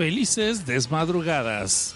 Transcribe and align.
Felices 0.00 0.64
desmadrugadas. 0.64 1.94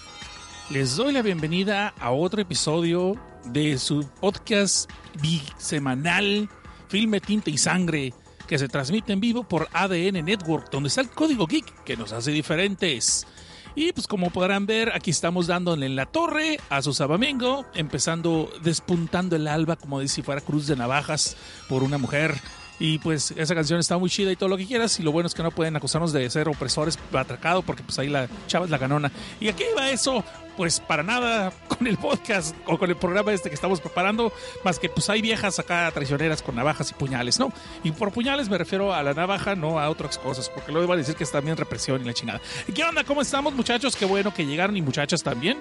Les 0.69 0.95
doy 0.95 1.11
la 1.11 1.23
bienvenida 1.23 1.91
a 1.99 2.11
otro 2.11 2.39
episodio 2.39 3.15
de 3.45 3.79
su 3.79 4.07
podcast 4.21 4.87
bisemanal 5.19 6.47
Filme, 6.87 7.19
Tinta 7.19 7.49
y 7.49 7.57
Sangre 7.57 8.13
que 8.47 8.59
se 8.59 8.67
transmite 8.67 9.11
en 9.11 9.19
vivo 9.19 9.43
por 9.43 9.69
ADN 9.73 10.23
Network, 10.23 10.69
donde 10.69 10.89
está 10.89 11.01
el 11.01 11.09
código 11.09 11.47
geek 11.47 11.83
que 11.83 11.97
nos 11.97 12.11
hace 12.11 12.29
diferentes. 12.29 13.25
Y 13.73 13.91
pues 13.91 14.05
como 14.05 14.29
podrán 14.29 14.67
ver, 14.67 14.91
aquí 14.93 15.09
estamos 15.09 15.47
dándole 15.47 15.87
en 15.87 15.95
la 15.95 16.05
torre 16.05 16.59
a 16.69 16.83
su 16.83 16.93
Sabamingo, 16.93 17.65
empezando 17.73 18.53
despuntando 18.61 19.35
el 19.35 19.47
alba 19.47 19.77
como 19.77 20.07
si 20.07 20.21
fuera 20.21 20.41
cruz 20.41 20.67
de 20.67 20.75
navajas 20.75 21.35
por 21.67 21.81
una 21.81 21.97
mujer. 21.97 22.35
Y 22.79 22.99
pues 22.99 23.31
esa 23.37 23.55
canción 23.55 23.79
está 23.79 23.97
muy 23.97 24.09
chida 24.09 24.31
y 24.31 24.35
todo 24.35 24.49
lo 24.49 24.57
que 24.57 24.65
quieras. 24.65 24.99
Y 24.99 25.03
lo 25.03 25.11
bueno 25.11 25.27
es 25.27 25.33
que 25.33 25.43
no 25.43 25.51
pueden 25.51 25.75
acusarnos 25.75 26.11
de 26.11 26.29
ser 26.29 26.49
opresores 26.49 26.99
atracados 27.13 27.63
porque 27.63 27.83
pues 27.83 27.97
ahí 27.99 28.09
la 28.09 28.27
chava 28.47 28.65
es 28.65 28.71
la 28.71 28.77
ganona. 28.77 29.11
¿Y 29.39 29.47
aquí 29.47 29.63
va 29.77 29.89
eso? 29.89 30.23
Pues 30.57 30.79
para 30.79 31.03
nada 31.03 31.51
con 31.67 31.87
el 31.87 31.97
podcast 31.97 32.55
o 32.65 32.77
con 32.77 32.89
el 32.89 32.95
programa 32.95 33.33
este 33.33 33.49
que 33.49 33.55
estamos 33.55 33.81
preparando, 33.81 34.31
más 34.63 34.79
que 34.79 34.89
pues 34.89 35.09
hay 35.09 35.21
viejas 35.21 35.59
acá 35.59 35.89
traicioneras 35.93 36.41
con 36.41 36.55
navajas 36.55 36.91
y 36.91 36.93
puñales, 36.93 37.39
¿no? 37.39 37.51
Y 37.83 37.91
por 37.91 38.11
puñales 38.11 38.49
me 38.49 38.57
refiero 38.57 38.93
a 38.93 39.03
la 39.03 39.13
navaja, 39.13 39.55
no 39.55 39.79
a 39.79 39.89
otras 39.89 40.17
cosas, 40.17 40.49
porque 40.49 40.71
luego 40.71 40.85
iba 40.85 40.93
a 40.95 40.97
decir 40.97 41.15
que 41.15 41.23
es 41.23 41.31
también 41.31 41.57
represión 41.57 42.01
y 42.01 42.05
la 42.05 42.13
chingada. 42.13 42.41
¿Qué 42.73 42.83
onda? 42.83 43.03
¿Cómo 43.03 43.21
estamos, 43.21 43.53
muchachos? 43.53 43.95
Qué 43.95 44.05
bueno 44.05 44.33
que 44.33 44.45
llegaron 44.45 44.75
y 44.77 44.81
muchachas 44.81 45.23
también. 45.23 45.59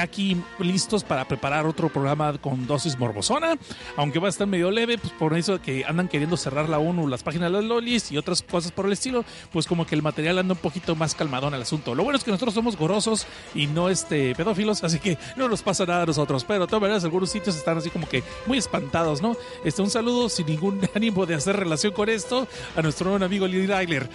aquí 0.00 0.40
listos 0.58 1.04
para 1.04 1.26
preparar 1.26 1.66
otro 1.66 1.88
programa 1.88 2.36
con 2.38 2.66
dosis 2.66 2.98
morbosona, 2.98 3.56
aunque 3.96 4.18
va 4.18 4.26
a 4.28 4.30
estar 4.30 4.46
medio 4.46 4.70
leve, 4.70 4.98
pues 4.98 5.12
por 5.12 5.36
eso 5.36 5.60
que 5.60 5.84
andan 5.84 6.08
queriendo 6.08 6.36
cerrar 6.36 6.68
la 6.68 6.78
ONU, 6.78 7.06
las 7.06 7.22
páginas 7.22 7.50
de 7.50 7.58
las 7.58 7.64
lolis 7.64 8.12
y 8.12 8.18
otras 8.18 8.42
cosas 8.42 8.72
por 8.72 8.86
el 8.86 8.92
estilo, 8.92 9.24
pues 9.52 9.66
como 9.66 9.86
que 9.86 9.94
el 9.94 10.02
material 10.02 10.38
anda 10.38 10.54
un 10.54 10.60
poquito 10.60 10.94
más 10.96 11.14
calmadón 11.14 11.54
al 11.54 11.62
asunto. 11.62 11.94
Lo 11.94 12.04
bueno 12.04 12.18
es 12.18 12.24
que 12.24 12.30
nosotros 12.30 12.54
somos 12.54 12.76
gorosos 12.76 13.26
y 13.54 13.66
no 13.66 13.88
este 13.88 14.31
pedófilos, 14.34 14.82
así 14.84 14.98
que 14.98 15.18
no 15.36 15.48
nos 15.48 15.62
pasa 15.62 15.86
nada 15.86 16.02
a 16.02 16.06
nosotros. 16.06 16.44
Pero 16.44 16.60
de 16.60 16.66
todas 16.66 16.82
maneras, 16.82 17.04
algunos 17.04 17.30
sitios 17.30 17.56
están 17.56 17.78
así 17.78 17.90
como 17.90 18.08
que 18.08 18.22
muy 18.46 18.58
espantados, 18.58 19.22
¿no? 19.22 19.36
Este, 19.64 19.82
un 19.82 19.90
saludo 19.90 20.28
sin 20.28 20.46
ningún 20.46 20.80
ánimo 20.94 21.26
de 21.26 21.34
hacer 21.34 21.56
relación 21.56 21.92
con 21.92 22.08
esto 22.08 22.46
a 22.76 22.82
nuestro 22.82 23.08
nuevo 23.10 23.24
amigo 23.24 23.46
Lee 23.46 23.66
Ryler. 23.66 24.08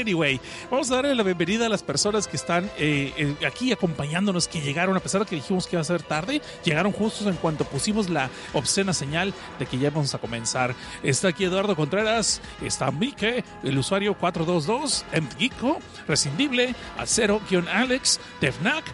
Anyway, 0.00 0.40
vamos 0.70 0.90
a 0.90 0.96
darle 0.96 1.14
la 1.14 1.22
bienvenida 1.22 1.66
a 1.66 1.68
las 1.68 1.82
personas 1.82 2.26
que 2.28 2.36
están 2.36 2.70
eh, 2.78 3.34
aquí 3.46 3.72
acompañándonos, 3.72 4.48
que 4.48 4.60
llegaron, 4.60 4.96
a 4.96 5.00
pesar 5.00 5.22
de 5.22 5.26
que 5.26 5.36
dijimos 5.36 5.66
que 5.66 5.76
iba 5.76 5.80
a 5.80 5.84
ser 5.84 6.02
tarde, 6.02 6.42
llegaron 6.64 6.92
justos 6.92 7.26
en 7.26 7.36
cuanto 7.36 7.64
pusimos 7.64 8.08
la 8.08 8.30
obscena 8.52 8.92
señal 8.92 9.34
de 9.58 9.66
que 9.66 9.78
ya 9.78 9.90
vamos 9.90 10.14
a 10.14 10.18
comenzar. 10.18 10.74
Está 11.02 11.28
aquí 11.28 11.44
Eduardo 11.44 11.76
Contreras, 11.76 12.40
está 12.62 12.90
Mike, 12.90 13.44
el 13.62 13.78
usuario 13.78 14.14
422, 14.14 15.04
Mgico, 15.20 15.78
Rescindible, 16.06 16.74
Acero-Alex, 16.98 18.20
Tefnac, 18.40 18.84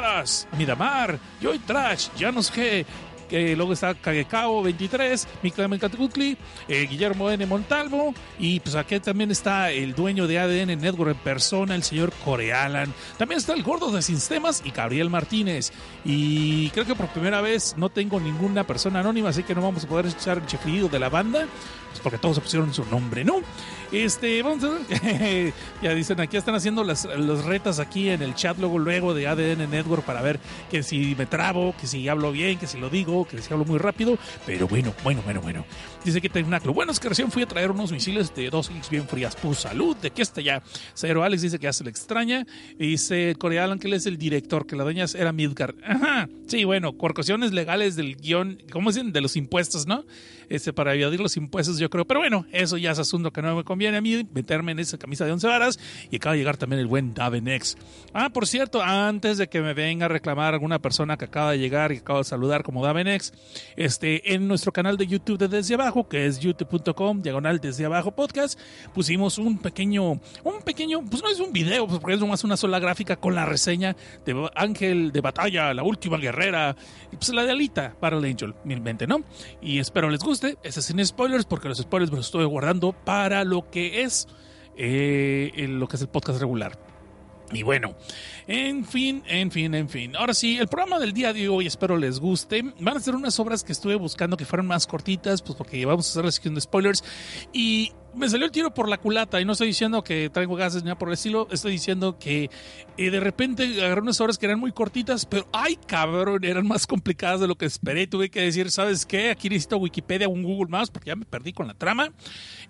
Caineras, 0.00 0.48
Midamar, 0.56 1.18
Joy 1.42 1.58
Trash, 1.58 2.08
Janos 2.18 2.50
G, 2.52 2.86
luego 3.54 3.74
está 3.74 3.94
Kagekao 3.94 4.62
23, 4.62 5.28
Miklam 5.42 5.78
Katgutli, 5.78 6.36
eh, 6.68 6.86
Guillermo 6.88 7.30
N. 7.30 7.44
Montalvo, 7.46 8.14
y 8.38 8.60
pues 8.60 8.74
aquí 8.76 8.98
también 9.00 9.30
está 9.30 9.70
el 9.70 9.94
dueño 9.94 10.26
de 10.26 10.38
ADN 10.38 10.80
Network 10.80 11.10
en 11.10 11.18
persona, 11.18 11.74
el 11.74 11.82
señor 11.82 12.12
Corealan. 12.24 12.92
También 13.18 13.38
está 13.38 13.52
el 13.52 13.62
gordo 13.62 13.92
de 13.92 14.02
Sistemas 14.02 14.62
y 14.64 14.70
Gabriel 14.70 15.10
Martínez. 15.10 15.70
Y 16.04 16.70
creo 16.70 16.86
que 16.86 16.94
por 16.94 17.08
primera 17.08 17.40
vez 17.40 17.74
no 17.76 17.90
tengo 17.90 18.18
ninguna 18.18 18.66
persona 18.66 19.00
anónima, 19.00 19.28
así 19.28 19.42
que 19.42 19.54
no 19.54 19.62
vamos 19.62 19.84
a 19.84 19.88
poder 19.88 20.06
escuchar 20.06 20.38
el 20.38 20.46
chiflido 20.46 20.88
de 20.88 20.98
la 20.98 21.10
banda, 21.10 21.46
pues 21.90 22.00
porque 22.00 22.18
todos 22.18 22.40
pusieron 22.40 22.72
su 22.72 22.84
nombre, 22.86 23.22
¿no? 23.22 23.42
Este, 23.92 24.42
vamos 24.42 24.62
a 24.64 24.70
ver. 24.70 25.52
ya 25.82 25.94
dicen, 25.94 26.20
aquí 26.20 26.36
están 26.36 26.54
haciendo 26.54 26.84
las, 26.84 27.04
los 27.04 27.44
retas 27.44 27.78
aquí 27.78 28.08
en 28.08 28.22
el 28.22 28.34
chat 28.34 28.56
luego, 28.58 28.78
luego 28.78 29.14
de 29.14 29.26
ADN 29.26 29.70
Network 29.70 30.04
para 30.04 30.22
ver 30.22 30.38
que 30.70 30.82
si 30.82 31.14
me 31.16 31.26
trabo, 31.26 31.74
que 31.80 31.86
si 31.86 32.08
hablo 32.08 32.32
bien, 32.32 32.58
que 32.58 32.66
si 32.66 32.78
lo 32.78 32.88
digo, 32.88 33.26
que 33.26 33.40
si 33.42 33.52
hablo 33.52 33.64
muy 33.64 33.78
rápido. 33.78 34.18
Pero 34.46 34.68
bueno, 34.68 34.94
bueno, 35.02 35.22
bueno, 35.24 35.40
bueno. 35.40 35.64
Dice 36.04 36.20
que 36.20 36.28
Tecnaclo. 36.28 36.72
Bueno, 36.72 36.92
es 36.92 37.00
que 37.00 37.08
recién 37.08 37.30
fui 37.30 37.42
a 37.42 37.46
traer 37.46 37.70
unos 37.70 37.92
misiles 37.92 38.34
de 38.34 38.48
dos 38.48 38.70
x 38.70 38.88
bien 38.90 39.06
frías. 39.06 39.36
Pues 39.36 39.58
salud, 39.58 39.96
de 39.96 40.10
que 40.10 40.22
está 40.22 40.40
ya. 40.40 40.62
Cero 40.94 41.22
Alex 41.22 41.42
dice 41.42 41.58
que 41.58 41.64
ya 41.64 41.72
se 41.72 41.84
le 41.84 41.90
extraña. 41.90 42.46
Dice 42.78 43.34
Corealan 43.38 43.78
que 43.78 43.88
él 43.88 43.94
es 43.94 44.06
el 44.06 44.16
director, 44.16 44.66
que 44.66 44.76
la 44.76 44.84
dueña 44.84 45.04
era 45.14 45.32
Midgar. 45.32 45.74
Ajá. 45.84 46.28
Sí, 46.46 46.64
bueno, 46.64 46.92
por 46.92 47.14
legales 47.52 47.96
del 47.96 48.16
guion, 48.16 48.62
¿cómo 48.72 48.90
dicen? 48.90 49.12
De 49.12 49.20
los 49.20 49.36
impuestos, 49.36 49.86
¿no? 49.86 50.04
Este, 50.50 50.72
para 50.72 50.94
evadir 50.94 51.20
los 51.20 51.36
impuestos, 51.36 51.78
yo 51.78 51.88
creo. 51.88 52.04
Pero 52.04 52.20
bueno, 52.20 52.44
eso 52.52 52.76
ya 52.76 52.90
es 52.90 52.98
asunto 52.98 53.32
que 53.32 53.40
no 53.40 53.54
me 53.56 53.64
conviene 53.64 53.96
a 53.96 54.00
mí 54.00 54.26
meterme 54.34 54.72
en 54.72 54.80
esa 54.80 54.98
camisa 54.98 55.24
de 55.24 55.32
once 55.32 55.46
varas. 55.46 55.78
Y 56.10 56.16
acaba 56.16 56.32
de 56.32 56.40
llegar 56.40 56.56
también 56.56 56.80
el 56.80 56.88
buen 56.88 57.14
Davenex. 57.14 57.78
Ah, 58.12 58.30
por 58.30 58.48
cierto, 58.48 58.82
antes 58.82 59.38
de 59.38 59.48
que 59.48 59.60
me 59.62 59.74
venga 59.74 60.06
a 60.06 60.08
reclamar 60.08 60.52
alguna 60.52 60.80
persona 60.80 61.16
que 61.16 61.26
acaba 61.26 61.52
de 61.52 61.58
llegar 61.60 61.92
y 61.92 61.98
acaba 61.98 62.18
de 62.18 62.24
saludar 62.24 62.64
como 62.64 62.84
Davenex, 62.84 63.32
este, 63.76 64.34
en 64.34 64.48
nuestro 64.48 64.72
canal 64.72 64.96
de 64.96 65.06
YouTube 65.06 65.38
de 65.38 65.46
Desde 65.46 65.74
Abajo, 65.74 66.08
que 66.08 66.26
es 66.26 66.40
youtube.com, 66.40 67.22
diagonal 67.22 67.60
Desde 67.60 67.84
Abajo 67.84 68.10
Podcast, 68.10 68.58
pusimos 68.92 69.38
un 69.38 69.58
pequeño, 69.58 70.20
un 70.42 70.62
pequeño, 70.64 71.04
pues 71.08 71.22
no 71.22 71.28
es 71.28 71.38
un 71.38 71.52
video, 71.52 71.86
pues 71.86 72.00
porque 72.00 72.14
es 72.14 72.20
nomás 72.20 72.42
una 72.42 72.56
sola 72.56 72.80
gráfica 72.80 73.14
con 73.14 73.36
la 73.36 73.46
reseña 73.46 73.96
de 74.26 74.50
Ángel 74.56 75.12
de 75.12 75.20
Batalla, 75.20 75.72
la 75.74 75.84
última 75.84 76.18
guerrera, 76.18 76.74
y 77.12 77.16
pues 77.16 77.28
la 77.28 77.44
de 77.44 77.52
Alita, 77.52 77.94
Battle 78.00 78.28
Angel, 78.28 78.54
milmente, 78.64 79.06
¿no? 79.06 79.22
Y 79.62 79.78
espero 79.78 80.10
les 80.10 80.20
guste, 80.20 80.39
ese 80.62 80.82
sin 80.82 81.04
spoilers, 81.04 81.44
porque 81.44 81.68
los 81.68 81.78
spoilers 81.78 82.10
me 82.10 82.18
los 82.18 82.26
estoy 82.26 82.44
guardando 82.44 82.92
para 82.92 83.44
lo 83.44 83.70
que 83.70 84.02
es, 84.02 84.28
eh, 84.76 85.66
lo 85.68 85.88
que 85.88 85.96
es 85.96 86.02
el 86.02 86.08
podcast 86.08 86.40
regular. 86.40 86.78
Y 87.52 87.62
bueno, 87.64 87.96
en 88.46 88.84
fin, 88.84 89.24
en 89.26 89.50
fin, 89.50 89.74
en 89.74 89.88
fin. 89.88 90.14
Ahora 90.14 90.34
sí, 90.34 90.58
el 90.58 90.68
programa 90.68 90.98
del 91.00 91.12
día 91.12 91.32
de 91.32 91.48
hoy 91.48 91.66
espero 91.66 91.96
les 91.96 92.20
guste. 92.20 92.62
Van 92.78 92.96
a 92.96 93.00
ser 93.00 93.16
unas 93.16 93.38
obras 93.40 93.64
que 93.64 93.72
estuve 93.72 93.96
buscando 93.96 94.36
que 94.36 94.44
fueran 94.44 94.66
más 94.66 94.86
cortitas, 94.86 95.42
pues 95.42 95.56
porque 95.56 95.84
vamos 95.84 96.06
a 96.06 96.10
hacer 96.10 96.24
la 96.24 96.30
sección 96.30 96.60
spoilers. 96.60 97.02
Y 97.52 97.92
me 98.14 98.28
salió 98.28 98.46
el 98.46 98.52
tiro 98.52 98.72
por 98.72 98.88
la 98.88 98.98
culata 98.98 99.40
y 99.40 99.44
no 99.44 99.52
estoy 99.52 99.68
diciendo 99.68 100.02
que 100.02 100.30
traigo 100.30 100.56
gases 100.56 100.82
ni 100.82 100.86
nada 100.86 100.98
por 100.98 101.08
el 101.08 101.14
estilo, 101.14 101.48
estoy 101.50 101.72
diciendo 101.72 102.18
que 102.18 102.50
eh, 102.96 103.10
de 103.10 103.20
repente 103.20 103.64
agarré 103.82 104.00
unas 104.00 104.20
obras 104.20 104.38
que 104.38 104.46
eran 104.46 104.58
muy 104.58 104.72
cortitas, 104.72 105.26
pero 105.26 105.46
ay 105.52 105.76
cabrón, 105.86 106.44
eran 106.44 106.66
más 106.66 106.86
complicadas 106.86 107.40
de 107.40 107.48
lo 107.48 107.56
que 107.56 107.66
esperé. 107.66 108.06
Tuve 108.06 108.30
que 108.30 108.40
decir, 108.42 108.70
¿sabes 108.70 109.06
qué? 109.06 109.30
Aquí 109.30 109.48
necesito 109.48 109.76
Wikipedia 109.78 110.28
o 110.28 110.30
un 110.30 110.42
Google 110.42 110.70
más 110.70 110.90
porque 110.90 111.08
ya 111.08 111.16
me 111.16 111.24
perdí 111.24 111.52
con 111.52 111.66
la 111.66 111.74
trama. 111.74 112.12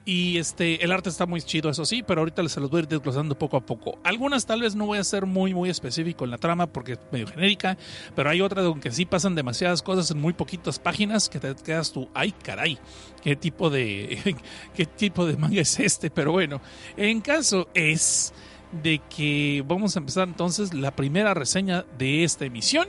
Y 0.05 0.39
este, 0.39 0.83
el 0.83 0.93
arte 0.93 1.11
está 1.11 1.27
muy 1.27 1.43
chido, 1.43 1.71
eso 1.71 1.85
sí, 1.85 2.03
pero 2.03 2.23
ahorita 2.23 2.47
se 2.49 2.61
los 2.61 2.71
voy 2.71 2.79
a 2.79 2.83
ir 2.83 2.89
desglosando 2.89 3.39
poco 3.39 3.57
a 3.57 3.67
poco. 3.67 3.99
Algunas 4.03 4.47
tal 4.47 4.63
vez 4.63 4.75
no 4.75 4.87
voy 4.87 4.99
a 4.99 5.05
ser 5.05 5.27
muy, 5.27 5.53
muy 5.53 5.69
específico 5.69 6.25
en 6.25 6.31
la 6.31 6.39
trama 6.39 6.67
porque 6.67 6.93
es 6.93 6.99
medio 7.13 7.27
genérica, 7.27 7.77
pero 8.15 8.31
hay 8.31 8.41
otras 8.41 8.65
donde 8.65 8.91
sí 8.93 9.05
pasan 9.05 9.35
demasiadas 9.35 9.83
cosas 9.83 10.11
en 10.11 10.21
muy 10.21 10.33
poquitas 10.33 10.79
páginas 10.79 11.29
que 11.29 11.39
te 11.39 11.55
quedas 11.55 11.93
tú, 11.93 12.09
ay 12.15 12.33
caray, 12.33 12.79
qué 13.23 13.37
tipo 13.37 13.69
de, 13.69 14.37
qué 14.75 14.87
tipo 14.87 15.27
de 15.27 15.30
manga 15.37 15.61
es 15.61 15.79
este, 15.81 16.11
pero 16.11 16.33
bueno, 16.33 16.61
en 16.97 17.21
caso 17.21 17.69
es 17.75 18.33
de 18.83 19.01
que 19.15 19.65
vamos 19.67 19.97
a 19.97 19.99
empezar 19.99 20.29
entonces 20.29 20.75
la 20.75 20.95
primera 20.95 21.35
reseña 21.35 21.85
de 21.99 22.25
esta 22.25 22.45
emisión. 22.45 22.89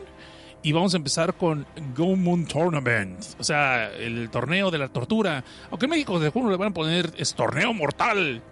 Y 0.63 0.73
vamos 0.73 0.93
a 0.93 0.97
empezar 0.97 1.33
con 1.33 1.65
Go 1.97 2.15
Moon 2.15 2.45
Tournament, 2.45 3.17
o 3.39 3.43
sea, 3.43 3.89
el 3.89 4.29
torneo 4.29 4.69
de 4.69 4.77
la 4.77 4.89
tortura. 4.89 5.43
Aunque 5.71 5.87
en 5.87 5.89
México 5.89 6.19
de 6.19 6.29
junio 6.29 6.51
le 6.51 6.57
van 6.57 6.67
a 6.67 6.73
poner 6.73 7.11
es 7.17 7.33
torneo 7.33 7.73
mortal. 7.73 8.43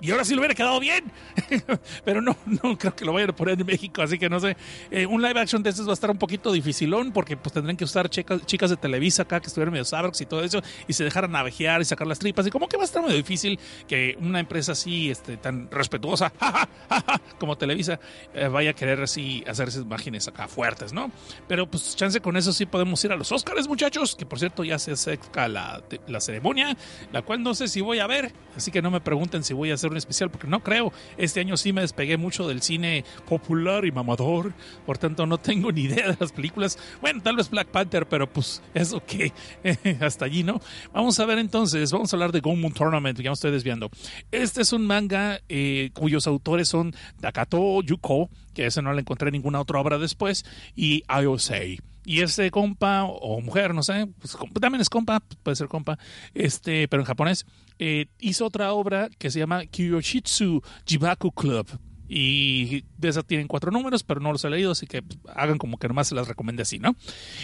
Y 0.00 0.10
ahora 0.10 0.24
sí 0.24 0.34
lo 0.34 0.40
hubiera 0.40 0.54
quedado 0.54 0.78
bien. 0.78 1.04
Pero 2.04 2.20
no, 2.20 2.36
no 2.46 2.76
creo 2.76 2.94
que 2.94 3.04
lo 3.04 3.12
vayan 3.12 3.30
a 3.30 3.36
poner 3.36 3.58
en 3.58 3.66
México, 3.66 4.02
así 4.02 4.18
que 4.18 4.28
no 4.28 4.40
sé. 4.40 4.56
Eh, 4.90 5.06
un 5.06 5.22
live 5.22 5.40
action 5.40 5.62
de 5.62 5.70
estos 5.70 5.86
va 5.86 5.92
a 5.92 5.94
estar 5.94 6.10
un 6.10 6.18
poquito 6.18 6.52
dificilón 6.52 7.12
porque 7.12 7.36
pues 7.36 7.52
tendrán 7.52 7.76
que 7.76 7.84
usar 7.84 8.10
chicas, 8.10 8.44
chicas 8.44 8.70
de 8.70 8.76
Televisa 8.76 9.22
acá 9.22 9.40
que 9.40 9.46
estuvieran 9.46 9.72
medio 9.72 9.84
sabrox 9.84 10.20
y 10.20 10.26
todo 10.26 10.42
eso 10.42 10.62
y 10.86 10.92
se 10.92 11.04
dejaran 11.04 11.32
navejear 11.32 11.80
y 11.80 11.84
sacar 11.84 12.06
las 12.06 12.18
tripas. 12.18 12.46
Y 12.46 12.50
como 12.50 12.68
que 12.68 12.76
va 12.76 12.82
a 12.82 12.86
estar 12.86 13.02
medio 13.02 13.16
difícil 13.16 13.58
que 13.88 14.16
una 14.20 14.40
empresa 14.40 14.72
así 14.72 15.10
este, 15.10 15.38
tan 15.38 15.70
respetuosa 15.70 16.32
como 17.38 17.56
Televisa 17.56 17.98
eh, 18.34 18.48
vaya 18.48 18.70
a 18.70 18.74
querer 18.74 19.00
así 19.02 19.44
hacer 19.46 19.68
esas 19.68 19.82
imágenes 19.82 20.28
acá 20.28 20.46
fuertes, 20.46 20.92
¿no? 20.92 21.10
Pero 21.48 21.70
pues 21.70 21.96
chance 21.96 22.20
con 22.20 22.36
eso 22.36 22.52
sí 22.52 22.66
podemos 22.66 23.02
ir 23.04 23.12
a 23.12 23.16
los 23.16 23.32
Oscars, 23.32 23.66
muchachos, 23.66 24.14
que 24.14 24.26
por 24.26 24.38
cierto 24.38 24.62
ya 24.62 24.78
se 24.78 24.92
acerca 24.92 25.48
la, 25.48 25.82
la 26.06 26.20
ceremonia, 26.20 26.76
la 27.12 27.22
cual 27.22 27.42
no 27.42 27.54
sé 27.54 27.68
si 27.68 27.80
voy 27.80 27.98
a 27.98 28.06
ver, 28.06 28.32
así 28.56 28.70
que 28.70 28.82
no 28.82 28.90
me 28.90 29.00
pregunten 29.00 29.42
si 29.42 29.54
voy 29.54 29.70
a 29.70 29.74
hacer 29.74 29.85
un 29.90 29.96
especial 29.96 30.30
porque 30.30 30.46
no 30.46 30.60
creo. 30.60 30.92
Este 31.16 31.40
año 31.40 31.56
sí 31.56 31.72
me 31.72 31.80
despegué 31.82 32.16
mucho 32.16 32.48
del 32.48 32.62
cine 32.62 33.04
popular 33.28 33.84
y 33.84 33.92
mamador, 33.92 34.52
por 34.84 34.98
tanto 34.98 35.26
no 35.26 35.38
tengo 35.38 35.72
ni 35.72 35.82
idea 35.82 36.08
de 36.08 36.16
las 36.18 36.32
películas. 36.32 36.78
Bueno, 37.00 37.20
tal 37.22 37.36
vez 37.36 37.50
Black 37.50 37.68
Panther, 37.68 38.06
pero 38.06 38.28
pues 38.28 38.62
eso 38.74 39.02
que 39.04 39.32
hasta 40.00 40.24
allí, 40.24 40.42
¿no? 40.42 40.60
Vamos 40.92 41.18
a 41.20 41.26
ver 41.26 41.38
entonces, 41.38 41.92
vamos 41.92 42.12
a 42.12 42.16
hablar 42.16 42.32
de 42.32 42.40
Moon 42.42 42.72
Tournament, 42.72 43.20
ya 43.20 43.30
me 43.30 43.34
estoy 43.34 43.50
desviando. 43.50 43.90
Este 44.30 44.62
es 44.62 44.72
un 44.72 44.86
manga 44.86 45.40
eh, 45.48 45.90
cuyos 45.94 46.26
autores 46.26 46.68
son 46.68 46.94
Takato 47.20 47.82
Yuko, 47.82 48.30
que 48.56 48.64
ese 48.64 48.80
no 48.80 48.94
le 48.94 49.02
encontré 49.02 49.30
ninguna 49.30 49.60
otra 49.60 49.78
obra 49.78 49.98
después, 49.98 50.46
y 50.74 51.02
Ayosei. 51.08 51.78
Y 52.06 52.22
este 52.22 52.50
compa 52.50 53.04
o 53.04 53.42
mujer, 53.42 53.74
no 53.74 53.82
sé, 53.82 54.08
pues, 54.18 54.34
también 54.58 54.80
es 54.80 54.88
compa, 54.88 55.22
puede 55.42 55.56
ser 55.56 55.68
compa, 55.68 55.98
este, 56.32 56.88
pero 56.88 57.02
en 57.02 57.06
japonés, 57.06 57.44
eh, 57.78 58.06
hizo 58.18 58.46
otra 58.46 58.72
obra 58.72 59.10
que 59.18 59.30
se 59.30 59.40
llama 59.40 59.66
Kyoshitsu 59.66 60.62
Jibaku 60.86 61.32
Club. 61.32 61.68
Y 62.08 62.84
de 62.96 63.08
esa 63.08 63.22
tienen 63.22 63.46
cuatro 63.46 63.70
números, 63.70 64.04
pero 64.04 64.20
no 64.20 64.32
los 64.32 64.42
he 64.44 64.48
leído, 64.48 64.72
así 64.72 64.86
que 64.86 65.02
pues, 65.02 65.18
hagan 65.34 65.58
como 65.58 65.76
que 65.76 65.88
nomás 65.88 66.08
se 66.08 66.14
las 66.14 66.26
recomendé 66.26 66.62
así, 66.62 66.78
¿no? 66.78 66.96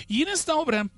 Y 0.08 0.22
en 0.22 0.28
esta 0.28 0.54
obra 0.54 0.88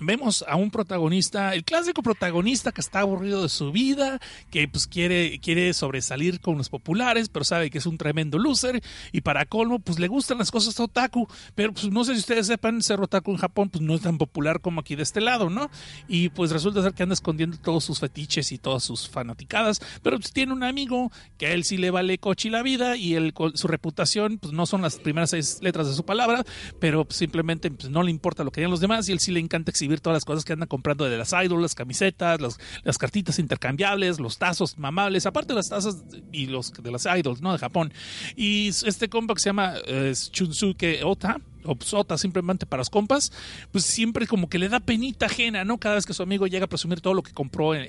vemos 0.00 0.44
a 0.48 0.56
un 0.56 0.70
protagonista, 0.70 1.54
el 1.54 1.64
clásico 1.64 2.02
protagonista 2.02 2.72
que 2.72 2.80
está 2.80 3.00
aburrido 3.00 3.42
de 3.42 3.48
su 3.48 3.72
vida, 3.72 4.20
que 4.50 4.66
pues 4.66 4.86
quiere, 4.86 5.38
quiere 5.40 5.72
sobresalir 5.74 6.40
con 6.40 6.56
los 6.56 6.70
populares, 6.70 7.28
pero 7.28 7.44
sabe 7.44 7.70
que 7.70 7.78
es 7.78 7.86
un 7.86 7.98
tremendo 7.98 8.38
loser 8.38 8.82
y 9.12 9.20
para 9.20 9.44
colmo 9.44 9.78
pues 9.80 9.98
le 9.98 10.08
gustan 10.08 10.38
las 10.38 10.50
cosas 10.50 10.74
de 10.76 10.82
otaku, 10.82 11.28
pero 11.54 11.72
pues 11.72 11.90
no 11.90 12.04
sé 12.04 12.14
si 12.14 12.20
ustedes 12.20 12.46
sepan, 12.46 12.82
ser 12.82 13.00
otaku 13.00 13.32
en 13.32 13.36
Japón 13.36 13.68
pues 13.68 13.82
no 13.82 13.94
es 13.94 14.00
tan 14.00 14.18
popular 14.18 14.60
como 14.60 14.80
aquí 14.80 14.96
de 14.96 15.02
este 15.02 15.20
lado, 15.20 15.50
¿no? 15.50 15.70
Y 16.08 16.30
pues 16.30 16.50
resulta 16.50 16.82
ser 16.82 16.94
que 16.94 17.02
anda 17.02 17.12
escondiendo 17.12 17.58
todos 17.58 17.84
sus 17.84 18.00
fetiches 18.00 18.50
y 18.52 18.58
todas 18.58 18.82
sus 18.82 19.08
fanaticadas, 19.08 19.80
pero 20.02 20.18
pues 20.18 20.32
tiene 20.32 20.52
un 20.52 20.62
amigo 20.62 21.12
que 21.36 21.46
a 21.46 21.52
él 21.52 21.64
sí 21.64 21.76
le 21.76 21.90
vale 21.90 22.18
coche 22.18 22.50
la 22.50 22.62
vida 22.62 22.96
y 22.96 23.14
él, 23.14 23.34
su 23.54 23.68
reputación 23.68 24.38
pues 24.38 24.52
no 24.54 24.64
son 24.66 24.82
las 24.82 24.96
primeras 24.96 25.30
seis 25.30 25.58
letras 25.60 25.86
de 25.86 25.94
su 25.94 26.04
palabra, 26.04 26.44
pero 26.80 27.06
simplemente 27.10 27.70
pues, 27.70 27.90
no 27.90 28.02
le 28.02 28.10
importa 28.10 28.42
lo 28.42 28.50
que 28.50 28.62
digan 28.62 28.70
los 28.70 28.80
demás 28.80 29.08
y 29.08 29.12
él 29.12 29.20
sí 29.20 29.32
le 29.32 29.40
encanta 29.40 29.70
todas 30.00 30.16
las 30.16 30.24
cosas 30.24 30.44
que 30.44 30.52
andan 30.52 30.68
comprando 30.68 31.04
de 31.04 31.16
las 31.16 31.32
idols, 31.32 31.62
las 31.62 31.74
camisetas, 31.74 32.40
las 32.82 32.98
cartitas 32.98 33.38
intercambiables, 33.38 34.20
los 34.20 34.38
tazos 34.38 34.78
mamables, 34.78 35.26
aparte 35.26 35.48
de 35.48 35.56
las 35.56 35.68
tazas 35.68 36.04
y 36.32 36.46
los 36.46 36.72
de 36.72 36.90
las 36.90 37.06
idols, 37.06 37.40
¿no? 37.40 37.52
De 37.52 37.58
Japón. 37.58 37.92
Y 38.36 38.68
este 38.68 39.08
compa 39.08 39.34
que 39.34 39.40
se 39.40 39.48
llama 39.50 39.74
eh, 39.86 40.12
Chunsuke 40.30 41.00
Ota, 41.04 41.38
o 41.64 41.76
sota 41.80 42.18
simplemente 42.18 42.66
para 42.66 42.80
los 42.80 42.90
compas, 42.90 43.32
pues 43.70 43.84
siempre 43.84 44.26
como 44.26 44.48
que 44.48 44.58
le 44.58 44.68
da 44.68 44.80
penita 44.80 45.26
ajena, 45.26 45.64
¿no? 45.64 45.78
Cada 45.78 45.96
vez 45.96 46.06
que 46.06 46.14
su 46.14 46.22
amigo 46.22 46.46
llega 46.46 46.64
a 46.64 46.68
presumir 46.68 47.00
todo 47.00 47.14
lo 47.14 47.22
que 47.22 47.32
compró 47.32 47.74
en, 47.74 47.84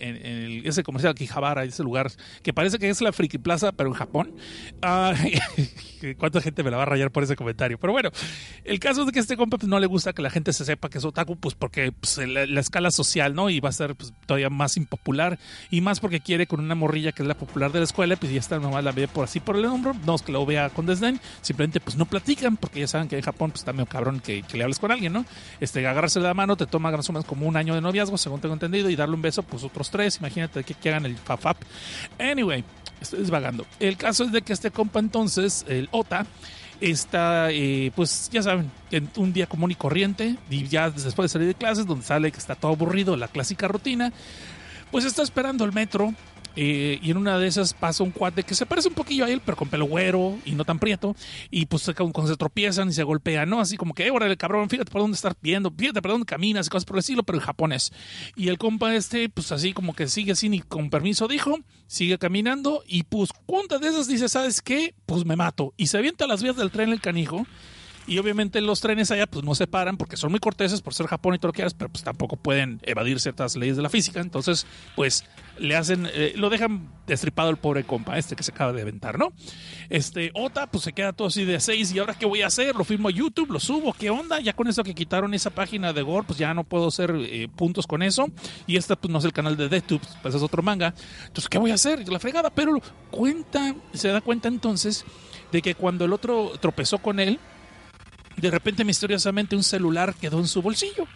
ese 0.66 0.84
comercial 0.84 1.12
Akihabara, 1.12 1.64
ese 1.64 1.84
lugar 1.84 2.12
que 2.42 2.54
parece 2.54 2.80
que 2.80 2.90
es 2.90 3.02
la 3.02 3.12
Friki 3.12 3.38
Plaza, 3.38 3.72
pero 3.72 3.90
en 3.90 3.96
Japón. 3.96 4.36
Ah, 4.82 5.14
¿Cuánta 6.18 6.42
gente 6.42 6.64
me 6.64 6.72
la 6.72 6.78
va 6.78 6.84
a 6.84 6.88
rayar 6.88 7.12
por 7.12 7.24
ese 7.24 7.36
comentario? 7.36 7.78
Pero 7.80 7.94
bueno, 7.94 8.10
el 8.64 8.80
caso 8.80 9.04
es 9.04 9.12
que 9.12 9.20
este 9.20 9.38
compa 9.38 9.58
pues, 9.58 9.70
no 9.70 9.80
le 9.80 9.88
gusta 9.88 10.14
que 10.14 10.22
la 10.22 10.30
gente 10.30 10.54
se 10.54 10.66
sepa 10.66 10.90
que 10.90 10.98
es 10.98 11.06
otaku, 11.06 11.38
pues 11.38 11.56
porque 11.56 11.92
pues, 11.92 12.18
la, 12.18 12.60
escala 12.60 12.92
social, 12.92 13.36
¿no? 13.36 13.50
Y 13.50 13.60
va 13.60 13.70
a 13.70 13.74
ser 13.74 13.96
pues, 13.96 14.14
todavía 14.26 14.50
más 14.50 14.78
impopular 14.78 15.40
y 15.70 15.82
más 15.82 16.00
porque 16.00 16.20
quiere 16.20 16.48
con 16.48 16.60
una 16.60 16.76
morrilla 16.76 17.12
que 17.12 17.24
es 17.24 17.28
la 17.28 17.36
popular 17.36 17.72
de 17.72 17.80
la 17.80 17.86
escuela, 17.86 18.16
pues 18.16 18.32
ya 18.32 18.40
está 18.40 18.60
nomás 18.60 18.84
la 18.84 18.92
ve 18.92 19.08
por 19.08 19.26
así 19.26 19.40
por 19.40 19.56
el 19.56 19.66
hombro, 19.66 19.94
no 20.06 20.16
es 20.16 20.22
que 20.22 20.32
lo 20.32 20.46
vea 20.46 20.70
con 20.70 20.86
desdén, 20.86 21.20
simplemente 21.42 21.80
pues 21.80 21.96
no 21.96 22.06
platican 22.06 22.58
porque 22.58 22.82
ya 22.82 22.88
saben 22.88 23.08
que 23.08 23.16
en 23.16 23.22
Japón 23.22 23.52
pues 23.52 23.63
está 23.64 23.74
medio 23.74 23.86
cabrón 23.86 24.20
que, 24.20 24.44
le 24.54 24.64
hables 24.64 24.80
con 24.80 24.92
alguien, 24.92 25.14
¿no? 25.14 25.26
Este, 25.60 25.86
agarrarse 25.88 26.20
la 26.20 26.34
mano 26.34 26.56
te 26.56 26.66
toma 26.66 26.92
más 26.92 27.10
o 27.10 27.14
menos 27.14 27.26
como 27.26 27.48
un 27.48 27.58
año 27.58 27.74
de 27.74 27.82
noviazgo, 27.82 28.18
según 28.18 28.42
tengo 28.42 28.54
entendido, 28.54 28.90
y 28.90 28.96
darle 28.96 29.16
un 29.16 29.22
beso, 29.22 29.44
pues 29.44 29.64
otros 29.64 29.90
tres, 29.90 30.18
imagínate 30.18 30.64
que, 30.64 30.74
que 30.74 30.90
hagan 30.90 31.06
el 31.06 31.16
fafap. 31.18 31.58
Anyway, 32.20 32.64
estoy 33.02 33.20
desvagando. 33.20 33.66
El 33.80 33.98
caso 33.98 34.26
es 34.26 34.32
de 34.32 34.42
que 34.42 34.54
este 34.54 34.72
compa 34.72 35.00
entonces, 35.00 35.66
el 35.68 35.88
OTA, 35.92 36.26
está, 36.82 37.52
eh, 37.52 37.92
pues 37.96 38.30
ya 38.32 38.44
saben, 38.44 38.70
en 38.92 39.10
un 39.16 39.32
día 39.32 39.48
común 39.48 39.72
y 39.72 39.76
corriente, 39.76 40.36
y 40.50 40.68
ya 40.68 40.90
después 40.90 41.30
de 41.30 41.34
salir 41.34 41.48
de 41.48 41.56
clases, 41.56 41.86
donde 41.86 42.06
sale 42.06 42.32
que 42.32 42.40
está 42.40 42.56
todo 42.56 42.74
aburrido, 42.74 43.16
la 43.16 43.28
clásica 43.28 43.68
rutina, 43.68 44.12
pues 44.92 45.06
está 45.06 45.24
esperando 45.24 45.66
el 45.66 45.72
metro 45.72 46.14
eh, 46.56 47.00
y 47.02 47.12
en 47.12 47.18
una 47.18 47.38
de 47.38 47.48
esas 47.48 47.74
pasa 47.74 48.04
un 48.04 48.12
cuate 48.12 48.44
que 48.44 48.56
se 48.56 48.66
parece 48.66 48.88
un 48.88 48.94
poquillo 48.94 49.26
a 49.26 49.30
él, 49.30 49.42
pero 49.44 49.58
con 49.58 49.70
pelo 49.70 49.86
güero 49.86 50.38
y 50.46 50.52
no 50.52 50.66
tan 50.66 50.80
prieto. 50.80 51.16
Y 51.50 51.66
pues 51.66 51.90
cuando 51.96 52.28
se 52.28 52.38
tropiezan 52.38 52.90
y 52.90 52.94
se 52.94 53.04
golpean, 53.04 53.50
¿no? 53.50 53.60
Así 53.60 53.78
como 53.78 53.94
que, 53.94 54.06
eh, 54.08 54.12
órale, 54.12 54.38
cabrón, 54.38 54.70
fíjate 54.70 54.92
por 54.92 55.02
dónde 55.02 55.16
estás 55.16 55.34
viendo, 55.42 55.72
fíjate 55.72 56.02
por 56.02 56.12
dónde 56.12 56.26
caminas 56.26 56.68
y 56.68 56.70
cosas 56.70 56.86
por 56.86 56.98
el 56.98 57.00
estilo, 57.00 57.24
pero 57.24 57.38
en 57.38 57.44
japonés. 57.44 57.92
Y 58.36 58.48
el 58.50 58.58
compa 58.58 58.94
este, 58.96 59.30
pues 59.30 59.52
así 59.52 59.74
como 59.74 59.94
que 59.94 60.08
sigue 60.08 60.34
así, 60.34 60.50
ni 60.50 60.60
con 60.60 60.90
permiso 60.90 61.28
dijo, 61.28 61.60
sigue 61.88 62.18
caminando 62.18 62.84
y 62.88 63.04
pues, 63.04 63.32
¿cuántas 63.46 63.82
de 63.82 63.90
esas 63.90 64.08
dice, 64.08 64.30
¿sabes 64.30 64.62
qué? 64.62 64.94
Pues 65.06 65.26
me 65.26 65.36
mato. 65.36 65.74
Y 65.78 65.88
se 65.88 65.98
avienta 65.98 66.26
a 66.26 66.28
las 66.28 66.44
vías 66.44 66.56
del 66.56 66.72
tren 66.72 66.90
el 66.90 67.02
canijo 67.02 67.46
y 68.08 68.18
obviamente 68.18 68.62
los 68.62 68.82
trenes 68.82 69.12
allá 69.12 69.28
pues 69.28 69.46
no 69.46 69.56
se 69.56 69.68
paran 69.68 69.98
porque 69.98 70.18
son 70.18 70.32
muy 70.32 70.40
corteses 70.40 70.82
por 70.82 70.94
ser 70.94 71.08
Japón 71.08 71.36
y 71.36 71.38
todo 71.38 71.48
lo 71.48 71.54
que 71.54 71.58
quieras, 71.58 71.74
pero 71.74 71.90
pues 71.90 72.04
tampoco 72.04 72.36
pueden 72.36 72.80
evadir 72.84 73.20
ciertas 73.20 73.56
leyes 73.56 73.78
de 73.78 73.84
la 73.84 73.90
física. 73.90 74.20
Entonces, 74.20 74.66
pues 74.96 75.26
le 75.58 75.76
hacen, 75.76 76.08
eh, 76.14 76.34
lo 76.36 76.50
dejan 76.50 76.90
destripado 77.06 77.50
el 77.50 77.58
pobre 77.58 77.84
compa 77.84 78.18
este 78.18 78.36
que 78.36 78.44
se 78.44 78.52
acaba 78.52 78.74
de 78.74 78.82
aventar, 78.82 79.20
¿no? 79.20 79.34
Este, 79.90 80.32
Ota, 80.34 80.68
pues 80.68 80.84
se 80.84 80.94
queda 80.94 81.14
todo 81.14 81.28
así 81.28 81.46
de 81.46 81.60
seis 81.60 81.94
y 81.94 82.00
ahora 82.00 82.16
qué 82.16 82.26
voy 82.26 82.42
a 82.42 82.48
hacer, 82.48 82.76
lo 82.76 82.84
firmo 82.84 83.10
a 83.10 83.12
YouTube, 83.12 83.52
lo 83.52 83.60
subo, 83.60 83.94
¿qué 83.94 84.10
onda? 84.10 84.40
Ya 84.40 84.54
con 84.54 84.68
eso 84.68 84.84
que 84.84 84.96
quitaron 84.96 85.34
esa 85.34 85.52
página 85.52 85.94
de 85.94 86.02
Gore, 86.02 86.26
pues 86.26 86.40
ya 86.40 86.54
no 86.54 86.64
puedo 86.64 86.88
hacer 86.88 87.16
eh, 87.16 87.48
puntos 87.56 87.88
con 87.88 88.02
eso. 88.02 88.28
Y 88.68 88.78
este 88.78 88.96
pues 88.96 89.12
no 89.12 89.20
es 89.20 89.26
el 89.26 89.34
canal 89.34 89.56
de 89.58 89.70
DeTube, 89.70 90.02
pues 90.22 90.36
es 90.36 90.42
otro 90.42 90.62
manga. 90.64 90.94
Entonces, 91.28 91.50
¿qué 91.50 91.58
voy 91.58 91.72
a 91.72 91.76
hacer? 91.76 92.08
La 92.10 92.20
fregada, 92.20 92.50
pero 92.50 92.82
cuenta, 93.12 93.76
se 93.94 94.10
da 94.10 94.22
cuenta 94.22 94.48
entonces 94.48 95.06
de 95.52 95.62
que 95.62 95.76
cuando 95.76 96.06
el 96.06 96.14
otro 96.14 96.52
tropezó 96.60 96.98
con 96.98 97.20
él, 97.20 97.40
de 98.44 98.52
repente 98.52 98.84
misteriosamente 98.84 99.56
un 99.56 99.64
celular 99.64 100.16
quedó 100.16 100.40
en 100.40 100.48
su 100.48 100.62
bolsillo. 100.62 101.08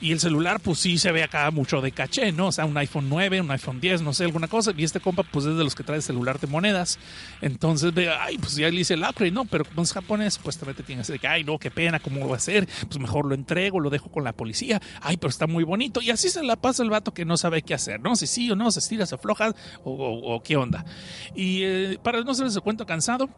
Y 0.00 0.12
el 0.12 0.20
celular, 0.20 0.60
pues 0.60 0.78
sí 0.78 0.96
se 0.96 1.12
ve 1.12 1.22
acá 1.22 1.50
mucho 1.50 1.82
de 1.82 1.92
caché, 1.92 2.32
¿no? 2.32 2.46
O 2.46 2.52
sea, 2.52 2.64
un 2.64 2.74
iPhone 2.78 3.10
9, 3.10 3.42
un 3.42 3.50
iPhone 3.50 3.80
10, 3.80 4.00
no 4.00 4.14
sé, 4.14 4.24
alguna 4.24 4.48
cosa. 4.48 4.72
Y 4.74 4.84
este 4.84 4.98
compa, 4.98 5.24
pues 5.24 5.44
es 5.44 5.56
de 5.56 5.64
los 5.64 5.74
que 5.74 5.82
trae 5.82 6.00
celular 6.00 6.40
de 6.40 6.46
monedas. 6.46 6.98
Entonces 7.42 7.92
ve, 7.92 8.08
ay, 8.08 8.38
pues 8.38 8.54
ya 8.54 8.70
le 8.70 8.78
dice 8.78 8.94
el 8.94 9.02
upgrade, 9.02 9.32
no, 9.32 9.44
pero 9.44 9.66
como 9.66 9.82
es 9.82 9.92
japonés, 9.92 10.34
supuestamente 10.34 10.82
tiene 10.84 11.02
que 11.02 11.28
ay, 11.28 11.44
no, 11.44 11.58
qué 11.58 11.70
pena, 11.70 11.98
¿cómo 11.98 12.26
va 12.26 12.36
a 12.36 12.38
hacer? 12.38 12.66
Pues 12.88 12.98
mejor 12.98 13.26
lo 13.26 13.34
entrego, 13.34 13.78
lo 13.78 13.90
dejo 13.90 14.10
con 14.10 14.24
la 14.24 14.32
policía. 14.32 14.80
Ay, 15.02 15.18
pero 15.18 15.28
está 15.28 15.46
muy 15.46 15.64
bonito. 15.64 16.00
Y 16.00 16.10
así 16.10 16.30
se 16.30 16.42
la 16.42 16.56
pasa 16.56 16.82
el 16.82 16.88
vato 16.88 17.12
que 17.12 17.26
no 17.26 17.36
sabe 17.36 17.60
qué 17.60 17.74
hacer, 17.74 18.00
¿no? 18.00 18.16
Si 18.16 18.26
sí 18.26 18.50
o 18.50 18.56
no, 18.56 18.70
se 18.70 18.78
estira, 18.78 19.04
se 19.04 19.16
afloja 19.16 19.54
o, 19.84 20.40
qué 20.42 20.56
onda. 20.56 20.86
Y 21.34 21.62
eh, 21.64 21.98
para 22.02 22.22
no 22.22 22.32
ser 22.32 22.50
se 22.50 22.60
cuento 22.60 22.86
cansado, 22.86 23.28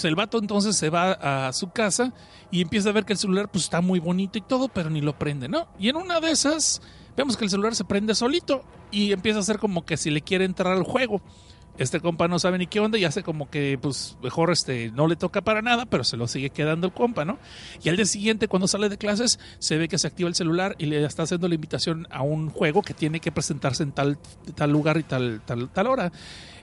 pues 0.00 0.08
el 0.08 0.14
vato 0.14 0.38
entonces 0.38 0.76
se 0.76 0.88
va 0.88 1.12
a 1.48 1.52
su 1.52 1.72
casa 1.72 2.14
y 2.50 2.62
empieza 2.62 2.88
a 2.88 2.92
ver 2.92 3.04
que 3.04 3.12
el 3.12 3.18
celular 3.18 3.50
pues 3.50 3.64
está 3.64 3.82
muy 3.82 4.00
bonito 4.00 4.38
y 4.38 4.40
todo, 4.40 4.68
pero 4.68 4.88
ni 4.88 5.02
lo 5.02 5.18
prende, 5.18 5.46
¿no? 5.46 5.68
Y 5.78 5.90
en 5.90 5.96
una 5.96 6.20
de 6.20 6.30
esas 6.30 6.80
vemos 7.18 7.36
que 7.36 7.44
el 7.44 7.50
celular 7.50 7.74
se 7.74 7.84
prende 7.84 8.14
solito 8.14 8.62
y 8.90 9.12
empieza 9.12 9.40
a 9.40 9.42
hacer 9.42 9.58
como 9.58 9.84
que 9.84 9.98
si 9.98 10.08
le 10.08 10.22
quiere 10.22 10.46
entrar 10.46 10.72
al 10.72 10.84
juego. 10.84 11.20
Este 11.76 12.00
compa 12.00 12.28
no 12.28 12.38
sabe 12.38 12.56
ni 12.56 12.66
qué 12.66 12.80
onda 12.80 12.96
y 12.96 13.04
hace 13.04 13.22
como 13.22 13.50
que, 13.50 13.78
pues, 13.80 14.16
mejor 14.22 14.50
este, 14.50 14.90
no 14.90 15.06
le 15.06 15.16
toca 15.16 15.42
para 15.42 15.60
nada, 15.60 15.84
pero 15.84 16.02
se 16.02 16.16
lo 16.16 16.28
sigue 16.28 16.48
quedando 16.48 16.86
el 16.86 16.92
compa, 16.94 17.26
¿no? 17.26 17.38
Y 17.82 17.90
al 17.90 17.96
día 17.96 18.06
siguiente, 18.06 18.48
cuando 18.48 18.68
sale 18.68 18.88
de 18.88 18.96
clases, 18.96 19.38
se 19.58 19.76
ve 19.76 19.88
que 19.88 19.98
se 19.98 20.06
activa 20.06 20.28
el 20.28 20.34
celular 20.34 20.76
y 20.78 20.86
le 20.86 21.04
está 21.04 21.24
haciendo 21.24 21.46
la 21.46 21.54
invitación 21.54 22.06
a 22.10 22.22
un 22.22 22.48
juego 22.50 22.82
que 22.82 22.94
tiene 22.94 23.20
que 23.20 23.32
presentarse 23.32 23.82
en 23.82 23.92
tal, 23.92 24.18
tal 24.54 24.70
lugar 24.70 24.96
y 24.96 25.02
tal, 25.02 25.42
tal, 25.44 25.68
tal 25.70 25.86
hora. 25.86 26.12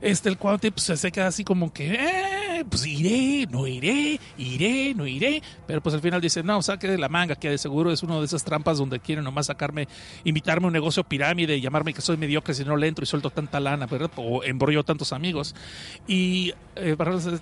Este, 0.01 0.29
el 0.29 0.37
cuate, 0.37 0.71
pues, 0.71 0.99
se 0.99 1.11
queda 1.11 1.27
así 1.27 1.43
como 1.43 1.71
que, 1.71 1.93
eh, 1.93 2.65
pues 2.69 2.85
iré, 2.85 3.47
no 3.49 3.67
iré, 3.67 4.19
iré, 4.37 4.93
no 4.95 5.05
iré. 5.05 5.41
Pero 5.65 5.81
pues 5.81 5.95
al 5.95 6.01
final 6.01 6.21
dice, 6.21 6.43
no, 6.43 6.61
saque 6.61 6.87
de 6.87 6.97
la 6.97 7.09
manga, 7.09 7.35
que 7.35 7.49
de 7.49 7.57
seguro 7.57 7.91
es 7.91 8.03
una 8.03 8.19
de 8.19 8.25
esas 8.25 8.43
trampas 8.43 8.77
donde 8.77 8.99
quieren 8.99 9.23
nomás 9.23 9.47
sacarme, 9.47 9.87
invitarme 10.23 10.65
a 10.65 10.67
un 10.67 10.73
negocio 10.73 11.03
pirámide 11.03 11.57
llamarme 11.61 11.93
que 11.93 12.01
soy 12.01 12.17
mediocre 12.17 12.53
si 12.53 12.63
no 12.63 12.75
le 12.75 12.87
entro 12.87 13.03
y 13.03 13.07
suelto 13.07 13.29
tanta 13.29 13.59
lana, 13.59 13.85
¿verdad? 13.85 14.11
O 14.15 14.43
embrollo 14.43 14.83
tantos 14.83 15.13
amigos. 15.13 15.55
Y 16.07 16.53
eh, 16.75 16.95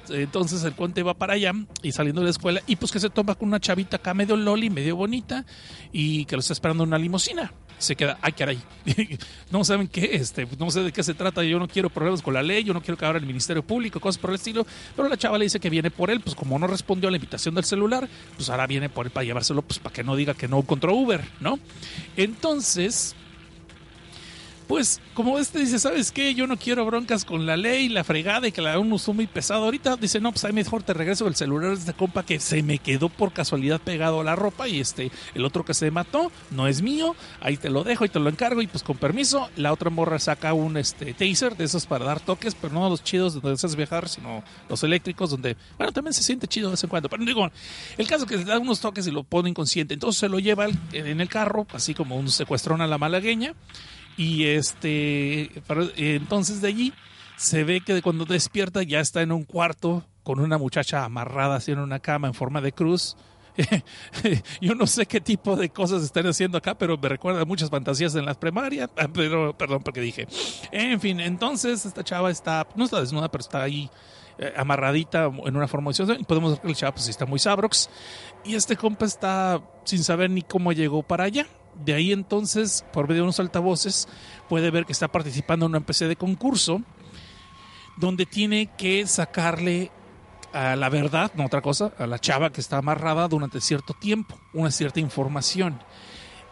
entonces 0.09 0.63
el 0.63 0.74
cuate 0.74 1.03
va 1.03 1.13
para 1.13 1.33
allá 1.33 1.51
y 1.81 1.91
saliendo 1.91 2.21
de 2.21 2.25
la 2.25 2.31
escuela 2.31 2.62
y 2.67 2.75
pues 2.75 2.91
que 2.91 3.00
se 3.00 3.09
toma 3.09 3.35
con 3.35 3.47
una 3.50 3.59
chavita 3.59 3.97
acá 3.97 4.13
medio 4.13 4.35
loli, 4.35 4.69
medio 4.69 4.95
bonita 4.95 5.45
y 5.91 6.25
que 6.25 6.35
lo 6.35 6.39
está 6.39 6.53
esperando 6.53 6.83
una 6.83 6.97
limusina 6.97 7.51
se 7.77 7.96
queda, 7.96 8.17
ay 8.22 8.34
caray, 8.34 8.60
no 9.51 9.63
saben 9.63 9.88
qué, 9.88 10.12
este, 10.13 10.48
no 10.58 10.72
sé 10.72 10.84
de 10.84 10.91
qué 10.91 11.03
se 11.03 11.13
trata, 11.13 11.44
yo 11.44 11.60
no 11.60 11.67
quiero 11.67 11.89
problemas 11.89 12.22
con 12.22 12.34
la 12.34 12.44
ley, 12.44 12.63
yo 12.63 12.74
no 12.74 12.82
quiero 12.82 12.98
que 12.98 13.05
abra 13.05 13.20
el 13.20 13.25
Ministerio 13.25 13.63
Público, 13.63 14.00
cosas 14.00 14.20
por 14.20 14.29
el 14.32 14.36
estilo, 14.36 14.65
pero 14.96 15.08
la 15.08 15.17
chava 15.17 15.38
le 15.38 15.46
dice 15.46 15.60
que 15.60 15.70
viene 15.70 15.91
por 15.91 16.10
él, 16.10 16.22
pues 16.22 16.36
como 16.36 16.58
no 16.60 16.67
respondió 16.67 17.08
a 17.08 17.12
la 17.12 17.17
invitación 17.17 17.55
del 17.55 17.65
celular, 17.65 18.08
pues 18.36 18.50
ahora 18.50 18.67
viene 18.67 18.89
por 18.89 19.05
él 19.05 19.12
para 19.12 19.24
llevárselo, 19.24 19.62
pues 19.62 19.79
para 19.79 19.94
que 19.94 20.03
no 20.03 20.15
diga 20.15 20.34
que 20.34 20.48
no 20.48 20.60
encontró 20.60 20.96
Uber, 20.96 21.24
¿no? 21.39 21.60
Entonces, 22.17 23.15
pues 24.67 25.00
como 25.13 25.38
este 25.39 25.60
dice, 25.60 25.79
¿sabes 25.79 26.12
qué? 26.12 26.34
Yo 26.34 26.48
no 26.48 26.57
quiero 26.57 26.86
broncas 26.86 27.25
con 27.25 27.45
la 27.45 27.57
ley, 27.57 27.89
la 27.89 28.03
fregada 28.03 28.48
y 28.48 28.51
que 28.51 28.62
la 28.62 28.72
da 28.72 28.79
un 28.79 28.91
uso 28.91 29.13
muy 29.13 29.27
pesado. 29.27 29.65
Ahorita 29.65 29.95
dice, 29.95 30.19
no, 30.19 30.31
pues 30.31 30.43
ahí 30.45 30.53
mejor 30.53 30.84
te 30.84 30.93
regreso 30.93 31.27
el 31.27 31.36
celular 31.36 31.72
de 31.72 31.79
este 31.79 31.93
compa 31.93 32.25
que 32.25 32.39
se 32.39 32.63
me 32.63 32.79
quedó 32.79 33.10
por 33.10 33.31
casualidad 33.31 33.79
pegado 33.79 34.22
a 34.22 34.24
la 34.24 34.36
ropa 34.36 34.67
y 34.67 34.79
este, 34.79 35.12
el 35.34 35.45
otro 35.45 35.63
que 35.63 35.74
se 35.74 35.91
mató 35.91 36.31
no 36.51 36.67
es 36.67 36.81
mío, 36.81 37.15
ahí 37.41 37.57
te 37.57 37.69
lo 37.69 37.84
dejo 37.84 38.05
y 38.05 38.10
te 38.10 38.19
lo 38.19 38.29
encargo 38.29 38.62
y 38.62 38.67
pues 38.67 38.84
con 38.84 38.98
permiso, 38.98 39.50
la 39.55 39.72
otra 39.72 39.89
morra 39.89 40.19
saca 40.19 40.53
un 40.53 40.77
este 40.77 41.13
taser 41.13 41.55
de 41.55 41.65
esos 41.65 41.86
para 41.86 42.05
dar 42.05 42.19
toques, 42.19 42.55
pero 42.55 42.74
no 42.74 42.89
los 42.89 43.03
chidos 43.03 43.36
donde 43.36 43.51
deseas 43.51 43.75
viajar, 43.75 44.10
sino 44.10 44.43
los 44.69 44.84
eléctricos 44.84 45.29
donde, 45.29 45.55
bueno, 45.77 45.93
también 45.93 46.13
se 46.13 46.24
siente 46.24 46.48
chido 46.48 46.67
de 46.67 46.72
vez 46.72 46.84
en 46.84 46.89
cuando. 46.89 47.10
Pero 47.10 47.24
digo, 47.25 47.50
el 47.98 48.07
caso 48.07 48.24
es 48.25 48.29
que 48.29 48.38
le 48.38 48.43
da 48.45 48.60
unos 48.60 48.79
toques 48.79 49.05
y 49.07 49.12
lo 49.12 49.24
pone 49.24 49.50
inconsciente, 49.50 49.93
entonces 49.93 50.19
se 50.19 50.29
lo 50.29 50.39
lleva 50.39 50.67
en 50.91 51.22
el 51.22 51.29
carro, 51.29 51.67
así 51.74 51.93
como 51.93 52.17
un 52.17 52.29
secuestrón 52.29 52.81
a 52.81 52.88
la 52.88 52.98
malagueña 52.98 53.53
y 54.17 54.45
este, 54.45 55.51
entonces 55.98 56.62
de 56.62 56.67
allí 56.67 56.93
se 57.38 57.63
ve 57.63 57.81
que 57.81 58.01
cuando 58.01 58.25
despierta 58.25 58.84
ya 58.84 59.00
está 59.00 59.22
en 59.22 59.31
un 59.31 59.43
cuarto 59.43 60.05
con 60.24 60.39
una 60.39 60.57
muchacha 60.57 61.03
amarrada 61.03 61.55
así 61.55 61.72
en 61.72 61.79
una 61.79 62.00
cama 62.00 62.27
en 62.27 62.34
forma 62.34 62.62
de 62.62 62.72
cruz. 62.72 63.15
Yo 64.62 64.75
no 64.75 64.88
sé 64.88 65.05
qué 65.05 65.22
tipo 65.22 65.55
de 65.55 65.69
cosas 65.69 66.03
están 66.03 66.27
haciendo 66.27 66.57
acá, 66.57 66.77
pero 66.77 66.98
me 66.98 67.07
recuerda 67.07 67.45
muchas 67.45 67.69
fantasías 67.69 68.15
en 68.15 68.25
las 68.25 68.38
primarias. 68.38 68.89
Ah, 68.98 69.07
pero, 69.12 69.55
perdón, 69.57 69.81
porque 69.84 70.01
dije. 70.01 70.27
En 70.72 71.00
fin, 71.00 71.19
entonces 71.19 71.86
esta 71.86 72.03
chava 72.03 72.31
está, 72.31 72.67
no 72.75 72.86
está 72.86 73.00
desnuda, 73.00 73.29
pero 73.29 73.41
está 73.41 73.62
ahí 73.62 73.89
eh, 74.38 74.53
amarradita 74.57 75.25
en 75.45 75.55
una 75.55 75.67
formación. 75.67 76.25
Podemos 76.25 76.53
ver 76.53 76.62
que 76.62 76.67
el 76.67 76.75
chava 76.75 76.93
pues 76.93 77.07
está 77.07 77.25
muy 77.25 77.39
sabrox. 77.39 77.89
Y 78.43 78.55
este 78.55 78.75
compa 78.75 79.05
está 79.05 79.62
sin 79.84 80.03
saber 80.03 80.29
ni 80.29 80.41
cómo 80.41 80.74
llegó 80.74 81.03
para 81.03 81.25
allá. 81.25 81.48
De 81.84 81.94
ahí 81.94 82.12
entonces, 82.12 82.86
por 82.94 83.08
medio 83.08 83.22
de 83.22 83.24
unos 83.24 83.39
altavoces, 83.39 84.08
puede 84.48 84.72
ver 84.72 84.86
que 84.86 84.94
está 84.94 85.08
participando 85.08 85.65
en 85.65 85.72
una 85.72 85.79
especie 85.79 86.08
de 86.08 86.15
concurso 86.15 86.82
donde 87.98 88.25
tiene 88.25 88.70
que 88.77 89.08
sacarle 89.08 89.91
a 90.53 90.75
la 90.75 90.89
verdad, 90.89 91.32
no 91.36 91.46
otra 91.46 91.62
cosa, 91.62 91.91
a 91.98 92.08
la 92.08 92.20
chava 92.20 92.51
que 92.51 92.62
está 92.62 92.77
amarrada 92.77 93.27
durante 93.27 93.60
cierto 93.60 93.94
tiempo, 93.94 94.39
una 94.53 94.72
cierta 94.72 95.00
información. 95.00 95.79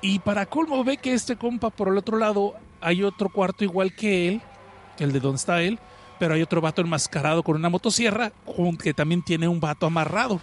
Y 0.02 0.20
para 0.20 0.46
colmo 0.46 0.84
ve 0.84 0.98
que 0.98 1.14
este 1.14 1.38
compa 1.38 1.70
por 1.70 1.88
el 1.88 1.98
otro 1.98 2.18
lado 2.18 2.56
hay 2.82 3.04
otro 3.04 3.30
cuarto 3.30 3.64
igual 3.64 3.96
que 3.96 4.28
él, 4.28 4.42
el 5.00 5.14
de 5.14 5.22
donde 5.22 5.38
está 5.38 5.62
él, 5.62 5.80
pero 6.20 6.34
hay 6.34 6.42
otro 6.42 6.60
vato 6.60 6.82
enmascarado 6.82 7.44
con 7.44 7.56
una 7.56 7.70
motosierra 7.70 8.34
que 8.82 8.94
también 8.94 9.24
tiene 9.24 9.48
un 9.48 9.62
vato 9.62 9.86
amarrado 9.86 10.42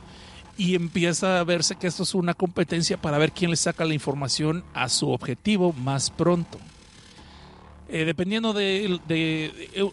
y 0.61 0.75
empieza 0.75 1.41
a 1.41 1.45
verse 1.45 1.77
que 1.77 1.87
esto 1.87 2.03
es 2.03 2.15
una 2.15 2.35
competencia 2.35 3.01
para 3.01 3.17
ver 3.17 3.33
quién 3.33 3.51
le 3.51 3.57
saca 3.57 3.83
la 3.87 3.95
información 3.95 4.63
a 4.75 4.91
su 4.91 5.09
objetivo 5.11 5.73
más 5.73 6.11
pronto. 6.11 6.59
Eh, 7.89 8.05
dependiendo 8.05 8.53
de, 8.53 9.01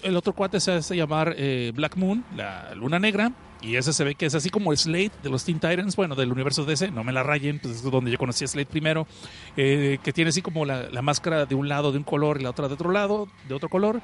el 0.04 0.18
otro 0.18 0.34
cuate 0.34 0.60
se 0.60 0.74
hace 0.74 0.98
llamar 0.98 1.34
eh, 1.38 1.72
Black 1.74 1.96
Moon, 1.96 2.26
la 2.36 2.76
luna 2.76 3.00
negra, 3.00 3.32
y 3.62 3.78
ese 3.78 3.94
se 3.94 4.04
ve 4.04 4.16
que 4.16 4.26
es 4.26 4.36
así 4.36 4.50
como 4.50 4.74
el 4.74 4.78
Slade 4.78 5.12
de 5.24 5.30
los 5.30 5.46
Teen 5.46 5.58
Titans, 5.58 5.96
bueno, 5.96 6.16
del 6.16 6.34
universo 6.34 6.66
DC, 6.66 6.92
no 6.92 7.06
me 7.06 7.14
la 7.14 7.24
rayen, 7.24 7.60
pues 7.60 7.78
es 7.78 7.84
donde 7.84 8.12
yo 8.12 8.18
conocí 8.18 8.44
a 8.44 8.48
Slade 8.50 8.66
primero, 8.66 9.08
eh, 9.56 10.00
que 10.04 10.12
tiene 10.12 10.32
así 10.32 10.42
como 10.42 10.66
la, 10.66 10.90
la, 10.90 11.02
máscara 11.02 11.46
de 11.46 11.56
un 11.56 11.70
lado 11.70 11.94
de 11.94 12.00
un 12.00 12.04
color 12.04 12.42
y 12.42 12.44
la 12.44 12.50
otra 12.50 12.68
de 12.68 12.74
otro 12.74 12.92
lado, 12.92 13.30
de 13.48 13.56
otro 13.56 13.70
color, 13.70 14.02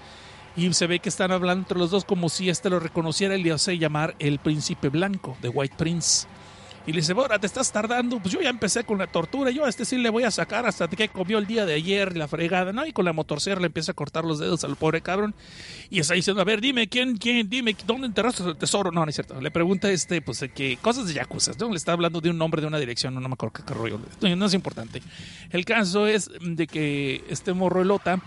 y 0.55 0.72
se 0.74 0.88
ve 0.88 1.00
que 1.00 1.10
están 1.10 1.34
hablando 1.34 1.63
entre 1.63 1.77
los 1.77 1.91
dos 1.91 2.05
como 2.05 2.29
si 2.29 2.50
este 2.50 2.70
lo 2.70 2.79
reconociera 2.79 3.36
y 3.36 3.43
le 3.43 3.51
hace 3.51 3.77
llamar 3.77 4.15
el 4.20 4.39
príncipe 4.39 4.88
blanco, 4.88 5.36
de 5.41 5.50
White 5.50 5.75
Prince. 5.77 6.25
Y 6.86 6.92
le 6.92 7.00
dice, 7.00 7.13
bueno, 7.13 7.40
te 7.40 7.48
estás 7.48 7.72
tardando. 7.72 8.20
Pues 8.20 8.34
yo 8.34 8.42
ya 8.42 8.50
empecé 8.50 8.84
con 8.84 8.98
la 8.98 9.08
tortura. 9.08 9.52
Yo 9.52 9.63
a 9.66 9.70
este 9.70 9.86
sí 9.86 9.98
le 9.98 10.10
voy 10.10 10.24
a 10.24 10.32
sacar 10.32 10.66
hasta 10.66 10.88
que 10.88 11.08
comió 11.08 11.38
el 11.38 11.48
día 11.48 11.66
de 11.66 11.74
ayer 11.74 12.18
la 12.18 12.28
fregada, 12.28 12.74
¿no? 12.74 12.86
Y 12.86 12.92
con 12.92 13.06
la 13.06 13.13
motosierra 13.13 13.62
le 13.62 13.68
empieza 13.68 13.94
a 13.94 13.96
cortar 13.96 14.25
los 14.25 14.40
dedos 14.40 14.66
al 14.66 14.75
pobre 14.75 15.02
cabrón. 15.02 15.34
Y 15.90 16.00
está 16.00 16.13
diciendo, 16.13 16.42
a 16.42 16.46
ver, 16.46 16.60
dime, 16.60 16.90
¿quién, 16.90 17.16
quién, 17.16 17.50
dime, 17.50 17.75
¿dónde 17.86 18.08
enterraste 18.08 18.44
el 18.44 18.58
tesoro? 18.58 18.92
No, 18.92 19.06
no 19.06 19.10
es 19.10 19.16
cierto. 19.16 19.40
Le 19.40 19.50
pregunta, 19.50 19.90
este, 19.90 20.22
pues, 20.22 20.44
que 20.54 20.78
cosas 20.82 21.08
de 21.08 21.13
Yakuza. 21.13 21.54
¿no? 21.58 21.70
Le 21.70 21.78
está 21.78 21.94
hablando 21.94 22.20
de 22.20 22.30
un 22.30 22.38
nombre 22.38 22.62
de 22.62 22.68
una 22.68 22.80
dirección, 22.80 23.13
no, 23.13 23.22
me 23.22 23.34
acuerdo 23.34 23.63
qué 23.66 23.74
rollo. 23.74 24.00
No, 24.22 24.46
es 24.46 24.54
importante. 24.54 25.02
El 25.52 25.63
caso 25.63 26.06
es 26.08 26.32
de 26.42 26.68
que 26.68 27.24
este 27.30 27.54
morro 27.54 27.82
elota 27.82 28.20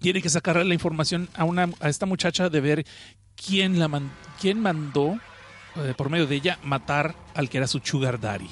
tiene 0.00 0.20
que 0.20 0.28
sacarle 0.28 0.64
la 0.64 0.74
información 0.74 1.30
a, 1.34 1.44
una, 1.44 1.70
a 1.80 1.88
esta 1.88 2.04
muchacha 2.04 2.50
de 2.50 2.60
ver 2.60 2.84
quién, 3.36 3.78
la 3.78 3.88
quién 4.38 4.60
mandó 4.60 5.18
por 5.96 6.10
medio 6.10 6.26
de 6.26 6.36
ella, 6.36 6.58
matar 6.62 7.14
al 7.34 7.48
que 7.48 7.58
era 7.58 7.66
su 7.66 7.80
sugar 7.80 8.20
daddy. 8.20 8.50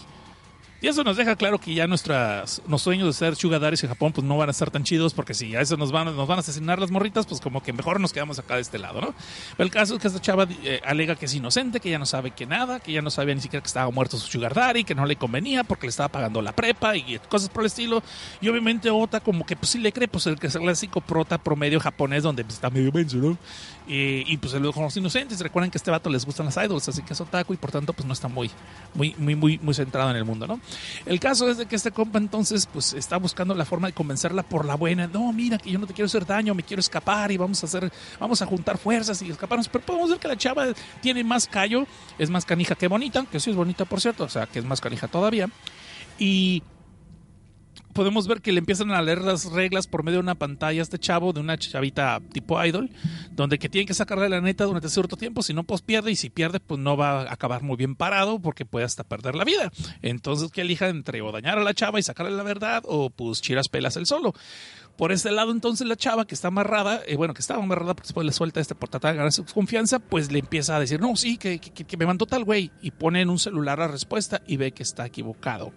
Y 0.83 0.89
eso 0.89 1.05
nos 1.05 1.17
deja 1.17 1.37
claro 1.37 1.61
que 1.61 1.73
ya 1.73 1.87
nuestras, 1.87 2.61
los 2.67 2.83
sueños 2.83 3.07
de 3.07 3.13
ser 3.13 3.37
sugar 3.37 3.61
daddies 3.61 3.85
en 3.85 3.89
Japón 3.89 4.13
pues 4.13 4.27
no 4.27 4.37
van 4.37 4.51
a 4.51 4.53
ser 4.53 4.73
tan 4.73 4.83
chidos 4.83 5.15
porque 5.15 5.33
si 5.33 5.55
a 5.55 5.61
eso 5.61 5.77
nos 5.77 5.93
van, 5.93 6.07
nos 6.17 6.27
van 6.27 6.39
a 6.39 6.41
asesinar 6.41 6.81
las 6.81 6.91
morritas, 6.91 7.25
pues 7.25 7.41
como 7.41 7.63
que 7.63 7.73
mejor 7.73 8.01
nos 8.01 8.13
quedamos 8.13 8.41
acá 8.41 8.57
de 8.57 8.63
este 8.63 8.81
lado, 8.81 9.01
¿no? 9.01 9.15
Pero 9.57 9.65
el 9.65 9.71
caso 9.71 9.95
es 9.95 10.01
que 10.01 10.09
esta 10.09 10.21
chava 10.21 10.49
eh, 10.65 10.81
alega 10.85 11.15
que 11.15 11.27
es 11.27 11.35
inocente, 11.35 11.79
que 11.79 11.89
ya 11.89 12.01
no 12.01 12.07
sabe 12.07 12.33
que 12.33 12.47
nada, 12.47 12.81
que 12.81 12.91
ya 12.91 13.01
no 13.01 13.11
sabía 13.11 13.33
ni 13.33 13.41
siquiera 13.41 13.63
que 13.63 13.69
estaba 13.69 13.89
muerto 13.93 14.19
su 14.19 14.27
sugar 14.27 14.55
daddy, 14.55 14.83
que 14.83 14.97
no 14.97 15.07
le 15.07 15.15
convenía 15.15 15.63
porque 15.63 15.87
le 15.87 15.91
estaba 15.91 16.09
pagando 16.09 16.43
la 16.43 16.51
prepa 16.51 16.97
y 16.97 17.21
cosas 17.29 17.49
por 17.49 17.63
el 17.63 17.69
estilo. 17.69 18.03
Y 18.41 18.49
obviamente 18.49 18.91
Ota 18.91 19.21
como 19.21 19.47
que 19.47 19.55
pues 19.55 19.71
sí 19.71 19.79
le 19.79 19.93
cree, 19.93 20.09
pues 20.09 20.27
el 20.27 20.37
clásico 20.37 21.01
prota 21.01 21.39
promedio 21.39 21.79
japonés 21.79 22.25
donde 22.25 22.43
pues, 22.43 22.55
está 22.57 22.71
medio 22.71 22.91
menso, 22.91 23.19
¿no? 23.19 23.39
y 23.87 24.37
pues 24.39 24.55
los 24.55 24.97
inocentes, 24.97 25.41
recuerden 25.41 25.71
que 25.71 25.77
a 25.77 25.81
este 25.81 25.91
vato 25.91 26.09
les 26.09 26.25
gustan 26.25 26.47
las 26.47 26.57
idols, 26.57 26.89
así 26.89 27.03
que 27.03 27.13
es 27.13 27.21
otaku 27.21 27.55
y 27.55 27.57
por 27.57 27.71
tanto 27.71 27.93
pues 27.93 28.07
no 28.07 28.13
está 28.13 28.29
muy, 28.29 28.51
muy, 28.95 29.15
muy, 29.19 29.35
muy, 29.35 29.59
muy 29.59 29.75
centrado 29.75 30.11
en 30.11 30.17
el 30.17 30.25
mundo, 30.25 30.47
¿no? 30.47 30.61
El 31.07 31.21
caso 31.21 31.51
es 31.51 31.59
de 31.59 31.67
que 31.67 31.77
este 31.77 31.91
compa 31.91 32.19
entonces 32.19 32.69
pues 32.73 32.93
está 32.93 33.17
buscando 33.17 33.55
la 33.55 33.65
forma 33.65 33.89
de 33.89 33.93
convencerla 33.93 34.43
por 34.43 34.65
la 34.65 34.75
buena, 34.75 35.07
no, 35.07 35.33
mira 35.33 35.59
que 35.59 35.71
yo 35.71 35.79
no 35.79 35.87
te 35.87 35.95
quiero 35.95 36.07
hacer 36.07 36.27
daño, 36.27 36.55
me 36.55 36.63
quiero 36.63 36.81
escapar 36.81 37.31
y 37.33 37.37
vamos 37.37 37.63
a 37.63 37.67
hacer, 37.67 37.93
vamos 38.19 38.43
a 38.43 38.47
juntar 38.47 38.79
fuerzas 38.79 39.21
y 39.23 39.31
escaparnos, 39.31 39.69
pero 39.69 39.85
podemos 39.85 40.11
ver 40.11 40.19
que 40.19 40.29
la 40.29 40.37
chava 40.37 40.67
tiene 41.01 41.25
más 41.25 41.47
callo, 41.47 41.87
es 42.19 42.31
más 42.31 42.45
canija 42.45 42.75
que 42.75 42.89
bonita, 42.89 43.25
que 43.31 43.41
sí 43.41 43.51
es 43.51 43.57
bonita 43.57 43.85
por 43.85 44.01
cierto, 44.01 44.25
o 44.25 44.29
sea 44.29 44.47
que 44.47 44.59
es 44.59 44.65
más 44.65 44.81
canija 44.81 45.09
todavía, 45.09 45.49
y 46.19 46.63
podemos 47.93 48.27
ver 48.27 48.41
que 48.41 48.53
le 48.53 48.59
empiezan 48.59 48.91
a 48.91 49.03
leer 49.03 49.23
las 49.23 49.53
reglas 49.53 49.87
por 49.87 50.03
medio 50.03 50.19
de 50.19 50.25
una 50.25 50.35
pantalla 50.35 50.81
a 50.81 50.83
este 50.83 50.99
chavo, 50.99 51.33
de 51.33 51.41
una 51.41 51.57
chavita 51.59 52.21
tipo 52.33 52.63
idol, 52.65 52.91
donde 53.33 53.59
que 53.59 53.69
tiene 53.69 53.87
que 53.87 53.95
sacarle 53.95 54.29
la 54.29 54.41
neta 54.41 54.65
durante 54.65 54.89
cierto 54.89 55.17
tiempo, 55.17 55.43
si 55.43 55.55
no, 55.55 55.63
pues 55.65 55.83
pierde, 55.83 56.11
y 56.11 56.17
si 56.17 56.31
pierde, 56.31 56.61
pues 56.61 56.81
no 56.81 56.97
va 56.97 57.23
a 57.23 57.33
acabar 57.33 57.63
muy 57.63 57.77
bien 57.77 57.95
parado 57.95 58.39
porque 58.39 58.65
puede 58.65 58.85
hasta 58.85 59.05
perder 59.05 59.35
la 59.35 59.45
vida. 59.45 59.71
Entonces, 60.03 60.51
que 60.51 60.63
elija 60.63 60.89
entre 60.89 61.23
o 61.23 61.33
dañar 61.33 61.59
a 61.59 61.63
la 61.63 61.75
chava 61.75 61.99
y 61.99 62.03
sacarle 62.03 62.33
la 62.33 62.43
verdad, 62.43 62.83
o 62.87 63.11
pues 63.11 63.41
chiras 63.41 63.69
pelas 63.69 63.97
el 63.97 64.07
solo. 64.07 64.35
Por 64.97 65.11
ese 65.11 65.31
lado, 65.31 65.53
entonces, 65.53 65.87
la 65.87 65.97
chava 65.97 66.27
que 66.27 66.35
está 66.35 66.49
amarrada, 66.49 67.01
eh, 67.07 67.17
bueno, 67.17 67.35
que 67.35 67.41
estaba 67.41 67.63
amarrada 67.63 67.95
porque 67.95 68.09
después 68.09 68.27
le 68.27 68.33
suelta 68.33 68.61
este 68.61 68.75
por 68.75 68.89
tratar 68.89 69.13
de 69.13 69.19
ganar 69.19 69.33
su 69.33 69.45
confianza, 69.45 69.99
pues 69.99 70.31
le 70.31 70.39
empieza 70.39 70.77
a 70.77 70.81
decir, 70.81 71.01
no, 71.01 71.17
sí, 71.17 71.39
que, 71.39 71.59
que, 71.59 71.97
me 71.97 72.07
mandó 72.07 72.27
tal 72.27 72.45
güey, 72.45 72.71
y 72.83 72.91
pone 72.91 73.21
en 73.23 73.31
un 73.31 73.39
celular 73.39 73.79
la 73.79 73.89
respuesta 73.89 74.43
y 74.47 74.59
ve 74.59 74.73
que 74.73 74.83
está 74.83 75.07
equivocado. 75.07 75.73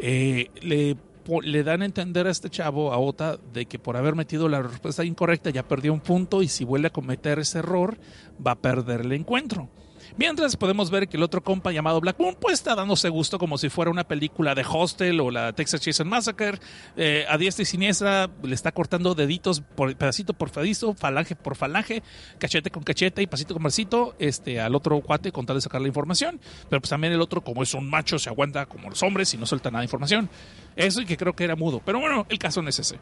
Eh, 0.00 0.50
le 0.62 0.96
le 1.42 1.62
dan 1.62 1.82
a 1.82 1.84
entender 1.84 2.26
a 2.26 2.30
este 2.30 2.50
chavo, 2.50 2.92
a 2.92 2.98
Ota, 2.98 3.38
de 3.52 3.66
que 3.66 3.78
por 3.78 3.96
haber 3.96 4.14
metido 4.14 4.48
la 4.48 4.62
respuesta 4.62 5.04
incorrecta 5.04 5.50
ya 5.50 5.62
perdió 5.62 5.92
un 5.92 6.00
punto 6.00 6.42
y 6.42 6.48
si 6.48 6.64
vuelve 6.64 6.88
a 6.88 6.92
cometer 6.92 7.38
ese 7.38 7.60
error 7.60 7.98
va 8.44 8.52
a 8.52 8.58
perder 8.58 9.02
el 9.02 9.12
encuentro. 9.12 9.68
Mientras 10.16 10.56
podemos 10.56 10.90
ver 10.90 11.08
que 11.08 11.16
el 11.16 11.22
otro 11.22 11.42
compa 11.42 11.72
llamado 11.72 12.00
Black 12.00 12.18
Moon 12.18 12.36
pues 12.40 12.54
está 12.54 12.74
dándose 12.74 13.08
gusto 13.08 13.38
como 13.38 13.58
si 13.58 13.68
fuera 13.68 13.90
una 13.90 14.04
película 14.04 14.54
de 14.54 14.64
Hostel 14.68 15.20
o 15.20 15.30
la 15.30 15.52
Texas 15.52 15.80
Chainsaw 15.80 16.06
Massacre. 16.06 16.58
Eh, 16.96 17.24
a 17.28 17.38
diestra 17.38 17.62
y 17.62 17.66
siniestra 17.66 18.30
le 18.42 18.54
está 18.54 18.72
cortando 18.72 19.14
deditos 19.14 19.60
por 19.60 19.94
pedacito 19.96 20.34
por 20.34 20.50
pedacito, 20.50 20.94
falange 20.94 21.36
por 21.36 21.56
falange, 21.56 22.02
cachete 22.38 22.70
con 22.70 22.82
cachete 22.82 23.22
y 23.22 23.26
pasito 23.26 23.54
con 23.54 23.62
pasito 23.62 24.14
este, 24.18 24.60
al 24.60 24.74
otro 24.74 25.00
cuate 25.00 25.32
con 25.32 25.46
tal 25.46 25.56
de 25.56 25.62
sacar 25.62 25.80
la 25.80 25.88
información. 25.88 26.40
Pero 26.68 26.80
pues 26.80 26.90
también 26.90 27.12
el 27.12 27.20
otro 27.20 27.42
como 27.42 27.62
es 27.62 27.74
un 27.74 27.88
macho 27.88 28.18
se 28.18 28.28
aguanta 28.28 28.66
como 28.66 28.90
los 28.90 29.02
hombres 29.02 29.32
y 29.34 29.36
no 29.36 29.46
suelta 29.46 29.70
nada 29.70 29.80
de 29.80 29.86
información. 29.86 30.28
Eso 30.76 31.00
y 31.00 31.06
que 31.06 31.16
creo 31.16 31.34
que 31.34 31.44
era 31.44 31.56
mudo. 31.56 31.80
Pero 31.84 32.00
bueno, 32.00 32.26
el 32.28 32.38
caso 32.38 32.62
no 32.62 32.68
es 32.68 32.78
ese. 32.78 32.98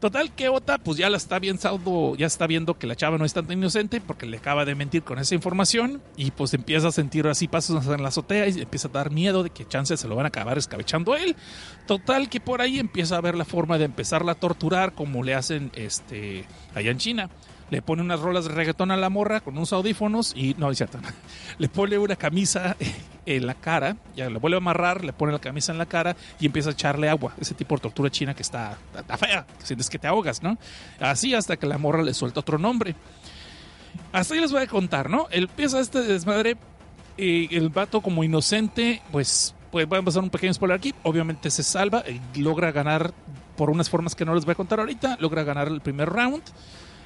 Total 0.00 0.32
que 0.32 0.48
Ota 0.48 0.78
pues 0.78 0.96
ya 0.96 1.10
la 1.10 1.16
está 1.16 1.40
viendo, 1.40 2.14
ya 2.16 2.26
está 2.26 2.46
viendo 2.46 2.78
que 2.78 2.86
la 2.86 2.94
chava 2.94 3.18
no 3.18 3.24
es 3.24 3.32
tan 3.34 3.50
inocente 3.50 4.00
porque 4.00 4.26
le 4.26 4.36
acaba 4.36 4.64
de 4.64 4.76
mentir 4.76 5.02
con 5.02 5.18
esa 5.18 5.34
información 5.34 6.00
y 6.16 6.30
pues 6.30 6.54
empieza 6.54 6.88
a 6.88 6.92
sentir 6.92 7.26
así 7.26 7.48
pasos 7.48 7.84
en 7.84 8.02
la 8.02 8.08
azotea 8.08 8.46
y 8.46 8.60
empieza 8.60 8.86
a 8.88 8.92
dar 8.92 9.10
miedo 9.10 9.42
de 9.42 9.50
que 9.50 9.66
chances 9.66 9.98
se 9.98 10.06
lo 10.06 10.14
van 10.14 10.26
a 10.26 10.28
acabar 10.28 10.56
escabechando 10.56 11.14
a 11.14 11.20
él. 11.20 11.34
Total 11.86 12.28
que 12.28 12.38
por 12.38 12.60
ahí 12.60 12.78
empieza 12.78 13.16
a 13.16 13.20
ver 13.20 13.34
la 13.34 13.44
forma 13.44 13.76
de 13.76 13.86
empezarla 13.86 14.32
a 14.32 14.34
torturar 14.36 14.92
como 14.92 15.24
le 15.24 15.34
hacen 15.34 15.72
este 15.74 16.44
allá 16.74 16.92
en 16.92 16.98
China 16.98 17.30
le 17.70 17.82
pone 17.82 18.02
unas 18.02 18.20
rolas 18.20 18.44
de 18.44 18.54
reggaetón 18.54 18.90
a 18.90 18.96
la 18.96 19.10
morra 19.10 19.40
con 19.40 19.56
unos 19.56 19.72
audífonos 19.72 20.32
y 20.36 20.54
no, 20.54 20.70
es 20.70 20.78
cierto, 20.78 20.98
le 21.58 21.68
pone 21.68 21.98
una 21.98 22.16
camisa 22.16 22.76
en 23.26 23.46
la 23.46 23.54
cara, 23.54 23.96
ya 24.16 24.30
le 24.30 24.38
vuelve 24.38 24.56
a 24.56 24.58
amarrar, 24.58 25.04
le 25.04 25.12
pone 25.12 25.32
la 25.32 25.38
camisa 25.38 25.72
en 25.72 25.78
la 25.78 25.86
cara 25.86 26.16
y 26.40 26.46
empieza 26.46 26.70
a 26.70 26.72
echarle 26.72 27.08
agua, 27.08 27.34
ese 27.40 27.54
tipo 27.54 27.74
de 27.74 27.82
tortura 27.82 28.10
china 28.10 28.34
que 28.34 28.42
está, 28.42 28.78
está 28.96 29.16
fea, 29.16 29.46
sientes 29.62 29.90
que 29.90 29.98
te 29.98 30.06
ahogas, 30.06 30.42
¿no? 30.42 30.56
Así 31.00 31.34
hasta 31.34 31.56
que 31.56 31.66
la 31.66 31.78
morra 31.78 32.02
le 32.02 32.14
suelta 32.14 32.40
otro 32.40 32.58
nombre. 32.58 32.94
Hasta 34.12 34.34
ahí 34.34 34.40
les 34.40 34.52
voy 34.52 34.62
a 34.62 34.66
contar, 34.66 35.10
¿no? 35.10 35.26
Empieza 35.30 35.80
este 35.80 36.02
desmadre, 36.02 36.56
y 37.18 37.54
el 37.54 37.68
vato 37.68 38.00
como 38.00 38.22
inocente, 38.22 39.02
pues, 39.10 39.54
pues 39.72 39.86
va 39.92 39.98
a 39.98 40.02
pasar 40.02 40.22
un 40.22 40.30
pequeño 40.30 40.54
spoiler 40.54 40.78
aquí, 40.78 40.94
obviamente 41.02 41.50
se 41.50 41.64
salva 41.64 42.04
y 42.06 42.40
logra 42.40 42.70
ganar 42.70 43.12
por 43.56 43.70
unas 43.70 43.90
formas 43.90 44.14
que 44.14 44.24
no 44.24 44.34
les 44.34 44.44
voy 44.44 44.52
a 44.52 44.54
contar 44.54 44.78
ahorita, 44.78 45.16
logra 45.20 45.42
ganar 45.42 45.66
el 45.68 45.80
primer 45.80 46.08
round. 46.08 46.42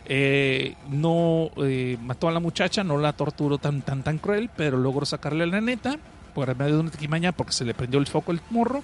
Eh, 0.06 0.74
no 0.88 1.50
eh, 1.58 1.96
mató 2.02 2.28
a 2.28 2.32
la 2.32 2.40
muchacha, 2.40 2.82
no 2.82 2.98
la 2.98 3.12
torturó 3.12 3.58
tan, 3.58 3.82
tan, 3.82 4.02
tan 4.02 4.18
cruel, 4.18 4.50
pero 4.56 4.76
logró 4.76 5.06
sacarle 5.06 5.46
la 5.46 5.60
neta 5.60 5.98
por 6.34 6.54
medio 6.56 6.74
de 6.74 6.80
una 6.80 6.90
tequimaña 6.90 7.32
porque 7.32 7.52
se 7.52 7.64
le 7.64 7.74
prendió 7.74 8.00
el 8.00 8.06
foco 8.06 8.32
el 8.32 8.40
morro. 8.50 8.82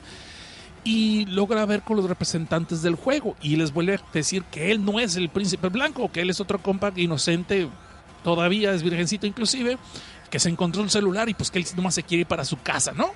Y 0.84 1.26
logra 1.26 1.66
ver 1.66 1.82
con 1.82 1.96
los 1.96 2.08
representantes 2.08 2.82
del 2.82 2.94
juego. 2.94 3.36
Y 3.42 3.56
les 3.56 3.72
vuelve 3.72 3.96
a 3.96 4.00
decir 4.12 4.44
que 4.44 4.70
él 4.70 4.84
no 4.84 5.00
es 5.00 5.16
el 5.16 5.28
príncipe 5.28 5.68
blanco, 5.68 6.10
que 6.10 6.20
él 6.20 6.30
es 6.30 6.40
otro 6.40 6.60
compa 6.60 6.92
inocente, 6.96 7.68
todavía 8.22 8.72
es 8.72 8.82
virgencito 8.82 9.26
inclusive, 9.26 9.76
que 10.30 10.38
se 10.38 10.48
encontró 10.48 10.82
un 10.82 10.88
celular 10.88 11.28
y 11.28 11.34
pues 11.34 11.50
que 11.50 11.58
él 11.58 11.66
nomás 11.76 11.94
se 11.94 12.04
quiere 12.04 12.22
ir 12.22 12.26
para 12.26 12.44
su 12.44 12.60
casa, 12.60 12.92
¿no? 12.92 13.10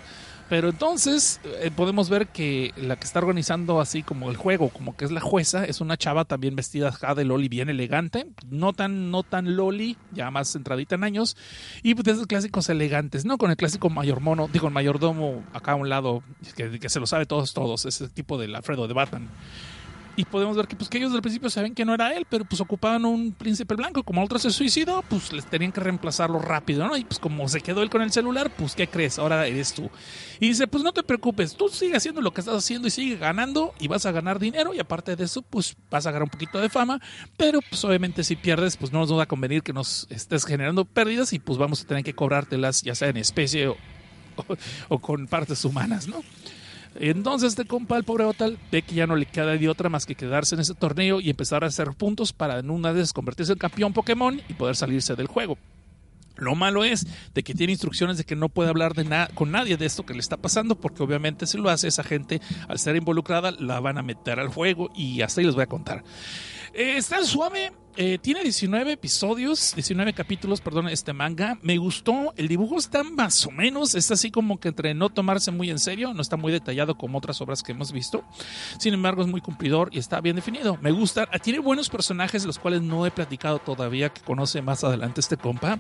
Pero 0.53 0.69
entonces 0.69 1.41
eh, 1.45 1.71
podemos 1.75 2.11
ver 2.11 2.27
que 2.27 2.75
la 2.77 2.97
que 2.97 3.07
está 3.07 3.21
organizando 3.21 3.81
así 3.81 4.03
como 4.03 4.29
el 4.31 4.37
juego, 4.37 4.69
como 4.69 4.95
que 4.95 5.07
es 5.07 5.11
la 5.11 5.23
jueza, 5.23 5.65
es 5.65 5.81
una 5.81 5.97
chava 5.97 6.27
también 6.27 6.55
vestida 6.55 6.91
de 7.17 7.25
loli 7.25 7.49
bien 7.49 7.71
elegante, 7.71 8.27
no 8.51 8.75
tan, 8.75 9.11
no 9.11 9.23
tan 9.23 9.57
loli, 9.57 9.97
ya 10.13 10.31
más 10.31 10.53
centradita 10.53 10.97
en 10.97 11.05
años, 11.05 11.39
y 11.83 11.95
pues 11.95 12.05
de 12.05 12.13
esos 12.13 12.27
clásicos 12.27 12.69
elegantes, 12.69 13.25
¿no? 13.25 13.39
Con 13.39 13.51
el 13.51 13.57
clásico 13.57 13.89
mayormono, 13.89 14.47
digo, 14.53 14.69
el 14.69 14.75
mayordomo 14.75 15.43
acá 15.55 15.73
a 15.73 15.77
un 15.77 15.89
lado, 15.89 16.23
que, 16.55 16.79
que 16.79 16.91
se 16.91 17.01
lo 17.01 17.07
sabe 17.07 17.25
todos, 17.25 17.55
todos, 17.55 17.87
ese 17.87 18.11
tipo 18.11 18.37
del 18.37 18.55
Alfredo 18.55 18.87
de 18.87 18.93
Batman 18.93 19.31
y 20.17 20.25
podemos 20.25 20.57
ver 20.57 20.67
que 20.67 20.77
pues 20.77 20.91
que 20.91 20.99
ellos 20.99 21.13
al 21.15 21.23
principio 21.23 21.49
saben 21.49 21.75
que 21.75 21.85
no 21.85 21.95
era 21.95 22.15
él, 22.15 22.27
pero 22.29 22.45
pues 22.45 22.61
ocupaban 22.61 23.05
un 23.05 23.33
príncipe 23.33 23.75
blanco, 23.75 24.03
como 24.03 24.23
otro 24.23 24.39
se 24.39 24.51
suicidó, 24.51 25.03
pues 25.09 25.33
les 25.33 25.47
tenían 25.47 25.73
que 25.73 25.81
reemplazarlo 25.81 26.39
rápido, 26.39 26.87
¿no? 26.87 26.97
Y 26.97 27.05
pues 27.05 27.19
como 27.19 27.49
se 27.49 27.61
quedó 27.61 27.83
él 27.83 27.91
con 27.91 28.03
el 28.03 28.13
celular, 28.13 28.51
pues 28.57 28.75
¿qué 28.75 28.87
crees? 28.87 29.19
Ahora 29.19 29.47
eres 29.47 29.73
tú. 29.73 29.91
Y 30.41 30.49
dice, 30.49 30.67
pues 30.67 30.85
no 30.85 30.93
te 30.93 31.03
preocupes, 31.03 31.57
tú 31.57 31.69
sigue 31.69 31.97
haciendo 31.97 32.21
lo 32.21 32.33
que 32.33 32.41
estás 32.41 32.57
haciendo 32.57 32.89
y 32.89 32.91
sigue 32.91 33.17
ganando 33.17 33.75
y 33.79 33.89
vas 33.89 34.07
a 34.07 34.13
ganar 34.13 34.39
dinero 34.39 34.75
y 34.75 34.81
aparte 34.81 35.17
de 35.17 35.25
eso, 35.25 35.43
pues 35.43 35.77
vas 35.91 36.07
a 36.07 36.11
ganar 36.11 36.25
un 36.25 36.31
poquito 36.31 36.61
de 36.61 36.69
fama, 36.69 37.01
pero 37.37 37.61
pues 37.63 37.83
obviamente 37.85 38.25
si 38.25 38.37
pierdes, 38.37 38.77
pues 38.77 38.93
no 38.93 39.01
nos 39.01 39.13
va 39.13 39.23
a 39.23 39.27
convenir 39.27 39.63
que 39.63 39.73
nos 39.73 40.07
estés 40.11 40.45
generando 40.45 40.85
pérdidas 40.85 41.33
y 41.33 41.39
pues 41.39 41.59
vamos 41.59 41.83
a 41.83 41.87
tener 41.87 42.05
que 42.05 42.15
cobrártelas 42.15 42.83
ya 42.83 42.95
sea 42.95 43.09
en 43.09 43.17
especie 43.17 43.75
o 44.89 44.99
con 44.99 45.27
partes 45.27 45.65
humanas, 45.65 46.09
¿no? 46.09 46.23
Entonces 46.97 47.51
este 47.51 47.65
compa, 47.65 47.97
el 47.97 48.05
pobre 48.05 48.25
Otal, 48.25 48.59
ve 48.71 48.83
que 48.83 48.95
ya 48.95 49.07
no 49.07 49.17
le 49.17 49.27
queda 49.27 49.57
de 49.57 49.69
otra 49.69 49.89
más 49.89 50.07
que 50.07 50.15
quedarse 50.15 50.55
en 50.55 50.61
ese 50.61 50.75
torneo 50.75 51.21
y 51.21 51.31
empezar 51.31 51.65
a 51.65 51.69
hacer 51.69 51.91
puntos 51.93 52.33
para 52.33 52.59
en 52.59 52.71
una 52.71 52.93
vez 52.93 53.13
convertirse 53.13 53.53
en 53.53 53.59
campeón 53.59 53.93
Pokémon 53.93 54.41
y 54.49 54.55
poder 54.55 54.77
salirse 54.77 55.15
del 55.17 55.27
juego. 55.27 55.59
Lo 56.37 56.55
malo 56.55 56.83
es 56.83 57.07
de 57.35 57.43
que 57.43 57.55
tiene 57.55 57.73
instrucciones 57.73 58.17
de 58.19 58.25
que 58.25 58.37
no 58.37 58.49
puede 58.49 58.71
hablar 58.71 58.95
de 58.95 59.29
con 59.35 59.51
nadie 59.51 59.77
de 59.77 59.87
esto 59.87 60.05
que 60.05 60.15
le 60.15 60.21
está 60.21 60.37
pasando, 60.37 60.75
porque 60.75 61.03
obviamente 61.03 61.47
si 61.47 61.59
lo 61.59 61.69
hace 61.69 61.89
esa 61.89 62.03
gente, 62.03 62.41
al 62.69 62.79
ser 62.79 62.97
involucrada, 62.97 63.53
la 63.53 63.81
van 63.81 63.99
a 63.99 64.03
meter 64.03 64.41
al 64.41 64.49
juego 64.49 64.91
y 64.95 65.21
hasta 65.21 65.41
ahí 65.41 65.47
les 65.47 65.55
voy 65.55 65.65
a 65.65 65.69
contar. 65.69 66.03
Eh, 66.75 66.97
está 66.97 67.23
suave, 67.25 67.73
eh, 67.97 68.19
tiene 68.21 68.43
19 68.43 68.93
episodios, 68.93 69.75
19 69.75 70.13
capítulos, 70.15 70.61
perdón, 70.61 70.89
este 70.89 71.13
manga. 71.13 71.59
Me 71.63 71.77
gustó, 71.77 72.33
el 72.37 72.49
dibujo 72.49 72.79
está 72.79 73.03
más 73.03 73.47
o 73.47 73.51
menos, 73.51 73.95
es 73.95 74.11
así 74.11 74.31
como 74.31 74.59
que 74.59 74.69
entre 74.69 74.95
no 74.95 75.11
tomarse 75.11 75.51
muy 75.51 75.71
en 75.71 75.79
serio, 75.79 76.15
no 76.15 76.23
está 76.23 76.37
muy 76.37 76.53
detallado 76.53 76.97
como 76.97 77.19
otras 77.19 77.41
obras 77.41 77.63
que 77.63 77.73
hemos 77.73 77.93
visto. 77.93 78.25
Sin 78.79 78.95
embargo, 78.95 79.23
es 79.23 79.29
muy 79.29 79.41
cumplidor 79.41 79.91
y 79.93 79.99
está 79.99 80.21
bien 80.21 80.37
definido. 80.37 80.79
Me 80.81 80.91
gusta, 80.91 81.27
tiene 81.43 81.59
buenos 81.59 81.91
personajes, 81.91 82.45
los 82.45 82.59
cuales 82.59 82.83
no 82.83 83.07
he 83.07 83.11
platicado 83.11 83.59
todavía, 83.59 84.11
que 84.11 84.23
conoce 84.23 84.63
más 84.63 84.85
adelante 84.85 85.21
este 85.21 85.37
compa. 85.37 85.79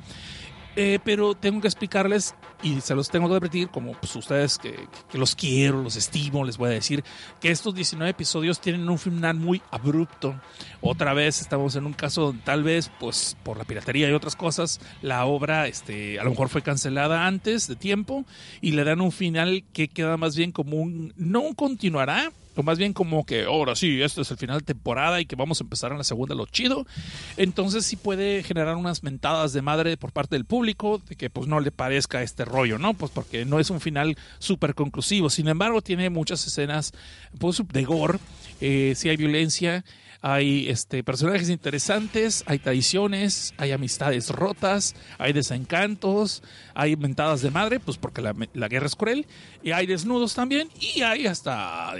Eh, 0.75 0.99
pero 1.05 1.35
tengo 1.35 1.61
que 1.61 1.69
explicarles 1.69 2.35
y 2.63 2.81
se 2.81 2.95
los 2.95 3.11
tengo 3.11 3.29
que 3.29 3.35
repetir 3.35 3.69
como 3.69 3.93
pues, 3.93 4.17
ustedes 4.17 4.57
que, 4.57 4.89
los 5.13 5.35
quiero, 5.35 5.83
los 5.83 5.97
estimo, 5.97 6.45
les 6.45 6.57
voy 6.57 6.71
a 6.71 6.73
decir 6.73 7.05
que 7.41 7.51
estos 7.51 7.75
19 7.75 8.11
episodios 8.11 8.61
tienen 8.61 8.89
un 8.89 8.99
final 8.99 9.37
muy 9.37 9.61
abrupto. 9.71 10.41
Otra 10.81 11.13
vez 11.13 11.41
estamos 11.41 11.77
en 11.77 11.85
un 11.85 11.93
caso 11.93 12.23
donde 12.23 12.43
tal 12.43 12.63
vez 12.63 12.91
pues 12.99 13.37
por 13.43 13.59
la 13.59 13.65
piratería 13.65 14.09
y 14.09 14.13
otras 14.13 14.37
cosas 14.37 14.81
la 15.03 15.27
obra 15.27 15.67
este, 15.67 16.19
a 16.19 16.25
lo 16.25 16.31
mejor 16.31 16.49
fue 16.49 16.63
cancelada 16.63 17.27
antes 17.27 17.69
de 17.69 17.77
tiempo 17.77 18.25
y 18.61 18.73
le 18.73 18.85
dan 18.85 19.01
un 19.01 19.13
final 19.13 19.65
que 19.73 19.89
queda 19.89 20.17
más 20.17 20.37
bien 20.37 20.53
como 20.53 20.77
un 20.77 21.13
no 21.17 21.55
continuará, 21.55 22.33
o 22.57 22.63
más 22.63 22.79
bien 22.79 22.93
como 22.93 23.25
que 23.25 23.45
ahora 23.45 23.75
sí, 23.75 24.03
esto 24.03 24.23
es 24.23 24.31
el 24.31 24.37
final 24.37 24.59
de 24.59 24.65
temporada 24.65 25.21
y 25.21 25.27
que 25.27 25.37
vamos 25.37 25.61
a 25.61 25.65
empezar 25.65 25.93
en 25.93 25.99
la 25.99 26.05
segunda 26.05 26.35
lo 26.35 26.47
chido. 26.47 26.87
Entonces 27.37 27.87
sí 27.87 27.97
puede 27.97 28.43
generar 28.43 28.77
unas 28.77 29.03
mentadas 29.03 29.53
de 29.53 29.63
madre 29.63 29.97
por 29.97 30.13
parte 30.13 30.37
del 30.37 30.45
público 30.45 31.01
de 31.09 31.17
que 31.17 31.31
pues 31.31 31.47
no 31.47 31.61
le 31.61 31.71
parezca 31.71 32.23
este 32.23 32.45
rollo, 32.45 32.79
¿no? 32.79 32.95
Pues 32.95 33.11
porque 33.11 33.45
no 33.45 33.59
es 33.61 33.71
un 33.71 33.81
final 33.81 34.17
súper 34.39 34.75
conclusivo. 34.75 35.31
Sin 35.31 35.49
embargo, 35.49 35.83
tiene 35.83 36.11
muchas 36.11 36.47
escenas 36.47 36.93
pues, 37.39 37.63
de 37.73 37.85
gore, 37.85 38.19
eh, 38.61 38.95
sí 38.97 39.09
hay 39.09 39.17
violencia 39.17 39.85
hay 40.23 40.69
este, 40.69 41.03
personajes 41.03 41.51
interesantes, 41.51 42.45
hay 42.47 42.61
traiciones, 42.61 43.53
hay 43.59 43.73
amistades 43.73 44.31
rotas, 44.31 44.95
hay 45.19 45.33
desencantos, 45.33 46.45
hay 46.75 46.95
mentadas 46.95 47.43
de 47.43 47.51
madre, 47.51 47.81
pues 47.81 47.99
porque 47.99 48.23
la, 48.23 48.69
guerra 48.69 48.87
es 48.87 48.95
cruel, 48.95 49.27
y 49.65 49.73
hay 49.73 49.87
desnudos 49.87 50.35
también, 50.35 50.69
y 50.81 51.03
hay 51.03 51.27
hasta 51.27 51.95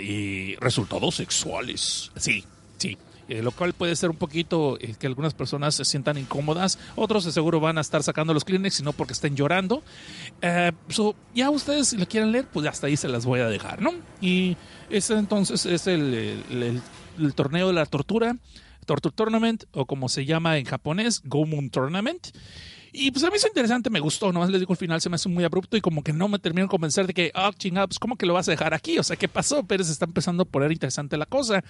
resultados 0.61 1.17
sexuales. 1.17 2.13
Sí, 2.17 2.45
sí. 2.79 2.97
Eh, 3.29 3.41
lo 3.41 3.51
cual 3.51 3.73
puede 3.73 3.97
ser 3.97 4.11
un 4.11 4.17
poquito 4.17 4.77
eh, 4.81 4.95
que 4.99 5.07
algunas 5.07 5.33
personas 5.33 5.75
se 5.75 5.85
sientan 5.85 6.19
incómodas, 6.19 6.79
otros 6.97 7.25
de 7.25 7.33
seguro 7.33 7.61
van 7.61 7.79
a 7.79 7.81
estar 7.81 8.03
sacando 8.03 8.35
los 8.35 8.45
Kleenex, 8.45 8.75
sino 8.75 8.93
porque 8.93 9.15
estén 9.15 9.37
llorando. 9.37 9.83
Eh, 10.43 10.73
ya 11.35 11.51
ustedes 11.51 11.89
si 11.89 11.97
lo 11.97 12.07
quieren 12.07 12.31
leer, 12.31 12.47
pues 12.53 12.67
hasta 12.67 12.89
ahí 12.89 12.97
se 12.97 13.09
las 13.09 13.25
voy 13.25 13.41
a 13.41 13.47
dejar, 13.47 13.81
¿no? 13.81 13.95
Y 14.21 14.57
ese 14.91 15.15
entonces 15.15 15.65
es 15.67 15.87
el 15.87 16.83
torneo 17.35 17.69
de 17.69 17.73
la 17.75 17.87
tortura, 17.87 18.37
Torture 18.87 19.15
Tournament, 19.15 19.65
o 19.73 19.87
como 19.87 20.09
se 20.09 20.25
llama 20.25 20.59
en 20.59 20.65
japonés, 20.65 21.23
Moon 21.25 21.71
Tournament. 21.71 22.29
Y 22.95 23.11
pues 23.11 23.25
a 23.25 23.31
mí 23.31 23.37
es 23.37 23.47
interesante, 23.47 23.89
me 23.89 24.01
gustó, 24.01 24.33
nomás 24.33 24.51
les 24.51 24.61
digo, 24.61 24.75
al 24.75 24.77
final 24.77 25.01
se 25.01 25.09
me 25.09 25.15
hace 25.15 25.31
muy 25.31 25.45
abrupto 25.45 25.79
y 25.79 25.81
como 25.81 26.03
que 26.03 26.13
no 26.13 26.29
me 26.29 26.39
termino 26.39 26.67
de 26.67 26.69
convencer 26.69 27.07
de 27.07 27.15
que, 27.15 27.33
ah, 27.35 27.49
oh, 27.49 27.53
chingada, 27.57 27.87
pues 27.87 27.99
¿cómo 27.99 28.17
que 28.17 28.27
lo 28.27 28.35
vas 28.35 28.49
a 28.49 28.51
dejar 28.51 28.75
aquí? 28.75 28.99
O 28.99 29.03
sea, 29.03 29.17
¿qué 29.17 29.29
pasó? 29.29 29.63
Pérez 29.63 29.89
está 29.89 30.05
empezando 30.05 30.43
a 30.43 30.47
poner 30.47 30.71
interesante 30.71 31.17
la 31.17 31.25
cosa. 31.25 31.65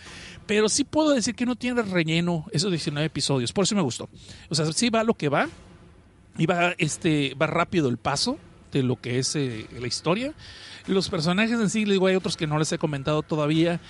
Pero 0.47 0.69
sí 0.69 0.83
puedo 0.83 1.11
decir 1.11 1.37
que 1.37 1.47
no 1.47 1.55
tiene 1.55 1.83
relleno 1.83 2.47
esos 2.51 2.73
19 2.73 3.07
episodios, 3.07 3.53
por 3.53 3.63
eso 3.65 3.77
me 3.77 3.83
gustó. 3.83 4.09
O 4.49 4.57
sea, 4.57 4.67
sí 4.73 4.91
va 4.91 5.05
lo 5.05 5.15
que 5.15 5.29
va, 5.29 5.49
y 6.39 6.47
va, 6.47 6.75
este, 6.79 7.35
va 7.35 7.47
rápido 7.47 7.89
el 7.89 7.99
paso 7.99 8.39
de 8.73 8.83
lo 8.83 9.01
que 9.01 9.19
es 9.19 9.37
eh, 9.37 9.67
la 9.79 9.87
historia. 9.87 10.33
Los 10.87 11.09
personajes 11.09 11.53
en 11.61 11.71
sí, 11.71 11.85
les 11.85 11.95
digo, 11.95 12.07
hay 12.07 12.17
otros 12.17 12.37
que 12.37 12.47
no 12.47 12.59
les 12.59 12.73
he 12.73 12.79
comentado 12.79 13.23
todavía, 13.23 13.81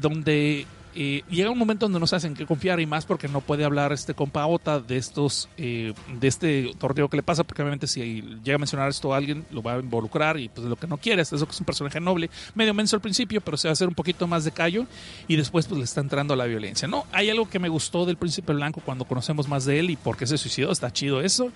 donde 0.00 0.66
eh, 0.94 1.22
llega 1.30 1.50
un 1.50 1.58
momento 1.58 1.86
donde 1.86 2.00
no 2.00 2.06
se 2.06 2.16
hacen 2.16 2.34
que 2.34 2.46
confiar 2.46 2.80
y 2.80 2.86
más 2.86 3.06
porque 3.06 3.28
no 3.28 3.40
puede 3.40 3.64
hablar 3.64 3.92
este 3.92 4.14
compa 4.14 4.46
Ota 4.46 4.80
de 4.80 4.96
estos 4.96 5.48
eh, 5.56 5.94
de 6.18 6.28
este 6.28 6.72
torneo 6.78 7.08
que 7.08 7.16
le 7.16 7.22
pasa 7.22 7.44
porque 7.44 7.62
obviamente 7.62 7.86
si 7.86 8.22
llega 8.42 8.56
a 8.56 8.58
mencionar 8.58 8.88
esto 8.88 9.14
a 9.14 9.16
alguien 9.16 9.44
lo 9.50 9.62
va 9.62 9.74
a 9.74 9.78
involucrar 9.78 10.38
y 10.38 10.48
pues 10.48 10.66
lo 10.66 10.76
que 10.76 10.86
no 10.86 10.96
quiere 10.98 11.22
es 11.22 11.32
eso 11.32 11.46
que 11.46 11.52
es 11.52 11.60
un 11.60 11.66
personaje 11.66 12.00
noble. 12.00 12.30
Medio 12.54 12.74
menso 12.74 12.96
al 12.96 13.02
principio 13.02 13.40
pero 13.40 13.56
se 13.56 13.68
va 13.68 13.70
a 13.70 13.74
hacer 13.74 13.88
un 13.88 13.94
poquito 13.94 14.26
más 14.26 14.44
de 14.44 14.52
callo 14.52 14.86
y 15.28 15.36
después 15.36 15.66
pues 15.66 15.78
le 15.78 15.84
está 15.84 16.00
entrando 16.00 16.34
la 16.34 16.46
violencia 16.46 16.88
no 16.88 17.06
hay 17.12 17.30
algo 17.30 17.48
que 17.48 17.58
me 17.58 17.68
gustó 17.68 18.06
del 18.06 18.16
príncipe 18.16 18.52
blanco 18.52 18.82
cuando 18.84 19.04
conocemos 19.04 19.48
más 19.48 19.64
de 19.64 19.78
él 19.78 19.90
y 19.90 19.96
por 19.96 20.16
qué 20.16 20.26
se 20.26 20.38
suicidó 20.38 20.72
está 20.72 20.92
chido 20.92 21.20
eso 21.20 21.52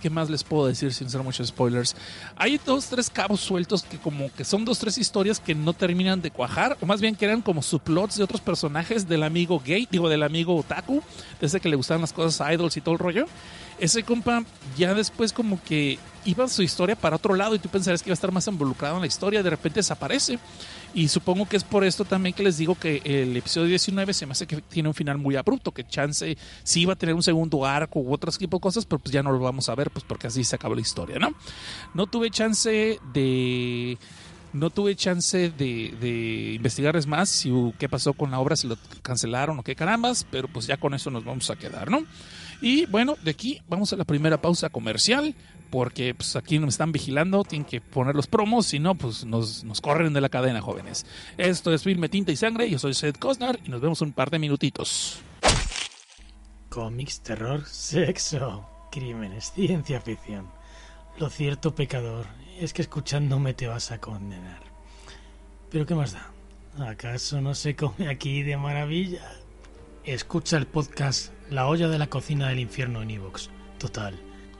¿Qué 0.00 0.10
más 0.10 0.30
les 0.30 0.44
puedo 0.44 0.66
decir 0.66 0.92
sin 0.92 1.10
ser 1.10 1.22
muchos 1.22 1.48
spoilers? 1.48 1.96
Hay 2.36 2.60
dos, 2.64 2.86
tres 2.86 3.10
cabos 3.10 3.40
sueltos 3.40 3.82
que 3.82 3.98
como 3.98 4.32
que 4.32 4.44
son 4.44 4.64
dos, 4.64 4.78
tres 4.78 4.98
historias 4.98 5.40
que 5.40 5.54
no 5.54 5.72
terminan 5.72 6.20
de 6.22 6.30
cuajar, 6.30 6.76
o 6.80 6.86
más 6.86 7.00
bien 7.00 7.16
que 7.16 7.24
eran 7.24 7.42
como 7.42 7.62
subplots 7.62 8.16
de 8.16 8.24
otros 8.24 8.40
personajes 8.40 9.08
del 9.08 9.22
amigo 9.22 9.60
gay, 9.64 9.88
digo, 9.90 10.08
del 10.08 10.22
amigo 10.22 10.54
otaku, 10.56 11.02
desde 11.40 11.60
que 11.60 11.68
le 11.68 11.76
gustaban 11.76 12.02
las 12.02 12.12
cosas 12.12 12.52
idols 12.52 12.76
y 12.76 12.80
todo 12.80 12.92
el 12.94 12.98
rollo. 12.98 13.26
Ese 13.78 14.04
compa 14.04 14.44
ya 14.76 14.94
después 14.94 15.32
como 15.32 15.60
que 15.62 15.98
iba 16.24 16.46
su 16.46 16.62
historia 16.62 16.94
para 16.94 17.16
otro 17.16 17.34
lado 17.34 17.54
y 17.54 17.58
tú 17.58 17.68
pensarías 17.68 18.02
que 18.02 18.10
iba 18.10 18.12
a 18.12 18.14
estar 18.14 18.32
más 18.32 18.46
involucrado 18.46 18.94
en 18.96 19.00
la 19.00 19.06
historia, 19.06 19.42
de 19.42 19.50
repente 19.50 19.80
desaparece. 19.80 20.38
Y 20.94 21.08
supongo 21.08 21.46
que 21.46 21.56
es 21.56 21.64
por 21.64 21.84
esto 21.84 22.04
también 22.04 22.34
que 22.34 22.44
les 22.44 22.56
digo 22.56 22.76
que 22.76 23.02
el 23.04 23.36
episodio 23.36 23.66
19 23.68 24.14
se 24.14 24.26
me 24.26 24.32
hace 24.32 24.46
que 24.46 24.60
tiene 24.62 24.88
un 24.88 24.94
final 24.94 25.18
muy 25.18 25.34
abrupto, 25.34 25.72
que 25.72 25.84
chance 25.84 26.38
sí 26.62 26.80
iba 26.82 26.92
a 26.92 26.96
tener 26.96 27.16
un 27.16 27.22
segundo 27.22 27.66
arco 27.66 27.98
u 27.98 28.12
otro 28.12 28.30
tipo 28.30 28.58
de 28.58 28.60
cosas, 28.60 28.86
pero 28.86 29.00
pues 29.00 29.12
ya 29.12 29.22
no 29.22 29.32
lo 29.32 29.40
vamos 29.40 29.68
a 29.68 29.74
ver, 29.74 29.90
pues 29.90 30.04
porque 30.06 30.28
así 30.28 30.44
se 30.44 30.54
acabó 30.54 30.76
la 30.76 30.82
historia, 30.82 31.18
¿no? 31.18 31.34
No 31.94 32.06
tuve 32.06 32.30
chance 32.30 33.00
de 33.12 33.98
no 34.52 34.70
tuve 34.70 34.94
chance 34.94 35.50
de, 35.50 35.96
de, 36.00 36.52
investigarles 36.54 37.08
más 37.08 37.28
si 37.28 37.50
qué 37.76 37.88
pasó 37.88 38.12
con 38.12 38.30
la 38.30 38.38
obra, 38.38 38.54
si 38.54 38.68
lo 38.68 38.78
cancelaron 39.02 39.58
o 39.58 39.64
qué 39.64 39.74
carambas, 39.74 40.24
pero 40.30 40.46
pues 40.46 40.68
ya 40.68 40.76
con 40.76 40.94
eso 40.94 41.10
nos 41.10 41.24
vamos 41.24 41.50
a 41.50 41.56
quedar, 41.56 41.90
¿no? 41.90 42.04
Y 42.60 42.86
bueno, 42.86 43.16
de 43.22 43.32
aquí 43.32 43.60
vamos 43.68 43.92
a 43.92 43.96
la 43.96 44.04
primera 44.04 44.40
pausa 44.40 44.68
comercial 44.68 45.34
porque 45.74 46.14
pues, 46.14 46.36
aquí 46.36 46.60
nos 46.60 46.74
están 46.74 46.92
vigilando, 46.92 47.42
tienen 47.42 47.66
que 47.66 47.80
poner 47.80 48.14
los 48.14 48.28
promos, 48.28 48.66
si 48.66 48.78
no, 48.78 48.94
pues 48.94 49.24
nos, 49.24 49.64
corren 49.82 50.12
de 50.12 50.20
la 50.20 50.28
cadena, 50.28 50.60
jóvenes. 50.60 51.04
Esto 51.36 51.74
es 51.74 51.82
Filme 51.82 52.08
Tinta 52.08 52.30
y 52.30 52.36
Sangre, 52.36 52.70
yo 52.70 52.78
soy 52.78 52.94
Seth 52.94 53.18
Cosnar 53.18 53.58
y 53.64 53.70
nos 53.70 53.80
vemos 53.80 54.00
un 54.00 54.12
par 54.12 54.30
de 54.30 54.38
minutitos. 54.38 55.18
Cómics, 56.68 57.22
terror, 57.22 57.64
sexo, 57.66 58.64
crímenes, 58.92 59.50
ciencia 59.52 60.00
ficción. 60.00 60.48
Lo 61.18 61.28
cierto, 61.28 61.74
pecador, 61.74 62.26
es 62.60 62.72
que 62.72 62.82
escuchándome 62.82 63.52
te 63.52 63.66
vas 63.66 63.90
a 63.90 64.00
condenar. 64.00 64.62
Pero 65.72 65.86
¿qué 65.86 65.96
más 65.96 66.12
da? 66.12 66.30
¿Acaso 66.88 67.40
no 67.40 67.52
se 67.56 67.74
come 67.74 68.08
aquí 68.08 68.44
de 68.44 68.56
maravilla? 68.56 69.28
Escucha 70.04 70.56
el 70.56 70.68
podcast 70.68 71.32
La 71.50 71.66
olla 71.66 71.88
de 71.88 71.98
la 71.98 72.06
cocina 72.06 72.48
del 72.48 72.60
infierno 72.60 73.02
en 73.02 73.10
Evox. 73.10 73.50
Total, 73.78 74.14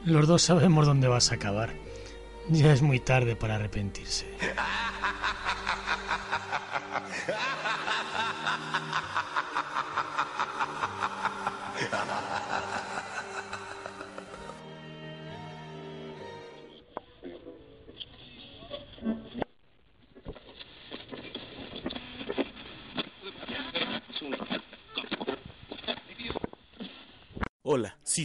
los 0.05 0.27
dos 0.27 0.43
sabemos 0.43 0.87
dónde 0.87 1.09
vas 1.09 1.33
a 1.33 1.37
acabar. 1.37 1.75
Ya 2.49 2.73
es 2.73 2.83
muy 2.83 3.01
tarde 3.01 3.37
para 3.37 3.57
arrepentirse. 3.57 4.27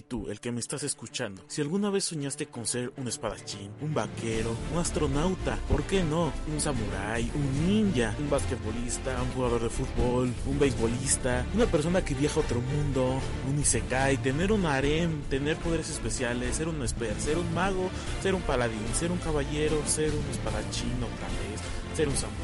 tú, 0.10 0.28
el 0.30 0.40
que 0.40 0.52
me 0.52 0.60
estás 0.60 0.84
escuchando, 0.84 1.44
si 1.48 1.62
alguna 1.62 1.90
vez 1.90 2.04
soñaste 2.06 2.48
con 2.48 2.66
ser 2.66 2.92
un 2.98 3.08
espadachín, 3.08 3.72
un 3.80 3.94
vaquero, 3.94 4.56
un 4.74 4.80
astronauta, 4.80 5.58
¿por 5.70 5.84
qué 5.84 6.04
no? 6.04 6.34
Un 6.52 6.60
samurái, 6.60 7.32
un 7.36 7.68
ninja, 7.68 8.16
un 8.20 8.30
basquetbolista, 8.30 9.22
un 9.22 9.30
jugador 9.30 9.64
de 9.64 9.70
fútbol, 9.70 10.34
un 10.48 10.60
beisbolista, 10.60 11.46
una 11.54 11.68
persona 11.68 12.04
que 12.04 12.16
viaja 12.16 12.40
a 12.40 12.44
otro 12.44 12.60
mundo, 12.60 13.22
un 13.48 13.60
isekai, 13.60 14.18
tener 14.18 14.52
un 14.52 14.66
harem, 14.66 15.22
tener 15.30 15.56
poderes 15.58 15.90
especiales, 15.90 16.56
ser 16.56 16.68
un 16.68 16.82
esper, 16.82 17.18
ser 17.22 17.38
un 17.38 17.54
mago, 17.54 17.90
ser 18.22 18.34
un 18.34 18.42
paladín, 18.42 18.88
ser 18.96 19.12
un 19.12 19.20
caballero, 19.20 19.82
ser 19.86 20.10
un 20.12 20.26
espadachín 20.32 20.96
otra 20.96 21.28
vez 21.28 21.80
ser 22.00 22.08
un 22.08 22.16
samurái, 22.16 22.39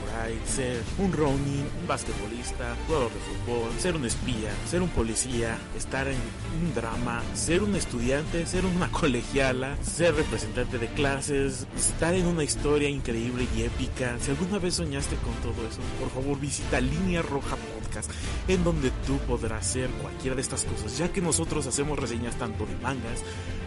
ser 0.46 0.82
un 0.98 1.12
ronin, 1.12 1.66
un 1.82 1.88
basquetbolista, 1.88 2.76
jugador 2.88 3.12
de 3.12 3.20
fútbol, 3.20 3.72
ser 3.80 3.96
un 3.96 4.06
espía, 4.06 4.52
ser 4.70 4.82
un 4.82 4.90
policía, 4.90 5.58
estar 5.76 6.08
en 6.08 6.18
un 6.62 6.74
drama, 6.74 7.22
ser 7.34 7.64
un 7.64 7.76
estudiante, 7.76 8.46
ser 8.46 8.66
una 8.66 8.92
colegiala, 8.92 9.78
ser 9.84 10.16
representante 10.16 10.78
de 10.78 10.88
clases, 10.88 11.68
estar 11.78 12.14
en 12.14 12.26
una 12.28 12.44
historia 12.44 12.90
increíble 12.90 13.48
y 13.56 13.64
épica. 13.64 14.18
Si 14.20 14.32
alguna 14.32 14.60
vez 14.60 14.76
soñaste 14.76 15.16
con 15.18 15.34
todo 15.36 15.68
eso, 15.68 15.82
por 16.00 16.10
favor 16.10 16.40
visita 16.40 16.80
Línea 16.80 17.22
Roja 17.22 17.56
Podcast, 17.56 18.10
en 18.48 18.64
donde 18.64 18.92
tú 19.06 19.18
podrás 19.28 19.66
ser 19.66 19.90
cualquiera 20.02 20.36
de 20.36 20.42
estas 20.42 20.64
cosas, 20.66 20.98
ya 20.98 21.12
que 21.12 21.22
nosotros 21.22 21.68
hacemos 21.68 22.00
reseñas 22.00 22.36
tanto 22.36 22.66
de 22.66 22.76
mangas 22.78 23.24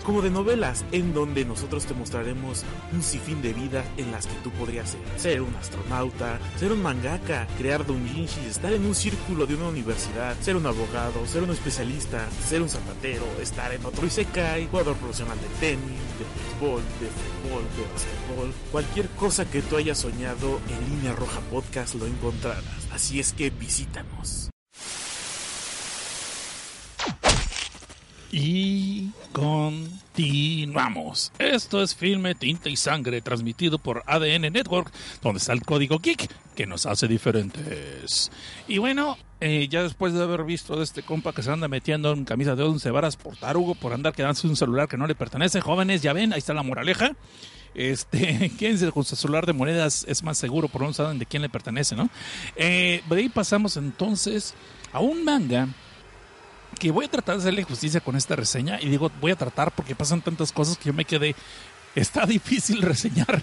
como 0.08 0.22
de 0.22 0.30
novelas, 0.30 0.86
en 0.90 1.12
donde 1.12 1.44
nosotros 1.44 1.84
te 1.84 1.92
mostraremos 1.92 2.64
un 2.94 3.02
sinfín 3.02 3.42
de 3.42 3.52
vidas 3.52 3.84
en 3.98 4.10
las 4.10 4.26
que 4.26 4.32
tú 4.42 4.50
podrías 4.52 4.88
ser. 4.88 5.00
Ser 5.18 5.42
un 5.42 5.54
astronauta, 5.54 6.38
ser 6.56 6.72
un 6.72 6.82
mangaka, 6.82 7.46
crear 7.58 7.84
doujinshis, 7.84 8.46
estar 8.46 8.72
en 8.72 8.86
un 8.86 8.94
círculo 8.94 9.44
de 9.44 9.56
una 9.56 9.68
universidad, 9.68 10.34
ser 10.40 10.56
un 10.56 10.64
abogado, 10.64 11.26
ser 11.26 11.42
un 11.42 11.50
especialista, 11.50 12.26
ser 12.42 12.62
un 12.62 12.70
zapatero, 12.70 13.26
estar 13.42 13.70
en 13.74 13.84
otro 13.84 14.06
isekai, 14.06 14.68
jugador 14.68 14.96
profesional 14.96 15.36
de 15.42 15.48
tenis, 15.60 16.00
de 16.16 16.24
béisbol, 16.24 16.82
de 17.00 17.08
fútbol, 17.10 17.62
de 17.76 17.92
basquetbol. 17.92 18.54
Cualquier 18.72 19.08
cosa 19.10 19.50
que 19.50 19.60
tú 19.60 19.76
hayas 19.76 19.98
soñado 19.98 20.58
en 20.70 20.88
Línea 20.88 21.12
Roja 21.12 21.40
Podcast 21.50 21.96
lo 21.96 22.06
encontrarás. 22.06 22.64
Así 22.90 23.20
es 23.20 23.34
que 23.34 23.50
visítanos. 23.50 24.48
Y 28.30 29.10
continuamos. 29.32 31.32
Esto 31.38 31.82
es 31.82 31.94
Filme, 31.94 32.34
Tinta 32.34 32.68
y 32.68 32.76
Sangre, 32.76 33.22
transmitido 33.22 33.78
por 33.78 34.02
ADN 34.06 34.52
Network, 34.52 34.92
donde 35.22 35.38
está 35.38 35.54
el 35.54 35.62
código 35.62 35.98
Geek 35.98 36.28
que 36.54 36.66
nos 36.66 36.84
hace 36.84 37.08
diferentes. 37.08 38.30
Y 38.66 38.76
bueno, 38.76 39.16
eh, 39.40 39.66
ya 39.70 39.82
después 39.82 40.12
de 40.12 40.22
haber 40.22 40.44
visto 40.44 40.76
de 40.76 40.84
este 40.84 41.02
compa 41.02 41.32
que 41.32 41.42
se 41.42 41.50
anda 41.50 41.68
metiendo 41.68 42.12
en 42.12 42.26
camisa 42.26 42.54
de 42.54 42.64
11 42.64 42.90
varas 42.90 43.16
por 43.16 43.34
tarugo, 43.36 43.74
por 43.74 43.94
andar 43.94 44.12
quedándose 44.12 44.46
un 44.46 44.56
celular 44.56 44.88
que 44.88 44.98
no 44.98 45.06
le 45.06 45.14
pertenece, 45.14 45.62
jóvenes, 45.62 46.02
ya 46.02 46.12
ven, 46.12 46.34
ahí 46.34 46.38
está 46.38 46.52
la 46.52 46.62
moraleja. 46.62 47.12
Este, 47.74 48.50
quédense 48.58 48.92
con 48.92 49.04
su 49.04 49.16
celular 49.16 49.46
de 49.46 49.54
monedas, 49.54 50.04
es 50.06 50.22
más 50.22 50.36
seguro, 50.36 50.68
por 50.68 50.82
no 50.82 50.92
saben 50.92 51.18
de 51.18 51.24
quién 51.24 51.40
le 51.40 51.48
pertenece, 51.48 51.96
¿no? 51.96 52.10
Eh, 52.56 53.02
de 53.08 53.16
ahí 53.16 53.30
pasamos 53.30 53.78
entonces 53.78 54.52
a 54.92 55.00
un 55.00 55.24
manga 55.24 55.68
que 56.78 56.90
voy 56.90 57.06
a 57.06 57.10
tratar 57.10 57.36
de 57.36 57.42
hacerle 57.42 57.62
justicia 57.64 58.00
con 58.00 58.16
esta 58.16 58.36
reseña 58.36 58.80
y 58.80 58.88
digo 58.88 59.10
voy 59.20 59.32
a 59.32 59.36
tratar 59.36 59.72
porque 59.72 59.94
pasan 59.94 60.22
tantas 60.22 60.52
cosas 60.52 60.78
que 60.78 60.86
yo 60.86 60.92
me 60.92 61.04
quedé 61.04 61.34
está 61.94 62.26
difícil 62.26 62.82
reseñar 62.82 63.42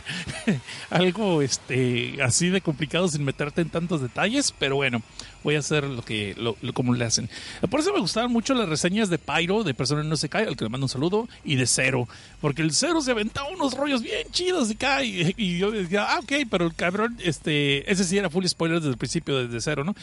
algo 0.89 1.41
este 1.41 2.21
así 2.23 2.49
de 2.49 2.61
complicado 2.61 3.07
sin 3.07 3.23
meterte 3.23 3.61
en 3.61 3.69
tantos 3.69 4.01
detalles, 4.01 4.53
pero 4.57 4.77
bueno, 4.77 5.01
voy 5.45 5.55
a 5.55 5.59
hacer 5.59 5.83
lo 5.83 6.01
que 6.01 6.35
lo, 6.35 6.57
como 6.73 6.93
le 6.95 7.05
hacen. 7.05 7.29
Por 7.69 7.79
eso 7.79 7.93
me 7.93 7.99
gustaban 7.99 8.31
mucho 8.31 8.55
las 8.55 8.67
reseñas 8.67 9.09
de 9.09 9.19
Pyro, 9.19 9.63
de 9.63 9.75
Persona 9.75 10.03
No 10.03 10.17
Se 10.17 10.27
Cae, 10.27 10.47
al 10.47 10.57
que 10.57 10.65
le 10.65 10.69
mando 10.69 10.85
un 10.85 10.89
saludo, 10.89 11.29
y 11.43 11.55
de 11.55 11.67
Cero, 11.67 12.07
porque 12.41 12.63
el 12.63 12.73
Cero 12.73 12.99
se 13.01 13.11
aventaba 13.11 13.47
unos 13.49 13.75
rollos 13.75 14.01
bien 14.01 14.27
chidos 14.31 14.71
y 14.71 14.75
cae, 14.75 15.35
y 15.37 15.59
yo 15.59 15.69
decía, 15.69 16.07
ah, 16.09 16.19
ok, 16.19 16.47
pero 16.49 16.65
el 16.65 16.73
cabrón, 16.73 17.17
este, 17.23 17.89
ese 17.89 18.03
sí 18.03 18.17
era 18.17 18.31
full 18.31 18.45
spoiler 18.47 18.79
desde 18.79 18.89
el 18.89 18.97
principio, 18.97 19.37
desde 19.37 19.61
Cero, 19.61 19.83
¿no? 19.83 19.95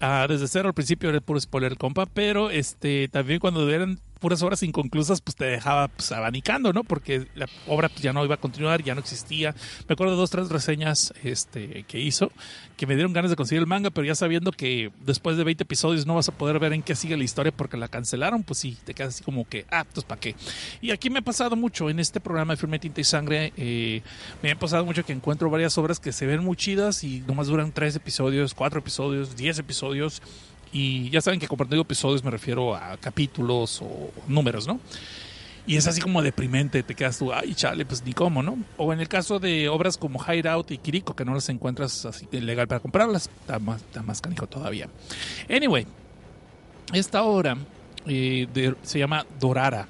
Ah, 0.00 0.26
desde 0.28 0.46
Cero 0.46 0.68
al 0.68 0.74
principio 0.74 1.08
era 1.08 1.20
puro 1.20 1.40
spoiler, 1.40 1.78
compa, 1.78 2.04
pero 2.04 2.50
este, 2.50 3.08
también 3.08 3.40
cuando 3.40 3.68
eran 3.70 3.98
puras 4.20 4.42
obras 4.42 4.62
inconclusas, 4.62 5.22
pues 5.22 5.34
te 5.34 5.46
dejaba 5.46 5.88
pues, 5.88 6.12
abanicando, 6.12 6.72
¿no? 6.72 6.84
Porque 6.84 7.26
la 7.34 7.46
obra 7.66 7.88
pues, 7.88 8.02
ya 8.02 8.12
no 8.12 8.24
iba 8.24 8.34
a 8.34 8.38
continuar, 8.38 8.84
ya 8.84 8.94
no 8.94 9.00
existía. 9.00 9.54
Me 9.88 9.94
acuerdo 9.94 10.12
de 10.12 10.18
dos, 10.18 10.30
tres 10.30 10.50
reseñas 10.50 11.14
este, 11.24 11.84
que 11.88 11.98
hizo 12.00 12.30
que 12.76 12.86
me 12.86 12.94
dieron 12.94 13.12
ganas 13.12 13.30
de 13.30 13.36
conseguir 13.36 13.60
el 13.60 13.66
manga, 13.66 13.90
pero 13.90 14.06
ya 14.06 14.14
sabiendo 14.14 14.52
que 14.52 14.89
después 15.04 15.36
de 15.36 15.44
20 15.44 15.62
episodios 15.62 16.06
no 16.06 16.14
vas 16.14 16.28
a 16.28 16.32
poder 16.32 16.58
ver 16.58 16.72
en 16.72 16.82
qué 16.82 16.94
sigue 16.94 17.16
la 17.16 17.24
historia 17.24 17.52
porque 17.52 17.76
la 17.76 17.88
cancelaron, 17.88 18.42
pues 18.42 18.58
sí, 18.58 18.76
te 18.84 18.94
quedas 18.94 19.14
así 19.14 19.24
como 19.24 19.48
que, 19.48 19.66
ah, 19.70 19.84
pues 19.92 20.04
para 20.04 20.20
qué. 20.20 20.34
Y 20.80 20.90
aquí 20.90 21.10
me 21.10 21.20
ha 21.20 21.22
pasado 21.22 21.56
mucho 21.56 21.90
en 21.90 22.00
este 22.00 22.20
programa 22.20 22.52
de 22.52 22.56
Firme 22.56 22.78
Tinta 22.78 23.00
y 23.00 23.04
Sangre, 23.04 23.52
eh, 23.56 24.02
me 24.42 24.50
ha 24.50 24.58
pasado 24.58 24.84
mucho 24.84 25.04
que 25.04 25.12
encuentro 25.12 25.50
varias 25.50 25.76
obras 25.78 26.00
que 26.00 26.12
se 26.12 26.26
ven 26.26 26.44
muy 26.44 26.56
chidas 26.56 27.04
y 27.04 27.20
nomás 27.20 27.46
duran 27.46 27.72
tres 27.72 27.96
episodios, 27.96 28.54
cuatro 28.54 28.80
episodios, 28.80 29.36
diez 29.36 29.58
episodios 29.58 30.22
y 30.72 31.10
ya 31.10 31.20
saben 31.20 31.40
que 31.40 31.48
compartiendo 31.48 31.82
episodios 31.82 32.22
me 32.22 32.30
refiero 32.30 32.74
a 32.76 32.96
capítulos 32.96 33.82
o 33.82 34.10
números, 34.28 34.66
¿no? 34.66 34.80
Y 35.66 35.76
es 35.76 35.86
así 35.86 36.00
como 36.00 36.22
deprimente, 36.22 36.82
te 36.82 36.94
quedas 36.94 37.18
tú, 37.18 37.32
ay, 37.32 37.54
chale, 37.54 37.84
pues 37.84 38.02
ni 38.04 38.12
cómo, 38.12 38.42
¿no? 38.42 38.58
O 38.76 38.92
en 38.92 39.00
el 39.00 39.08
caso 39.08 39.38
de 39.38 39.68
obras 39.68 39.98
como 39.98 40.18
Hideout 40.24 40.70
y 40.70 40.78
Kiriko, 40.78 41.14
que 41.14 41.24
no 41.24 41.34
las 41.34 41.48
encuentras 41.48 42.04
así 42.06 42.26
legal 42.32 42.66
para 42.66 42.80
comprarlas, 42.80 43.30
está 43.40 43.58
más, 43.58 43.82
está 43.82 44.02
más 44.02 44.20
canijo 44.20 44.46
todavía. 44.46 44.88
Anyway, 45.48 45.86
esta 46.92 47.22
obra 47.22 47.56
eh, 48.06 48.74
se 48.82 48.98
llama 48.98 49.26
Dorara. 49.38 49.86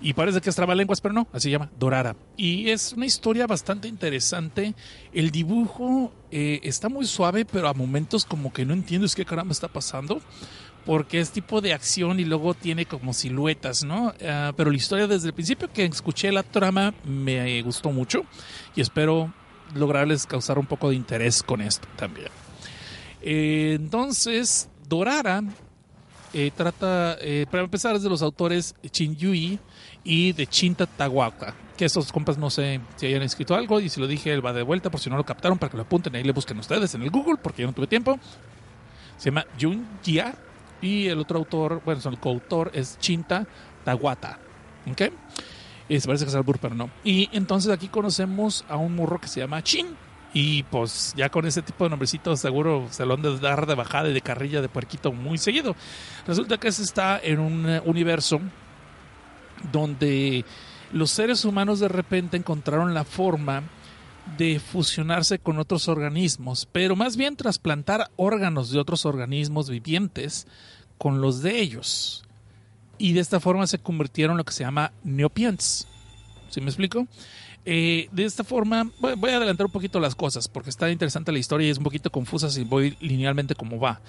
Y 0.00 0.12
parece 0.12 0.40
que 0.40 0.48
es 0.48 0.56
trabalenguas, 0.56 1.00
pero 1.00 1.12
no, 1.12 1.26
así 1.32 1.44
se 1.44 1.50
llama 1.50 1.70
Dorara. 1.78 2.14
Y 2.36 2.70
es 2.70 2.92
una 2.92 3.06
historia 3.06 3.46
bastante 3.48 3.88
interesante. 3.88 4.74
El 5.12 5.32
dibujo 5.32 6.12
eh, 6.30 6.60
está 6.62 6.88
muy 6.88 7.04
suave, 7.04 7.44
pero 7.44 7.68
a 7.68 7.74
momentos 7.74 8.24
como 8.24 8.52
que 8.52 8.64
no 8.64 8.74
entiendes 8.74 9.16
qué 9.16 9.24
caramba 9.24 9.52
está 9.52 9.66
pasando. 9.66 10.20
Porque 10.88 11.20
es 11.20 11.32
tipo 11.32 11.60
de 11.60 11.74
acción 11.74 12.18
y 12.18 12.24
luego 12.24 12.54
tiene 12.54 12.86
como 12.86 13.12
siluetas, 13.12 13.84
¿no? 13.84 14.14
Ah, 14.26 14.54
pero 14.56 14.70
la 14.70 14.76
historia 14.78 15.06
desde 15.06 15.26
el 15.26 15.34
principio 15.34 15.70
que 15.70 15.84
escuché 15.84 16.32
la 16.32 16.42
trama 16.42 16.94
me 17.04 17.60
gustó 17.60 17.92
mucho. 17.92 18.22
Y 18.74 18.80
espero 18.80 19.30
lograrles 19.74 20.24
causar 20.24 20.58
un 20.58 20.64
poco 20.64 20.88
de 20.88 20.96
interés 20.96 21.42
con 21.42 21.60
esto 21.60 21.86
también. 21.96 22.28
Eh, 23.20 23.76
entonces, 23.78 24.70
Dorara 24.88 25.42
eh, 26.32 26.50
trata, 26.56 27.18
para 27.50 27.64
empezar, 27.64 27.94
es 27.94 28.02
de 28.02 28.08
los 28.08 28.22
autores 28.22 28.74
Chin 28.90 29.14
Yui 29.14 29.58
y 30.04 30.32
de 30.32 30.46
Chinta 30.46 30.86
Tawaka. 30.86 31.54
Que 31.76 31.84
esos 31.84 32.10
compas 32.10 32.38
no 32.38 32.48
sé 32.48 32.80
si 32.96 33.04
hayan 33.04 33.20
escrito 33.20 33.54
algo 33.54 33.78
y 33.78 33.90
si 33.90 34.00
lo 34.00 34.06
dije 34.06 34.32
él 34.32 34.44
va 34.44 34.54
de 34.54 34.62
vuelta 34.62 34.90
por 34.90 35.00
si 35.00 35.10
no 35.10 35.18
lo 35.18 35.24
captaron 35.26 35.58
para 35.58 35.70
que 35.70 35.76
lo 35.76 35.82
apunten 35.82 36.16
ahí 36.16 36.24
le 36.24 36.32
busquen 36.32 36.58
ustedes 36.58 36.94
en 36.94 37.02
el 37.02 37.10
Google 37.10 37.36
porque 37.42 37.60
yo 37.60 37.68
no 37.68 37.74
tuve 37.74 37.88
tiempo. 37.88 38.18
Se 39.18 39.26
llama 39.26 39.44
Jun 39.60 39.86
Jia 40.02 40.34
y 40.80 41.06
el 41.08 41.18
otro 41.18 41.38
autor, 41.38 41.82
bueno, 41.84 42.00
el 42.04 42.18
coautor 42.18 42.70
es 42.74 42.98
Chinta 42.98 43.46
Tawata. 43.84 44.38
¿Ok? 44.90 45.02
Y 45.88 46.00
se 46.00 46.06
parece 46.06 46.24
que 46.24 46.30
es 46.30 46.34
Albur, 46.34 46.58
pero 46.58 46.74
no. 46.74 46.90
Y 47.02 47.28
entonces 47.32 47.72
aquí 47.72 47.88
conocemos 47.88 48.64
a 48.68 48.76
un 48.76 48.94
morro 48.94 49.20
que 49.20 49.28
se 49.28 49.40
llama 49.40 49.62
Chin. 49.62 49.86
Y 50.34 50.62
pues 50.64 51.14
ya 51.16 51.30
con 51.30 51.46
ese 51.46 51.62
tipo 51.62 51.84
de 51.84 51.90
nombrecitos 51.90 52.40
seguro 52.40 52.86
se 52.90 53.06
lo 53.06 53.14
han 53.14 53.22
de 53.22 53.38
dar 53.38 53.66
de 53.66 53.74
bajada 53.74 54.10
y 54.10 54.12
de 54.12 54.20
carrilla 54.20 54.60
de 54.60 54.68
puerquito 54.68 55.10
muy 55.12 55.38
seguido. 55.38 55.74
Resulta 56.26 56.58
que 56.58 56.68
ese 56.68 56.82
está 56.82 57.18
en 57.22 57.40
un 57.40 57.80
universo 57.86 58.40
donde 59.72 60.44
los 60.92 61.10
seres 61.10 61.44
humanos 61.44 61.80
de 61.80 61.88
repente 61.88 62.36
encontraron 62.36 62.92
la 62.92 63.04
forma 63.04 63.62
de 64.36 64.60
fusionarse 64.60 65.38
con 65.38 65.58
otros 65.58 65.88
organismos, 65.88 66.68
pero 66.70 66.96
más 66.96 67.16
bien 67.16 67.36
trasplantar 67.36 68.10
órganos 68.16 68.70
de 68.70 68.78
otros 68.78 69.06
organismos 69.06 69.70
vivientes 69.70 70.46
con 70.98 71.20
los 71.20 71.42
de 71.42 71.60
ellos. 71.60 72.24
Y 72.98 73.12
de 73.12 73.20
esta 73.20 73.40
forma 73.40 73.66
se 73.66 73.78
convirtieron 73.78 74.34
en 74.34 74.38
lo 74.38 74.44
que 74.44 74.52
se 74.52 74.64
llama 74.64 74.92
neopiens. 75.04 75.86
¿sí 76.50 76.60
me 76.60 76.66
explico? 76.66 77.06
Eh, 77.64 78.08
de 78.12 78.24
esta 78.24 78.44
forma, 78.44 78.90
voy, 79.00 79.30
a 79.30 79.36
adelantar 79.36 79.66
un 79.66 79.72
poquito 79.72 80.00
las 80.00 80.14
cosas 80.14 80.48
porque 80.48 80.70
está 80.70 80.90
interesante 80.90 81.32
la 81.32 81.38
historia 81.38 81.66
y 81.66 81.70
es 81.70 81.78
un 81.78 81.84
poquito 81.84 82.10
confusa 82.10 82.50
si 82.50 82.64
voy 82.64 82.96
linealmente 83.00 83.54
como 83.54 83.78
va. 83.78 84.00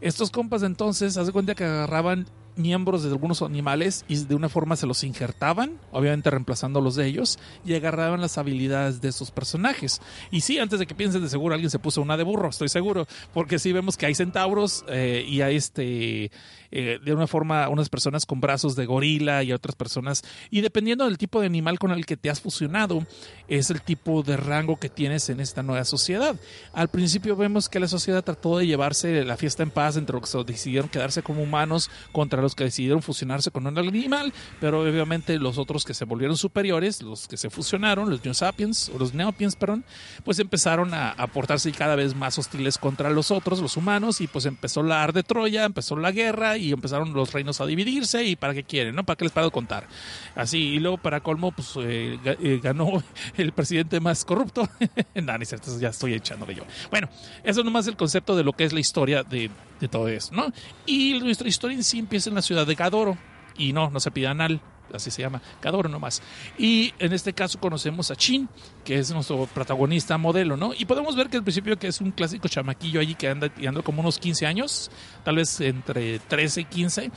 Estos 0.00 0.30
compas 0.30 0.62
entonces, 0.62 1.16
haz 1.16 1.26
de 1.26 1.32
cuenta 1.32 1.54
que 1.54 1.64
agarraban 1.64 2.26
miembros 2.56 3.02
de 3.02 3.10
algunos 3.10 3.42
animales 3.42 4.04
y 4.08 4.16
de 4.24 4.34
una 4.34 4.48
forma 4.48 4.76
se 4.76 4.86
los 4.86 5.04
injertaban, 5.04 5.78
obviamente 5.90 6.30
reemplazando 6.30 6.80
los 6.80 6.94
de 6.94 7.06
ellos, 7.06 7.38
y 7.64 7.74
agarraban 7.74 8.20
las 8.20 8.38
habilidades 8.38 9.00
de 9.00 9.08
estos 9.08 9.30
personajes. 9.30 10.00
Y 10.30 10.42
sí, 10.42 10.58
antes 10.58 10.78
de 10.78 10.86
que 10.86 10.94
piensen, 10.94 11.22
de 11.22 11.28
seguro 11.28 11.54
alguien 11.54 11.70
se 11.70 11.78
puso 11.78 12.02
una 12.02 12.16
de 12.16 12.24
burro, 12.24 12.48
estoy 12.48 12.68
seguro, 12.68 13.06
porque 13.32 13.58
sí 13.58 13.72
vemos 13.72 13.96
que 13.96 14.06
hay 14.06 14.14
centauros 14.14 14.84
eh, 14.88 15.24
y 15.26 15.40
hay 15.40 15.56
este, 15.56 16.30
eh, 16.72 16.98
de 17.04 17.14
una 17.14 17.26
forma, 17.26 17.68
unas 17.68 17.88
personas 17.88 18.26
con 18.26 18.40
brazos 18.40 18.74
de 18.76 18.86
gorila 18.86 19.42
y 19.42 19.52
otras 19.52 19.76
personas, 19.76 20.22
y 20.50 20.62
dependiendo 20.62 21.04
del 21.04 21.18
tipo 21.18 21.40
de 21.40 21.46
animal 21.46 21.78
con 21.78 21.90
el 21.90 22.06
que 22.06 22.16
te 22.16 22.30
has 22.30 22.40
fusionado, 22.40 23.06
es 23.46 23.70
el 23.70 23.82
tipo 23.82 24.22
de 24.22 24.36
rango 24.36 24.78
que 24.78 24.88
tienes 24.88 25.28
en 25.28 25.40
esta 25.40 25.62
nueva 25.62 25.84
sociedad. 25.84 26.34
Al 26.72 26.88
principio 26.88 27.36
vemos 27.36 27.68
que 27.68 27.78
la 27.78 27.88
sociedad 27.88 28.24
trató 28.24 28.58
de 28.58 28.66
llevarse 28.66 29.24
la 29.24 29.36
fiesta 29.36 29.62
en 29.62 29.70
paz 29.70 29.96
entre 29.96 30.18
los 30.18 30.32
que 30.32 30.44
decidieron 30.44 30.88
quedarse 30.88 31.22
como 31.22 31.42
humanos 31.42 31.90
contra 32.10 32.40
los 32.40 32.54
que 32.54 32.64
decidieron 32.64 33.02
fusionarse 33.02 33.50
con 33.50 33.66
un 33.66 33.78
animal, 33.78 34.32
pero 34.60 34.80
obviamente 34.82 35.38
los 35.38 35.58
otros 35.58 35.84
que 35.84 35.94
se 35.94 36.06
volvieron 36.06 36.36
superiores, 36.36 37.02
los 37.02 37.28
que 37.28 37.36
se 37.36 37.50
fusionaron, 37.50 38.08
los 38.08 38.24
Neo 38.24 38.34
Sapiens, 38.34 38.90
o 38.94 38.98
los 38.98 39.12
Neopiens, 39.12 39.56
perdón, 39.56 39.84
pues 40.24 40.38
empezaron 40.38 40.94
a, 40.94 41.10
a 41.10 41.26
portarse 41.26 41.70
cada 41.72 41.96
vez 41.96 42.14
más 42.14 42.38
hostiles 42.38 42.78
contra 42.78 43.10
los 43.10 43.30
otros, 43.30 43.60
los 43.60 43.76
humanos, 43.76 44.20
y 44.20 44.26
pues 44.26 44.46
empezó 44.46 44.82
la 44.82 45.02
ar 45.02 45.12
de 45.12 45.22
Troya, 45.22 45.64
empezó 45.64 45.96
la 45.96 46.12
guerra 46.12 46.56
empezaron 46.70 47.12
los 47.12 47.32
reinos 47.32 47.60
a 47.60 47.66
dividirse 47.66 48.24
y 48.24 48.36
para 48.36 48.54
qué 48.54 48.62
quieren, 48.62 48.94
¿no? 48.94 49.04
¿Para 49.04 49.16
qué 49.16 49.24
les 49.24 49.32
puedo 49.32 49.50
contar? 49.50 49.88
Así, 50.36 50.58
y 50.58 50.78
luego 50.78 50.98
para 50.98 51.20
colmo, 51.20 51.50
pues 51.50 51.72
eh, 51.78 52.18
eh, 52.24 52.60
ganó 52.62 53.02
el 53.36 53.52
presidente 53.52 53.98
más 54.00 54.24
corrupto. 54.24 54.68
no, 55.14 55.38
ni 55.38 55.44
cierto, 55.44 55.78
ya 55.80 55.88
estoy 55.88 56.14
echándole 56.14 56.54
yo. 56.54 56.64
Bueno, 56.90 57.08
eso 57.42 57.60
es 57.60 57.64
nomás 57.64 57.86
el 57.86 57.96
concepto 57.96 58.36
de 58.36 58.44
lo 58.44 58.52
que 58.52 58.64
es 58.64 58.72
la 58.72 58.80
historia 58.80 59.22
de, 59.24 59.50
de 59.80 59.88
todo 59.88 60.08
eso, 60.08 60.34
¿no? 60.34 60.52
Y 60.86 61.18
nuestra 61.18 61.48
historia 61.48 61.76
en 61.76 61.84
sí 61.84 61.98
empieza 61.98 62.28
en 62.28 62.36
la 62.36 62.42
ciudad 62.42 62.66
de 62.66 62.74
Gadoro. 62.74 63.18
Y 63.58 63.74
no, 63.74 63.90
no 63.90 64.00
se 64.00 64.10
pida 64.10 64.30
anal, 64.30 64.62
así 64.94 65.10
se 65.10 65.22
llama, 65.22 65.42
Gadoro 65.60 65.88
nomás. 65.88 66.22
Y 66.58 66.92
en 66.98 67.12
este 67.12 67.32
caso 67.32 67.58
conocemos 67.58 68.10
a 68.10 68.16
Chin, 68.16 68.48
que 68.84 68.98
es 68.98 69.10
nuestro 69.12 69.46
protagonista 69.46 70.18
modelo, 70.18 70.56
¿no? 70.56 70.72
Y 70.76 70.84
podemos 70.84 71.16
ver 71.16 71.28
que 71.28 71.36
al 71.36 71.42
principio 71.42 71.78
que 71.78 71.88
es 71.88 72.00
un 72.00 72.10
clásico 72.10 72.48
chamaquillo 72.48 73.00
allí 73.00 73.14
que 73.14 73.28
anda, 73.28 73.50
y 73.58 73.66
anda 73.66 73.82
como 73.82 74.00
unos 74.00 74.18
15 74.18 74.46
años, 74.46 74.90
tal 75.24 75.36
vez 75.36 75.60
entre 75.60 76.18
13 76.18 76.62
y 76.62 76.64
15, 76.64 77.10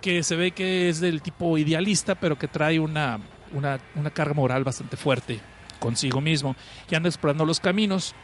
que 0.00 0.22
se 0.22 0.36
ve 0.36 0.52
que 0.52 0.88
es 0.88 1.00
del 1.00 1.22
tipo 1.22 1.56
idealista, 1.58 2.14
pero 2.14 2.38
que 2.38 2.48
trae 2.48 2.78
una, 2.78 3.20
una, 3.52 3.80
una 3.94 4.10
carga 4.10 4.34
moral 4.34 4.64
bastante 4.64 4.96
fuerte 4.96 5.40
consigo 5.78 6.20
mismo, 6.20 6.54
que 6.88 6.96
anda 6.96 7.08
explorando 7.08 7.44
los 7.44 7.60
caminos. 7.60 8.14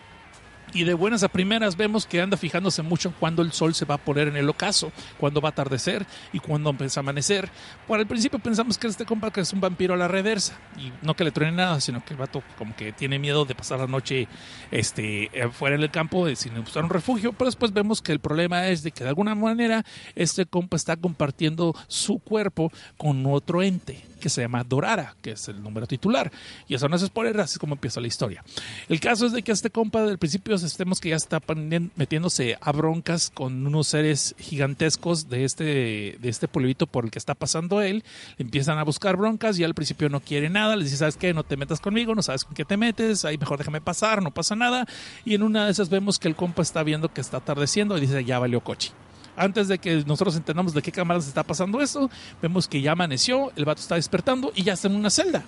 Y 0.75 0.85
de 0.85 0.95
buenas 0.95 1.23
a 1.23 1.29
primeras 1.29 1.77
vemos 1.77 2.07
que 2.07 2.21
anda 2.21 2.37
fijándose 2.37 2.83
mucho 2.83 3.09
en 3.09 3.15
cuándo 3.19 3.43
el 3.43 3.53
sol 3.53 3.75
se 3.75 3.87
va 3.87 3.95
a 3.95 3.99
poner 3.99 4.29
en 4.29 4.37
el 4.37 4.49
ocaso, 4.49 4.93
cuándo 5.19 5.41
va 5.41 5.49
a 5.49 5.53
atardecer 5.53 6.07
y 6.33 6.41
cuándo 6.41 6.71
empieza 6.71 7.01
a 7.01 7.03
amanecer. 7.03 7.49
Por 7.87 8.01
el 8.01 8.07
principio 8.07 8.39
pensamos 8.39 8.77
que 8.77 8.87
este 8.87 9.07
compa 9.07 9.31
que 9.31 9.41
es 9.41 9.53
un 9.53 9.61
vampiro 9.61 9.95
a 9.95 9.97
la 9.97 10.09
reversa 10.09 10.59
y 10.77 10.93
no 11.05 11.15
que 11.15 11.25
le 11.25 11.31
truene 11.31 11.57
nada, 11.57 11.81
sino 11.81 12.05
que 12.05 12.13
el 12.13 12.19
vato 12.19 12.43
como 12.59 12.77
que 12.77 12.93
tiene 12.93 13.19
miedo 13.19 13.45
de 13.45 13.55
pasar 13.55 13.79
la 13.79 13.87
noche 13.87 14.29
este, 14.71 15.31
fuera 15.53 15.77
en 15.77 15.83
el 15.83 15.91
campo 15.91 16.29
eh, 16.29 16.37
sin 16.37 16.55
buscar 16.63 16.85
un 16.85 16.91
refugio, 16.91 17.33
pero 17.33 17.47
después 17.47 17.73
vemos 17.73 18.03
que 18.03 18.13
el 18.13 18.21
problema 18.21 18.69
es 18.69 18.83
de 18.83 18.93
que 18.93 19.05
de 19.05 19.11
alguna 19.11 19.35
manera 19.35 19.85
este 20.15 20.45
compa 20.45 20.77
está 20.77 20.97
compartiendo 20.97 21.75
su 21.87 22.19
cuerpo 22.19 22.71
con 22.97 23.25
otro 23.27 23.63
ente 23.63 24.08
que 24.19 24.29
se 24.29 24.43
llama 24.43 24.65
Dorara, 24.65 25.17
que 25.23 25.33
es 25.33 25.49
el 25.49 25.63
número 25.63 25.87
titular. 25.87 26.31
Y 26.69 26.75
eso 26.75 26.89
no 26.89 26.97
es 26.97 27.03
spoiler, 27.03 27.41
así 27.41 27.55
es 27.55 27.59
como 27.59 27.75
empieza 27.75 28.01
la 28.01 28.07
historia. 28.07 28.45
El 28.89 29.01
caso 29.01 29.27
es 29.27 29.33
de 29.33 29.43
que 29.43 29.53
este 29.53 29.71
compa 29.71 30.03
del 30.03 30.19
principio 30.19 30.57
que 31.01 31.11
ya 31.11 31.17
está 31.17 31.41
metiéndose 31.97 32.57
a 32.61 32.73
broncas 32.73 33.31
con 33.33 33.67
unos 33.67 33.89
seres 33.89 34.35
gigantescos 34.39 35.29
de 35.29 35.45
este, 35.45 36.17
de 36.21 36.29
este 36.29 36.49
pueblito 36.49 36.87
por 36.87 37.05
el 37.05 37.11
que 37.11 37.19
está 37.19 37.35
pasando 37.35 37.81
él. 37.81 38.05
Empiezan 38.39 38.79
a 38.79 38.85
buscar 38.85 39.17
broncas 39.17 39.59
y 39.59 39.65
al 39.65 39.75
principio 39.75 40.09
no 40.09 40.21
quiere 40.21 40.51
nada. 40.51 40.77
Le 40.77 40.85
dice, 40.85 40.97
¿sabes 40.97 41.17
qué? 41.17 41.35
No 41.35 41.45
te 41.45 41.57
metas 41.57 41.81
conmigo, 41.81 42.15
no 42.15 42.23
sabes 42.23 42.45
con 42.45 42.55
qué 42.55 42.65
te 42.65 42.77
metes, 42.77 43.25
ahí 43.25 43.39
mejor 43.39 43.59
déjame 43.59 43.81
pasar, 43.81 44.23
no 44.23 44.33
pasa 44.33 44.57
nada. 44.57 44.87
Y 45.25 45.35
en 45.35 45.43
una 45.43 45.67
de 45.67 45.73
esas 45.73 45.91
vemos 45.91 46.19
que 46.19 46.29
el 46.29 46.37
compa 46.37 46.63
está 46.63 46.83
viendo 46.83 47.13
que 47.13 47.21
está 47.21 47.39
atardeciendo 47.39 47.97
y 47.97 48.01
dice, 48.01 48.25
ya 48.25 48.39
valió 48.39 48.61
coche. 48.61 48.93
Antes 49.39 49.69
de 49.69 49.79
que 49.79 50.05
nosotros 50.07 50.37
entendamos 50.37 50.75
de 50.75 50.83
qué 50.83 50.93
cámaras 50.93 51.29
está 51.29 51.43
pasando 51.43 51.81
eso, 51.81 52.11
vemos 52.43 52.69
que 52.69 52.81
ya 52.81 52.93
amaneció, 52.93 53.53
el 53.57 53.65
vato 53.65 53.81
está 53.81 53.95
despertando 53.95 54.53
y 54.55 54.65
ya 54.65 54.73
está 54.75 54.89
en 54.89 54.97
una 54.97 55.11
celda. 55.11 55.45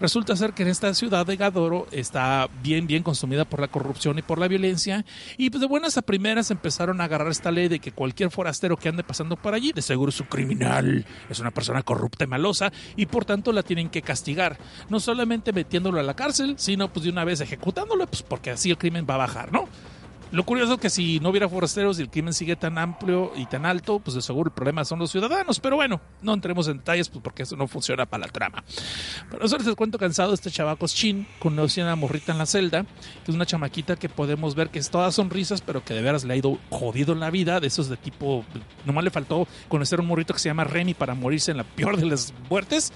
Resulta 0.00 0.34
ser 0.34 0.54
que 0.54 0.64
en 0.64 0.70
esta 0.70 0.92
ciudad 0.92 1.24
de 1.24 1.36
Gadoro 1.36 1.86
está 1.92 2.48
bien, 2.62 2.86
bien 2.86 3.04
consumida 3.04 3.44
por 3.44 3.60
la 3.60 3.68
corrupción 3.68 4.18
y 4.18 4.22
por 4.22 4.38
la 4.38 4.48
violencia. 4.48 5.04
Y 5.36 5.50
pues 5.50 5.60
de 5.60 5.68
buenas 5.68 5.96
a 5.96 6.02
primeras 6.02 6.50
empezaron 6.50 7.00
a 7.00 7.04
agarrar 7.04 7.28
esta 7.28 7.52
ley 7.52 7.68
de 7.68 7.78
que 7.78 7.92
cualquier 7.92 8.30
forastero 8.30 8.76
que 8.76 8.88
ande 8.88 9.04
pasando 9.04 9.36
por 9.36 9.54
allí, 9.54 9.72
de 9.72 9.82
seguro 9.82 10.10
es 10.10 10.20
un 10.20 10.26
criminal, 10.26 11.06
es 11.30 11.38
una 11.38 11.52
persona 11.52 11.82
corrupta 11.82 12.24
y 12.24 12.26
malosa, 12.26 12.72
y 12.96 13.06
por 13.06 13.24
tanto 13.24 13.52
la 13.52 13.62
tienen 13.62 13.88
que 13.88 14.02
castigar. 14.02 14.58
No 14.88 14.98
solamente 14.98 15.52
metiéndolo 15.52 16.00
a 16.00 16.02
la 16.02 16.14
cárcel, 16.14 16.54
sino 16.58 16.92
pues 16.92 17.04
de 17.04 17.10
una 17.10 17.24
vez 17.24 17.40
ejecutándolo, 17.40 18.06
pues 18.06 18.22
porque 18.22 18.50
así 18.50 18.70
el 18.70 18.78
crimen 18.78 19.06
va 19.08 19.14
a 19.14 19.18
bajar, 19.18 19.52
¿no? 19.52 19.68
Lo 20.34 20.42
curioso 20.44 20.74
es 20.74 20.80
que 20.80 20.90
si 20.90 21.20
no 21.20 21.28
hubiera 21.28 21.48
forasteros 21.48 21.96
y 22.00 22.02
el 22.02 22.10
crimen 22.10 22.34
sigue 22.34 22.56
tan 22.56 22.76
amplio 22.76 23.30
y 23.36 23.46
tan 23.46 23.64
alto, 23.64 24.00
pues 24.00 24.16
de 24.16 24.20
seguro 24.20 24.48
el 24.48 24.52
problema 24.52 24.84
son 24.84 24.98
los 24.98 25.12
ciudadanos. 25.12 25.60
Pero 25.60 25.76
bueno, 25.76 26.00
no 26.22 26.34
entremos 26.34 26.66
en 26.66 26.78
detalles 26.78 27.08
pues 27.08 27.22
porque 27.22 27.44
eso 27.44 27.54
no 27.54 27.68
funciona 27.68 28.04
para 28.04 28.26
la 28.26 28.32
trama. 28.32 28.64
Pero 29.30 29.40
nosotros 29.40 29.64
les 29.64 29.76
cuento 29.76 29.96
cansado 29.96 30.34
este 30.34 30.50
chavaco 30.50 30.86
es 30.86 30.92
Chin, 30.92 31.28
conoce 31.38 31.82
a 31.82 31.84
una 31.84 31.94
morrita 31.94 32.32
en 32.32 32.38
la 32.38 32.46
celda, 32.46 32.82
que 33.24 33.30
es 33.30 33.34
una 33.36 33.46
chamaquita 33.46 33.94
que 33.94 34.08
podemos 34.08 34.56
ver 34.56 34.70
que 34.70 34.80
es 34.80 34.90
toda 34.90 35.12
sonrisas, 35.12 35.60
pero 35.60 35.84
que 35.84 35.94
de 35.94 36.02
veras 36.02 36.24
le 36.24 36.34
ha 36.34 36.36
ido 36.36 36.58
jodido 36.68 37.12
en 37.12 37.20
la 37.20 37.30
vida, 37.30 37.60
de 37.60 37.68
esos 37.68 37.88
de 37.88 37.96
tipo, 37.96 38.44
nomás 38.84 39.04
le 39.04 39.10
faltó 39.10 39.46
conocer 39.68 40.00
a 40.00 40.02
un 40.02 40.08
morrito 40.08 40.34
que 40.34 40.40
se 40.40 40.48
llama 40.48 40.64
Remy 40.64 40.94
para 40.94 41.14
morirse 41.14 41.52
en 41.52 41.58
la 41.58 41.64
peor 41.64 41.96
de 41.96 42.06
las 42.06 42.34
muertes 42.50 42.92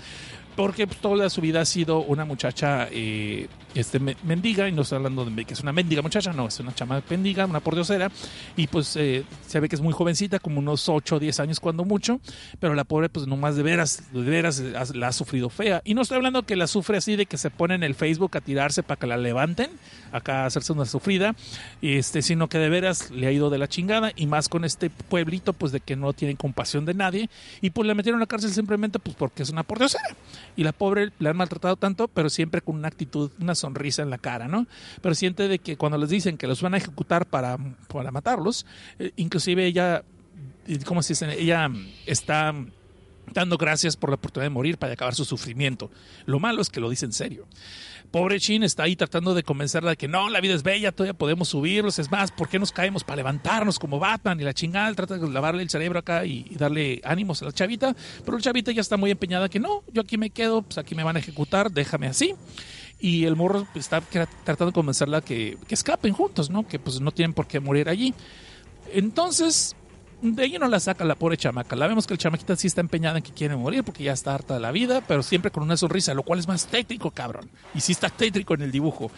porque 0.58 0.88
toda 0.88 1.30
su 1.30 1.40
vida 1.40 1.60
ha 1.60 1.64
sido 1.64 2.00
una 2.00 2.24
muchacha 2.24 2.88
eh, 2.90 3.46
este, 3.76 4.00
me- 4.00 4.16
mendiga, 4.24 4.68
y 4.68 4.72
no 4.72 4.82
estoy 4.82 4.96
hablando 4.96 5.24
de 5.24 5.44
que 5.44 5.54
es 5.54 5.60
una 5.60 5.72
mendiga 5.72 6.02
muchacha, 6.02 6.32
no, 6.32 6.48
es 6.48 6.58
una 6.58 6.74
chama 6.74 7.00
mendiga, 7.08 7.46
una 7.46 7.60
pordiosera, 7.60 8.10
y 8.56 8.66
pues 8.66 8.96
eh, 8.96 9.22
se 9.46 9.60
ve 9.60 9.68
que 9.68 9.76
es 9.76 9.80
muy 9.82 9.92
jovencita, 9.92 10.40
como 10.40 10.58
unos 10.58 10.88
8 10.88 11.14
o 11.16 11.18
10 11.20 11.38
años 11.38 11.60
cuando 11.60 11.84
mucho, 11.84 12.20
pero 12.58 12.74
la 12.74 12.82
pobre 12.82 13.08
pues 13.08 13.28
nomás 13.28 13.54
de 13.54 13.62
veras, 13.62 14.02
de 14.12 14.20
veras 14.22 14.58
la 14.94 15.08
ha 15.08 15.12
sufrido 15.12 15.48
fea. 15.48 15.80
Y 15.84 15.94
no 15.94 16.02
estoy 16.02 16.16
hablando 16.16 16.42
que 16.42 16.56
la 16.56 16.66
sufre 16.66 16.98
así 16.98 17.14
de 17.14 17.26
que 17.26 17.36
se 17.38 17.50
pone 17.50 17.76
en 17.76 17.84
el 17.84 17.94
Facebook 17.94 18.36
a 18.36 18.40
tirarse 18.40 18.82
para 18.82 18.98
que 18.98 19.06
la 19.06 19.16
levanten, 19.16 19.70
acá 20.10 20.42
a 20.42 20.46
hacerse 20.46 20.72
una 20.72 20.86
sufrida, 20.86 21.36
este, 21.82 22.20
sino 22.20 22.48
que 22.48 22.58
de 22.58 22.68
veras 22.68 23.12
le 23.12 23.28
ha 23.28 23.32
ido 23.32 23.48
de 23.48 23.58
la 23.58 23.68
chingada, 23.68 24.10
y 24.16 24.26
más 24.26 24.48
con 24.48 24.64
este 24.64 24.90
pueblito 24.90 25.52
pues 25.52 25.70
de 25.70 25.78
que 25.78 25.94
no 25.94 26.12
tienen 26.14 26.36
compasión 26.36 26.84
de 26.84 26.94
nadie, 26.94 27.30
y 27.60 27.70
pues 27.70 27.86
la 27.86 27.94
metieron 27.94 28.18
a 28.20 28.24
la 28.24 28.26
cárcel 28.26 28.50
simplemente 28.50 28.98
pues 28.98 29.14
porque 29.14 29.44
es 29.44 29.50
una 29.50 29.62
pordiosera 29.62 30.02
y 30.58 30.64
la 30.64 30.72
pobre 30.72 31.12
la 31.20 31.30
han 31.30 31.36
maltratado 31.36 31.76
tanto, 31.76 32.08
pero 32.08 32.28
siempre 32.28 32.60
con 32.62 32.74
una 32.74 32.88
actitud, 32.88 33.30
una 33.40 33.54
sonrisa 33.54 34.02
en 34.02 34.10
la 34.10 34.18
cara, 34.18 34.48
¿no? 34.48 34.66
Pero 35.00 35.14
siente 35.14 35.46
de 35.46 35.60
que 35.60 35.76
cuando 35.76 35.96
les 35.98 36.08
dicen 36.08 36.36
que 36.36 36.48
los 36.48 36.62
van 36.62 36.74
a 36.74 36.78
ejecutar 36.78 37.26
para, 37.26 37.56
para 37.86 38.10
matarlos, 38.10 38.66
eh, 38.98 39.12
inclusive 39.14 39.64
ella, 39.64 40.02
eh, 40.66 40.80
¿cómo 40.84 41.00
se 41.04 41.12
dice? 41.12 41.32
Ella 41.40 41.70
está 42.06 42.52
dando 43.32 43.56
gracias 43.56 43.96
por 43.96 44.10
la 44.10 44.16
oportunidad 44.16 44.46
de 44.46 44.54
morir 44.54 44.78
para 44.78 44.94
acabar 44.94 45.14
su 45.14 45.24
sufrimiento. 45.24 45.92
Lo 46.26 46.40
malo 46.40 46.60
es 46.60 46.70
que 46.70 46.80
lo 46.80 46.90
dice 46.90 47.04
en 47.04 47.12
serio. 47.12 47.46
Pobre 48.10 48.40
Chin 48.40 48.62
está 48.62 48.84
ahí 48.84 48.96
tratando 48.96 49.34
de 49.34 49.42
convencerla 49.42 49.90
de 49.90 49.96
que 49.96 50.08
no, 50.08 50.30
la 50.30 50.40
vida 50.40 50.54
es 50.54 50.62
bella, 50.62 50.92
todavía 50.92 51.12
podemos 51.12 51.48
subirlos. 51.48 51.98
Es 51.98 52.10
más, 52.10 52.32
¿por 52.32 52.48
qué 52.48 52.58
nos 52.58 52.72
caemos 52.72 53.04
para 53.04 53.16
levantarnos 53.16 53.78
como 53.78 53.98
Batman? 53.98 54.40
Y 54.40 54.44
la 54.44 54.54
chingada 54.54 54.92
trata 54.94 55.18
de 55.18 55.28
lavarle 55.28 55.62
el 55.62 55.70
cerebro 55.70 55.98
acá 55.98 56.24
y, 56.24 56.46
y 56.50 56.54
darle 56.56 57.00
ánimos 57.04 57.42
a 57.42 57.46
la 57.46 57.52
chavita. 57.52 57.94
Pero 58.24 58.38
la 58.38 58.42
chavita 58.42 58.72
ya 58.72 58.80
está 58.80 58.96
muy 58.96 59.10
empeñada 59.10 59.48
que 59.48 59.60
no, 59.60 59.82
yo 59.92 60.02
aquí 60.02 60.16
me 60.16 60.30
quedo, 60.30 60.62
pues 60.62 60.78
aquí 60.78 60.94
me 60.94 61.04
van 61.04 61.16
a 61.16 61.18
ejecutar, 61.18 61.70
déjame 61.70 62.06
así. 62.06 62.34
Y 63.00 63.24
el 63.24 63.36
morro 63.36 63.66
está 63.74 64.00
tratando 64.00 64.66
de 64.66 64.72
convencerla 64.72 65.20
que, 65.20 65.56
que 65.68 65.74
escapen 65.74 66.12
juntos, 66.12 66.50
¿no? 66.50 66.66
Que 66.66 66.78
pues 66.78 67.00
no 67.00 67.12
tienen 67.12 67.34
por 67.34 67.46
qué 67.46 67.60
morir 67.60 67.88
allí. 67.88 68.14
Entonces, 68.92 69.76
de 70.20 70.42
ahí 70.42 70.58
no 70.58 70.66
la 70.68 70.80
saca 70.80 71.04
la 71.04 71.14
pobre 71.14 71.36
chamaca. 71.36 71.76
La 71.76 71.86
vemos 71.86 72.06
que 72.06 72.14
el 72.14 72.18
chamaquita 72.18 72.56
sí 72.56 72.66
está 72.66 72.80
empeñada 72.80 73.18
en 73.18 73.22
que 73.22 73.32
quiere 73.32 73.54
morir 73.56 73.84
porque 73.84 74.02
ya 74.04 74.12
está 74.12 74.34
harta 74.34 74.54
de 74.54 74.60
la 74.60 74.72
vida, 74.72 75.00
pero 75.06 75.22
siempre 75.22 75.50
con 75.50 75.62
una 75.62 75.76
sonrisa, 75.76 76.12
lo 76.14 76.22
cual 76.24 76.38
es 76.40 76.48
más 76.48 76.66
tétrico, 76.66 77.10
cabrón. 77.10 77.48
Y 77.74 77.80
sí 77.80 77.92
está 77.92 78.08
tétrico 78.10 78.54
en 78.54 78.62
el 78.62 78.72
dibujo. 78.72 79.10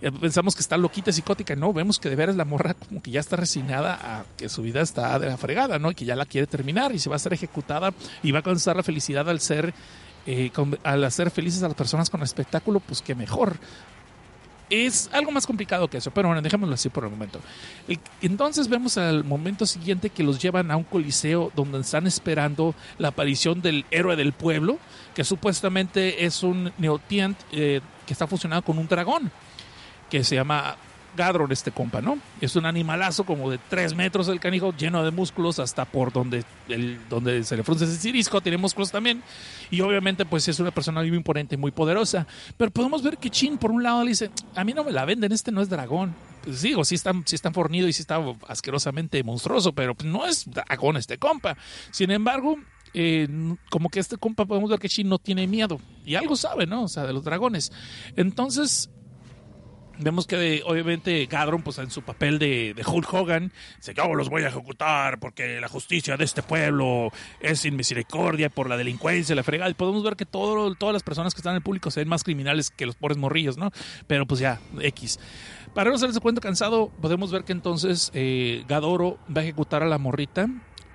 Eh, 0.00 0.10
Pensamos 0.12 0.54
que 0.54 0.60
está 0.60 0.76
loquita, 0.76 1.10
psicótica. 1.12 1.56
No, 1.56 1.72
vemos 1.72 1.98
que 1.98 2.10
de 2.10 2.16
veras 2.16 2.36
la 2.36 2.44
morra 2.44 2.74
como 2.74 3.00
que 3.02 3.10
ya 3.10 3.20
está 3.20 3.36
resignada 3.36 3.94
a 4.02 4.24
que 4.36 4.48
su 4.48 4.62
vida 4.62 4.80
está 4.82 5.18
de 5.18 5.28
la 5.28 5.36
fregada, 5.36 5.78
¿no? 5.78 5.90
Y 5.90 5.94
que 5.94 6.04
ya 6.04 6.16
la 6.16 6.26
quiere 6.26 6.46
terminar 6.46 6.92
y 6.94 6.98
se 6.98 7.08
va 7.08 7.16
a 7.16 7.18
ser 7.18 7.32
ejecutada 7.32 7.92
y 8.22 8.30
va 8.32 8.38
a 8.38 8.40
alcanzar 8.40 8.76
la 8.76 8.82
felicidad 8.82 9.28
al 9.30 9.40
ser, 9.40 9.72
eh, 10.26 10.50
con- 10.54 10.78
al 10.84 11.02
hacer 11.04 11.30
felices 11.30 11.62
a 11.62 11.68
las 11.68 11.76
personas 11.76 12.10
con 12.10 12.22
espectáculo, 12.22 12.80
pues 12.80 13.00
que 13.02 13.14
mejor. 13.14 13.56
Es 14.72 15.10
algo 15.12 15.30
más 15.30 15.46
complicado 15.46 15.86
que 15.88 15.98
eso, 15.98 16.10
pero 16.10 16.28
bueno, 16.28 16.40
dejémoslo 16.40 16.74
así 16.74 16.88
por 16.88 17.04
el 17.04 17.10
momento. 17.10 17.40
Entonces 18.22 18.68
vemos 18.68 18.96
al 18.96 19.22
momento 19.22 19.66
siguiente 19.66 20.08
que 20.08 20.22
los 20.22 20.40
llevan 20.40 20.70
a 20.70 20.76
un 20.76 20.84
coliseo 20.84 21.52
donde 21.54 21.78
están 21.80 22.06
esperando 22.06 22.74
la 22.96 23.08
aparición 23.08 23.60
del 23.60 23.84
héroe 23.90 24.16
del 24.16 24.32
pueblo, 24.32 24.78
que 25.14 25.24
supuestamente 25.24 26.24
es 26.24 26.42
un 26.42 26.72
neotient 26.78 27.38
eh, 27.52 27.82
que 28.06 28.14
está 28.14 28.26
fusionado 28.26 28.62
con 28.62 28.78
un 28.78 28.88
dragón, 28.88 29.30
que 30.08 30.24
se 30.24 30.36
llama 30.36 30.76
Gadron, 31.16 31.52
este 31.52 31.70
compa, 31.70 32.00
¿no? 32.00 32.18
Es 32.40 32.56
un 32.56 32.66
animalazo 32.66 33.24
como 33.24 33.50
de 33.50 33.58
3 33.68 33.94
metros 33.94 34.28
el 34.28 34.40
canijo, 34.40 34.74
lleno 34.76 35.04
de 35.04 35.10
músculos 35.10 35.58
hasta 35.58 35.84
por 35.84 36.12
donde, 36.12 36.44
el, 36.68 36.98
donde 37.08 37.44
se 37.44 37.56
le 37.56 37.62
frunce 37.62 37.84
ese 37.84 37.96
cirisco, 37.96 38.40
tiene 38.40 38.58
músculos 38.58 38.90
también. 38.90 39.22
Y 39.70 39.80
obviamente, 39.80 40.24
pues 40.24 40.48
es 40.48 40.60
una 40.60 40.70
persona 40.70 41.00
muy 41.00 41.14
imponente, 41.14 41.56
muy 41.56 41.70
poderosa. 41.70 42.26
Pero 42.56 42.70
podemos 42.70 43.02
ver 43.02 43.18
que 43.18 43.30
Chin, 43.30 43.58
por 43.58 43.70
un 43.70 43.82
lado, 43.82 44.02
le 44.02 44.10
dice: 44.10 44.30
A 44.54 44.64
mí 44.64 44.72
no 44.72 44.84
me 44.84 44.92
la 44.92 45.04
venden, 45.04 45.32
este 45.32 45.52
no 45.52 45.60
es 45.60 45.68
dragón. 45.68 46.14
Pues 46.42 46.62
digo, 46.62 46.84
sí 46.84 46.96
está, 46.96 47.12
sí 47.24 47.36
está 47.36 47.52
fornido 47.52 47.86
y 47.86 47.92
sí 47.92 48.02
está 48.02 48.20
asquerosamente 48.48 49.22
monstruoso, 49.22 49.72
pero 49.72 49.94
pues, 49.94 50.08
no 50.08 50.26
es 50.26 50.50
dragón 50.50 50.96
este 50.96 51.18
compa. 51.18 51.56
Sin 51.92 52.10
embargo, 52.10 52.56
eh, 52.94 53.28
como 53.70 53.88
que 53.88 54.00
este 54.00 54.16
compa 54.16 54.44
podemos 54.44 54.68
ver 54.68 54.78
que 54.78 54.88
Shin 54.88 55.08
no 55.08 55.18
tiene 55.18 55.46
miedo 55.46 55.80
y 56.04 56.16
algo 56.16 56.36
sabe, 56.36 56.66
¿no? 56.66 56.84
O 56.84 56.88
sea, 56.88 57.04
de 57.04 57.12
los 57.12 57.24
dragones. 57.24 57.72
Entonces, 58.16 58.90
vemos 60.02 60.26
que 60.26 60.36
de- 60.36 60.62
obviamente 60.64 61.26
Gadron, 61.26 61.62
pues 61.62 61.78
en 61.78 61.90
su 61.90 62.02
papel 62.02 62.38
de, 62.38 62.74
Hulk 62.86 63.12
Hogan, 63.12 63.52
dice, 63.78 63.94
yo 63.94 64.14
los 64.14 64.28
voy 64.28 64.42
a 64.42 64.48
ejecutar 64.48 65.18
porque 65.20 65.60
la 65.60 65.68
justicia 65.68 66.16
de 66.16 66.24
este 66.24 66.42
pueblo 66.42 67.10
es 67.40 67.60
sin 67.60 67.76
misericordia 67.76 68.48
por 68.48 68.68
la 68.68 68.76
delincuencia, 68.76 69.34
la 69.34 69.42
fregada. 69.42 69.70
Y 69.70 69.74
podemos 69.74 70.02
ver 70.02 70.16
que 70.16 70.26
todo, 70.26 70.74
todas 70.74 70.92
las 70.92 71.02
personas 71.02 71.34
que 71.34 71.38
están 71.40 71.52
en 71.52 71.56
el 71.58 71.62
público 71.62 71.90
se 71.90 72.00
ven 72.00 72.08
más 72.08 72.24
criminales 72.24 72.70
que 72.70 72.86
los 72.86 72.96
pobres 72.96 73.18
morrillos, 73.18 73.56
¿no? 73.58 73.70
Pero 74.06 74.26
pues 74.26 74.40
ya, 74.40 74.60
X. 74.80 75.18
Para 75.74 75.88
no 75.90 75.96
hacerse 75.96 76.20
cuenta 76.20 76.40
cansado, 76.40 76.90
podemos 77.00 77.30
ver 77.32 77.44
que 77.44 77.52
entonces 77.52 78.10
eh, 78.14 78.64
Gadoro 78.68 79.18
va 79.34 79.40
a 79.40 79.44
ejecutar 79.44 79.82
a 79.82 79.86
la 79.86 79.98
morrita 79.98 80.48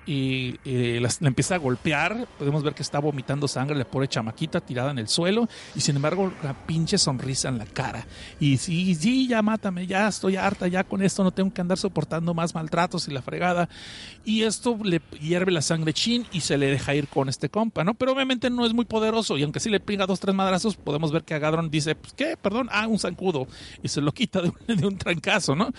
y 0.08 0.58
las- 1.00 1.20
la 1.20 1.28
empieza 1.28 1.56
a 1.56 1.58
golpear. 1.58 2.26
Podemos 2.38 2.62
ver 2.62 2.74
que 2.74 2.82
está 2.82 2.98
vomitando 2.98 3.46
sangre, 3.46 3.76
la 3.76 3.84
pobre 3.84 4.08
chamaquita 4.08 4.60
tirada 4.60 4.90
en 4.90 4.98
el 4.98 5.08
suelo 5.08 5.48
y 5.76 5.80
sin 5.80 5.96
embargo 5.96 6.32
la 6.42 6.54
pinche 6.66 6.96
sonrisa 6.96 7.48
en 7.50 7.58
la 7.58 7.66
cara. 7.66 8.06
Y 8.40 8.56
sí, 8.56 8.94
sí, 8.94 9.28
ya 9.28 9.42
mátame, 9.42 9.86
ya 9.86 10.08
estoy 10.08 10.36
harta, 10.36 10.66
ya 10.66 10.84
con 10.84 11.02
esto 11.02 11.22
no 11.22 11.30
tengo 11.32 11.52
que 11.52 11.60
andar 11.60 11.76
soportando 11.76 12.32
más 12.32 12.54
maltratos 12.54 13.06
y 13.08 13.10
la 13.12 13.20
fregada. 13.20 13.68
Y 14.24 14.44
esto 14.44 14.78
le 14.82 15.02
hierve 15.20 15.52
la 15.52 15.60
sangre 15.62 15.92
chin 15.92 16.26
y 16.32 16.40
se 16.40 16.56
le 16.56 16.66
deja 16.68 16.94
ir 16.94 17.08
con 17.08 17.28
este 17.28 17.48
compa, 17.50 17.84
¿no? 17.84 17.94
Pero 17.94 18.12
obviamente 18.12 18.48
no 18.50 18.64
es 18.64 18.72
muy 18.72 18.86
poderoso 18.86 19.36
y 19.36 19.42
aunque 19.42 19.60
sí 19.60 19.68
le 19.68 19.80
pinga 19.80 20.06
dos, 20.06 20.20
tres 20.20 20.34
madrazos, 20.34 20.76
podemos 20.76 21.12
ver 21.12 21.24
que 21.24 21.34
Agadron 21.34 21.70
dice, 21.70 21.94
pues, 21.94 22.14
¿qué? 22.14 22.36
Perdón, 22.40 22.68
ah, 22.72 22.86
un 22.86 22.98
zancudo. 22.98 23.46
Y 23.82 23.88
se 23.88 24.00
lo 24.00 24.12
quita 24.12 24.40
de 24.40 24.86
un 24.86 24.96
trancazo, 24.98 25.54
¿no? 25.54 25.70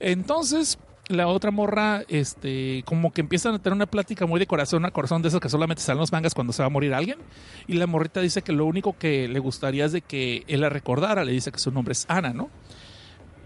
Entonces, 0.00 0.78
la 1.08 1.26
otra 1.26 1.50
morra, 1.50 2.02
este, 2.08 2.82
como 2.86 3.12
que 3.12 3.20
empiezan 3.20 3.54
a 3.54 3.58
tener 3.58 3.74
una 3.74 3.86
plática 3.86 4.26
muy 4.26 4.40
de 4.40 4.46
corazón 4.46 4.84
a 4.84 4.90
corazón 4.90 5.22
de 5.22 5.28
esos 5.28 5.40
que 5.40 5.48
solamente 5.48 5.82
salen 5.82 6.00
los 6.00 6.12
mangas 6.12 6.34
cuando 6.34 6.52
se 6.52 6.62
va 6.62 6.66
a 6.66 6.70
morir 6.70 6.94
alguien. 6.94 7.18
Y 7.66 7.74
la 7.74 7.86
morrita 7.86 8.20
dice 8.20 8.42
que 8.42 8.52
lo 8.52 8.64
único 8.64 8.96
que 8.96 9.28
le 9.28 9.38
gustaría 9.38 9.84
es 9.84 9.92
de 9.92 10.00
que 10.00 10.44
él 10.48 10.62
la 10.62 10.70
recordara. 10.70 11.24
Le 11.24 11.32
dice 11.32 11.52
que 11.52 11.58
su 11.58 11.70
nombre 11.70 11.92
es 11.92 12.06
Ana, 12.08 12.32
¿no? 12.32 12.50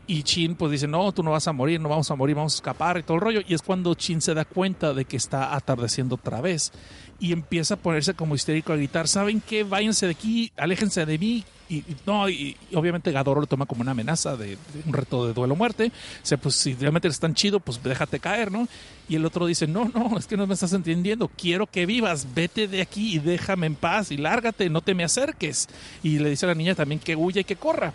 Y 0.07 0.23
Chin 0.23 0.55
pues 0.55 0.73
dice, 0.73 0.89
no, 0.89 1.13
tú 1.13 1.23
no 1.23 1.33
vas 1.33 1.49
a 1.49 1.53
morir, 1.53 1.81
no 1.81 1.89
vamos 1.91 2.11
a 2.11 2.15
morir, 2.15 2.35
vamos 2.35 2.55
a 2.55 2.57
escapar 2.57 2.97
y 2.97 3.03
todo 3.03 3.17
el 3.17 3.21
rollo. 3.21 3.41
Y 3.47 3.53
es 3.55 3.61
cuando 3.61 3.95
Chin 3.95 4.23
se 4.23 4.33
da 4.33 4.47
cuenta 4.47 4.95
de 4.95 5.05
que 5.05 5.19
está 5.19 5.55
atardeciendo 5.55 6.15
otra 6.15 6.41
vez. 6.41 6.73
Y 7.21 7.33
empieza 7.33 7.75
a 7.75 7.77
ponerse 7.77 8.15
como 8.15 8.35
histérico 8.35 8.73
a 8.73 8.77
gritar, 8.77 9.09
¿saben 9.09 9.41
qué? 9.41 9.65
Váyanse 9.65 10.07
de 10.07 10.13
aquí, 10.13 10.53
aléjense 10.57 11.05
de 11.05 11.19
mí. 11.19 11.45
Y, 11.71 11.85
no, 12.07 12.29
y, 12.31 12.57
obviamente 12.75 13.13
Gadoro 13.13 13.43
lo 13.43 13.47
toma 13.47 13.67
como 13.67 13.83
una 13.83 13.91
amenaza 13.91 14.37
de, 14.37 14.51
de 14.51 14.83
un 14.87 14.93
reto 14.93 15.27
de 15.27 15.35
duelo 15.35 15.55
muerte. 15.55 15.93
O 16.23 16.27
sea, 16.27 16.39
pues 16.39 16.55
si 16.55 16.75
realmente 16.75 17.09
eres 17.09 17.21
tan 17.21 17.35
chido, 17.35 17.61
pues 17.61 17.83
déjate 17.83 18.21
caer, 18.21 18.51
¿no? 18.51 18.67
Y 19.09 19.17
el 19.17 19.25
otro 19.25 19.47
dice, 19.47 19.67
no, 19.67 19.91
no, 19.95 20.17
es 20.19 20.27
que 20.27 20.37
no 20.37 20.47
me 20.47 20.55
estás 20.55 20.73
entendiendo. 20.73 21.29
Quiero 21.29 21.67
que 21.67 21.87
vivas, 21.87 22.27
vete 22.35 22.69
de 22.69 22.81
aquí 22.81 23.17
y 23.17 23.19
déjame 23.19 23.67
en 23.67 23.75
paz 23.75 24.11
y 24.11 24.17
lárgate, 24.17 24.71
no 24.71 24.81
te 24.81 24.95
me 24.95 25.05
acerques. 25.05 25.69
Y 26.03 26.19
le 26.19 26.31
dice 26.31 26.47
a 26.47 26.49
la 26.49 26.55
niña 26.55 26.75
también 26.75 27.01
que 27.01 27.17
huya 27.17 27.41
y 27.43 27.45
que 27.45 27.57
corra. 27.57 27.93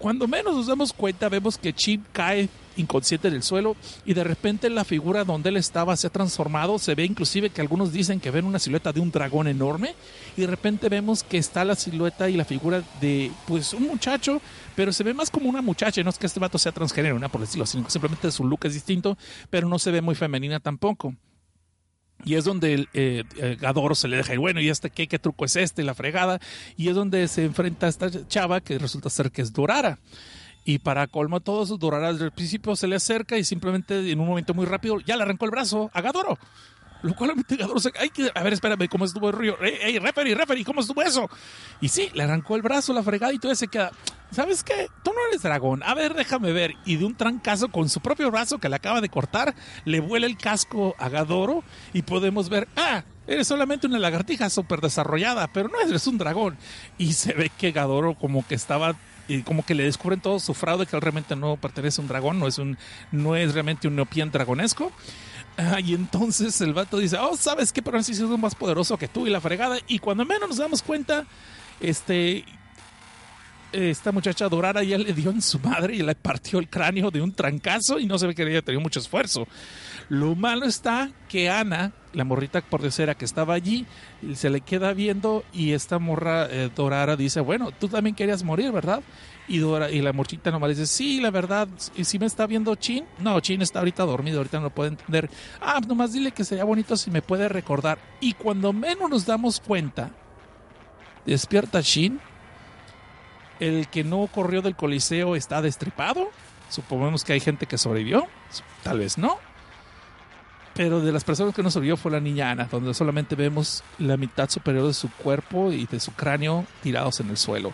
Cuando 0.00 0.26
menos 0.26 0.56
nos 0.56 0.66
damos 0.66 0.94
cuenta, 0.94 1.28
vemos 1.28 1.58
que 1.58 1.74
Chip 1.74 2.02
cae 2.10 2.48
inconsciente 2.78 3.28
en 3.28 3.34
el 3.34 3.42
suelo 3.42 3.76
y 4.06 4.14
de 4.14 4.24
repente 4.24 4.70
la 4.70 4.84
figura 4.84 5.24
donde 5.24 5.50
él 5.50 5.58
estaba 5.58 5.94
se 5.94 6.06
ha 6.06 6.10
transformado. 6.10 6.78
Se 6.78 6.94
ve 6.94 7.04
inclusive 7.04 7.50
que 7.50 7.60
algunos 7.60 7.92
dicen 7.92 8.18
que 8.18 8.30
ven 8.30 8.46
una 8.46 8.58
silueta 8.58 8.94
de 8.94 9.00
un 9.00 9.10
dragón 9.10 9.46
enorme 9.46 9.94
y 10.38 10.40
de 10.40 10.46
repente 10.46 10.88
vemos 10.88 11.22
que 11.22 11.36
está 11.36 11.66
la 11.66 11.74
silueta 11.74 12.30
y 12.30 12.38
la 12.38 12.46
figura 12.46 12.82
de 13.02 13.30
pues 13.46 13.74
un 13.74 13.88
muchacho, 13.88 14.40
pero 14.74 14.90
se 14.90 15.04
ve 15.04 15.12
más 15.12 15.28
como 15.28 15.50
una 15.50 15.60
muchacha. 15.60 16.02
No 16.02 16.08
es 16.08 16.16
que 16.16 16.26
este 16.26 16.40
vato 16.40 16.56
sea 16.56 16.72
transgénero, 16.72 17.16
nada 17.16 17.28
por 17.28 17.42
decirlo, 17.42 17.66
simplemente 17.66 18.32
su 18.32 18.46
look 18.46 18.60
es 18.62 18.72
distinto, 18.72 19.18
pero 19.50 19.68
no 19.68 19.78
se 19.78 19.90
ve 19.90 20.00
muy 20.00 20.14
femenina 20.14 20.60
tampoco. 20.60 21.14
Y 22.24 22.34
es 22.34 22.44
donde 22.44 22.74
el, 22.74 22.88
eh, 22.92 23.24
eh, 23.36 23.56
se 23.94 24.08
le 24.08 24.16
deja, 24.16 24.34
y 24.34 24.36
bueno, 24.36 24.60
¿y 24.60 24.68
este 24.68 24.90
qué, 24.90 25.08
qué 25.08 25.18
truco 25.18 25.44
es 25.44 25.56
este? 25.56 25.82
La 25.82 25.94
fregada. 25.94 26.40
Y 26.76 26.88
es 26.88 26.94
donde 26.94 27.26
se 27.28 27.44
enfrenta 27.44 27.86
a 27.86 27.88
esta 27.88 28.10
chava 28.28 28.60
que 28.60 28.78
resulta 28.78 29.10
ser 29.10 29.30
que 29.30 29.42
es 29.42 29.52
Dorara. 29.52 29.98
Y 30.64 30.78
para 30.78 31.06
colmo 31.06 31.40
todo 31.40 31.64
eso, 31.64 31.76
Dorara 31.78 32.10
el 32.10 32.32
principio 32.32 32.76
se 32.76 32.86
le 32.86 32.96
acerca 32.96 33.38
y 33.38 33.44
simplemente 33.44 34.10
en 34.10 34.20
un 34.20 34.26
momento 34.26 34.54
muy 34.54 34.66
rápido 34.66 35.00
ya 35.00 35.16
le 35.16 35.22
arrancó 35.22 35.46
el 35.46 35.50
brazo 35.50 35.90
a 35.94 36.00
Gadoro. 36.00 36.38
Lo 37.02 37.14
cual 37.14 37.30
obviamente 37.30 37.56
Gadoro 37.56 37.80
se... 37.80 37.92
Ay, 37.98 38.10
a 38.34 38.42
ver, 38.42 38.52
espérame, 38.52 38.88
¿cómo 38.88 39.04
estuvo 39.04 39.28
el 39.30 39.36
río? 39.36 39.60
Ey, 39.62 39.78
ey, 39.82 39.98
referee, 39.98 40.34
referee, 40.34 40.64
¿cómo 40.64 40.80
estuvo 40.80 41.02
eso? 41.02 41.28
Y 41.80 41.88
sí, 41.88 42.10
le 42.14 42.24
arrancó 42.24 42.56
el 42.56 42.62
brazo, 42.62 42.92
la 42.92 43.02
fregada 43.02 43.32
y 43.32 43.38
todo 43.38 43.54
se 43.54 43.68
queda... 43.68 43.90
¿Sabes 44.30 44.62
qué? 44.62 44.88
Tú 45.02 45.12
no 45.12 45.18
eres 45.28 45.42
dragón. 45.42 45.82
A 45.82 45.92
ver, 45.94 46.14
déjame 46.14 46.52
ver. 46.52 46.74
Y 46.84 46.96
de 46.96 47.04
un 47.04 47.16
trancazo 47.16 47.68
con 47.68 47.88
su 47.88 48.00
propio 48.00 48.30
brazo 48.30 48.58
que 48.58 48.68
le 48.68 48.76
acaba 48.76 49.00
de 49.00 49.08
cortar, 49.08 49.56
le 49.84 49.98
vuela 49.98 50.26
el 50.26 50.36
casco 50.36 50.94
a 50.98 51.08
Gadoro 51.08 51.64
y 51.92 52.02
podemos 52.02 52.48
ver... 52.48 52.68
Ah, 52.76 53.02
eres 53.26 53.48
solamente 53.48 53.86
una 53.86 53.98
lagartija 53.98 54.48
súper 54.50 54.80
desarrollada, 54.80 55.48
pero 55.48 55.68
no 55.68 55.80
eres 55.80 56.06
un 56.06 56.18
dragón. 56.18 56.56
Y 56.98 57.14
se 57.14 57.32
ve 57.32 57.50
que 57.56 57.72
Gadoro 57.72 58.14
como 58.14 58.46
que 58.46 58.54
estaba 58.54 58.94
como 59.44 59.64
que 59.64 59.74
le 59.74 59.84
descubren 59.84 60.20
todo 60.20 60.40
su 60.40 60.54
fraude 60.54 60.86
que 60.86 60.96
él 60.96 61.02
realmente 61.02 61.36
no 61.36 61.56
pertenece 61.56 62.00
a 62.00 62.02
un 62.02 62.08
dragón, 62.08 62.40
no 62.40 62.48
es 62.48 62.58
un 62.58 62.76
no 63.12 63.36
es 63.36 63.54
realmente 63.54 63.86
un 63.86 63.94
neopien 63.94 64.30
dragonesco. 64.30 64.90
Y 65.84 65.94
entonces 65.94 66.60
el 66.60 66.72
vato 66.72 66.98
dice, 66.98 67.16
oh, 67.18 67.36
¿sabes 67.36 67.72
qué? 67.72 67.82
Pero 67.82 68.02
sí 68.02 68.14
soy 68.14 68.36
más 68.38 68.54
poderoso 68.54 68.96
que 68.96 69.08
tú 69.08 69.26
y 69.26 69.30
la 69.30 69.40
fregada. 69.40 69.78
Y 69.88 69.98
cuando 69.98 70.24
menos 70.24 70.48
nos 70.48 70.58
damos 70.58 70.82
cuenta, 70.82 71.26
este, 71.80 72.44
esta 73.72 74.12
muchacha 74.12 74.48
Dorara 74.48 74.82
ya 74.82 74.98
le 74.98 75.12
dio 75.12 75.30
en 75.30 75.42
su 75.42 75.58
madre 75.60 75.96
y 75.96 76.02
le 76.02 76.14
partió 76.14 76.58
el 76.58 76.68
cráneo 76.68 77.10
de 77.10 77.20
un 77.20 77.32
trancazo 77.32 77.98
y 77.98 78.06
no 78.06 78.18
se 78.18 78.26
ve 78.26 78.34
que 78.34 78.42
ella 78.42 78.62
tenido 78.62 78.80
mucho 78.80 79.00
esfuerzo. 79.00 79.46
Lo 80.08 80.34
malo 80.34 80.66
está 80.66 81.10
que 81.28 81.48
Ana, 81.48 81.92
la 82.12 82.24
morrita 82.24 82.60
pordecera 82.62 83.14
que 83.14 83.24
estaba 83.24 83.54
allí, 83.54 83.86
se 84.34 84.50
le 84.50 84.60
queda 84.60 84.92
viendo 84.92 85.44
y 85.52 85.72
esta 85.72 85.98
morra 85.98 86.48
eh, 86.50 86.70
Dorara 86.74 87.16
dice, 87.16 87.40
bueno, 87.40 87.70
tú 87.70 87.88
también 87.88 88.16
querías 88.16 88.42
morir, 88.42 88.72
¿verdad? 88.72 89.02
Y, 89.50 89.58
la 90.00 90.12
morrita 90.12 90.52
nomás 90.52 90.70
dice, 90.70 90.86
sí, 90.86 91.20
la 91.20 91.32
verdad, 91.32 91.66
¿y 91.96 92.04
si 92.04 92.20
me 92.20 92.26
está 92.26 92.46
viendo 92.46 92.72
Chin? 92.76 93.04
No, 93.18 93.40
Chin 93.40 93.60
está 93.62 93.80
ahorita 93.80 94.04
dormido, 94.04 94.38
ahorita 94.38 94.58
no 94.58 94.64
lo 94.66 94.70
puede 94.70 94.90
entender. 94.90 95.28
Ah, 95.60 95.80
nomás 95.84 96.12
dile 96.12 96.30
que 96.30 96.44
sería 96.44 96.62
bonito 96.62 96.96
si 96.96 97.10
me 97.10 97.20
puede 97.20 97.48
recordar. 97.48 97.98
Y 98.20 98.34
cuando 98.34 98.72
menos 98.72 99.10
nos 99.10 99.26
damos 99.26 99.58
cuenta, 99.58 100.10
despierta 101.26 101.82
Chin, 101.82 102.20
el 103.58 103.88
que 103.88 104.04
no 104.04 104.28
corrió 104.32 104.62
del 104.62 104.76
coliseo 104.76 105.34
está 105.34 105.60
destripado. 105.60 106.30
Suponemos 106.68 107.24
que 107.24 107.32
hay 107.32 107.40
gente 107.40 107.66
que 107.66 107.76
sobrevivió, 107.76 108.28
tal 108.84 109.00
vez 109.00 109.18
no. 109.18 109.36
Pero 110.74 111.00
de 111.00 111.10
las 111.10 111.24
personas 111.24 111.56
que 111.56 111.64
no 111.64 111.72
sobrevivió 111.72 111.96
fue 111.96 112.12
la 112.12 112.20
niña 112.20 112.52
Ana, 112.52 112.68
donde 112.70 112.94
solamente 112.94 113.34
vemos 113.34 113.82
la 113.98 114.16
mitad 114.16 114.48
superior 114.48 114.86
de 114.86 114.94
su 114.94 115.10
cuerpo 115.10 115.72
y 115.72 115.86
de 115.86 115.98
su 115.98 116.12
cráneo 116.12 116.66
tirados 116.84 117.18
en 117.18 117.30
el 117.30 117.36
suelo. 117.36 117.72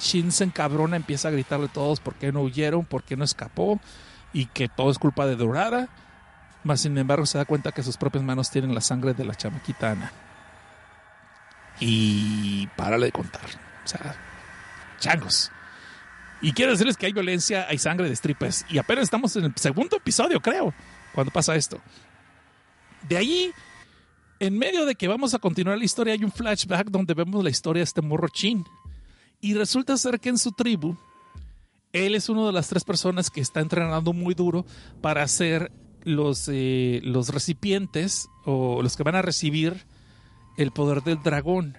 Shin 0.00 0.32
se 0.32 0.44
encabrona, 0.44 0.96
empieza 0.96 1.28
a 1.28 1.30
gritarle 1.30 1.66
a 1.66 1.72
todos 1.72 2.00
por 2.00 2.14
qué 2.14 2.32
no 2.32 2.42
huyeron, 2.42 2.84
por 2.84 3.02
qué 3.02 3.16
no 3.16 3.24
escapó 3.24 3.80
y 4.32 4.46
que 4.46 4.68
todo 4.68 4.90
es 4.90 4.98
culpa 4.98 5.26
de 5.26 5.36
Dorara. 5.36 5.88
Mas 6.64 6.80
sin 6.80 6.96
embargo 6.98 7.26
se 7.26 7.38
da 7.38 7.44
cuenta 7.44 7.72
que 7.72 7.82
sus 7.82 7.96
propias 7.96 8.24
manos 8.24 8.50
tienen 8.50 8.74
la 8.74 8.80
sangre 8.80 9.14
de 9.14 9.24
la 9.24 9.34
chamaquita 9.34 9.92
Ana. 9.92 10.12
Y 11.80 12.66
párale 12.76 13.06
de 13.06 13.12
contar. 13.12 13.46
O 13.84 13.88
sea, 13.88 14.16
changos. 14.98 15.50
Y 16.40 16.52
quiero 16.52 16.72
decirles 16.72 16.96
que 16.96 17.06
hay 17.06 17.12
violencia, 17.12 17.66
hay 17.68 17.78
sangre 17.78 18.08
de 18.08 18.16
strippers. 18.16 18.66
Y 18.68 18.78
apenas 18.78 19.04
estamos 19.04 19.34
en 19.36 19.44
el 19.44 19.52
segundo 19.56 19.96
episodio, 19.96 20.40
creo, 20.40 20.74
cuando 21.14 21.32
pasa 21.32 21.56
esto. 21.56 21.80
De 23.08 23.16
allí, 23.16 23.52
en 24.38 24.58
medio 24.58 24.84
de 24.84 24.94
que 24.94 25.08
vamos 25.08 25.34
a 25.34 25.38
continuar 25.38 25.78
la 25.78 25.84
historia, 25.84 26.14
hay 26.14 26.24
un 26.24 26.32
flashback 26.32 26.88
donde 26.88 27.14
vemos 27.14 27.42
la 27.42 27.50
historia 27.50 27.80
de 27.80 27.84
este 27.84 28.02
morro 28.02 28.28
chin. 28.28 28.64
Y 29.40 29.54
resulta 29.54 29.96
ser 29.96 30.20
que 30.20 30.28
en 30.28 30.38
su 30.38 30.52
tribu, 30.52 30.96
él 31.92 32.14
es 32.14 32.28
una 32.28 32.46
de 32.46 32.52
las 32.52 32.68
tres 32.68 32.84
personas 32.84 33.30
que 33.30 33.40
está 33.40 33.60
entrenando 33.60 34.12
muy 34.12 34.34
duro 34.34 34.66
para 35.00 35.22
hacer 35.22 35.72
los, 36.02 36.48
eh, 36.52 37.00
los 37.02 37.30
recipientes 37.30 38.28
o 38.44 38.82
los 38.82 38.96
que 38.96 39.02
van 39.02 39.16
a 39.16 39.22
recibir 39.22 39.86
el 40.56 40.70
poder 40.70 41.02
del 41.02 41.22
dragón. 41.22 41.78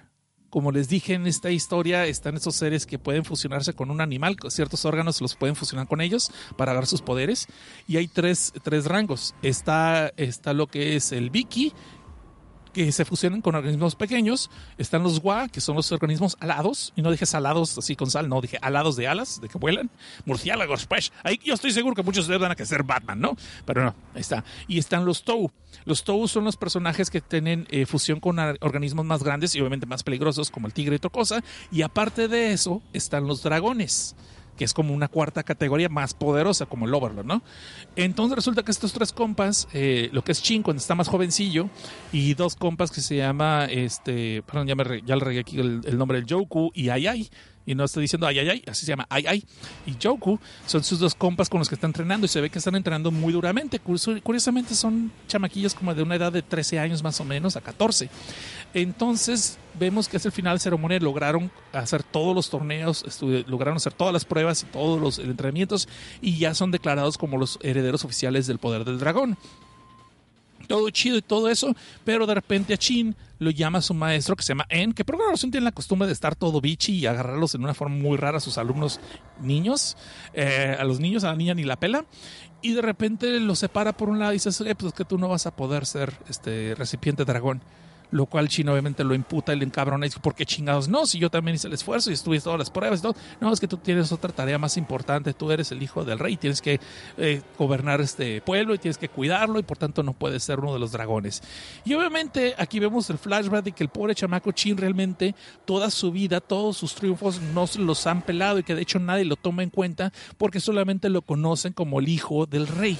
Como 0.50 0.72
les 0.72 0.88
dije 0.88 1.12
en 1.12 1.26
esta 1.26 1.50
historia, 1.50 2.06
están 2.06 2.36
esos 2.36 2.54
seres 2.54 2.86
que 2.86 2.98
pueden 2.98 3.24
fusionarse 3.24 3.74
con 3.74 3.90
un 3.90 4.00
animal, 4.00 4.36
ciertos 4.48 4.86
órganos 4.86 5.20
los 5.20 5.34
pueden 5.34 5.56
fusionar 5.56 5.88
con 5.88 6.00
ellos 6.00 6.30
para 6.56 6.72
dar 6.72 6.86
sus 6.86 7.02
poderes. 7.02 7.48
Y 7.86 7.98
hay 7.98 8.08
tres, 8.08 8.54
tres 8.62 8.86
rangos. 8.86 9.34
Está, 9.42 10.10
está 10.16 10.54
lo 10.54 10.66
que 10.66 10.96
es 10.96 11.12
el 11.12 11.28
Vicky, 11.28 11.74
que 12.78 12.92
se 12.92 13.04
fusionan 13.04 13.42
con 13.42 13.56
organismos 13.56 13.96
pequeños. 13.96 14.50
Están 14.76 15.02
los 15.02 15.18
Wa, 15.20 15.48
que 15.48 15.60
son 15.60 15.74
los 15.74 15.90
organismos 15.90 16.36
alados. 16.38 16.92
Y 16.94 17.02
no 17.02 17.10
dije 17.10 17.26
salados 17.26 17.76
así 17.76 17.96
con 17.96 18.08
sal, 18.08 18.28
no, 18.28 18.40
dije 18.40 18.56
alados 18.62 18.94
de 18.94 19.08
alas, 19.08 19.40
de 19.40 19.48
que 19.48 19.58
vuelan. 19.58 19.90
Murciélagos, 20.26 20.86
pues. 20.86 21.12
Ahí 21.24 21.40
yo 21.44 21.54
estoy 21.54 21.72
seguro 21.72 21.96
que 21.96 22.04
muchos 22.04 22.28
de 22.28 22.38
van 22.38 22.52
a 22.52 22.64
ser 22.64 22.84
Batman, 22.84 23.18
¿no? 23.18 23.36
Pero 23.64 23.82
no, 23.82 23.96
ahí 24.14 24.20
está. 24.20 24.44
Y 24.68 24.78
están 24.78 25.04
los 25.04 25.24
Tou. 25.24 25.50
Los 25.86 26.04
Tou 26.04 26.28
son 26.28 26.44
los 26.44 26.56
personajes 26.56 27.10
que 27.10 27.20
tienen 27.20 27.66
eh, 27.70 27.84
fusión 27.84 28.20
con 28.20 28.38
organismos 28.38 29.04
más 29.04 29.24
grandes 29.24 29.56
y 29.56 29.60
obviamente 29.60 29.86
más 29.86 30.04
peligrosos, 30.04 30.48
como 30.48 30.68
el 30.68 30.72
tigre 30.72 30.94
y 30.94 30.98
otra 30.98 31.10
cosa. 31.10 31.42
Y 31.72 31.82
aparte 31.82 32.28
de 32.28 32.52
eso, 32.52 32.80
están 32.92 33.26
los 33.26 33.42
dragones 33.42 34.14
que 34.58 34.64
es 34.64 34.74
como 34.74 34.92
una 34.92 35.08
cuarta 35.08 35.44
categoría 35.44 35.88
más 35.88 36.12
poderosa, 36.12 36.66
como 36.66 36.86
el 36.86 36.92
Overlord, 36.92 37.24
¿no? 37.24 37.42
Entonces 37.96 38.36
resulta 38.36 38.64
que 38.64 38.72
estos 38.72 38.92
tres 38.92 39.12
compas, 39.12 39.68
eh, 39.72 40.10
lo 40.12 40.22
que 40.22 40.32
es 40.32 40.42
Chin 40.42 40.62
cuando 40.62 40.80
está 40.80 40.94
más 40.94 41.08
jovencillo, 41.08 41.70
y 42.12 42.34
dos 42.34 42.56
compas 42.56 42.90
que 42.90 43.00
se 43.00 43.16
llama, 43.16 43.66
este, 43.66 44.42
perdón, 44.42 44.66
ya, 44.66 44.74
me 44.74 45.02
ya 45.02 45.16
le 45.16 45.24
regué 45.24 45.40
aquí 45.40 45.58
el, 45.58 45.96
nombre, 45.96 46.18
el 46.18 46.26
Joku 46.28 46.70
y 46.74 46.88
Ai 46.90 47.30
y 47.68 47.74
no 47.74 47.84
estoy 47.84 48.00
diciendo 48.00 48.26
ay, 48.26 48.38
ay, 48.38 48.48
ay, 48.48 48.64
así 48.66 48.86
se 48.86 48.92
llama 48.92 49.06
ay, 49.10 49.26
ay. 49.28 49.44
Y 49.84 49.94
Joku 50.02 50.40
son 50.64 50.82
sus 50.82 51.00
dos 51.00 51.14
compas 51.14 51.50
con 51.50 51.58
los 51.58 51.68
que 51.68 51.74
están 51.74 51.90
entrenando 51.90 52.24
y 52.24 52.28
se 52.28 52.40
ve 52.40 52.48
que 52.48 52.58
están 52.58 52.74
entrenando 52.74 53.10
muy 53.10 53.30
duramente. 53.30 53.78
Curiosamente 53.78 54.74
son 54.74 55.12
chamaquillos 55.26 55.74
como 55.74 55.94
de 55.94 56.02
una 56.02 56.14
edad 56.14 56.32
de 56.32 56.40
13 56.40 56.78
años 56.78 57.02
más 57.02 57.20
o 57.20 57.26
menos 57.26 57.56
a 57.56 57.60
14. 57.60 58.08
Entonces 58.74 59.58
vemos 59.78 60.08
que 60.08 60.16
es 60.16 60.26
el 60.26 60.32
final 60.32 60.56
de 60.56 60.60
ceremonia, 60.60 60.98
lograron 60.98 61.50
hacer 61.72 62.02
todos 62.02 62.34
los 62.34 62.50
torneos, 62.50 63.04
lograron 63.46 63.76
hacer 63.76 63.92
todas 63.92 64.12
las 64.12 64.24
pruebas 64.24 64.62
y 64.62 64.66
todos 64.66 65.00
los 65.00 65.18
entrenamientos 65.18 65.88
y 66.20 66.36
ya 66.38 66.54
son 66.54 66.70
declarados 66.70 67.16
como 67.16 67.38
los 67.38 67.58
herederos 67.62 68.04
oficiales 68.04 68.46
del 68.46 68.58
poder 68.58 68.84
del 68.84 68.98
dragón. 68.98 69.38
Todo 70.66 70.90
chido 70.90 71.16
y 71.16 71.22
todo 71.22 71.48
eso, 71.48 71.74
pero 72.04 72.26
de 72.26 72.34
repente 72.34 72.74
a 72.74 72.76
Chin 72.76 73.16
lo 73.38 73.50
llama 73.50 73.80
su 73.80 73.94
maestro 73.94 74.36
que 74.36 74.42
se 74.42 74.48
llama 74.48 74.66
En, 74.68 74.92
que 74.92 75.02
por 75.02 75.14
alguna 75.14 75.30
razón 75.30 75.50
tiene 75.50 75.64
la 75.64 75.72
costumbre 75.72 76.06
de 76.06 76.12
estar 76.12 76.34
todo 76.34 76.60
bichi 76.60 76.96
y 76.96 77.06
agarrarlos 77.06 77.54
en 77.54 77.62
una 77.62 77.72
forma 77.72 77.96
muy 77.96 78.18
rara 78.18 78.36
a 78.36 78.40
sus 78.40 78.58
alumnos 78.58 79.00
niños, 79.40 79.96
eh, 80.34 80.76
a 80.78 80.84
los 80.84 81.00
niños, 81.00 81.24
a 81.24 81.28
la 81.28 81.36
niña 81.36 81.54
ni 81.54 81.64
la 81.64 81.76
pela, 81.76 82.04
y 82.60 82.72
de 82.72 82.82
repente 82.82 83.40
los 83.40 83.60
separa 83.60 83.96
por 83.96 84.10
un 84.10 84.18
lado 84.18 84.32
y 84.32 84.34
dice, 84.34 84.50
pues 84.74 84.88
es 84.88 84.92
que 84.92 85.06
tú 85.06 85.16
no 85.16 85.28
vas 85.28 85.46
a 85.46 85.56
poder 85.56 85.86
ser 85.86 86.12
este 86.28 86.74
recipiente 86.74 87.24
dragón 87.24 87.62
lo 88.10 88.26
cual 88.26 88.48
Chino 88.48 88.72
obviamente 88.72 89.04
lo 89.04 89.14
imputa 89.14 89.52
y 89.52 89.58
le 89.58 89.64
encabrona 89.64 90.06
y 90.06 90.08
dice, 90.08 90.20
¿por 90.20 90.34
qué 90.34 90.46
chingados? 90.46 90.88
No, 90.88 91.06
si 91.06 91.18
yo 91.18 91.30
también 91.30 91.54
hice 91.56 91.66
el 91.66 91.74
esfuerzo 91.74 92.10
y 92.10 92.14
estuve 92.14 92.40
todas 92.40 92.58
las 92.58 92.70
pruebas. 92.70 93.02
No, 93.40 93.52
es 93.52 93.60
que 93.60 93.68
tú 93.68 93.76
tienes 93.76 94.12
otra 94.12 94.32
tarea 94.32 94.58
más 94.58 94.76
importante, 94.76 95.34
tú 95.34 95.50
eres 95.50 95.72
el 95.72 95.82
hijo 95.82 96.04
del 96.04 96.18
rey, 96.18 96.36
tienes 96.36 96.62
que 96.62 96.80
eh, 97.16 97.42
gobernar 97.58 98.00
este 98.00 98.40
pueblo 98.40 98.74
y 98.74 98.78
tienes 98.78 98.98
que 98.98 99.08
cuidarlo 99.08 99.58
y 99.58 99.62
por 99.62 99.76
tanto 99.76 100.02
no 100.02 100.12
puedes 100.12 100.42
ser 100.42 100.60
uno 100.60 100.72
de 100.72 100.78
los 100.78 100.92
dragones. 100.92 101.42
Y 101.84 101.94
obviamente 101.94 102.54
aquí 102.58 102.78
vemos 102.78 103.10
el 103.10 103.18
flashback 103.18 103.64
de 103.64 103.72
que 103.72 103.84
el 103.84 103.90
pobre 103.90 104.14
chamaco 104.14 104.52
Chin 104.52 104.76
realmente 104.76 105.34
toda 105.64 105.90
su 105.90 106.10
vida, 106.12 106.40
todos 106.40 106.76
sus 106.76 106.94
triunfos 106.94 107.40
no 107.40 107.66
se 107.66 107.80
los 107.80 108.06
han 108.06 108.22
pelado 108.22 108.58
y 108.58 108.62
que 108.62 108.74
de 108.74 108.82
hecho 108.82 108.98
nadie 108.98 109.24
lo 109.24 109.36
toma 109.36 109.62
en 109.62 109.70
cuenta 109.70 110.12
porque 110.36 110.60
solamente 110.60 111.08
lo 111.08 111.22
conocen 111.22 111.72
como 111.72 112.00
el 112.00 112.08
hijo 112.08 112.46
del 112.46 112.66
rey. 112.66 112.98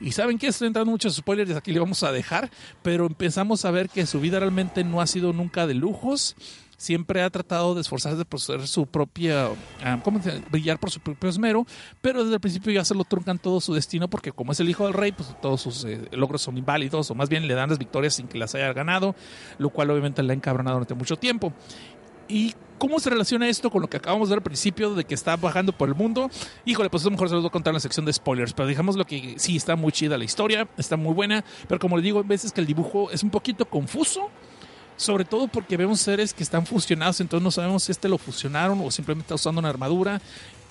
Y 0.00 0.12
saben 0.12 0.38
que 0.38 0.48
estoy 0.48 0.68
entrando 0.68 0.90
muchos 0.90 1.14
spoilers, 1.16 1.52
aquí 1.52 1.72
le 1.72 1.80
vamos 1.80 2.02
a 2.02 2.12
dejar, 2.12 2.50
pero 2.82 3.06
empezamos 3.06 3.64
a 3.64 3.70
ver 3.70 3.88
que 3.88 4.06
su 4.06 4.20
vida 4.20 4.38
realmente 4.38 4.84
no 4.84 5.00
ha 5.00 5.06
sido 5.06 5.32
nunca 5.32 5.66
de 5.66 5.74
lujos. 5.74 6.36
Siempre 6.76 7.22
ha 7.22 7.30
tratado 7.30 7.74
de 7.74 7.80
esforzarse 7.80 8.26
por 8.26 8.38
ser 8.38 8.66
su 8.68 8.84
propia, 8.84 9.48
ah, 9.82 9.98
¿cómo 10.04 10.20
brillar 10.50 10.78
por 10.78 10.90
su 10.90 11.00
propio 11.00 11.30
esmero, 11.30 11.66
pero 12.02 12.22
desde 12.22 12.34
el 12.34 12.40
principio 12.40 12.70
ya 12.70 12.84
se 12.84 12.94
lo 12.94 13.04
truncan 13.04 13.38
todo 13.38 13.62
su 13.62 13.72
destino 13.72 14.08
porque 14.08 14.30
como 14.30 14.52
es 14.52 14.60
el 14.60 14.68
hijo 14.68 14.84
del 14.84 14.92
rey, 14.92 15.12
pues 15.12 15.34
todos 15.40 15.62
sus 15.62 15.86
eh, 15.86 16.02
logros 16.12 16.42
son 16.42 16.58
inválidos 16.58 17.10
o 17.10 17.14
más 17.14 17.30
bien 17.30 17.48
le 17.48 17.54
dan 17.54 17.70
las 17.70 17.78
victorias 17.78 18.14
sin 18.14 18.28
que 18.28 18.36
las 18.36 18.54
haya 18.54 18.74
ganado, 18.74 19.14
lo 19.56 19.70
cual 19.70 19.90
obviamente 19.90 20.22
le 20.22 20.34
ha 20.34 20.36
encabronado 20.36 20.76
durante 20.76 20.92
mucho 20.92 21.16
tiempo. 21.16 21.54
¿Y 22.28 22.54
cómo 22.78 22.98
se 23.00 23.10
relaciona 23.10 23.48
esto 23.48 23.70
con 23.70 23.82
lo 23.82 23.88
que 23.88 23.96
acabamos 23.96 24.28
de 24.28 24.34
ver 24.34 24.38
al 24.38 24.44
principio 24.44 24.94
de 24.94 25.04
que 25.04 25.14
está 25.14 25.36
bajando 25.36 25.72
por 25.72 25.88
el 25.88 25.94
mundo? 25.94 26.30
Híjole, 26.64 26.90
pues 26.90 27.02
eso 27.02 27.10
mejor 27.10 27.28
se 27.28 27.34
los 27.34 27.42
voy 27.42 27.48
a 27.48 27.52
contar 27.52 27.72
en 27.72 27.76
la 27.76 27.80
sección 27.80 28.06
de 28.06 28.12
spoilers, 28.12 28.52
pero 28.52 28.68
digamos 28.68 28.96
lo 28.96 29.04
que 29.04 29.34
sí 29.38 29.56
está 29.56 29.76
muy 29.76 29.92
chida 29.92 30.18
la 30.18 30.24
historia, 30.24 30.68
está 30.76 30.96
muy 30.96 31.14
buena, 31.14 31.44
pero 31.68 31.78
como 31.78 31.96
le 31.96 32.02
digo, 32.02 32.18
hay 32.18 32.26
veces 32.26 32.52
que 32.52 32.60
el 32.60 32.66
dibujo 32.66 33.10
es 33.10 33.22
un 33.22 33.30
poquito 33.30 33.64
confuso. 33.64 34.30
Sobre 34.98 35.26
todo 35.26 35.46
porque 35.46 35.76
vemos 35.76 36.00
seres 36.00 36.32
que 36.32 36.42
están 36.42 36.64
fusionados, 36.64 37.20
entonces 37.20 37.44
no 37.44 37.50
sabemos 37.50 37.82
si 37.82 37.92
este 37.92 38.08
lo 38.08 38.16
fusionaron 38.16 38.80
o 38.82 38.90
simplemente 38.90 39.26
está 39.26 39.34
usando 39.34 39.58
una 39.58 39.68
armadura. 39.68 40.22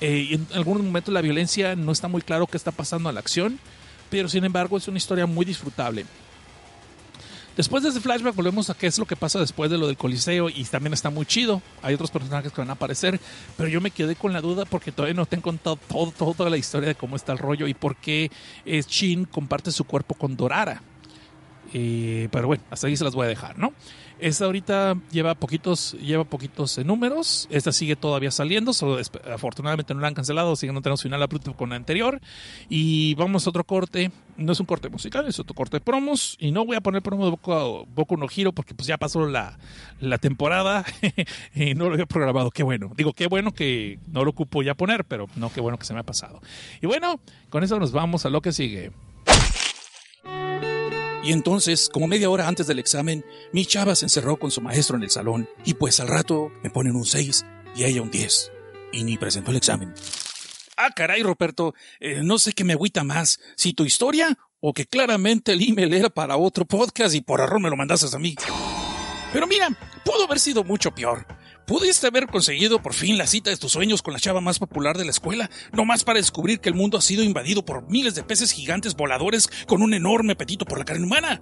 Eh, 0.02 0.28
y 0.32 0.34
en 0.34 0.48
algunos 0.56 0.84
momentos 0.84 1.14
la 1.14 1.22
violencia 1.22 1.76
no 1.76 1.92
está 1.92 2.08
muy 2.08 2.24
claro 2.24 2.48
qué 2.48 2.58
está 2.58 2.72
pasando 2.72 3.08
a 3.08 3.12
la 3.12 3.20
acción, 3.20 3.60
pero 4.10 4.28
sin 4.28 4.44
embargo 4.44 4.78
es 4.78 4.88
una 4.88 4.98
historia 4.98 5.28
muy 5.28 5.46
disfrutable. 5.46 6.08
Después 7.56 7.84
de 7.84 7.90
ese 7.90 8.02
flashback 8.02 8.36
volvemos 8.36 8.70
a 8.70 8.74
qué 8.74 8.88
es 8.88 9.00
lo 9.00 9.06
que 9.06 9.16
pasa 9.16 9.40
después 9.40 9.72
de 9.72 9.78
lo 9.78 9.88
del 9.88 9.96
Coliseo 9.96 10.50
y 10.50 10.66
también 10.66 10.94
está 10.94 11.10
muy 11.10 11.26
chido. 11.26 11.62
Hay 11.82 11.94
otros 11.94 12.12
personajes 12.12 12.52
que 12.52 12.60
van 12.60 12.70
a 12.70 12.74
aparecer, 12.74 13.20
pero 13.56 13.70
yo 13.70 13.80
me 13.80 13.92
quedé 13.92 14.16
con 14.16 14.34
la 14.34 14.42
duda 14.42 14.66
porque 14.66 14.92
todavía 14.92 15.14
no 15.14 15.26
te 15.26 15.38
han 15.38 15.42
contado 15.42 15.78
todo, 15.78 16.34
toda 16.34 16.50
la 16.50 16.58
historia 16.58 16.90
de 16.90 16.96
cómo 16.96 17.16
está 17.16 17.32
el 17.32 17.38
rollo 17.38 17.68
y 17.68 17.74
por 17.74 17.96
qué 17.96 18.30
Shin 18.66 19.24
comparte 19.26 19.72
su 19.72 19.86
cuerpo 19.86 20.16
con 20.16 20.36
Dorara. 20.36 20.82
Eh, 21.74 22.28
pero 22.32 22.48
bueno, 22.48 22.64
hasta 22.70 22.88
ahí 22.88 22.98
se 22.98 23.04
las 23.04 23.16
voy 23.16 23.26
a 23.26 23.30
dejar, 23.30 23.58
¿no? 23.58 23.74
Esta 24.20 24.46
ahorita 24.46 24.98
lleva 25.12 25.36
poquitos, 25.36 25.94
lleva 25.94 26.24
poquitos 26.24 26.78
números. 26.86 27.48
Esta 27.52 27.72
sigue 27.72 27.96
todavía 27.96 28.32
saliendo. 28.32 28.74
Solo, 28.74 29.00
afortunadamente 29.34 29.94
no 29.94 30.00
la 30.00 30.08
han 30.08 30.14
cancelado, 30.14 30.56
sigue 30.56 30.72
no 30.72 30.82
tenemos 30.82 31.02
final 31.02 31.22
abrupto 31.22 31.54
con 31.54 31.70
la 31.70 31.76
anterior. 31.76 32.22
Y 32.70 33.16
vamos 33.16 33.46
a 33.46 33.50
otro 33.50 33.64
corte. 33.64 34.12
No 34.38 34.52
es 34.52 34.60
un 34.60 34.66
corte 34.66 34.90
musical, 34.90 35.28
es 35.28 35.40
otro 35.40 35.54
corte 35.54 35.78
de 35.78 35.82
promos. 35.82 36.38
Y 36.40 36.52
no 36.52 36.66
voy 36.66 36.78
a 36.78 36.82
poner 36.82 37.02
promo 37.02 37.26
de 37.26 37.32
Boku, 37.32 37.88
Boku 37.94 38.18
no 38.18 38.28
Giro 38.28 38.52
porque 38.54 38.74
pues 38.74 38.88
ya 38.88 38.98
pasó 38.98 39.26
la, 39.28 39.58
la 40.00 40.18
temporada 40.18 40.86
y 41.56 41.74
no 41.74 41.88
lo 41.88 41.94
había 41.94 42.06
programado. 42.06 42.52
Qué 42.52 42.64
bueno. 42.64 42.92
Digo, 42.96 43.14
qué 43.14 43.28
bueno 43.28 43.54
que 43.54 44.00
no 44.08 44.24
lo 44.24 44.32
ocupo 44.32 44.64
ya 44.64 44.76
poner, 44.76 45.06
pero 45.06 45.28
no, 45.36 45.52
qué 45.52 45.62
bueno 45.62 45.78
que 45.78 45.86
se 45.86 45.94
me 45.94 46.00
ha 46.00 46.04
pasado. 46.04 46.42
Y 46.82 46.88
bueno, 46.88 47.20
con 47.50 47.64
eso 47.64 47.80
nos 47.80 47.92
vamos 47.92 48.26
a 48.26 48.30
lo 48.30 48.42
que 48.42 48.52
sigue. 48.52 48.92
Y 51.26 51.32
entonces, 51.32 51.90
como 51.90 52.06
media 52.06 52.30
hora 52.30 52.48
antes 52.48 52.68
del 52.68 52.78
examen, 52.78 53.26
mi 53.52 53.66
chava 53.66 53.96
se 53.96 54.06
encerró 54.06 54.38
con 54.38 54.52
su 54.52 54.62
maestro 54.62 54.96
en 54.96 55.02
el 55.02 55.10
salón 55.10 55.50
y 55.66 55.74
pues 55.74 56.00
al 56.00 56.08
rato 56.08 56.52
me 56.62 56.70
ponen 56.70 56.96
un 56.96 57.04
6 57.04 57.44
y 57.76 57.84
ella 57.84 58.04
un 58.04 58.12
10. 58.12 58.52
Y 58.92 59.04
ni 59.04 59.18
presentó 59.18 59.50
el 59.50 59.58
examen. 59.58 59.92
Ah, 60.78 60.92
caray, 60.96 61.24
Roberto, 61.24 61.74
eh, 62.00 62.22
no 62.22 62.38
sé 62.38 62.54
qué 62.54 62.64
me 62.64 62.74
agüita 62.74 63.04
más, 63.04 63.40
si 63.56 63.74
tu 63.74 63.86
historia 63.86 64.38
o 64.60 64.72
que 64.72 64.86
claramente 64.86 65.54
el 65.54 65.68
email 65.68 65.96
era 65.96 66.12
para 66.12 66.38
otro 66.38 66.64
podcast 66.66 67.16
y 67.16 67.22
por 67.22 67.40
error 67.40 67.60
me 67.60 67.72
lo 67.72 67.76
mandaste 67.76 68.16
a 68.16 68.20
mí. 68.20 68.36
Pero 69.34 69.48
mira, 69.48 69.70
pudo 70.04 70.26
haber 70.26 70.40
sido 70.40 70.64
mucho 70.64 70.94
peor. 70.94 71.26
Pudiste 71.66 72.06
haber 72.06 72.28
conseguido 72.28 72.80
por 72.80 72.94
fin 72.94 73.18
la 73.18 73.26
cita 73.26 73.50
de 73.50 73.58
tus 73.58 73.72
sueños 73.72 74.04
con 74.04 74.14
la 74.14 74.20
chava 74.20 74.40
más 74.40 74.60
popular 74.60 75.00
de 75.00 75.06
la 75.06 75.10
escuela, 75.10 75.50
no 75.74 75.84
más 75.84 76.04
para 76.04 76.20
descubrir 76.20 76.60
que 76.60 76.70
el 76.70 76.76
mundo 76.76 77.00
ha 77.00 77.02
sido 77.02 77.24
invadido 77.24 77.66
por 77.66 77.90
miles 77.90 78.14
de 78.14 78.24
peces 78.24 78.52
gigantes 78.52 78.96
voladores 78.96 79.50
con 79.66 79.82
un 79.82 79.96
enorme 79.96 80.34
apetito 80.34 80.66
por 80.66 80.78
la 80.78 80.86
carne 80.86 81.06
humana. 81.06 81.42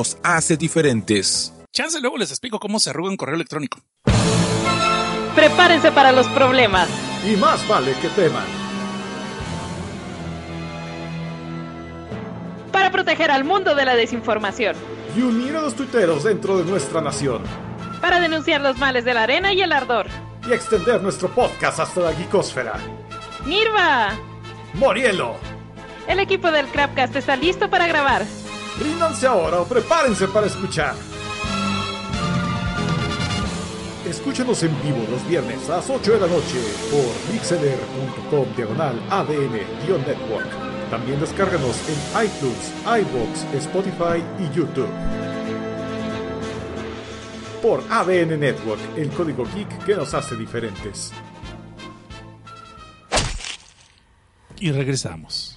hace 0.23 0.57
diferentes. 0.57 1.53
Chance 1.73 2.01
luego 2.01 2.17
les 2.17 2.31
explico 2.31 2.59
cómo 2.59 2.79
se 2.79 2.89
arruga 2.89 3.09
un 3.09 3.17
correo 3.17 3.35
electrónico. 3.35 3.79
Prepárense 5.35 5.91
para 5.91 6.11
los 6.11 6.27
problemas. 6.27 6.89
Y 7.25 7.37
más 7.37 7.65
vale 7.67 7.93
que 8.01 8.09
teman. 8.09 8.43
Para 12.71 12.91
proteger 12.91 13.31
al 13.31 13.43
mundo 13.43 13.75
de 13.75 13.85
la 13.85 13.95
desinformación. 13.95 14.75
Y 15.15 15.21
unir 15.21 15.55
a 15.55 15.61
los 15.61 15.75
tuiteros 15.75 16.23
dentro 16.23 16.57
de 16.57 16.65
nuestra 16.65 16.99
nación. 16.99 17.43
Para 18.01 18.19
denunciar 18.19 18.61
los 18.61 18.77
males 18.77 19.05
de 19.05 19.13
la 19.13 19.23
arena 19.23 19.53
y 19.53 19.61
el 19.61 19.71
ardor. 19.71 20.07
Y 20.47 20.51
extender 20.51 21.01
nuestro 21.01 21.29
podcast 21.29 21.79
hasta 21.79 22.01
la 22.01 22.13
gicósfera. 22.13 22.73
¡Nirva! 23.45 24.17
¡Morielo! 24.73 25.35
El 26.07 26.19
equipo 26.19 26.51
del 26.51 26.67
Crapcast 26.67 27.15
está 27.15 27.35
listo 27.35 27.69
para 27.69 27.87
grabar. 27.87 28.25
Ríndanse 28.81 29.27
ahora 29.27 29.61
o 29.61 29.65
prepárense 29.65 30.27
para 30.27 30.47
escuchar. 30.47 30.95
Escúchenos 34.05 34.63
en 34.63 34.81
vivo 34.81 35.05
los 35.09 35.25
viernes 35.27 35.69
a 35.69 35.77
las 35.77 35.89
8 35.89 36.13
de 36.13 36.19
la 36.19 36.27
noche 36.27 36.59
por 36.89 37.33
mixeler.com 37.33 38.55
diagonal 38.55 38.99
ADN-network. 39.09 40.89
También 40.89 41.19
descárganos 41.19 41.77
en 41.87 42.25
iTunes, 42.25 42.73
iBox, 42.85 43.53
Spotify 43.63 44.23
y 44.39 44.55
YouTube. 44.55 44.89
Por 47.61 47.83
ADN 47.89 48.39
Network, 48.39 48.81
el 48.97 49.09
código 49.11 49.45
geek 49.53 49.85
que 49.85 49.95
nos 49.95 50.13
hace 50.15 50.35
diferentes. 50.35 51.13
Y 54.59 54.71
regresamos. 54.71 55.50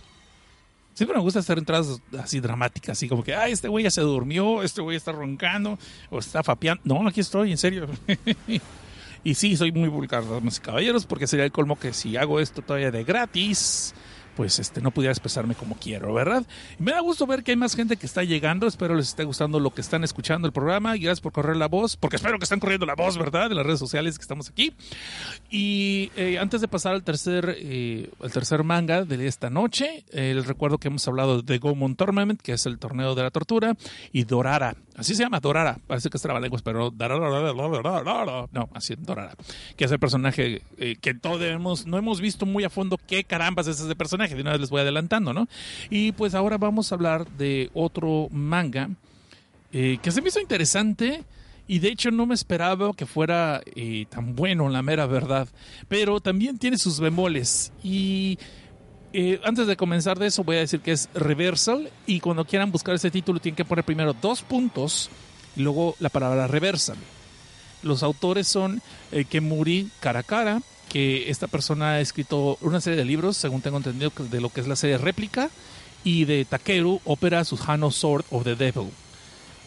Siempre 0.95 1.17
me 1.17 1.23
gusta 1.23 1.41
hacer 1.41 1.59
entradas 1.59 2.01
así 2.19 2.39
dramáticas, 2.39 2.97
así 2.97 3.09
como 3.09 3.25
que, 3.25 3.35
ay, 3.35 3.53
este 3.53 3.67
güey 3.67 3.83
ya 3.83 3.91
se 3.91 4.01
durmió, 4.01 4.63
este 4.63 4.81
güey 4.81 4.97
está 4.97 5.11
roncando, 5.11 5.77
o 6.09 6.21
está 6.21 6.43
fapeando. 6.45 6.83
No, 6.85 7.09
aquí 7.09 7.21
estoy, 7.21 7.51
en 7.51 7.59
serio. 7.59 7.89
y 9.25 9.35
sí, 9.35 9.57
soy 9.57 9.73
muy 9.73 9.89
vulgar, 9.89 10.29
damas 10.29 10.59
y 10.59 10.61
caballeros, 10.61 11.05
porque 11.05 11.27
sería 11.27 11.45
el 11.45 11.53
colmo 11.53 11.77
que 11.77 11.93
si 11.93 12.17
hago 12.17 12.39
esto 12.39 12.63
todavía 12.63 12.93
de 12.93 13.03
gratis, 13.03 13.93
pues 14.37 14.59
este 14.59 14.81
no 14.81 14.91
pudiera 14.91 15.13
expresarme 15.13 15.55
como 15.55 15.77
quiero, 15.77 16.13
¿verdad? 16.13 16.45
Y 16.79 16.83
me 16.83 16.93
da 16.93 17.01
gusto 17.01 17.27
ver 17.27 17.43
que 17.43 17.53
hay 17.53 17.57
más 17.57 17.75
gente 17.75 17.97
que 17.97 18.07
está 18.07 18.23
llegando. 18.25 18.67
Espero 18.67 18.95
les 18.95 19.09
esté 19.09 19.25
gustando 19.25 19.61
lo 19.61 19.71
que 19.73 19.81
están 19.81 20.05
escuchando 20.05 20.47
el 20.47 20.53
programa. 20.53 20.97
Y 20.97 21.01
gracias 21.01 21.21
por 21.21 21.33
correr 21.33 21.57
la 21.57 21.69
voz, 21.69 21.97
porque 21.97 22.17
espero 22.17 22.39
que 22.39 22.45
están 22.45 22.61
corriendo 22.61 22.87
la 22.87 22.95
voz, 22.95 23.19
¿verdad? 23.19 23.49
De 23.49 23.55
las 23.55 23.65
redes 23.67 23.79
sociales 23.79 24.19
que 24.19 24.23
estamos 24.23 24.49
aquí. 24.51 24.73
Y 25.51 26.11
eh, 26.17 26.39
antes 26.39 26.61
de 26.61 26.69
pasar 26.69 26.95
al 26.95 27.03
tercer, 27.03 27.57
eh, 27.59 28.11
al 28.23 28.33
tercer 28.33 28.65
manga 28.65 29.05
de 29.05 29.27
esta 29.27 29.51
noche, 29.51 30.05
eh, 30.11 30.35
les 30.35 30.47
recuerdo 30.47 30.79
que 30.79 30.89
hemos 30.89 31.07
hablado 31.09 31.43
de 31.43 31.59
Gomon 31.59 31.97
Tournament, 31.97 32.41
que 32.41 32.53
es 32.53 32.67
el 32.67 32.79
torneo 32.79 33.15
de 33.15 33.23
la 33.23 33.31
tortura, 33.31 33.77
y 34.13 34.25
Dorara. 34.25 34.77
Así 34.97 35.15
se 35.15 35.23
llama, 35.25 35.41
Dorara. 35.41 35.79
Parece 35.87 36.09
que 36.09 36.17
es 36.17 36.23
trabalenguas, 36.23 36.63
pero 36.63 36.93
no, 38.53 38.69
así 38.75 38.95
Dorara. 38.97 39.35
Que 39.77 39.85
es 39.87 39.93
el 39.93 39.99
personaje 39.99 40.63
eh, 40.79 40.97
que 41.01 41.15
todos 41.15 41.43
hemos, 41.43 41.87
no 41.87 41.99
hemos 41.99 42.21
visto 42.21 42.47
muy 42.47 42.65
a 42.65 42.71
fondo 42.71 42.99
qué 43.07 43.25
carambas 43.25 43.67
es 43.67 43.81
ese 43.81 43.97
personaje 43.97 44.24
de 44.33 44.41
una 44.41 44.53
vez 44.53 44.61
les 44.61 44.71
voy 44.71 44.81
adelantando, 44.81 45.33
¿no? 45.33 45.49
Y 45.91 46.13
pues 46.13 46.35
ahora 46.35 46.57
vamos 46.57 46.91
a 46.91 46.95
hablar 46.95 47.29
de 47.37 47.71
otro 47.75 48.29
manga 48.31 48.91
eh, 49.77 49.99
que 50.01 50.13
se 50.13 50.23
me 50.23 50.29
hizo 50.29 50.39
interesante 50.39 51.25
y 51.67 51.81
de 51.81 51.89
hecho 51.89 52.13
no 52.13 52.27
me 52.27 52.35
esperaba 52.37 52.93
que 52.95 53.07
fuera 53.07 53.61
eh, 53.75 54.07
tan 54.09 54.37
bueno, 54.37 54.69
la 54.69 54.83
mera 54.83 55.07
verdad, 55.07 55.49
pero 55.89 56.21
también 56.21 56.59
tiene 56.59 56.79
sus 56.79 57.01
bemoles 57.01 57.73
y... 57.83 58.39
Eh, 59.17 59.41
antes 59.45 59.69
de 59.69 59.77
comenzar 59.77 60.19
de 60.19 60.27
eso 60.27 60.43
voy 60.43 60.57
a 60.57 60.59
decir 60.59 60.81
que 60.81 60.91
es 60.91 61.09
Reversal 61.15 61.89
y 62.05 62.19
cuando 62.19 62.45
quieran 62.45 62.73
buscar 62.73 62.97
ese 62.97 63.13
título 63.13 63.39
tienen 63.39 63.55
que 63.55 63.65
poner 63.65 63.85
primero 63.85 64.13
dos 64.13 64.43
puntos 64.43 65.09
y 65.55 65.63
luego 65.63 65.95
la 66.01 66.09
palabra 66.09 66.49
Reversal. 66.49 66.97
Los 67.85 68.03
autores 68.03 68.49
son 68.49 68.83
Kemuri 69.31 69.89
Karakara, 70.01 70.63
que 70.95 71.29
esta 71.29 71.49
persona 71.49 71.95
ha 71.95 72.01
escrito 72.01 72.57
una 72.61 72.81
serie 72.81 72.97
de 72.97 73.05
libros, 73.05 73.37
según 73.37 73.61
tengo 73.61 73.79
entendido, 73.79 74.13
de 74.17 74.41
lo 74.41 74.49
que 74.49 74.61
es 74.61 74.69
la 74.69 74.77
serie 74.77 74.97
réplica, 74.97 75.51
y 76.05 76.25
de 76.25 76.45
Takeru, 76.45 77.01
ópera 77.05 77.43
Suhano 77.43 77.91
Sword 77.91 78.25
of 78.31 78.45
the 78.45 78.55
Devil. 78.55 78.91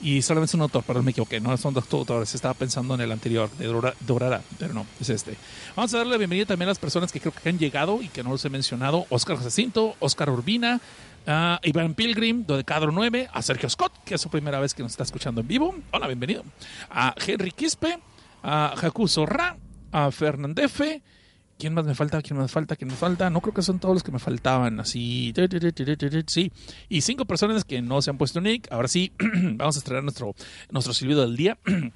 Y 0.01 0.21
solamente 0.21 0.51
es 0.51 0.53
un 0.53 0.61
autor, 0.61 0.84
perdón, 0.84 1.03
me 1.03 1.11
equivoqué, 1.11 1.41
no 1.41 1.57
son 1.57 1.73
dos 1.73 1.84
autores, 1.91 2.34
estaba 2.34 2.53
pensando 2.53 2.95
en 2.95 3.01
el 3.01 3.11
anterior, 3.11 3.49
de 3.57 3.91
Dorara, 4.07 4.41
pero 4.57 4.73
no, 4.73 4.86
es 5.01 5.09
este. 5.09 5.36
Vamos 5.75 5.93
a 5.93 5.97
darle 5.97 6.13
la 6.13 6.17
bienvenida 6.17 6.45
también 6.45 6.69
a 6.69 6.71
las 6.71 6.80
personas 6.80 7.11
que 7.11 7.19
creo 7.19 7.34
que 7.34 7.49
han 7.49 7.59
llegado 7.59 8.01
y 8.01 8.07
que 8.07 8.23
no 8.23 8.30
los 8.30 8.45
he 8.45 8.49
mencionado, 8.49 9.05
Oscar 9.09 9.36
Jacinto, 9.36 9.97
Oscar 9.99 10.30
Urbina, 10.30 10.80
a 11.25 11.59
Iván 11.61 11.93
Pilgrim, 11.93 12.45
de 12.45 12.63
Cadro 12.63 12.93
9, 12.93 13.28
a 13.34 13.41
Sergio 13.41 13.69
Scott, 13.69 13.91
que 14.05 14.15
es 14.15 14.21
su 14.21 14.30
primera 14.30 14.61
vez 14.61 14.73
que 14.73 14.82
nos 14.82 14.93
está 14.93 15.03
escuchando 15.03 15.41
en 15.41 15.47
vivo, 15.49 15.75
hola, 15.91 16.07
bienvenido, 16.07 16.45
a 16.89 17.13
Henry 17.17 17.51
Quispe, 17.51 17.99
a 18.43 18.75
Jacu 18.78 19.09
Zorra, 19.09 19.57
a 19.91 20.09
Fernandefe, 20.09 21.01
¿Quién 21.57 21.73
más 21.73 21.85
me 21.85 21.95
falta? 21.95 22.21
¿Quién 22.21 22.37
más 22.37 22.51
falta? 22.51 22.75
¿Quién 22.75 22.89
me 22.89 22.95
falta? 22.95 23.31
No 23.31 23.41
creo 23.41 23.53
que 23.53 23.63
son 23.63 23.79
todos 23.79 23.95
los 23.95 24.03
que 24.03 24.11
me 24.11 24.19
faltaban. 24.19 24.79
Así. 24.79 25.33
Sí. 26.27 26.51
Y 26.87 27.01
cinco 27.01 27.25
personas 27.25 27.65
que 27.65 27.81
no 27.81 28.01
se 28.01 28.11
han 28.11 28.17
puesto 28.19 28.39
nick. 28.39 28.71
Ahora 28.71 28.87
sí, 28.87 29.11
vamos 29.55 29.75
a 29.75 29.79
estrenar 29.79 30.03
nuestro, 30.03 30.35
nuestro 30.69 30.93
silbido 30.93 31.21
del 31.21 31.35
día. 31.35 31.57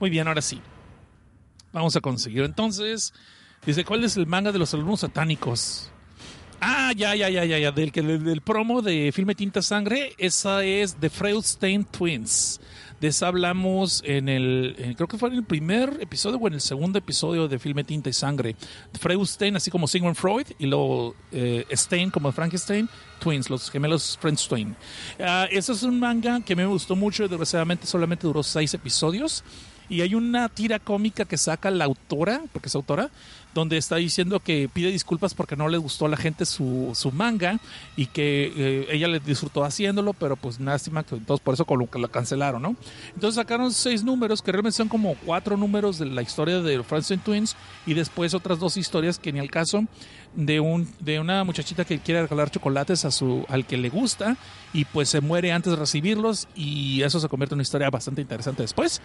Muy 0.00 0.10
bien, 0.10 0.28
ahora 0.28 0.42
sí. 0.42 0.60
Vamos 1.72 1.96
a 1.96 2.00
conseguir 2.00 2.42
entonces. 2.44 3.14
Dice, 3.64 3.84
¿cuál 3.84 4.04
es 4.04 4.16
el 4.18 4.26
manga 4.26 4.52
de 4.52 4.58
los 4.58 4.74
alumnos 4.74 5.00
satánicos? 5.00 5.90
Ah, 6.60 6.92
ya, 6.94 7.14
ya, 7.14 7.30
ya, 7.30 7.46
ya, 7.46 7.58
ya. 7.58 7.72
Del, 7.72 7.90
del, 7.90 8.22
del 8.22 8.40
promo 8.42 8.82
de 8.82 9.10
Filme 9.14 9.34
Tinta 9.34 9.62
Sangre. 9.62 10.12
Esa 10.18 10.62
es 10.62 10.94
The 10.96 11.08
Freudstein 11.08 11.84
Twins. 11.84 12.60
De 13.04 13.10
esa 13.10 13.28
hablamos 13.28 14.02
en 14.06 14.30
el, 14.30 14.94
creo 14.96 15.06
que 15.06 15.18
fue 15.18 15.28
en 15.28 15.34
el 15.34 15.44
primer 15.44 15.98
episodio 16.00 16.38
o 16.38 16.48
en 16.48 16.54
el 16.54 16.62
segundo 16.62 16.98
episodio 16.98 17.48
de 17.48 17.58
Filme 17.58 17.84
Tinta 17.84 18.08
y 18.08 18.14
Sangre. 18.14 18.56
Freudstein, 18.98 19.54
así 19.56 19.70
como 19.70 19.86
Sigmund 19.86 20.16
Freud, 20.16 20.46
y 20.58 20.64
luego 20.64 21.14
eh, 21.30 21.66
Stein 21.70 22.10
como 22.10 22.32
Frankenstein, 22.32 22.88
Twins, 23.20 23.50
los 23.50 23.70
gemelos 23.70 24.16
Friendstein. 24.18 24.70
Uh, 25.18 25.44
ese 25.50 25.72
es 25.72 25.82
un 25.82 26.00
manga 26.00 26.40
que 26.40 26.56
me 26.56 26.64
gustó 26.64 26.96
mucho, 26.96 27.28
desgraciadamente 27.28 27.86
solamente 27.86 28.26
duró 28.26 28.42
seis 28.42 28.72
episodios. 28.72 29.44
Y 29.90 30.00
hay 30.00 30.14
una 30.14 30.48
tira 30.48 30.78
cómica 30.78 31.26
que 31.26 31.36
saca 31.36 31.70
la 31.70 31.84
autora, 31.84 32.40
porque 32.54 32.68
es 32.68 32.74
autora, 32.74 33.10
donde 33.54 33.76
está 33.76 33.96
diciendo 33.96 34.40
que 34.40 34.68
pide 34.72 34.90
disculpas 34.90 35.32
porque 35.32 35.56
no 35.56 35.68
le 35.68 35.78
gustó 35.78 36.06
a 36.06 36.08
la 36.08 36.16
gente 36.16 36.44
su, 36.44 36.90
su 36.94 37.12
manga 37.12 37.58
y 37.96 38.06
que 38.06 38.52
eh, 38.56 38.86
ella 38.90 39.08
le 39.08 39.20
disfrutó 39.20 39.64
haciéndolo, 39.64 40.12
pero 40.12 40.36
pues 40.36 40.60
lástima 40.60 41.04
que 41.04 41.16
todos 41.16 41.40
por 41.40 41.54
eso 41.54 41.64
lo, 41.70 41.88
lo 41.98 42.10
cancelaron, 42.10 42.60
¿no? 42.60 42.76
Entonces 43.14 43.36
sacaron 43.36 43.72
seis 43.72 44.02
números 44.02 44.42
que 44.42 44.52
realmente 44.52 44.76
son 44.76 44.88
como 44.88 45.14
cuatro 45.24 45.56
números 45.56 45.98
de 45.98 46.06
la 46.06 46.22
historia 46.22 46.60
de 46.60 46.82
Francis 46.82 47.22
Twins 47.22 47.56
y 47.86 47.94
después 47.94 48.34
otras 48.34 48.58
dos 48.58 48.76
historias 48.76 49.18
que 49.18 49.32
ni 49.32 49.38
al 49.38 49.50
caso 49.50 49.84
de 50.36 50.60
un 50.60 50.88
de 51.00 51.20
una 51.20 51.44
muchachita 51.44 51.84
que 51.84 51.98
quiere 51.98 52.22
regalar 52.22 52.50
chocolates 52.50 53.04
a 53.04 53.10
su 53.10 53.44
al 53.48 53.66
que 53.66 53.76
le 53.76 53.88
gusta 53.88 54.36
y 54.72 54.84
pues 54.84 55.08
se 55.08 55.20
muere 55.20 55.52
antes 55.52 55.72
de 55.72 55.76
recibirlos 55.76 56.48
y 56.54 57.02
eso 57.02 57.20
se 57.20 57.28
convierte 57.28 57.54
en 57.54 57.58
una 57.58 57.62
historia 57.62 57.90
bastante 57.90 58.20
interesante 58.20 58.62
después. 58.62 59.00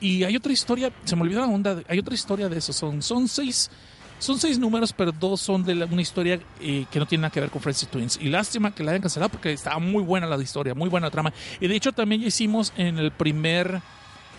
Y 0.00 0.24
hay 0.24 0.36
otra 0.36 0.52
historia, 0.52 0.92
se 1.04 1.16
me 1.16 1.22
olvidó 1.22 1.40
la 1.40 1.46
onda, 1.46 1.82
hay 1.88 1.98
otra 1.98 2.14
historia 2.14 2.48
de 2.48 2.58
eso, 2.58 2.72
son 2.72 3.02
son 3.02 3.28
seis 3.28 3.70
son 4.18 4.38
seis 4.38 4.58
números, 4.58 4.92
pero 4.92 5.12
dos 5.12 5.40
son 5.40 5.62
de 5.62 5.74
una 5.84 6.00
historia 6.00 6.40
eh, 6.60 6.86
que 6.90 6.98
no 6.98 7.06
tiene 7.06 7.22
nada 7.22 7.32
que 7.32 7.40
ver 7.40 7.50
con 7.50 7.60
Francis 7.60 7.88
Twins. 7.88 8.18
Y 8.20 8.28
lástima 8.28 8.74
que 8.74 8.82
la 8.82 8.92
hayan 8.92 9.02
cancelado 9.02 9.30
porque 9.30 9.52
estaba 9.52 9.78
muy 9.78 10.02
buena 10.02 10.26
la 10.26 10.42
historia, 10.42 10.74
muy 10.74 10.88
buena 10.88 11.08
la 11.08 11.10
trama. 11.10 11.32
Y 11.60 11.68
de 11.68 11.76
hecho 11.76 11.92
también 11.92 12.22
ya 12.22 12.28
hicimos 12.28 12.72
en 12.76 12.98
el 12.98 13.10
primer 13.10 13.82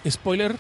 spoiler, 0.10 0.56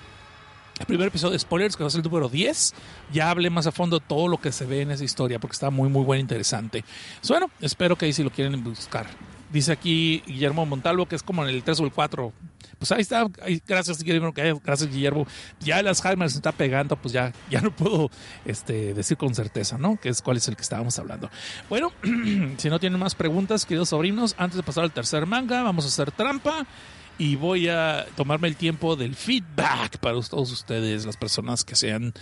el 0.80 0.86
primer 0.86 1.07
episodio 1.07 1.34
de 1.34 1.39
spoilers, 1.39 1.75
que 1.75 1.84
va 1.84 1.88
a 1.88 1.89
ser 1.89 1.99
el 1.99 2.09
número 2.09 2.30
10, 2.30 2.73
ya 3.11 3.30
hablé 3.30 3.49
más 3.49 3.67
a 3.67 3.71
fondo 3.71 3.99
de 3.99 4.05
todo 4.07 4.28
lo 4.28 4.38
que 4.39 4.51
se 4.51 4.65
ve 4.65 4.82
en 4.82 4.91
esa 4.91 5.03
historia 5.03 5.39
porque 5.39 5.53
está 5.53 5.69
muy, 5.69 5.89
muy 5.89 6.03
buena 6.03 6.19
e 6.19 6.21
interesante. 6.21 6.84
Bueno, 7.28 7.49
espero 7.61 7.95
que 7.95 8.05
ahí 8.05 8.13
si 8.13 8.23
lo 8.23 8.30
quieren 8.30 8.63
buscar. 8.63 9.07
Dice 9.51 9.71
aquí 9.71 10.23
Guillermo 10.28 10.65
Montalvo 10.65 11.05
que 11.05 11.15
es 11.15 11.23
como 11.23 11.43
en 11.43 11.49
el 11.49 11.63
3 11.63 11.80
o 11.80 11.86
el 11.86 11.91
4. 11.91 12.34
Pues 12.78 12.91
ahí 12.91 13.01
está, 13.01 13.25
gracias 13.65 14.03
Guillermo, 14.03 14.34
gracias 14.34 14.91
Guillermo. 14.91 15.25
Ya 15.59 15.80
el 15.80 15.88
Alzheimer 15.88 16.30
se 16.30 16.38
está 16.38 16.51
pegando, 16.51 16.95
pues 16.95 17.11
ya, 17.11 17.34
ya 17.49 17.61
no 17.61 17.71
puedo 17.71 18.11
este, 18.45 18.93
decir 18.93 19.17
con 19.17 19.34
certeza, 19.34 19.78
¿no? 19.78 19.99
Que 19.99 20.09
es 20.09 20.21
cuál 20.21 20.38
es 20.38 20.47
el 20.47 20.55
que 20.55 20.61
estábamos 20.61 20.99
hablando. 20.99 21.32
Bueno, 21.69 21.91
si 22.57 22.69
no 22.69 22.80
tienen 22.80 22.99
más 22.99 23.15
preguntas, 23.15 23.65
queridos 23.65 23.89
sobrinos, 23.89 24.36
antes 24.38 24.57
de 24.57 24.63
pasar 24.63 24.84
al 24.84 24.91
tercer 24.91 25.25
manga, 25.25 25.63
vamos 25.63 25.86
a 25.86 25.88
hacer 25.88 26.11
trampa 26.11 26.67
y 27.18 27.36
voy 27.36 27.68
a 27.68 28.05
tomarme 28.15 28.47
el 28.47 28.55
tiempo 28.55 28.95
del 28.95 29.15
feedback 29.15 29.97
para 29.97 30.20
todos 30.22 30.51
ustedes, 30.51 31.05
las 31.05 31.18
personas 31.18 31.63
que 31.63 31.76
se 31.76 31.91
han, 31.91 32.13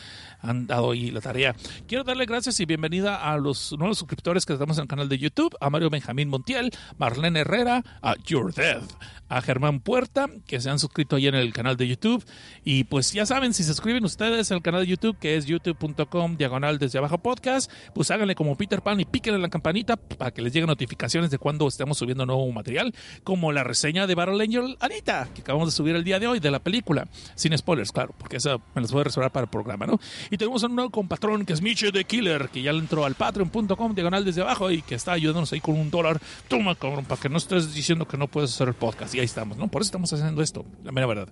han 0.46 0.68
dado 0.68 0.92
ahí 0.92 1.12
la 1.12 1.22
tarea. 1.22 1.56
Quiero 1.88 2.04
darle 2.04 2.26
gracias 2.26 2.60
y 2.60 2.66
bienvenida 2.66 3.16
a 3.32 3.38
los 3.38 3.76
nuevos 3.78 3.98
suscriptores 3.98 4.46
que 4.46 4.54
estamos 4.54 4.78
en 4.78 4.84
el 4.84 4.88
canal 4.88 5.10
de 5.10 5.18
YouTube, 5.18 5.56
a 5.60 5.70
Mario 5.70 5.90
Benjamín 5.90 6.30
Montiel, 6.30 6.72
Marlene 6.98 7.42
Herrera, 7.42 7.84
a 8.02 8.16
Your 8.26 8.54
Dead, 8.54 8.84
a 9.28 9.42
Germán 9.42 9.80
Puerta, 9.80 10.28
que 10.46 10.62
se 10.62 10.70
han 10.70 10.80
suscrito 10.80 11.16
ahí 11.16 11.28
en 11.28 11.36
el 11.36 11.54
canal 11.54 11.78
de 11.78 11.88
YouTube. 11.88 12.24
Y 12.64 12.86
pues 12.86 13.12
ya 13.14 13.26
saben, 13.26 13.54
si 13.54 13.64
se 13.64 13.74
suscriben 13.74 14.06
ustedes 14.06 14.52
al 14.52 14.62
canal 14.62 14.82
de 14.82 14.88
YouTube, 14.88 15.18
que 15.20 15.36
es 15.36 15.46
youtube.com 15.46 16.38
diagonal 16.38 16.78
desde 16.78 17.00
abajo 17.00 17.18
podcast, 17.18 17.72
pues 17.94 18.12
háganle 18.12 18.36
como 18.36 18.56
Peter 18.56 18.82
Pan 18.82 19.00
y 19.00 19.06
píquenle 19.06 19.40
la 19.40 19.50
campanita 19.50 19.98
para 19.98 20.32
que 20.32 20.42
les 20.42 20.54
lleguen 20.54 20.68
notificaciones 20.68 21.32
de 21.32 21.38
cuando 21.38 21.68
estemos 21.68 21.98
subiendo 21.98 22.26
nuevo 22.26 22.50
material, 22.52 22.94
como 23.24 23.52
la 23.52 23.64
reseña 23.64 24.08
de 24.08 24.16
Battle 24.16 24.44
Angel 24.44 24.78
Anita, 24.80 25.30
que 25.34 25.42
acabamos 25.42 25.70
de 25.70 25.72
subir 25.72 25.96
el 25.96 26.04
día 26.04 26.20
de 26.20 26.28
hoy 26.28 26.40
de 26.40 26.52
la 26.52 26.60
película. 26.60 27.08
Sin 27.36 27.58
spoilers, 27.58 27.92
claro, 27.92 28.14
porque 28.18 28.38
esa 28.38 28.58
me 28.76 28.82
las 28.82 28.92
voy 28.92 29.02
a 29.02 29.06
reservar 29.06 29.32
para 29.32 29.46
el 29.46 29.50
programa, 29.50 29.86
¿no? 29.86 30.00
Tenemos 30.38 30.64
un 30.64 30.76
nuevo 30.76 30.90
compatrón 30.90 31.46
que 31.46 31.54
es 31.54 31.62
Miche 31.62 31.92
de 31.92 32.06
Killer, 32.06 32.50
que 32.50 32.62
ya 32.62 32.74
le 32.74 32.80
entró 32.80 33.06
al 33.06 33.16
patreon.com 33.16 33.96
diagonal 33.96 34.26
desde 34.26 34.42
abajo 34.42 34.72
y 34.72 34.82
que 34.82 34.96
está 34.96 35.14
ayudándonos 35.14 35.52
ahí 35.54 35.62
con 35.62 35.76
un 35.76 35.90
dólar. 35.90 36.20
Toma, 36.48 36.76
cabrón, 36.76 37.06
para 37.06 37.22
que 37.22 37.30
no 37.30 37.38
estés 37.38 37.74
diciendo 37.74 38.08
que 38.08 38.18
no 38.18 38.28
puedes 38.28 38.54
hacer 38.54 38.68
el 38.68 38.74
podcast. 38.74 39.14
Y 39.16 39.20
ahí 39.20 39.26
estamos, 39.26 39.58
¿no? 39.58 39.68
Por 39.68 39.82
eso 39.82 39.90
estamos 39.90 40.12
haciendo 40.12 40.42
esto, 40.42 40.66
la 40.84 40.92
mera 40.92 41.08
verdad. 41.08 41.28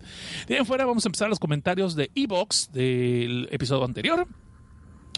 De 0.48 0.56
ahí 0.56 0.60
en 0.60 0.66
fuera 0.66 0.86
vamos 0.86 1.06
a 1.06 1.10
empezar 1.10 1.30
los 1.30 1.40
comentarios 1.40 1.96
de 1.96 2.12
Evox 2.16 2.72
del 2.72 3.48
episodio 3.52 3.86
anterior. 3.86 4.28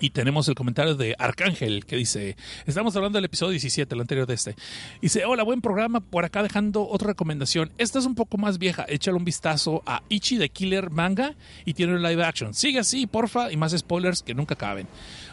Y 0.05 0.11
tenemos 0.11 0.47
el 0.47 0.53
comentario 0.53 0.93
de 0.93 1.15
Arcángel 1.17 1.83
que 1.87 1.95
dice, 1.95 2.37
estamos 2.67 2.95
hablando 2.95 3.17
del 3.17 3.25
episodio 3.25 3.53
17, 3.53 3.95
el 3.95 4.01
anterior 4.01 4.27
de 4.27 4.35
este. 4.35 4.55
Dice, 5.01 5.25
hola, 5.25 5.41
buen 5.41 5.61
programa, 5.61 5.99
por 5.99 6.25
acá 6.25 6.43
dejando 6.43 6.87
otra 6.87 7.07
recomendación. 7.07 7.71
Esta 7.79 7.97
es 7.97 8.05
un 8.05 8.13
poco 8.13 8.37
más 8.37 8.59
vieja, 8.59 8.85
échale 8.87 9.17
un 9.17 9.25
vistazo 9.25 9.81
a 9.87 10.03
Ichi 10.07 10.37
de 10.37 10.49
Killer 10.49 10.91
Manga 10.91 11.33
y 11.65 11.73
tiene 11.73 11.95
un 11.95 12.03
live 12.03 12.23
action. 12.23 12.53
Sigue 12.53 12.77
así, 12.77 13.07
porfa, 13.07 13.51
y 13.51 13.57
más 13.57 13.75
spoilers 13.75 14.21
que 14.21 14.35
nunca 14.35 14.55
caben. 14.55 14.87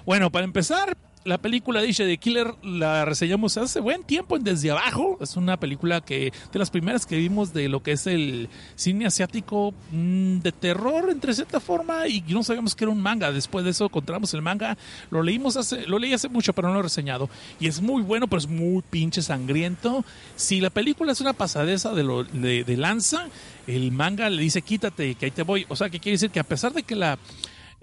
Bueno, 0.07 0.33
para 0.33 0.47
empezar, 0.47 0.97
la 1.25 1.39
película 1.39 1.81
dice 1.81 2.05
de 2.05 2.19
Killer 2.19 2.55
la 2.63 3.05
reseñamos 3.05 3.57
hace 3.57 3.81
buen 3.81 4.03
tiempo 4.03 4.37
en 4.37 4.45
Desde 4.45 4.71
Abajo. 4.71 5.19
Es 5.21 5.37
una 5.37 5.57
película 5.57 6.01
que 6.01 6.33
de 6.53 6.59
las 6.59 6.71
primeras 6.71 7.07
que 7.07 7.17
vimos 7.17 7.53
de 7.53 7.69
lo 7.69 7.83
que 7.83 7.93
es 7.93 8.07
el 8.07 8.49
cine 8.75 9.07
asiático 9.07 9.73
mmm, 9.91 10.39
de 10.39 10.53
terror 10.53 11.11
entre 11.11 11.35
cierta 11.35 11.61
forma 11.61 12.09
y 12.09 12.23
no 12.29 12.43
sabíamos 12.43 12.75
que 12.75 12.85
era 12.85 12.93
un 12.93 13.01
manga. 13.01 13.31
Después 13.31 13.65
de 13.65 13.71
eso 13.71 13.85
encontramos 13.85 14.35
el 14.35 14.43
manga, 14.43 14.77
lo 15.11 15.23
leímos 15.23 15.57
hace, 15.57 15.87
lo 15.87 15.99
leí 15.99 16.13
hace 16.13 16.29
mucho 16.29 16.53
pero 16.53 16.69
no 16.69 16.75
lo 16.75 16.81
he 16.81 16.85
reseñado 16.85 17.29
y 17.61 17.69
es 17.69 17.81
muy 17.81 18.03
bueno 18.03 18.27
pero 18.27 18.39
es 18.39 18.49
muy 18.49 18.83
pinche 18.91 19.23
sangriento. 19.23 20.05
Si 20.37 20.61
la 20.61 20.71
película 20.71 21.13
es 21.13 21.21
una 21.21 21.33
pasadeza 21.33 21.93
de, 21.93 22.03
lo, 22.03 22.25
de, 22.25 22.65
de 22.65 22.77
lanza, 22.77 23.29
el 23.67 23.93
manga 23.93 24.29
le 24.29 24.43
dice 24.43 24.63
quítate 24.63 25.15
que 25.15 25.27
ahí 25.27 25.31
te 25.31 25.43
voy. 25.43 25.67
O 25.69 25.77
sea 25.77 25.89
que 25.89 26.01
quiere 26.01 26.15
decir 26.15 26.31
que 26.31 26.41
a 26.41 26.45
pesar 26.45 26.73
de 26.73 26.83
que 26.83 26.97
la 26.97 27.19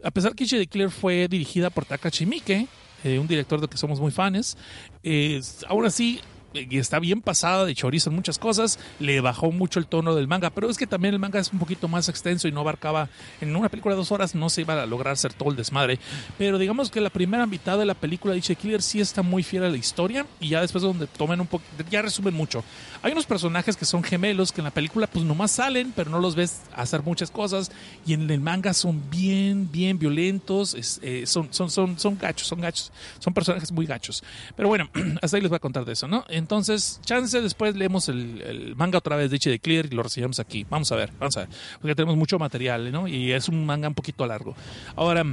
a 0.03 0.11
pesar 0.11 0.33
que 0.33 0.45
Ichi 0.45 0.57
de 0.57 0.67
Killer 0.67 0.91
fue 0.91 1.27
dirigida 1.27 1.69
por 1.69 1.85
Takashi 1.85 2.25
Miike, 2.25 2.67
eh, 3.03 3.19
un 3.19 3.27
director 3.27 3.61
de 3.61 3.67
que 3.67 3.77
somos 3.77 3.99
muy 3.99 4.11
fans. 4.11 4.57
Eh, 5.03 5.41
aún 5.67 5.85
así, 5.85 6.19
y 6.53 6.77
está 6.77 6.99
bien 6.99 7.21
pasada 7.21 7.65
de 7.65 7.75
chorizo 7.75 8.09
en 8.09 8.15
muchas 8.15 8.39
cosas, 8.39 8.79
le 8.99 9.21
bajó 9.21 9.51
mucho 9.51 9.79
el 9.79 9.87
tono 9.87 10.15
del 10.15 10.27
manga, 10.27 10.49
pero 10.49 10.69
es 10.69 10.77
que 10.77 10.87
también 10.87 11.13
el 11.13 11.19
manga 11.19 11.39
es 11.39 11.51
un 11.53 11.59
poquito 11.59 11.87
más 11.87 12.09
extenso 12.09 12.47
y 12.47 12.51
no 12.51 12.61
abarcaba, 12.61 13.09
en 13.41 13.55
una 13.55 13.69
película 13.69 13.95
de 13.95 13.99
dos 13.99 14.11
horas 14.11 14.35
no 14.35 14.49
se 14.49 14.61
iba 14.61 14.81
a 14.81 14.85
lograr 14.85 15.13
hacer 15.13 15.33
todo 15.33 15.49
el 15.49 15.55
desmadre, 15.55 15.99
pero 16.37 16.57
digamos 16.57 16.89
que 16.89 17.01
la 17.01 17.09
primera 17.09 17.45
mitad 17.45 17.77
de 17.77 17.85
la 17.85 17.93
película 17.93 18.33
de 18.33 18.41
Killer 18.41 18.81
sí 18.81 18.99
está 18.99 19.21
muy 19.21 19.43
fiel 19.43 19.63
a 19.63 19.69
la 19.69 19.77
historia 19.77 20.25
y 20.39 20.49
ya 20.49 20.61
después 20.61 20.81
donde 20.83 21.07
tomen 21.07 21.41
un 21.41 21.47
poco, 21.47 21.63
ya 21.89 22.01
resumen 22.01 22.33
mucho. 22.33 22.63
Hay 23.01 23.11
unos 23.11 23.25
personajes 23.25 23.77
que 23.77 23.85
son 23.85 24.03
gemelos 24.03 24.51
que 24.51 24.61
en 24.61 24.65
la 24.65 24.71
película 24.71 25.07
pues 25.07 25.23
nomás 25.23 25.51
salen, 25.51 25.93
pero 25.95 26.09
no 26.09 26.19
los 26.19 26.35
ves 26.35 26.61
hacer 26.75 27.03
muchas 27.03 27.31
cosas 27.31 27.71
y 28.05 28.13
en 28.13 28.29
el 28.29 28.39
manga 28.39 28.73
son 28.73 29.01
bien, 29.09 29.69
bien 29.71 29.99
violentos, 29.99 30.99
eh, 31.01 31.23
son, 31.25 31.47
son, 31.51 31.69
son, 31.69 31.99
son 31.99 32.17
gachos, 32.17 32.47
son 32.47 32.61
gachos, 32.61 32.91
son 33.19 33.33
personajes 33.33 33.71
muy 33.71 33.85
gachos. 33.85 34.23
Pero 34.55 34.67
bueno, 34.67 34.89
hasta 35.21 35.37
ahí 35.37 35.41
les 35.41 35.49
voy 35.49 35.57
a 35.57 35.59
contar 35.59 35.85
de 35.85 35.93
eso, 35.93 36.07
¿no? 36.07 36.25
Entonces, 36.39 36.99
chance 37.05 37.39
después 37.41 37.75
leemos 37.75 38.09
el, 38.09 38.73
manga 38.75 38.97
otra 38.97 39.15
vez 39.15 39.29
de 39.29 39.35
Ichi 39.35 39.49
de 39.49 39.59
Clear 39.59 39.85
y 39.85 39.89
lo 39.89 40.03
reseñamos 40.03 40.39
aquí. 40.39 40.65
Vamos 40.69 40.91
a 40.91 40.95
ver, 40.95 41.11
vamos 41.19 41.37
a 41.37 41.41
ver. 41.41 41.49
Porque 41.79 41.95
tenemos 41.95 42.17
mucho 42.17 42.39
material, 42.39 42.91
¿no? 42.91 43.07
Y 43.07 43.31
es 43.31 43.49
un 43.49 43.65
manga 43.65 43.87
un 43.87 43.93
poquito 43.93 44.25
largo. 44.25 44.55
Ahora, 44.95 45.23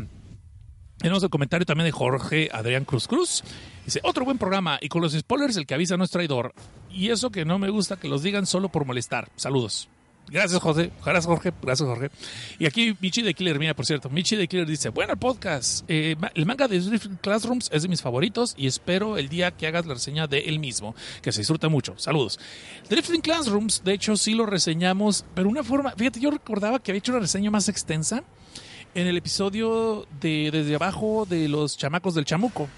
tenemos 0.99 1.23
el 1.23 1.31
comentario 1.31 1.65
también 1.65 1.87
de 1.87 1.93
Jorge 1.93 2.49
Adrián 2.53 2.85
Cruz 2.85 3.09
Cruz. 3.09 3.43
Dice, 3.85 4.01
otro 4.03 4.25
buen 4.25 4.37
programa 4.37 4.79
y 4.81 4.89
con 4.89 5.01
los 5.01 5.13
spoilers 5.13 5.57
el 5.57 5.67
que 5.67 5.75
avisa 5.75 5.97
no 5.97 6.05
es 6.05 6.11
traidor. 6.11 6.53
Y 6.91 7.11
eso 7.11 7.31
que 7.31 7.45
no 7.45 7.59
me 7.59 7.71
gusta 7.71 7.97
que 7.97 8.09
los 8.09 8.23
digan 8.23 8.47
solo 8.47 8.69
por 8.69 8.85
molestar. 8.85 9.29
Saludos. 9.37 9.89
Gracias, 10.29 10.61
José. 10.61 10.91
Gracias, 11.05 11.27
Jorge. 11.27 11.53
Gracias, 11.63 11.89
Jorge. 11.89 12.11
Y 12.59 12.67
aquí 12.67 12.97
Michi 13.01 13.23
de 13.23 13.33
Killer, 13.33 13.59
mira, 13.61 13.75
por 13.75 13.87
cierto, 13.87 14.11
Michi 14.11 14.35
de 14.35 14.49
Killer 14.49 14.67
dice, 14.67 14.89
bueno 14.89 15.17
podcast. 15.17 15.85
Eh, 15.87 16.17
el 16.35 16.47
manga 16.47 16.67
de 16.67 16.81
Drift 16.81 17.07
Classrooms 17.21 17.71
es 17.73 17.83
de 17.83 17.89
mis 17.89 18.03
favoritos 18.03 18.55
y 18.57 18.67
espero 18.67 19.19
el 19.19 19.29
día 19.29 19.53
que 19.53 19.69
hagas 19.69 19.87
la 19.87 19.95
reseña 19.95 20.27
de 20.27 20.41
él 20.41 20.59
mismo, 20.59 20.97
que 21.23 21.31
se 21.31 21.43
disfruta 21.43 21.69
mucho. 21.69 21.95
Saludos. 21.97 22.41
Drifting 22.91 23.21
Classrooms, 23.21 23.85
de 23.85 23.93
hecho, 23.93 24.17
sí 24.17 24.35
lo 24.35 24.47
reseñamos, 24.47 25.25
pero 25.35 25.49
una 25.49 25.63
forma, 25.63 25.93
fíjate, 25.97 26.19
yo 26.19 26.31
recordaba 26.33 26.81
que 26.81 26.91
había 26.91 26.99
hecho 26.99 27.13
una 27.13 27.21
reseña 27.21 27.53
más 27.53 27.69
extensa 27.69 28.25
en 28.97 29.07
el 29.07 29.17
episodio 29.17 30.09
de 30.21 30.51
Desde 30.51 30.75
Abajo 30.75 31.25
de 31.29 31.49
los 31.49 31.77
chamacos 31.77 32.15
del 32.15 32.25
chamuco, 32.25 32.69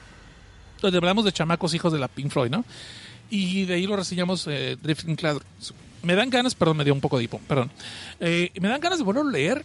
donde 0.83 0.99
hablamos 0.99 1.25
de 1.25 1.33
chamacos 1.33 1.73
hijos 1.73 1.95
de 1.95 1.99
la 1.99 2.09
Pink 2.09 2.31
Floyd, 2.31 2.51
¿no? 2.51 2.65
Y 3.31 3.65
de 3.65 3.75
ahí 3.75 3.87
lo 3.87 3.97
reseñamos 3.97 4.47
eh, 4.49 4.77
Drifting 4.83 5.17
Classrooms 5.17 5.75
me 6.03 6.15
dan 6.15 6.31
ganas, 6.31 6.55
perdón, 6.55 6.79
me 6.79 6.85
dio 6.85 6.95
un 6.95 7.01
poco 7.01 7.19
de 7.19 7.25
hipo, 7.25 7.41
perdón. 7.49 7.71
Eh, 8.21 8.51
me 8.61 8.69
dan 8.69 8.81
ganas 8.81 8.99
de 8.99 9.05
volver 9.05 9.25
a 9.25 9.31
leer, 9.31 9.65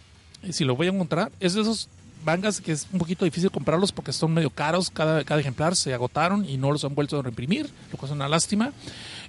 si 0.50 0.64
lo 0.64 0.76
voy 0.76 0.88
a 0.88 0.90
encontrar. 0.90 1.32
Es 1.40 1.54
de 1.54 1.62
esos 1.62 1.88
mangas 2.24 2.60
que 2.60 2.72
es 2.72 2.86
un 2.92 2.98
poquito 2.98 3.24
difícil 3.24 3.50
comprarlos 3.50 3.92
porque 3.92 4.12
son 4.12 4.32
medio 4.32 4.50
caros, 4.50 4.90
cada, 4.90 5.24
cada 5.24 5.40
ejemplar 5.40 5.76
se 5.76 5.92
agotaron 5.92 6.48
y 6.48 6.56
no 6.56 6.72
los 6.72 6.84
han 6.84 6.94
vuelto 6.94 7.18
a 7.18 7.22
reimprimir, 7.22 7.68
lo 7.92 7.98
cual 7.98 8.10
es 8.10 8.14
una 8.14 8.28
lástima. 8.28 8.72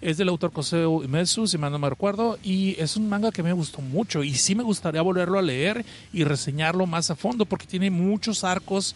Es 0.02 0.18
del 0.18 0.30
autor 0.30 0.52
Koseo 0.52 1.04
Imetsu, 1.04 1.48
si 1.48 1.58
mal 1.58 1.72
no 1.72 1.80
me 1.80 1.90
recuerdo, 1.90 2.38
y 2.44 2.80
es 2.80 2.96
un 2.96 3.10
manga 3.10 3.32
que 3.32 3.44
me 3.44 3.54
gustó 3.54 3.82
mucho 3.82 4.24
y 4.24 4.34
sí 4.34 4.56
me 4.56 4.64
gustaría 4.64 5.02
volverlo 5.02 5.40
a 5.40 5.42
leer 5.42 5.86
y 6.14 6.24
reseñarlo 6.24 6.86
más 6.86 7.12
a 7.12 7.16
fondo 7.16 7.46
porque 7.46 7.66
tiene 7.66 7.92
muchos 7.92 8.44
arcos 8.44 8.96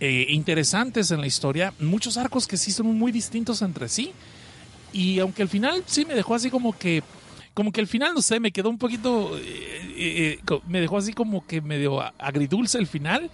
eh, 0.00 0.26
interesantes 0.30 1.10
en 1.10 1.20
la 1.20 1.26
historia, 1.26 1.72
muchos 1.78 2.16
arcos 2.16 2.46
que 2.46 2.56
sí 2.56 2.72
son 2.72 2.86
muy 2.86 3.12
distintos 3.12 3.62
entre 3.62 3.88
sí 3.88 4.12
y 4.92 5.18
aunque 5.18 5.42
al 5.42 5.48
final 5.48 5.82
sí 5.86 6.04
me 6.04 6.14
dejó 6.14 6.34
así 6.34 6.50
como 6.50 6.76
que 6.76 7.02
como 7.54 7.70
que 7.72 7.80
al 7.80 7.86
final 7.86 8.14
no 8.14 8.22
sé 8.22 8.40
me 8.40 8.52
quedó 8.52 8.70
un 8.70 8.78
poquito 8.78 9.36
eh, 9.38 10.38
eh, 10.46 10.60
me 10.66 10.80
dejó 10.80 10.96
así 10.96 11.12
como 11.12 11.46
que 11.46 11.60
medio 11.60 12.00
agridulce 12.18 12.78
el 12.78 12.86
final 12.86 13.30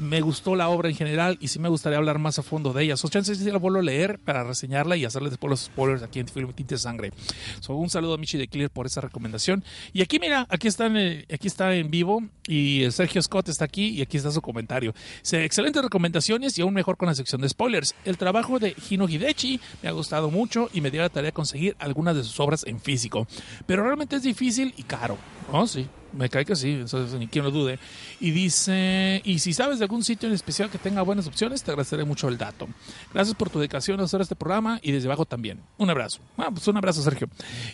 me 0.00 0.22
gustó 0.22 0.56
la 0.56 0.70
obra 0.70 0.88
en 0.88 0.96
general 0.96 1.36
y 1.40 1.48
sí 1.48 1.58
me 1.58 1.68
gustaría 1.68 1.98
hablar 1.98 2.18
más 2.18 2.38
a 2.38 2.42
fondo 2.42 2.72
de 2.72 2.84
ella. 2.84 2.96
So, 2.96 3.08
chances 3.08 3.38
si 3.38 3.50
la 3.50 3.58
vuelvo 3.58 3.80
a 3.80 3.82
leer 3.82 4.18
para 4.18 4.42
reseñarla 4.44 4.96
y 4.96 5.04
hacerle 5.04 5.28
después 5.28 5.50
los 5.50 5.60
spoilers 5.60 6.02
aquí 6.02 6.20
en 6.20 6.28
Film 6.28 6.52
Tinte 6.54 6.78
Sangre. 6.78 7.12
So, 7.60 7.74
un 7.74 7.90
saludo 7.90 8.14
a 8.14 8.16
Michi 8.16 8.38
de 8.38 8.48
Clear 8.48 8.70
por 8.70 8.86
esa 8.86 9.02
recomendación. 9.02 9.62
Y 9.92 10.00
aquí, 10.00 10.18
mira, 10.18 10.46
aquí 10.48 10.68
está, 10.68 10.86
en, 10.86 11.26
aquí 11.32 11.46
está 11.46 11.74
en 11.74 11.90
vivo 11.90 12.22
y 12.48 12.90
Sergio 12.90 13.20
Scott 13.20 13.50
está 13.50 13.66
aquí 13.66 13.88
y 13.88 14.00
aquí 14.00 14.16
está 14.16 14.30
su 14.30 14.40
comentario. 14.40 14.94
Dice, 15.22 15.44
excelentes 15.44 15.82
recomendaciones 15.82 16.58
y 16.58 16.62
aún 16.62 16.72
mejor 16.72 16.96
con 16.96 17.08
la 17.08 17.14
sección 17.14 17.42
de 17.42 17.48
spoilers. 17.50 17.94
El 18.06 18.16
trabajo 18.16 18.58
de 18.58 18.74
Hino 18.88 19.06
Hidechi 19.06 19.60
me 19.82 19.90
ha 19.90 19.92
gustado 19.92 20.30
mucho 20.30 20.70
y 20.72 20.80
me 20.80 20.90
dio 20.90 21.02
la 21.02 21.10
tarea 21.10 21.28
de 21.28 21.32
conseguir 21.32 21.76
algunas 21.78 22.16
de 22.16 22.24
sus 22.24 22.40
obras 22.40 22.64
en 22.66 22.80
físico. 22.80 23.26
Pero 23.66 23.84
realmente 23.84 24.16
es 24.16 24.22
difícil 24.22 24.72
y 24.78 24.82
caro. 24.84 25.18
Oh, 25.52 25.66
sí, 25.66 25.86
me 26.12 26.28
cae 26.28 26.44
que 26.44 26.56
sí, 26.56 26.72
entonces 26.72 27.18
ni 27.18 27.28
quien 27.28 27.44
lo 27.44 27.50
dude. 27.50 27.78
Y 28.20 28.30
dice, 28.30 29.22
y 29.24 29.38
si 29.38 29.52
sabes 29.52 29.78
de 29.78 29.84
algún 29.84 30.04
sitio 30.04 30.28
en 30.28 30.34
especial 30.34 30.70
que 30.70 30.78
tenga 30.78 31.02
buenas 31.02 31.26
opciones, 31.26 31.62
te 31.62 31.70
agradeceré 31.70 32.04
mucho 32.04 32.28
el 32.28 32.38
dato. 32.38 32.68
Gracias 33.12 33.36
por 33.36 33.50
tu 33.50 33.58
dedicación 33.58 34.00
a 34.00 34.04
hacer 34.04 34.20
este 34.20 34.36
programa 34.36 34.78
y 34.82 34.92
desde 34.92 35.08
abajo 35.08 35.24
también. 35.24 35.60
Un 35.78 35.90
abrazo. 35.90 36.20
Ah, 36.36 36.48
pues 36.50 36.66
un 36.68 36.76
abrazo, 36.76 37.02
Sergio. 37.02 37.28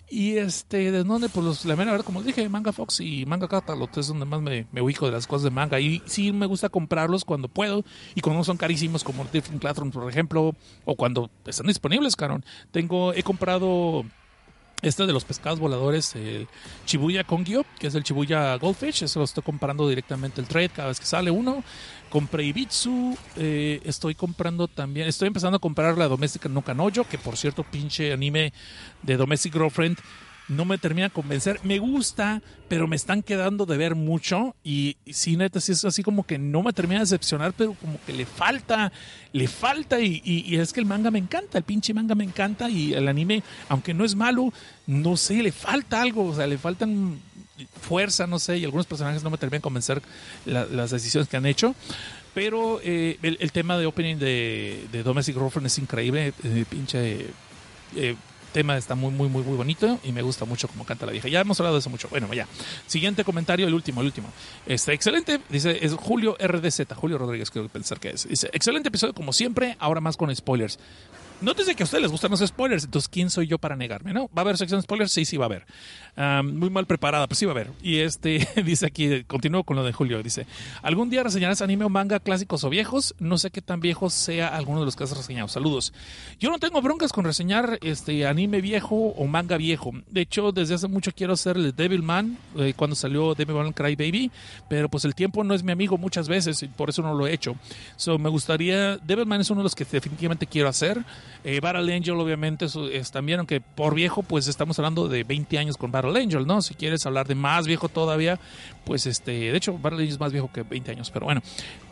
Y 0.08 0.36
este, 0.36 0.90
¿de 0.90 1.04
dónde? 1.04 1.28
Pues 1.28 1.44
los, 1.44 1.64
la 1.64 1.76
mera 1.76 1.92
verdad, 1.92 2.04
como 2.04 2.22
dije, 2.22 2.48
Manga 2.48 2.72
Fox 2.72 3.00
y 3.00 3.26
Manga 3.26 3.48
Catalog 3.48 3.90
es 3.96 4.08
donde 4.08 4.24
más 4.24 4.40
me, 4.40 4.66
ubico 4.80 5.06
de 5.06 5.12
las 5.12 5.26
cosas 5.26 5.44
de 5.44 5.50
manga. 5.50 5.80
Y 5.80 6.02
sí 6.06 6.32
me 6.32 6.46
gusta 6.46 6.68
comprarlos 6.68 7.24
cuando 7.24 7.48
puedo 7.48 7.84
y 8.14 8.20
cuando 8.20 8.38
no 8.38 8.44
son 8.44 8.56
carísimos, 8.56 9.04
como 9.04 9.24
Different 9.24 9.60
Classroom, 9.60 9.90
por 9.90 10.08
ejemplo, 10.10 10.54
o 10.84 10.96
cuando 10.96 11.30
están 11.44 11.66
disponibles, 11.66 12.16
cabrón. 12.16 12.44
Tengo, 12.70 13.12
he 13.12 13.22
comprado 13.22 14.04
este 14.82 15.06
de 15.06 15.12
los 15.12 15.24
pescados 15.24 15.58
voladores, 15.58 16.14
el 16.16 16.48
Chibuya 16.84 17.24
Kongyo, 17.24 17.64
que 17.78 17.86
es 17.86 17.94
el 17.94 18.04
Chibuya 18.04 18.56
Goldfish, 18.56 19.02
eso 19.02 19.20
lo 19.20 19.24
estoy 19.24 19.42
comprando 19.42 19.88
directamente 19.88 20.40
el 20.40 20.46
trade 20.46 20.68
cada 20.68 20.88
vez 20.88 21.00
que 21.00 21.06
sale 21.06 21.30
uno. 21.30 21.64
Compré 22.10 22.44
Ibitsu, 22.44 23.16
eh, 23.36 23.80
estoy 23.84 24.14
comprando 24.14 24.68
también, 24.68 25.08
estoy 25.08 25.28
empezando 25.28 25.56
a 25.56 25.60
comprar 25.60 25.98
la 25.98 26.08
Doméstica 26.08 26.48
no 26.48 26.62
Kanojo, 26.62 27.04
que 27.04 27.18
por 27.18 27.36
cierto, 27.36 27.64
pinche 27.64 28.12
anime 28.12 28.52
de 29.02 29.16
Domestic 29.16 29.54
Girlfriend 29.54 29.98
no 30.48 30.64
me 30.64 30.78
termina 30.78 31.08
de 31.08 31.12
convencer. 31.12 31.60
Me 31.62 31.78
gusta, 31.78 32.42
pero 32.68 32.86
me 32.86 32.96
están 32.96 33.22
quedando 33.22 33.66
de 33.66 33.76
ver 33.76 33.94
mucho. 33.94 34.54
Y, 34.62 34.96
y 35.04 35.12
sí, 35.12 35.36
neta, 35.36 35.60
sí 35.60 35.72
es 35.72 35.84
así 35.84 36.02
como 36.02 36.24
que 36.24 36.38
no 36.38 36.62
me 36.62 36.72
termina 36.72 37.00
de 37.00 37.04
decepcionar, 37.04 37.52
pero 37.52 37.74
como 37.74 37.98
que 38.04 38.12
le 38.12 38.26
falta, 38.26 38.92
le 39.32 39.48
falta. 39.48 40.00
Y, 40.00 40.22
y, 40.24 40.56
es 40.56 40.72
que 40.72 40.80
el 40.80 40.86
manga 40.86 41.10
me 41.10 41.18
encanta, 41.18 41.58
el 41.58 41.64
pinche 41.64 41.94
manga 41.94 42.14
me 42.14 42.24
encanta. 42.24 42.70
Y 42.70 42.94
el 42.94 43.08
anime, 43.08 43.42
aunque 43.68 43.94
no 43.94 44.04
es 44.04 44.14
malo, 44.14 44.52
no 44.86 45.16
sé, 45.16 45.42
le 45.42 45.52
falta 45.52 46.00
algo. 46.00 46.26
O 46.26 46.34
sea, 46.34 46.46
le 46.46 46.58
faltan 46.58 47.18
fuerza, 47.80 48.26
no 48.26 48.38
sé. 48.38 48.58
Y 48.58 48.64
algunos 48.64 48.86
personajes 48.86 49.24
no 49.24 49.30
me 49.30 49.38
terminan 49.38 49.60
de 49.60 49.62
convencer 49.62 50.02
la, 50.44 50.64
las 50.66 50.90
decisiones 50.90 51.28
que 51.28 51.36
han 51.36 51.46
hecho. 51.46 51.74
Pero 52.34 52.80
eh, 52.84 53.18
el, 53.22 53.38
el, 53.40 53.50
tema 53.50 53.78
de 53.78 53.86
opening 53.86 54.16
de, 54.16 54.86
de 54.92 55.02
Domestic 55.02 55.34
Girlfriend 55.34 55.66
es 55.66 55.78
increíble. 55.78 56.34
Eh, 56.44 56.64
pinche. 56.68 57.28
Eh, 57.96 58.14
tema 58.56 58.78
está 58.78 58.94
muy, 58.94 59.10
muy, 59.10 59.28
muy, 59.28 59.42
muy 59.42 59.54
bonito 59.54 59.98
y 60.02 60.12
me 60.12 60.22
gusta 60.22 60.46
mucho 60.46 60.66
cómo 60.66 60.86
canta 60.86 61.04
la 61.04 61.12
vieja. 61.12 61.28
Ya 61.28 61.42
hemos 61.42 61.60
hablado 61.60 61.76
de 61.76 61.80
eso 61.80 61.90
mucho. 61.90 62.08
Bueno, 62.08 62.32
ya. 62.32 62.48
Siguiente 62.86 63.22
comentario, 63.22 63.66
el 63.66 63.74
último, 63.74 64.00
el 64.00 64.06
último. 64.06 64.28
Este, 64.64 64.94
excelente, 64.94 65.42
dice, 65.50 65.78
es 65.84 65.92
Julio 65.92 66.38
RDZ, 66.40 66.94
Julio 66.94 67.18
Rodríguez, 67.18 67.50
creo 67.50 67.68
pensar 67.68 68.00
que 68.00 68.08
es. 68.08 68.26
Dice, 68.26 68.48
excelente 68.54 68.88
episodio 68.88 69.12
como 69.12 69.34
siempre, 69.34 69.76
ahora 69.78 70.00
más 70.00 70.16
con 70.16 70.34
spoilers. 70.34 70.78
Nótese 71.40 71.74
que 71.74 71.82
a 71.82 71.84
ustedes 71.84 72.00
les 72.00 72.10
gustan 72.10 72.30
los 72.30 72.40
spoilers, 72.40 72.84
entonces 72.84 73.08
¿quién 73.08 73.28
soy 73.28 73.46
yo 73.46 73.58
para 73.58 73.76
negarme? 73.76 74.14
¿No? 74.14 74.28
¿Va 74.28 74.38
a 74.38 74.40
haber 74.40 74.56
sección 74.56 74.78
de 74.78 74.84
spoilers? 74.84 75.12
Sí, 75.12 75.26
sí 75.26 75.36
va 75.36 75.44
a 75.44 75.48
haber. 75.48 75.66
Um, 76.16 76.58
muy 76.58 76.70
mal 76.70 76.86
preparada, 76.86 77.26
pero 77.26 77.36
sí 77.36 77.44
va 77.44 77.52
a 77.52 77.54
haber. 77.56 77.70
Y 77.82 77.98
este 77.98 78.48
dice 78.64 78.86
aquí, 78.86 79.22
continúo 79.24 79.62
con 79.62 79.76
lo 79.76 79.84
de 79.84 79.92
Julio, 79.92 80.22
dice, 80.22 80.46
¿algún 80.80 81.10
día 81.10 81.22
reseñarás 81.22 81.60
anime 81.60 81.84
o 81.84 81.90
manga 81.90 82.20
clásicos 82.20 82.64
o 82.64 82.70
viejos? 82.70 83.14
No 83.18 83.36
sé 83.36 83.50
qué 83.50 83.60
tan 83.60 83.80
viejos 83.80 84.14
sea 84.14 84.48
alguno 84.48 84.80
de 84.80 84.86
los 84.86 84.96
que 84.96 85.04
has 85.04 85.14
reseñado. 85.14 85.48
Saludos. 85.48 85.92
Yo 86.40 86.50
no 86.50 86.58
tengo 86.58 86.80
broncas 86.80 87.12
con 87.12 87.26
reseñar 87.26 87.78
este 87.82 88.26
anime 88.26 88.62
viejo 88.62 88.96
o 88.96 89.26
manga 89.26 89.58
viejo. 89.58 89.92
De 90.08 90.22
hecho, 90.22 90.52
desde 90.52 90.74
hace 90.74 90.88
mucho 90.88 91.12
quiero 91.12 91.34
hacer 91.34 91.58
el 91.58 91.76
Devilman, 91.76 92.38
eh, 92.56 92.72
cuando 92.74 92.96
salió 92.96 93.34
Devilman 93.34 93.74
Cry 93.74 93.94
Baby, 93.94 94.30
pero 94.70 94.88
pues 94.88 95.04
el 95.04 95.14
tiempo 95.14 95.44
no 95.44 95.52
es 95.52 95.62
mi 95.62 95.72
amigo 95.72 95.98
muchas 95.98 96.28
veces 96.28 96.62
y 96.62 96.68
por 96.68 96.88
eso 96.88 97.02
no 97.02 97.12
lo 97.12 97.26
he 97.26 97.34
hecho. 97.34 97.56
So, 97.96 98.18
me 98.18 98.30
gustaría, 98.30 98.96
Devilman 98.96 99.42
es 99.42 99.50
uno 99.50 99.60
de 99.60 99.64
los 99.64 99.74
que 99.74 99.84
definitivamente 99.84 100.46
quiero 100.46 100.70
hacer. 100.70 101.04
Eh, 101.48 101.60
Battle 101.60 101.94
Angel, 101.94 102.18
obviamente, 102.18 102.66
es, 102.92 103.12
también, 103.12 103.38
aunque 103.38 103.60
por 103.60 103.94
viejo, 103.94 104.24
pues 104.24 104.48
estamos 104.48 104.80
hablando 104.80 105.06
de 105.06 105.22
20 105.22 105.58
años 105.58 105.76
con 105.76 105.92
Battle 105.92 106.20
Angel, 106.20 106.44
¿no? 106.44 106.60
Si 106.60 106.74
quieres 106.74 107.06
hablar 107.06 107.28
de 107.28 107.36
más 107.36 107.68
viejo 107.68 107.88
todavía, 107.88 108.40
pues 108.84 109.06
este, 109.06 109.30
de 109.30 109.56
hecho, 109.56 109.78
Battle 109.78 110.00
Angel 110.00 110.14
es 110.14 110.18
más 110.18 110.32
viejo 110.32 110.50
que 110.52 110.64
20 110.64 110.90
años, 110.90 111.08
pero 111.12 111.26
bueno, 111.26 111.42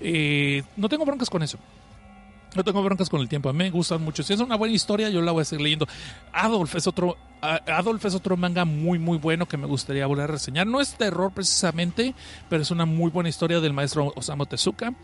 eh, 0.01 0.65
no 0.77 0.89
tengo 0.89 1.05
broncas 1.05 1.31
con 1.31 1.45
eso. 1.45 1.61
No 2.57 2.65
tengo 2.65 2.83
broncas 2.83 3.09
con 3.09 3.21
el 3.21 3.29
tiempo, 3.29 3.49
a 3.49 3.53
mí 3.53 3.59
me 3.59 3.71
gustan 3.71 4.03
mucho. 4.03 4.25
Si 4.25 4.33
es 4.33 4.41
una 4.41 4.57
buena 4.57 4.75
historia, 4.75 5.09
yo 5.09 5.23
la 5.23 5.31
voy 5.31 5.43
a 5.43 5.45
seguir 5.45 5.63
leyendo. 5.63 5.87
Adolf 6.33 6.75
es 6.75 6.89
otro, 6.89 7.17
Adolf 7.41 8.05
es 8.07 8.15
otro 8.15 8.37
manga 8.37 8.65
muy 8.65 8.99
muy 8.99 9.19
bueno 9.19 9.47
que 9.47 9.57
me 9.57 9.67
gustaría 9.67 10.07
volver 10.07 10.25
a 10.25 10.33
reseñar. 10.33 10.67
No 10.67 10.81
es 10.81 10.95
terror 10.95 11.33
precisamente, 11.33 12.15
pero 12.49 12.63
es 12.63 12.73
una 12.73 12.87
muy 12.87 13.11
buena 13.11 13.29
historia 13.29 13.61
del 13.61 13.73
maestro 13.73 14.13
Osamu 14.17 14.47
Tezuka 14.47 14.95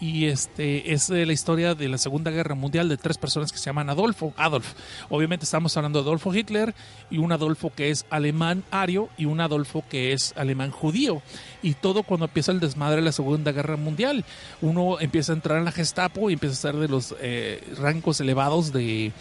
y 0.00 0.26
este 0.26 0.92
es 0.92 1.10
la 1.10 1.32
historia 1.32 1.74
de 1.74 1.88
la 1.88 1.98
Segunda 1.98 2.30
Guerra 2.30 2.54
Mundial 2.54 2.88
de 2.88 2.96
tres 2.96 3.18
personas 3.18 3.52
que 3.52 3.58
se 3.58 3.66
llaman 3.66 3.90
Adolfo, 3.90 4.32
Adolf. 4.36 4.72
Obviamente 5.10 5.44
estamos 5.44 5.76
hablando 5.76 6.00
de 6.00 6.06
Adolfo 6.06 6.34
Hitler 6.34 6.74
y 7.10 7.18
un 7.18 7.32
Adolfo 7.32 7.70
que 7.70 7.90
es 7.90 8.06
alemán 8.08 8.64
ario 8.70 9.10
y 9.18 9.26
un 9.26 9.40
Adolfo 9.40 9.84
que 9.90 10.12
es 10.12 10.32
alemán 10.36 10.70
judío. 10.70 11.20
Y 11.62 11.74
todo 11.74 12.02
cuando 12.02 12.26
empieza 12.26 12.50
el 12.50 12.60
desmadre 12.60 12.96
de 12.96 13.02
la 13.02 13.12
Segunda 13.12 13.52
Guerra 13.52 13.76
Mundial. 13.76 14.24
Uno 14.62 14.98
empieza 15.00 15.32
a 15.32 15.36
entrar 15.36 15.58
en 15.58 15.66
la 15.66 15.72
Gestapo 15.72 16.30
y 16.30 16.32
empieza 16.32 16.54
a 16.54 16.72
ser 16.72 16.80
de 16.80 16.88
los 16.88 17.14
eh, 17.20 17.62
rangos 17.78 18.20
elevados 18.20 18.72
de 18.72 19.12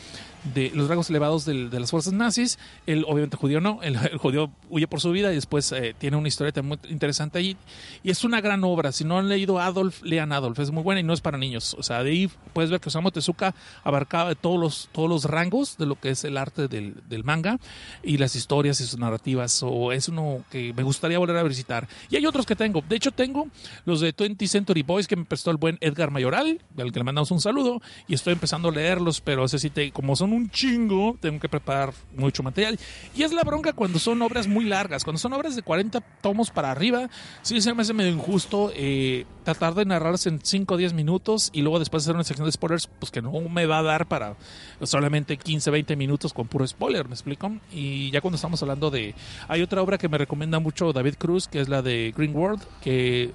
de 0.43 0.71
los 0.73 0.87
rangos 0.87 1.09
elevados 1.09 1.45
de, 1.45 1.69
las 1.69 1.91
fuerzas 1.91 2.13
nazis. 2.13 2.59
El 2.85 3.03
obviamente 3.05 3.37
judío 3.37 3.61
no, 3.61 3.79
el, 3.81 3.97
judío 4.17 4.51
huye 4.69 4.87
por 4.87 5.01
su 5.01 5.11
vida 5.11 5.31
y 5.31 5.35
después 5.35 5.71
eh, 5.71 5.95
tiene 5.97 6.17
una 6.17 6.27
historia 6.27 6.61
muy 6.61 6.79
interesante 6.89 7.39
allí. 7.39 7.57
Y 8.03 8.11
es 8.11 8.23
una 8.23 8.41
gran 8.41 8.63
obra. 8.63 8.91
Si 8.91 9.03
no 9.03 9.17
han 9.17 9.29
leído 9.29 9.59
Adolf, 9.59 10.01
lean 10.03 10.31
Adolf. 10.31 10.59
Es 10.59 10.71
muy 10.71 10.83
buena 10.83 11.01
y 11.01 11.03
no 11.03 11.13
es 11.13 11.21
para 11.21 11.37
niños. 11.37 11.75
O 11.77 11.83
sea, 11.83 12.03
de 12.03 12.11
ahí 12.11 12.31
puedes 12.53 12.71
ver 12.71 12.79
que 12.79 12.89
Osamu 12.89 13.11
Tezuka 13.11 13.53
abarcaba 13.83 14.35
todos 14.35 14.59
los, 14.59 14.89
todos 14.91 15.09
los 15.09 15.25
rangos 15.25 15.77
de 15.77 15.85
lo 15.85 15.99
que 15.99 16.09
es 16.09 16.23
el 16.23 16.37
arte 16.37 16.67
del, 16.67 16.95
del 17.07 17.23
manga 17.23 17.59
y 18.03 18.17
las 18.17 18.35
historias 18.35 18.81
y 18.81 18.85
sus 18.85 18.99
narrativas. 18.99 19.61
O 19.63 19.91
es 19.91 20.09
uno 20.09 20.43
que 20.49 20.73
me 20.73 20.83
gustaría 20.83 21.19
volver 21.19 21.37
a 21.37 21.43
visitar. 21.43 21.87
Y 22.09 22.15
hay 22.15 22.25
otros 22.25 22.45
que 22.45 22.55
tengo. 22.55 22.83
De 22.87 22.95
hecho, 22.95 23.11
tengo 23.11 23.47
los 23.85 24.01
de 24.01 24.15
20th 24.15 24.47
Century 24.47 24.83
Boys 24.83 25.07
que 25.07 25.15
me 25.15 25.25
prestó 25.25 25.51
el 25.51 25.57
buen 25.57 25.77
Edgar 25.81 26.11
Mayoral, 26.11 26.61
al 26.77 26.91
que 26.91 26.99
le 26.99 27.03
mandamos 27.03 27.31
un 27.31 27.41
saludo. 27.41 27.81
Y 28.07 28.13
estoy 28.13 28.33
empezando 28.33 28.69
a 28.69 28.71
leerlos, 28.71 29.21
pero 29.21 29.45
ese 29.45 29.59
sí 29.59 29.69
te, 29.69 29.91
como 29.91 30.15
son 30.15 30.28
un 30.35 30.49
chingo, 30.49 31.17
tengo 31.19 31.39
que 31.39 31.49
preparar 31.49 31.93
mucho 32.15 32.43
material. 32.43 32.79
Y 33.15 33.23
es 33.23 33.31
la 33.33 33.43
bronca 33.43 33.73
cuando 33.73 33.99
son 33.99 34.21
obras 34.21 34.47
muy 34.47 34.65
largas, 34.65 35.03
cuando 35.03 35.19
son 35.19 35.33
obras 35.33 35.55
de 35.55 35.61
40 35.61 36.01
tomos 36.21 36.51
para 36.51 36.71
arriba, 36.71 37.09
sí 37.41 37.61
se 37.61 37.73
me 37.73 37.81
hace 37.81 37.93
medio 37.93 38.11
injusto 38.11 38.71
eh, 38.75 39.25
tratar 39.43 39.73
de 39.75 39.85
narrarse 39.85 40.29
en 40.29 40.39
5 40.41 40.73
o 40.73 40.77
10 40.77 40.93
minutos 40.93 41.49
y 41.53 41.61
luego 41.61 41.79
después 41.79 42.03
hacer 42.03 42.15
una 42.15 42.23
sección 42.23 42.45
de 42.45 42.51
spoilers, 42.51 42.87
pues 42.99 43.11
que 43.11 43.21
no 43.21 43.31
me 43.49 43.65
va 43.65 43.79
a 43.79 43.83
dar 43.83 44.07
para 44.07 44.35
solamente 44.83 45.37
15, 45.37 45.71
20 45.71 45.95
minutos 45.95 46.33
con 46.33 46.47
puro 46.47 46.65
spoiler, 46.67 47.07
¿me 47.07 47.13
explico? 47.13 47.51
Y 47.71 48.11
ya 48.11 48.21
cuando 48.21 48.35
estamos 48.35 48.61
hablando 48.61 48.91
de... 48.91 49.15
Hay 49.47 49.61
otra 49.61 49.81
obra 49.81 49.97
que 49.97 50.09
me 50.09 50.17
recomienda 50.17 50.59
mucho 50.59 50.93
David 50.93 51.15
Cruz, 51.17 51.47
que 51.47 51.59
es 51.59 51.69
la 51.69 51.81
de 51.81 52.13
Green 52.15 52.35
World, 52.35 52.61
que 52.81 53.31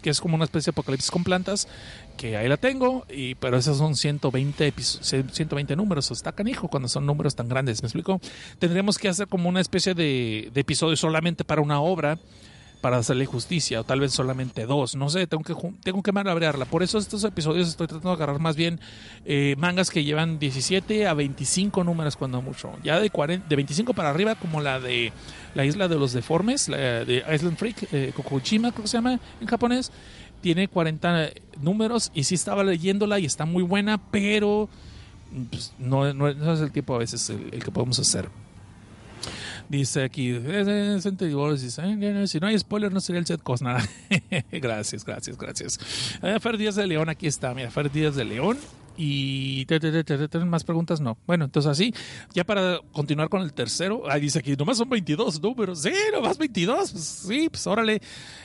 que 0.00 0.10
es 0.10 0.20
como 0.20 0.34
una 0.34 0.44
especie 0.44 0.70
de 0.70 0.74
apocalipsis 0.74 1.10
con 1.10 1.24
plantas, 1.24 1.68
que 2.16 2.36
ahí 2.36 2.48
la 2.48 2.56
tengo, 2.56 3.06
y, 3.08 3.34
pero 3.36 3.56
esos 3.56 3.78
son 3.78 3.96
120, 3.96 4.72
120 4.72 5.76
números, 5.76 6.10
está 6.10 6.32
canijo 6.32 6.68
cuando 6.68 6.88
son 6.88 7.06
números 7.06 7.34
tan 7.34 7.48
grandes, 7.48 7.82
¿me 7.82 7.86
explico? 7.86 8.20
Tendríamos 8.58 8.98
que 8.98 9.08
hacer 9.08 9.28
como 9.28 9.48
una 9.48 9.60
especie 9.60 9.94
de, 9.94 10.50
de 10.52 10.60
episodio 10.60 10.96
solamente 10.96 11.44
para 11.44 11.60
una 11.60 11.80
obra 11.80 12.18
para 12.80 12.98
hacerle 12.98 13.26
justicia, 13.26 13.80
o 13.80 13.84
tal 13.84 14.00
vez 14.00 14.12
solamente 14.12 14.66
dos, 14.66 14.94
no 14.94 15.08
sé, 15.10 15.26
tengo 15.26 15.42
que, 15.42 15.54
tengo 15.82 16.02
que 16.02 16.12
malabrearla. 16.12 16.64
Por 16.64 16.82
eso 16.82 16.98
estos 16.98 17.24
episodios 17.24 17.68
estoy 17.68 17.86
tratando 17.86 18.10
de 18.10 18.14
agarrar 18.14 18.40
más 18.40 18.56
bien 18.56 18.80
eh, 19.24 19.54
mangas 19.58 19.90
que 19.90 20.04
llevan 20.04 20.38
17 20.38 21.06
a 21.06 21.14
25 21.14 21.84
números 21.84 22.16
cuando 22.16 22.40
mucho. 22.40 22.72
Ya 22.82 23.00
de, 23.00 23.10
40, 23.10 23.48
de 23.48 23.56
25 23.56 23.94
para 23.94 24.10
arriba, 24.10 24.36
como 24.36 24.60
la 24.60 24.80
de 24.80 25.12
la 25.54 25.64
isla 25.64 25.88
de 25.88 25.96
los 25.96 26.12
deformes, 26.12 26.68
la 26.68 27.04
de 27.04 27.24
Island 27.32 27.56
Freak, 27.56 27.92
eh, 27.92 28.12
Kokuchima 28.14 28.70
creo 28.70 28.82
que 28.82 28.88
se 28.88 28.96
llama 28.96 29.18
en 29.40 29.46
japonés, 29.46 29.90
tiene 30.40 30.68
40 30.68 31.30
números 31.60 32.12
y 32.14 32.24
sí 32.24 32.34
estaba 32.34 32.62
leyéndola 32.62 33.18
y 33.18 33.24
está 33.24 33.44
muy 33.44 33.62
buena, 33.64 33.98
pero 34.10 34.68
pues, 35.50 35.72
no, 35.78 36.12
no, 36.14 36.28
es 36.28 36.60
el 36.60 36.70
tiempo 36.70 36.94
a 36.94 36.98
veces 36.98 37.28
el 37.30 37.62
que 37.62 37.70
podemos 37.70 37.98
hacer. 37.98 38.28
Dice 39.68 40.02
aquí, 40.02 40.34
si 42.26 42.40
no 42.40 42.46
hay 42.46 42.58
spoiler 42.58 42.90
no 42.90 43.00
sería 43.00 43.20
el 43.20 43.26
set 43.26 43.42
Cosnar. 43.42 43.82
gracias, 44.52 45.04
gracias, 45.04 45.36
gracias. 45.36 45.78
Eh, 46.22 46.38
Fer 46.40 46.56
Díaz 46.56 46.76
de 46.76 46.86
León, 46.86 47.10
aquí 47.10 47.26
está, 47.26 47.52
mira, 47.52 47.70
Fer 47.70 47.90
Díaz 47.90 48.16
de 48.16 48.24
León. 48.24 48.56
Y 49.00 49.64
¿tienen 49.66 50.48
más 50.48 50.64
preguntas? 50.64 51.00
No. 51.00 51.16
Bueno, 51.24 51.44
entonces 51.44 51.70
así, 51.70 51.94
ya 52.34 52.42
para 52.42 52.80
continuar 52.90 53.28
con 53.28 53.42
el 53.42 53.52
tercero, 53.52 54.10
ahí 54.10 54.22
dice 54.22 54.40
aquí, 54.40 54.56
nomás 54.56 54.78
son 54.78 54.88
22 54.88 55.40
números. 55.40 55.82
Sí, 55.82 55.92
nomás 56.12 56.36
22. 56.36 56.90
Pues, 56.90 57.04
sí, 57.04 57.48
pues 57.48 57.64
órale. 57.68 58.00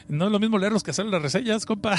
No 0.07 0.27
es 0.27 0.31
lo 0.31 0.39
mismo 0.39 0.59
leerlos 0.59 0.83
que 0.83 0.91
hacer 0.91 1.07
las 1.07 1.23
reseñas, 1.23 1.65
compa. 1.65 1.97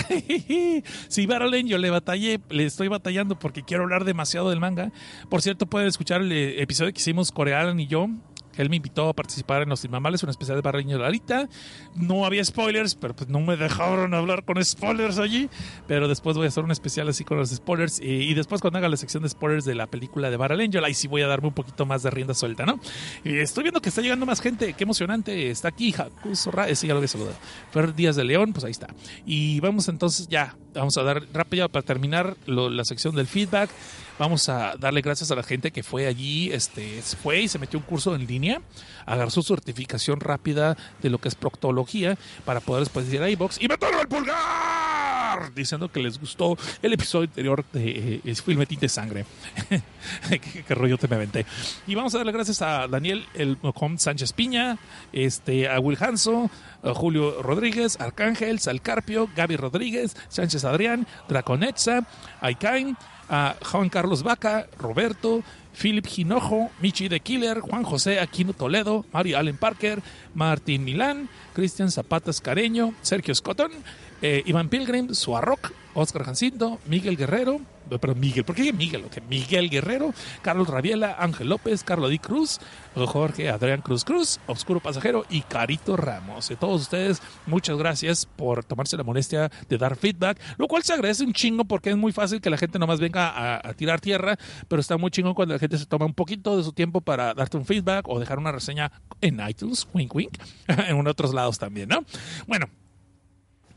sí, 1.08 1.26
Baralen, 1.26 1.66
yo 1.66 1.78
le 1.78 1.90
batallé, 1.90 2.40
le 2.48 2.64
estoy 2.64 2.86
batallando 2.86 3.36
porque 3.36 3.64
quiero 3.64 3.82
hablar 3.82 4.04
demasiado 4.04 4.50
del 4.50 4.60
manga. 4.60 4.92
Por 5.28 5.42
cierto, 5.42 5.66
pueden 5.66 5.88
escuchar 5.88 6.20
el 6.20 6.30
episodio 6.32 6.92
que 6.92 7.00
hicimos 7.00 7.32
Corealan 7.32 7.80
y 7.80 7.88
yo 7.88 8.08
él 8.56 8.70
me 8.70 8.76
invitó 8.76 9.08
a 9.08 9.12
participar 9.12 9.62
en 9.62 9.68
Los 9.68 9.84
Inmamables, 9.84 10.22
una 10.22 10.30
especial 10.30 10.56
de 10.56 10.62
Barreño 10.62 10.98
Larita. 10.98 11.48
No 11.94 12.24
había 12.24 12.44
spoilers, 12.44 12.94
pero 12.94 13.14
pues 13.14 13.28
no 13.28 13.40
me 13.40 13.56
dejaron 13.56 14.14
hablar 14.14 14.44
con 14.44 14.62
spoilers 14.64 15.18
allí. 15.18 15.48
Pero 15.86 16.08
después 16.08 16.36
voy 16.36 16.46
a 16.46 16.48
hacer 16.48 16.64
un 16.64 16.70
especial 16.70 17.08
así 17.08 17.24
con 17.24 17.38
los 17.38 17.50
spoilers. 17.50 18.00
Y, 18.00 18.34
después 18.34 18.60
cuando 18.60 18.78
haga 18.78 18.88
la 18.88 18.96
sección 18.96 19.22
de 19.22 19.28
spoilers 19.28 19.64
de 19.64 19.74
la 19.74 19.86
película 19.86 20.30
de 20.30 20.36
Barrel 20.36 20.60
Angel, 20.60 20.84
ahí 20.84 20.94
sí 20.94 21.08
voy 21.08 21.22
a 21.22 21.26
darme 21.26 21.48
un 21.48 21.54
poquito 21.54 21.86
más 21.86 22.02
de 22.02 22.10
rienda 22.10 22.34
suelta, 22.34 22.66
¿no? 22.66 22.80
Y 23.24 23.38
estoy 23.38 23.64
viendo 23.64 23.80
que 23.80 23.88
está 23.88 24.02
llegando 24.02 24.26
más 24.26 24.40
gente. 24.40 24.72
Qué 24.74 24.84
emocionante. 24.84 25.50
Está 25.50 25.68
aquí, 25.68 25.92
Jacuso 25.92 26.52
Sí, 26.74 26.86
ya 26.86 26.94
lo 26.94 26.98
había 26.98 27.08
saludado. 27.08 27.36
Fer 27.70 27.94
Díaz 27.94 28.16
de 28.16 28.24
León, 28.24 28.52
pues 28.52 28.64
ahí 28.64 28.70
está. 28.70 28.88
Y 29.26 29.60
vamos 29.60 29.88
entonces 29.88 30.28
ya, 30.28 30.56
vamos 30.74 30.96
a 30.96 31.02
dar 31.02 31.22
rápido 31.32 31.68
para 31.68 31.84
terminar 31.84 32.36
la 32.46 32.84
sección 32.84 33.14
del 33.14 33.26
feedback. 33.26 33.70
Vamos 34.18 34.48
a 34.48 34.76
darle 34.78 35.00
gracias 35.00 35.30
a 35.30 35.34
la 35.34 35.42
gente 35.42 35.70
que 35.70 35.82
fue 35.82 36.06
allí, 36.06 36.52
este, 36.52 37.02
fue 37.02 37.42
y 37.42 37.48
se 37.48 37.58
metió 37.58 37.78
un 37.78 37.84
curso 37.84 38.14
en 38.14 38.26
línea, 38.26 38.60
agarró 39.06 39.30
su 39.30 39.42
certificación 39.42 40.20
rápida 40.20 40.76
de 41.02 41.10
lo 41.10 41.18
que 41.18 41.28
es 41.28 41.34
proctología 41.34 42.16
para 42.44 42.60
poder 42.60 42.84
después 42.84 43.12
ir 43.12 43.22
a 43.22 43.30
iBox 43.30 43.60
y 43.60 43.68
meterlo 43.68 44.00
el 44.00 44.08
pulgar 44.08 45.04
diciendo 45.54 45.90
que 45.90 46.00
les 46.00 46.18
gustó 46.18 46.56
el 46.82 46.92
episodio 46.92 47.28
anterior 47.28 47.64
de 47.72 48.20
eh, 48.24 48.34
Filme 48.34 48.66
Tinte 48.66 48.88
Sangre. 48.88 49.24
¿Qué, 50.28 50.74
rollo 50.74 50.98
te 50.98 51.08
me 51.08 51.16
aventé. 51.16 51.46
Y 51.86 51.94
vamos 51.94 52.14
a 52.14 52.18
darle 52.18 52.32
gracias 52.32 52.62
a 52.62 52.86
Daniel 52.88 53.26
el 53.34 53.58
Sánchez 53.96 54.32
Piña, 54.32 54.78
este, 55.12 55.68
a 55.68 55.80
Will 55.80 55.98
Hanso, 56.00 56.50
a 56.82 56.94
Julio 56.94 57.42
Rodríguez, 57.42 58.00
Arcángel, 58.00 58.60
Salcarpio, 58.60 59.28
Gaby 59.34 59.56
Rodríguez, 59.56 60.16
Sánchez 60.28 60.64
Adrián, 60.64 61.06
Draconetza, 61.28 62.06
Aikain, 62.40 62.96
a 63.28 63.56
Juan 63.62 63.88
Carlos 63.88 64.22
Vaca, 64.22 64.66
Roberto, 64.78 65.42
Philip 65.74 66.06
Hinojo, 66.16 66.70
Michi 66.80 67.08
de 67.08 67.20
Killer, 67.20 67.60
Juan 67.60 67.82
José 67.82 68.20
Aquino 68.20 68.52
Toledo, 68.52 69.04
Mario 69.12 69.38
Allen 69.38 69.56
Parker, 69.56 70.02
Martín 70.34 70.84
Milán, 70.84 71.28
Cristian 71.52 71.90
Zapatas 71.90 72.40
Careño, 72.40 72.94
Sergio 73.02 73.34
Scotton, 73.34 73.72
eh, 74.22 74.42
Iván 74.46 74.68
Pilgrim, 74.68 75.14
Suarrock, 75.14 75.72
Oscar 75.94 76.24
Jacinto, 76.24 76.78
Miguel 76.86 77.16
Guerrero, 77.16 77.60
pero 78.00 78.14
Miguel, 78.14 78.44
¿por 78.44 78.54
qué 78.54 78.72
Miguel? 78.72 79.04
Okay, 79.04 79.22
Miguel 79.28 79.70
Guerrero, 79.70 80.12
Carlos 80.42 80.68
Rabiela, 80.68 81.16
Ángel 81.18 81.48
López, 81.48 81.84
Carlos 81.84 82.10
Di 82.10 82.18
Cruz, 82.18 82.60
Jorge 82.94 83.50
Adrián 83.50 83.82
Cruz 83.82 84.04
Cruz, 84.04 84.40
Oscuro 84.46 84.80
Pasajero 84.80 85.24
y 85.30 85.42
Carito 85.42 85.96
Ramos. 85.96 86.50
Y 86.50 86.56
todos 86.56 86.82
ustedes, 86.82 87.22
muchas 87.46 87.76
gracias 87.76 88.26
por 88.26 88.64
tomarse 88.64 88.96
la 88.96 89.04
molestia 89.04 89.50
de 89.68 89.78
dar 89.78 89.96
feedback, 89.96 90.38
lo 90.58 90.68
cual 90.68 90.82
se 90.82 90.92
agradece 90.92 91.24
un 91.24 91.32
chingo 91.32 91.64
porque 91.64 91.90
es 91.90 91.96
muy 91.96 92.12
fácil 92.12 92.40
que 92.40 92.50
la 92.50 92.56
gente 92.56 92.78
nomás 92.78 93.00
venga 93.00 93.28
a, 93.28 93.68
a 93.68 93.74
tirar 93.74 94.00
tierra, 94.00 94.36
pero 94.68 94.80
está 94.80 94.96
muy 94.96 95.10
chingo 95.10 95.34
cuando 95.34 95.54
la 95.54 95.60
gente 95.60 95.78
se 95.78 95.86
toma 95.86 96.06
un 96.06 96.14
poquito 96.14 96.56
de 96.56 96.64
su 96.64 96.72
tiempo 96.72 97.00
para 97.00 97.34
darte 97.34 97.56
un 97.56 97.64
feedback 97.64 98.08
o 98.08 98.18
dejar 98.18 98.38
una 98.38 98.52
reseña 98.52 98.92
en 99.20 99.40
iTunes, 99.46 99.88
wink 99.92 100.14
wink, 100.14 100.38
en 100.68 101.06
otros 101.06 101.34
lados 101.34 101.58
también, 101.58 101.88
¿no? 101.88 102.04
Bueno, 102.46 102.68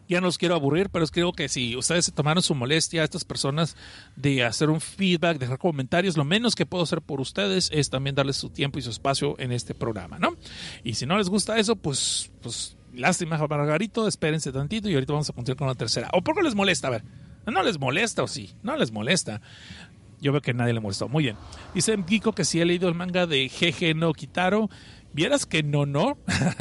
ya 0.07 0.21
no 0.21 0.27
los 0.27 0.37
quiero 0.37 0.55
aburrir, 0.55 0.89
pero 0.89 1.05
creo 1.07 1.33
que 1.33 1.49
si 1.49 1.75
ustedes 1.75 2.05
se 2.05 2.11
tomaron 2.11 2.41
su 2.41 2.55
molestia, 2.55 3.01
a 3.01 3.03
estas 3.03 3.25
personas, 3.25 3.75
de 4.15 4.43
hacer 4.43 4.69
un 4.69 4.81
feedback, 4.81 5.37
dejar 5.37 5.57
comentarios, 5.57 6.17
lo 6.17 6.25
menos 6.25 6.55
que 6.55 6.65
puedo 6.65 6.83
hacer 6.83 7.01
por 7.01 7.21
ustedes 7.21 7.69
es 7.73 7.89
también 7.89 8.15
darles 8.15 8.37
su 8.37 8.49
tiempo 8.49 8.79
y 8.79 8.81
su 8.81 8.89
espacio 8.89 9.35
en 9.39 9.51
este 9.51 9.73
programa, 9.73 10.19
¿no? 10.19 10.35
Y 10.83 10.93
si 10.95 11.05
no 11.05 11.17
les 11.17 11.29
gusta 11.29 11.57
eso, 11.57 11.75
pues, 11.75 12.31
pues 12.41 12.77
lástima, 12.93 13.37
Margarito, 13.37 14.07
espérense 14.07 14.51
tantito 14.51 14.89
y 14.89 14.93
ahorita 14.93 15.13
vamos 15.13 15.29
a 15.29 15.33
continuar 15.33 15.57
con 15.57 15.67
la 15.67 15.75
tercera. 15.75 16.09
¿O 16.13 16.21
por 16.21 16.35
qué 16.35 16.43
les 16.43 16.55
molesta? 16.55 16.87
A 16.87 16.91
ver, 16.91 17.03
¿no 17.45 17.63
les 17.63 17.79
molesta 17.79 18.23
o 18.23 18.27
sí? 18.27 18.53
No 18.63 18.75
les 18.77 18.91
molesta. 18.91 19.41
Yo 20.19 20.31
veo 20.31 20.41
que 20.41 20.53
nadie 20.53 20.73
le 20.73 20.79
molestó. 20.79 21.07
Muy 21.07 21.25
bien. 21.25 21.35
Dice 21.75 21.95
Kiko 22.03 22.33
que 22.33 22.43
si 22.43 22.59
he 22.59 22.65
leído 22.65 22.89
el 22.89 22.95
manga 22.95 23.27
de 23.27 23.47
GG 23.47 23.95
no 23.95 24.13
Kitaro. 24.13 24.69
Vieras 25.17 25.47
que 25.47 25.63
no, 25.63 25.87
no, 25.87 26.15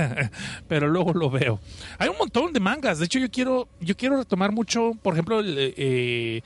pero 0.66 0.88
luego 0.88 1.12
lo 1.12 1.28
veo. 1.28 1.60
Hay 1.98 2.08
un 2.08 2.16
montón 2.16 2.54
de 2.54 2.60
mangas. 2.60 2.98
De 2.98 3.04
hecho, 3.04 3.18
yo 3.18 3.30
quiero, 3.30 3.68
yo 3.80 3.98
quiero 3.98 4.16
retomar 4.16 4.50
mucho, 4.50 4.92
por 5.02 5.12
ejemplo, 5.12 5.42
eh, 5.44 6.42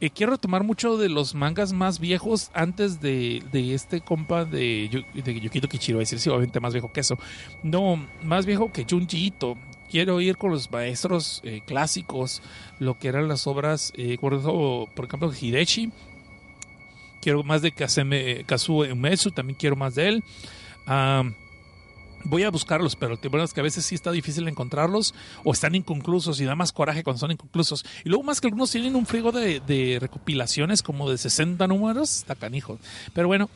eh, 0.00 0.10
quiero 0.14 0.32
retomar 0.32 0.64
mucho 0.64 0.96
de 0.96 1.10
los 1.10 1.34
mangas 1.34 1.74
más 1.74 2.00
viejos 2.00 2.50
antes 2.54 3.02
de, 3.02 3.42
de 3.52 3.74
este 3.74 4.00
compa 4.00 4.46
de, 4.46 5.04
de 5.12 5.40
Yukito 5.40 5.68
Kichiro. 5.68 6.00
Es 6.00 6.08
decir, 6.08 6.20
sí, 6.20 6.30
obviamente 6.30 6.58
más 6.58 6.72
viejo 6.72 6.90
que 6.90 7.00
eso. 7.00 7.18
No, 7.62 8.02
más 8.22 8.46
viejo 8.46 8.72
que 8.72 8.86
Junji 8.88 9.26
Ito. 9.26 9.58
Quiero 9.90 10.22
ir 10.22 10.38
con 10.38 10.52
los 10.52 10.70
maestros 10.70 11.42
eh, 11.44 11.60
clásicos, 11.66 12.40
lo 12.78 12.98
que 12.98 13.08
eran 13.08 13.28
las 13.28 13.46
obras, 13.46 13.92
por 14.18 15.04
ejemplo, 15.04 15.30
Hideshi. 15.30 15.92
Quiero 17.20 17.42
más 17.42 17.60
de 17.60 17.72
Kazuo 17.72 18.90
Umesu, 18.90 19.32
también 19.32 19.58
quiero 19.60 19.76
más 19.76 19.96
de 19.96 20.08
él 20.08 20.24
voy 22.24 22.42
a 22.44 22.50
buscarlos, 22.50 22.96
pero 22.96 23.14
el 23.14 23.18
problema 23.18 23.44
es 23.44 23.52
que 23.52 23.60
a 23.60 23.62
veces 23.62 23.84
sí 23.84 23.94
está 23.94 24.10
difícil 24.12 24.46
encontrarlos 24.48 25.14
o 25.44 25.52
están 25.52 25.74
inconclusos 25.74 26.40
y 26.40 26.44
da 26.44 26.54
más 26.54 26.72
coraje 26.72 27.02
cuando 27.02 27.18
son 27.18 27.32
inconclusos. 27.32 27.84
Y 28.04 28.08
luego 28.08 28.24
más 28.24 28.40
que 28.40 28.46
algunos 28.46 28.70
tienen 28.70 28.96
un 28.96 29.06
frigo 29.06 29.32
de, 29.32 29.98
recopilaciones 30.00 30.82
como 30.82 31.10
de 31.10 31.18
60 31.18 31.66
números, 31.66 32.18
está 32.18 32.34
canijo. 32.34 32.78
Pero 33.12 33.28
bueno, 33.28 33.48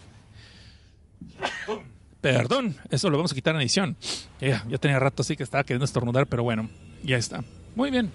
perdón, 2.20 2.76
eso 2.90 3.10
lo 3.10 3.18
vamos 3.18 3.32
a 3.32 3.34
quitar 3.34 3.54
en 3.54 3.60
edición. 3.60 3.96
Ya, 4.40 4.64
tenía 4.78 4.98
rato 4.98 5.22
así 5.22 5.36
que 5.36 5.42
estaba 5.42 5.64
queriendo 5.64 5.84
estornudar, 5.84 6.26
pero 6.26 6.42
bueno, 6.42 6.68
ya 7.02 7.16
está. 7.16 7.44
Muy 7.74 7.90
bien. 7.90 8.10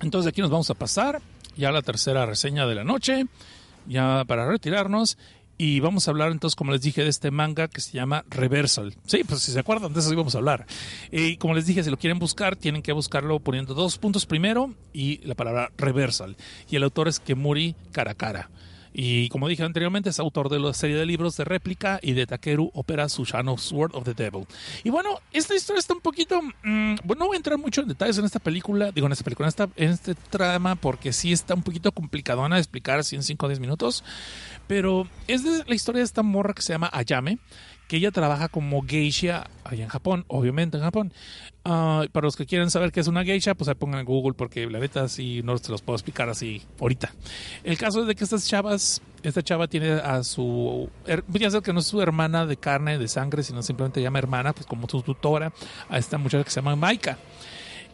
Entonces 0.00 0.28
aquí 0.28 0.40
nos 0.40 0.50
vamos 0.50 0.70
a 0.70 0.74
pasar 0.74 1.20
ya 1.56 1.72
la 1.72 1.82
tercera 1.82 2.24
reseña 2.24 2.66
de 2.66 2.74
la 2.76 2.84
noche, 2.84 3.26
ya 3.86 4.24
para 4.26 4.46
retirarnos. 4.46 5.18
Y 5.60 5.80
vamos 5.80 6.06
a 6.06 6.12
hablar 6.12 6.30
entonces, 6.30 6.54
como 6.54 6.70
les 6.70 6.82
dije, 6.82 7.02
de 7.02 7.10
este 7.10 7.32
manga 7.32 7.66
que 7.66 7.80
se 7.80 7.92
llama 7.92 8.24
Reversal. 8.30 8.94
Sí, 9.06 9.24
pues 9.24 9.42
si 9.42 9.50
se 9.50 9.58
acuerdan 9.58 9.92
de 9.92 9.98
eso 9.98 10.12
íbamos 10.12 10.36
a 10.36 10.38
hablar. 10.38 10.66
Y 11.10 11.36
como 11.36 11.52
les 11.54 11.66
dije, 11.66 11.82
si 11.82 11.90
lo 11.90 11.98
quieren 11.98 12.20
buscar, 12.20 12.54
tienen 12.54 12.80
que 12.80 12.92
buscarlo 12.92 13.40
poniendo 13.40 13.74
dos 13.74 13.98
puntos 13.98 14.24
primero 14.24 14.72
y 14.92 15.18
la 15.26 15.34
palabra 15.34 15.72
Reversal. 15.76 16.36
Y 16.70 16.76
el 16.76 16.84
autor 16.84 17.08
es 17.08 17.18
Kemuri 17.18 17.74
Karakara. 17.90 18.48
Y 19.00 19.28
como 19.28 19.46
dije 19.46 19.62
anteriormente, 19.62 20.10
es 20.10 20.18
autor 20.18 20.48
de 20.48 20.58
la 20.58 20.74
serie 20.74 20.96
de 20.96 21.06
libros 21.06 21.36
de 21.36 21.44
réplica 21.44 22.00
y 22.02 22.14
de 22.14 22.26
Takeru 22.26 22.72
Opera 22.74 23.08
Sushano 23.08 23.56
Sword 23.56 23.94
of 23.94 24.02
the 24.02 24.12
Devil. 24.12 24.44
Y 24.82 24.90
bueno, 24.90 25.20
esta 25.32 25.54
historia 25.54 25.78
está 25.78 25.94
un 25.94 26.00
poquito. 26.00 26.42
Mm, 26.42 26.96
bueno, 27.04 27.20
no 27.20 27.26
voy 27.26 27.36
a 27.36 27.36
entrar 27.36 27.56
mucho 27.58 27.82
en 27.82 27.86
detalles 27.86 28.18
en 28.18 28.24
esta 28.24 28.40
película, 28.40 28.90
digo 28.90 29.06
en 29.06 29.12
esta 29.12 29.22
película, 29.22 29.46
en, 29.46 29.50
esta, 29.50 29.68
en 29.76 29.90
este 29.90 30.16
trama, 30.16 30.74
porque 30.74 31.12
sí 31.12 31.32
está 31.32 31.54
un 31.54 31.62
poquito 31.62 31.92
complicadona 31.92 32.56
de 32.56 32.60
explicar 32.60 32.98
así 32.98 33.14
en 33.14 33.22
5 33.22 33.46
o 33.46 33.48
10 33.48 33.60
minutos. 33.60 34.02
Pero 34.66 35.06
es 35.28 35.44
de 35.44 35.62
la 35.64 35.76
historia 35.76 36.00
de 36.00 36.04
esta 36.04 36.24
morra 36.24 36.52
que 36.52 36.62
se 36.62 36.72
llama 36.72 36.90
Ayame, 36.92 37.38
que 37.88 37.96
ella 37.96 38.10
trabaja 38.10 38.48
como 38.48 38.82
geisha 38.82 39.48
allá 39.64 39.82
en 39.82 39.88
Japón, 39.88 40.24
obviamente 40.28 40.76
en 40.76 40.82
Japón. 40.82 41.12
Ah, 41.64 42.04
para 42.12 42.26
los 42.26 42.36
que 42.36 42.46
quieren 42.46 42.70
saber 42.70 42.92
qué 42.92 43.00
es 43.00 43.08
una 43.08 43.24
geisha, 43.24 43.54
pues 43.54 43.68
ahí 43.68 43.74
pongan 43.74 44.00
en 44.00 44.06
Google 44.06 44.34
porque 44.34 44.66
la 44.66 44.78
neta 44.78 45.08
sí 45.08 45.40
no 45.42 45.56
se 45.58 45.72
los 45.72 45.82
puedo 45.82 45.96
explicar 45.96 46.28
así 46.28 46.62
ahorita. 46.78 47.12
El 47.64 47.78
caso 47.78 48.02
es 48.02 48.06
de 48.06 48.14
que 48.14 48.24
estas 48.24 48.46
chavas, 48.46 49.00
esta 49.22 49.42
chava 49.42 49.66
tiene 49.68 49.92
a 49.92 50.22
su, 50.22 50.88
voy 51.26 51.50
ser 51.50 51.62
que 51.62 51.72
no 51.72 51.80
es 51.80 51.86
su 51.86 52.00
hermana 52.00 52.46
de 52.46 52.58
carne, 52.58 52.98
de 52.98 53.08
sangre, 53.08 53.42
sino 53.42 53.62
simplemente 53.62 54.02
llama 54.02 54.18
hermana, 54.18 54.52
pues 54.52 54.66
como 54.66 54.86
su 54.88 55.02
tutora, 55.02 55.52
a 55.88 55.98
esta 55.98 56.18
muchacha 56.18 56.44
que 56.44 56.50
se 56.50 56.60
llama 56.60 56.76
Maika 56.76 57.18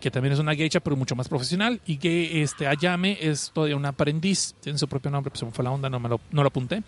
que 0.05 0.11
también 0.11 0.35
es 0.35 0.39
una 0.39 0.55
geisha, 0.55 0.81
pero 0.81 0.97
mucho 0.97 1.17
más 1.17 1.29
profesional. 1.29 1.81
Y 1.87 1.97
que 1.97 2.43
este 2.43 2.67
Ayame 2.67 3.17
es 3.23 3.51
todavía 3.55 3.75
una 3.75 3.89
aprendiz, 3.89 4.55
tiene 4.61 4.79
su 4.79 4.87
propio 4.87 5.11
nombre, 5.11 5.31
pues 5.31 5.41
se 5.41 5.47
me 5.47 5.51
fue 5.51 5.65
la 5.65 5.71
onda, 5.71 5.89
no, 5.89 5.99
me 5.99 6.11
lo, 6.11 6.21
no 6.31 6.43
lo 6.43 6.49
apunté. 6.49 6.83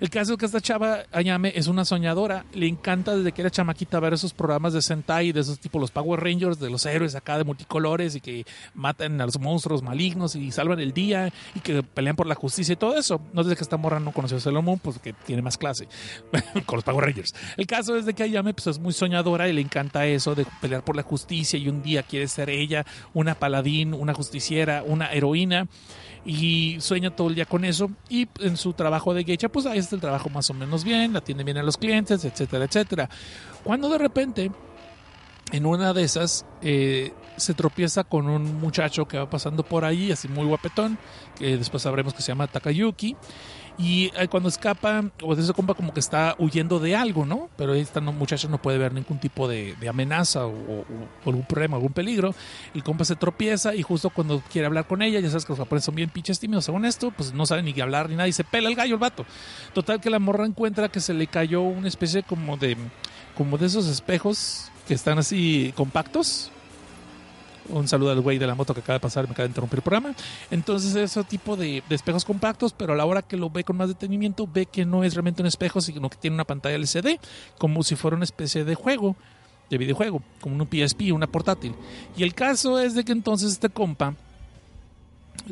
El 0.00 0.10
caso 0.10 0.32
es 0.32 0.38
que 0.38 0.46
esta 0.46 0.60
chava, 0.60 1.04
Ayame, 1.12 1.52
es 1.54 1.66
una 1.66 1.84
soñadora. 1.84 2.44
Le 2.52 2.68
encanta 2.68 3.16
desde 3.16 3.32
que 3.32 3.42
era 3.42 3.50
chamaquita 3.50 3.98
ver 3.98 4.12
esos 4.12 4.32
programas 4.32 4.72
de 4.72 4.82
Sentai, 4.82 5.32
de 5.32 5.40
esos 5.40 5.58
tipos, 5.58 5.80
los 5.80 5.90
Power 5.90 6.20
Rangers, 6.20 6.60
de 6.60 6.70
los 6.70 6.86
héroes 6.86 7.14
acá 7.14 7.36
de 7.36 7.44
multicolores 7.44 8.14
y 8.14 8.20
que 8.20 8.46
matan 8.74 9.20
a 9.20 9.26
los 9.26 9.40
monstruos 9.40 9.82
malignos 9.82 10.36
y 10.36 10.52
salvan 10.52 10.78
el 10.78 10.92
día 10.92 11.32
y 11.54 11.60
que 11.60 11.82
pelean 11.82 12.16
por 12.16 12.26
la 12.26 12.34
justicia 12.34 12.74
y 12.74 12.76
todo 12.76 12.96
eso. 12.96 13.20
No 13.32 13.42
desde 13.42 13.56
que 13.56 13.62
esta 13.62 13.76
morra 13.76 13.98
no 13.98 14.12
conoció 14.12 14.36
a 14.36 14.40
Sailor 14.40 14.62
Moon, 14.62 14.78
pues 14.78 14.98
que 14.98 15.12
tiene 15.12 15.42
más 15.42 15.58
clase 15.58 15.88
con 16.66 16.76
los 16.76 16.84
Power 16.84 17.04
Rangers. 17.04 17.34
El 17.56 17.66
caso 17.66 17.96
es 17.96 18.06
de 18.06 18.14
que 18.14 18.22
Ayame 18.22 18.54
pues, 18.54 18.68
es 18.68 18.78
muy 18.78 18.92
soñadora 18.92 19.48
y 19.48 19.52
le 19.52 19.60
encanta 19.60 20.06
eso 20.06 20.34
de 20.34 20.46
pelear 20.60 20.84
por 20.84 20.96
la 20.96 21.02
justicia 21.02 21.58
y 21.58 21.68
un 21.68 21.82
día 21.82 22.02
quiere 22.02 22.28
ser 22.28 22.50
ella 22.50 22.86
una 23.14 23.34
paladín, 23.34 23.94
una 23.94 24.14
justiciera, 24.14 24.82
una 24.84 25.12
heroína 25.12 25.66
y 26.24 26.76
sueña 26.80 27.10
todo 27.10 27.28
el 27.28 27.34
día 27.34 27.46
con 27.46 27.64
eso 27.64 27.90
y 28.08 28.28
en 28.40 28.56
su 28.56 28.72
trabajo 28.72 29.14
de 29.14 29.24
geisha 29.24 29.48
pues 29.48 29.66
ahí 29.66 29.78
está 29.78 29.94
el 29.94 30.00
trabajo 30.00 30.28
más 30.28 30.50
o 30.50 30.54
menos 30.54 30.84
bien, 30.84 31.16
atiende 31.16 31.44
bien 31.44 31.58
a 31.58 31.62
los 31.62 31.76
clientes, 31.76 32.24
etcétera, 32.24 32.64
etcétera. 32.64 33.08
Cuando 33.64 33.88
de 33.88 33.98
repente 33.98 34.50
en 35.52 35.66
una 35.66 35.92
de 35.92 36.02
esas 36.02 36.44
eh, 36.62 37.12
se 37.36 37.54
tropieza 37.54 38.04
con 38.04 38.28
un 38.28 38.60
muchacho 38.60 39.06
que 39.06 39.18
va 39.18 39.30
pasando 39.30 39.62
por 39.62 39.84
ahí, 39.84 40.12
así 40.12 40.28
muy 40.28 40.44
guapetón, 40.44 40.98
que 41.36 41.56
después 41.56 41.82
sabremos 41.82 42.14
que 42.14 42.22
se 42.22 42.28
llama 42.28 42.46
Takayuki, 42.46 43.16
y 43.78 44.10
eh, 44.16 44.26
cuando 44.26 44.48
escapa, 44.48 45.02
de 45.02 45.40
ese 45.40 45.52
compa 45.52 45.74
como 45.74 45.94
que 45.94 46.00
está 46.00 46.34
huyendo 46.38 46.80
de 46.80 46.96
algo, 46.96 47.24
¿no? 47.24 47.48
Pero 47.56 47.74
esta 47.74 48.00
no, 48.00 48.12
muchacha 48.12 48.48
no 48.48 48.60
puede 48.60 48.76
ver 48.76 48.92
ningún 48.92 49.20
tipo 49.20 49.46
de, 49.46 49.76
amenaza 49.88 50.46
o, 50.46 50.84
algún 51.24 51.44
problema, 51.44 51.76
algún 51.76 51.92
peligro. 51.92 52.34
El 52.74 52.82
compa 52.82 53.04
se 53.04 53.14
tropieza 53.14 53.76
y 53.76 53.82
justo 53.82 54.10
cuando 54.10 54.42
quiere 54.50 54.66
hablar 54.66 54.88
con 54.88 55.00
ella, 55.00 55.20
ya 55.20 55.28
sabes 55.28 55.44
que 55.44 55.52
los 55.52 55.60
japoneses 55.60 55.86
son 55.86 55.94
bien 55.94 56.10
pinches 56.10 56.40
tímidos, 56.40 56.64
según 56.64 56.84
esto, 56.84 57.12
pues 57.12 57.32
no 57.32 57.46
saben 57.46 57.66
ni 57.66 57.80
hablar 57.80 58.08
ni 58.08 58.16
nada 58.16 58.26
y 58.26 58.32
se 58.32 58.42
pela 58.42 58.68
el 58.68 58.74
gallo 58.74 58.94
el 58.94 59.00
vato. 59.00 59.24
Total 59.74 60.00
que 60.00 60.10
la 60.10 60.18
morra 60.18 60.44
encuentra 60.44 60.88
que 60.88 60.98
se 60.98 61.14
le 61.14 61.28
cayó 61.28 61.62
una 61.62 61.86
especie 61.86 62.24
como 62.24 62.56
de, 62.56 62.76
como 63.36 63.58
de 63.58 63.66
esos 63.66 63.86
espejos 63.86 64.72
que 64.88 64.94
están 64.94 65.18
así 65.18 65.72
compactos, 65.76 66.50
un 67.68 67.88
saludo 67.88 68.10
al 68.10 68.20
güey 68.20 68.38
de 68.38 68.46
la 68.46 68.54
moto 68.54 68.74
que 68.74 68.80
acaba 68.80 68.94
de 68.94 69.00
pasar, 69.00 69.26
me 69.26 69.32
acaba 69.32 69.44
de 69.44 69.50
interrumpir 69.50 69.78
el 69.78 69.82
programa. 69.82 70.14
Entonces, 70.50 70.94
ese 70.94 71.24
tipo 71.24 71.56
de, 71.56 71.82
espejos 71.90 72.24
compactos, 72.24 72.72
pero 72.72 72.92
a 72.92 72.96
la 72.96 73.04
hora 73.04 73.22
que 73.22 73.36
lo 73.36 73.50
ve 73.50 73.64
con 73.64 73.76
más 73.76 73.88
detenimiento, 73.88 74.48
ve 74.52 74.66
que 74.66 74.84
no 74.84 75.04
es 75.04 75.14
realmente 75.14 75.42
un 75.42 75.48
espejo, 75.48 75.80
sino 75.80 76.08
que 76.08 76.16
tiene 76.16 76.34
una 76.34 76.44
pantalla 76.44 76.76
LCD, 76.76 77.18
como 77.58 77.82
si 77.82 77.96
fuera 77.96 78.16
una 78.16 78.24
especie 78.24 78.64
de 78.64 78.74
juego, 78.74 79.16
de 79.70 79.78
videojuego, 79.78 80.22
como 80.40 80.56
un 80.56 80.68
PSP, 80.68 81.12
una 81.12 81.26
portátil. 81.26 81.74
Y 82.16 82.22
el 82.22 82.34
caso 82.34 82.78
es 82.78 82.94
de 82.94 83.04
que 83.04 83.12
entonces 83.12 83.52
este 83.52 83.68
compa 83.68 84.14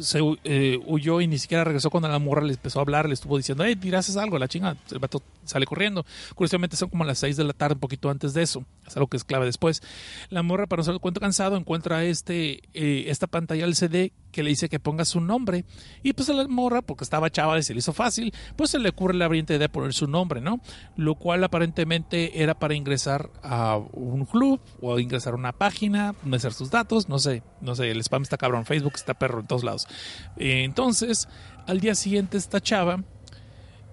se 0.01 0.21
eh, 0.45 0.79
huyó 0.87 1.21
y 1.21 1.27
ni 1.27 1.39
siquiera 1.39 1.64
regresó 1.64 1.91
cuando 1.91 2.09
la 2.09 2.19
morra 2.19 2.43
le 2.43 2.53
empezó 2.53 2.81
a 2.81 2.83
hablar, 2.83 3.07
le 3.07 3.14
estuvo 3.14 3.37
diciendo, 3.37 3.64
hey, 3.64 3.77
tirases 3.77 4.17
algo, 4.17 4.39
la 4.39 4.49
chinga, 4.49 4.77
el 4.91 4.99
vato 4.99 5.23
sale 5.47 5.67
corriendo. 5.67 6.05
Curiosamente 6.35 6.77
son 6.77 6.91
como 6.91 7.05
las 7.05 7.19
6 7.19 7.37
de 7.37 7.45
la 7.45 7.53
tarde, 7.53 7.75
un 7.75 7.81
poquito 7.81 8.11
antes 8.11 8.35
de 8.35 8.43
eso, 8.43 8.65
es 8.87 8.97
algo 8.97 9.09
que 9.09 9.17
es 9.17 9.25
clave 9.25 9.47
después. 9.47 9.83
La 10.31 10.43
morra, 10.43 10.67
para 10.67 10.83
no 10.83 10.93
el 10.93 11.01
cuento 11.01 11.21
cansado, 11.21 11.57
encuentra 11.57 12.05
este, 12.05 12.63
eh, 12.75 13.05
esta 13.09 13.27
pantalla 13.27 13.65
LCD 13.65 14.13
que 14.37 14.43
le 14.43 14.51
dice 14.51 14.69
que 14.69 14.79
ponga 14.79 15.05
su 15.05 15.21
nombre. 15.21 15.65
Y 16.03 16.13
pues 16.13 16.29
a 16.29 16.35
la 16.35 16.47
morra, 16.47 16.83
porque 16.83 17.05
estaba 17.05 17.31
chaval 17.31 17.61
y 17.61 17.63
se 17.63 17.73
le 17.73 17.79
hizo 17.79 17.93
fácil, 17.93 18.35
pues 18.55 18.71
se 18.71 18.79
le 18.79 18.91
ocurre 18.91 19.15
la 19.15 19.29
brillante 19.29 19.55
idea 19.55 19.61
de 19.61 19.69
poner 19.71 19.95
su 19.95 20.07
nombre, 20.07 20.41
¿no? 20.41 20.61
Lo 20.97 21.15
cual 21.15 21.43
aparentemente 21.43 22.43
era 22.43 22.59
para 22.59 22.75
ingresar 22.75 23.31
a 23.43 23.79
un 23.93 24.27
club 24.27 24.61
o 24.81 24.99
ingresar 24.99 25.33
a 25.33 25.37
una 25.37 25.53
página, 25.53 26.15
meter 26.23 26.53
sus 26.53 26.71
datos, 26.71 27.09
no 27.09 27.19
sé, 27.19 27.43
no 27.61 27.75
sé, 27.75 27.91
el 27.91 28.01
spam 28.01 28.23
está 28.23 28.37
cabrón, 28.37 28.67
Facebook 28.67 28.93
está 28.95 29.15
perro 29.15 29.41
en 29.41 29.47
todos 29.47 29.65
lados. 29.65 29.89
Entonces, 30.37 31.29
al 31.67 31.81
día 31.81 31.95
siguiente 31.95 32.37
esta 32.37 32.61
chava 32.61 33.03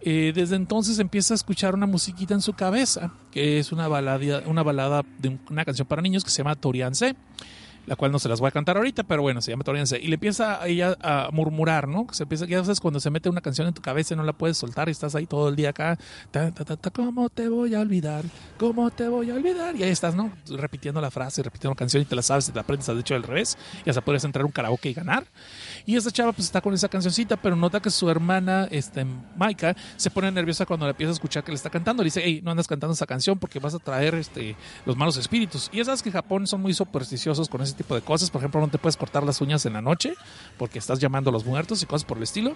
eh, 0.06 0.34
desde 0.36 0.56
entonces 0.58 1.00
empieza 1.00 1.34
a 1.34 1.36
escuchar 1.36 1.74
una 1.76 1.86
musiquita 1.86 2.34
en 2.34 2.42
su 2.42 2.54
cabeza, 2.54 3.12
que 3.32 3.60
es 3.60 3.72
una 3.72 3.88
balada, 3.88 4.44
una 4.46 4.62
balada 4.62 5.04
de 5.20 5.38
una 5.50 5.64
canción 5.64 5.88
para 5.88 6.02
niños 6.02 6.24
que 6.24 6.30
se 6.30 6.40
llama 6.40 6.56
Torianse. 6.56 7.16
la 7.86 7.96
cual 7.98 8.12
no 8.14 8.20
se 8.20 8.30
las 8.30 8.40
voy 8.40 8.48
a 8.48 8.52
cantar 8.52 8.78
ahorita, 8.78 9.04
pero 9.04 9.22
bueno, 9.22 9.42
se 9.42 9.52
llama 9.52 9.64
Toriense. 9.66 10.00
Y 10.00 10.08
le 10.08 10.14
empieza 10.16 10.66
ella 10.66 10.98
a 11.02 11.30
murmurar, 11.32 11.88
¿no? 11.88 12.08
Se 12.12 12.24
empieza, 12.24 12.46
ya 12.46 12.64
sabes, 12.64 12.80
cuando 12.80 13.00
se 13.00 13.10
mete 13.10 13.30
una 13.30 13.42
canción 13.42 13.68
en 13.68 13.74
tu 13.74 13.82
cabeza 13.82 14.14
y 14.14 14.18
no 14.18 14.24
la 14.24 14.34
puedes 14.34 14.58
soltar 14.58 14.88
y 14.88 14.92
estás 14.92 15.16
ahí 15.16 15.26
todo 15.26 15.50
el 15.50 15.56
día 15.56 15.70
acá, 15.70 15.98
¿cómo 16.94 17.30
te 17.30 17.50
voy 17.50 17.76
a 17.76 17.82
olvidar? 17.82 18.24
¿Cómo 18.58 18.92
te 18.92 19.08
voy 19.08 19.32
a 19.32 19.34
olvidar? 19.34 19.76
Y 19.76 19.84
ahí 19.84 19.90
estás, 19.90 20.16
¿no? 20.16 20.32
Repitiendo 20.48 21.02
la 21.02 21.10
frase, 21.10 21.42
repitiendo 21.42 21.72
la 21.72 21.76
canción 21.76 22.04
y 22.04 22.06
te 22.06 22.16
la 22.16 22.22
sabes, 22.22 22.46
te 22.46 22.54
la 22.54 22.62
aprendes, 22.62 22.86
de 22.86 23.00
hecho 23.00 23.16
al 23.16 23.24
revés, 23.24 23.58
y 23.84 23.90
hasta 23.90 24.02
puedes 24.02 24.24
entrar 24.24 24.46
un 24.46 24.52
karaoke 24.52 24.90
y 24.90 24.94
ganar. 24.94 25.26
Y 25.86 25.96
esta 25.96 26.12
chava 26.12 26.32
pues 26.32 26.46
está 26.46 26.62
con 26.62 26.74
esa 26.74 26.88
cancioncita, 26.88 27.36
pero 27.36 27.56
nota 27.56 27.82
que 27.82 27.90
su 27.90 28.10
hermana, 28.10 28.68
este, 28.72 29.06
Maika, 29.36 29.76
se 29.98 30.10
pone 30.10 30.32
nerviosa 30.32 30.66
cuando 30.66 30.86
le 30.86 30.92
empieza 30.92 31.10
a 31.10 31.14
escuchar 31.14 31.44
que 31.44 31.52
le 31.52 31.56
está 31.56 31.70
cantando. 31.70 32.04
Le 32.04 32.08
dice, 32.08 32.22
hey, 32.24 32.42
no 32.44 32.52
andas 32.52 32.68
cantando 32.68 32.94
esa 32.94 33.06
canción 33.06 33.40
porque 33.40 33.60
vas 33.60 33.74
a 33.74 33.80
traer 33.80 34.16
este, 34.16 34.56
los 34.86 34.96
malos 34.96 35.18
espíritus. 35.18 35.70
Y 35.74 35.78
ya 35.78 35.86
sabes 35.86 36.04
que 36.04 36.12
Japón 36.12 36.48
son 36.48 36.62
muy 36.62 36.74
supersticiosos 36.74 37.50
con 37.50 37.62
ese 37.62 37.74
tipo 37.74 37.96
de 37.96 38.02
cosas. 38.02 38.30
Por 38.30 38.40
ejemplo, 38.40 38.62
no 38.62 38.68
te 38.70 38.78
puedes 38.78 38.98
cortar 38.98 39.24
las 39.24 39.42
uñas 39.42 39.66
en 39.66 39.74
la 39.74 39.82
noche 39.82 40.14
porque 40.58 40.80
estás 40.80 41.00
llamando 41.00 41.30
a 41.30 41.34
los 41.34 41.46
muertos 41.46 41.82
y 41.84 41.86
cosas 41.86 42.06
por 42.06 42.18
el 42.18 42.24
estilo. 42.24 42.56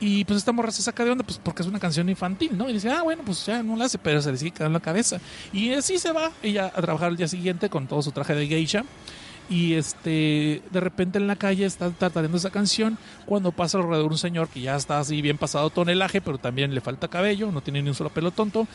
Y 0.00 0.24
pues 0.24 0.38
esta 0.38 0.52
morra 0.52 0.70
se 0.70 0.82
saca 0.82 1.04
de 1.04 1.10
onda 1.10 1.24
pues 1.24 1.38
porque 1.42 1.62
es 1.62 1.68
una 1.68 1.78
canción 1.78 2.08
infantil, 2.08 2.56
¿no? 2.58 2.68
Y 2.68 2.72
dice, 2.72 2.90
ah, 2.90 3.02
bueno, 3.02 3.22
pues 3.24 3.46
ya 3.46 3.62
no 3.62 3.76
la 3.76 3.86
hace, 3.86 3.98
pero 3.98 4.20
se 4.20 4.32
le 4.32 4.38
sigue 4.38 4.50
quedando 4.50 4.68
en 4.68 4.72
la 4.74 4.80
cabeza. 4.80 5.20
Y 5.52 5.72
así 5.72 5.98
se 5.98 6.12
va 6.12 6.32
ella 6.42 6.72
a 6.74 6.82
trabajar 6.82 7.10
el 7.10 7.16
día 7.16 7.28
siguiente 7.28 7.68
con 7.68 7.86
todo 7.86 8.02
su 8.02 8.12
traje 8.12 8.34
de 8.34 8.46
geisha 8.46 8.84
y 9.48 9.74
este 9.74 10.62
de 10.70 10.80
repente 10.80 11.18
en 11.18 11.26
la 11.26 11.36
calle 11.36 11.64
está 11.64 11.90
tratando 11.90 12.36
esa 12.36 12.50
canción 12.50 12.98
cuando 13.24 13.52
pasa 13.52 13.78
alrededor 13.78 14.10
un 14.10 14.18
señor 14.18 14.48
que 14.48 14.60
ya 14.60 14.76
está 14.76 14.98
así 14.98 15.22
bien 15.22 15.38
pasado 15.38 15.70
tonelaje 15.70 16.20
pero 16.20 16.38
también 16.38 16.74
le 16.74 16.80
falta 16.80 17.08
cabello 17.08 17.50
no 17.50 17.62
tiene 17.62 17.82
ni 17.82 17.88
un 17.88 17.94
solo 17.94 18.10
pelo 18.10 18.30
tonto 18.30 18.66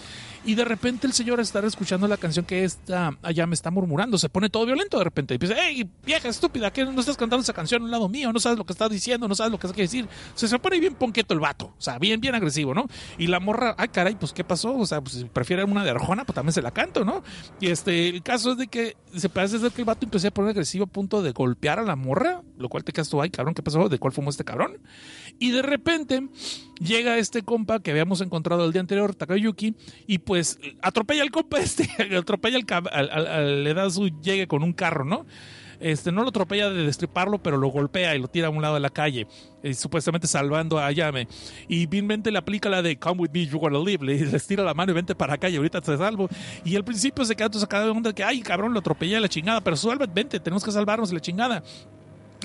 y 0.45 0.55
de 0.55 0.65
repente 0.65 1.05
el 1.05 1.13
señor 1.13 1.39
está 1.39 1.59
escuchando 1.59 2.07
la 2.07 2.17
canción 2.17 2.45
que 2.45 2.63
está 2.63 3.17
allá 3.21 3.45
me 3.45 3.53
está 3.53 3.69
murmurando 3.69 4.17
se 4.17 4.29
pone 4.29 4.49
todo 4.49 4.65
violento 4.65 4.97
de 4.97 5.03
repente 5.03 5.35
y 5.35 5.37
dice 5.37 5.55
hey 5.57 5.87
vieja 6.05 6.27
estúpida 6.27 6.71
que 6.71 6.85
no 6.85 6.99
estás 6.99 7.17
cantando 7.17 7.43
esa 7.43 7.53
canción 7.53 7.83
a 7.83 7.85
un 7.85 7.91
lado 7.91 8.09
mío 8.09 8.33
no 8.33 8.39
sabes 8.39 8.57
lo 8.57 8.65
que 8.65 8.73
estás 8.73 8.89
diciendo 8.89 9.27
no 9.27 9.35
sabes 9.35 9.51
lo 9.51 9.59
que 9.59 9.67
quiere 9.67 9.83
decir 9.83 10.07
se, 10.33 10.47
se 10.47 10.59
pone 10.59 10.79
bien 10.79 10.95
ponqueto 10.95 11.33
el 11.33 11.39
vato 11.39 11.73
o 11.77 11.81
sea 11.81 11.99
bien 11.99 12.19
bien 12.19 12.33
agresivo 12.33 12.73
no 12.73 12.87
y 13.17 13.27
la 13.27 13.39
morra 13.39 13.75
ay 13.77 13.89
caray 13.89 14.15
pues 14.15 14.33
qué 14.33 14.43
pasó 14.43 14.75
o 14.75 14.85
sea 14.85 15.01
pues 15.01 15.15
si 15.15 15.25
prefiere 15.25 15.63
una 15.63 15.83
de 15.83 15.91
Arjona 15.91 16.25
pues 16.25 16.33
también 16.33 16.53
se 16.53 16.61
la 16.61 16.71
canto 16.71 17.05
no 17.05 17.23
y 17.59 17.67
este 17.67 18.09
el 18.09 18.23
caso 18.23 18.53
es 18.53 18.57
de 18.57 18.67
que 18.67 18.97
se 19.15 19.29
parece 19.29 19.59
ser 19.59 19.71
que 19.71 19.81
el 19.81 19.85
vato 19.85 20.05
empezó 20.05 20.27
a 20.27 20.31
poner 20.31 20.62
agresivo 20.63 20.85
a 20.85 20.87
punto 20.87 21.21
de 21.21 21.31
golpear 21.31 21.77
a 21.79 21.83
la 21.83 21.95
morra, 21.97 22.41
lo 22.57 22.69
cual 22.69 22.83
te 22.83 22.93
quedas 22.93 23.09
tú, 23.09 23.21
ay 23.21 23.29
cabrón, 23.29 23.53
¿qué 23.53 23.61
pasó? 23.61 23.89
¿De 23.89 23.99
cuál 23.99 24.13
fumó 24.13 24.29
este 24.29 24.45
cabrón? 24.45 24.77
Y 25.39 25.51
de 25.51 25.61
repente 25.61 26.29
llega 26.79 27.17
este 27.17 27.43
compa 27.43 27.81
que 27.81 27.91
habíamos 27.91 28.21
encontrado 28.21 28.65
el 28.65 28.71
día 28.71 28.79
anterior, 28.79 29.13
Takayuki, 29.13 29.75
y 30.07 30.19
pues 30.19 30.59
atropella 30.81 31.21
al 31.21 31.31
compa 31.31 31.59
este, 31.61 31.89
atropella 32.15 32.59
al, 32.91 33.09
al, 33.09 33.63
le 33.63 33.73
da 33.73 33.89
su 33.89 34.07
llegue 34.21 34.47
con 34.47 34.63
un 34.63 34.71
carro, 34.71 35.03
¿no? 35.03 35.25
Este, 35.83 36.13
no 36.13 36.21
lo 36.23 36.29
atropella 36.29 36.69
de 36.69 36.85
destriparlo, 36.85 37.39
pero 37.39 37.57
lo 37.57 37.67
golpea 37.67 38.15
y 38.15 38.19
lo 38.19 38.29
tira 38.29 38.47
a 38.47 38.49
un 38.49 38.61
lado 38.61 38.75
de 38.75 38.79
la 38.79 38.89
calle, 38.89 39.27
eh, 39.61 39.73
supuestamente 39.73 40.27
salvando 40.27 40.79
a 40.79 40.89
Yame. 40.93 41.27
Y 41.67 41.87
vilmente 41.87 42.31
le 42.31 42.37
aplica 42.37 42.69
la 42.69 42.81
de 42.81 42.97
Come 42.97 43.23
with 43.23 43.31
me, 43.33 43.45
you 43.45 43.57
wanna 43.57 43.79
live. 43.79 44.05
Le, 44.05 44.17
le 44.25 44.37
estira 44.37 44.63
la 44.63 44.73
mano 44.73 44.93
y 44.93 44.95
vente 44.95 45.13
para 45.13 45.33
acá 45.33 45.49
y 45.49 45.57
ahorita 45.57 45.81
te 45.81 45.97
salvo. 45.97 46.29
Y 46.63 46.77
al 46.77 46.85
principio 46.85 47.25
se 47.25 47.35
queda 47.35 47.49
todo 47.49 47.59
sacado 47.59 47.83
de 47.83 47.91
onda 47.91 48.13
que, 48.13 48.23
ay, 48.23 48.41
cabrón, 48.41 48.71
lo 48.71 48.79
atropellé 48.79 49.19
la 49.19 49.27
chingada, 49.27 49.59
pero 49.59 49.75
suelve, 49.75 50.07
vente, 50.07 50.39
tenemos 50.39 50.63
que 50.63 50.71
salvarnos 50.71 51.11
la 51.11 51.19
chingada. 51.19 51.61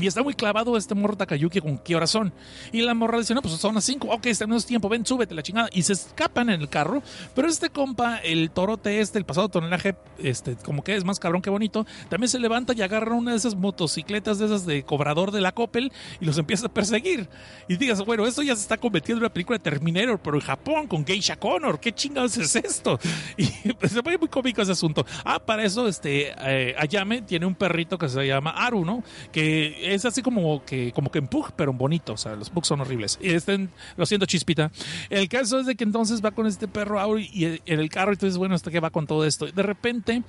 Y 0.00 0.06
está 0.06 0.22
muy 0.22 0.34
clavado 0.34 0.76
este 0.76 0.94
morro 0.94 1.16
Takayuki 1.16 1.60
con 1.60 1.78
qué 1.78 1.96
horas 1.96 2.10
son. 2.10 2.32
Y 2.72 2.82
la 2.82 2.94
morra 2.94 3.18
dice, 3.18 3.34
no, 3.34 3.42
pues 3.42 3.54
son 3.54 3.74
las 3.74 3.84
5. 3.84 4.08
Ok, 4.08 4.22
tenemos 4.22 4.66
tiempo, 4.66 4.88
ven, 4.88 5.04
súbete 5.04 5.34
la 5.34 5.42
chingada. 5.42 5.68
Y 5.72 5.82
se 5.82 5.94
escapan 5.94 6.50
en 6.50 6.60
el 6.60 6.68
carro. 6.68 7.02
Pero 7.34 7.48
este 7.48 7.70
compa, 7.70 8.18
el 8.18 8.50
torote 8.50 9.00
este, 9.00 9.18
el 9.18 9.24
pasado 9.24 9.48
tonelaje, 9.48 9.96
este, 10.18 10.56
como 10.56 10.82
que 10.82 10.94
es 10.94 11.04
más 11.04 11.18
cabrón 11.18 11.42
que 11.42 11.50
bonito, 11.50 11.86
también 12.08 12.28
se 12.28 12.38
levanta 12.38 12.72
y 12.74 12.82
agarra 12.82 13.14
una 13.14 13.32
de 13.32 13.36
esas 13.36 13.54
motocicletas 13.54 14.38
de 14.38 14.46
esas 14.46 14.66
de 14.66 14.82
cobrador 14.82 15.30
de 15.30 15.40
la 15.40 15.52
Coppel 15.52 15.92
y 16.20 16.24
los 16.24 16.38
empieza 16.38 16.66
a 16.66 16.72
perseguir. 16.72 17.28
Y 17.68 17.76
digas, 17.76 18.04
bueno, 18.04 18.26
esto 18.26 18.42
ya 18.42 18.54
se 18.54 18.62
está 18.62 18.76
convirtiendo 18.76 19.18
en 19.18 19.24
una 19.24 19.32
película 19.32 19.58
de 19.58 19.64
Terminator, 19.64 20.20
pero 20.20 20.36
en 20.36 20.42
Japón, 20.42 20.86
con 20.86 21.04
Geisha 21.04 21.36
Connor. 21.36 21.80
¿Qué 21.80 21.92
chingados 21.92 22.36
es 22.36 22.56
esto? 22.56 22.98
Y 23.36 23.72
pues, 23.72 23.92
se 23.92 24.02
pone 24.02 24.18
muy 24.18 24.28
cómico 24.28 24.62
ese 24.62 24.72
asunto. 24.72 25.06
Ah, 25.24 25.38
para 25.38 25.64
eso, 25.64 25.86
este, 25.86 26.34
eh, 26.40 26.74
Ayame 26.78 27.22
tiene 27.22 27.46
un 27.46 27.54
perrito 27.54 27.98
que 27.98 28.08
se 28.08 28.26
llama 28.26 28.50
Aru, 28.50 28.84
¿no? 28.84 29.02
Que 29.32 29.87
es 29.94 30.04
así 30.04 30.22
como 30.22 30.64
que 30.64 30.92
como 30.92 31.10
que 31.10 31.18
en 31.18 31.28
Pug, 31.28 31.52
pero 31.56 31.72
bonito. 31.72 32.14
O 32.14 32.16
sea, 32.16 32.34
los 32.34 32.50
Pugs 32.50 32.68
son 32.68 32.80
horribles. 32.80 33.18
Y 33.20 33.30
estén, 33.30 33.70
lo 33.96 34.06
siento, 34.06 34.26
chispita. 34.26 34.70
El 35.10 35.28
caso 35.28 35.60
es 35.60 35.66
de 35.66 35.74
que 35.74 35.84
entonces 35.84 36.24
va 36.24 36.30
con 36.30 36.46
este 36.46 36.68
perro 36.68 37.00
Auri 37.00 37.30
y 37.32 37.44
en 37.44 37.80
el 37.80 37.88
carro, 37.88 38.12
entonces, 38.12 38.38
bueno, 38.38 38.54
hasta 38.54 38.70
que 38.70 38.80
va 38.80 38.90
con 38.90 39.06
todo 39.06 39.24
esto. 39.24 39.46
De 39.46 39.62
repente, 39.62 40.22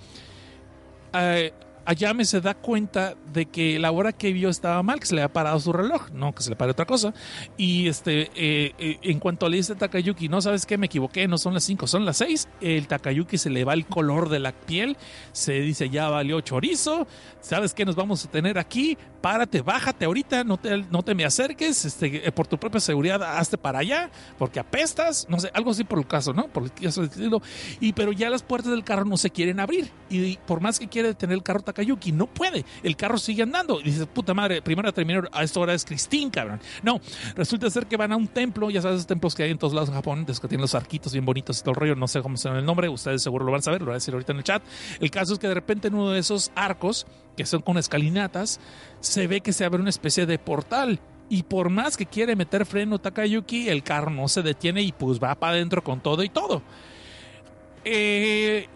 eh, 1.14 1.54
Ayame 1.90 2.24
se 2.24 2.40
da 2.40 2.54
cuenta 2.54 3.16
de 3.34 3.48
que 3.48 3.80
la 3.80 3.90
hora 3.90 4.12
que 4.12 4.32
vio 4.32 4.50
estaba 4.50 4.84
mal, 4.84 5.00
que 5.00 5.08
se 5.08 5.16
le 5.16 5.24
había 5.24 5.34
parado 5.34 5.60
su 5.60 5.74
reloj, 5.74 6.12
no 6.12 6.36
que 6.36 6.44
se 6.44 6.52
le 6.52 6.56
pare 6.56 6.70
otra 6.70 6.86
cosa. 6.86 7.16
Y 7.58 7.88
este, 7.88 8.30
eh, 8.36 8.76
eh, 8.78 9.00
en 9.02 9.18
cuanto 9.18 9.50
le 9.50 9.58
dice 9.58 9.74
Takayuki, 9.74 10.30
no 10.30 10.40
sabes 10.40 10.68
qué, 10.68 10.78
me 10.78 10.86
equivoqué, 10.86 11.28
no 11.28 11.40
son 11.40 11.56
las 11.56 11.64
5, 11.64 11.88
son 11.88 12.06
las 12.06 12.18
6, 12.18 12.48
el 12.62 12.86
Takayuki 12.88 13.40
se 13.40 13.50
le 13.50 13.64
va 13.66 13.74
el 13.74 13.88
color 13.88 14.30
de 14.30 14.38
la 14.38 14.52
piel, 14.52 14.98
se 15.32 15.54
dice 15.62 15.90
ya 15.90 16.10
valió 16.10 16.42
chorizo, 16.42 17.08
sabes 17.42 17.74
qué 17.74 17.86
nos 17.86 17.96
vamos 17.96 18.24
a 18.24 18.30
tener 18.30 18.60
aquí, 18.60 18.96
párate, 19.20 19.62
bájate 19.62 20.06
ahorita, 20.06 20.44
no 20.44 20.58
te, 20.58 20.78
no 20.92 21.02
te 21.02 21.16
me 21.16 21.26
acerques, 21.26 21.86
este, 21.86 22.28
eh, 22.28 22.32
por 22.32 22.46
tu 22.46 22.60
propia 22.60 22.82
seguridad, 22.82 23.24
hazte 23.24 23.58
para 23.58 23.80
allá, 23.80 24.12
porque 24.38 24.60
apestas, 24.60 25.26
no 25.28 25.40
sé, 25.40 25.50
algo 25.56 25.72
así 25.72 25.84
por 25.84 25.98
el 25.98 26.06
caso, 26.06 26.34
¿no? 26.34 26.50
Por 26.50 26.66
el 26.66 26.72
caso 26.72 27.02
del 27.02 27.10
estilo. 27.10 27.42
Y 27.80 27.94
pero 27.94 28.12
ya 28.12 28.30
las 28.30 28.44
puertas 28.44 28.70
del 28.70 28.84
carro 28.84 29.06
no 29.06 29.18
se 29.18 29.32
quieren 29.32 29.60
abrir. 29.60 29.92
Y 30.10 30.38
por 30.46 30.62
más 30.62 30.80
que 30.80 30.88
quiere 30.88 31.10
detener 31.10 31.36
el 31.36 31.44
carro 31.44 31.62
Takayuki, 31.62 31.79
no 32.14 32.28
puede. 32.28 32.66
El 32.84 32.96
carro 32.96 33.18
sigue 33.18 33.44
andando. 33.44 33.80
Y 33.80 33.84
dices, 33.84 34.08
puta 34.08 34.34
madre, 34.34 34.62
primero 34.62 34.92
terminar, 34.94 35.30
a 35.32 35.44
esta 35.44 35.60
hora 35.60 35.74
es 35.74 35.86
Christine, 35.86 36.32
cabrón. 36.32 36.60
No, 36.84 37.00
resulta 37.36 37.70
ser 37.70 37.88
que 37.88 37.98
van 37.98 38.12
a 38.12 38.16
un 38.16 38.28
templo, 38.28 38.70
ya 38.70 38.82
sabes, 38.82 38.98
esos 38.98 39.08
templos 39.08 39.36
que 39.36 39.44
hay 39.44 39.52
en 39.52 39.58
todos 39.58 39.74
lados 39.74 39.90
en 39.90 39.96
Japón, 39.96 40.26
que 40.26 40.48
tienen 40.48 40.62
los 40.62 40.76
arquitos 40.76 41.14
bien 41.14 41.26
bonitos 41.26 41.60
y 41.60 41.62
todo 41.62 41.72
el 41.72 41.76
rollo, 41.76 41.96
no 41.96 42.08
sé 42.08 42.22
cómo 42.22 42.38
se 42.38 42.50
el 42.50 42.66
nombre, 42.66 42.90
ustedes 42.90 43.22
seguro 43.22 43.46
lo 43.46 43.52
van 43.52 43.60
a 43.60 43.64
saber, 43.64 43.82
lo 43.82 43.88
voy 43.88 43.94
a 43.94 43.96
decir 43.96 44.14
ahorita 44.14 44.32
en 44.32 44.38
el 44.40 44.44
chat. 44.44 44.64
El 45.00 45.12
caso 45.12 45.34
es 45.34 45.40
que 45.40 45.48
de 45.48 45.54
repente 45.54 45.88
en 45.88 45.96
uno 45.96 46.12
de 46.12 46.20
esos 46.20 46.52
arcos, 46.56 47.06
que 47.36 47.46
son 47.46 47.62
con 47.62 47.78
escalinatas, 47.78 48.60
se 49.00 49.28
ve 49.28 49.42
que 49.42 49.54
se 49.54 49.66
abre 49.66 49.82
una 49.82 49.90
especie 49.90 50.26
de 50.26 50.40
portal. 50.40 51.00
Y 51.32 51.44
por 51.44 51.70
más 51.70 51.96
que 51.96 52.08
quiere 52.08 52.36
meter 52.36 52.66
freno 52.66 52.98
Takayuki, 52.98 53.70
el 53.70 53.84
carro 53.84 54.10
no 54.10 54.28
se 54.28 54.42
detiene 54.42 54.82
y 54.82 54.92
pues 54.92 55.20
va 55.20 55.36
para 55.36 55.54
adentro 55.54 55.84
con 55.84 56.02
todo 56.02 56.24
y 56.24 56.30
todo. 56.30 56.64
Eh, 57.86 58.68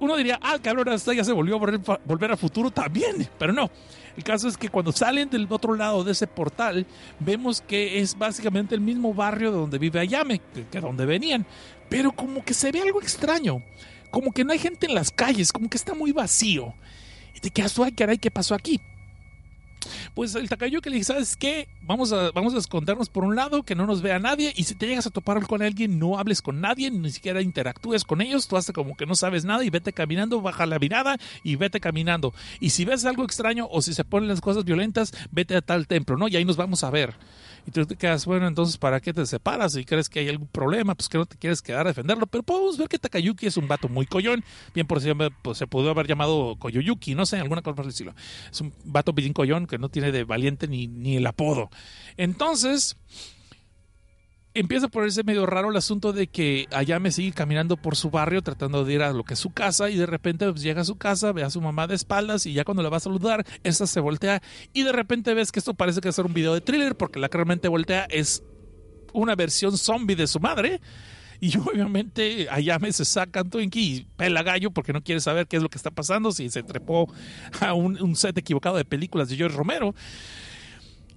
uno 0.00 0.16
diría, 0.16 0.38
ah, 0.42 0.58
cabrón, 0.62 0.88
hasta 0.90 1.14
ya 1.14 1.24
se 1.24 1.32
volvió 1.32 1.56
a 1.56 1.98
volver, 2.04 2.30
al 2.30 2.36
futuro 2.36 2.70
también, 2.70 3.28
pero 3.38 3.52
no. 3.52 3.70
El 4.16 4.22
caso 4.22 4.46
es 4.48 4.56
que 4.56 4.68
cuando 4.68 4.92
salen 4.92 5.28
del 5.28 5.46
otro 5.50 5.74
lado 5.74 6.04
de 6.04 6.12
ese 6.12 6.26
portal, 6.26 6.86
vemos 7.18 7.60
que 7.60 7.98
es 7.98 8.16
básicamente 8.16 8.74
el 8.74 8.80
mismo 8.80 9.12
barrio 9.12 9.50
donde 9.50 9.78
vive 9.78 10.00
Ayame, 10.00 10.40
que, 10.54 10.66
que 10.66 10.80
donde 10.80 11.04
venían, 11.04 11.46
pero 11.88 12.12
como 12.12 12.44
que 12.44 12.54
se 12.54 12.70
ve 12.70 12.80
algo 12.80 13.00
extraño, 13.00 13.62
como 14.10 14.32
que 14.32 14.44
no 14.44 14.52
hay 14.52 14.58
gente 14.58 14.86
en 14.86 14.94
las 14.94 15.10
calles, 15.10 15.52
como 15.52 15.68
que 15.68 15.76
está 15.76 15.94
muy 15.94 16.12
vacío. 16.12 16.74
Y 17.34 17.40
te 17.40 17.50
quedas, 17.50 17.78
ay, 17.78 17.92
caray, 17.92 18.18
¿qué 18.18 18.30
pasó 18.30 18.54
aquí? 18.54 18.80
Pues 20.14 20.34
el 20.36 20.48
Takayuki 20.48 20.90
le 20.90 20.96
dice, 20.96 21.12
¿sabes 21.12 21.36
qué? 21.36 21.68
Vamos 21.82 22.12
a, 22.12 22.30
vamos 22.30 22.54
a 22.54 22.58
escondernos 22.58 23.08
por 23.08 23.24
un 23.24 23.34
lado, 23.34 23.64
que 23.64 23.74
no 23.74 23.84
nos 23.84 24.00
vea 24.00 24.20
nadie, 24.20 24.52
y 24.54 24.62
si 24.62 24.76
te 24.76 24.86
llegas 24.86 25.06
a 25.06 25.10
topar 25.10 25.44
con 25.46 25.60
alguien, 25.60 25.98
no 25.98 26.18
hables 26.18 26.40
con 26.40 26.60
nadie, 26.60 26.90
ni 26.90 27.10
siquiera 27.10 27.42
interactúes 27.42 28.04
con 28.04 28.20
ellos, 28.20 28.46
tú 28.46 28.56
haces 28.56 28.72
como 28.72 28.96
que 28.96 29.06
no 29.06 29.16
sabes 29.16 29.44
nada 29.44 29.64
y 29.64 29.70
vete 29.70 29.92
caminando, 29.92 30.40
baja 30.40 30.66
la 30.66 30.78
mirada 30.78 31.18
y 31.42 31.56
vete 31.56 31.80
caminando. 31.80 32.32
Y 32.60 32.70
si 32.70 32.84
ves 32.84 33.04
algo 33.04 33.24
extraño 33.24 33.66
o 33.70 33.82
si 33.82 33.92
se 33.92 34.04
ponen 34.04 34.28
las 34.28 34.40
cosas 34.40 34.64
violentas, 34.64 35.12
vete 35.32 35.56
a 35.56 35.62
tal 35.62 35.88
templo, 35.88 36.16
¿no? 36.16 36.28
Y 36.28 36.36
ahí 36.36 36.44
nos 36.44 36.56
vamos 36.56 36.84
a 36.84 36.90
ver. 36.90 37.14
Y 37.66 37.70
tú 37.70 37.86
te 37.86 37.96
quedas, 37.96 38.26
bueno, 38.26 38.46
entonces, 38.46 38.76
¿para 38.76 39.00
qué 39.00 39.12
te 39.12 39.24
separas? 39.24 39.72
Si 39.72 39.84
crees 39.84 40.08
que 40.08 40.20
hay 40.20 40.28
algún 40.28 40.48
problema, 40.48 40.94
pues 40.94 41.08
que 41.08 41.16
no 41.16 41.24
te 41.24 41.36
quieres 41.36 41.62
quedar 41.62 41.86
a 41.86 41.90
defenderlo. 41.90 42.26
Pero 42.26 42.42
podemos 42.42 42.76
ver 42.76 42.88
que 42.88 42.98
Takayuki 42.98 43.46
es 43.46 43.56
un 43.56 43.68
vato 43.68 43.88
muy 43.88 44.06
collón. 44.06 44.44
Bien, 44.74 44.86
por 44.86 45.00
si 45.00 45.10
pues, 45.42 45.58
se 45.58 45.66
pudo 45.66 45.90
haber 45.90 46.06
llamado 46.06 46.56
Koyoyuki, 46.58 47.14
no 47.14 47.24
sé, 47.24 47.38
alguna 47.38 47.62
cosa 47.62 47.76
por 47.76 47.86
el. 47.86 48.14
Es 48.50 48.60
un 48.60 48.72
vato 48.84 49.12
bien 49.12 49.32
collón 49.32 49.66
que 49.66 49.78
no 49.78 49.88
tiene 49.88 50.12
de 50.12 50.24
valiente 50.24 50.68
ni, 50.68 50.86
ni 50.88 51.16
el 51.16 51.26
apodo. 51.26 51.70
Entonces, 52.16 52.96
empieza 54.54 54.86
a 54.86 54.88
ponerse 54.88 55.24
medio 55.24 55.46
raro 55.46 55.70
el 55.70 55.76
asunto 55.76 56.12
de 56.12 56.28
que 56.28 56.68
Ayame 56.70 57.10
sigue 57.10 57.32
caminando 57.32 57.76
por 57.76 57.96
su 57.96 58.10
barrio 58.10 58.40
tratando 58.40 58.84
de 58.84 58.94
ir 58.94 59.02
a 59.02 59.12
lo 59.12 59.24
que 59.24 59.34
es 59.34 59.40
su 59.40 59.52
casa 59.52 59.90
y 59.90 59.96
de 59.96 60.06
repente 60.06 60.48
pues, 60.48 60.62
llega 60.62 60.82
a 60.82 60.84
su 60.84 60.96
casa, 60.96 61.32
ve 61.32 61.42
a 61.42 61.50
su 61.50 61.60
mamá 61.60 61.88
de 61.88 61.96
espaldas 61.96 62.46
y 62.46 62.52
ya 62.52 62.64
cuando 62.64 62.82
le 62.82 62.88
va 62.88 62.98
a 62.98 63.00
saludar, 63.00 63.44
esta 63.64 63.86
se 63.86 63.98
voltea 63.98 64.40
y 64.72 64.84
de 64.84 64.92
repente 64.92 65.34
ves 65.34 65.50
que 65.50 65.58
esto 65.58 65.74
parece 65.74 66.00
que 66.00 66.08
es 66.08 66.18
un 66.18 66.32
video 66.32 66.54
de 66.54 66.60
thriller 66.60 66.96
porque 66.96 67.18
la 67.18 67.28
que 67.28 67.36
realmente 67.36 67.66
voltea 67.66 68.04
es 68.04 68.44
una 69.12 69.34
versión 69.34 69.76
zombie 69.76 70.16
de 70.16 70.26
su 70.26 70.40
madre. 70.40 70.80
Y 71.40 71.56
obviamente 71.58 72.46
Ayame 72.48 72.92
se 72.92 73.04
saca 73.04 73.42
Twinkie 73.42 73.80
y 73.80 74.06
pela 74.16 74.42
gallo 74.44 74.70
porque 74.70 74.92
no 74.92 75.02
quiere 75.02 75.20
saber 75.20 75.48
qué 75.48 75.56
es 75.56 75.62
lo 75.62 75.68
que 75.68 75.78
está 75.78 75.90
pasando, 75.90 76.30
si 76.30 76.48
se 76.48 76.62
trepó 76.62 77.12
a 77.60 77.74
un 77.74 78.14
set 78.14 78.38
equivocado 78.38 78.76
de 78.76 78.84
películas 78.84 79.28
de 79.28 79.36
George 79.36 79.56
Romero. 79.56 79.94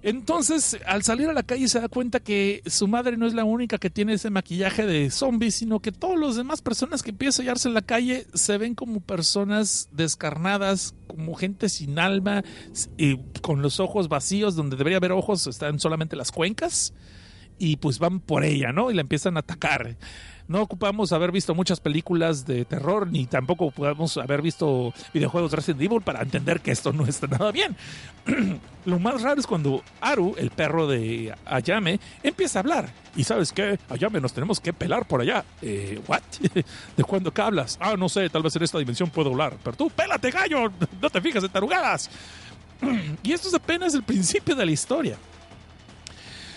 Entonces, 0.08 0.78
al 0.86 1.02
salir 1.02 1.28
a 1.28 1.34
la 1.34 1.42
calle 1.42 1.68
se 1.68 1.80
da 1.80 1.88
cuenta 1.88 2.20
que 2.20 2.62
su 2.64 2.88
madre 2.88 3.18
no 3.18 3.26
es 3.26 3.34
la 3.34 3.44
única 3.44 3.76
que 3.76 3.90
tiene 3.90 4.14
ese 4.14 4.30
maquillaje 4.30 4.86
de 4.86 5.10
zombie, 5.10 5.50
sino 5.50 5.80
que 5.80 5.92
todas 5.92 6.18
las 6.18 6.36
demás 6.36 6.62
personas 6.62 7.02
que 7.02 7.10
empiezan 7.10 7.44
a 7.44 7.44
hallarse 7.44 7.68
en 7.68 7.74
la 7.74 7.82
calle 7.82 8.26
se 8.32 8.56
ven 8.56 8.74
como 8.74 9.00
personas 9.00 9.90
descarnadas, 9.92 10.94
como 11.06 11.34
gente 11.34 11.68
sin 11.68 11.98
alma, 11.98 12.42
y 12.96 13.18
con 13.42 13.60
los 13.60 13.80
ojos 13.80 14.08
vacíos, 14.08 14.56
donde 14.56 14.76
debería 14.76 14.96
haber 14.96 15.12
ojos, 15.12 15.46
están 15.46 15.78
solamente 15.78 16.16
las 16.16 16.32
cuencas, 16.32 16.94
y 17.58 17.76
pues 17.76 17.98
van 17.98 18.20
por 18.20 18.44
ella, 18.44 18.72
¿no? 18.72 18.90
Y 18.90 18.94
la 18.94 19.02
empiezan 19.02 19.36
a 19.36 19.40
atacar. 19.40 19.98
No 20.48 20.62
ocupamos 20.62 21.12
haber 21.12 21.30
visto 21.30 21.54
muchas 21.54 21.78
películas 21.78 22.46
de 22.46 22.64
terror, 22.64 23.06
ni 23.06 23.26
tampoco 23.26 23.70
podemos 23.70 24.16
haber 24.16 24.40
visto 24.40 24.94
videojuegos 25.12 25.52
Resident 25.52 25.82
Evil 25.82 26.00
para 26.00 26.22
entender 26.22 26.60
que 26.60 26.70
esto 26.70 26.90
no 26.90 27.04
está 27.04 27.26
nada 27.26 27.52
bien. 27.52 27.76
Lo 28.86 28.98
más 28.98 29.20
raro 29.20 29.38
es 29.38 29.46
cuando 29.46 29.82
Aru, 30.00 30.34
el 30.38 30.48
perro 30.48 30.86
de 30.86 31.34
Ayame, 31.44 32.00
empieza 32.22 32.58
a 32.58 32.62
hablar. 32.62 32.88
Y 33.14 33.24
sabes 33.24 33.52
qué, 33.52 33.78
Ayame, 33.90 34.22
nos 34.22 34.32
tenemos 34.32 34.58
que 34.58 34.72
pelar 34.72 35.06
por 35.06 35.20
allá. 35.20 35.44
Eh, 35.60 36.00
¿what? 36.08 36.22
¿De 36.96 37.04
cuándo 37.04 37.30
que 37.30 37.42
hablas? 37.42 37.76
Ah, 37.78 37.96
no 37.98 38.08
sé, 38.08 38.30
tal 38.30 38.42
vez 38.42 38.56
en 38.56 38.62
esta 38.62 38.78
dimensión 38.78 39.10
puedo 39.10 39.28
hablar. 39.28 39.54
Pero 39.62 39.76
tú, 39.76 39.90
pélate, 39.90 40.30
gallo, 40.30 40.72
no 41.02 41.10
te 41.10 41.20
fijas 41.20 41.44
en 41.44 41.50
tarugadas. 41.50 42.08
y 43.22 43.32
esto 43.32 43.48
es 43.48 43.54
apenas 43.54 43.92
el 43.92 44.02
principio 44.02 44.56
de 44.56 44.64
la 44.64 44.72
historia. 44.72 45.18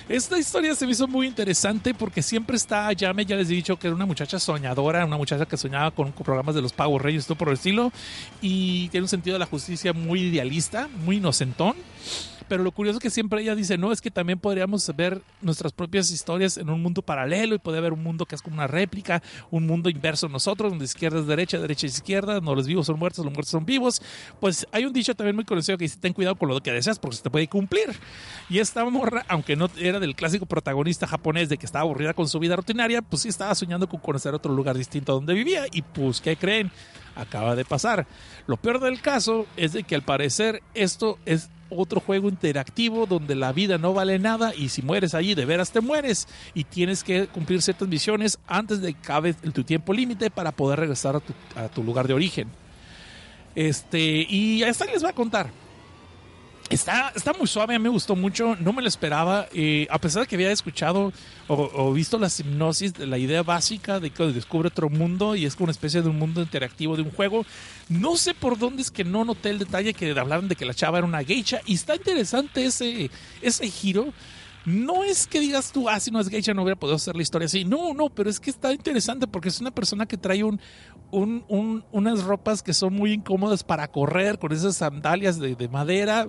Esta 0.09 0.37
historia 0.37 0.75
se 0.75 0.85
me 0.85 0.91
hizo 0.91 1.07
muy 1.07 1.27
interesante 1.27 1.93
porque 1.93 2.21
siempre 2.21 2.57
está, 2.57 2.91
ya 2.93 3.13
me 3.13 3.25
ya 3.25 3.35
les 3.35 3.49
he 3.49 3.53
dicho 3.53 3.77
que 3.77 3.87
era 3.87 3.95
una 3.95 4.05
muchacha 4.05 4.39
soñadora, 4.39 5.05
una 5.05 5.17
muchacha 5.17 5.45
que 5.45 5.57
soñaba 5.57 5.91
con, 5.91 6.11
programas 6.11 6.55
de 6.55 6.61
los 6.61 6.73
Power 6.73 7.01
Rangers, 7.01 7.27
todo 7.27 7.37
por 7.37 7.49
el 7.49 7.55
estilo, 7.55 7.91
y 8.41 8.89
tiene 8.89 9.05
un 9.05 9.09
sentido 9.09 9.35
de 9.35 9.39
la 9.39 9.45
justicia 9.45 9.93
muy 9.93 10.21
idealista, 10.21 10.89
muy 11.05 11.17
inocentón 11.17 11.75
pero 12.51 12.65
lo 12.65 12.73
curioso 12.73 12.97
es 12.97 13.01
que 13.01 13.09
siempre 13.09 13.41
ella 13.41 13.55
dice, 13.55 13.77
no, 13.77 13.93
es 13.93 14.01
que 14.01 14.11
también 14.11 14.37
podríamos 14.37 14.85
ver 14.93 15.21
nuestras 15.39 15.71
propias 15.71 16.11
historias 16.11 16.57
en 16.57 16.69
un 16.69 16.81
mundo 16.81 17.01
paralelo 17.01 17.55
y 17.55 17.59
puede 17.59 17.77
haber 17.77 17.93
un 17.93 18.03
mundo 18.03 18.25
que 18.25 18.35
es 18.35 18.41
como 18.41 18.57
una 18.57 18.67
réplica, 18.67 19.23
un 19.51 19.65
mundo 19.65 19.89
inverso 19.89 20.25
a 20.25 20.29
nosotros, 20.29 20.69
donde 20.69 20.83
izquierda 20.83 21.21
es 21.21 21.27
derecha, 21.27 21.59
derecha 21.59 21.87
es 21.87 21.93
izquierda, 21.93 22.41
no 22.41 22.53
los 22.53 22.67
vivos 22.67 22.87
son 22.87 22.99
muertos, 22.99 23.23
los 23.23 23.33
muertos 23.33 23.51
son 23.51 23.65
vivos. 23.65 24.01
Pues 24.41 24.67
hay 24.73 24.83
un 24.83 24.91
dicho 24.91 25.15
también 25.15 25.33
muy 25.33 25.45
conocido 25.45 25.77
que 25.77 25.85
dice, 25.85 25.97
ten 25.97 26.11
cuidado 26.11 26.35
con 26.35 26.49
lo 26.49 26.61
que 26.61 26.73
deseas 26.73 26.99
porque 26.99 27.15
se 27.15 27.23
te 27.23 27.29
puede 27.29 27.47
cumplir. 27.47 27.97
Y 28.49 28.59
esta 28.59 28.83
morra, 28.83 29.23
aunque 29.29 29.55
no 29.55 29.69
era 29.77 30.01
del 30.01 30.13
clásico 30.13 30.45
protagonista 30.45 31.07
japonés 31.07 31.47
de 31.47 31.57
que 31.57 31.65
estaba 31.65 31.83
aburrida 31.83 32.13
con 32.13 32.27
su 32.27 32.37
vida 32.37 32.57
rutinaria, 32.57 33.01
pues 33.01 33.21
sí 33.21 33.29
estaba 33.29 33.55
soñando 33.55 33.87
con 33.87 34.01
conocer 34.01 34.33
otro 34.33 34.53
lugar 34.53 34.77
distinto 34.77 35.13
donde 35.13 35.33
vivía 35.33 35.67
y 35.71 35.83
pues, 35.83 36.19
¿qué 36.19 36.35
creen? 36.35 36.69
Acaba 37.15 37.55
de 37.55 37.63
pasar. 37.63 38.07
Lo 38.45 38.57
peor 38.57 38.81
del 38.81 38.99
caso 38.99 39.45
es 39.55 39.71
de 39.71 39.83
que 39.83 39.95
al 39.95 40.01
parecer 40.01 40.61
esto 40.73 41.17
es 41.25 41.49
otro 41.71 41.99
juego 41.99 42.29
interactivo 42.29 43.05
donde 43.05 43.35
la 43.35 43.51
vida 43.51 43.77
no 43.77 43.93
vale 43.93 44.19
nada 44.19 44.53
y 44.55 44.69
si 44.69 44.81
mueres 44.81 45.13
allí 45.13 45.35
de 45.35 45.45
veras 45.45 45.71
te 45.71 45.81
mueres 45.81 46.27
y 46.53 46.63
tienes 46.65 47.03
que 47.03 47.27
cumplir 47.27 47.61
ciertas 47.61 47.87
misiones 47.87 48.39
antes 48.47 48.81
de 48.81 48.93
que 48.93 48.99
acabe 48.99 49.33
tu 49.33 49.63
tiempo 49.63 49.93
límite 49.93 50.29
para 50.29 50.51
poder 50.51 50.79
regresar 50.79 51.15
a 51.15 51.19
tu, 51.19 51.33
a 51.55 51.69
tu, 51.69 51.83
lugar 51.83 52.07
de 52.07 52.13
origen. 52.13 52.49
Este, 53.55 54.25
y 54.29 54.63
esta 54.63 54.85
les 54.85 55.01
voy 55.01 55.11
a 55.11 55.15
contar. 55.15 55.49
Está, 56.71 57.11
está 57.13 57.33
muy 57.33 57.47
suave, 57.47 57.77
me 57.79 57.89
gustó 57.89 58.15
mucho, 58.15 58.55
no 58.55 58.71
me 58.71 58.81
lo 58.81 58.87
esperaba, 58.87 59.45
eh, 59.53 59.87
a 59.89 59.99
pesar 59.99 60.21
de 60.21 60.27
que 60.27 60.35
había 60.35 60.51
escuchado 60.51 61.11
o, 61.47 61.91
visto 61.91 62.17
la 62.17 62.29
hipnosis, 62.29 62.97
la 62.97 63.17
idea 63.17 63.43
básica 63.43 63.99
de 63.99 64.09
que 64.09 64.23
descubre 64.27 64.69
otro 64.69 64.89
mundo 64.89 65.35
y 65.35 65.45
es 65.45 65.55
como 65.55 65.65
una 65.65 65.71
especie 65.71 66.01
de 66.01 66.07
un 66.07 66.17
mundo 66.17 66.41
interactivo 66.41 66.95
de 66.95 67.01
un 67.01 67.11
juego. 67.11 67.45
No 67.89 68.15
sé 68.15 68.33
por 68.33 68.57
dónde 68.57 68.83
es 68.83 68.89
que 68.89 69.03
no 69.03 69.25
noté 69.25 69.49
el 69.49 69.59
detalle 69.59 69.93
que 69.93 70.17
hablaron 70.17 70.47
de 70.47 70.55
que 70.55 70.65
la 70.65 70.73
chava 70.73 70.99
era 70.99 71.07
una 71.07 71.23
geisha 71.25 71.59
y 71.65 71.73
está 71.73 71.95
interesante 71.95 72.63
ese, 72.63 73.11
ese 73.41 73.69
giro 73.69 74.13
no 74.65 75.03
es 75.03 75.25
que 75.25 75.39
digas 75.39 75.71
tú, 75.71 75.89
ah, 75.89 75.99
si 75.99 76.11
no 76.11 76.19
es 76.19 76.29
geisha 76.29 76.53
no 76.53 76.61
hubiera 76.61 76.79
podido 76.79 76.95
hacer 76.95 77.15
la 77.15 77.23
historia 77.23 77.47
así. 77.47 77.65
No, 77.65 77.93
no, 77.93 78.09
pero 78.09 78.29
es 78.29 78.39
que 78.39 78.49
está 78.49 78.71
interesante 78.71 79.27
porque 79.27 79.49
es 79.49 79.59
una 79.59 79.71
persona 79.71 80.05
que 80.05 80.17
trae 80.17 80.43
un, 80.43 80.59
un, 81.11 81.83
unas 81.91 82.23
ropas 82.23 82.63
que 82.63 82.73
son 82.73 82.93
muy 82.93 83.13
incómodas 83.13 83.63
para 83.63 83.87
correr, 83.89 84.39
con 84.39 84.51
esas 84.51 84.77
sandalias 84.77 85.39
de, 85.39 85.55
de, 85.55 85.67
madera. 85.67 86.27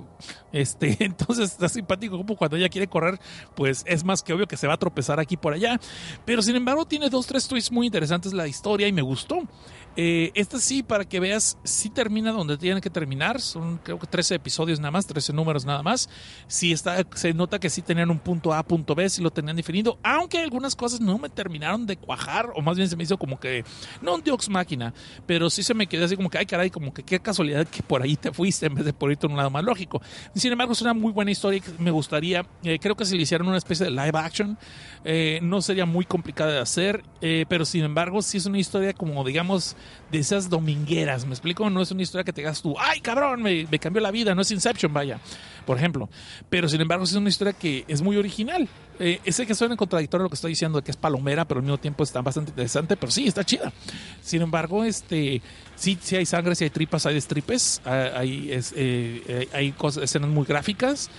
Este, 0.52 0.96
entonces 1.04 1.52
está 1.52 1.68
simpático 1.68 2.16
como 2.16 2.36
cuando 2.36 2.56
ella 2.56 2.68
quiere 2.68 2.88
correr, 2.88 3.18
pues 3.54 3.84
es 3.86 4.04
más 4.04 4.22
que 4.22 4.32
obvio 4.32 4.46
que 4.46 4.56
se 4.56 4.66
va 4.66 4.74
a 4.74 4.78
tropezar 4.78 5.20
aquí 5.20 5.36
por 5.36 5.54
allá. 5.54 5.80
Pero 6.24 6.42
sin 6.42 6.56
embargo 6.56 6.84
tiene 6.84 7.08
dos, 7.08 7.26
tres 7.26 7.48
twists 7.48 7.72
muy 7.72 7.86
interesantes 7.86 8.32
la 8.32 8.46
historia 8.46 8.88
y 8.88 8.92
me 8.92 9.02
gustó. 9.02 9.42
Eh, 9.96 10.30
esta 10.34 10.58
sí, 10.58 10.82
para 10.82 11.04
que 11.04 11.20
veas, 11.20 11.58
sí 11.64 11.90
termina 11.90 12.32
donde 12.32 12.56
tiene 12.56 12.80
que 12.80 12.90
terminar. 12.90 13.40
Son 13.40 13.78
creo 13.78 13.98
que 13.98 14.06
13 14.06 14.36
episodios 14.36 14.80
nada 14.80 14.90
más, 14.90 15.06
13 15.06 15.32
números 15.32 15.64
nada 15.66 15.82
más. 15.82 16.08
Sí 16.46 16.72
está, 16.72 17.04
se 17.14 17.34
nota 17.34 17.58
que 17.58 17.68
sí 17.68 17.82
tenían 17.82 18.10
un 18.10 18.18
punto 18.18 18.54
A, 18.54 18.62
punto 18.62 18.94
B, 18.94 19.08
sí 19.08 19.22
lo 19.22 19.30
tenían 19.30 19.56
definido. 19.56 19.98
Aunque 20.02 20.38
algunas 20.38 20.74
cosas 20.74 21.00
no 21.00 21.18
me 21.18 21.28
terminaron 21.28 21.86
de 21.86 21.96
cuajar, 21.96 22.50
o 22.54 22.62
más 22.62 22.76
bien 22.76 22.88
se 22.88 22.96
me 22.96 23.04
hizo 23.04 23.18
como 23.18 23.38
que, 23.38 23.64
no 24.00 24.14
un 24.14 24.22
Diox 24.22 24.48
máquina, 24.48 24.94
pero 25.26 25.50
sí 25.50 25.62
se 25.62 25.74
me 25.74 25.86
quedó 25.86 26.06
así 26.06 26.16
como 26.16 26.30
que, 26.30 26.38
ay 26.38 26.46
caray, 26.46 26.70
como 26.70 26.94
que 26.94 27.02
qué 27.02 27.20
casualidad 27.20 27.66
que 27.66 27.82
por 27.82 28.02
ahí 28.02 28.16
te 28.16 28.32
fuiste 28.32 28.66
en 28.66 28.74
vez 28.74 28.84
de 28.84 28.92
por 28.92 29.10
irte 29.10 29.26
a 29.26 29.30
un 29.30 29.36
lado 29.36 29.50
más 29.50 29.64
lógico. 29.64 30.00
Sin 30.34 30.52
embargo, 30.52 30.72
es 30.72 30.80
una 30.80 30.94
muy 30.94 31.12
buena 31.12 31.30
historia 31.30 31.60
y 31.60 31.82
me 31.82 31.90
gustaría, 31.90 32.46
eh, 32.62 32.78
creo 32.80 32.96
que 32.96 33.04
si 33.04 33.16
le 33.16 33.22
hicieran 33.22 33.46
una 33.46 33.58
especie 33.58 33.84
de 33.84 33.90
live 33.90 34.12
action, 34.14 34.58
eh, 35.04 35.38
no 35.42 35.60
sería 35.60 35.84
muy 35.84 36.04
complicada 36.04 36.52
de 36.52 36.58
hacer, 36.60 37.04
pero 37.48 37.64
sin 37.64 37.84
embargo, 37.84 38.22
sí 38.22 38.38
es 38.38 38.46
una 38.46 38.58
historia 38.58 38.92
como, 38.92 39.24
digamos, 39.24 39.76
de 40.10 40.18
esas 40.18 40.50
domingueras, 40.50 41.24
¿me 41.24 41.32
explico? 41.32 41.68
No 41.70 41.80
es 41.80 41.90
una 41.90 42.02
historia 42.02 42.22
que 42.22 42.32
te 42.32 42.42
hagas 42.42 42.60
tú, 42.60 42.74
ay 42.78 43.00
cabrón, 43.00 43.42
me, 43.42 43.66
cambió 43.78 44.02
la 44.02 44.10
vida, 44.10 44.34
no 44.34 44.42
es 44.42 44.50
Inception, 44.50 44.92
vaya, 44.92 45.18
por 45.64 45.78
ejemplo. 45.78 46.08
Pero 46.50 46.68
sin 46.68 46.80
embargo 46.80 47.04
es 47.04 47.14
una 47.14 47.28
historia 47.28 47.54
que 47.54 47.84
es 47.88 48.02
muy 48.02 48.16
original. 48.16 48.68
Eh, 48.98 49.20
ese 49.24 49.46
que 49.46 49.54
suena 49.54 49.74
contradictorio 49.74 50.24
lo 50.24 50.28
que 50.28 50.34
estoy 50.34 50.52
diciendo 50.52 50.78
de 50.78 50.84
que 50.84 50.90
es 50.90 50.96
palomera, 50.96 51.46
pero 51.46 51.60
al 51.60 51.64
mismo 51.64 51.78
tiempo 51.78 52.04
está 52.04 52.20
bastante 52.20 52.50
interesante, 52.50 52.96
pero 52.96 53.10
sí, 53.10 53.26
está 53.26 53.42
chida. 53.42 53.72
Sin 54.22 54.42
embargo, 54.42 54.84
este, 54.84 55.40
sí, 55.76 55.98
sí 56.00 56.16
hay 56.16 56.26
sangre, 56.26 56.54
sí 56.54 56.64
hay 56.64 56.70
tripas, 56.70 57.06
hay 57.06 57.14
destripes, 57.14 57.80
hay, 57.84 58.52
es, 58.52 58.74
eh, 58.76 59.48
hay 59.52 59.74
escenas 60.02 60.30
muy 60.30 60.44
gráficas. 60.44 61.10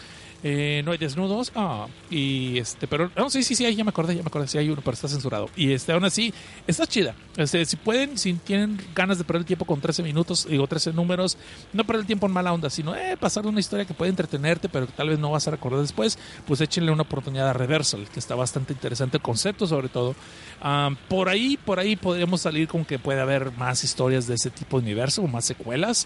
Eh, 0.44 0.82
no 0.84 0.92
hay 0.92 0.98
desnudos. 0.98 1.52
Ah, 1.56 1.88
y 2.10 2.58
este, 2.58 2.86
pero 2.86 3.10
no, 3.16 3.30
sí, 3.30 3.44
sí, 3.44 3.56
sí, 3.56 3.74
ya 3.74 3.84
me 3.84 3.90
acordé, 3.90 4.16
ya 4.16 4.22
me 4.22 4.28
acordé, 4.28 4.48
sí 4.48 4.58
hay 4.58 4.70
uno, 4.70 4.82
pero 4.84 4.94
está 4.94 5.08
censurado. 5.08 5.50
Y 5.56 5.72
este, 5.72 5.94
aún 5.94 6.04
así, 6.04 6.34
está 6.68 6.86
chida. 6.86 7.16
Este, 7.38 7.66
si 7.66 7.78
pueden, 7.78 8.18
si 8.18 8.34
tienen 8.34 8.78
ganas 8.94 9.18
de 9.18 9.24
perder 9.24 9.42
el 9.42 9.46
tiempo 9.46 9.66
con 9.66 9.80
13 9.80 10.04
minutos, 10.04 10.46
digo 10.50 10.68
13 10.68 10.92
números, 10.92 11.38
no 11.72 11.86
perder 11.86 12.02
el 12.02 12.08
tiempo 12.08 12.28
en 12.28 12.34
mala 12.34 12.52
onda, 12.52 12.70
sino 12.70 12.94
eh, 12.94 13.16
pasar 13.18 13.48
una 13.48 13.62
historia 13.62 13.86
que 13.86 13.94
puede 13.94 14.10
entretenerte, 14.10 14.68
pero 14.68 14.86
que 14.86 14.92
tal 14.92 15.10
vez 15.10 15.18
no 15.18 15.32
vas 15.32 15.48
a 15.48 15.52
recordar 15.52 15.80
después, 15.80 16.20
pues 16.46 16.60
échenle 16.60 16.92
una 16.92 17.04
oportunidad 17.04 17.50
a 17.50 17.54
Reversal, 17.54 18.10
que 18.10 18.20
está 18.20 18.36
bastante 18.36 18.74
interesante, 18.74 19.18
el 19.18 19.24
concepto 19.24 19.66
sobre 19.66 19.88
todo. 19.88 20.14
Ah, 20.62 20.90
por 21.08 21.30
ahí, 21.30 21.58
por 21.58 21.80
ahí 21.80 21.96
podríamos 21.96 22.42
salir 22.42 22.68
con 22.68 22.84
que 22.84 23.00
puede 23.00 23.22
haber 23.22 23.52
más 23.54 23.84
historias 23.86 24.28
de 24.28 24.36
ese 24.36 24.50
tipo 24.50 24.78
de 24.78 24.84
universo, 24.84 25.22
o 25.22 25.28
más 25.28 25.46
secuelas. 25.46 26.06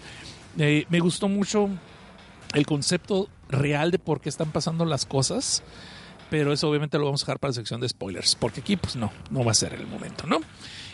Eh, 0.58 0.86
me 0.88 1.00
gustó 1.00 1.28
mucho 1.28 1.68
el 2.54 2.66
concepto 2.66 3.28
real 3.48 3.90
de 3.90 3.98
por 3.98 4.20
qué 4.20 4.28
están 4.28 4.52
pasando 4.52 4.84
las 4.84 5.06
cosas. 5.06 5.62
Pero 6.30 6.52
eso 6.52 6.68
obviamente 6.68 6.98
lo 6.98 7.06
vamos 7.06 7.22
a 7.22 7.24
dejar 7.24 7.38
para 7.38 7.50
la 7.50 7.54
sección 7.54 7.80
de 7.80 7.88
spoilers, 7.88 8.34
porque 8.34 8.60
aquí 8.60 8.76
pues 8.76 8.96
no, 8.96 9.10
no 9.30 9.44
va 9.44 9.52
a 9.52 9.54
ser 9.54 9.72
el 9.72 9.86
momento, 9.86 10.26
¿no? 10.26 10.40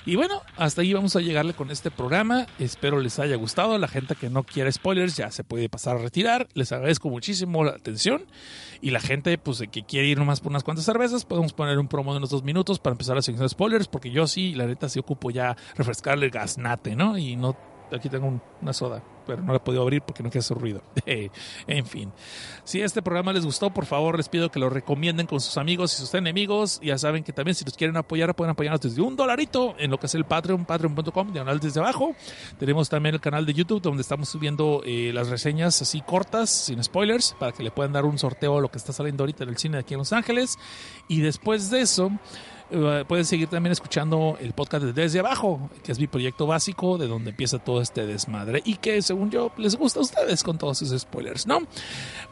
Y 0.07 0.17
bueno, 0.17 0.43
hasta 0.57 0.83
ahí 0.83 0.93
vamos 0.93 1.17
a 1.17 1.21
llegarle 1.21 1.55
con 1.55 1.71
este 1.71 1.91
programa. 1.91 2.47
Espero 2.59 3.01
les 3.01 3.19
haya 3.19 3.37
gustado. 3.37 3.79
La 3.79 3.89
gente 3.89 4.15
que 4.15 4.29
no 4.29 4.43
quiere 4.43 4.71
spoilers 4.71 5.17
ya 5.17 5.31
se 5.31 5.45
puede 5.45 5.71
pasar 5.71 5.97
a 5.97 6.01
retirar. 6.01 6.47
Les 6.53 6.73
agradezco 6.73 7.09
muchísimo 7.09 7.65
la 7.65 7.71
atención. 7.71 8.23
Y 8.83 8.91
la 8.91 9.01
gente 9.01 9.39
pues 9.39 9.63
que 9.73 9.83
quiere 9.83 10.07
ir 10.09 10.19
nomás 10.19 10.41
por 10.41 10.51
unas 10.51 10.63
cuantas 10.63 10.85
cervezas, 10.85 11.25
podemos 11.25 11.55
poner 11.55 11.79
un 11.79 11.89
promo 11.89 12.13
de 12.13 12.19
unos 12.19 12.29
dos 12.29 12.43
minutos 12.43 12.79
para 12.79 12.93
empezar 12.93 13.17
la 13.17 13.23
sección 13.23 13.47
de 13.47 13.49
spoilers, 13.49 13.89
porque 13.89 14.11
yo 14.11 14.27
sí, 14.27 14.55
la 14.55 14.67
neta 14.67 14.91
sí 14.91 14.99
ocupo 14.99 15.31
ya 15.31 15.57
refrescarle 15.75 16.27
el 16.27 16.31
gasnate, 16.31 16.95
¿no? 16.95 17.17
Y 17.17 17.37
no 17.37 17.57
aquí 17.91 18.11
tengo 18.11 18.43
una 18.61 18.73
soda, 18.75 19.03
pero 19.27 19.43
no 19.43 19.53
la 19.53 19.59
he 19.59 19.61
podido 19.61 19.83
abrir 19.83 20.03
porque 20.03 20.23
no 20.23 20.31
quiere 20.31 20.41
hacer 20.41 20.57
ruido. 20.57 20.83
en 21.67 21.87
fin, 21.87 22.13
si 22.65 22.81
este 22.81 23.03
programa 23.03 23.33
les 23.33 23.45
gustó, 23.45 23.71
por 23.71 23.87
favor 23.87 24.17
les 24.17 24.29
pido 24.29 24.51
que 24.51 24.59
lo 24.59 24.71
recomienden 24.71 25.27
con 25.27 25.41
sus 25.41 25.57
amigos 25.59 25.95
y 25.95 25.97
sus 25.97 26.15
enemigos. 26.15 26.81
Ya 26.83 26.99
saben 26.99 27.25
que 27.25 27.33
también 27.33 27.55
si 27.55 27.65
los 27.65 27.75
quieren 27.75 27.97
apoyar, 27.97 28.35
pueden 28.35 28.53
apoyarnos 28.53 28.81
desde 28.81 29.03
un 29.03 29.17
dolarito 29.17 29.75
en 29.79 29.91
lo 29.91 29.99
que 29.99 30.07
es 30.07 30.15
el 30.15 30.25
Patreon, 30.25 30.65
patreon.com, 30.65 31.33
diagonal 31.33 31.61
desde 31.61 31.81
abajo. 31.81 32.15
Tenemos 32.59 32.89
también 32.89 33.15
el 33.15 33.21
canal 33.21 33.47
de 33.47 33.55
YouTube 33.55 33.83
donde 33.83 34.03
estamos 34.03 34.29
subiendo 34.29 34.83
eh, 34.85 35.11
las 35.13 35.29
reseñas 35.29 35.81
así 35.83 36.01
cortas, 36.01 36.51
sin 36.51 36.83
spoilers, 36.83 37.37
para 37.39 37.53
que 37.53 37.63
le 37.63 37.71
puedan 37.71 37.93
dar 37.93 38.05
un 38.05 38.19
sorteo 38.19 38.59
a 38.59 38.61
lo 38.61 38.71
que 38.71 38.79
está 38.79 38.93
saliendo 38.93 39.23
ahorita 39.25 39.45
en 39.45 39.51
el 39.51 39.59
cine 39.59 39.77
de 39.77 39.81
aquí 39.81 39.95
en 39.95 39.99
Los 39.99 40.13
Ángeles. 40.13 40.59
Y 41.09 41.21
después 41.21 41.71
de 41.71 41.81
eso... 41.81 42.11
Eh, 42.77 43.05
pueden 43.07 43.25
seguir 43.25 43.47
también 43.47 43.71
escuchando 43.71 44.37
el 44.41 44.53
podcast 44.53 44.85
de 44.85 44.93
Desde 44.93 45.21
Abajo, 45.21 45.71
que 45.85 45.93
es 45.93 46.01
mi 46.01 46.09
proyecto 46.09 46.45
básico 46.45 46.99
de 46.99 47.07
donde 47.07 47.31
empieza 47.31 47.61
todo 47.61 47.81
este 47.81 48.05
desmadre 48.05 48.63
y 48.65 48.75
que 48.77 49.01
según 49.01 49.31
yo 49.31 49.53
les 49.59 49.77
gusta 49.77 50.01
a 50.01 50.03
ustedes 50.03 50.43
con 50.43 50.59
todos 50.59 50.83
esos 50.83 51.03
spoilers, 51.03 51.47
¿no? 51.47 51.61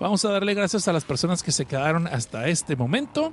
Vamos 0.01 0.24
a 0.24 0.32
darle 0.32 0.55
gracias 0.55 0.88
a 0.88 0.93
las 0.93 1.05
personas 1.05 1.45
que 1.45 1.53
se 1.53 1.64
quedaron 1.64 2.09
hasta 2.09 2.49
este 2.49 2.74
momento. 2.74 3.32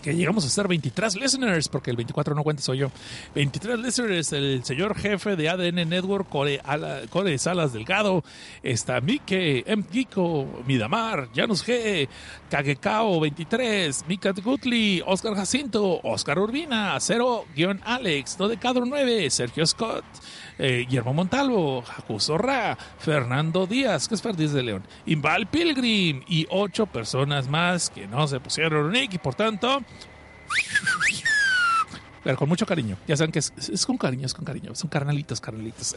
Que 0.00 0.14
llegamos 0.14 0.44
a 0.44 0.48
ser 0.48 0.66
23 0.68 1.16
listeners, 1.16 1.68
porque 1.68 1.90
el 1.90 1.96
24 1.96 2.34
no 2.34 2.42
cuenta 2.42 2.62
soy 2.62 2.78
yo. 2.78 2.90
23 3.34 3.78
listeners, 3.78 4.32
el 4.32 4.64
señor 4.64 4.96
jefe 4.96 5.36
de 5.36 5.48
ADN 5.48 5.88
Network, 5.88 6.28
Core, 6.28 6.60
Ala- 6.64 7.02
Core 7.10 7.36
Salas 7.38 7.72
Delgado, 7.72 8.24
está 8.62 9.00
Mike, 9.00 9.64
M. 9.66 9.84
Giko, 9.90 10.62
Midamar, 10.66 11.28
Janus 11.34 11.64
G, 11.66 12.08
Kagekao 12.50 13.20
23, 13.20 14.04
Mika 14.08 14.32
Gutli, 14.32 15.02
Oscar 15.06 15.34
Jacinto, 15.34 16.00
Oscar 16.02 16.38
Urbina, 16.38 16.98
Cero-Alex, 17.00 18.36
Dodecadro 18.38 18.84
9, 18.86 19.30
Sergio 19.30 19.66
Scott, 19.66 20.04
eh, 20.60 20.84
Guillermo 20.86 21.14
Montalvo, 21.14 21.82
Jacuso 21.82 22.36
Ra, 22.36 22.76
Fernando 22.98 23.66
Díaz, 23.66 24.08
que 24.08 24.14
es 24.14 24.22
Ferdiz 24.22 24.52
de 24.52 24.62
León, 24.62 24.82
Imbal 25.06 25.46
Pilgrim 25.46 26.22
y 26.28 26.46
ocho 26.50 26.86
personas 26.86 27.48
más 27.48 27.88
que 27.88 28.06
no 28.06 28.28
se 28.28 28.40
pusieron 28.40 28.92
nick 28.92 29.14
y 29.14 29.18
por 29.18 29.34
tanto 29.34 29.82
pero 32.22 32.36
con 32.36 32.48
mucho 32.48 32.66
cariño. 32.66 32.96
Ya 33.06 33.16
saben 33.16 33.32
que 33.32 33.38
es, 33.38 33.52
con 33.86 33.96
cariño, 33.96 34.26
es 34.26 34.34
con 34.34 34.44
cariño. 34.44 34.74
Son 34.74 34.90
carnalitos, 34.90 35.40
carnalitos. 35.40 35.94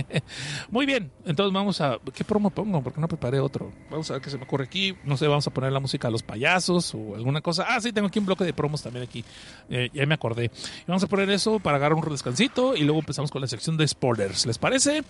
Muy 0.70 0.86
bien. 0.86 1.10
Entonces 1.24 1.52
vamos 1.52 1.80
a... 1.80 1.98
¿Qué 2.14 2.24
promo 2.24 2.50
pongo? 2.50 2.82
Porque 2.82 3.00
no 3.00 3.08
preparé 3.08 3.40
otro. 3.40 3.72
Vamos 3.90 4.10
a 4.10 4.14
ver 4.14 4.22
qué 4.22 4.30
se 4.30 4.38
me 4.38 4.44
ocurre 4.44 4.64
aquí. 4.64 4.96
No 5.04 5.16
sé, 5.16 5.26
vamos 5.26 5.46
a 5.46 5.50
poner 5.50 5.72
la 5.72 5.80
música 5.80 6.08
a 6.08 6.10
los 6.10 6.22
payasos 6.22 6.94
o 6.94 7.14
alguna 7.14 7.40
cosa. 7.40 7.66
Ah, 7.68 7.80
sí, 7.80 7.92
tengo 7.92 8.08
aquí 8.08 8.18
un 8.18 8.26
bloque 8.26 8.44
de 8.44 8.52
promos 8.52 8.82
también 8.82 9.04
aquí. 9.04 9.24
Eh, 9.68 9.90
ya 9.92 10.06
me 10.06 10.14
acordé. 10.14 10.46
Y 10.46 10.84
vamos 10.86 11.04
a 11.04 11.06
poner 11.06 11.28
eso 11.30 11.58
para 11.58 11.76
agarrar 11.76 11.98
un 11.98 12.10
descansito 12.10 12.74
y 12.74 12.82
luego 12.82 13.00
empezamos 13.00 13.30
con 13.30 13.40
la 13.40 13.46
sección 13.46 13.76
de 13.76 13.86
spoilers. 13.86 14.46
¿Les 14.46 14.58
parece? 14.58 15.04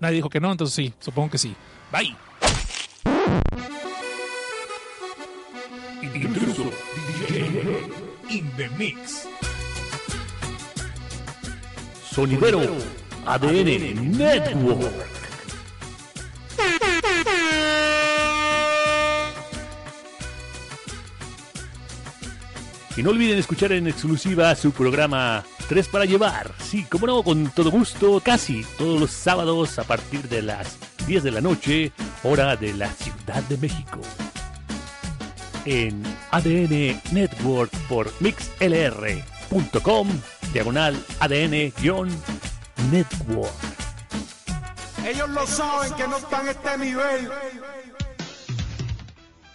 Nadie 0.00 0.16
dijo 0.16 0.28
que 0.28 0.40
no, 0.40 0.52
entonces 0.52 0.74
sí. 0.74 0.94
Supongo 1.00 1.30
que 1.30 1.38
sí. 1.38 1.54
Bye. 1.90 2.14
In 8.28 8.50
the 8.56 8.68
mix. 8.76 9.26
Sonidero 12.18 12.62
ADN 13.26 14.18
Network. 14.18 14.92
Y 22.96 23.02
no 23.04 23.10
olviden 23.10 23.38
escuchar 23.38 23.70
en 23.70 23.86
exclusiva 23.86 24.52
su 24.56 24.72
programa 24.72 25.44
3 25.68 25.86
para 25.86 26.06
llevar. 26.06 26.50
Sí, 26.58 26.84
como 26.90 27.06
no, 27.06 27.22
con 27.22 27.50
todo 27.50 27.70
gusto, 27.70 28.18
casi 28.18 28.66
todos 28.76 28.98
los 28.98 29.12
sábados 29.12 29.78
a 29.78 29.84
partir 29.84 30.28
de 30.28 30.42
las 30.42 30.76
10 31.06 31.22
de 31.22 31.30
la 31.30 31.40
noche, 31.40 31.92
hora 32.24 32.56
de 32.56 32.74
la 32.74 32.90
Ciudad 32.90 33.44
de 33.44 33.58
México. 33.58 34.00
En 35.64 36.02
ADN 36.32 37.00
Network 37.12 37.70
por 37.88 38.10
mixlr.com, 39.50 40.08
diagonal 40.52 40.94
ADN-network. 41.20 43.52
Ellos 45.06 45.28
lo 45.30 45.46
saben 45.46 45.94
que 45.94 46.06
no 46.06 46.18
están 46.18 46.48
a 46.48 46.50
este 46.50 46.78
nivel. 46.78 47.30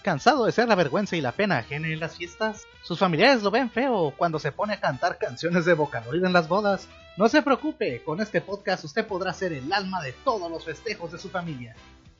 ¿Cansado 0.01 0.45
de 0.45 0.51
ser 0.51 0.67
la 0.67 0.75
vergüenza 0.75 1.15
y 1.15 1.21
la 1.21 1.31
pena 1.31 1.59
ajena 1.59 1.87
en 1.87 1.99
las 1.99 2.17
fiestas? 2.17 2.65
¿Sus 2.81 2.99
familiares 2.99 3.43
lo 3.43 3.51
ven 3.51 3.69
feo 3.69 4.13
cuando 4.17 4.39
se 4.39 4.51
pone 4.51 4.73
a 4.73 4.79
cantar 4.79 5.17
canciones 5.17 5.65
de 5.65 5.75
Vocaloid 5.75 6.25
en 6.25 6.33
las 6.33 6.49
bodas? 6.49 6.89
No 7.15 7.29
se 7.29 7.41
preocupe, 7.41 8.03
con 8.03 8.19
este 8.19 8.41
podcast 8.41 8.83
usted 8.83 9.05
podrá 9.05 9.33
ser 9.33 9.53
el 9.53 9.71
alma 9.71 10.01
de 10.01 10.11
todos 10.11 10.51
los 10.51 10.65
festejos 10.65 11.11
de 11.11 11.19
su 11.19 11.29
familia. 11.29 11.75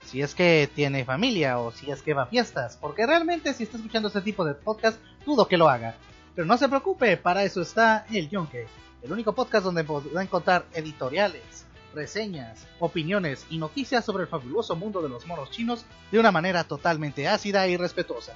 Si 0.06 0.22
es 0.22 0.36
que 0.36 0.70
tiene 0.74 1.04
familia 1.04 1.60
o 1.60 1.72
si 1.72 1.90
es 1.90 2.02
que 2.02 2.14
va 2.14 2.24
a 2.24 2.28
fiestas, 2.28 2.78
porque 2.80 3.06
realmente 3.06 3.54
si 3.54 3.64
está 3.64 3.78
escuchando 3.78 4.10
este 4.10 4.22
tipo 4.22 4.46
de 4.46 4.54
podcast, 4.54 5.00
dudo 5.26 5.48
que 5.48 5.58
lo 5.58 5.70
haga. 5.70 5.96
Pero 6.36 6.48
no 6.48 6.58
se 6.58 6.68
preocupe, 6.68 7.18
para 7.18 7.44
eso 7.44 7.62
está 7.62 8.06
El 8.12 8.30
Yonke, 8.30 8.68
el 9.04 9.12
único 9.12 9.34
podcast 9.34 9.66
donde 9.66 9.84
podrá 9.84 10.24
encontrar 10.24 10.66
editoriales, 10.74 11.66
reseñas, 11.94 12.66
opiniones 12.80 13.46
y 13.52 13.60
noticias 13.60 14.04
sobre 14.04 14.24
el 14.24 14.30
fabuloso 14.30 14.76
mundo 14.76 15.02
de 15.02 15.10
los 15.10 15.28
monos 15.28 15.52
chinos 15.52 15.86
de 16.12 16.20
una 16.20 16.32
manera 16.32 16.64
totalmente 16.64 17.28
ácida 17.28 17.68
y 17.68 17.78
respetuosa. 17.78 18.34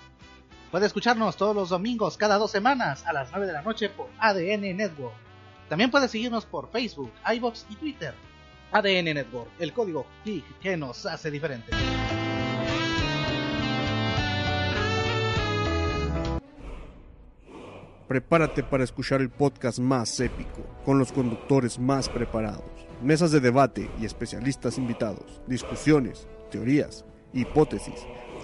Puede 0.69 0.85
escucharnos 0.85 1.37
todos 1.37 1.55
los 1.55 1.69
domingos 1.69 2.17
cada 2.17 2.37
dos 2.37 2.51
semanas 2.51 3.03
a 3.05 3.13
las 3.13 3.31
9 3.31 3.47
de 3.47 3.53
la 3.53 3.61
noche 3.63 3.89
por 3.89 4.09
ADN 4.19 4.77
Network. 4.77 5.15
También 5.69 5.89
puede 5.89 6.07
seguirnos 6.07 6.45
por 6.45 6.69
Facebook, 6.69 7.11
iBox 7.33 7.65
y 7.69 7.75
Twitter. 7.77 8.13
ADN 8.71 9.05
Network, 9.05 9.49
el 9.59 9.73
código 9.73 10.05
geek 10.23 10.59
que 10.59 10.77
nos 10.77 11.05
hace 11.05 11.31
diferentes. 11.31 11.73
Prepárate 18.07 18.63
para 18.63 18.85
escuchar 18.85 19.19
el 19.19 19.29
podcast 19.29 19.79
más 19.79 20.17
épico, 20.21 20.61
con 20.85 20.97
los 20.97 21.11
conductores 21.11 21.77
más 21.77 22.07
preparados, 22.07 22.63
mesas 23.03 23.31
de 23.31 23.41
debate 23.41 23.89
y 23.99 24.05
especialistas 24.05 24.77
invitados, 24.77 25.41
discusiones, 25.45 26.25
teorías, 26.49 27.03
hipótesis, 27.33 27.95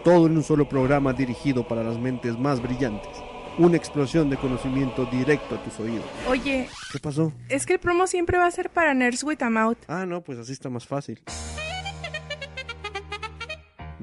todo 0.04 0.28
en 0.28 0.36
un 0.36 0.44
solo 0.44 0.68
programa 0.68 1.14
dirigido 1.14 1.66
para 1.66 1.82
las 1.82 1.98
mentes 1.98 2.38
más 2.38 2.62
brillantes. 2.62 3.12
Una 3.58 3.78
explosión 3.78 4.30
de 4.30 4.36
conocimiento 4.38 5.06
directo 5.06 5.56
a 5.56 5.64
tus 5.64 5.80
oídos. 5.80 6.04
Oye, 6.28 6.68
¿Qué 6.92 7.00
pasó? 7.00 7.32
es 7.50 7.66
que 7.66 7.74
el 7.74 7.80
promo 7.80 8.08
siempre 8.08 8.38
va 8.40 8.48
a 8.48 8.52
ser 8.52 8.70
para 8.70 8.94
Nerds 8.94 9.24
with 9.24 9.42
a 9.44 9.50
Mouth. 9.50 9.78
Ah, 9.88 10.06
no, 10.06 10.22
pues 10.22 10.40
así 10.40 10.52
está 10.52 10.70
más 10.70 10.86
fácil. 10.88 11.22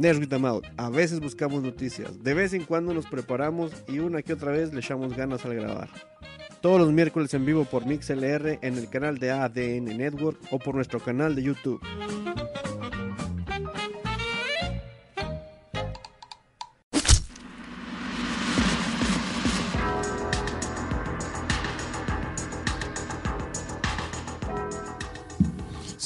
Nerds 0.00 0.18
with 0.18 0.32
a 0.32 0.38
Mouth. 0.38 0.64
A 0.78 0.88
veces 0.88 1.20
buscamos 1.20 1.62
noticias, 1.62 2.24
de 2.24 2.32
vez 2.32 2.54
en 2.54 2.64
cuando 2.64 2.94
nos 2.94 3.04
preparamos 3.04 3.70
y 3.86 3.98
una 3.98 4.22
que 4.22 4.32
otra 4.32 4.50
vez 4.50 4.72
le 4.72 4.80
echamos 4.80 5.14
ganas 5.14 5.44
al 5.44 5.54
grabar. 5.54 5.90
Todos 6.62 6.80
los 6.80 6.90
miércoles 6.90 7.34
en 7.34 7.44
vivo 7.44 7.66
por 7.66 7.84
MixLR 7.84 8.60
en 8.62 8.78
el 8.78 8.88
canal 8.88 9.18
de 9.18 9.30
ADN 9.30 9.96
Network 9.98 10.38
o 10.50 10.58
por 10.58 10.74
nuestro 10.74 11.00
canal 11.00 11.34
de 11.34 11.42
YouTube. 11.42 11.82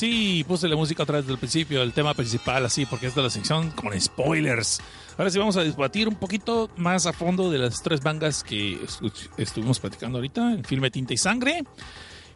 Sí, 0.04 0.44
puse 0.46 0.68
la 0.68 0.76
música 0.76 1.02
otra 1.02 1.16
vez 1.16 1.26
del 1.26 1.38
principio, 1.38 1.82
el 1.82 1.94
tema 1.94 2.12
principal, 2.12 2.62
así, 2.66 2.84
porque 2.84 3.06
es 3.06 3.14
de 3.14 3.22
la 3.22 3.30
sección 3.30 3.70
con 3.70 3.98
spoilers. 3.98 4.82
Ahora 5.16 5.30
sí 5.30 5.38
vamos 5.38 5.56
a 5.56 5.64
debatir 5.64 6.08
un 6.08 6.16
poquito 6.16 6.68
más 6.76 7.06
a 7.06 7.14
fondo 7.14 7.50
de 7.50 7.56
las 7.56 7.82
tres 7.82 8.04
mangas 8.04 8.44
que 8.44 8.78
estu- 8.82 9.10
estuvimos 9.38 9.80
platicando 9.80 10.18
ahorita, 10.18 10.52
el 10.52 10.66
filme 10.66 10.90
Tinta 10.90 11.14
y 11.14 11.16
Sangre. 11.16 11.64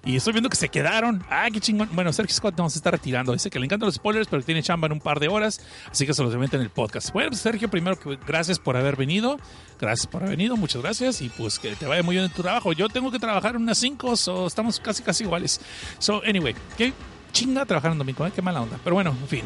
Y 0.02 0.16
estoy 0.16 0.32
viendo 0.32 0.48
que 0.48 0.56
se 0.56 0.70
quedaron. 0.70 1.22
¡Ah, 1.28 1.48
qué 1.52 1.60
chingón! 1.60 1.90
Bueno, 1.92 2.10
Sergio 2.14 2.34
Scott 2.34 2.56
no 2.56 2.70
se 2.70 2.78
está 2.78 2.90
retirando. 2.90 3.34
Dice 3.34 3.50
que 3.50 3.58
le 3.58 3.66
encantan 3.66 3.84
los 3.88 3.96
spoilers, 3.96 4.28
pero 4.28 4.42
tiene 4.42 4.62
chamba 4.62 4.86
en 4.86 4.92
un 4.92 5.00
par 5.00 5.20
de 5.20 5.28
horas. 5.28 5.60
Así 5.90 6.06
que 6.06 6.14
se 6.14 6.22
los 6.22 6.32
en 6.32 6.60
el 6.62 6.70
podcast. 6.70 7.12
Bueno, 7.12 7.28
pues, 7.28 7.42
Sergio, 7.42 7.68
primero 7.68 7.98
que 8.00 8.16
gracias 8.26 8.58
por 8.58 8.78
haber 8.78 8.96
venido. 8.96 9.38
Gracias 9.78 10.06
por 10.06 10.22
haber 10.22 10.38
venido, 10.38 10.56
muchas 10.56 10.80
gracias. 10.80 11.20
Y 11.20 11.28
pues 11.28 11.58
que 11.58 11.76
te 11.76 11.84
vaya 11.84 12.02
muy 12.02 12.14
bien 12.14 12.24
en 12.24 12.30
tu 12.32 12.40
trabajo. 12.40 12.72
Yo 12.72 12.88
tengo 12.88 13.10
que 13.10 13.18
trabajar 13.18 13.56
unas 13.58 13.76
5, 13.76 14.16
so 14.16 14.46
estamos 14.46 14.80
casi, 14.80 15.02
casi 15.02 15.24
iguales. 15.24 15.60
So, 15.98 16.22
anyway, 16.24 16.54
qué 16.78 16.94
chinga 17.32 17.64
trabajar 17.66 17.92
en 17.92 17.98
domingo, 17.98 18.26
¿eh? 18.26 18.32
Qué 18.34 18.42
mala 18.42 18.62
onda. 18.62 18.78
Pero 18.82 18.94
bueno, 18.94 19.10
en 19.10 19.28
fin. 19.28 19.44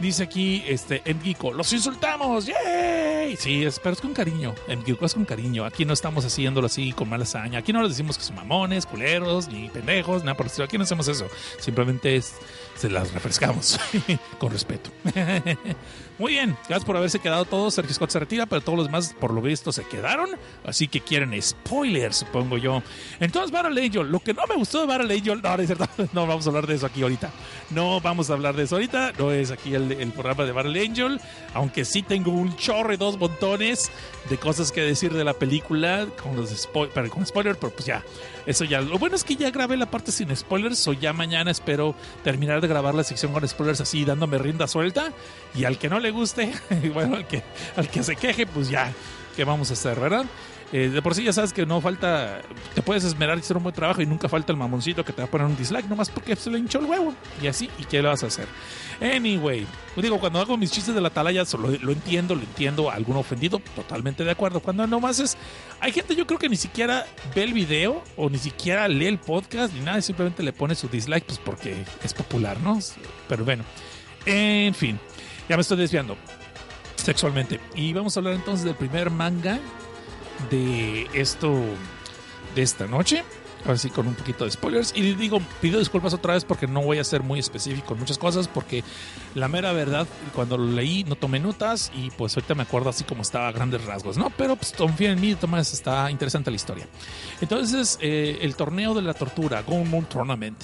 Dice 0.00 0.24
aquí, 0.24 0.62
este, 0.66 1.02
en 1.04 1.20
Geeko, 1.22 1.52
los 1.52 1.72
insultamos, 1.72 2.46
¡yay! 2.46 3.36
Sí, 3.36 3.64
es, 3.64 3.78
pero 3.78 3.92
es 3.92 4.00
con 4.00 4.12
cariño, 4.12 4.52
en 4.66 4.84
Geeko 4.84 5.06
es 5.06 5.14
con 5.14 5.24
cariño. 5.24 5.64
Aquí 5.64 5.84
no 5.84 5.92
estamos 5.92 6.24
haciéndolo 6.24 6.66
así 6.66 6.92
con 6.92 7.08
mala 7.08 7.22
hazaña. 7.22 7.60
Aquí 7.60 7.72
no 7.72 7.80
les 7.80 7.90
decimos 7.90 8.18
que 8.18 8.24
son 8.24 8.34
mamones, 8.34 8.86
culeros, 8.86 9.48
ni 9.48 9.68
pendejos, 9.68 10.24
nada 10.24 10.36
por 10.36 10.46
el. 10.46 10.62
Aquí 10.62 10.78
no 10.78 10.84
hacemos 10.84 11.06
eso. 11.06 11.28
Simplemente 11.60 12.16
es, 12.16 12.34
se 12.74 12.90
las 12.90 13.12
refrescamos 13.12 13.78
con 14.38 14.50
respeto. 14.50 14.90
Muy 16.16 16.32
bien, 16.32 16.56
gracias 16.68 16.84
por 16.84 16.96
haberse 16.96 17.18
quedado 17.18 17.44
todos. 17.44 17.74
Sergio 17.74 17.92
Scott 17.92 18.10
se 18.10 18.20
retira, 18.20 18.46
pero 18.46 18.60
todos 18.60 18.78
los 18.78 18.86
demás, 18.86 19.16
por 19.18 19.32
lo 19.32 19.42
visto, 19.42 19.72
se 19.72 19.82
quedaron. 19.84 20.30
Así 20.64 20.86
que 20.86 21.00
quieren 21.00 21.40
spoilers, 21.42 22.18
supongo 22.18 22.56
yo. 22.56 22.84
Entonces, 23.18 23.50
Battle 23.50 23.84
Angel, 23.84 24.06
lo 24.06 24.20
que 24.20 24.32
no 24.32 24.42
me 24.48 24.54
gustó 24.54 24.80
de 24.80 24.86
Battle 24.86 25.12
Angel, 25.12 25.42
no, 25.42 25.54
es 25.56 25.66
cierto, 25.66 25.88
no 26.12 26.26
vamos 26.28 26.46
a 26.46 26.50
hablar 26.50 26.68
de 26.68 26.74
eso 26.76 26.86
aquí 26.86 27.02
ahorita. 27.02 27.30
No 27.70 28.00
vamos 28.00 28.30
a 28.30 28.34
hablar 28.34 28.54
de 28.54 28.62
eso 28.62 28.76
ahorita. 28.76 29.12
No 29.18 29.32
es 29.32 29.50
aquí 29.50 29.74
el, 29.74 29.90
el 29.90 30.12
programa 30.12 30.44
de 30.44 30.52
Battle 30.52 30.80
Angel. 30.80 31.20
Aunque 31.52 31.84
sí 31.84 32.02
tengo 32.02 32.30
un 32.30 32.54
chorro 32.56 32.92
y 32.92 32.96
dos 32.96 33.18
montones 33.18 33.90
de 34.28 34.38
cosas 34.38 34.72
que 34.72 34.80
decir 34.80 35.12
de 35.12 35.22
la 35.24 35.34
película 35.34 36.06
con 36.22 36.34
los 36.36 36.50
spoil- 36.50 36.90
pero 36.94 37.10
con 37.10 37.26
spoiler, 37.26 37.56
pero 37.56 37.72
pues 37.72 37.84
ya, 37.86 38.02
eso 38.46 38.64
ya. 38.64 38.80
Lo 38.80 38.98
bueno 38.98 39.16
es 39.16 39.24
que 39.24 39.36
ya 39.36 39.50
grabé 39.50 39.76
la 39.76 39.90
parte 39.90 40.12
sin 40.12 40.34
spoilers, 40.34 40.86
o 40.88 40.92
ya 40.92 41.12
mañana 41.12 41.50
espero 41.50 41.94
terminar 42.22 42.60
de 42.60 42.68
grabar 42.68 42.94
la 42.94 43.04
sección 43.04 43.32
con 43.32 43.46
spoilers 43.46 43.80
así, 43.80 44.04
dándome 44.04 44.38
rienda 44.38 44.66
suelta. 44.66 45.12
Y 45.54 45.64
al 45.64 45.78
que 45.78 45.88
no 45.88 46.00
le 46.00 46.10
guste, 46.10 46.52
bueno, 46.94 47.16
al 47.16 47.26
que, 47.26 47.42
al 47.76 47.88
que 47.88 48.02
se 48.02 48.16
queje, 48.16 48.46
pues 48.46 48.68
ya, 48.70 48.92
¿qué 49.36 49.44
vamos 49.44 49.70
a 49.70 49.74
hacer, 49.74 49.98
verdad? 50.00 50.24
Eh, 50.72 50.88
de 50.88 51.02
por 51.02 51.14
sí 51.14 51.22
ya 51.22 51.32
sabes 51.32 51.52
que 51.52 51.66
no 51.66 51.80
falta, 51.80 52.40
te 52.74 52.82
puedes 52.82 53.04
esmerar 53.04 53.36
y 53.36 53.40
hacer 53.40 53.56
un 53.56 53.62
buen 53.62 53.74
trabajo 53.74 54.02
y 54.02 54.06
nunca 54.06 54.28
falta 54.28 54.50
el 54.50 54.58
mamoncito 54.58 55.04
que 55.04 55.12
te 55.12 55.22
va 55.22 55.28
a 55.28 55.30
poner 55.30 55.46
un 55.46 55.56
dislike 55.56 55.88
nomás 55.88 56.10
porque 56.10 56.34
se 56.34 56.50
le 56.50 56.58
hinchó 56.58 56.80
el 56.80 56.86
huevo. 56.86 57.14
Y 57.42 57.46
así, 57.46 57.70
¿y 57.78 57.84
qué 57.84 58.02
le 58.02 58.08
vas 58.08 58.24
a 58.24 58.26
hacer? 58.26 58.48
Anyway, 59.00 59.66
digo, 59.96 60.18
cuando 60.18 60.40
hago 60.40 60.56
mis 60.56 60.70
chistes 60.70 60.94
de 60.94 61.00
la 61.00 61.08
atalaya, 61.08 61.44
lo, 61.58 61.68
lo 61.68 61.92
entiendo, 61.92 62.34
lo 62.34 62.42
entiendo, 62.42 62.90
algún 62.90 63.16
ofendido, 63.16 63.60
totalmente 63.76 64.24
de 64.24 64.30
acuerdo. 64.30 64.60
Cuando 64.60 64.86
nomás 64.86 65.20
es, 65.20 65.36
hay 65.80 65.92
gente 65.92 66.16
yo 66.16 66.26
creo 66.26 66.38
que 66.38 66.48
ni 66.48 66.56
siquiera 66.56 67.06
ve 67.34 67.44
el 67.44 67.52
video 67.52 68.02
o 68.16 68.28
ni 68.28 68.38
siquiera 68.38 68.88
lee 68.88 69.06
el 69.06 69.18
podcast 69.18 69.74
ni 69.74 69.80
nada, 69.80 70.00
simplemente 70.02 70.42
le 70.42 70.52
pone 70.52 70.74
su 70.74 70.88
dislike, 70.88 71.24
pues 71.24 71.38
porque 71.38 71.84
es 72.02 72.14
popular, 72.14 72.58
¿no? 72.60 72.78
Pero 73.28 73.44
bueno, 73.44 73.64
en 74.26 74.74
fin, 74.74 74.98
ya 75.48 75.56
me 75.56 75.62
estoy 75.62 75.78
desviando 75.78 76.16
sexualmente. 76.96 77.60
Y 77.74 77.92
vamos 77.92 78.16
a 78.16 78.20
hablar 78.20 78.34
entonces 78.34 78.64
del 78.64 78.74
primer 78.74 79.10
manga 79.10 79.60
de 80.50 81.08
esto, 81.14 81.52
de 82.54 82.62
esta 82.62 82.86
noche. 82.86 83.24
Así 83.66 83.88
con 83.88 84.06
un 84.06 84.14
poquito 84.14 84.44
de 84.44 84.50
spoilers. 84.50 84.92
Y 84.94 85.14
digo, 85.14 85.40
pido 85.62 85.78
disculpas 85.78 86.12
otra 86.12 86.34
vez 86.34 86.44
porque 86.44 86.66
no 86.66 86.82
voy 86.82 86.98
a 86.98 87.04
ser 87.04 87.22
muy 87.22 87.38
específico 87.38 87.94
en 87.94 88.00
muchas 88.00 88.18
cosas. 88.18 88.46
Porque 88.46 88.84
la 89.34 89.48
mera 89.48 89.72
verdad, 89.72 90.06
cuando 90.34 90.58
lo 90.58 90.70
leí, 90.70 91.02
no 91.04 91.16
tomé 91.16 91.40
notas. 91.40 91.90
Y 91.94 92.10
pues 92.10 92.36
ahorita 92.36 92.54
me 92.54 92.64
acuerdo 92.64 92.90
así 92.90 93.04
como 93.04 93.22
estaba 93.22 93.48
a 93.48 93.52
grandes 93.52 93.82
rasgos, 93.86 94.18
¿no? 94.18 94.28
Pero 94.36 94.56
pues 94.56 94.74
confía 94.76 95.12
en 95.12 95.20
mí, 95.20 95.34
Tomás, 95.34 95.72
está 95.72 96.10
interesante 96.10 96.50
la 96.50 96.56
historia. 96.56 96.86
Entonces, 97.40 97.98
eh, 98.02 98.38
el 98.42 98.54
torneo 98.54 98.92
de 98.92 99.00
la 99.00 99.14
tortura, 99.14 99.64
Moon 99.66 100.04
Tournament. 100.04 100.62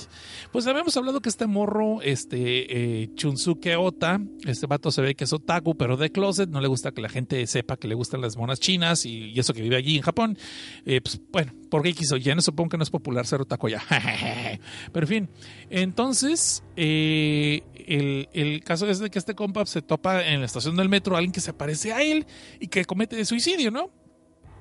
Pues 0.52 0.66
habíamos 0.66 0.96
hablado 0.96 1.20
que 1.20 1.28
este 1.28 1.46
morro, 1.46 2.02
este 2.02 3.02
eh, 3.02 3.10
Chunsuke 3.14 3.76
Ota, 3.76 4.20
este 4.44 4.66
vato 4.66 4.90
se 4.90 5.00
ve 5.00 5.14
que 5.14 5.22
es 5.22 5.32
otaku, 5.32 5.76
pero 5.76 5.96
de 5.96 6.10
closet, 6.10 6.50
no 6.50 6.60
le 6.60 6.66
gusta 6.66 6.90
que 6.90 7.00
la 7.00 7.08
gente 7.08 7.46
sepa 7.46 7.76
que 7.76 7.86
le 7.86 7.94
gustan 7.94 8.20
las 8.20 8.36
monas 8.36 8.58
chinas 8.58 9.06
y, 9.06 9.38
eso 9.38 9.54
que 9.54 9.62
vive 9.62 9.76
allí 9.76 9.96
en 9.96 10.02
Japón. 10.02 10.36
Eh, 10.84 11.00
pues 11.00 11.20
bueno, 11.30 11.52
¿por 11.70 11.84
qué 11.84 11.92
quiso? 11.92 12.16
Ya 12.16 12.34
no 12.34 12.42
supongo 12.42 12.70
que 12.70 12.76
no 12.78 12.82
es 12.82 12.90
popular 12.90 13.26
ser 13.26 13.40
otaku 13.40 13.68
ya. 13.68 13.80
pero 14.92 15.04
en 15.04 15.08
fin, 15.08 15.28
entonces, 15.70 16.64
eh, 16.74 17.62
el, 17.86 18.28
el, 18.32 18.64
caso 18.64 18.88
es 18.88 18.98
de 18.98 19.08
que 19.08 19.20
este 19.20 19.36
compa 19.36 19.64
se 19.66 19.82
topa 19.82 20.26
en 20.26 20.40
la 20.40 20.46
estación 20.46 20.74
del 20.74 20.88
metro 20.88 21.16
alguien 21.16 21.32
que 21.32 21.40
se 21.40 21.52
parece 21.52 21.92
a 21.92 22.02
él 22.02 22.26
y 22.58 22.66
que 22.66 22.84
comete 22.84 23.24
suicidio, 23.24 23.70
¿no? 23.70 23.90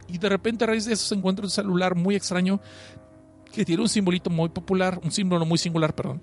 Y 0.08 0.18
de 0.18 0.30
repente 0.30 0.64
a 0.64 0.68
raíz 0.68 0.86
de 0.86 0.94
eso 0.94 1.06
se 1.06 1.16
encuentra 1.16 1.46
un 1.46 1.52
celular 1.52 1.96
muy 1.96 2.16
extraño 2.16 2.60
que 3.54 3.66
tiene 3.66 3.82
un 3.82 3.90
simbolito 3.90 4.30
muy 4.30 4.50
popular, 4.50 5.00
un 5.04 5.12
símbolo 5.12 5.46
muy 5.46 5.58
singular, 5.58 5.94
perdón, 5.96 6.22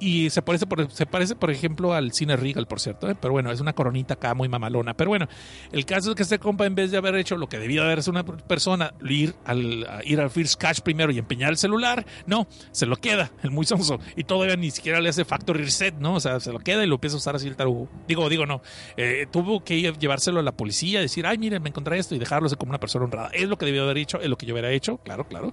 y 0.00 0.30
se 0.30 0.42
parece, 0.42 0.66
por, 0.66 0.90
se 0.90 1.06
parece, 1.06 1.34
por 1.34 1.50
ejemplo, 1.50 1.92
al 1.92 2.12
cine 2.12 2.36
Regal, 2.36 2.66
por 2.66 2.80
cierto. 2.80 3.10
¿eh? 3.10 3.16
Pero 3.20 3.32
bueno, 3.32 3.50
es 3.50 3.60
una 3.60 3.72
coronita 3.72 4.14
acá 4.14 4.34
muy 4.34 4.48
mamalona. 4.48 4.94
Pero 4.94 5.10
bueno, 5.10 5.28
el 5.72 5.84
caso 5.84 6.10
es 6.10 6.16
que 6.16 6.22
este 6.22 6.38
compa, 6.38 6.66
en 6.66 6.74
vez 6.74 6.90
de 6.90 6.98
haber 6.98 7.14
hecho 7.16 7.36
lo 7.36 7.48
que 7.48 7.58
debía 7.58 7.82
haber 7.82 7.98
hecho 7.98 8.10
una 8.10 8.24
persona, 8.24 8.94
ir 9.08 9.34
al, 9.44 9.86
ir 10.04 10.20
al 10.20 10.30
First 10.30 10.60
Cash 10.60 10.80
primero 10.80 11.10
y 11.12 11.18
empeñar 11.18 11.50
el 11.50 11.56
celular, 11.56 12.06
no, 12.26 12.46
se 12.70 12.86
lo 12.86 12.96
queda, 12.96 13.30
el 13.42 13.50
muy 13.50 13.66
sonso. 13.66 13.98
Y 14.16 14.24
todavía 14.24 14.56
ni 14.56 14.70
siquiera 14.70 15.00
le 15.00 15.08
hace 15.08 15.24
factory 15.24 15.62
reset, 15.62 15.94
¿no? 15.98 16.14
O 16.14 16.20
sea, 16.20 16.40
se 16.40 16.52
lo 16.52 16.58
queda 16.60 16.84
y 16.84 16.86
lo 16.86 16.96
empieza 16.96 17.16
a 17.16 17.18
usar 17.18 17.36
así 17.36 17.48
el 17.48 17.56
tarugo. 17.56 17.88
Digo, 18.06 18.28
digo, 18.28 18.46
no. 18.46 18.62
Eh, 18.96 19.26
tuvo 19.30 19.64
que 19.64 19.80
llevárselo 19.80 20.40
a 20.40 20.42
la 20.42 20.52
policía, 20.52 21.00
decir, 21.00 21.26
ay, 21.26 21.38
miren, 21.38 21.62
me 21.62 21.70
encontré 21.70 21.98
esto 21.98 22.14
y 22.14 22.18
dejarlo 22.18 22.48
como 22.56 22.70
una 22.70 22.80
persona 22.80 23.04
honrada. 23.04 23.30
Es 23.32 23.48
lo 23.48 23.58
que 23.58 23.66
debió 23.66 23.82
haber 23.84 23.98
hecho, 23.98 24.20
es 24.20 24.28
lo 24.28 24.36
que 24.36 24.46
yo 24.46 24.54
hubiera 24.54 24.70
hecho, 24.70 24.98
claro, 24.98 25.26
claro. 25.26 25.52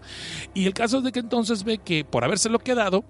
Y 0.54 0.66
el 0.66 0.74
caso 0.74 1.00
es 1.00 1.04
de 1.04 1.12
que 1.12 1.20
entonces 1.20 1.64
ve 1.64 1.80
que 1.80 2.06
por 2.06 2.24
habérselo 2.24 2.60
quedado, 2.60 3.04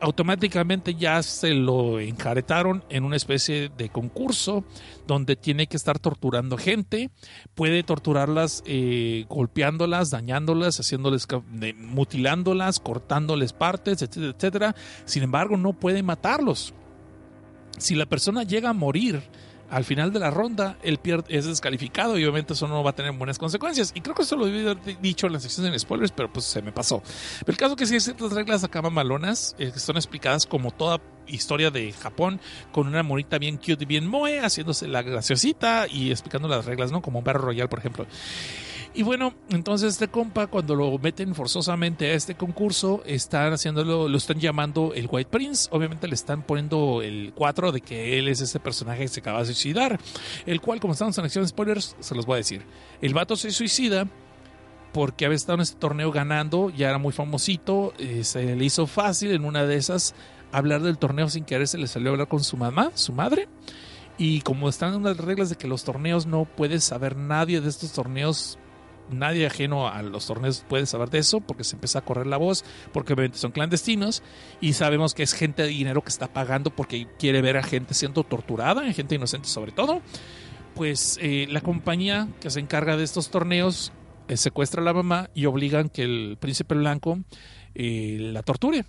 automáticamente 0.00 0.94
ya 0.94 1.22
se 1.22 1.54
lo 1.54 2.00
enjaretaron 2.00 2.84
en 2.88 3.04
una 3.04 3.16
especie 3.16 3.70
de 3.76 3.88
concurso 3.88 4.64
donde 5.06 5.36
tiene 5.36 5.66
que 5.66 5.76
estar 5.76 5.98
torturando 5.98 6.56
gente, 6.56 7.10
puede 7.54 7.82
torturarlas 7.82 8.62
eh, 8.66 9.26
golpeándolas, 9.28 10.10
dañándolas, 10.10 10.80
haciéndoles, 10.80 11.26
mutilándolas, 11.76 12.80
cortándoles 12.80 13.52
partes, 13.52 14.02
etcétera, 14.02 14.34
etcétera. 14.36 14.76
Sin 15.04 15.22
embargo, 15.22 15.56
no 15.56 15.72
puede 15.72 16.02
matarlos. 16.02 16.74
Si 17.78 17.94
la 17.94 18.06
persona 18.06 18.42
llega 18.42 18.70
a 18.70 18.74
morir, 18.74 19.22
al 19.70 19.84
final 19.84 20.12
de 20.12 20.18
la 20.18 20.30
ronda 20.30 20.76
el 20.82 20.98
pierde, 20.98 21.36
es 21.36 21.46
descalificado 21.46 22.18
y 22.18 22.24
obviamente 22.24 22.54
eso 22.54 22.66
no 22.66 22.82
va 22.82 22.90
a 22.90 22.94
tener 22.94 23.12
buenas 23.12 23.38
consecuencias. 23.38 23.92
Y 23.94 24.00
creo 24.00 24.14
que 24.14 24.22
eso 24.22 24.36
lo 24.36 24.46
había 24.46 24.74
dicho 24.74 25.26
en 25.26 25.32
la 25.32 25.40
sección 25.40 25.70
de 25.70 25.78
spoilers, 25.78 26.12
pero 26.12 26.32
pues 26.32 26.44
se 26.44 26.60
me 26.60 26.72
pasó. 26.72 27.02
Pero 27.40 27.52
el 27.52 27.56
caso 27.56 27.76
que 27.76 27.86
sí 27.86 27.94
hay 27.94 28.00
ciertas 28.00 28.32
reglas 28.32 28.64
acá 28.64 28.82
mamalonas 28.82 29.54
eh, 29.58 29.70
que 29.72 29.78
son 29.78 29.96
explicadas 29.96 30.46
como 30.46 30.72
toda 30.72 31.00
historia 31.28 31.70
de 31.70 31.92
Japón 31.92 32.40
con 32.72 32.88
una 32.88 33.02
monita 33.02 33.38
bien 33.38 33.56
cute 33.56 33.84
y 33.84 33.86
bien 33.86 34.06
moe 34.06 34.40
haciéndose 34.40 34.88
la 34.88 35.02
graciosita 35.02 35.86
y 35.88 36.10
explicando 36.10 36.48
las 36.48 36.64
reglas, 36.64 36.90
¿no? 36.90 37.00
Como 37.00 37.20
un 37.20 37.24
barro 37.24 37.42
royal, 37.42 37.68
por 37.68 37.78
ejemplo. 37.78 38.06
Y 38.92 39.04
bueno, 39.04 39.34
entonces 39.50 39.92
este 39.92 40.08
compa, 40.08 40.48
cuando 40.48 40.74
lo 40.74 40.98
meten 40.98 41.34
forzosamente 41.34 42.10
a 42.10 42.14
este 42.14 42.34
concurso, 42.34 43.02
están 43.06 43.52
haciéndolo, 43.52 44.08
lo 44.08 44.18
están 44.18 44.40
llamando 44.40 44.92
el 44.94 45.08
White 45.08 45.30
Prince. 45.30 45.68
Obviamente 45.70 46.08
le 46.08 46.14
están 46.14 46.42
poniendo 46.42 47.00
el 47.00 47.32
4 47.34 47.70
de 47.70 47.80
que 47.80 48.18
él 48.18 48.26
es 48.26 48.40
ese 48.40 48.58
personaje 48.58 49.02
que 49.02 49.08
se 49.08 49.20
acaba 49.20 49.40
de 49.40 49.46
suicidar. 49.46 50.00
El 50.44 50.60
cual, 50.60 50.80
como 50.80 50.92
estamos 50.92 51.16
en 51.18 51.24
acción 51.24 51.46
spoilers, 51.46 51.96
se 52.00 52.14
los 52.16 52.26
voy 52.26 52.34
a 52.34 52.36
decir. 52.38 52.62
El 53.00 53.14
vato 53.14 53.36
se 53.36 53.52
suicida 53.52 54.08
porque 54.92 55.24
había 55.24 55.36
estado 55.36 55.54
en 55.56 55.62
este 55.62 55.78
torneo 55.78 56.10
ganando, 56.10 56.70
ya 56.70 56.88
era 56.88 56.98
muy 56.98 57.12
famosito, 57.12 57.92
eh, 57.98 58.24
se 58.24 58.56
le 58.56 58.64
hizo 58.64 58.88
fácil 58.88 59.30
en 59.30 59.44
una 59.44 59.64
de 59.64 59.76
esas 59.76 60.16
hablar 60.50 60.82
del 60.82 60.98
torneo 60.98 61.28
sin 61.28 61.44
querer, 61.44 61.68
se 61.68 61.78
le 61.78 61.86
salió 61.86 62.10
a 62.10 62.12
hablar 62.12 62.28
con 62.28 62.42
su 62.42 62.56
mamá, 62.56 62.90
su 62.94 63.12
madre. 63.12 63.48
Y 64.18 64.42
como 64.42 64.68
están 64.68 64.94
unas 64.94 65.16
reglas 65.16 65.48
de 65.48 65.56
que 65.56 65.66
los 65.66 65.84
torneos 65.84 66.26
no 66.26 66.44
puedes 66.44 66.84
saber 66.84 67.16
nadie 67.16 67.60
de 67.60 67.68
estos 67.68 67.92
torneos 67.92 68.58
nadie 69.10 69.46
ajeno 69.46 69.88
a 69.88 70.02
los 70.02 70.26
torneos 70.26 70.64
puede 70.68 70.86
saber 70.86 71.10
de 71.10 71.18
eso 71.18 71.40
porque 71.40 71.64
se 71.64 71.76
empieza 71.76 72.00
a 72.00 72.02
correr 72.02 72.26
la 72.26 72.36
voz, 72.36 72.64
porque 72.92 73.12
obviamente 73.12 73.38
son 73.38 73.52
clandestinos 73.52 74.22
y 74.60 74.72
sabemos 74.74 75.14
que 75.14 75.22
es 75.22 75.32
gente 75.32 75.62
de 75.62 75.68
dinero 75.68 76.02
que 76.02 76.08
está 76.08 76.32
pagando 76.32 76.70
porque 76.70 77.06
quiere 77.18 77.42
ver 77.42 77.56
a 77.56 77.62
gente 77.62 77.94
siendo 77.94 78.24
torturada, 78.24 78.90
gente 78.92 79.14
inocente 79.14 79.48
sobre 79.48 79.72
todo. 79.72 80.00
Pues 80.74 81.18
eh, 81.20 81.46
la 81.50 81.60
compañía 81.60 82.28
que 82.40 82.50
se 82.50 82.60
encarga 82.60 82.96
de 82.96 83.04
estos 83.04 83.30
torneos 83.30 83.92
eh, 84.28 84.36
secuestra 84.36 84.80
a 84.80 84.84
la 84.84 84.92
mamá 84.92 85.30
y 85.34 85.46
obligan 85.46 85.88
que 85.88 86.02
el 86.02 86.36
príncipe 86.40 86.74
blanco 86.74 87.18
eh, 87.74 88.18
la 88.20 88.42
torture. 88.42 88.84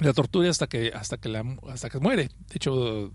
La 0.00 0.12
torture 0.12 0.48
hasta 0.48 0.66
que, 0.68 0.92
hasta 0.94 1.16
que, 1.18 1.28
la, 1.28 1.44
hasta 1.68 1.90
que 1.90 1.98
muere. 1.98 2.28
De 2.28 2.54
hecho, 2.54 3.12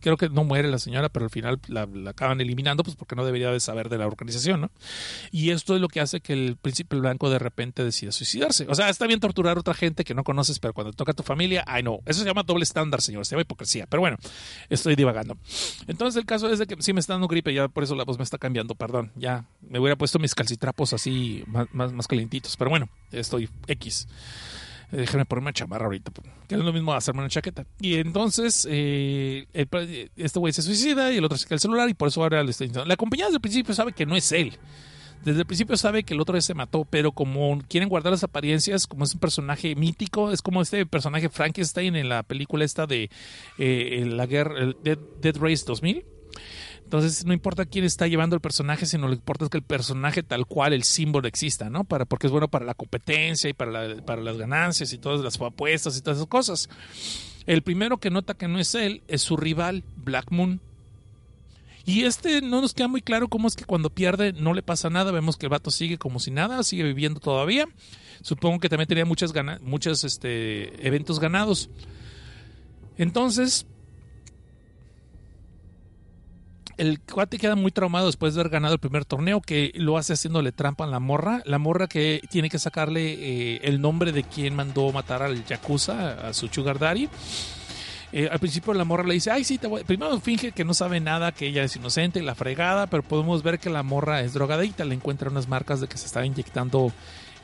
creo 0.00 0.16
que 0.16 0.28
no 0.28 0.44
muere 0.44 0.70
la 0.70 0.78
señora, 0.78 1.08
pero 1.08 1.24
al 1.24 1.30
final 1.30 1.60
la, 1.68 1.88
acaban 2.08 2.40
eliminando, 2.40 2.82
pues 2.82 2.96
porque 2.96 3.14
no 3.14 3.24
debería 3.24 3.50
de 3.50 3.60
saber 3.60 3.88
de 3.88 3.98
la 3.98 4.06
organización, 4.06 4.62
¿no? 4.62 4.70
Y 5.30 5.50
esto 5.50 5.74
es 5.74 5.80
lo 5.80 5.88
que 5.88 6.00
hace 6.00 6.20
que 6.20 6.32
el 6.32 6.56
príncipe 6.60 6.96
blanco 6.96 7.30
de 7.30 7.38
repente 7.38 7.84
decida 7.84 8.12
suicidarse. 8.12 8.66
O 8.68 8.74
sea, 8.74 8.88
está 8.88 9.06
bien 9.06 9.20
torturar 9.20 9.56
a 9.56 9.60
otra 9.60 9.74
gente 9.74 10.04
que 10.04 10.14
no 10.14 10.24
conoces, 10.24 10.58
pero 10.58 10.72
cuando 10.72 10.92
toca 10.92 11.12
a 11.12 11.14
tu 11.14 11.22
familia, 11.22 11.64
ay 11.66 11.82
no, 11.82 12.00
eso 12.06 12.20
se 12.20 12.26
llama 12.26 12.42
doble 12.42 12.64
estándar, 12.64 13.00
señor, 13.00 13.24
se 13.24 13.32
llama 13.32 13.42
hipocresía. 13.42 13.86
Pero 13.86 14.00
bueno, 14.00 14.16
estoy 14.68 14.96
divagando. 14.96 15.36
Entonces 15.86 16.18
el 16.18 16.26
caso 16.26 16.50
es 16.50 16.58
de 16.58 16.66
que 16.66 16.76
sí 16.80 16.92
me 16.92 17.00
está 17.00 17.14
dando 17.14 17.28
gripe, 17.28 17.52
ya 17.54 17.68
por 17.68 17.84
eso 17.84 17.94
la 17.94 18.04
voz 18.04 18.18
me 18.18 18.24
está 18.24 18.38
cambiando, 18.38 18.74
perdón, 18.74 19.12
ya 19.16 19.44
me 19.60 19.78
hubiera 19.78 19.96
puesto 19.96 20.18
mis 20.18 20.34
calcitrapos 20.34 20.92
así 20.92 21.44
más, 21.46 21.66
más, 21.72 21.92
más 21.92 22.06
calientitos, 22.06 22.56
pero 22.56 22.70
bueno, 22.70 22.88
estoy 23.10 23.48
X 23.66 24.06
déjame 24.96 25.24
ponerme 25.24 25.46
una 25.46 25.52
chamarra 25.52 25.86
ahorita, 25.86 26.12
que 26.46 26.54
es 26.54 26.60
lo 26.60 26.72
mismo 26.72 26.92
hacerme 26.92 27.20
una 27.20 27.30
chaqueta. 27.30 27.66
Y 27.80 27.96
entonces, 27.96 28.66
eh, 28.70 29.46
este 30.16 30.38
güey 30.38 30.52
se 30.52 30.62
suicida 30.62 31.12
y 31.12 31.16
el 31.16 31.24
otro 31.24 31.38
se 31.38 31.46
queda 31.46 31.56
el 31.56 31.60
celular 31.60 31.88
y 31.88 31.94
por 31.94 32.08
eso 32.08 32.22
ahora 32.22 32.42
le 32.42 32.50
está 32.50 32.64
diciendo. 32.64 32.84
La 32.84 32.96
compañía 32.96 33.26
desde 33.26 33.36
el 33.36 33.40
principio 33.40 33.74
sabe 33.74 33.92
que 33.92 34.06
no 34.06 34.16
es 34.16 34.30
él. 34.32 34.58
Desde 35.24 35.40
el 35.40 35.46
principio 35.46 35.76
sabe 35.76 36.02
que 36.02 36.14
el 36.14 36.20
otro 36.20 36.40
se 36.40 36.52
mató, 36.52 36.84
pero 36.84 37.12
como 37.12 37.60
quieren 37.68 37.88
guardar 37.88 38.10
las 38.10 38.24
apariencias, 38.24 38.88
como 38.88 39.04
es 39.04 39.14
un 39.14 39.20
personaje 39.20 39.76
mítico, 39.76 40.32
es 40.32 40.42
como 40.42 40.60
este 40.60 40.84
personaje 40.84 41.28
Frankenstein 41.28 41.94
en 41.94 42.08
la 42.08 42.24
película 42.24 42.64
esta 42.64 42.86
de 42.86 43.08
eh, 43.56 44.04
la 44.06 44.26
guerra, 44.26 44.72
Dead, 44.82 44.98
Dead 45.20 45.36
Race 45.36 45.64
2000 45.64 46.04
entonces 46.92 47.24
no 47.24 47.32
importa 47.32 47.64
quién 47.64 47.86
está 47.86 48.06
llevando 48.06 48.36
el 48.36 48.42
personaje, 48.42 48.84
sino 48.84 49.08
lo 49.08 49.14
que 49.14 49.20
importa 49.20 49.46
es 49.46 49.50
que 49.50 49.56
el 49.56 49.64
personaje 49.64 50.22
tal 50.22 50.44
cual, 50.44 50.74
el 50.74 50.84
símbolo 50.84 51.26
exista, 51.26 51.70
¿no? 51.70 51.84
Para, 51.84 52.04
porque 52.04 52.26
es 52.26 52.30
bueno 52.30 52.48
para 52.48 52.66
la 52.66 52.74
competencia 52.74 53.48
y 53.48 53.54
para, 53.54 53.86
las 54.16 54.36
ganancias 54.36 54.92
y 54.92 54.98
todas 54.98 55.22
las 55.22 55.40
apuestas 55.40 55.96
y 55.96 56.02
todas 56.02 56.18
esas 56.18 56.28
cosas. 56.28 56.68
El 57.46 57.62
primero 57.62 57.96
que 57.96 58.10
nota 58.10 58.34
que 58.34 58.46
no 58.46 58.58
es 58.58 58.74
él 58.74 59.00
es 59.08 59.22
su 59.22 59.38
rival, 59.38 59.84
Black 59.96 60.30
Moon. 60.30 60.60
Y 61.86 62.04
este 62.04 62.42
no 62.42 62.60
nos 62.60 62.74
queda 62.74 62.88
muy 62.88 63.00
claro 63.00 63.26
cómo 63.28 63.48
es 63.48 63.56
que 63.56 63.64
cuando 63.64 63.88
pierde 63.88 64.34
no 64.34 64.52
le 64.52 64.60
pasa 64.60 64.90
nada. 64.90 65.12
Vemos 65.12 65.38
que 65.38 65.46
el 65.46 65.50
vato 65.50 65.70
sigue 65.70 65.96
como 65.96 66.20
si 66.20 66.30
nada, 66.30 66.62
sigue 66.62 66.82
viviendo 66.82 67.20
todavía. 67.20 67.66
Supongo 68.20 68.60
que 68.60 68.68
también 68.68 68.88
tenía 68.88 69.06
muchas 69.06 69.32
muchos 69.62 70.04
este, 70.04 70.86
eventos 70.86 71.20
ganados. 71.20 71.70
Entonces, 72.98 73.64
el 76.76 77.00
cuate 77.00 77.38
queda 77.38 77.56
muy 77.56 77.70
traumado 77.70 78.06
después 78.06 78.34
de 78.34 78.40
haber 78.40 78.52
ganado 78.52 78.74
el 78.74 78.80
primer 78.80 79.04
torneo, 79.04 79.40
que 79.40 79.72
lo 79.74 79.98
hace 79.98 80.14
haciéndole 80.14 80.52
trampa 80.52 80.84
a 80.84 80.86
la 80.86 81.00
morra. 81.00 81.42
La 81.44 81.58
morra 81.58 81.86
que 81.86 82.20
tiene 82.30 82.48
que 82.48 82.58
sacarle 82.58 83.12
eh, 83.12 83.60
el 83.64 83.80
nombre 83.80 84.12
de 84.12 84.24
quien 84.24 84.54
mandó 84.54 84.90
matar 84.92 85.22
al 85.22 85.44
Yakuza, 85.44 86.28
a 86.28 86.32
su 86.32 86.48
Sugar 86.48 86.78
Daddy. 86.78 87.08
Eh, 88.14 88.28
al 88.30 88.38
principio 88.38 88.74
la 88.74 88.84
morra 88.84 89.04
le 89.04 89.14
dice, 89.14 89.30
ay, 89.30 89.42
sí, 89.42 89.56
te 89.56 89.66
voy. 89.66 89.84
Primero 89.84 90.20
finge 90.20 90.52
que 90.52 90.64
no 90.64 90.74
sabe 90.74 91.00
nada, 91.00 91.32
que 91.32 91.46
ella 91.46 91.64
es 91.64 91.74
inocente 91.76 92.22
la 92.22 92.34
fregada, 92.34 92.86
pero 92.86 93.02
podemos 93.02 93.42
ver 93.42 93.58
que 93.58 93.70
la 93.70 93.82
morra 93.82 94.20
es 94.20 94.34
drogadicta, 94.34 94.84
le 94.84 94.94
encuentra 94.94 95.30
unas 95.30 95.48
marcas 95.48 95.80
de 95.80 95.88
que 95.88 95.96
se 95.96 96.06
está 96.06 96.24
inyectando 96.24 96.92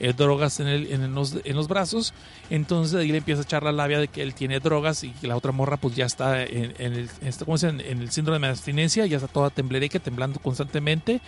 eh, 0.00 0.12
drogas 0.12 0.60
en, 0.60 0.68
el, 0.68 0.92
en, 0.92 1.14
los, 1.14 1.36
en, 1.44 1.56
los, 1.56 1.68
brazos. 1.68 2.14
Entonces 2.50 2.94
ahí 2.98 3.08
le 3.08 3.18
empieza 3.18 3.42
a 3.42 3.44
echar 3.44 3.62
la 3.62 3.72
labia 3.72 3.98
de 3.98 4.08
que 4.08 4.22
él 4.22 4.34
tiene 4.34 4.60
drogas 4.60 5.04
y 5.04 5.10
que 5.10 5.26
la 5.26 5.36
otra 5.36 5.52
morra 5.52 5.76
pues 5.76 5.96
ya 5.96 6.06
está 6.06 6.42
en, 6.42 6.74
en 6.78 6.92
el, 6.94 7.10
¿cómo 7.44 7.58
se 7.58 7.68
en, 7.68 7.80
el 7.80 8.10
síndrome 8.10 8.46
de 8.46 8.52
abstinencia, 8.52 9.06
ya 9.06 9.16
está 9.16 9.28
toda 9.28 9.50
temblereca, 9.50 9.98
temblando 9.98 10.40
constantemente 10.40 11.20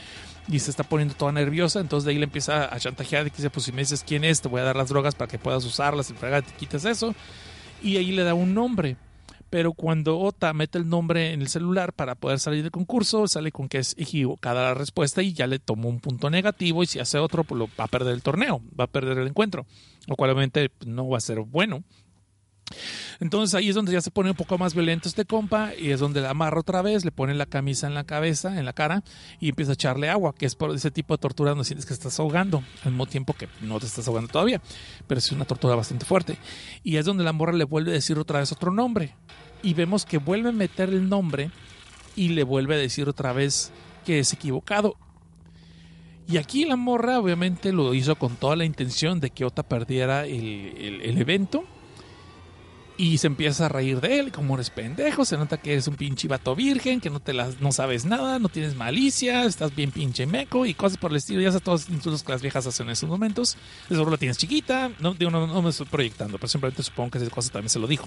y 0.48 0.58
se 0.58 0.70
está 0.70 0.84
poniendo 0.84 1.14
toda 1.14 1.32
nerviosa. 1.32 1.80
Entonces 1.80 2.04
de 2.04 2.12
ahí 2.12 2.18
le 2.18 2.24
empieza 2.24 2.74
a 2.74 2.78
chantajear 2.78 3.24
de 3.24 3.30
que 3.30 3.36
dice, 3.36 3.50
pues 3.50 3.66
si 3.66 3.72
me 3.72 3.82
dices 3.82 4.04
quién 4.06 4.24
es, 4.24 4.40
te 4.40 4.48
voy 4.48 4.60
a 4.60 4.64
dar 4.64 4.76
las 4.76 4.88
drogas 4.88 5.14
para 5.14 5.30
que 5.30 5.38
puedas 5.38 5.64
usarlas 5.64 6.10
y 6.10 6.14
te 6.14 6.42
quites 6.58 6.84
eso. 6.84 7.14
Y 7.82 7.96
ahí 7.96 8.12
le 8.12 8.24
da 8.24 8.34
un 8.34 8.54
nombre 8.54 8.96
pero 9.50 9.72
cuando 9.72 10.18
Ota 10.18 10.54
mete 10.54 10.78
el 10.78 10.88
nombre 10.88 11.32
en 11.32 11.42
el 11.42 11.48
celular 11.48 11.92
para 11.92 12.14
poder 12.14 12.38
salir 12.38 12.62
del 12.62 12.70
concurso, 12.70 13.26
sale 13.26 13.50
con 13.50 13.68
que 13.68 13.78
es 13.78 13.96
equivocada 13.98 14.62
la 14.62 14.74
respuesta 14.74 15.22
y 15.22 15.32
ya 15.32 15.48
le 15.48 15.58
tomó 15.58 15.88
un 15.88 15.98
punto 15.98 16.30
negativo 16.30 16.84
y 16.84 16.86
si 16.86 17.00
hace 17.00 17.18
otro, 17.18 17.42
pues 17.42 17.58
lo, 17.58 17.68
va 17.78 17.84
a 17.84 17.88
perder 17.88 18.14
el 18.14 18.22
torneo, 18.22 18.62
va 18.78 18.84
a 18.84 18.86
perder 18.86 19.18
el 19.18 19.26
encuentro, 19.26 19.66
lo 20.06 20.14
cual 20.14 20.30
obviamente 20.30 20.68
pues, 20.70 20.88
no 20.88 21.08
va 21.08 21.18
a 21.18 21.20
ser 21.20 21.40
bueno. 21.40 21.82
Entonces 23.20 23.54
ahí 23.54 23.68
es 23.68 23.74
donde 23.74 23.92
ya 23.92 24.00
se 24.00 24.10
pone 24.10 24.30
un 24.30 24.36
poco 24.36 24.56
más 24.58 24.74
violento 24.74 25.08
este 25.08 25.24
compa 25.24 25.72
y 25.78 25.90
es 25.90 26.00
donde 26.00 26.20
la 26.20 26.30
amarra 26.30 26.60
otra 26.60 26.82
vez, 26.82 27.04
le 27.04 27.12
pone 27.12 27.34
la 27.34 27.46
camisa 27.46 27.86
en 27.86 27.94
la 27.94 28.04
cabeza, 28.04 28.58
en 28.58 28.64
la 28.64 28.72
cara 28.72 29.02
y 29.40 29.48
empieza 29.48 29.72
a 29.72 29.74
echarle 29.74 30.08
agua, 30.08 30.34
que 30.34 30.46
es 30.46 30.54
por 30.54 30.74
ese 30.74 30.90
tipo 30.90 31.14
de 31.14 31.18
tortura 31.18 31.50
donde 31.50 31.64
sientes 31.64 31.86
que 31.86 31.92
estás 31.92 32.18
ahogando, 32.20 32.62
al 32.84 32.92
mismo 32.92 33.06
tiempo 33.06 33.34
que 33.34 33.48
no 33.60 33.78
te 33.80 33.86
estás 33.86 34.06
ahogando 34.08 34.30
todavía, 34.30 34.60
pero 35.06 35.18
es 35.18 35.32
una 35.32 35.44
tortura 35.44 35.74
bastante 35.74 36.06
fuerte. 36.06 36.38
Y 36.82 36.96
es 36.96 37.04
donde 37.04 37.24
la 37.24 37.32
morra 37.32 37.52
le 37.52 37.64
vuelve 37.64 37.90
a 37.90 37.94
decir 37.94 38.18
otra 38.18 38.40
vez 38.40 38.52
otro 38.52 38.70
nombre 38.70 39.14
y 39.62 39.74
vemos 39.74 40.06
que 40.06 40.18
vuelve 40.18 40.50
a 40.50 40.52
meter 40.52 40.90
el 40.90 41.08
nombre 41.08 41.50
y 42.16 42.30
le 42.30 42.44
vuelve 42.44 42.74
a 42.74 42.78
decir 42.78 43.08
otra 43.08 43.32
vez 43.32 43.72
que 44.04 44.20
es 44.20 44.32
equivocado. 44.32 44.96
Y 46.26 46.36
aquí 46.36 46.64
la 46.64 46.76
morra 46.76 47.18
obviamente 47.18 47.72
lo 47.72 47.92
hizo 47.92 48.14
con 48.16 48.36
toda 48.36 48.54
la 48.54 48.64
intención 48.64 49.18
de 49.18 49.30
que 49.30 49.44
Ota 49.44 49.64
perdiera 49.64 50.26
el, 50.26 51.00
el 51.02 51.18
evento 51.18 51.64
y 53.00 53.16
se 53.16 53.28
empieza 53.28 53.64
a 53.64 53.68
reír 53.70 53.98
de 54.02 54.18
él, 54.18 54.30
como 54.30 54.56
eres 54.56 54.68
pendejo, 54.68 55.24
se 55.24 55.38
nota 55.38 55.56
que 55.56 55.72
eres 55.72 55.88
un 55.88 55.94
pinche 55.94 56.28
vato 56.28 56.54
virgen, 56.54 57.00
que 57.00 57.08
no 57.08 57.18
te 57.18 57.32
las, 57.32 57.58
no 57.58 57.72
sabes 57.72 58.04
nada, 58.04 58.38
no 58.38 58.50
tienes 58.50 58.74
malicia, 58.74 59.44
estás 59.46 59.74
bien 59.74 59.90
pinche 59.90 60.26
meco 60.26 60.66
y 60.66 60.74
cosas 60.74 60.98
por 60.98 61.10
el 61.10 61.16
estilo. 61.16 61.40
Ya 61.40 61.50
sabes 61.50 61.86
todos 62.02 62.22
que 62.22 62.32
las 62.32 62.42
viejas 62.42 62.66
hacen 62.66 62.88
en 62.88 62.92
esos 62.92 63.08
momentos. 63.08 63.56
Seguro 63.88 64.10
la 64.10 64.18
tienes 64.18 64.36
chiquita, 64.36 64.90
no, 64.98 65.14
digo, 65.14 65.30
no, 65.30 65.62
me 65.62 65.70
estoy 65.70 65.86
proyectando, 65.86 66.36
pero 66.36 66.48
simplemente 66.48 66.82
supongo 66.82 67.12
que 67.12 67.18
esa 67.18 67.30
cosa 67.30 67.50
también 67.50 67.70
se 67.70 67.78
lo 67.78 67.86
dijo, 67.86 68.06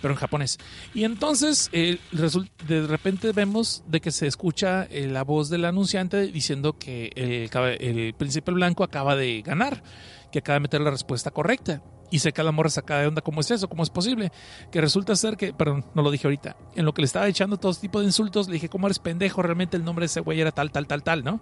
pero 0.00 0.14
en 0.14 0.20
japonés. 0.20 0.58
Y 0.94 1.02
entonces 1.02 1.68
eh, 1.72 1.98
de 2.12 2.86
repente 2.86 3.32
vemos 3.32 3.82
de 3.88 4.00
que 4.00 4.12
se 4.12 4.28
escucha 4.28 4.84
eh, 4.84 5.08
la 5.08 5.24
voz 5.24 5.50
del 5.50 5.64
anunciante 5.64 6.28
diciendo 6.28 6.78
que 6.78 7.10
el, 7.16 7.50
el 7.80 8.14
príncipe 8.14 8.52
blanco 8.52 8.84
acaba 8.84 9.16
de 9.16 9.42
ganar, 9.42 9.82
que 10.30 10.38
acaba 10.38 10.54
de 10.54 10.60
meter 10.60 10.82
la 10.82 10.92
respuesta 10.92 11.32
correcta 11.32 11.82
y 12.10 12.18
se 12.18 12.32
cae 12.32 12.44
la 12.44 12.52
morra 12.52 12.70
sacada 12.70 13.02
de 13.02 13.06
onda. 13.06 13.22
¿Cómo 13.22 13.40
es 13.40 13.50
eso? 13.50 13.68
¿Cómo 13.68 13.82
es 13.82 13.90
posible? 13.90 14.32
Que 14.70 14.80
resulta 14.80 15.14
ser 15.16 15.36
que, 15.36 15.52
perdón, 15.52 15.84
no 15.94 16.02
lo 16.02 16.10
dije 16.10 16.26
ahorita, 16.26 16.56
en 16.74 16.84
lo 16.84 16.92
que 16.92 17.02
le 17.02 17.06
estaba 17.06 17.28
echando 17.28 17.56
todo 17.56 17.72
tipo 17.74 18.00
de 18.00 18.06
insultos, 18.06 18.48
le 18.48 18.54
dije, 18.54 18.68
¿cómo 18.68 18.86
eres 18.86 18.98
pendejo? 18.98 19.42
Realmente 19.42 19.76
el 19.76 19.84
nombre 19.84 20.02
de 20.02 20.06
ese 20.06 20.20
güey 20.20 20.40
era 20.40 20.52
tal, 20.52 20.70
tal, 20.70 20.86
tal, 20.86 21.02
tal, 21.02 21.24
¿no? 21.24 21.40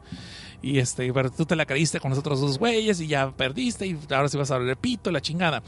Y 0.63 0.79
este, 0.79 1.13
pero 1.13 1.31
tú 1.31 1.47
te 1.47 1.57
la 1.57 1.67
creíste 1.67 2.01
con 2.01 2.11
los 2.11 2.19
otros 2.19 2.41
dos 2.41 2.59
güeyes 2.59 3.01
y 3.01 3.07
ya 3.07 3.31
perdiste 3.31 3.87
y 3.87 3.99
ahora 4.11 4.29
sí 4.29 4.37
vas 4.37 4.51
a 4.51 4.57
el 4.57 4.77
pito, 4.77 5.11
la 5.11 5.21
chingada. 5.21 5.63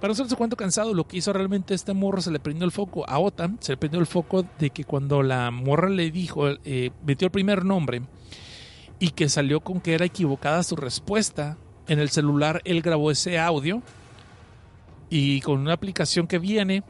Para 0.00 0.14
no 0.14 0.28
su 0.28 0.36
cuento 0.36 0.56
cansado, 0.56 0.94
lo 0.94 1.08
que 1.08 1.16
hizo 1.16 1.32
realmente 1.32 1.74
este 1.74 1.92
morro 1.92 2.20
se 2.20 2.30
le 2.30 2.38
prendió 2.38 2.64
el 2.64 2.70
foco 2.70 3.08
a 3.08 3.18
Ota, 3.18 3.50
se 3.58 3.72
le 3.72 3.76
prendió 3.76 3.98
el 3.98 4.06
foco 4.06 4.44
de 4.58 4.70
que 4.70 4.84
cuando 4.84 5.24
la 5.24 5.50
morra 5.50 5.88
le 5.88 6.12
dijo, 6.12 6.48
eh, 6.64 6.90
metió 7.04 7.26
el 7.26 7.32
primer 7.32 7.64
nombre 7.64 8.02
y 9.00 9.10
que 9.10 9.28
salió 9.28 9.60
con 9.60 9.80
que 9.80 9.94
era 9.94 10.04
equivocada 10.04 10.62
su 10.62 10.76
respuesta, 10.76 11.56
en 11.88 11.98
el 11.98 12.10
celular 12.10 12.60
él 12.64 12.82
grabó 12.82 13.10
ese 13.10 13.38
audio 13.38 13.82
y 15.10 15.40
con 15.40 15.60
una 15.60 15.72
aplicación 15.72 16.26
que 16.26 16.38
viene 16.38 16.82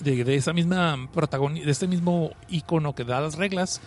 de, 0.00 0.34
esa 0.34 0.52
misma 0.52 1.08
protagonista, 1.12 1.66
de 1.66 1.72
este 1.72 1.86
mismo 1.86 2.30
icono 2.48 2.94
que 2.94 3.04
da 3.04 3.20
las 3.20 3.36
reglas, 3.36 3.80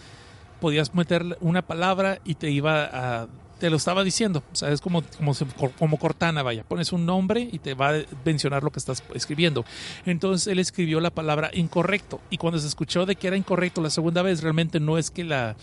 podías 0.60 0.94
meter 0.94 1.38
una 1.42 1.62
palabra 1.62 2.20
y 2.26 2.36
te 2.36 2.52
iba 2.52 2.84
a 2.84 3.28
te 3.60 3.70
lo 3.70 3.76
estaba 3.76 4.04
diciendo, 4.04 4.42
o 4.54 4.56
sea, 4.56 4.70
es 4.70 4.80
como, 4.80 5.04
como, 5.18 5.34
como 5.78 5.98
Cortana, 5.98 6.44
vaya, 6.44 6.64
pones 6.64 6.94
un 6.94 7.06
nombre 7.06 7.48
y 7.52 7.60
te 7.60 7.74
va 7.74 7.90
a 7.90 8.02
mencionar 8.24 8.64
lo 8.64 8.72
que 8.72 8.80
estás 8.80 9.04
escribiendo. 9.14 9.66
Entonces 10.06 10.48
él 10.48 10.60
escribió 10.60 11.02
la 11.02 11.10
palabra 11.10 11.52
incorrecto. 11.54 12.22
Y 12.30 12.38
cuando 12.38 12.58
se 12.58 12.68
escuchó 12.68 13.06
de 13.06 13.18
que 13.18 13.28
era 13.28 13.36
incorrecto 13.36 13.82
la 13.82 13.90
segunda 13.90 14.22
vez, 14.22 14.42
realmente 14.42 14.80
no 14.80 14.98
es 14.98 15.12
que 15.12 15.26
la 15.26 15.58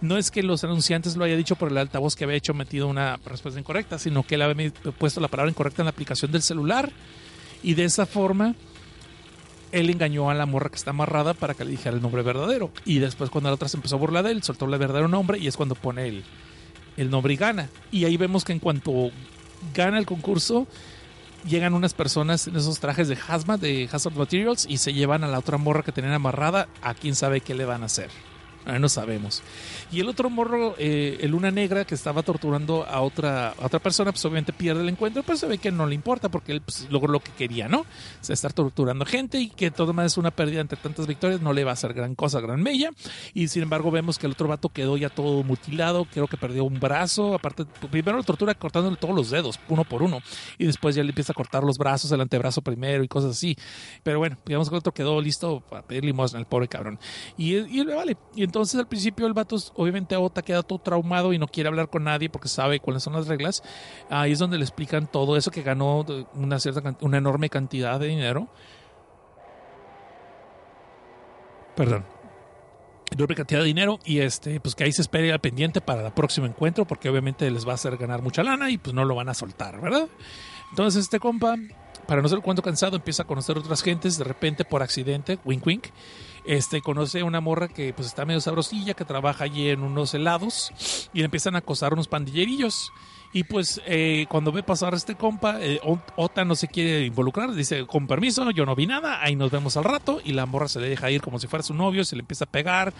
no 0.00 0.16
es 0.16 0.30
que 0.30 0.42
los 0.42 0.64
anunciantes 0.64 1.16
lo 1.16 1.24
haya 1.24 1.36
dicho 1.36 1.56
por 1.56 1.70
el 1.70 1.78
altavoz 1.78 2.16
que 2.16 2.24
había 2.24 2.36
hecho 2.36 2.54
metido 2.54 2.88
una 2.88 3.18
respuesta 3.24 3.58
incorrecta, 3.58 3.98
sino 3.98 4.22
que 4.22 4.36
él 4.36 4.42
había 4.42 4.70
puesto 4.98 5.20
la 5.20 5.28
palabra 5.28 5.50
incorrecta 5.50 5.82
en 5.82 5.86
la 5.86 5.90
aplicación 5.90 6.32
del 6.32 6.42
celular 6.42 6.90
y 7.62 7.74
de 7.74 7.84
esa 7.84 8.06
forma 8.06 8.54
él 9.72 9.90
engañó 9.90 10.30
a 10.30 10.34
la 10.34 10.46
morra 10.46 10.70
que 10.70 10.76
está 10.76 10.90
amarrada 10.90 11.34
para 11.34 11.54
que 11.54 11.64
le 11.64 11.72
dijera 11.72 11.96
el 11.96 12.02
nombre 12.02 12.22
verdadero. 12.22 12.70
Y 12.84 12.98
después 12.98 13.30
cuando 13.30 13.50
la 13.50 13.54
otra 13.54 13.68
se 13.68 13.76
empezó 13.76 13.96
a 13.96 13.98
burlar 13.98 14.24
de 14.24 14.32
él, 14.32 14.42
soltó 14.42 14.64
el 14.66 14.78
verdadero 14.78 15.08
nombre 15.08 15.38
y 15.38 15.48
es 15.48 15.56
cuando 15.56 15.74
pone 15.74 16.06
el, 16.08 16.24
el 16.96 17.10
nombre 17.10 17.34
y 17.34 17.36
gana. 17.36 17.68
Y 17.90 18.04
ahí 18.04 18.16
vemos 18.16 18.44
que 18.44 18.52
en 18.52 18.58
cuanto 18.58 19.10
gana 19.74 19.98
el 19.98 20.06
concurso, 20.06 20.66
llegan 21.46 21.74
unas 21.74 21.94
personas 21.94 22.46
en 22.46 22.56
esos 22.56 22.80
trajes 22.80 23.08
de 23.08 23.18
hazmat, 23.28 23.60
de 23.60 23.88
Hazard 23.90 24.14
Materials, 24.14 24.66
y 24.68 24.78
se 24.78 24.92
llevan 24.92 25.24
a 25.24 25.28
la 25.28 25.38
otra 25.38 25.58
morra 25.58 25.82
que 25.82 25.92
tenían 25.92 26.14
amarrada 26.14 26.68
a 26.82 26.94
quién 26.94 27.14
sabe 27.14 27.40
qué 27.40 27.54
le 27.54 27.64
van 27.64 27.82
a 27.82 27.86
hacer. 27.86 28.10
Ah, 28.66 28.80
no 28.80 28.88
sabemos. 28.88 29.44
Y 29.92 30.00
el 30.00 30.08
otro 30.08 30.28
morro, 30.28 30.74
eh, 30.76 31.18
el 31.20 31.30
Luna 31.30 31.52
Negra, 31.52 31.84
que 31.84 31.94
estaba 31.94 32.24
torturando 32.24 32.84
a 32.84 33.00
otra, 33.00 33.54
otra 33.62 33.78
persona, 33.78 34.10
pues 34.10 34.24
obviamente 34.24 34.52
pierde 34.52 34.82
el 34.82 34.88
encuentro, 34.88 35.22
pues 35.22 35.38
se 35.38 35.46
ve 35.46 35.58
que 35.58 35.70
no 35.70 35.86
le 35.86 35.94
importa 35.94 36.28
porque 36.28 36.50
él 36.50 36.62
pues, 36.62 36.88
logró 36.90 37.12
lo 37.12 37.20
que 37.20 37.30
quería, 37.30 37.68
¿no? 37.68 37.82
O 37.82 37.86
sea, 38.20 38.34
estar 38.34 38.52
torturando 38.52 39.06
gente 39.06 39.38
y 39.38 39.50
que 39.50 39.70
todo 39.70 39.92
más 39.92 40.06
es 40.06 40.18
una 40.18 40.32
pérdida 40.32 40.60
entre 40.60 40.76
tantas 40.78 41.06
victorias, 41.06 41.40
no 41.40 41.52
le 41.52 41.62
va 41.62 41.70
a 41.70 41.74
hacer 41.74 41.94
gran 41.94 42.16
cosa, 42.16 42.40
gran 42.40 42.60
mella. 42.60 42.90
Y 43.34 43.46
sin 43.46 43.62
embargo, 43.62 43.92
vemos 43.92 44.18
que 44.18 44.26
el 44.26 44.32
otro 44.32 44.48
vato 44.48 44.68
quedó 44.68 44.96
ya 44.96 45.10
todo 45.10 45.44
mutilado, 45.44 46.04
creo 46.04 46.26
que 46.26 46.36
perdió 46.36 46.64
un 46.64 46.80
brazo. 46.80 47.34
Aparte, 47.34 47.66
primero 47.88 48.16
lo 48.16 48.24
tortura 48.24 48.52
cortándole 48.54 48.96
todos 48.96 49.14
los 49.14 49.30
dedos, 49.30 49.60
uno 49.68 49.84
por 49.84 50.02
uno, 50.02 50.18
y 50.58 50.66
después 50.66 50.96
ya 50.96 51.04
le 51.04 51.10
empieza 51.10 51.30
a 51.30 51.36
cortar 51.36 51.62
los 51.62 51.78
brazos, 51.78 52.10
el 52.10 52.20
antebrazo 52.20 52.62
primero 52.62 53.04
y 53.04 53.08
cosas 53.08 53.30
así. 53.30 53.56
Pero 54.02 54.18
bueno, 54.18 54.36
digamos 54.44 54.68
que 54.68 54.74
el 54.74 54.80
otro 54.80 54.92
quedó 54.92 55.20
listo 55.20 55.60
para 55.70 55.82
pedir 55.82 56.04
limosna, 56.04 56.40
el 56.40 56.46
pobre 56.46 56.66
cabrón. 56.66 56.98
Y, 57.38 57.54
y 57.54 57.84
vale. 57.84 58.16
Y 58.34 58.42
entonces 58.42 58.55
entonces 58.56 58.80
al 58.80 58.88
principio 58.88 59.26
el 59.26 59.34
vato, 59.34 59.56
obviamente 59.74 60.16
Ota 60.16 60.40
queda 60.40 60.62
todo 60.62 60.78
traumado 60.78 61.34
y 61.34 61.38
no 61.38 61.46
quiere 61.46 61.68
hablar 61.68 61.90
con 61.90 62.04
nadie 62.04 62.30
porque 62.30 62.48
sabe 62.48 62.80
cuáles 62.80 63.02
son 63.02 63.12
las 63.12 63.26
reglas. 63.26 63.62
Ahí 64.08 64.32
es 64.32 64.38
donde 64.38 64.56
le 64.56 64.64
explican 64.64 65.06
todo 65.06 65.36
eso 65.36 65.50
que 65.50 65.60
ganó 65.60 66.06
una 66.32 66.58
cierta 66.58 66.96
una 67.02 67.18
enorme 67.18 67.50
cantidad 67.50 68.00
de 68.00 68.06
dinero. 68.06 68.48
Perdón. 71.76 72.06
Enorme 73.10 73.34
cantidad 73.34 73.60
de 73.60 73.66
dinero 73.66 73.98
y 74.06 74.20
este, 74.20 74.58
pues 74.58 74.74
que 74.74 74.84
ahí 74.84 74.92
se 74.92 75.02
espere 75.02 75.30
al 75.30 75.40
pendiente 75.40 75.82
para 75.82 76.06
el 76.06 76.12
próximo 76.14 76.46
encuentro 76.46 76.86
porque 76.86 77.10
obviamente 77.10 77.50
les 77.50 77.66
va 77.66 77.72
a 77.72 77.74
hacer 77.74 77.98
ganar 77.98 78.22
mucha 78.22 78.42
lana 78.42 78.70
y 78.70 78.78
pues 78.78 78.94
no 78.94 79.04
lo 79.04 79.14
van 79.14 79.28
a 79.28 79.34
soltar, 79.34 79.82
¿verdad? 79.82 80.08
Entonces 80.70 81.02
este 81.02 81.20
compa, 81.20 81.56
para 82.06 82.22
no 82.22 82.28
ser 82.28 82.40
cuento 82.40 82.62
cansado, 82.62 82.96
empieza 82.96 83.24
a 83.24 83.26
conocer 83.26 83.58
otras 83.58 83.82
gentes 83.82 84.18
de 84.18 84.24
repente 84.24 84.64
por 84.64 84.82
accidente, 84.82 85.38
wink 85.44 85.66
wink 85.66 85.86
este, 86.46 86.80
conoce 86.80 87.20
a 87.20 87.24
una 87.24 87.40
morra 87.40 87.68
que 87.68 87.92
pues 87.92 88.06
está 88.06 88.24
medio 88.24 88.40
sabrosilla, 88.40 88.94
que 88.94 89.04
trabaja 89.04 89.44
allí 89.44 89.68
en 89.68 89.82
unos 89.82 90.14
helados 90.14 91.08
y 91.12 91.18
le 91.18 91.24
empiezan 91.24 91.56
a 91.56 91.58
acosar 91.58 91.92
unos 91.92 92.08
pandillerillos. 92.08 92.92
Y 93.32 93.44
pues 93.44 93.82
eh, 93.86 94.26
cuando 94.28 94.52
ve 94.52 94.62
pasar 94.62 94.94
este 94.94 95.14
compa, 95.14 95.58
eh, 95.60 95.80
Ota 96.16 96.44
no 96.44 96.54
se 96.54 96.68
quiere 96.68 97.04
involucrar, 97.04 97.52
dice, 97.52 97.86
con 97.86 98.06
permiso, 98.06 98.50
yo 98.50 98.64
no 98.64 98.74
vi 98.74 98.86
nada, 98.86 99.22
ahí 99.22 99.36
nos 99.36 99.50
vemos 99.50 99.76
al 99.76 99.84
rato, 99.84 100.20
y 100.24 100.32
la 100.32 100.46
morra 100.46 100.68
se 100.68 100.80
le 100.80 100.88
deja 100.88 101.10
ir 101.10 101.20
como 101.20 101.38
si 101.38 101.46
fuera 101.46 101.62
su 101.62 101.74
novio, 101.74 102.04
se 102.04 102.16
le 102.16 102.20
empieza 102.20 102.44
a 102.44 102.48
pegar 102.48 102.94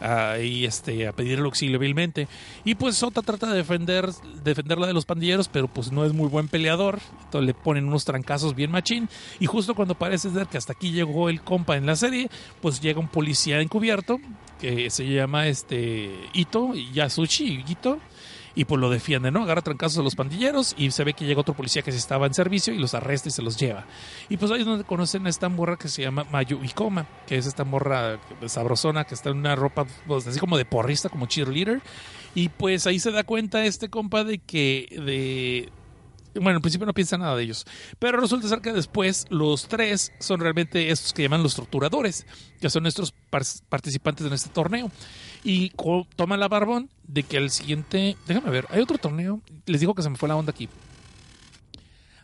uh, 0.00 0.40
y 0.40 0.64
este, 0.64 1.08
a 1.08 1.12
pedir 1.12 1.38
el 1.38 1.44
auxilio 1.44 1.78
vilmente. 1.78 2.28
Y 2.64 2.76
pues 2.76 3.02
Ota 3.02 3.22
trata 3.22 3.48
de 3.48 3.56
defender, 3.56 4.10
defenderla 4.44 4.86
de 4.86 4.92
los 4.92 5.06
pandilleros, 5.06 5.48
pero 5.48 5.66
pues 5.66 5.90
no 5.90 6.04
es 6.04 6.12
muy 6.12 6.28
buen 6.28 6.48
peleador, 6.48 7.00
entonces 7.24 7.46
le 7.46 7.54
ponen 7.54 7.88
unos 7.88 8.04
trancazos 8.04 8.54
bien 8.54 8.70
machín, 8.70 9.08
y 9.40 9.46
justo 9.46 9.74
cuando 9.74 9.96
parece 9.96 10.30
ser 10.30 10.46
que 10.46 10.58
hasta 10.58 10.72
aquí 10.72 10.92
llegó 10.92 11.28
el 11.28 11.42
compa 11.42 11.76
en 11.76 11.86
la 11.86 11.96
serie, 11.96 12.28
pues 12.60 12.80
llega 12.80 13.00
un 13.00 13.08
policía 13.08 13.60
encubierto, 13.60 14.20
que 14.60 14.90
se 14.90 15.08
llama 15.08 15.48
este 15.48 16.10
Ito, 16.34 16.74
Yasushi 16.74 17.64
Ito, 17.66 17.98
y 18.54 18.64
pues 18.64 18.80
lo 18.80 18.90
defiende, 18.90 19.30
¿no? 19.30 19.42
Agarra 19.42 19.62
trancazos 19.62 19.98
a 19.98 20.02
los 20.02 20.14
pandilleros 20.14 20.74
y 20.76 20.90
se 20.90 21.04
ve 21.04 21.14
que 21.14 21.24
llega 21.24 21.40
otro 21.40 21.54
policía 21.54 21.82
que 21.82 21.92
se 21.92 21.98
estaba 21.98 22.26
en 22.26 22.34
servicio 22.34 22.74
y 22.74 22.78
los 22.78 22.94
arresta 22.94 23.28
y 23.28 23.32
se 23.32 23.42
los 23.42 23.56
lleva. 23.56 23.86
Y 24.28 24.36
pues 24.36 24.50
ahí 24.50 24.60
es 24.60 24.66
donde 24.66 24.84
conocen 24.84 25.26
a 25.26 25.30
esta 25.30 25.48
morra 25.48 25.76
que 25.76 25.88
se 25.88 26.02
llama 26.02 26.24
Mayu 26.30 26.62
Ikoma, 26.62 27.06
que 27.26 27.36
es 27.36 27.46
esta 27.46 27.64
morra 27.64 28.18
sabrosona 28.46 29.04
que 29.04 29.14
está 29.14 29.30
en 29.30 29.38
una 29.38 29.56
ropa 29.56 29.86
pues, 30.06 30.26
así 30.26 30.38
como 30.38 30.58
de 30.58 30.64
porrista, 30.64 31.08
como 31.08 31.26
cheerleader. 31.26 31.80
Y 32.34 32.48
pues 32.48 32.86
ahí 32.86 33.00
se 33.00 33.10
da 33.10 33.24
cuenta 33.24 33.64
este 33.64 33.88
compa 33.88 34.24
de 34.24 34.38
que 34.38 34.86
de 34.90 35.68
Bueno, 36.34 36.58
en 36.58 36.62
principio 36.62 36.86
no 36.86 36.94
piensa 36.94 37.18
nada 37.18 37.34
de 37.36 37.42
ellos. 37.42 37.66
Pero 37.98 38.20
resulta 38.20 38.48
ser 38.48 38.60
que 38.60 38.72
después 38.72 39.26
los 39.30 39.66
tres 39.68 40.12
son 40.20 40.40
realmente 40.40 40.90
estos 40.90 41.12
que 41.12 41.22
llaman 41.22 41.42
los 41.42 41.54
torturadores, 41.56 42.26
que 42.60 42.70
son 42.70 42.82
nuestros 42.84 43.12
par- 43.30 43.42
participantes 43.68 44.26
en 44.26 44.32
este 44.32 44.50
torneo. 44.50 44.90
Y 45.42 45.72
toma 46.16 46.36
la 46.36 46.48
barbón 46.48 46.90
de 47.06 47.22
que 47.22 47.38
al 47.38 47.50
siguiente. 47.50 48.16
Déjame 48.26 48.50
ver, 48.50 48.66
hay 48.70 48.80
otro 48.80 48.98
torneo. 48.98 49.40
Les 49.66 49.80
digo 49.80 49.94
que 49.94 50.02
se 50.02 50.10
me 50.10 50.16
fue 50.16 50.28
la 50.28 50.36
onda 50.36 50.50
aquí. 50.52 50.68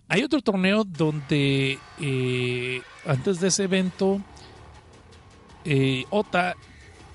Hay 0.08 0.22
otro 0.22 0.40
torneo 0.40 0.84
donde 0.84 1.78
eh, 2.00 2.82
antes 3.06 3.40
de 3.40 3.48
ese 3.48 3.64
evento, 3.64 4.20
eh, 5.64 6.04
Ota, 6.10 6.54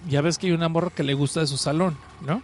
ya 0.10 0.22
ves 0.22 0.38
que 0.38 0.48
hay 0.48 0.54
una 0.54 0.68
morra 0.68 0.90
que 0.90 1.04
le 1.04 1.14
gusta 1.14 1.40
de 1.40 1.48
su 1.48 1.56
salón, 1.56 1.98
¿no? 2.20 2.42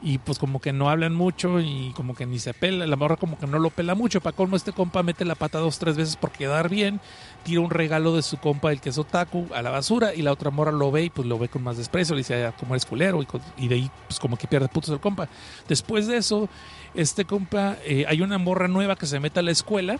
Y 0.00 0.18
pues 0.18 0.38
como 0.38 0.60
que 0.60 0.72
no 0.72 0.88
hablan 0.90 1.14
mucho 1.14 1.58
y 1.60 1.92
como 1.96 2.14
que 2.14 2.24
ni 2.24 2.38
se 2.38 2.54
pela, 2.54 2.86
la 2.86 2.94
morra 2.94 3.16
como 3.16 3.36
que 3.36 3.48
no 3.48 3.58
lo 3.58 3.70
pela 3.70 3.96
mucho. 3.96 4.20
Para 4.20 4.36
colmo 4.36 4.54
este 4.54 4.72
compa 4.72 5.02
mete 5.02 5.24
la 5.24 5.34
pata 5.34 5.58
dos, 5.58 5.78
tres 5.78 5.96
veces 5.96 6.16
por 6.16 6.30
quedar 6.30 6.68
bien, 6.68 7.00
tira 7.42 7.60
un 7.60 7.70
regalo 7.70 8.14
de 8.14 8.22
su 8.22 8.36
compa, 8.36 8.70
el 8.70 8.80
que 8.80 8.90
es 8.90 8.98
a 8.98 9.62
la 9.62 9.70
basura 9.70 10.14
y 10.14 10.22
la 10.22 10.32
otra 10.32 10.50
morra 10.50 10.70
lo 10.70 10.92
ve 10.92 11.04
y 11.04 11.10
pues 11.10 11.26
lo 11.26 11.38
ve 11.38 11.48
con 11.48 11.62
más 11.62 11.76
desprecio, 11.76 12.14
le 12.14 12.20
dice, 12.20 12.46
"Ah, 12.46 12.54
como 12.58 12.74
eres 12.74 12.86
culero 12.86 13.20
y 13.56 13.68
de 13.68 13.74
ahí 13.74 13.90
pues 14.06 14.20
como 14.20 14.36
que 14.36 14.46
pierde 14.46 14.68
putos 14.68 14.90
el 14.90 15.00
compa. 15.00 15.28
Después 15.66 16.06
de 16.06 16.16
eso, 16.18 16.48
este 16.94 17.24
compa, 17.24 17.76
eh, 17.84 18.04
hay 18.08 18.20
una 18.22 18.38
morra 18.38 18.68
nueva 18.68 18.96
que 18.96 19.06
se 19.06 19.18
mete 19.18 19.40
a 19.40 19.42
la 19.42 19.50
escuela 19.50 19.98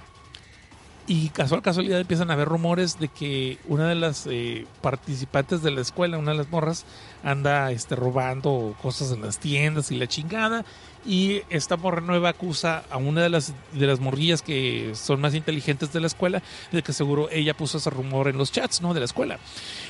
y 1.08 1.30
casual 1.30 1.62
casualidad 1.62 1.98
empiezan 1.98 2.30
a 2.30 2.34
haber 2.34 2.48
rumores 2.48 2.98
de 3.00 3.08
que 3.08 3.56
una 3.66 3.88
de 3.88 3.94
las 3.94 4.26
eh, 4.26 4.66
participantes 4.82 5.62
de 5.62 5.70
la 5.70 5.80
escuela, 5.80 6.18
una 6.18 6.32
de 6.32 6.36
las 6.36 6.50
morras, 6.50 6.84
anda 7.24 7.72
este, 7.72 7.96
robando 7.96 8.76
cosas 8.82 9.12
en 9.12 9.22
las 9.22 9.38
tiendas 9.38 9.90
y 9.90 9.96
la 9.96 10.06
chingada. 10.06 10.66
Y 11.06 11.40
esta 11.48 11.78
morra 11.78 12.02
nueva 12.02 12.28
acusa 12.28 12.84
a 12.90 12.98
una 12.98 13.22
de 13.22 13.30
las, 13.30 13.54
de 13.72 13.86
las 13.86 14.00
morrillas 14.00 14.42
que 14.42 14.92
son 14.94 15.22
más 15.22 15.34
inteligentes 15.34 15.94
de 15.94 16.00
la 16.00 16.08
escuela 16.08 16.42
de 16.72 16.82
que 16.82 16.92
seguro 16.92 17.30
ella 17.30 17.54
puso 17.54 17.78
ese 17.78 17.88
rumor 17.88 18.28
en 18.28 18.36
los 18.36 18.52
chats 18.52 18.82
¿no? 18.82 18.92
de 18.92 19.00
la 19.00 19.06
escuela. 19.06 19.38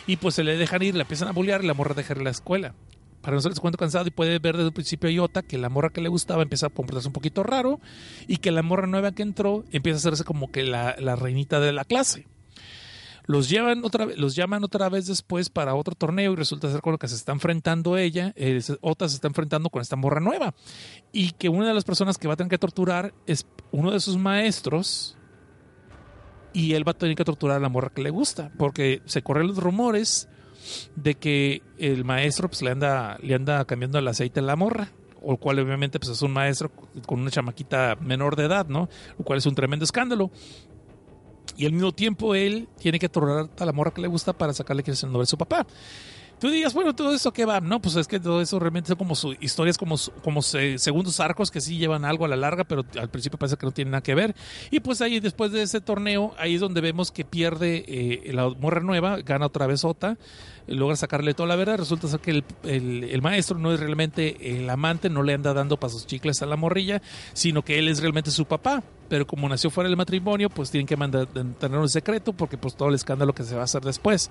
Y 0.07 0.19
pues 0.19 0.37
se 0.37 0.45
le 0.45 0.57
dejan 0.57 0.83
ir, 0.83 0.95
la 0.95 1.03
empiezan 1.03 1.27
a 1.27 1.33
bullear 1.33 1.65
y 1.65 1.67
la 1.67 1.75
morra 1.75 1.95
deja 1.95 2.15
ir 2.15 2.23
la 2.23 2.31
escuela. 2.31 2.75
Para 3.21 3.35
no 3.35 3.41
ser 3.41 3.53
cuento 3.55 3.79
cansado 3.79 4.07
y 4.07 4.11
puede 4.11 4.39
ver 4.39 4.57
desde 4.57 4.69
el 4.69 4.73
principio 4.73 5.09
a 5.09 5.13
Iota 5.13 5.43
que 5.43 5.59
la 5.59 5.69
morra 5.69 5.91
que 5.91 6.01
le 6.01 6.09
gustaba 6.09 6.43
empieza 6.43 6.67
a 6.67 6.71
comportarse 6.71 7.09
un 7.09 7.13
poquito 7.13 7.43
raro 7.43 7.81
y 8.27 8.37
que 8.37 8.51
la 8.51 8.63
morra 8.63 8.87
nueva 8.87 9.13
que 9.13 9.23
entró 9.23 9.65
empieza 9.73 9.97
a 9.97 9.99
hacerse 9.99 10.25
como 10.25 10.51
que 10.53 10.63
la, 10.63 10.95
la 10.99 11.17
reinita 11.17 11.61
de 11.61 11.73
la 11.73 11.85
clase. 11.85 12.27
Los, 13.29 13.51
llevan 13.51 13.85
otra, 13.85 14.07
los 14.17 14.35
llaman 14.37 14.65
otra 14.65 14.89
vez 14.89 15.07
después 15.07 15.51
para 15.51 15.75
otro 15.75 15.95
torneo 15.95 16.33
y 16.33 16.37
resulta 16.37 16.73
ser 16.73 16.81
con 16.81 16.93
lo 16.93 16.99
que 16.99 17.09
se 17.09 17.15
está 17.15 17.33
enfrentando 17.33 17.99
ella. 17.99 18.33
eh, 18.37 18.59
Ota 18.81 19.07
se 19.07 19.17
está 19.17 19.29
enfrentando 19.29 19.69
con 19.69 19.83
esta 19.83 19.97
morra 19.97 20.19
nueva. 20.19 20.55
Y 21.13 21.33
que 21.33 21.51
una 21.51 21.69
de 21.69 21.75
las 21.75 21.85
personas 21.85 22.17
que 22.17 22.27
va 22.27 22.33
a 22.35 22.37
tener 22.39 22.49
que 22.49 22.57
torturar 22.57 23.13
es 23.27 23.47
uno 23.71 23.91
de 23.91 24.01
sus 24.01 24.17
maestros. 24.17 25.19
Y 26.55 26.73
él 26.73 26.89
va 26.89 26.93
a 26.93 26.97
tener 26.97 27.17
que 27.17 27.25
torturar 27.27 27.59
a 27.59 27.61
la 27.61 27.69
morra 27.69 27.91
que 27.95 28.01
le 28.01 28.09
gusta. 28.09 28.51
Porque 28.57 29.03
se 29.05 29.21
corren 29.21 29.49
los 29.49 29.59
rumores 29.59 30.31
de 30.97 31.15
que 31.15 31.63
el 31.79 32.05
maestro 32.05 32.49
pues, 32.49 32.63
le, 32.63 32.71
anda, 32.71 33.19
le 33.23 33.35
anda 33.35 33.65
cambiando 33.65 33.99
el 33.99 34.09
aceite 34.09 34.41
a 34.41 34.43
la 34.43 34.57
morra. 34.57 34.93
O 35.21 35.33
el 35.33 35.39
cual 35.39 35.59
obviamente 35.59 35.99
pues, 35.99 36.13
es 36.13 36.23
un 36.23 36.33
maestro 36.33 36.71
con 37.05 37.21
una 37.21 37.31
chamaquita 37.31 37.97
menor 38.01 38.37
de 38.37 38.45
edad, 38.45 38.67
¿no? 38.69 38.89
Lo 39.19 39.25
cual 39.25 39.39
es 39.39 39.47
un 39.47 39.55
tremendo 39.55 39.85
escándalo. 39.85 40.31
Y 41.57 41.67
al 41.67 41.73
mismo 41.73 41.93
tiempo 41.93 42.37
él 42.37 42.69
tiene 42.79 43.01
que 43.01 43.09
torturar 43.09 43.51
a 43.59 43.65
la 43.65 43.73
morra 43.73 43.91
que 43.93 44.01
le 44.01 44.07
gusta 44.07 44.33
para 44.33 44.53
sacarle 44.53 44.85
que 44.85 44.93
es 44.93 45.03
el 45.03 45.09
nombre 45.09 45.23
de 45.23 45.27
su 45.27 45.37
papá. 45.37 45.67
Tú 46.41 46.51
digas, 46.51 46.73
bueno, 46.73 46.95
todo 46.95 47.13
eso 47.13 47.33
qué 47.33 47.45
va, 47.45 47.61
no, 47.61 47.81
pues 47.83 47.97
es 47.97 48.07
que 48.07 48.21
todo 48.21 48.41
eso 48.41 48.61
realmente 48.61 48.87
son 48.89 48.97
como 48.97 49.17
su, 49.17 49.33
historias 49.41 49.77
como, 49.77 49.97
como 50.23 50.41
se- 50.41 50.79
segundos 50.79 51.19
arcos 51.19 51.51
que 51.51 51.61
sí 51.61 51.79
llevan 51.79 52.05
algo 52.05 52.25
a 52.25 52.29
la 52.29 52.37
larga, 52.37 52.63
pero 52.63 52.85
al 53.01 53.11
principio 53.11 53.39
parece 53.39 53.57
que 53.57 53.67
no 53.67 53.73
tienen 53.73 53.91
nada 53.91 54.03
que 54.03 54.15
ver. 54.15 54.37
Y 54.71 54.79
pues 54.79 55.01
ahí 55.01 55.19
después 55.19 55.51
de 55.51 55.63
ese 55.63 55.81
torneo, 55.81 56.35
ahí 56.39 56.55
es 56.55 56.61
donde 56.61 56.81
vemos 56.81 57.11
que 57.11 57.25
pierde 57.25 57.85
eh, 57.89 58.33
la 58.33 58.49
morra 58.51 58.81
nueva, 58.81 59.17
gana 59.23 59.47
otra 59.47 59.67
vez 59.67 59.85
Ota, 59.85 60.17
logra 60.69 60.95
sacarle 60.95 61.35
toda 61.35 61.49
la 61.49 61.57
verdad. 61.57 61.79
Resulta 61.79 62.07
ser 62.07 62.21
que 62.21 62.31
el, 62.31 62.45
el- 62.63 63.05
el 63.05 63.21
maestro 63.23 63.59
no 63.59 63.73
es 63.73 63.81
realmente 63.81 64.57
el 64.61 64.71
amante, 64.71 65.11
no 65.11 65.25
le 65.25 65.35
anda 65.35 65.53
dando 65.55 65.77
pasos 65.77 66.07
chicles 66.07 66.41
a 66.43 66.47
la 66.47 66.55
morrilla, 66.55 67.03
sino 67.33 67.63
que 67.65 67.81
él 67.81 67.89
es 67.89 68.01
realmente 68.01 68.31
su 68.31 68.45
papá. 68.45 68.85
Pero 69.09 69.27
como 69.27 69.49
nació 69.49 69.71
fuera 69.71 69.89
del 69.89 69.97
matrimonio, 69.97 70.51
pues 70.51 70.71
tienen 70.71 70.87
que 70.87 70.97
mandar, 70.97 71.27
tener 71.27 71.79
un 71.79 71.89
secreto 71.89 72.33
porque 72.33 72.59
pues 72.59 72.77
todo 72.77 72.91
el 72.91 72.95
escándalo 72.95 73.33
que 73.33 73.43
se 73.43 73.55
va 73.57 73.63
a 73.63 73.65
hacer 73.65 73.83
después. 73.83 74.31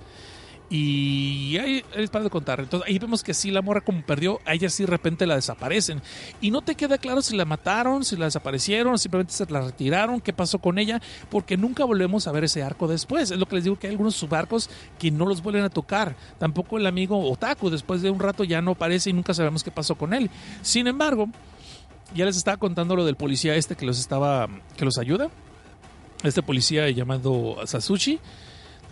Y 0.70 1.56
ahí 1.56 1.82
es 1.94 2.10
para 2.10 2.24
de 2.24 2.30
contar. 2.30 2.60
Entonces 2.60 2.86
ahí 2.88 2.98
vemos 2.98 3.22
que 3.22 3.32
sí, 3.32 3.50
la 3.50 3.62
morra 3.62 3.80
como 3.80 4.02
perdió, 4.02 4.40
a 4.44 4.52
ella 4.52 4.68
sí 4.68 4.82
de 4.82 4.90
repente 4.90 5.26
la 5.26 5.34
desaparecen. 5.36 6.02
Y 6.42 6.50
no 6.50 6.60
te 6.60 6.74
queda 6.74 6.98
claro 6.98 7.22
si 7.22 7.36
la 7.36 7.46
mataron, 7.46 8.04
si 8.04 8.16
la 8.16 8.26
desaparecieron, 8.26 8.98
simplemente 8.98 9.32
se 9.32 9.46
la 9.46 9.62
retiraron, 9.62 10.20
qué 10.20 10.34
pasó 10.34 10.58
con 10.58 10.78
ella, 10.78 11.00
porque 11.30 11.56
nunca 11.56 11.84
volvemos 11.84 12.26
a 12.26 12.32
ver 12.32 12.44
ese 12.44 12.62
arco 12.62 12.86
después. 12.86 13.30
Es 13.30 13.38
lo 13.38 13.46
que 13.46 13.56
les 13.56 13.64
digo 13.64 13.78
que 13.78 13.86
hay 13.86 13.92
algunos 13.92 14.14
subarcos 14.14 14.68
que 14.98 15.10
no 15.10 15.24
los 15.24 15.42
vuelven 15.42 15.64
a 15.64 15.70
tocar. 15.70 16.16
Tampoco 16.38 16.76
el 16.76 16.86
amigo 16.86 17.30
Otaku, 17.30 17.70
después 17.70 18.02
de 18.02 18.10
un 18.10 18.20
rato 18.20 18.44
ya 18.44 18.60
no 18.60 18.72
aparece 18.72 19.08
y 19.08 19.14
nunca 19.14 19.32
sabemos 19.32 19.64
qué 19.64 19.70
pasó 19.70 19.94
con 19.94 20.12
él. 20.12 20.30
Sin 20.60 20.86
embargo, 20.86 21.30
ya 22.14 22.26
les 22.26 22.36
estaba 22.36 22.58
contando 22.58 22.94
lo 22.94 23.06
del 23.06 23.16
policía 23.16 23.54
este 23.54 23.74
que 23.74 23.86
los 23.86 23.98
estaba, 23.98 24.48
que 24.76 24.84
los 24.84 24.98
ayuda. 24.98 25.30
Este 26.22 26.42
policía 26.42 26.90
llamado 26.90 27.56
Sasuchi. 27.64 28.18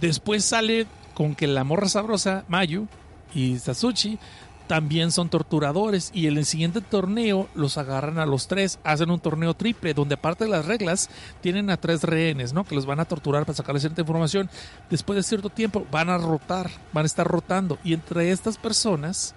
Después 0.00 0.44
sale 0.44 0.86
con 1.16 1.34
que 1.34 1.46
la 1.46 1.64
morra 1.64 1.88
sabrosa, 1.88 2.44
Mayu 2.46 2.88
y 3.34 3.56
Sasuchi, 3.58 4.18
también 4.66 5.10
son 5.10 5.30
torturadores. 5.30 6.10
Y 6.12 6.26
en 6.26 6.36
el 6.36 6.44
siguiente 6.44 6.82
torneo 6.82 7.48
los 7.54 7.78
agarran 7.78 8.18
a 8.18 8.26
los 8.26 8.48
tres, 8.48 8.78
hacen 8.84 9.10
un 9.10 9.18
torneo 9.18 9.54
triple, 9.54 9.94
donde 9.94 10.16
aparte 10.16 10.44
de 10.44 10.50
las 10.50 10.66
reglas, 10.66 11.08
tienen 11.40 11.70
a 11.70 11.78
tres 11.78 12.02
rehenes, 12.02 12.52
¿no? 12.52 12.64
Que 12.64 12.74
los 12.74 12.84
van 12.84 13.00
a 13.00 13.06
torturar 13.06 13.46
para 13.46 13.56
sacarles 13.56 13.80
cierta 13.80 14.02
información. 14.02 14.50
Después 14.90 15.16
de 15.16 15.22
cierto 15.22 15.48
tiempo 15.48 15.86
van 15.90 16.10
a 16.10 16.18
rotar, 16.18 16.70
van 16.92 17.04
a 17.04 17.06
estar 17.06 17.26
rotando. 17.26 17.78
Y 17.82 17.94
entre 17.94 18.30
estas 18.30 18.58
personas 18.58 19.34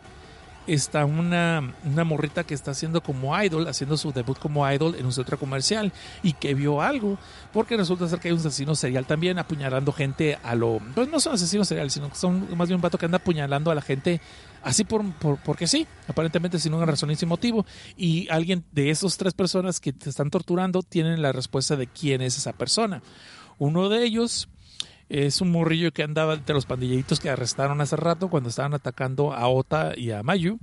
está 0.68 1.06
una, 1.06 1.74
una 1.84 2.04
morrita 2.04 2.44
que 2.44 2.54
está 2.54 2.72
haciendo 2.72 3.02
como 3.02 3.40
idol, 3.42 3.68
haciendo 3.68 3.98
su 3.98 4.12
debut 4.12 4.38
como 4.38 4.70
idol 4.70 4.96
en 4.96 5.06
un 5.06 5.14
centro 5.14 5.38
comercial 5.38 5.92
y 6.24 6.34
que 6.34 6.54
vio 6.54 6.82
algo, 6.82 7.18
porque 7.54 7.78
resulta 7.78 8.08
ser 8.08 8.20
que 8.20 8.28
hay 8.28 8.34
un 8.34 8.40
asesino 8.40 8.76
serial 8.76 9.06
también 9.06 9.40
apuñalando 9.40 9.92
gente 9.92 10.38
a 10.44 10.56
lo... 10.56 10.80
Pues 10.94 11.10
no 11.10 11.20
son 11.20 11.34
asesinos 11.34 11.68
seriales, 11.68 11.94
sino 11.94 12.10
que 12.10 12.16
son 12.16 12.56
más 12.56 12.68
bien 12.68 12.76
un 12.76 12.82
vato 12.82 12.98
que 12.98 13.06
anda 13.06 13.18
apuñalando 13.18 13.72
a 13.72 13.76
la 13.76 13.82
gente 13.82 14.22
así 14.62 14.84
por, 14.84 15.10
por 15.14 15.38
porque 15.38 15.68
sí, 15.68 15.88
aparentemente 16.08 16.60
sin 16.60 16.74
una 16.74 16.86
razón 16.86 17.12
y 17.12 17.16
sin 17.16 17.30
motivo. 17.30 17.66
Y 17.98 18.28
alguien 18.30 18.64
de 18.72 18.90
esas 18.90 19.18
tres 19.18 19.34
personas 19.34 19.80
que 19.80 19.94
te 19.94 20.10
están 20.10 20.30
torturando 20.30 20.84
tienen 20.84 21.22
la 21.22 21.32
respuesta 21.32 21.76
de 21.76 21.88
quién 21.88 22.22
es 22.22 22.38
esa 22.38 22.54
persona. 22.54 23.02
Uno 23.58 23.90
de 23.90 24.04
ellos 24.04 24.50
es 25.10 25.42
un 25.42 25.52
morrillo 25.52 25.92
que 25.92 26.04
andaba 26.04 26.36
entre 26.36 26.54
los 26.54 26.66
pandilleritos 26.66 27.20
que 27.20 27.30
arrestaron 27.30 27.82
hace 27.82 27.96
rato 27.96 28.30
cuando 28.30 28.50
estaban 28.50 28.76
atacando 28.76 29.34
a 29.34 29.48
Ota 29.48 29.94
y 29.98 30.12
a 30.12 30.22
Mayu. 30.22 30.60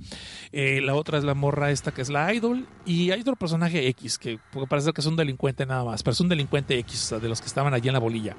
Eh, 0.53 0.81
la 0.81 0.95
otra 0.95 1.17
es 1.17 1.25
la 1.25 1.33
morra 1.33 1.69
esta 1.71 1.91
que 1.91 2.01
es 2.01 2.09
la 2.09 2.33
idol. 2.33 2.65
Y 2.85 3.11
hay 3.11 3.21
otro 3.21 3.35
personaje 3.35 3.87
X 3.89 4.17
que 4.17 4.39
puede 4.51 4.67
parecer 4.67 4.93
que 4.93 5.01
es 5.01 5.07
un 5.07 5.17
delincuente 5.17 5.65
nada 5.65 5.83
más, 5.83 6.01
pero 6.01 6.13
es 6.13 6.21
un 6.21 6.29
delincuente 6.29 6.79
X, 6.79 7.03
o 7.03 7.07
sea, 7.07 7.19
de 7.19 7.27
los 7.27 7.41
que 7.41 7.47
estaban 7.47 7.73
allí 7.73 7.89
en 7.89 7.93
la 7.93 7.99
bolilla. 7.99 8.35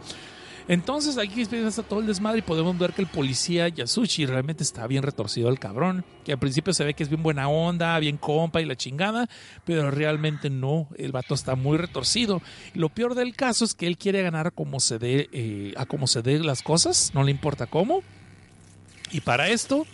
Entonces 0.69 1.17
aquí 1.17 1.41
empieza 1.41 1.83
todo 1.83 2.01
el 2.01 2.07
desmadre 2.07 2.41
y 2.41 2.43
podemos 2.43 2.77
ver 2.77 2.93
que 2.93 3.01
el 3.01 3.09
policía 3.09 3.69
Yasushi 3.69 4.27
realmente 4.27 4.63
está 4.63 4.87
bien 4.87 5.03
retorcido 5.03 5.49
el 5.49 5.59
cabrón, 5.59 6.05
que 6.27 6.33
al 6.33 6.39
principio 6.39 6.75
se 6.75 6.85
ve 6.85 6.93
que 6.93 7.03
es 7.03 7.09
bien 7.09 7.23
buena 7.23 7.49
onda, 7.49 7.99
bien 7.99 8.19
compa 8.19 8.61
y 8.61 8.67
la 8.67 8.77
chingada, 8.77 9.31
pero 9.65 9.91
realmente 9.91 10.51
no, 10.51 10.89
el 10.99 11.11
vato 11.11 11.33
está 11.33 11.55
muy 11.55 11.79
retorcido. 11.79 12.43
Lo 12.75 12.91
peor 12.91 13.15
del 13.15 13.35
caso 13.35 13.65
es 13.65 13.73
que 13.73 13.87
él 13.87 13.97
quiere 13.97 14.21
ganar 14.21 14.53
como 14.53 14.79
se 14.79 14.99
dé, 14.99 15.31
eh, 15.33 15.73
a 15.79 15.87
como 15.87 16.07
se 16.07 16.21
dé 16.21 16.39
las 16.39 16.61
cosas, 16.63 17.13
no 17.15 17.25
le 17.25 17.31
importa 17.31 17.67
cómo. 17.67 18.03
Y 19.11 19.23
para 19.23 19.49
esto, 19.49 19.87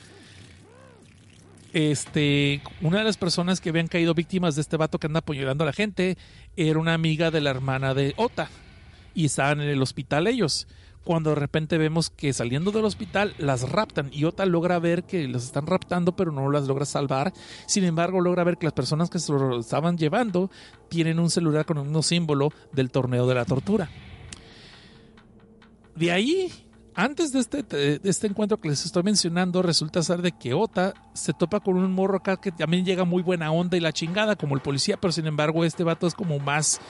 este, 1.73 2.63
una 2.81 2.99
de 2.99 3.05
las 3.05 3.17
personas 3.17 3.61
que 3.61 3.69
habían 3.69 3.87
caído 3.87 4.13
víctimas 4.13 4.57
de 4.57 4.63
este 4.63 4.77
vato 4.77 4.99
que 4.99 5.07
anda 5.07 5.21
apoyando 5.21 5.63
a 5.63 5.69
la 5.69 5.73
gente 5.73 6.19
era 6.57 6.81
una 6.81 6.95
amiga 6.95 7.31
de 7.31 7.41
la 7.41 7.51
hermana 7.51 7.95
de 7.95 8.13
Ota 8.17 8.51
y 9.15 9.27
estaban 9.27 9.61
en 9.61 9.69
el 9.69 9.83
hospital 9.83 10.27
ellos. 10.27 10.67
Cuando 11.05 11.31
de 11.31 11.37
repente 11.37 11.77
vemos 11.77 12.09
que 12.09 12.33
saliendo 12.33 12.71
del 12.71 12.87
hospital 12.87 13.35
las 13.37 13.69
raptan 13.71 14.09
y 14.11 14.25
Ota 14.25 14.47
logra 14.47 14.79
ver 14.79 15.05
que 15.05 15.29
los 15.29 15.45
están 15.45 15.67
raptando 15.67 16.17
pero 16.17 16.33
no 16.33 16.51
las 16.51 16.67
logra 16.67 16.87
salvar. 16.87 17.35
Sin 17.67 17.85
embargo 17.85 18.23
logra 18.23 18.43
ver 18.43 18.57
que 18.57 18.67
las 18.67 18.73
personas 18.73 19.11
que 19.11 19.19
se 19.19 19.33
lo 19.33 19.61
estaban 19.61 19.99
llevando 19.99 20.51
tienen 20.89 21.19
un 21.19 21.29
celular 21.29 21.67
con 21.67 21.77
un 21.77 22.03
símbolo 22.03 22.53
del 22.73 22.91
torneo 22.91 23.27
de 23.27 23.35
la 23.35 23.45
tortura. 23.45 23.91
De 25.95 26.11
ahí, 26.11 26.51
antes 26.95 27.33
de 27.33 27.41
este, 27.41 27.63
de 27.63 28.01
este 28.03 28.27
encuentro 28.27 28.59
que 28.59 28.71
les 28.71 28.85
estoy 28.85 29.03
mencionando, 29.03 29.63
resulta 29.63 30.03
ser 30.03 30.23
de 30.23 30.33
que 30.33 30.55
Ota 30.55 30.95
se 31.13 31.35
topa 31.35 31.61
con 31.61 31.77
un 31.77 31.93
morro 31.93 32.17
acá 32.17 32.39
que 32.39 32.51
también 32.51 32.85
llega 32.85 33.05
muy 33.05 33.23
buena 33.23 33.53
onda 33.53 33.77
y 33.77 33.81
la 33.81 33.93
chingada 33.93 34.37
como 34.37 34.55
el 34.55 34.63
policía, 34.63 34.97
pero 34.97 35.13
sin 35.13 35.27
embargo 35.27 35.65
este 35.67 35.85
vato 35.85 36.07
es 36.07 36.15
como 36.15 36.39
más 36.39 36.81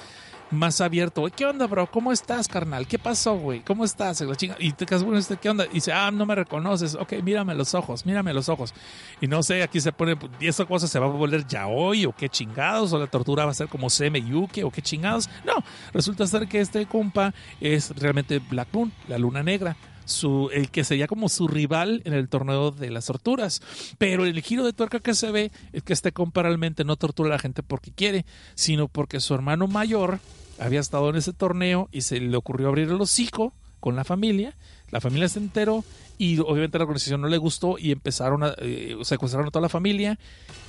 más 0.55 0.81
abierto. 0.81 1.25
¿Qué 1.37 1.45
onda, 1.47 1.67
bro? 1.67 1.87
¿Cómo 1.91 2.13
estás, 2.13 2.49
carnal? 2.49 2.87
¿Qué 2.87 2.99
pasó, 2.99 3.37
güey? 3.37 3.61
¿Cómo 3.61 3.85
estás? 3.85 4.21
La 4.23 4.35
chinga- 4.35 4.57
Y 4.59 4.73
te 4.73 4.87
quedas, 4.87 5.03
bueno, 5.05 5.21
¿qué 5.41 5.49
onda? 5.51 5.67
Y 5.67 5.75
dice, 5.75 5.93
ah, 5.93 6.11
no 6.11 6.25
me 6.27 6.35
reconoces. 6.35 6.95
Ok, 6.95 7.15
mírame 7.23 7.55
los 7.55 7.75
ojos, 7.75 8.07
mírame 8.07 8.33
los 8.33 8.49
ojos. 8.49 8.73
Y 9.21 9.27
no 9.27 9.43
sé, 9.43 9.63
aquí 9.63 9.81
se 9.81 9.93
pone, 9.93 10.17
¿y 10.41 10.47
esa 10.47 10.65
cosa 10.65 10.87
se 10.89 10.99
va 10.99 11.07
a 11.07 11.11
volver 11.11 11.47
yaoi 11.47 12.07
o 12.07 12.13
qué 12.13 12.29
chingados? 12.29 12.93
¿O 12.93 12.99
la 12.99 13.07
tortura 13.07 13.45
va 13.45 13.51
a 13.51 13.55
ser 13.55 13.69
como 13.69 13.91
Seme 13.91 14.23
Yuke 14.23 14.65
o 14.65 14.71
qué 14.71 14.83
chingados? 14.83 15.29
No, 15.45 15.55
resulta 15.93 16.27
ser 16.27 16.47
que 16.49 16.61
este 16.61 16.87
compa 16.87 17.35
es 17.61 17.91
realmente 17.97 18.39
Black 18.39 18.69
Moon, 18.73 18.93
la 19.09 19.19
luna 19.19 19.43
negra. 19.43 19.77
Su, 20.07 20.51
el 20.53 20.71
que 20.71 20.85
sería 20.85 21.07
como 21.07 21.31
su 21.31 21.49
rival 21.49 22.03
en 22.05 22.13
el 22.13 22.29
torneo 22.29 22.71
de 22.71 22.91
las 22.91 23.07
torturas. 23.07 23.63
Pero 23.97 24.27
el 24.27 24.39
giro 24.43 24.63
de 24.63 24.75
tuerca 24.75 25.01
que 25.01 25.15
se 25.15 25.31
ve 25.31 25.51
es 25.73 25.83
que 25.83 25.95
este 25.95 26.13
compa 26.13 26.43
realmente 26.43 26.85
no 26.85 26.97
tortura 26.97 27.31
a 27.31 27.33
la 27.33 27.39
gente 27.39 27.63
porque 27.63 27.91
quiere, 27.91 28.27
sino 28.55 28.87
porque 28.89 29.19
su 29.21 29.33
hermano 29.35 29.67
mayor 29.67 30.19
había 30.59 30.81
estado 30.81 31.11
en 31.11 31.17
ese 31.17 31.33
torneo 31.33 31.89
y 31.93 32.03
se 32.03 32.21
le 32.21 32.37
ocurrió 32.37 32.69
abrir 32.69 32.89
el 32.89 33.01
hocico 33.01 33.55
con 33.81 33.97
la 33.97 34.05
familia. 34.05 34.57
La 34.91 35.01
familia 35.01 35.29
se 35.29 35.39
enteró 35.39 35.85
y 36.19 36.39
obviamente 36.39 36.79
la 36.79 36.85
organización 36.85 37.21
no 37.21 37.29
le 37.29 37.39
gustó 37.39 37.77
y 37.79 37.93
empezaron 37.93 38.45
a 38.45 38.55
eh, 38.59 38.97
secuestraron 39.03 39.49
a 39.49 39.51
toda 39.51 39.63
la 39.63 39.69
familia 39.69 40.19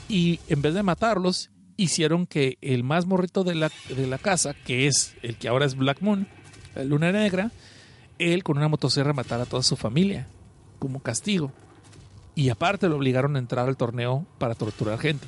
y 0.09 0.39
en 0.47 0.61
vez 0.61 0.73
de 0.73 0.83
matarlos 0.83 1.51
hicieron 1.77 2.25
que 2.25 2.57
el 2.61 2.83
más 2.83 3.05
morrito 3.05 3.43
de 3.43 3.55
la, 3.55 3.71
de 3.89 4.07
la 4.07 4.17
casa, 4.17 4.53
que 4.53 4.87
es 4.87 5.15
el 5.21 5.37
que 5.37 5.47
ahora 5.47 5.65
es 5.65 5.75
Black 5.75 6.01
Moon, 6.01 6.27
luna 6.83 7.11
negra, 7.11 7.51
él 8.19 8.43
con 8.43 8.57
una 8.57 8.67
motosierra 8.67 9.13
matara 9.13 9.43
a 9.43 9.45
toda 9.45 9.63
su 9.63 9.75
familia 9.75 10.27
como 10.79 11.01
castigo. 11.01 11.51
Y 12.33 12.49
aparte 12.49 12.89
lo 12.89 12.97
obligaron 12.97 13.35
a 13.35 13.39
entrar 13.39 13.67
al 13.67 13.77
torneo 13.77 14.25
para 14.37 14.55
torturar 14.55 14.99
gente. 14.99 15.25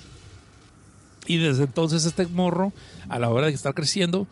Y 1.27 1.37
desde 1.37 1.65
entonces 1.65 2.05
este 2.05 2.25
morro, 2.27 2.73
a 3.09 3.19
la 3.19 3.29
hora 3.29 3.47
de 3.47 3.53
estar 3.53 3.73
creciendo, 3.73 4.27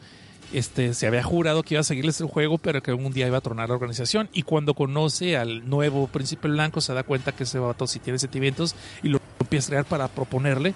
este, 0.53 0.93
se 0.93 1.07
había 1.07 1.23
jurado 1.23 1.63
que 1.63 1.73
iba 1.73 1.81
a 1.81 1.83
seguirles 1.83 2.21
el 2.21 2.27
juego, 2.27 2.57
pero 2.57 2.81
que 2.81 2.93
un 2.93 3.11
día 3.11 3.27
iba 3.27 3.37
a 3.37 3.41
tronar 3.41 3.69
la 3.69 3.75
organización. 3.75 4.29
Y 4.33 4.43
cuando 4.43 4.73
conoce 4.73 5.37
al 5.37 5.69
nuevo 5.69 6.07
príncipe 6.07 6.47
blanco, 6.47 6.81
se 6.81 6.93
da 6.93 7.03
cuenta 7.03 7.33
que 7.33 7.43
ese 7.43 7.59
vato 7.59 7.85
sí 7.87 7.99
tiene 7.99 8.19
sentimientos 8.19 8.75
y 9.03 9.09
lo 9.09 9.19
empieza 9.39 9.67
a 9.67 9.69
crear 9.69 9.85
para 9.85 10.07
proponerle 10.07 10.73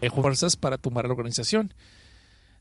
eh, 0.00 0.10
fuerzas 0.10 0.56
para 0.56 0.78
tumbar 0.78 1.06
la 1.06 1.12
organización. 1.12 1.72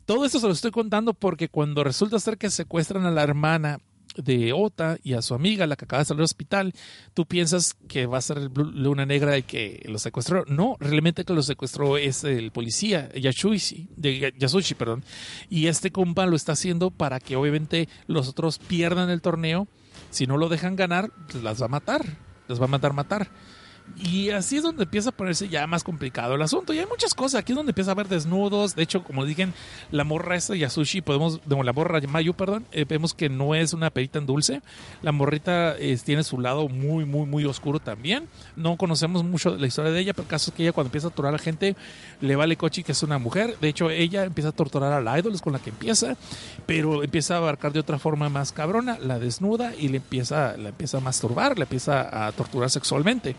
Todo 0.06 0.26
esto 0.26 0.40
se 0.40 0.48
lo 0.48 0.54
estoy 0.54 0.72
contando 0.72 1.14
porque 1.14 1.50
cuando 1.50 1.84
resulta 1.84 2.20
ser 2.20 2.38
que 2.38 2.50
secuestran 2.50 3.06
a 3.06 3.12
la 3.12 3.24
hermana 3.24 3.80
de 4.18 4.54
Ota 4.54 4.98
y 5.04 5.14
a 5.14 5.22
su 5.22 5.34
amiga, 5.34 5.68
la 5.68 5.76
que 5.76 5.86
acaba 5.86 6.02
de 6.02 6.06
salir 6.06 6.18
del 6.18 6.26
hospital, 6.26 6.74
tú 7.14 7.26
piensas 7.26 7.76
que 7.88 8.06
va 8.06 8.18
a 8.18 8.22
ser 8.22 8.38
el 8.38 8.52
Luna 8.54 9.06
Negra 9.06 9.36
el 9.36 9.44
que 9.44 9.84
lo 9.88 10.00
secuestró. 10.00 10.44
No, 10.48 10.76
realmente 10.80 11.24
que 11.24 11.34
lo 11.34 11.44
secuestró 11.44 11.98
es 11.98 12.24
el 12.24 12.52
policía, 12.52 13.10
Yashushi, 13.14 13.90
de 13.96 14.34
perdón. 14.78 15.04
Y 15.50 15.68
este 15.68 15.92
compa 15.92 16.26
lo 16.26 16.36
está 16.36 16.54
haciendo 16.54 16.92
para 16.92 17.20
que 17.20 17.36
obviamente 17.36 17.88
los 18.08 18.28
otros 18.28 18.60
pierdan 18.60 19.10
el 19.10 19.22
torneo. 19.22 19.68
Si 20.10 20.28
no 20.28 20.38
lo 20.38 20.50
dejan 20.50 20.76
ganar, 20.76 21.12
pues 21.30 21.44
las 21.44 21.62
va 21.62 21.66
a 21.66 21.70
matar. 21.70 22.18
Las 22.48 22.62
va 22.62 22.66
a 22.66 22.70
matar, 22.70 22.94
matar. 22.94 23.30
Y 23.96 24.30
así 24.30 24.58
es 24.58 24.64
donde 24.64 24.84
empieza 24.84 25.10
a 25.10 25.12
ponerse 25.12 25.50
ya 25.50 25.66
más 25.66 25.84
complicado 25.84 26.36
el 26.36 26.42
asunto. 26.42 26.74
Y 26.74 26.80
hay 26.80 26.86
muchas 26.86 27.14
cosas. 27.14 27.40
Aquí 27.40 27.54
es 27.54 27.56
donde 27.56 27.72
empieza 27.72 27.92
a 27.92 27.94
haber 27.94 28.08
desnudos. 28.08 28.76
De 28.76 28.84
hecho, 28.84 29.04
como 29.04 29.26
dije, 29.26 29.48
la 29.92 30.04
morra 30.04 30.36
esta 30.36 30.56
Yasushi, 30.56 31.02
podemos, 31.02 31.40
la 31.48 31.74
morra 31.74 32.00
Mayu, 32.08 32.34
perdón, 32.34 32.66
eh, 32.72 32.86
vemos 32.88 33.14
que 33.14 33.30
no 33.30 33.56
es 33.56 33.74
una 33.74 33.90
perita 33.90 34.20
en 34.20 34.26
dulce. 34.26 34.62
La 35.02 35.12
morrita 35.12 35.76
eh, 35.78 35.98
tiene 36.04 36.24
su 36.24 36.40
lado 36.40 36.68
muy, 36.68 37.06
muy, 37.06 37.26
muy 37.26 37.46
oscuro 37.46 37.80
también. 37.80 38.28
No 38.56 38.78
conocemos 38.78 39.24
mucho 39.24 39.56
la 39.56 39.68
historia 39.68 39.92
de 39.92 40.00
ella, 40.00 40.14
pero 40.14 40.24
el 40.24 40.30
caso 40.30 40.52
es 40.52 40.56
que 40.56 40.64
ella 40.64 40.74
cuando 40.74 40.90
empieza 40.90 41.08
a 41.08 41.10
torturar 41.10 41.30
a 41.30 41.38
la 41.38 41.44
gente, 41.44 41.76
le 42.22 42.36
vale 42.36 42.56
cochi 42.56 42.84
que 42.84 42.92
es 42.92 43.04
una 43.04 43.18
mujer. 43.18 43.58
De 43.60 43.70
hecho, 43.70 43.90
ella 43.90 44.26
empieza 44.26 44.50
a 44.50 44.52
torturar 44.52 44.94
a 44.94 45.02
la 45.02 45.18
idol, 45.18 45.34
es 45.34 45.42
con 45.42 45.54
la 45.54 45.60
que 45.60 45.72
empieza, 45.72 46.18
pero 46.66 47.04
empieza 47.04 47.36
a 47.36 47.38
abarcar 47.38 47.74
de 47.74 47.80
otra 47.80 47.98
forma 48.00 48.30
más 48.30 48.52
cabrona, 48.52 48.98
la 49.00 49.20
desnuda 49.20 49.74
y 49.76 49.88
le 49.88 49.98
empieza, 49.98 50.56
la 50.58 50.70
empieza 50.70 50.98
a 50.98 51.02
masturbar, 51.02 51.58
la 51.58 51.64
empieza 51.64 52.28
a 52.28 52.32
torturar 52.32 52.70
sexualmente. 52.70 53.36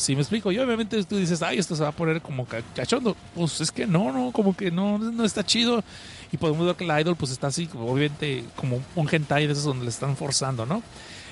Si 0.00 0.14
me 0.14 0.22
explico, 0.22 0.50
y 0.50 0.58
obviamente 0.58 1.04
tú 1.04 1.16
dices, 1.16 1.42
ay, 1.42 1.58
esto 1.58 1.76
se 1.76 1.82
va 1.82 1.90
a 1.90 1.92
poner 1.92 2.22
como 2.22 2.46
ca- 2.46 2.62
cachondo. 2.74 3.14
Pues 3.34 3.60
es 3.60 3.70
que 3.70 3.86
no, 3.86 4.10
no, 4.12 4.32
como 4.32 4.56
que 4.56 4.70
no, 4.70 4.96
no 4.98 5.24
está 5.24 5.44
chido. 5.44 5.84
Y 6.32 6.38
podemos 6.38 6.64
ver 6.64 6.74
que 6.76 6.86
la 6.86 6.98
idol 7.00 7.16
pues 7.16 7.30
está 7.32 7.48
así, 7.48 7.68
obviamente, 7.74 8.44
como 8.56 8.80
un 8.96 9.08
hentai 9.12 9.46
de 9.46 9.52
esos 9.52 9.64
donde 9.64 9.84
le 9.84 9.90
están 9.90 10.16
forzando, 10.16 10.64
¿no? 10.64 10.82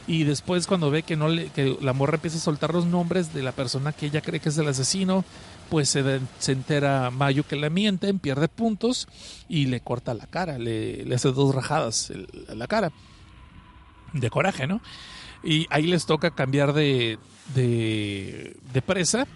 Y 0.06 0.24
después 0.24 0.66
cuando 0.66 0.90
ve 0.90 1.02
que 1.02 1.16
no 1.16 1.28
le, 1.28 1.48
que 1.48 1.76
la 1.80 1.92
morra 1.94 2.16
empieza 2.16 2.36
a 2.36 2.40
soltar 2.40 2.72
los 2.74 2.84
nombres 2.86 3.32
de 3.32 3.42
la 3.42 3.52
persona 3.52 3.92
que 3.92 4.06
ella 4.06 4.20
cree 4.20 4.40
que 4.40 4.48
es 4.50 4.58
el 4.58 4.68
asesino, 4.68 5.24
pues 5.70 5.88
se, 5.88 6.02
de- 6.02 6.20
se 6.38 6.52
entera 6.52 7.10
Mayu 7.10 7.44
que 7.44 7.56
la 7.56 7.70
mienten, 7.70 8.18
pierde 8.18 8.48
puntos 8.48 9.08
y 9.48 9.66
le 9.66 9.80
corta 9.80 10.12
la 10.12 10.26
cara, 10.26 10.58
le, 10.58 11.04
le 11.06 11.14
hace 11.14 11.32
dos 11.32 11.54
rajadas 11.54 12.12
la 12.54 12.66
cara. 12.66 12.90
De 14.14 14.30
coraje, 14.30 14.66
¿no? 14.66 14.80
Y 15.44 15.66
ahí 15.70 15.86
les 15.86 16.06
toca 16.06 16.30
cambiar 16.30 16.72
de, 16.72 17.18
de, 17.54 18.56
de 18.72 18.82
presa. 18.82 19.26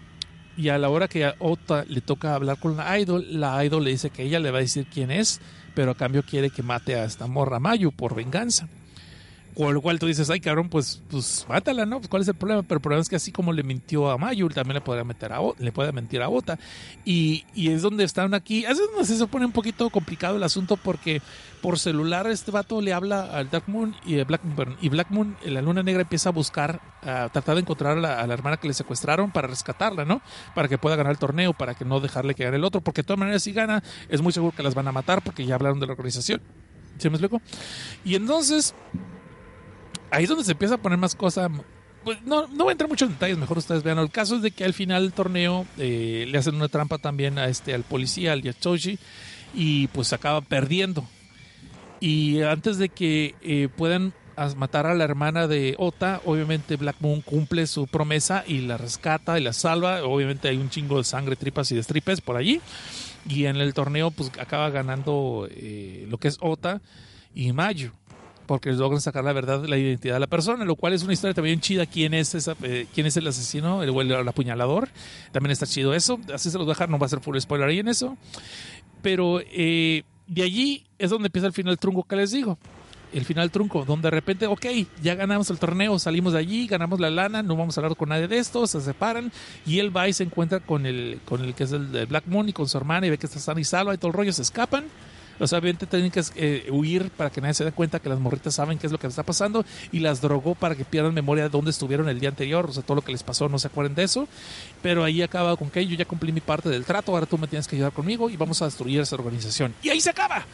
Y 0.56 0.68
a 0.68 0.76
la 0.76 0.90
hora 0.90 1.08
que 1.08 1.24
a 1.24 1.34
Ota 1.38 1.84
le 1.88 2.02
toca 2.02 2.34
hablar 2.34 2.58
con 2.58 2.76
la 2.76 2.98
idol, 2.98 3.26
la 3.30 3.64
idol 3.64 3.84
le 3.84 3.90
dice 3.90 4.10
que 4.10 4.24
ella 4.24 4.38
le 4.38 4.50
va 4.50 4.58
a 4.58 4.60
decir 4.60 4.86
quién 4.92 5.10
es, 5.10 5.40
pero 5.74 5.92
a 5.92 5.94
cambio 5.94 6.22
quiere 6.22 6.50
que 6.50 6.62
mate 6.62 6.94
a 6.94 7.04
esta 7.04 7.26
morra 7.26 7.58
Mayu 7.58 7.90
por 7.90 8.14
venganza. 8.14 8.68
Con 9.56 9.74
lo 9.74 9.82
cual 9.82 9.98
tú 9.98 10.06
dices, 10.06 10.30
ay 10.30 10.40
cabrón, 10.40 10.68
pues, 10.70 11.02
pues 11.10 11.44
mátala, 11.48 11.84
¿no? 11.84 11.98
Pues, 11.98 12.08
¿Cuál 12.08 12.22
es 12.22 12.28
el 12.28 12.34
problema? 12.34 12.62
Pero 12.62 12.76
el 12.76 12.80
problema 12.80 13.02
es 13.02 13.08
que 13.08 13.16
así 13.16 13.32
como 13.32 13.52
le 13.52 13.62
mintió 13.62 14.10
a 14.10 14.16
Mayu, 14.16 14.48
también 14.48 14.74
le 14.74 14.80
podría 14.80 15.04
meter 15.04 15.32
a 15.32 15.40
le 15.58 15.72
puede 15.72 15.92
mentir 15.92 16.22
a 16.22 16.28
Ota. 16.28 16.58
Y, 17.04 17.44
y 17.54 17.68
es 17.68 17.82
donde 17.82 18.04
están 18.04 18.32
aquí. 18.32 18.64
Es 18.64 18.78
donde 18.78 19.04
se 19.04 19.26
pone 19.26 19.44
un 19.44 19.52
poquito 19.52 19.90
complicado 19.90 20.36
el 20.36 20.42
asunto 20.42 20.76
porque 20.76 21.20
por 21.60 21.78
celular 21.78 22.26
este 22.26 22.50
vato 22.50 22.80
le 22.80 22.92
habla 22.92 23.22
al 23.24 23.50
Dark 23.50 23.64
Moon 23.66 23.94
y 24.04 24.16
eh, 24.16 24.24
Black 24.24 24.42
Moon, 24.42 24.76
y 24.80 24.88
Black 24.88 25.10
Moon, 25.10 25.36
eh, 25.44 25.50
la 25.50 25.62
luna 25.62 25.82
negra, 25.82 26.02
empieza 26.02 26.30
a 26.30 26.32
buscar, 26.32 26.80
a 27.02 27.28
tratar 27.30 27.54
de 27.54 27.60
encontrar 27.60 27.98
a 27.98 28.00
la, 28.00 28.20
a 28.20 28.26
la 28.26 28.34
hermana 28.34 28.56
que 28.56 28.68
le 28.68 28.74
secuestraron 28.74 29.30
para 29.30 29.48
rescatarla, 29.48 30.04
¿no? 30.04 30.22
Para 30.54 30.68
que 30.68 30.78
pueda 30.78 30.96
ganar 30.96 31.12
el 31.12 31.18
torneo, 31.18 31.52
para 31.52 31.74
que 31.74 31.84
no 31.84 32.00
dejarle 32.00 32.34
que 32.34 32.44
gane 32.44 32.56
el 32.56 32.64
otro, 32.64 32.80
porque 32.80 33.02
de 33.02 33.06
todas 33.06 33.20
maneras 33.20 33.42
si 33.42 33.52
gana, 33.52 33.82
es 34.08 34.22
muy 34.22 34.32
seguro 34.32 34.56
que 34.56 34.62
las 34.62 34.74
van 34.74 34.88
a 34.88 34.92
matar 34.92 35.22
porque 35.22 35.44
ya 35.44 35.54
hablaron 35.54 35.78
de 35.78 35.86
la 35.86 35.92
organización. 35.92 36.40
¿Sí 36.98 37.08
me 37.08 37.16
explico? 37.16 37.40
Y 38.04 38.14
entonces, 38.14 38.74
ahí 40.12 40.24
es 40.24 40.28
donde 40.28 40.44
se 40.44 40.52
empieza 40.52 40.74
a 40.74 40.78
poner 40.78 40.98
más 40.98 41.14
cosas. 41.14 41.50
Pues 42.04 42.20
no, 42.22 42.46
no 42.48 42.64
voy 42.64 42.70
a 42.70 42.72
entrar 42.72 42.88
mucho 42.88 43.04
en 43.04 43.12
detalles, 43.12 43.38
mejor 43.38 43.58
ustedes 43.58 43.82
vean. 43.82 43.98
El 43.98 44.10
caso 44.10 44.36
es 44.36 44.42
de 44.42 44.50
que 44.50 44.64
al 44.64 44.74
final 44.74 45.02
del 45.02 45.12
torneo 45.12 45.66
eh, 45.78 46.26
le 46.28 46.38
hacen 46.38 46.54
una 46.54 46.68
trampa 46.68 46.98
también 46.98 47.38
a 47.38 47.46
este, 47.46 47.74
al 47.74 47.82
policía, 47.82 48.32
al 48.32 48.42
Yatsushi, 48.42 48.98
y 49.54 49.86
pues 49.88 50.12
acaba 50.12 50.40
perdiendo. 50.40 51.04
Y 52.00 52.42
antes 52.42 52.78
de 52.78 52.88
que 52.88 53.36
eh, 53.42 53.68
puedan 53.76 54.12
matar 54.56 54.86
a 54.86 54.94
la 54.94 55.04
hermana 55.04 55.46
de 55.46 55.76
Ota, 55.78 56.20
obviamente 56.24 56.76
Black 56.76 56.96
Moon 56.98 57.20
cumple 57.20 57.66
su 57.68 57.86
promesa 57.86 58.44
y 58.46 58.62
la 58.62 58.76
rescata 58.76 59.38
y 59.38 59.42
la 59.42 59.52
salva. 59.52 60.02
Obviamente 60.02 60.48
hay 60.48 60.56
un 60.56 60.70
chingo 60.70 60.98
de 60.98 61.04
sangre, 61.04 61.36
tripas 61.36 61.70
y 61.70 61.76
destripes 61.76 62.20
por 62.20 62.36
allí. 62.36 62.60
Y 63.28 63.44
en 63.44 63.56
el 63.56 63.72
torneo 63.72 64.10
pues 64.10 64.32
acaba 64.40 64.70
ganando 64.70 65.46
eh, 65.50 66.06
lo 66.08 66.18
que 66.18 66.26
es 66.26 66.38
Ota 66.40 66.80
y 67.34 67.52
Mayu. 67.52 67.92
Porque 68.46 68.72
logran 68.72 69.00
sacar 69.00 69.24
la 69.24 69.32
verdad 69.32 69.64
la 69.66 69.78
identidad 69.78 70.14
de 70.14 70.20
la 70.20 70.26
persona, 70.26 70.64
lo 70.64 70.76
cual 70.76 70.92
es 70.92 71.02
una 71.02 71.12
historia 71.12 71.34
también 71.34 71.60
chida. 71.60 71.86
¿Quién 71.86 72.12
es, 72.12 72.34
esa, 72.34 72.56
eh, 72.62 72.86
quién 72.94 73.06
es 73.06 73.16
el 73.16 73.26
asesino, 73.26 73.82
el, 73.82 73.90
el, 73.90 74.10
el 74.10 74.28
apuñalador? 74.28 74.88
También 75.30 75.52
está 75.52 75.66
chido 75.66 75.94
eso. 75.94 76.18
Así 76.34 76.50
se 76.50 76.58
los 76.58 76.66
voy 76.66 76.72
a 76.72 76.74
dejar, 76.74 76.90
no 76.90 76.98
va 76.98 77.06
a 77.06 77.08
ser 77.08 77.20
full 77.20 77.38
spoiler 77.38 77.68
ahí 77.68 77.78
en 77.78 77.88
eso. 77.88 78.16
Pero 79.00 79.40
eh, 79.40 80.04
de 80.26 80.42
allí 80.42 80.84
es 80.98 81.10
donde 81.10 81.26
empieza 81.26 81.46
el 81.46 81.52
final 81.52 81.78
trunco 81.78 82.04
que 82.04 82.16
les 82.16 82.30
digo. 82.30 82.58
El 83.12 83.26
final 83.26 83.50
trunco, 83.50 83.84
donde 83.84 84.06
de 84.06 84.10
repente, 84.10 84.46
ok, 84.46 84.64
ya 85.02 85.14
ganamos 85.14 85.50
el 85.50 85.58
torneo, 85.58 85.98
salimos 85.98 86.32
de 86.32 86.38
allí, 86.38 86.66
ganamos 86.66 86.98
la 86.98 87.10
lana, 87.10 87.42
no 87.42 87.56
vamos 87.56 87.76
a 87.76 87.82
hablar 87.82 87.94
con 87.94 88.08
nadie 88.08 88.26
de 88.26 88.38
esto, 88.38 88.66
se 88.66 88.80
separan 88.80 89.30
y 89.66 89.80
él 89.80 89.94
va 89.94 90.08
y 90.08 90.14
se 90.14 90.24
encuentra 90.24 90.60
con 90.60 90.86
el, 90.86 91.20
con 91.26 91.44
el 91.44 91.54
que 91.54 91.64
es 91.64 91.72
el 91.72 91.92
de 91.92 92.06
Black 92.06 92.24
Moon 92.26 92.48
y 92.48 92.54
con 92.54 92.68
su 92.68 92.78
hermana 92.78 93.06
y 93.06 93.10
ve 93.10 93.18
que 93.18 93.26
está 93.26 93.38
sana 93.38 93.60
y 93.60 93.64
salva 93.64 93.92
y 93.92 93.98
todo 93.98 94.08
el 94.08 94.14
rollo, 94.14 94.32
se 94.32 94.40
escapan. 94.40 94.84
O 95.38 95.46
sea, 95.46 95.58
obviamente 95.58 95.86
tienen 95.86 96.10
que 96.10 96.22
eh, 96.36 96.68
huir 96.70 97.10
para 97.10 97.30
que 97.30 97.40
nadie 97.40 97.54
se 97.54 97.64
dé 97.64 97.72
cuenta 97.72 97.98
que 97.98 98.08
las 98.08 98.18
morritas 98.18 98.54
saben 98.54 98.78
qué 98.78 98.86
es 98.86 98.92
lo 98.92 98.98
que 98.98 99.06
está 99.06 99.22
pasando 99.22 99.64
y 99.90 100.00
las 100.00 100.20
drogó 100.20 100.54
para 100.54 100.74
que 100.74 100.84
pierdan 100.84 101.14
memoria 101.14 101.44
de 101.44 101.50
dónde 101.50 101.70
estuvieron 101.70 102.08
el 102.08 102.20
día 102.20 102.28
anterior, 102.28 102.66
o 102.68 102.72
sea, 102.72 102.82
todo 102.82 102.96
lo 102.96 103.02
que 103.02 103.12
les 103.12 103.22
pasó, 103.22 103.48
no 103.48 103.58
se 103.58 103.66
acuerden 103.68 103.94
de 103.94 104.04
eso. 104.04 104.28
Pero 104.82 105.04
ahí 105.04 105.22
acaba 105.22 105.56
con 105.56 105.70
que 105.70 105.86
yo 105.86 105.96
ya 105.96 106.04
cumplí 106.04 106.32
mi 106.32 106.40
parte 106.40 106.68
del 106.68 106.84
trato, 106.84 107.12
ahora 107.12 107.26
tú 107.26 107.38
me 107.38 107.46
tienes 107.46 107.66
que 107.66 107.76
ayudar 107.76 107.92
conmigo 107.92 108.30
y 108.30 108.36
vamos 108.36 108.62
a 108.62 108.66
destruir 108.66 109.00
esa 109.00 109.16
organización. 109.16 109.74
Y 109.82 109.88
ahí 109.88 110.00
se 110.00 110.10
acaba. 110.10 110.44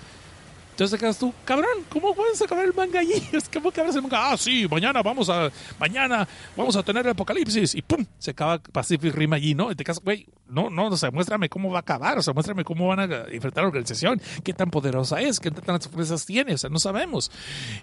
Entonces 0.78 0.96
te 0.96 1.04
quedas 1.04 1.18
tú, 1.18 1.34
cabrón, 1.44 1.84
¿cómo 1.88 2.14
puedes 2.14 2.40
acabar 2.40 2.64
el 2.64 2.72
manga 2.72 3.00
allí? 3.00 3.14
Es 3.32 3.48
que, 3.48 3.58
¿cómo 3.58 3.70
acabas 3.70 3.96
el 3.96 4.02
manga? 4.02 4.30
Ah, 4.30 4.36
sí, 4.36 4.64
mañana 4.70 5.02
vamos 5.02 5.28
a, 5.28 5.50
mañana 5.76 6.28
vamos 6.56 6.76
a 6.76 6.84
tener 6.84 7.04
el 7.04 7.10
apocalipsis 7.10 7.74
y 7.74 7.82
pum, 7.82 8.06
se 8.16 8.30
acaba 8.30 8.60
Pacific 8.60 9.12
Rim 9.12 9.32
allí, 9.32 9.56
¿no? 9.56 9.72
Y 9.72 9.74
te 9.74 9.82
quedas, 9.82 9.98
güey, 9.98 10.28
no, 10.48 10.70
no, 10.70 10.86
o 10.86 10.96
sea, 10.96 11.10
muéstrame 11.10 11.48
cómo 11.48 11.68
va 11.68 11.78
a 11.78 11.80
acabar, 11.80 12.16
o 12.18 12.22
sea, 12.22 12.32
muéstrame 12.32 12.62
cómo 12.62 12.86
van 12.86 13.00
a 13.00 13.04
enfrentar 13.28 13.64
la 13.64 13.70
organización, 13.70 14.20
qué 14.44 14.52
tan 14.52 14.70
poderosa 14.70 15.20
es, 15.20 15.40
qué 15.40 15.50
tantas 15.50 15.88
fuerzas 15.88 16.24
tiene, 16.24 16.54
o 16.54 16.58
sea, 16.58 16.70
no 16.70 16.78
sabemos. 16.78 17.32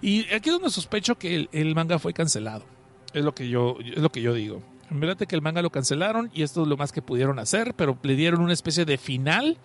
Y 0.02 0.34
aquí 0.34 0.48
es 0.48 0.54
donde 0.54 0.70
sospecho 0.70 1.18
que 1.18 1.50
el, 1.52 1.76
manga 1.76 2.00
fue 2.00 2.14
cancelado. 2.14 2.64
Es 3.14 3.26
lo 3.26 3.36
que 3.36 3.50
yo, 3.50 3.76
es 3.82 4.02
lo 4.02 4.10
que 4.10 4.22
yo 4.22 4.34
digo. 4.34 4.64
En 4.90 5.02
que 5.02 5.36
el 5.36 5.42
manga 5.42 5.62
lo 5.62 5.70
cancelaron 5.70 6.32
y 6.34 6.44
esto 6.44 6.62
es 6.62 6.68
lo 6.70 6.78
más 6.78 6.94
que 6.94 7.02
pudieron 7.02 7.40
hacer, 7.40 7.74
pero 7.74 7.98
le 8.04 8.16
dieron 8.16 8.40
una 8.40 8.54
especie 8.54 8.86
de 8.86 8.98
final 8.98 9.58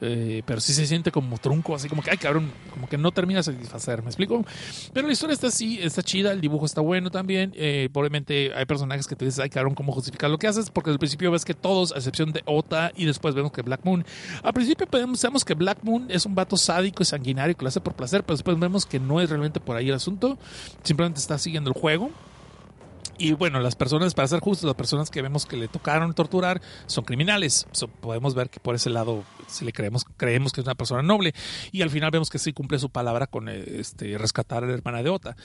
eh, 0.00 0.42
pero 0.44 0.60
sí 0.60 0.74
se 0.74 0.86
siente 0.86 1.10
como 1.10 1.38
trunco, 1.38 1.74
así 1.74 1.88
como 1.88 2.02
que, 2.02 2.10
ay 2.10 2.18
cabrón, 2.18 2.50
como 2.70 2.88
que 2.88 2.98
no 2.98 3.12
termina 3.12 3.40
de 3.40 3.44
satisfacer, 3.44 4.02
¿me 4.02 4.08
explico? 4.08 4.44
Pero 4.92 5.06
la 5.06 5.12
historia 5.12 5.34
está 5.34 5.46
así, 5.46 5.78
está 5.80 6.02
chida, 6.02 6.32
el 6.32 6.40
dibujo 6.40 6.66
está 6.66 6.80
bueno 6.80 7.10
también, 7.10 7.52
eh, 7.56 7.88
probablemente 7.92 8.52
hay 8.54 8.66
personajes 8.66 9.06
que 9.06 9.16
te 9.16 9.24
dices, 9.24 9.40
ay 9.40 9.50
cabrón, 9.50 9.74
¿cómo 9.74 9.92
justificar 9.92 10.30
lo 10.30 10.38
que 10.38 10.46
haces? 10.46 10.70
Porque 10.70 10.90
al 10.90 10.98
principio 10.98 11.30
ves 11.30 11.44
que 11.44 11.54
todos, 11.54 11.92
a 11.92 11.96
excepción 11.96 12.32
de 12.32 12.42
Ota, 12.44 12.92
y 12.96 13.06
después 13.06 13.34
vemos 13.34 13.52
que 13.52 13.62
Black 13.62 13.80
Moon, 13.84 14.04
al 14.42 14.52
principio 14.52 14.86
pensamos 14.86 15.44
que 15.44 15.54
Black 15.54 15.78
Moon 15.82 16.06
es 16.10 16.26
un 16.26 16.34
vato 16.34 16.56
sádico 16.56 17.02
y 17.02 17.06
sanguinario 17.06 17.56
que 17.56 17.62
lo 17.62 17.68
hace 17.68 17.80
por 17.80 17.94
placer, 17.94 18.22
pero 18.22 18.36
después 18.36 18.58
vemos 18.58 18.86
que 18.86 19.00
no 19.00 19.20
es 19.20 19.30
realmente 19.30 19.60
por 19.60 19.76
ahí 19.76 19.88
el 19.88 19.94
asunto, 19.94 20.38
simplemente 20.82 21.20
está 21.20 21.38
siguiendo 21.38 21.70
el 21.70 21.80
juego. 21.80 22.10
Y 23.18 23.32
bueno, 23.32 23.60
las 23.60 23.76
personas, 23.76 24.14
para 24.14 24.28
ser 24.28 24.40
justos, 24.40 24.66
las 24.66 24.74
personas 24.74 25.10
que 25.10 25.22
vemos 25.22 25.46
que 25.46 25.56
le 25.56 25.68
tocaron 25.68 26.12
torturar 26.14 26.60
son 26.86 27.04
criminales. 27.04 27.66
Podemos 28.00 28.34
ver 28.34 28.50
que 28.50 28.60
por 28.60 28.74
ese 28.74 28.90
lado, 28.90 29.24
si 29.46 29.64
le 29.64 29.72
creemos, 29.72 30.04
creemos 30.16 30.52
que 30.52 30.60
es 30.60 30.66
una 30.66 30.74
persona 30.74 31.02
noble. 31.02 31.34
Y 31.72 31.82
al 31.82 31.90
final 31.90 32.10
vemos 32.10 32.28
que 32.28 32.38
sí 32.38 32.52
cumple 32.52 32.78
su 32.78 32.90
palabra 32.90 33.26
con 33.26 33.48
este, 33.48 34.18
rescatar 34.18 34.64
a 34.64 34.66
la 34.66 34.74
hermana 34.74 35.02
de 35.02 35.10
Ota. 35.10 35.36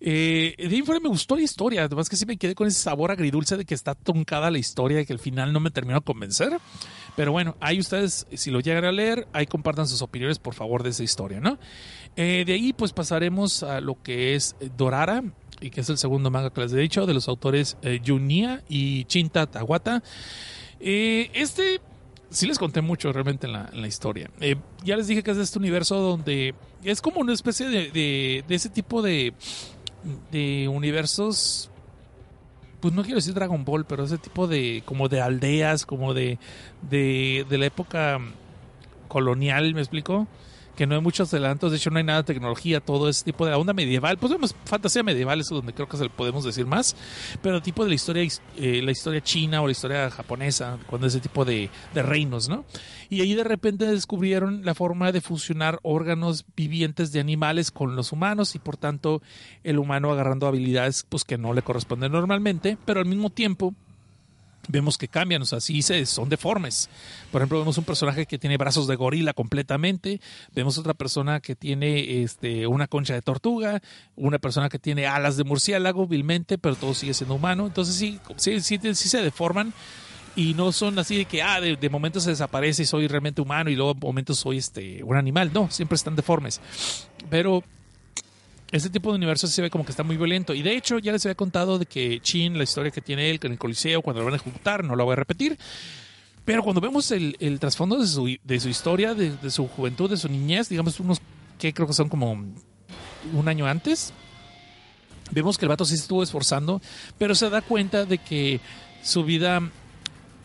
Eh, 0.00 0.54
de 0.58 0.76
informe 0.76 1.00
me 1.00 1.08
gustó 1.08 1.36
la 1.36 1.42
historia, 1.42 1.84
además 1.84 2.08
que 2.08 2.16
sí 2.16 2.26
me 2.26 2.36
quedé 2.36 2.54
con 2.54 2.66
ese 2.66 2.80
sabor 2.80 3.12
agridulce 3.12 3.56
de 3.56 3.64
que 3.64 3.74
está 3.74 3.94
truncada 3.94 4.50
la 4.50 4.58
historia 4.58 5.00
y 5.00 5.06
que 5.06 5.12
al 5.12 5.18
final 5.18 5.52
no 5.52 5.60
me 5.60 5.70
terminó 5.70 6.00
de 6.00 6.04
convencer. 6.04 6.58
Pero 7.14 7.30
bueno, 7.30 7.56
ahí 7.60 7.78
ustedes, 7.78 8.26
si 8.34 8.50
lo 8.50 8.60
llegan 8.60 8.84
a 8.84 8.92
leer, 8.92 9.28
ahí 9.32 9.46
compartan 9.46 9.86
sus 9.86 10.00
opiniones, 10.00 10.38
por 10.38 10.54
favor, 10.54 10.82
de 10.82 10.90
esa 10.90 11.02
historia, 11.02 11.40
¿no? 11.40 11.58
Eh, 12.16 12.44
de 12.46 12.52
ahí, 12.52 12.72
pues 12.72 12.92
pasaremos 12.92 13.62
a 13.62 13.80
lo 13.80 14.02
que 14.02 14.34
es 14.34 14.54
Dorara, 14.76 15.22
y 15.62 15.70
que 15.70 15.80
es 15.80 15.88
el 15.88 15.98
segundo 15.98 16.30
manga 16.30 16.50
que 16.50 16.60
les 16.60 16.72
he 16.72 16.78
dicho, 16.78 17.06
de 17.06 17.14
los 17.14 17.28
autores 17.28 17.76
eh, 17.82 18.00
Junia 18.04 18.62
y 18.68 19.04
Chinta 19.04 19.46
Tawata. 19.46 20.02
Eh, 20.80 21.30
este 21.34 21.80
sí 22.30 22.46
les 22.46 22.58
conté 22.58 22.80
mucho 22.80 23.12
realmente 23.12 23.46
en 23.46 23.52
la, 23.52 23.70
la 23.72 23.86
historia. 23.86 24.30
Eh, 24.40 24.56
ya 24.84 24.96
les 24.96 25.06
dije 25.06 25.22
que 25.22 25.30
es 25.30 25.36
de 25.36 25.42
este 25.44 25.58
universo 25.58 25.96
donde 26.00 26.54
es 26.82 27.00
como 27.00 27.20
una 27.20 27.32
especie 27.32 27.68
de, 27.68 27.90
de, 27.90 28.44
de 28.46 28.54
ese 28.54 28.68
tipo 28.68 29.02
de, 29.02 29.34
de 30.30 30.68
universos 30.68 31.70
pues 32.80 32.92
no 32.92 33.02
quiero 33.02 33.18
decir 33.18 33.32
Dragon 33.32 33.64
Ball, 33.64 33.84
pero 33.84 34.02
ese 34.02 34.18
tipo 34.18 34.48
de 34.48 34.82
como 34.84 35.08
de 35.08 35.20
aldeas, 35.20 35.86
como 35.86 36.14
de 36.14 36.40
de, 36.90 37.46
de 37.48 37.58
la 37.58 37.66
época 37.66 38.18
colonial, 39.06 39.72
¿me 39.74 39.80
explico? 39.80 40.26
Que 40.76 40.86
no 40.86 40.94
hay 40.94 41.00
muchos 41.00 41.32
adelantos, 41.32 41.70
de 41.70 41.76
hecho 41.76 41.90
no 41.90 41.98
hay 41.98 42.04
nada 42.04 42.22
de 42.22 42.34
tecnología, 42.34 42.80
todo 42.80 43.08
ese 43.08 43.24
tipo 43.24 43.44
de 43.44 43.52
la 43.52 43.58
onda 43.58 43.72
medieval, 43.72 44.18
pues 44.18 44.32
vemos 44.32 44.54
fantasía 44.64 45.02
medieval, 45.02 45.40
eso 45.40 45.54
es 45.54 45.58
donde 45.58 45.74
creo 45.74 45.88
que 45.88 45.96
se 45.96 46.04
lo 46.04 46.10
podemos 46.10 46.44
decir 46.44 46.66
más, 46.66 46.96
pero 47.42 47.60
tipo 47.62 47.84
de 47.84 47.90
la 47.90 47.94
historia, 47.94 48.26
eh, 48.56 48.80
la 48.82 48.90
historia 48.90 49.20
china 49.20 49.62
o 49.62 49.66
la 49.66 49.72
historia 49.72 50.10
japonesa, 50.10 50.78
cuando 50.86 51.06
ese 51.06 51.20
tipo 51.20 51.44
de, 51.44 51.70
de 51.94 52.02
reinos, 52.02 52.48
¿no? 52.48 52.64
Y 53.08 53.20
ahí 53.20 53.34
de 53.34 53.44
repente 53.44 53.86
descubrieron 53.86 54.64
la 54.64 54.74
forma 54.74 55.12
de 55.12 55.20
fusionar 55.20 55.78
órganos 55.82 56.46
vivientes 56.56 57.12
de 57.12 57.20
animales 57.20 57.70
con 57.70 57.94
los 57.94 58.12
humanos 58.12 58.54
y 58.54 58.58
por 58.58 58.78
tanto 58.78 59.20
el 59.64 59.78
humano 59.78 60.10
agarrando 60.10 60.46
habilidades 60.46 61.04
pues 61.08 61.24
que 61.24 61.36
no 61.36 61.52
le 61.52 61.62
corresponden 61.62 62.12
normalmente, 62.12 62.78
pero 62.86 63.00
al 63.00 63.06
mismo 63.06 63.30
tiempo 63.30 63.74
vemos 64.68 64.98
que 64.98 65.08
cambian, 65.08 65.42
o 65.42 65.46
sea, 65.46 65.60
sí 65.60 65.82
se, 65.82 66.06
son 66.06 66.28
deformes. 66.28 66.88
Por 67.30 67.40
ejemplo, 67.40 67.58
vemos 67.58 67.78
un 67.78 67.84
personaje 67.84 68.26
que 68.26 68.38
tiene 68.38 68.56
brazos 68.56 68.86
de 68.86 68.96
gorila 68.96 69.32
completamente, 69.32 70.20
vemos 70.54 70.78
otra 70.78 70.94
persona 70.94 71.40
que 71.40 71.54
tiene 71.54 72.22
este, 72.22 72.66
una 72.66 72.86
concha 72.86 73.14
de 73.14 73.22
tortuga, 73.22 73.82
una 74.16 74.38
persona 74.38 74.68
que 74.68 74.78
tiene 74.78 75.06
alas 75.06 75.36
de 75.36 75.44
murciélago, 75.44 76.06
vilmente, 76.06 76.58
pero 76.58 76.76
todo 76.76 76.94
sigue 76.94 77.14
siendo 77.14 77.34
humano. 77.34 77.66
Entonces 77.66 77.96
sí, 77.96 78.20
sí, 78.36 78.60
sí, 78.60 78.94
se 78.94 79.22
deforman 79.22 79.72
y 80.36 80.54
no 80.54 80.72
son 80.72 80.98
así 80.98 81.16
de 81.16 81.24
que, 81.26 81.42
ah, 81.42 81.60
de, 81.60 81.76
de, 81.76 81.90
momento 81.90 82.20
se 82.20 82.30
desaparece 82.30 82.84
y 82.84 82.86
soy 82.86 83.06
realmente 83.06 83.42
humano 83.42 83.68
y 83.68 83.76
luego 83.76 83.94
de 83.94 84.00
momento 84.00 84.34
soy 84.34 84.58
este, 84.58 85.02
un 85.02 85.16
animal. 85.16 85.50
No, 85.52 85.70
siempre 85.70 85.96
están 85.96 86.16
deformes. 86.16 86.60
Pero 87.28 87.62
este 88.72 88.88
tipo 88.88 89.10
de 89.10 89.16
universo 89.16 89.46
se 89.46 89.60
ve 89.60 89.70
como 89.70 89.84
que 89.84 89.92
está 89.92 90.02
muy 90.02 90.16
violento. 90.16 90.54
Y 90.54 90.62
de 90.62 90.74
hecho, 90.74 90.98
ya 90.98 91.12
les 91.12 91.24
había 91.26 91.34
contado 91.34 91.78
de 91.78 91.86
que 91.86 92.20
Chin, 92.20 92.56
la 92.56 92.64
historia 92.64 92.90
que 92.90 93.02
tiene 93.02 93.30
él 93.30 93.38
con 93.38 93.52
el 93.52 93.58
Coliseo, 93.58 94.00
cuando 94.00 94.20
lo 94.20 94.24
van 94.24 94.34
a 94.34 94.36
ejecutar, 94.38 94.82
no 94.82 94.96
lo 94.96 95.04
voy 95.04 95.12
a 95.12 95.16
repetir. 95.16 95.58
Pero 96.44 96.62
cuando 96.62 96.80
vemos 96.80 97.10
el, 97.12 97.58
trasfondo 97.60 97.98
de 97.98 98.06
su, 98.06 98.36
de 98.42 98.60
su 98.60 98.68
historia, 98.68 99.14
de, 99.14 99.36
de, 99.36 99.50
su 99.50 99.68
juventud, 99.68 100.10
de 100.10 100.16
su 100.16 100.28
niñez, 100.28 100.68
digamos 100.68 100.98
unos 100.98 101.20
que 101.58 101.72
creo 101.72 101.86
que 101.86 101.92
son 101.92 102.08
como 102.08 102.32
un 102.32 103.48
año 103.48 103.66
antes, 103.66 104.12
vemos 105.30 105.58
que 105.58 105.66
el 105.66 105.68
vato 105.68 105.84
sí 105.84 105.96
se 105.96 106.02
estuvo 106.02 106.22
esforzando, 106.22 106.80
pero 107.18 107.34
se 107.34 107.50
da 107.50 107.60
cuenta 107.60 108.04
de 108.04 108.18
que 108.18 108.60
su 109.02 109.22
vida, 109.22 109.60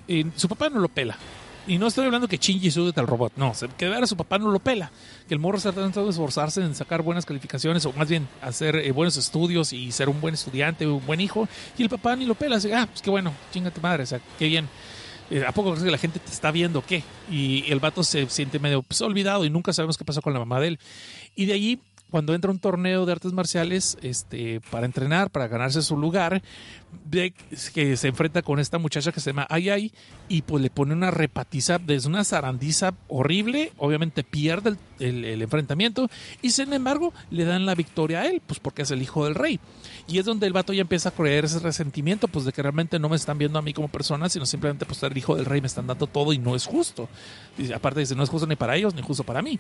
eh, 0.08 0.26
su 0.36 0.48
papá 0.48 0.70
no 0.70 0.80
lo 0.80 0.90
pela. 0.90 1.18
Y 1.68 1.78
no 1.78 1.88
estoy 1.88 2.06
hablando 2.06 2.30
que 2.30 2.38
Shinji 2.38 2.72
sube 2.72 2.94
al 2.96 3.08
robot, 3.08 3.34
no, 3.36 3.52
que 3.78 3.90
ver 3.90 4.02
a 4.02 4.08
su 4.08 4.16
papá 4.16 4.38
no 4.38 4.50
lo 4.52 4.60
pela, 4.60 4.90
que 5.28 5.34
el 5.34 5.40
morro 5.42 5.58
está 5.58 5.74
tratando 5.74 6.06
de 6.06 6.12
esforzarse 6.12 6.62
en 6.62 6.74
sacar 6.74 7.02
buenas 7.02 7.26
calificaciones 7.26 7.86
o 7.86 7.92
más 7.92 8.08
bien 8.08 8.26
hacer 8.42 8.78
eh, 8.78 8.92
buenos 8.94 9.18
estudios 9.18 9.74
y 9.74 9.92
ser 9.92 10.08
un 10.08 10.22
buen 10.22 10.34
estudiante, 10.34 10.88
un 10.88 11.06
buen 11.06 11.20
hijo, 11.20 11.50
y 11.78 11.84
el 11.84 11.90
papá 11.90 12.16
ni 12.16 12.26
lo 12.26 12.36
pela, 12.36 12.56
así, 12.56 12.72
ah, 12.72 12.88
pues 12.90 13.02
qué 13.02 13.10
bueno, 13.10 13.34
chingate 13.52 13.82
madre, 13.82 14.04
o 14.04 14.06
sea, 14.06 14.22
qué 14.40 14.48
bien. 14.48 14.70
Eh, 15.30 15.44
¿A 15.46 15.52
poco 15.52 15.76
que 15.76 15.92
la 15.92 15.98
gente 15.98 16.20
te 16.20 16.32
está 16.32 16.52
viendo 16.52 16.82
qué? 16.86 17.04
Y 17.30 17.70
el 17.70 17.82
vato 17.82 18.02
se 18.02 18.30
siente 18.30 18.60
medio 18.60 18.82
pues, 18.82 19.02
olvidado 19.02 19.44
y 19.44 19.50
nunca 19.50 19.74
sabemos 19.74 19.98
qué 19.98 20.06
pasó 20.06 20.22
con 20.22 20.32
la 20.32 20.40
mamá 20.40 20.62
de 20.62 20.70
él. 20.70 20.80
Y 21.36 21.48
de 21.48 21.54
allí 21.54 21.80
cuando 22.10 22.34
entra 22.34 22.52
un 22.52 22.60
torneo 22.60 23.06
de 23.06 23.12
artes 23.12 23.34
marciales 23.34 23.98
este, 24.02 24.62
para 24.72 24.86
entrenar, 24.86 25.30
para 25.30 25.48
ganarse 25.48 25.82
su 25.82 25.98
lugar, 25.98 26.42
que 27.74 27.98
se 27.98 28.08
enfrenta 28.08 28.42
con 28.42 28.60
esta 28.60 28.78
muchacha 28.78 29.12
que 29.12 29.20
se 29.20 29.32
llama 29.32 29.48
Ayay 29.50 29.92
y 30.30 30.42
pues 30.42 30.62
le 30.62 30.70
pone 30.70 30.94
una 30.94 31.12
repatiza 31.12 31.80
desde 31.80 32.10
una 32.10 32.24
zarandiza 32.24 32.94
horrible, 33.08 33.72
obviamente 33.78 34.24
pierde 34.24 34.76
el, 35.00 35.24
el, 35.24 35.42
enfrentamiento 35.42 36.10
y 36.42 36.52
sin 36.52 36.74
embargo 36.74 37.14
le 37.30 37.46
dan 37.46 37.66
la 37.66 37.76
victoria 37.76 38.22
a 38.22 38.28
él, 38.28 38.42
pues 38.46 38.60
porque 38.60 38.82
es 38.82 38.92
el 38.92 39.02
hijo 39.02 39.26
del 39.26 39.36
rey. 39.36 39.60
Y 40.08 40.20
es 40.20 40.26
donde 40.26 40.48
el 40.48 40.54
vato 40.54 40.74
ya 40.74 40.82
empieza 40.82 41.10
a 41.10 41.12
creer 41.12 41.46
ese 41.46 41.60
resentimiento, 41.60 42.28
pues 42.28 42.46
de 42.46 42.54
que 42.54 42.62
realmente 42.62 42.98
no 43.00 43.10
me 43.10 43.16
están 43.16 43.38
viendo 43.38 43.60
a 43.60 43.62
mí 43.62 43.74
como 43.74 43.90
persona, 43.90 44.30
sino 44.30 44.46
simplemente 44.46 44.86
pues 44.86 45.00
ser 45.00 45.12
el 45.12 45.18
hijo 45.18 45.36
del 45.36 45.46
rey 45.46 45.60
me 45.60 45.68
están 45.68 45.88
dando 45.88 46.08
todo 46.08 46.34
y 46.34 46.38
no 46.38 46.56
es 46.56 46.66
justo. 46.66 47.10
Y 47.58 47.72
aparte 47.74 48.00
dice, 48.00 48.16
no 48.16 48.24
es 48.24 48.30
justo 48.30 48.48
ni 48.48 48.56
para 48.56 48.76
ellos 48.76 48.96
ni 48.96 49.02
justo 49.02 49.24
para 49.24 49.42
mí. 49.42 49.60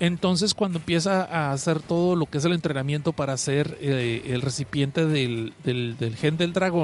Entonces 0.00 0.54
cuando 0.54 0.78
empieza 0.78 1.24
a 1.24 1.52
hacer 1.52 1.80
todo 1.80 2.16
lo 2.16 2.26
que 2.26 2.38
es 2.38 2.44
el 2.44 2.52
entrenamiento 2.52 3.12
para 3.12 3.36
ser 3.36 3.78
eh, 3.80 4.22
el 4.26 4.42
recipiente 4.42 5.06
del, 5.06 5.54
del, 5.64 5.96
del 5.96 6.16
gen 6.16 6.36
del 6.36 6.52
dragón, 6.52 6.75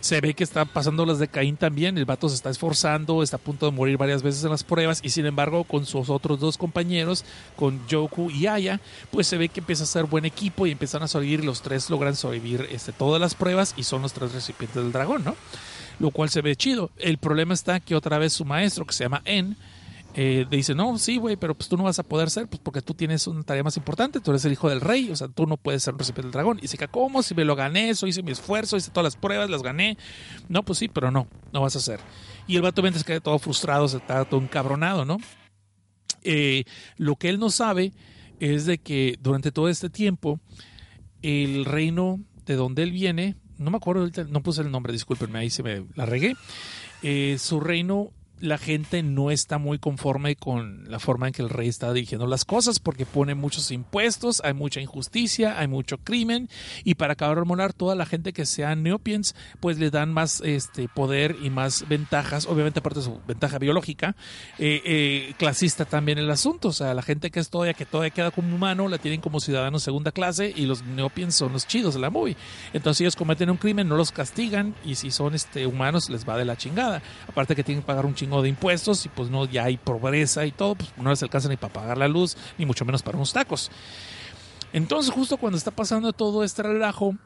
se 0.00 0.20
ve 0.20 0.34
que 0.34 0.44
está 0.44 0.64
pasando 0.64 1.04
las 1.04 1.18
de 1.18 1.28
Caín 1.28 1.56
también. 1.56 1.98
El 1.98 2.06
vato 2.06 2.28
se 2.28 2.34
está 2.34 2.50
esforzando, 2.50 3.22
está 3.22 3.36
a 3.36 3.40
punto 3.40 3.66
de 3.66 3.72
morir 3.72 3.98
varias 3.98 4.22
veces 4.22 4.42
en 4.44 4.50
las 4.50 4.64
pruebas. 4.64 5.00
Y 5.02 5.10
sin 5.10 5.26
embargo, 5.26 5.64
con 5.64 5.86
sus 5.86 6.08
otros 6.08 6.40
dos 6.40 6.56
compañeros, 6.56 7.24
con 7.56 7.86
Yoku 7.86 8.30
y 8.30 8.46
Aya, 8.46 8.80
pues 9.10 9.26
se 9.26 9.36
ve 9.36 9.48
que 9.48 9.60
empieza 9.60 9.84
a 9.84 9.86
ser 9.86 10.04
buen 10.04 10.24
equipo 10.24 10.66
y 10.66 10.72
empiezan 10.72 11.02
a 11.02 11.08
sobrevivir. 11.08 11.44
Los 11.44 11.62
tres 11.62 11.90
logran 11.90 12.16
sobrevivir 12.16 12.66
este, 12.70 12.92
todas 12.92 13.20
las 13.20 13.34
pruebas 13.34 13.74
y 13.76 13.84
son 13.84 14.02
los 14.02 14.12
tres 14.12 14.32
recipientes 14.32 14.82
del 14.82 14.92
dragón, 14.92 15.22
¿no? 15.24 15.36
Lo 15.98 16.10
cual 16.10 16.30
se 16.30 16.40
ve 16.40 16.56
chido. 16.56 16.90
El 16.96 17.18
problema 17.18 17.52
está 17.52 17.78
que 17.80 17.94
otra 17.94 18.18
vez 18.18 18.32
su 18.32 18.46
maestro, 18.46 18.86
que 18.86 18.94
se 18.94 19.04
llama 19.04 19.20
En, 19.26 19.56
eh, 20.22 20.44
dice, 20.50 20.74
no, 20.74 20.98
sí, 20.98 21.16
güey, 21.16 21.36
pero 21.36 21.54
pues 21.54 21.70
tú 21.70 21.78
no 21.78 21.84
vas 21.84 21.98
a 21.98 22.02
poder 22.02 22.28
ser, 22.28 22.46
pues 22.46 22.60
porque 22.62 22.82
tú 22.82 22.92
tienes 22.92 23.26
una 23.26 23.42
tarea 23.42 23.62
más 23.62 23.78
importante, 23.78 24.20
tú 24.20 24.32
eres 24.32 24.44
el 24.44 24.52
hijo 24.52 24.68
del 24.68 24.82
rey, 24.82 25.08
o 25.10 25.16
sea, 25.16 25.28
tú 25.28 25.46
no 25.46 25.56
puedes 25.56 25.82
ser 25.82 25.94
un 25.94 25.98
recipiente 25.98 26.26
del 26.26 26.32
dragón. 26.32 26.58
Y 26.58 26.62
dice, 26.62 26.76
¿cómo? 26.88 27.22
Si 27.22 27.34
me 27.34 27.46
lo 27.46 27.56
gané, 27.56 27.88
eso 27.88 28.06
hice 28.06 28.22
mi 28.22 28.30
esfuerzo, 28.30 28.76
hice 28.76 28.90
todas 28.90 29.04
las 29.04 29.16
pruebas, 29.16 29.48
las 29.48 29.62
gané. 29.62 29.96
No, 30.46 30.62
pues 30.62 30.78
sí, 30.78 30.88
pero 30.88 31.10
no, 31.10 31.26
no 31.54 31.62
vas 31.62 31.74
a 31.74 31.78
hacer. 31.78 32.00
Y 32.46 32.56
el 32.56 32.60
vato 32.60 32.82
se 32.92 33.02
queda 33.02 33.20
todo 33.20 33.38
frustrado, 33.38 33.88
se 33.88 33.96
está 33.96 34.26
todo 34.26 34.42
encabronado, 34.42 35.06
¿no? 35.06 35.16
Eh, 36.22 36.64
lo 36.98 37.16
que 37.16 37.30
él 37.30 37.38
no 37.38 37.48
sabe 37.48 37.94
es 38.40 38.66
de 38.66 38.76
que 38.76 39.16
durante 39.22 39.52
todo 39.52 39.70
este 39.70 39.88
tiempo, 39.88 40.38
el 41.22 41.64
reino 41.64 42.20
de 42.44 42.56
donde 42.56 42.82
él 42.82 42.92
viene, 42.92 43.36
no 43.56 43.70
me 43.70 43.78
acuerdo, 43.78 44.06
no 44.28 44.42
puse 44.42 44.60
el 44.60 44.70
nombre, 44.70 44.92
discúlpenme, 44.92 45.38
ahí 45.38 45.48
se 45.48 45.62
me 45.62 45.86
la 45.94 46.04
regué. 46.04 46.36
Eh, 47.02 47.38
su 47.38 47.58
reino 47.58 48.12
la 48.40 48.58
gente 48.58 49.02
no 49.02 49.30
está 49.30 49.58
muy 49.58 49.78
conforme 49.78 50.36
con 50.36 50.90
la 50.90 50.98
forma 50.98 51.26
en 51.26 51.32
que 51.32 51.42
el 51.42 51.50
rey 51.50 51.68
está 51.68 51.92
dirigiendo 51.92 52.26
las 52.26 52.44
cosas 52.44 52.78
porque 52.78 53.06
pone 53.06 53.34
muchos 53.34 53.70
impuestos, 53.70 54.40
hay 54.44 54.54
mucha 54.54 54.80
injusticia, 54.80 55.58
hay 55.58 55.68
mucho 55.68 55.98
crimen 55.98 56.48
y 56.84 56.94
para 56.94 57.14
acabar 57.14 57.40
toda 57.74 57.94
la 57.94 58.06
gente 58.06 58.32
que 58.32 58.46
sea 58.46 58.74
neopiens 58.74 59.34
pues 59.60 59.78
le 59.78 59.90
dan 59.90 60.12
más 60.12 60.40
este 60.40 60.88
poder 60.88 61.36
y 61.42 61.50
más 61.50 61.88
ventajas, 61.88 62.46
obviamente 62.46 62.80
aparte 62.80 63.00
de 63.00 63.04
su 63.06 63.20
ventaja 63.26 63.58
biológica, 63.58 64.16
eh, 64.58 64.82
eh, 64.84 65.34
clasista 65.38 65.84
también 65.84 66.18
el 66.18 66.30
asunto, 66.30 66.68
o 66.68 66.72
sea, 66.72 66.94
la 66.94 67.02
gente 67.02 67.30
que 67.30 67.40
es 67.40 67.50
todavía 67.50 67.74
que 67.74 67.86
todavía 67.86 68.10
queda 68.10 68.30
como 68.30 68.54
humano 68.54 68.88
la 68.88 68.98
tienen 68.98 69.20
como 69.20 69.40
ciudadanos 69.40 69.82
segunda 69.82 70.12
clase 70.12 70.52
y 70.54 70.66
los 70.66 70.82
neopiens 70.82 71.34
son 71.34 71.52
los 71.52 71.66
chidos 71.66 71.94
de 71.94 72.00
la 72.00 72.10
movie. 72.10 72.36
Entonces 72.72 73.02
ellos 73.02 73.16
cometen 73.16 73.50
un 73.50 73.56
crimen, 73.56 73.88
no 73.88 73.96
los 73.96 74.12
castigan 74.12 74.74
y 74.84 74.94
si 74.94 75.10
son 75.10 75.34
este 75.34 75.66
humanos 75.66 76.10
les 76.10 76.28
va 76.28 76.36
de 76.36 76.44
la 76.44 76.56
chingada. 76.56 77.02
Aparte 77.26 77.56
que 77.56 77.64
tienen 77.64 77.82
que 77.82 77.86
pagar 77.86 78.06
un 78.06 78.14
chingo 78.14 78.29
de 78.42 78.48
impuestos 78.48 79.04
y 79.06 79.08
pues 79.08 79.30
no 79.30 79.44
ya 79.44 79.64
hay 79.64 79.76
pobreza 79.76 80.46
y 80.46 80.52
todo, 80.52 80.76
pues 80.76 80.90
no 80.96 81.10
les 81.10 81.22
alcanza 81.22 81.48
ni 81.48 81.56
para 81.56 81.72
pagar 81.72 81.98
la 81.98 82.08
luz, 82.08 82.36
ni 82.58 82.66
mucho 82.66 82.84
menos 82.84 83.02
para 83.02 83.16
unos 83.16 83.32
tacos. 83.32 83.70
Entonces, 84.72 85.12
justo 85.12 85.36
cuando 85.36 85.58
está 85.58 85.72
pasando 85.72 86.12
todo 86.12 86.44
este 86.44 86.62
relajo, 86.62 87.16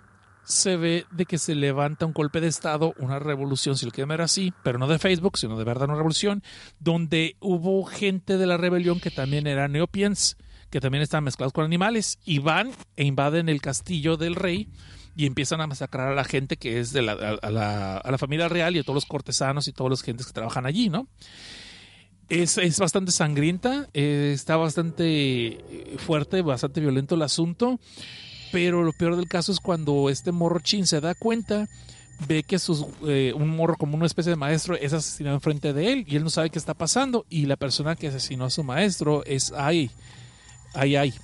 se 0.44 0.76
ve 0.76 1.06
de 1.10 1.26
que 1.26 1.38
se 1.38 1.54
levanta 1.54 2.06
un 2.06 2.12
golpe 2.12 2.40
de 2.40 2.48
Estado, 2.48 2.94
una 2.98 3.18
revolución, 3.18 3.76
si 3.76 3.86
lo 3.86 3.92
quieren 3.92 4.08
ver 4.08 4.22
así, 4.22 4.52
pero 4.62 4.78
no 4.78 4.86
de 4.86 4.98
Facebook, 4.98 5.38
sino 5.38 5.58
de 5.58 5.64
verdad 5.64 5.88
una 5.88 5.96
revolución, 5.96 6.42
donde 6.78 7.36
hubo 7.40 7.84
gente 7.84 8.36
de 8.38 8.46
la 8.46 8.56
rebelión 8.56 9.00
que 9.00 9.10
también 9.10 9.46
eran 9.46 9.72
neopiens, 9.72 10.36
que 10.70 10.80
también 10.80 11.02
estaban 11.02 11.24
mezclados 11.24 11.52
con 11.52 11.64
animales, 11.64 12.18
y 12.24 12.38
van 12.38 12.70
e 12.96 13.04
invaden 13.04 13.48
el 13.48 13.60
castillo 13.60 14.16
del 14.16 14.34
rey 14.34 14.68
y 15.16 15.26
empiezan 15.26 15.60
a 15.60 15.66
masacrar 15.66 16.08
a 16.08 16.14
la 16.14 16.24
gente 16.24 16.56
que 16.56 16.80
es 16.80 16.92
de 16.92 17.02
la, 17.02 17.12
a, 17.12 17.50
la, 17.50 17.96
a 17.98 18.10
la 18.10 18.18
familia 18.18 18.48
real 18.48 18.74
y 18.74 18.80
a 18.80 18.82
todos 18.82 18.96
los 18.96 19.06
cortesanos 19.06 19.68
y 19.68 19.72
todos 19.72 19.90
los 19.90 20.02
gentes 20.02 20.26
que 20.26 20.32
trabajan 20.32 20.66
allí, 20.66 20.88
¿no? 20.88 21.06
Es, 22.28 22.56
es 22.58 22.78
bastante 22.78 23.12
sangrienta, 23.12 23.88
eh, 23.92 24.32
está 24.34 24.56
bastante 24.56 25.04
eh, 25.06 25.96
fuerte, 25.98 26.40
bastante 26.42 26.80
violento 26.80 27.14
el 27.14 27.22
asunto, 27.22 27.78
pero 28.50 28.82
lo 28.82 28.92
peor 28.92 29.16
del 29.16 29.28
caso 29.28 29.52
es 29.52 29.60
cuando 29.60 30.08
este 30.08 30.32
morro 30.32 30.60
chin 30.60 30.86
se 30.86 31.00
da 31.00 31.14
cuenta, 31.14 31.68
ve 32.26 32.42
que 32.42 32.58
sus, 32.58 32.86
eh, 33.06 33.32
un 33.36 33.50
morro 33.50 33.76
como 33.76 33.96
una 33.96 34.06
especie 34.06 34.30
de 34.30 34.36
maestro 34.36 34.74
es 34.74 34.92
asesinado 34.94 35.36
enfrente 35.36 35.72
de 35.72 35.92
él 35.92 36.04
y 36.08 36.16
él 36.16 36.24
no 36.24 36.30
sabe 36.30 36.48
qué 36.48 36.58
está 36.58 36.72
pasando 36.72 37.26
y 37.28 37.44
la 37.44 37.56
persona 37.56 37.94
que 37.94 38.08
asesinó 38.08 38.46
a 38.46 38.50
su 38.50 38.64
maestro 38.64 39.22
es 39.26 39.52
Ai, 39.52 39.90
Ai 40.72 40.96
Ai, 40.96 41.14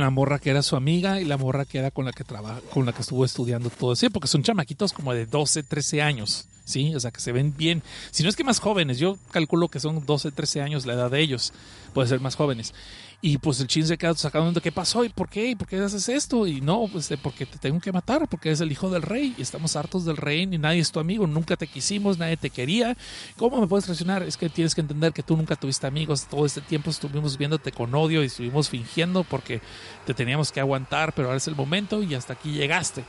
la 0.00 0.10
morra 0.10 0.38
que 0.38 0.50
era 0.50 0.62
su 0.62 0.76
amiga 0.76 1.20
y 1.20 1.24
la 1.24 1.36
morra 1.36 1.64
que 1.64 1.78
era 1.78 1.90
con 1.90 2.04
la 2.04 2.12
que 2.12 2.24
trabaja, 2.24 2.60
con 2.72 2.86
la 2.86 2.92
que 2.92 3.02
estuvo 3.02 3.24
estudiando 3.24 3.70
todo 3.70 3.92
ese, 3.92 4.10
porque 4.10 4.28
son 4.28 4.42
chamaquitos 4.42 4.92
como 4.92 5.12
de 5.14 5.26
12, 5.26 5.62
13 5.62 6.02
años, 6.02 6.48
¿sí? 6.66 6.94
O 6.94 7.00
sea, 7.00 7.10
que 7.10 7.20
se 7.20 7.32
ven 7.32 7.54
bien, 7.56 7.82
si 8.10 8.22
no 8.22 8.28
es 8.28 8.36
que 8.36 8.44
más 8.44 8.60
jóvenes, 8.60 8.98
yo 8.98 9.16
calculo 9.30 9.68
que 9.68 9.80
son 9.80 10.04
12, 10.04 10.32
13 10.32 10.60
años 10.60 10.84
la 10.84 10.92
edad 10.92 11.10
de 11.10 11.20
ellos, 11.20 11.54
puede 11.94 12.08
ser 12.08 12.20
más 12.20 12.34
jóvenes. 12.36 12.74
Y 13.22 13.38
pues 13.38 13.58
el 13.60 13.66
chin 13.66 13.86
se 13.86 13.96
queda 13.96 14.14
sacando 14.14 14.60
qué 14.60 14.70
pasó 14.70 15.02
y 15.02 15.08
por 15.08 15.30
qué, 15.30 15.48
y 15.50 15.54
por 15.54 15.66
qué 15.66 15.78
haces 15.78 16.08
esto. 16.10 16.46
Y 16.46 16.60
no, 16.60 16.86
pues 16.92 17.08
porque 17.22 17.46
te 17.46 17.56
tengo 17.56 17.80
que 17.80 17.90
matar, 17.90 18.28
porque 18.28 18.50
eres 18.50 18.60
el 18.60 18.70
hijo 18.70 18.90
del 18.90 19.00
rey 19.00 19.34
y 19.38 19.42
estamos 19.42 19.74
hartos 19.74 20.04
del 20.04 20.18
rey 20.18 20.42
y 20.42 20.58
nadie 20.58 20.80
es 20.80 20.92
tu 20.92 21.00
amigo, 21.00 21.26
nunca 21.26 21.56
te 21.56 21.66
quisimos, 21.66 22.18
nadie 22.18 22.36
te 22.36 22.50
quería. 22.50 22.94
¿Cómo 23.38 23.58
me 23.60 23.66
puedes 23.66 23.86
traicionar? 23.86 24.22
Es 24.22 24.36
que 24.36 24.50
tienes 24.50 24.74
que 24.74 24.82
entender 24.82 25.12
que 25.14 25.22
tú 25.22 25.34
nunca 25.36 25.56
tuviste 25.56 25.86
amigos, 25.86 26.26
todo 26.26 26.44
este 26.44 26.60
tiempo 26.60 26.90
estuvimos 26.90 27.38
viéndote 27.38 27.72
con 27.72 27.94
odio 27.94 28.22
y 28.22 28.26
estuvimos 28.26 28.68
fingiendo 28.68 29.24
porque 29.24 29.62
te 30.04 30.12
teníamos 30.12 30.52
que 30.52 30.60
aguantar, 30.60 31.14
pero 31.14 31.28
ahora 31.28 31.38
es 31.38 31.48
el 31.48 31.56
momento 31.56 32.02
y 32.02 32.14
hasta 32.14 32.34
aquí 32.34 32.52
llegaste. 32.52 33.04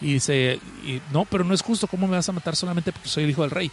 Y 0.00 0.14
dice, 0.14 0.60
y, 0.84 1.00
no, 1.12 1.24
pero 1.24 1.44
no 1.44 1.54
es 1.54 1.62
justo, 1.62 1.86
¿cómo 1.86 2.06
me 2.06 2.16
vas 2.16 2.28
a 2.28 2.32
matar 2.32 2.54
solamente 2.56 2.92
porque 2.92 3.08
soy 3.08 3.24
el 3.24 3.30
hijo 3.30 3.42
del 3.42 3.50
rey? 3.50 3.70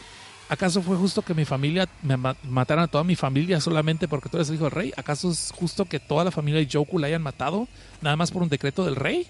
¿Acaso 0.47 0.81
fue 0.81 0.95
justo 0.95 1.23
que 1.23 1.33
mi 1.33 1.43
familia 1.43 1.89
me 2.03 2.17
mataran 2.17 2.83
a 2.83 2.87
toda 2.87 3.03
mi 3.03 3.15
familia 3.15 3.59
solamente 3.59 4.07
porque 4.07 4.29
tú 4.29 4.37
eres 4.37 4.49
el 4.49 4.55
hijo 4.55 4.65
del 4.65 4.73
rey? 4.73 4.93
¿Acaso 4.95 5.31
es 5.31 5.51
justo 5.55 5.85
que 5.85 5.99
toda 5.99 6.23
la 6.23 6.31
familia 6.31 6.59
de 6.59 6.69
Joku 6.71 6.99
la 6.99 7.07
hayan 7.07 7.23
matado 7.23 7.67
nada 8.01 8.15
más 8.15 8.31
por 8.31 8.43
un 8.43 8.49
decreto 8.49 8.85
del 8.85 8.95
rey? 8.95 9.27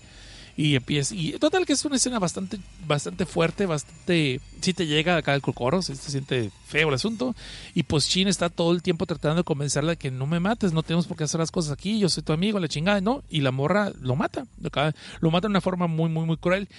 Y 0.57 0.76
empieza, 0.76 1.14
y 1.14 1.34
total 1.34 1.65
que 1.65 1.73
es 1.73 1.84
una 1.84 1.98
escena 1.98 2.18
bastante, 2.18 2.60
bastante 2.88 3.26
fuerte, 3.26 3.65
bastante, 3.65 4.40
si 4.61 4.73
te 4.73 4.88
llega 4.88 5.18
acá 5.18 5.36
el 5.36 5.41
cocoro, 5.41 5.82
si 5.82 5.95
se 5.95 6.11
siente 6.11 6.49
feo 6.65 6.88
el 6.88 6.95
asunto. 6.95 7.36
Y 7.73 7.84
pues 7.84 8.07
Chin 8.07 8.30
está 8.30 8.49
todo 8.49 8.72
el 8.72 8.82
tiempo 8.82 9.06
tratando 9.06 9.38
de 9.38 9.44
convencerla 9.44 9.91
de 9.91 9.98
que 9.98 10.11
no 10.11 10.27
me 10.27 10.40
mates, 10.40 10.72
no 10.72 10.82
tenemos 10.82 11.07
por 11.07 11.18
qué 11.18 11.26
hacer 11.26 11.41
las 11.41 11.52
cosas 11.52 11.73
aquí, 11.73 11.99
yo 11.99 12.07
soy 12.07 12.23
tu 12.23 12.32
amigo, 12.32 12.60
la 12.60 12.69
chingada, 12.69 13.02
¿no? 13.02 13.23
Y 13.30 13.41
la 13.41 13.52
morra 13.52 13.91
lo 13.99 14.15
mata, 14.15 14.45
lo 15.19 15.32
mata 15.32 15.48
de 15.48 15.52
una 15.52 15.61
forma 15.61 15.88
muy, 15.88 16.10
muy, 16.10 16.26
muy 16.26 16.38
cruel. 16.38 16.69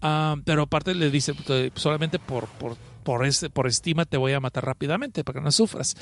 Uh, 0.00 0.40
pero 0.44 0.62
aparte 0.62 0.94
le 0.94 1.10
dice, 1.10 1.34
solamente 1.74 2.20
por, 2.20 2.46
por 2.46 2.76
por, 3.04 3.24
ese, 3.24 3.50
por 3.50 3.68
estima 3.68 4.06
te 4.06 4.16
voy 4.16 4.32
a 4.32 4.40
matar 4.40 4.64
rápidamente 4.64 5.22
para 5.22 5.38
que 5.38 5.44
no 5.44 5.52
sufras. 5.52 5.94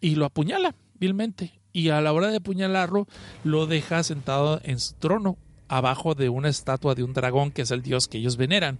Y 0.00 0.14
lo 0.14 0.26
apuñala 0.26 0.76
vilmente. 1.00 1.58
Y 1.72 1.88
a 1.88 2.00
la 2.00 2.12
hora 2.12 2.28
de 2.28 2.36
apuñalarlo, 2.36 3.08
lo 3.42 3.66
deja 3.66 4.02
sentado 4.04 4.60
en 4.62 4.78
su 4.78 4.94
trono, 4.94 5.38
abajo 5.68 6.14
de 6.14 6.28
una 6.28 6.48
estatua 6.48 6.94
de 6.94 7.02
un 7.02 7.12
dragón 7.12 7.50
que 7.50 7.62
es 7.62 7.70
el 7.70 7.82
dios 7.82 8.08
que 8.08 8.18
ellos 8.18 8.36
veneran. 8.36 8.78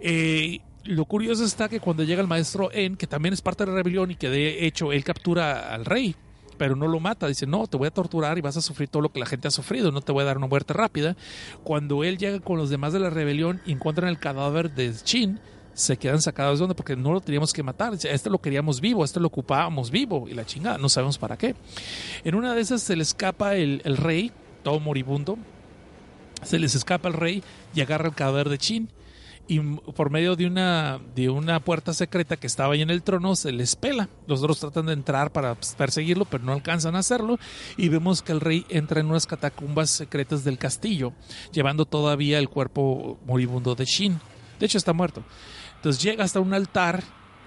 Eh, 0.00 0.60
lo 0.84 1.04
curioso 1.04 1.44
está 1.44 1.68
que 1.68 1.80
cuando 1.80 2.04
llega 2.04 2.22
el 2.22 2.26
maestro 2.26 2.70
En, 2.72 2.96
que 2.96 3.06
también 3.06 3.34
es 3.34 3.42
parte 3.42 3.64
de 3.64 3.70
la 3.70 3.76
rebelión 3.76 4.10
y 4.10 4.16
que 4.16 4.30
de 4.30 4.66
hecho 4.66 4.92
él 4.92 5.04
captura 5.04 5.74
al 5.74 5.84
rey, 5.84 6.14
pero 6.56 6.74
no 6.74 6.88
lo 6.88 7.00
mata. 7.00 7.26
Dice, 7.26 7.46
no, 7.46 7.66
te 7.66 7.76
voy 7.76 7.88
a 7.88 7.90
torturar 7.90 8.38
y 8.38 8.40
vas 8.40 8.56
a 8.56 8.62
sufrir 8.62 8.88
todo 8.88 9.02
lo 9.02 9.12
que 9.12 9.20
la 9.20 9.26
gente 9.26 9.48
ha 9.48 9.50
sufrido, 9.50 9.92
no 9.92 10.00
te 10.00 10.12
voy 10.12 10.22
a 10.22 10.26
dar 10.26 10.38
una 10.38 10.46
muerte 10.46 10.72
rápida. 10.72 11.16
Cuando 11.64 12.02
él 12.04 12.18
llega 12.18 12.40
con 12.40 12.56
los 12.58 12.70
demás 12.70 12.92
de 12.92 13.00
la 13.00 13.10
rebelión 13.10 13.60
y 13.66 13.72
encuentran 13.72 14.08
el 14.08 14.18
cadáver 14.18 14.74
de 14.74 14.92
Chin, 14.94 15.38
se 15.74 15.96
quedan 15.96 16.20
sacados 16.20 16.58
de 16.58 16.64
onda 16.64 16.74
porque 16.74 16.96
no 16.96 17.12
lo 17.12 17.20
teníamos 17.20 17.52
que 17.52 17.62
matar. 17.62 17.94
Este 17.94 18.30
lo 18.30 18.40
queríamos 18.40 18.80
vivo, 18.80 19.04
este 19.04 19.20
lo 19.20 19.28
ocupábamos 19.28 19.90
vivo 19.90 20.28
y 20.28 20.34
la 20.34 20.44
chingada, 20.44 20.78
no 20.78 20.88
sabemos 20.88 21.18
para 21.18 21.36
qué. 21.36 21.54
En 22.24 22.34
una 22.34 22.54
de 22.54 22.60
esas 22.60 22.82
se 22.82 22.96
le 22.96 23.02
escapa 23.02 23.54
el, 23.54 23.80
el 23.84 23.96
rey, 23.96 24.32
todo 24.62 24.80
moribundo, 24.80 25.38
se 26.42 26.58
les 26.58 26.74
escapa 26.74 27.08
el 27.08 27.14
rey 27.14 27.42
y 27.74 27.80
agarra 27.80 28.08
el 28.08 28.14
cadáver 28.14 28.48
de 28.48 28.58
Chin. 28.58 28.88
Y 29.48 29.58
por 29.58 30.10
medio 30.10 30.36
de 30.36 30.46
una, 30.46 31.00
de 31.16 31.28
una 31.28 31.58
puerta 31.58 31.92
secreta 31.92 32.36
que 32.36 32.46
estaba 32.46 32.74
ahí 32.74 32.82
en 32.82 32.90
el 32.90 33.02
trono, 33.02 33.34
se 33.34 33.50
les 33.50 33.74
pela. 33.74 34.08
Los 34.28 34.40
otros 34.42 34.60
tratan 34.60 34.86
de 34.86 34.92
entrar 34.92 35.32
para 35.32 35.56
perseguirlo, 35.76 36.24
pero 36.24 36.44
no 36.44 36.52
alcanzan 36.52 36.94
a 36.94 37.00
hacerlo. 37.00 37.36
Y 37.76 37.88
vemos 37.88 38.22
que 38.22 38.30
el 38.30 38.40
rey 38.40 38.64
entra 38.68 39.00
en 39.00 39.06
unas 39.06 39.26
catacumbas 39.26 39.90
secretas 39.90 40.44
del 40.44 40.56
castillo, 40.56 41.12
llevando 41.52 41.84
todavía 41.84 42.38
el 42.38 42.48
cuerpo 42.48 43.18
moribundo 43.26 43.74
de 43.74 43.86
Shin. 43.86 44.20
De 44.60 44.66
hecho, 44.66 44.78
está 44.78 44.92
muerto. 44.92 45.24
Entonces 45.76 46.00
llega 46.00 46.22
hasta 46.22 46.38
un 46.38 46.54
altar 46.54 47.02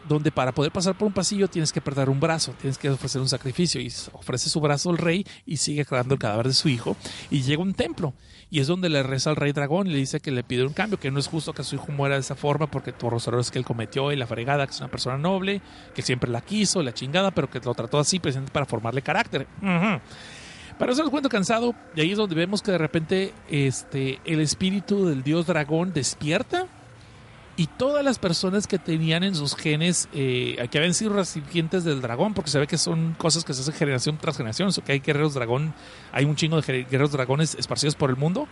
donde 0.07 0.31
para 0.31 0.51
poder 0.51 0.71
pasar 0.71 0.97
por 0.97 1.07
un 1.07 1.13
pasillo 1.13 1.47
tienes 1.47 1.71
que 1.71 1.79
perder 1.79 2.09
un 2.09 2.19
brazo, 2.19 2.53
tienes 2.59 2.77
que 2.77 2.89
ofrecer 2.89 3.21
un 3.21 3.29
sacrificio 3.29 3.79
y 3.79 3.91
ofrece 4.11 4.49
su 4.49 4.59
brazo 4.59 4.89
al 4.89 4.97
rey 4.97 5.25
y 5.45 5.57
sigue 5.57 5.85
creando 5.85 6.15
el 6.15 6.19
cadáver 6.19 6.47
de 6.47 6.53
su 6.53 6.67
hijo 6.67 6.97
y 7.29 7.41
llega 7.41 7.61
a 7.61 7.65
un 7.65 7.73
templo 7.73 8.13
y 8.53 8.59
es 8.59 8.67
donde 8.67 8.87
le 8.87 9.01
reza 9.01 9.31
al 9.31 9.35
rey 9.35 9.51
dragón 9.51 9.87
y 9.87 9.93
le 9.93 9.97
dice 9.97 10.19
que 10.19 10.29
le 10.29 10.43
pide 10.43 10.63
un 10.63 10.73
cambio, 10.73 10.99
que 10.99 11.09
no 11.09 11.17
es 11.17 11.27
justo 11.27 11.53
que 11.53 11.63
su 11.63 11.73
hijo 11.73 11.91
muera 11.91 12.13
de 12.13 12.21
esa 12.21 12.35
forma 12.35 12.67
porque 12.67 12.93
por 12.93 13.11
los 13.11 13.27
errores 13.27 13.49
que 13.49 13.57
él 13.57 13.65
cometió 13.65 14.11
y 14.11 14.15
la 14.15 14.27
fregada, 14.27 14.67
que 14.67 14.73
es 14.73 14.79
una 14.79 14.89
persona 14.89 15.17
noble, 15.17 15.59
que 15.95 16.03
siempre 16.03 16.29
la 16.29 16.39
quiso, 16.41 16.83
la 16.83 16.93
chingada, 16.93 17.31
pero 17.31 17.49
que 17.49 17.59
lo 17.59 17.73
trató 17.73 17.97
así 17.97 18.19
precisamente 18.19 18.53
para 18.53 18.67
formarle 18.67 19.01
carácter. 19.01 19.47
Para 20.77 20.91
eso 20.91 21.01
el 21.01 21.09
cuento 21.09 21.29
cansado 21.29 21.73
y 21.95 22.01
ahí 22.01 22.11
es 22.11 22.17
donde 22.19 22.35
vemos 22.35 22.61
que 22.61 22.73
de 22.73 22.77
repente 22.77 23.33
este, 23.49 24.19
el 24.23 24.39
espíritu 24.39 25.07
del 25.07 25.23
dios 25.23 25.47
dragón 25.47 25.91
despierta 25.91 26.67
y 27.55 27.67
todas 27.67 28.03
las 28.03 28.17
personas 28.17 28.65
que 28.65 28.79
tenían 28.79 29.23
en 29.23 29.35
sus 29.35 29.55
genes, 29.55 30.09
eh, 30.13 30.67
que 30.71 30.77
habían 30.79 30.93
sido 30.93 31.13
recipientes 31.13 31.83
del 31.83 32.01
dragón, 32.01 32.33
porque 32.33 32.49
se 32.49 32.59
ve 32.59 32.65
que 32.65 32.79
son 32.79 33.13
cosas 33.13 33.43
que 33.43 33.53
se 33.53 33.61
hacen 33.61 33.75
generación 33.75 34.17
tras 34.17 34.37
generación, 34.37 34.71
que 34.83 34.91
hay 34.91 34.99
guerreros 34.99 35.35
dragón, 35.35 35.73
hay 36.11 36.25
un 36.25 36.35
chingo 36.35 36.59
de 36.59 36.83
guerreros 36.83 37.11
dragones 37.11 37.55
esparcidos 37.55 37.95
por 37.95 38.09
el 38.09 38.15
mundo, 38.15 38.47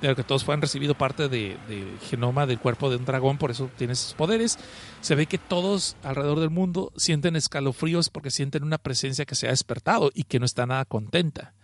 de 0.00 0.16
que 0.16 0.24
todos 0.24 0.48
han 0.48 0.62
recibido 0.62 0.94
parte 0.94 1.28
del 1.28 1.58
de 1.68 1.86
genoma 2.08 2.46
del 2.46 2.58
cuerpo 2.58 2.90
de 2.90 2.96
un 2.96 3.04
dragón, 3.04 3.38
por 3.38 3.50
eso 3.50 3.70
tiene 3.76 3.92
esos 3.92 4.14
poderes. 4.14 4.58
Se 5.00 5.14
ve 5.14 5.26
que 5.26 5.38
todos 5.38 5.96
alrededor 6.02 6.40
del 6.40 6.50
mundo 6.50 6.92
sienten 6.96 7.36
escalofríos 7.36 8.08
porque 8.08 8.30
sienten 8.30 8.64
una 8.64 8.78
presencia 8.78 9.24
que 9.26 9.36
se 9.36 9.46
ha 9.46 9.50
despertado 9.50 10.10
y 10.12 10.24
que 10.24 10.40
no 10.40 10.46
está 10.46 10.66
nada 10.66 10.84
contenta. 10.86 11.54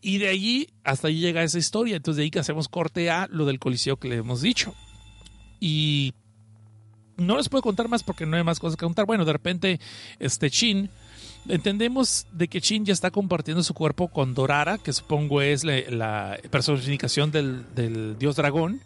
Y 0.00 0.18
de 0.18 0.28
allí 0.28 0.68
hasta 0.82 1.08
allí 1.08 1.20
llega 1.20 1.44
esa 1.44 1.58
historia. 1.58 1.96
Entonces 1.96 2.16
de 2.16 2.24
ahí 2.24 2.30
que 2.30 2.40
hacemos 2.40 2.68
corte 2.68 3.10
a 3.10 3.28
lo 3.30 3.44
del 3.46 3.60
coliseo 3.60 3.96
que 3.96 4.08
le 4.08 4.16
hemos 4.16 4.42
dicho. 4.42 4.74
Y 5.60 6.14
no 7.16 7.36
les 7.36 7.48
puedo 7.48 7.62
contar 7.62 7.88
más 7.88 8.02
porque 8.02 8.26
no 8.26 8.36
hay 8.36 8.44
más 8.44 8.58
cosas 8.58 8.76
que 8.76 8.84
contar. 8.84 9.06
Bueno, 9.06 9.24
de 9.24 9.32
repente, 9.32 9.80
este 10.18 10.50
Chin, 10.50 10.90
entendemos 11.48 12.26
de 12.32 12.48
que 12.48 12.60
Chin 12.60 12.84
ya 12.84 12.92
está 12.92 13.10
compartiendo 13.10 13.62
su 13.62 13.74
cuerpo 13.74 14.08
con 14.08 14.34
Dorara, 14.34 14.78
que 14.78 14.92
supongo 14.92 15.40
es 15.40 15.64
la, 15.64 16.38
personificación 16.50 17.30
del, 17.30 17.74
del, 17.74 18.18
dios 18.18 18.36
dragón. 18.36 18.80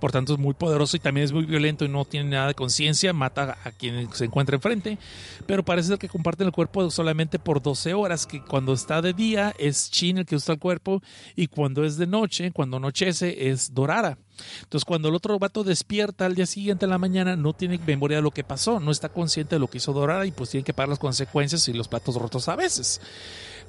Por 0.00 0.12
tanto, 0.12 0.34
es 0.34 0.38
muy 0.38 0.52
poderoso 0.52 0.96
y 0.98 1.00
también 1.00 1.24
es 1.24 1.32
muy 1.32 1.46
violento 1.46 1.86
y 1.86 1.88
no 1.88 2.04
tiene 2.04 2.28
nada 2.28 2.48
de 2.48 2.54
conciencia. 2.54 3.14
Mata 3.14 3.56
a 3.64 3.70
quien 3.70 4.12
se 4.12 4.26
encuentra 4.26 4.56
enfrente. 4.56 4.98
Pero 5.46 5.64
parece 5.64 5.88
ser 5.88 5.98
que 5.98 6.08
comparten 6.08 6.46
el 6.46 6.52
cuerpo 6.52 6.90
solamente 6.90 7.38
por 7.38 7.62
12 7.62 7.94
horas. 7.94 8.26
Que 8.26 8.42
cuando 8.42 8.74
está 8.74 9.00
de 9.00 9.14
día 9.14 9.54
es 9.58 9.90
Chin 9.90 10.18
el 10.18 10.26
que 10.26 10.36
usa 10.36 10.52
el 10.52 10.60
cuerpo. 10.60 11.02
Y 11.34 11.46
cuando 11.46 11.82
es 11.82 11.96
de 11.96 12.06
noche, 12.06 12.52
cuando 12.52 12.76
anochece, 12.76 13.48
es 13.48 13.72
Dorara. 13.72 14.18
Entonces, 14.62 14.84
cuando 14.84 15.08
el 15.08 15.14
otro 15.14 15.38
vato 15.38 15.64
despierta 15.64 16.26
al 16.26 16.34
día 16.34 16.46
siguiente 16.46 16.86
en 16.86 16.90
la 16.90 16.98
mañana, 16.98 17.36
no 17.36 17.52
tiene 17.52 17.78
memoria 17.78 18.18
de 18.18 18.22
lo 18.22 18.30
que 18.30 18.44
pasó, 18.44 18.80
no 18.80 18.90
está 18.90 19.08
consciente 19.08 19.56
de 19.56 19.60
lo 19.60 19.68
que 19.68 19.78
hizo 19.78 19.92
Dorada 19.92 20.26
y 20.26 20.30
pues 20.30 20.50
tiene 20.50 20.64
que 20.64 20.72
pagar 20.72 20.90
las 20.90 20.98
consecuencias 20.98 21.68
y 21.68 21.72
los 21.72 21.88
platos 21.88 22.16
rotos 22.16 22.48
a 22.48 22.56
veces. 22.56 23.00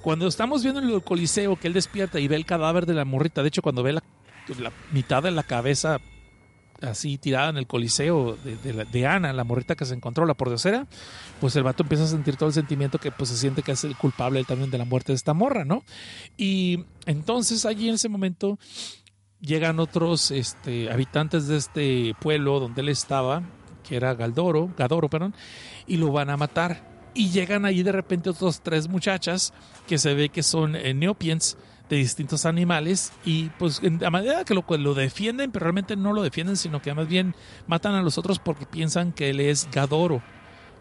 Cuando 0.02 0.27
estamos 0.27 0.64
viendo 0.64 0.81
en 0.81 0.89
el 0.89 1.03
coliseo 1.03 1.56
que 1.56 1.68
él 1.68 1.73
despierta 1.73 2.19
y 2.19 2.27
ve 2.27 2.35
el 2.35 2.45
cadáver 2.45 2.85
de 2.85 2.94
la 2.94 3.06
morrita, 3.06 3.41
de 3.41 3.49
hecho, 3.49 3.61
cuando 3.61 3.84
ve 3.84 3.94
la, 3.94 4.03
la 4.60 4.72
mitad 4.91 5.23
de 5.23 5.31
la 5.31 5.44
cabeza 5.44 5.99
así 6.81 7.18
tirada 7.18 7.49
en 7.49 7.57
el 7.57 7.68
coliseo 7.68 8.38
de, 8.44 8.85
de, 8.85 9.07
Ana, 9.07 9.34
la 9.34 9.44
morrita 9.44 9.76
que 9.76 9.85
se 9.85 9.94
encontró, 9.94 10.26
la 10.26 10.34
pordiosera, 10.34 10.88
pues 11.39 11.56
el 11.56 11.64
vato 11.64 11.84
empieza 11.84 12.03
a 12.03 12.07
sentir 12.07 12.35
todo 12.35 12.49
el 12.49 12.53
sentimiento 12.53 12.99
que 12.99 13.11
pues 13.11 13.30
se 13.30 13.38
siente 13.38 13.64
que 13.64 13.72
es 13.72 13.84
el 13.84 13.95
culpable 13.95 14.44
también 14.44 14.69
de 14.69 14.77
la 14.77 14.85
muerte 14.85 15.11
de 15.11 15.15
esta 15.15 15.34
morra, 15.34 15.65
¿no? 15.65 15.84
Y 16.38 16.85
entonces 17.06 17.65
allí 17.65 17.89
en 17.89 17.95
ese 17.95 18.10
momento 18.10 18.60
llegan 19.42 19.80
otros 19.80 20.32
este, 20.32 20.92
habitantes 20.92 21.48
de 21.48 21.58
este 21.58 22.16
pueblo 22.20 22.60
donde 22.60 22.82
él 22.82 22.90
estaba, 22.90 23.44
que 23.88 23.96
era 23.96 24.14
Galdoro, 24.14 24.70
Gadoro, 24.78 25.10
perdón, 25.10 25.34
y 25.86 25.98
lo 25.98 26.12
van 26.12 26.30
a 26.30 26.38
matar. 26.38 26.98
Y 27.14 27.30
llegan 27.30 27.66
ahí 27.66 27.82
de 27.82 27.92
repente 27.92 28.30
otros 28.30 28.62
tres 28.62 28.88
muchachas 28.88 29.54
que 29.88 29.98
se 29.98 30.14
ve 30.14 30.30
que 30.30 30.44
son 30.44 30.76
eh, 30.76 30.94
neopiens 30.94 31.58
de 31.90 31.96
distintos 31.96 32.46
animales 32.46 33.14
y 33.24 33.50
pues 33.58 33.82
la 33.82 34.12
manera 34.12 34.44
que 34.44 34.54
lo, 34.54 34.66
lo 34.78 34.94
defienden, 34.94 35.52
pero 35.52 35.64
realmente 35.64 35.96
no 35.96 36.14
lo 36.14 36.22
defienden, 36.22 36.58
sino 36.58 36.82
que 36.82 36.94
más 36.94 37.08
bien 37.08 37.34
matan 37.66 37.96
a 37.96 38.02
los 38.02 38.18
otros 38.18 38.40
porque 38.40 38.66
piensan 38.66 39.14
que 39.14 39.30
él 39.30 39.40
es 39.40 39.70
Gadoro, 39.72 40.22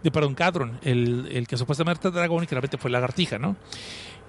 de, 0.03 0.11
perdón, 0.11 0.35
Cadron, 0.35 0.79
el, 0.83 1.29
el 1.33 1.47
que 1.47 1.57
supuestamente 1.57 2.09
es 2.09 2.15
dragón 2.15 2.45
y 2.45 2.47
que 2.47 2.55
realmente 2.55 2.77
fue 2.77 2.91
lagartija, 2.91 3.39
¿no? 3.39 3.57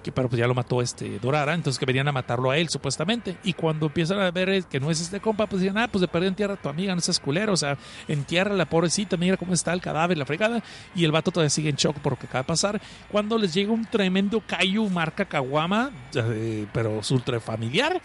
Que 0.02 0.12
pero 0.12 0.28
pues 0.28 0.38
ya 0.38 0.46
lo 0.46 0.54
mató 0.54 0.80
este 0.80 1.18
Dorara, 1.18 1.54
entonces 1.54 1.78
que 1.78 1.86
venían 1.86 2.08
a 2.08 2.12
matarlo 2.12 2.50
a 2.50 2.58
él 2.58 2.68
supuestamente. 2.68 3.36
Y 3.44 3.52
cuando 3.52 3.86
empiezan 3.86 4.20
a 4.20 4.30
ver 4.30 4.64
que 4.64 4.80
no 4.80 4.90
es 4.90 5.00
este 5.00 5.20
compa, 5.20 5.46
pues 5.46 5.62
dicen, 5.62 5.78
ah, 5.78 5.88
pues 5.88 6.00
de 6.00 6.08
perder 6.08 6.28
en 6.28 6.34
tierra 6.34 6.54
a 6.54 6.56
tu 6.56 6.68
amiga, 6.68 6.94
no 6.94 7.00
seas 7.00 7.20
culero, 7.20 7.52
o 7.52 7.56
sea, 7.56 7.76
entierra 8.06 8.54
la 8.54 8.66
pobrecita, 8.66 9.16
mira 9.16 9.36
cómo 9.36 9.52
está 9.52 9.72
el 9.72 9.80
cadáver, 9.80 10.18
la 10.18 10.24
fregada. 10.24 10.62
Y 10.94 11.04
el 11.04 11.12
vato 11.12 11.30
todavía 11.30 11.50
sigue 11.50 11.70
en 11.70 11.76
shock 11.76 11.96
por 11.98 12.12
lo 12.12 12.18
que 12.18 12.26
acaba 12.26 12.42
de 12.42 12.46
pasar. 12.46 12.80
Cuando 13.10 13.38
les 13.38 13.52
llega 13.54 13.72
un 13.72 13.84
tremendo 13.86 14.42
Kaiju 14.46 14.88
marca 14.88 15.24
Kawama, 15.24 15.90
eh, 16.14 16.66
pero 16.72 17.02
su 17.02 17.14
ultra 17.14 17.40
familiar 17.40 18.00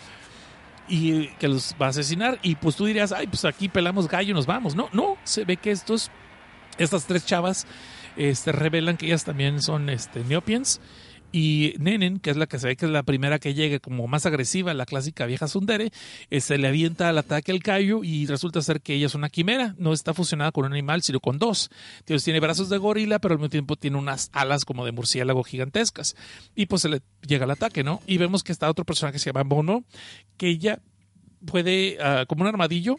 y 0.88 1.28
que 1.36 1.48
los 1.48 1.76
va 1.82 1.88
a 1.88 1.90
asesinar 1.90 2.40
y 2.42 2.56
pues 2.56 2.76
tú 2.76 2.86
dirías, 2.86 3.12
ay, 3.12 3.28
pues 3.28 3.46
aquí 3.46 3.70
pelamos 3.70 4.08
gallo 4.08 4.32
y 4.32 4.34
nos 4.34 4.46
vamos. 4.46 4.76
No, 4.76 4.90
no, 4.92 5.18
se 5.24 5.46
ve 5.46 5.58
que 5.58 5.72
estos, 5.72 6.12
estas 6.78 7.06
tres 7.06 7.26
chavas 7.26 7.66
este, 8.16 8.52
revelan 8.52 8.98
que 8.98 9.08
ellas 9.08 9.24
también 9.24 9.62
son 9.62 9.90
este, 9.90 10.24
neopiens 10.24 10.82
y 11.34 11.74
Nenen, 11.80 12.20
que 12.20 12.30
es 12.30 12.38
la 12.38 12.46
que 12.46 12.60
se 12.60 12.68
ve 12.68 12.76
que 12.78 12.86
es 12.86 12.92
la 12.92 13.02
primera 13.02 13.40
que 13.40 13.56
llegue 13.56 13.80
como 13.80 14.08
más 14.08 14.28
agresiva, 14.28 14.72
la 14.76 14.86
clásica 14.86 15.26
vieja 15.26 15.48
Sundere, 15.48 15.92
eh, 16.30 16.40
se 16.42 16.60
le 16.60 16.68
avienta 16.68 17.10
al 17.10 17.18
ataque 17.18 17.52
al 17.52 17.64
Kaiju 17.64 18.04
y 18.04 18.28
resulta 18.28 18.62
ser 18.62 18.82
que 18.82 18.94
ella 18.94 19.08
es 19.08 19.16
una 19.16 19.30
quimera, 19.30 19.74
no 19.80 19.94
está 19.94 20.14
fusionada 20.14 20.52
con 20.52 20.66
un 20.66 20.74
animal, 20.74 21.02
sino 21.02 21.20
con 21.20 21.40
dos. 21.40 21.72
Entonces 22.00 22.24
tiene 22.24 22.40
brazos 22.40 22.70
de 22.70 22.78
gorila, 22.78 23.18
pero 23.18 23.34
al 23.34 23.40
mismo 23.40 23.50
tiempo 23.50 23.76
tiene 23.76 23.98
unas 23.98 24.30
alas 24.32 24.64
como 24.64 24.86
de 24.86 24.92
murciélago 24.92 25.44
gigantescas. 25.44 26.16
Y 26.56 26.68
pues 26.68 26.84
se 26.84 26.90
le 26.90 27.02
llega 27.28 27.46
el 27.46 27.52
ataque, 27.52 27.84
¿no? 27.84 28.00
Y 28.06 28.20
vemos 28.20 28.44
que 28.44 28.52
está 28.52 28.70
otro 28.70 28.86
personaje 28.86 29.14
que 29.14 29.20
se 29.20 29.32
llama 29.32 29.44
Mono, 29.44 29.84
que 30.38 30.50
ella 30.50 30.82
puede, 31.48 31.98
ah, 32.00 32.26
como 32.28 32.44
un 32.44 32.48
armadillo, 32.48 32.98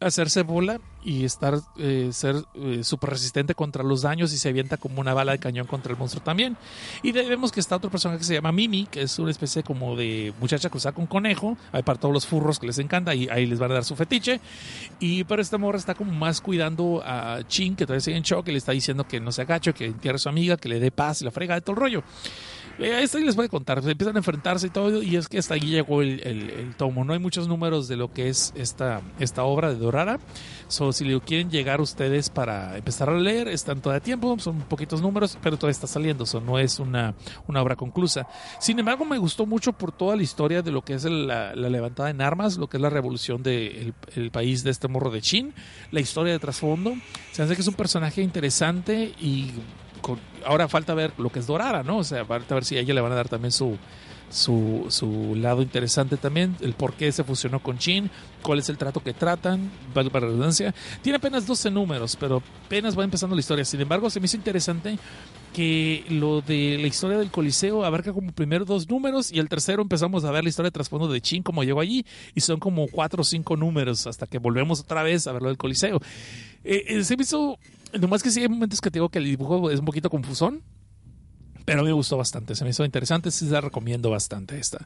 hacerse 0.00 0.42
bola 0.42 0.80
y 1.04 1.24
estar 1.24 1.60
eh, 1.76 2.08
ser 2.12 2.36
eh, 2.54 2.80
súper 2.82 3.10
resistente 3.10 3.54
contra 3.54 3.82
los 3.82 4.02
daños 4.02 4.32
y 4.32 4.38
se 4.38 4.48
avienta 4.48 4.76
como 4.76 5.00
una 5.00 5.12
bala 5.12 5.32
de 5.32 5.38
cañón 5.38 5.66
contra 5.66 5.92
el 5.92 5.98
monstruo 5.98 6.22
también. 6.22 6.56
Y 7.02 7.12
vemos 7.12 7.52
que 7.52 7.60
está 7.60 7.76
otro 7.76 7.90
personaje 7.90 8.18
que 8.18 8.24
se 8.24 8.34
llama 8.34 8.52
Mimi, 8.52 8.86
que 8.86 9.02
es 9.02 9.18
una 9.18 9.30
especie 9.30 9.62
como 9.62 9.96
de 9.96 10.32
muchacha 10.40 10.70
cruzada 10.70 10.94
con 10.94 11.06
conejo, 11.06 11.56
hay 11.72 11.82
para 11.82 11.98
todos 11.98 12.14
los 12.14 12.26
furros 12.26 12.58
que 12.58 12.66
les 12.66 12.78
encanta 12.78 13.14
y 13.14 13.28
ahí 13.28 13.46
les 13.46 13.58
van 13.58 13.70
a 13.72 13.74
dar 13.74 13.84
su 13.84 13.96
fetiche. 13.96 14.40
Y 15.00 15.24
pero 15.24 15.42
esta 15.42 15.58
morra 15.58 15.78
está 15.78 15.94
como 15.94 16.12
más 16.12 16.40
cuidando 16.40 17.02
a 17.04 17.40
Chin, 17.46 17.76
que 17.76 17.84
todavía 17.84 18.00
sigue 18.00 18.16
en 18.16 18.22
shock, 18.22 18.48
y 18.48 18.52
le 18.52 18.58
está 18.58 18.72
diciendo 18.72 19.06
que 19.06 19.20
no 19.20 19.32
se 19.32 19.42
agache, 19.42 19.72
que 19.72 19.86
entierre 19.86 20.16
a 20.16 20.18
su 20.18 20.28
amiga, 20.28 20.56
que 20.56 20.68
le 20.68 20.80
dé 20.80 20.90
paz 20.90 21.22
y 21.22 21.24
la 21.24 21.30
frega 21.30 21.54
de 21.54 21.60
todo 21.60 21.72
el 21.72 21.80
rollo. 21.80 22.02
Eh, 22.78 23.02
esto 23.02 23.18
les 23.18 23.36
voy 23.36 23.46
a 23.46 23.48
contar. 23.48 23.78
empiezan 23.78 24.16
a 24.16 24.18
enfrentarse 24.18 24.66
y 24.66 24.70
todo, 24.70 25.02
y 25.02 25.16
es 25.16 25.28
que 25.28 25.38
hasta 25.38 25.54
ahí 25.54 25.60
llegó 25.60 26.02
el, 26.02 26.74
tomo. 26.76 27.04
No 27.04 27.12
hay 27.12 27.18
muchos 27.18 27.48
números 27.48 27.88
de 27.88 27.96
lo 27.96 28.12
que 28.12 28.28
es 28.28 28.52
esta, 28.56 29.00
esta 29.18 29.44
obra 29.44 29.68
de 29.68 29.76
Dorara. 29.76 30.18
So, 30.68 30.92
si 30.92 31.04
lo 31.04 31.20
quieren 31.20 31.50
llegar 31.50 31.80
ustedes 31.80 32.30
para 32.30 32.76
empezar 32.76 33.08
a 33.10 33.18
leer, 33.18 33.48
están 33.48 33.80
todavía 33.80 34.02
tiempo, 34.02 34.36
son 34.38 34.60
poquitos 34.62 35.00
números, 35.00 35.38
pero 35.42 35.56
todavía 35.56 35.72
está 35.72 35.86
saliendo. 35.86 36.26
So, 36.26 36.40
no 36.40 36.58
es 36.58 36.80
una, 36.80 37.14
una 37.46 37.62
obra 37.62 37.76
conclusa. 37.76 38.26
Sin 38.58 38.78
embargo, 38.78 39.04
me 39.04 39.18
gustó 39.18 39.46
mucho 39.46 39.72
por 39.72 39.92
toda 39.92 40.16
la 40.16 40.22
historia 40.22 40.62
de 40.62 40.72
lo 40.72 40.82
que 40.82 40.94
es 40.94 41.04
la, 41.04 41.54
levantada 41.54 42.10
en 42.10 42.20
armas, 42.20 42.56
lo 42.56 42.68
que 42.68 42.78
es 42.78 42.80
la 42.80 42.90
revolución 42.90 43.42
del 43.42 43.94
el 44.16 44.30
país 44.30 44.64
de 44.64 44.70
este 44.70 44.88
morro 44.88 45.10
de 45.10 45.20
Chin, 45.20 45.54
la 45.90 46.00
historia 46.00 46.32
de 46.32 46.38
trasfondo. 46.38 46.94
Se 47.32 47.42
hace 47.42 47.54
que 47.54 47.60
es 47.60 47.68
un 47.68 47.74
personaje 47.74 48.22
interesante 48.22 49.12
y 49.20 49.52
ahora 50.44 50.68
falta 50.68 50.94
ver 50.94 51.12
lo 51.18 51.30
que 51.30 51.38
es 51.38 51.46
Dorara, 51.46 51.82
¿no? 51.82 51.98
O 51.98 52.04
sea, 52.04 52.24
falta 52.24 52.54
ver 52.54 52.64
si 52.64 52.76
a 52.76 52.80
ella 52.80 52.94
le 52.94 53.00
van 53.00 53.12
a 53.12 53.16
dar 53.16 53.28
también 53.28 53.52
su, 53.52 53.78
su, 54.30 55.34
lado 55.36 55.62
interesante 55.62 56.16
también, 56.16 56.56
el 56.60 56.74
por 56.74 56.94
qué 56.94 57.12
se 57.12 57.24
fusionó 57.24 57.62
con 57.62 57.78
Chin, 57.78 58.10
cuál 58.42 58.58
es 58.58 58.68
el 58.68 58.76
trato 58.76 59.00
que 59.02 59.12
tratan, 59.12 59.70
para 59.92 60.08
la 60.08 60.20
redundancia. 60.20 60.74
Tiene 61.02 61.16
apenas 61.16 61.46
12 61.46 61.70
números, 61.70 62.16
pero 62.18 62.42
apenas 62.66 62.98
va 62.98 63.04
empezando 63.04 63.36
la 63.36 63.40
historia. 63.40 63.64
Sin 63.64 63.80
embargo, 63.80 64.10
se 64.10 64.20
me 64.20 64.26
hizo 64.26 64.36
interesante 64.36 64.98
que 65.52 66.04
lo 66.08 66.40
de 66.40 66.78
la 66.80 66.88
historia 66.88 67.16
del 67.16 67.30
Coliseo 67.30 67.84
abarca 67.84 68.12
como 68.12 68.32
primero 68.32 68.64
dos 68.64 68.88
números 68.88 69.30
y 69.30 69.38
el 69.38 69.48
tercero 69.48 69.82
empezamos 69.82 70.24
a 70.24 70.32
ver 70.32 70.42
la 70.42 70.50
historia 70.50 70.68
de 70.68 70.72
trasfondo 70.72 71.06
de 71.06 71.20
Chin, 71.20 71.44
como 71.44 71.62
llegó 71.62 71.80
allí, 71.80 72.04
y 72.34 72.40
son 72.40 72.58
como 72.58 72.88
cuatro 72.88 73.20
o 73.20 73.24
cinco 73.24 73.56
números 73.56 74.06
hasta 74.08 74.26
que 74.26 74.38
volvemos 74.38 74.80
otra 74.80 75.04
vez 75.04 75.28
a 75.28 75.32
ver 75.32 75.42
lo 75.42 75.48
del 75.48 75.56
Coliseo. 75.56 76.00
Eh, 76.64 76.84
eh, 76.88 77.04
se 77.04 77.16
me 77.16 77.22
hizo 77.22 77.58
Nomás 77.98 78.22
que 78.22 78.30
sí 78.30 78.40
hay 78.40 78.48
momentos 78.48 78.80
que 78.80 78.90
te 78.90 78.98
digo 78.98 79.08
que 79.08 79.18
el 79.18 79.24
dibujo 79.24 79.70
es 79.70 79.80
un 79.80 79.86
poquito 79.86 80.10
confusón. 80.10 80.62
Pero 81.64 81.82
me 81.82 81.92
gustó 81.92 82.18
bastante, 82.18 82.54
se 82.54 82.62
me 82.62 82.70
hizo 82.70 82.84
interesante, 82.84 83.30
sí 83.30 83.46
la 83.46 83.62
recomiendo 83.62 84.10
bastante 84.10 84.58
esta. 84.58 84.84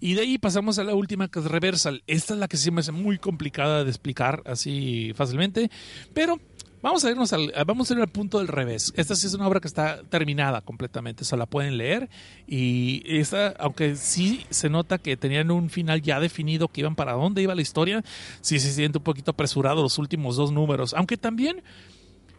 Y 0.00 0.14
de 0.14 0.22
ahí 0.22 0.38
pasamos 0.38 0.76
a 0.80 0.82
la 0.82 0.92
última 0.92 1.28
que 1.28 1.38
es 1.38 1.44
Reversal. 1.44 2.02
Esta 2.08 2.34
es 2.34 2.40
la 2.40 2.48
que 2.48 2.56
sí 2.56 2.72
me 2.72 2.80
hace 2.80 2.90
muy 2.90 3.18
complicada 3.18 3.84
de 3.84 3.90
explicar 3.90 4.42
así 4.44 5.12
fácilmente, 5.14 5.70
pero 6.14 6.40
Vamos 6.82 7.04
a 7.04 7.10
irnos 7.10 7.32
al, 7.32 7.52
vamos 7.66 7.90
a 7.90 7.94
ir 7.94 8.00
al 8.00 8.08
punto 8.08 8.38
del 8.38 8.46
revés. 8.46 8.92
Esta 8.96 9.16
sí 9.16 9.26
es 9.26 9.34
una 9.34 9.48
obra 9.48 9.58
que 9.58 9.66
está 9.66 10.02
terminada 10.04 10.60
completamente, 10.60 11.24
se 11.24 11.36
la 11.36 11.46
pueden 11.46 11.78
leer 11.78 12.08
y 12.46 13.02
esta, 13.06 13.48
aunque 13.58 13.96
sí 13.96 14.44
se 14.50 14.68
nota 14.68 14.98
que 14.98 15.16
tenían 15.16 15.50
un 15.50 15.68
final 15.68 16.00
ya 16.00 16.20
definido, 16.20 16.68
que 16.68 16.82
iban 16.82 16.94
para 16.94 17.14
dónde 17.14 17.42
iba 17.42 17.56
la 17.56 17.62
historia, 17.62 18.04
sí 18.40 18.60
se 18.60 18.72
siente 18.72 18.98
un 18.98 19.04
poquito 19.04 19.32
apresurado 19.32 19.82
los 19.82 19.98
últimos 19.98 20.36
dos 20.36 20.52
números, 20.52 20.94
aunque 20.94 21.16
también 21.16 21.62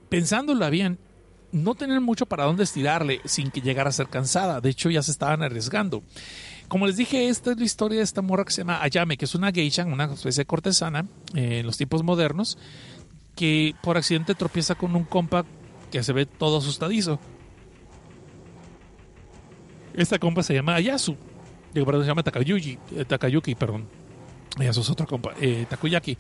pensándolo 0.10 0.70
bien, 0.70 1.00
no 1.52 1.76
tener 1.76 2.02
mucho 2.02 2.26
para 2.26 2.46
dónde 2.46 2.64
estirarle 2.64 3.22
sin 3.26 3.52
que 3.52 3.62
llegara 3.62 3.90
a 3.90 3.94
ser 3.94 4.08
cansada. 4.08 4.62
De 4.62 4.70
hecho, 4.70 4.90
ya 4.90 5.02
se 5.02 5.12
estaban 5.12 5.42
arriesgando. 5.42 6.04
Como 6.68 6.86
les 6.86 6.98
dije, 6.98 7.30
esta 7.30 7.52
es 7.52 7.58
la 7.58 7.64
historia 7.64 8.00
de 8.00 8.04
esta 8.04 8.22
morra 8.22 8.44
que 8.44 8.52
se 8.52 8.62
llama 8.62 8.82
Ayame, 8.82 9.18
que 9.18 9.26
es 9.26 9.36
una 9.36 9.52
geisha, 9.52 9.86
una 9.86 10.06
especie 10.06 10.42
de 10.42 10.46
cortesana 10.46 11.06
eh, 11.34 11.60
en 11.60 11.66
los 11.66 11.78
tiempos 11.78 12.04
modernos, 12.04 12.58
que 13.36 13.74
por 13.82 13.98
accidente 13.98 14.36
tropieza 14.36 14.76
con 14.76 14.96
un 14.96 15.06
compa 15.06 15.46
que 15.92 16.04
se 16.04 16.12
ve 16.12 16.26
todo 16.26 16.58
asustadizo. 16.58 17.20
Esta 19.94 20.20
compa 20.20 20.44
se 20.44 20.54
llama 20.54 20.76
Ayasu. 20.76 21.16
Digo, 21.74 21.86
perdón, 21.86 22.04
se 22.04 22.08
llama 22.10 22.24
Takayuki, 22.24 22.78
eh, 22.96 23.06
Takayuki, 23.06 23.56
perdón. 23.56 23.88
Eso 24.60 24.82
es 24.82 24.90
otro 24.90 25.06
compa, 25.06 25.34
eh, 25.40 25.66
Takoyaki. 25.70 26.18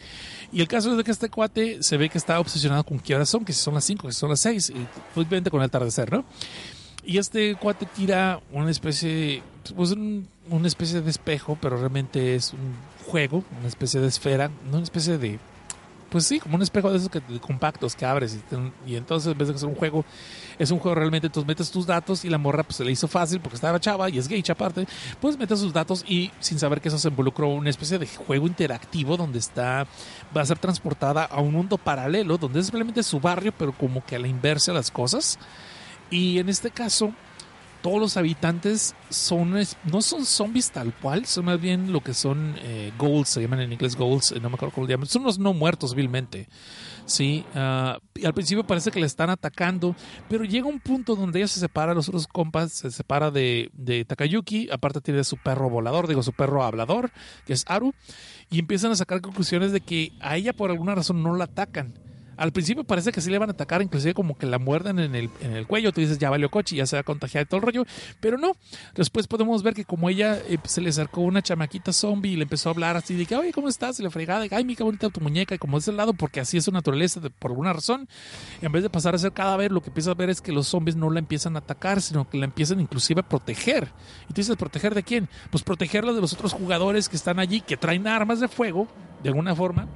Y 0.52 0.62
el 0.62 0.68
caso 0.68 0.92
es 0.92 0.98
de 0.98 1.04
que 1.04 1.12
este 1.12 1.30
cuate 1.30 1.82
se 1.82 1.98
ve 1.98 2.10
que 2.10 2.18
está 2.18 2.40
obsesionado 2.40 2.84
con 2.84 3.00
qué 3.00 3.16
horas 3.16 3.30
son, 3.30 3.44
que 3.44 3.54
si 3.54 3.62
son 3.62 3.74
las 3.74 3.86
5, 3.86 4.08
que 4.08 4.14
son 4.14 4.30
las 4.30 4.40
6, 4.42 4.72
y 4.72 5.20
obviamente 5.20 5.50
con 5.50 5.62
el 5.62 5.66
atardecer, 5.66 6.12
¿no? 6.12 6.24
Y 7.04 7.18
este 7.18 7.56
cuate 7.56 7.86
tira 7.86 8.42
una 8.52 8.70
especie, 8.70 9.42
pues 9.76 9.92
una 9.92 10.68
especie 10.68 11.02
de 11.02 11.10
espejo, 11.10 11.58
pero 11.62 11.78
realmente 11.78 12.36
es 12.36 12.54
un 12.54 12.76
juego, 13.10 13.44
una 13.60 13.68
especie 13.68 14.02
de 14.02 14.08
esfera, 14.08 14.50
no 14.70 14.78
una 14.78 14.84
especie 14.84 15.18
de 15.18 15.40
pues 16.10 16.26
sí, 16.26 16.40
como 16.40 16.56
un 16.56 16.62
espejo 16.62 16.90
de 16.92 16.98
esos 16.98 17.10
que, 17.10 17.22
compactos 17.40 17.96
que 17.96 18.06
abres 18.06 18.38
y, 18.86 18.96
entonces 18.96 19.32
en 19.32 19.38
vez 19.38 19.48
de 19.48 19.58
ser 19.58 19.68
un 19.68 19.76
juego, 19.76 20.06
es 20.58 20.72
un 20.72 20.80
juego 20.80 20.96
realmente, 20.96 21.28
entonces 21.28 21.48
metes 21.48 21.72
tus 21.72 21.86
datos 21.86 22.24
y 22.26 22.30
la 22.30 22.38
morra 22.38 22.64
pues 22.64 22.78
se 22.78 22.86
le 22.86 22.92
hizo 22.92 23.08
fácil 23.08 23.40
porque 23.40 23.56
estaba 23.56 23.80
chava 23.80 24.10
y 24.10 24.18
es 24.18 24.28
gay 24.28 24.44
aparte, 24.50 24.88
pues 25.20 25.38
metes 25.38 25.60
sus 25.60 25.74
datos 25.74 26.06
y 26.08 26.32
sin 26.40 26.60
saber 26.60 26.82
que 26.82 26.88
eso 26.88 26.98
se 26.98 27.10
involucró 27.10 27.50
una 27.50 27.70
especie 27.70 28.00
de 28.00 28.08
juego 28.08 28.48
interactivo 28.48 29.18
donde 29.18 29.40
está, 29.40 29.86
va 30.36 30.42
a 30.42 30.46
ser 30.46 30.60
transportada 30.60 31.26
a 31.26 31.42
un 31.42 31.54
mundo 31.54 31.78
paralelo 31.78 32.38
donde 32.38 32.60
es 32.60 32.68
simplemente 32.68 33.04
su 33.04 33.20
barrio 33.20 33.54
pero 33.58 33.72
como 33.74 34.06
que 34.06 34.16
a 34.16 34.20
la 34.20 34.28
inversa 34.28 34.74
las 34.74 34.92
cosas. 34.92 35.38
Y 36.10 36.40
en 36.40 36.48
este 36.48 36.72
caso 36.72 37.14
todos 37.88 38.02
los 38.02 38.18
habitantes 38.18 38.96
son 39.10 39.54
no 39.86 40.02
son 40.02 40.26
zombies 40.26 40.72
tal 40.72 40.94
cual, 40.94 41.26
son 41.26 41.46
más 41.46 41.62
bien 41.62 41.94
lo 41.94 42.02
que 42.02 42.14
son 42.14 42.56
eh, 42.60 42.92
ghouls, 43.00 43.30
se 43.30 43.40
llaman 43.40 43.62
en 43.62 43.72
inglés 43.72 43.96
ghouls, 43.96 44.34
eh, 44.34 44.42
no 44.42 44.50
me 44.50 44.56
acuerdo 44.56 44.76
cómo 44.76 44.86
lo 44.86 44.92
llaman, 44.92 45.08
son 45.08 45.22
unos 45.22 45.40
no 45.40 45.54
muertos 45.54 45.96
vilmente. 45.96 46.50
Sí, 47.06 47.46
y 48.16 48.26
al 48.26 48.34
principio 48.34 48.68
parece 48.68 48.92
que 48.92 49.00
le 49.00 49.06
están 49.06 49.30
atacando, 49.30 49.96
pero 50.28 50.44
llega 50.44 50.68
un 50.68 50.82
punto 50.82 51.16
donde 51.16 51.40
ella 51.40 51.48
se 51.48 51.62
separa, 51.62 51.94
los 51.94 52.10
otros 52.10 52.28
compas 52.28 52.74
se 52.74 52.92
separa 52.92 53.32
de, 53.32 53.72
de 53.72 54.04
Takayuki, 54.04 54.68
aparte 54.70 55.00
tiene 55.00 55.24
su 55.24 55.38
perro 55.38 55.70
volador, 55.70 56.10
digo 56.10 56.22
su 56.24 56.34
perro 56.34 56.66
hablador, 56.66 57.12
que 57.46 57.54
es 57.54 57.64
Aru, 57.68 57.94
y 58.52 58.60
empiezan 58.60 58.92
a 58.92 58.98
sacar 58.98 59.22
conclusiones 59.22 59.72
de 59.72 59.80
que 59.80 60.12
a 60.20 60.36
ella 60.36 60.52
por 60.52 60.72
alguna 60.72 60.94
razón 60.94 61.24
no 61.24 61.38
la 61.38 61.46
atacan 61.46 61.94
al 62.38 62.52
principio 62.52 62.84
parece 62.84 63.12
que 63.12 63.20
sí 63.20 63.32
le 63.32 63.40
van 63.40 63.50
a 63.50 63.54
atacar, 63.54 63.82
inclusive 63.82 64.14
como 64.14 64.38
que 64.38 64.46
la 64.46 64.60
muerden 64.60 65.00
en 65.00 65.16
el, 65.16 65.30
en 65.42 65.54
el 65.54 65.66
cuello. 65.66 65.92
Tú 65.92 66.02
dices, 66.02 66.20
ya 66.20 66.30
valió 66.30 66.50
coche, 66.50 66.76
ya 66.76 66.86
se 66.86 66.96
va 66.96 67.00
a 67.02 67.04
contagiar 67.04 67.46
de 67.46 67.50
todo 67.50 67.58
el 67.58 67.64
rollo. 67.64 67.86
Pero 68.20 68.38
no. 68.38 68.52
Después 68.96 69.26
podemos 69.28 69.64
ver 69.64 69.74
que 69.74 69.86
como 69.86 70.08
ella 70.08 70.38
eh, 70.48 70.60
se 70.64 70.82
le 70.82 70.90
acercó 70.90 71.22
una 71.22 71.42
chamaquita 71.42 71.92
zombie 71.92 72.34
y 72.34 72.36
le 72.36 72.44
empezó 72.44 72.70
a 72.70 72.74
hablar 72.74 72.96
así 72.96 73.16
de 73.16 73.26
que, 73.26 73.36
oye, 73.36 73.52
¿cómo 73.52 73.68
estás? 73.68 74.00
Y 74.00 74.04
le 74.04 74.12
fregaba 74.12 74.42
de, 74.42 74.56
ay, 74.56 74.64
mi 74.64 74.76
qué 74.76 74.84
bonita 74.84 75.10
tu 75.10 75.20
muñeca. 75.20 75.56
Y 75.56 75.58
como 75.58 75.80
es 75.80 75.88
el 75.88 75.98
lado, 75.98 76.14
porque 76.14 76.40
así 76.40 76.58
es 76.58 76.66
su 76.66 76.72
naturaleza, 76.72 77.20
por 77.40 77.52
alguna 77.52 77.74
razón, 77.74 78.08
en 78.62 78.72
vez 78.72 78.84
de 78.84 78.90
pasar 78.92 79.16
a 79.16 79.18
ser 79.18 79.32
cadáver, 79.32 79.72
lo 79.72 79.82
que 79.82 79.90
empieza 79.90 80.12
a 80.12 80.14
ver 80.14 80.30
es 80.30 80.40
que 80.40 80.52
los 80.52 80.68
zombies 80.68 80.96
no 80.96 81.10
la 81.10 81.20
empiezan 81.20 81.56
a 81.56 81.60
atacar, 81.60 82.02
sino 82.02 82.30
que 82.30 82.38
la 82.38 82.46
empiezan 82.46 82.80
inclusive 82.80 83.22
a 83.22 83.28
proteger. 83.28 83.90
Y 84.26 84.34
tú 84.34 84.42
dices, 84.42 84.56
¿proteger 84.58 84.94
de 84.94 85.02
quién? 85.02 85.28
Pues 85.50 85.64
protegerla 85.64 86.14
de 86.14 86.22
los 86.22 86.34
otros 86.34 86.54
jugadores 86.54 87.10
que 87.10 87.16
están 87.16 87.40
allí, 87.40 87.62
que 87.62 87.78
traen 87.78 88.06
armas 88.06 88.40
de 88.40 88.48
fuego, 88.48 88.88
de 89.24 89.30
alguna 89.30 89.56
forma 89.56 89.88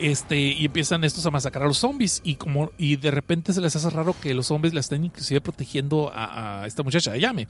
este 0.00 0.38
y 0.38 0.64
empiezan 0.64 1.04
estos 1.04 1.24
a 1.26 1.30
masacrar 1.30 1.64
a 1.64 1.68
los 1.68 1.78
zombies. 1.78 2.20
Y 2.24 2.36
como 2.36 2.72
y 2.78 2.96
de 2.96 3.10
repente 3.10 3.52
se 3.52 3.60
les 3.60 3.74
hace 3.76 3.90
raro 3.90 4.14
que 4.20 4.34
los 4.34 4.46
zombies 4.46 4.74
la 4.74 4.80
estén 4.80 5.04
inclusive 5.04 5.40
protegiendo 5.40 6.10
a, 6.14 6.64
esta 6.66 6.82
muchacha 6.82 7.12
a 7.12 7.16
Yame. 7.16 7.48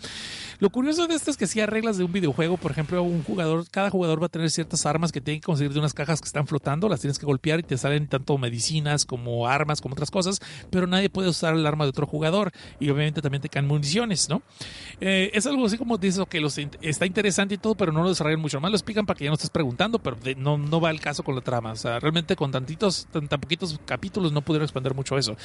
Lo 0.58 0.70
curioso 0.70 1.06
de 1.06 1.14
esto 1.14 1.30
es 1.30 1.36
que 1.36 1.46
si 1.46 1.60
hay 1.60 1.66
reglas 1.66 1.98
de 1.98 2.04
un 2.04 2.12
videojuego, 2.12 2.56
por 2.56 2.70
ejemplo, 2.70 3.02
un 3.02 3.22
jugador, 3.22 3.64
cada 3.70 3.90
jugador 3.90 4.20
va 4.22 4.26
a 4.26 4.28
tener 4.28 4.50
ciertas 4.50 4.86
armas 4.86 5.12
que 5.12 5.20
tiene 5.20 5.40
que 5.40 5.46
conseguir 5.46 5.72
de 5.72 5.78
unas 5.78 5.94
cajas 5.94 6.20
que 6.20 6.26
están 6.26 6.46
flotando, 6.46 6.88
las 6.88 7.00
tienes 7.00 7.18
que 7.18 7.26
golpear 7.26 7.60
y 7.60 7.62
te 7.62 7.76
salen 7.78 8.06
tanto 8.08 8.38
medicinas 8.38 9.04
como 9.04 9.46
armas 9.46 9.80
como 9.80 9.94
otras 9.94 10.10
cosas, 10.10 10.40
pero 10.70 10.86
nadie 10.86 11.10
puede 11.10 11.28
usar 11.28 11.54
el 11.54 11.66
arma 11.66 11.84
de 11.84 11.90
otro 11.90 12.06
jugador. 12.06 12.52
Y 12.80 12.90
obviamente 12.90 13.22
también 13.22 13.42
te 13.42 13.48
caen 13.48 13.66
municiones, 13.66 14.28
¿no? 14.28 14.42
Eh, 15.00 15.30
es 15.34 15.46
algo 15.46 15.66
así 15.66 15.78
como 15.78 15.98
dices, 15.98 16.24
que 16.28 16.40
los, 16.40 16.56
está 16.58 17.06
interesante 17.06 17.54
y 17.54 17.58
todo, 17.58 17.74
pero 17.74 17.92
no 17.92 18.02
lo 18.02 18.08
desarrollan 18.10 18.40
mucho. 18.40 18.60
Más, 18.60 18.70
lo 18.70 18.76
explican 18.76 19.06
para 19.06 19.16
que 19.16 19.24
ya 19.24 19.30
no 19.30 19.34
estés 19.34 19.50
preguntando, 19.50 19.98
pero 19.98 20.16
no, 20.36 20.58
no 20.58 20.80
va 20.80 20.90
el 20.90 21.00
caso 21.00 21.22
con 21.22 21.34
la 21.34 21.40
trama, 21.40 21.72
o 21.72 21.76
sea, 21.76 21.98
realmente 22.00 22.35
con 22.36 22.52
tantitos, 22.52 23.06
tan, 23.10 23.26
poquitos 23.28 23.78
capítulos 23.84 24.32
no 24.32 24.42
pudieron 24.42 24.64
expandir 24.64 24.94
mucho 24.94 25.18
eso. 25.18 25.36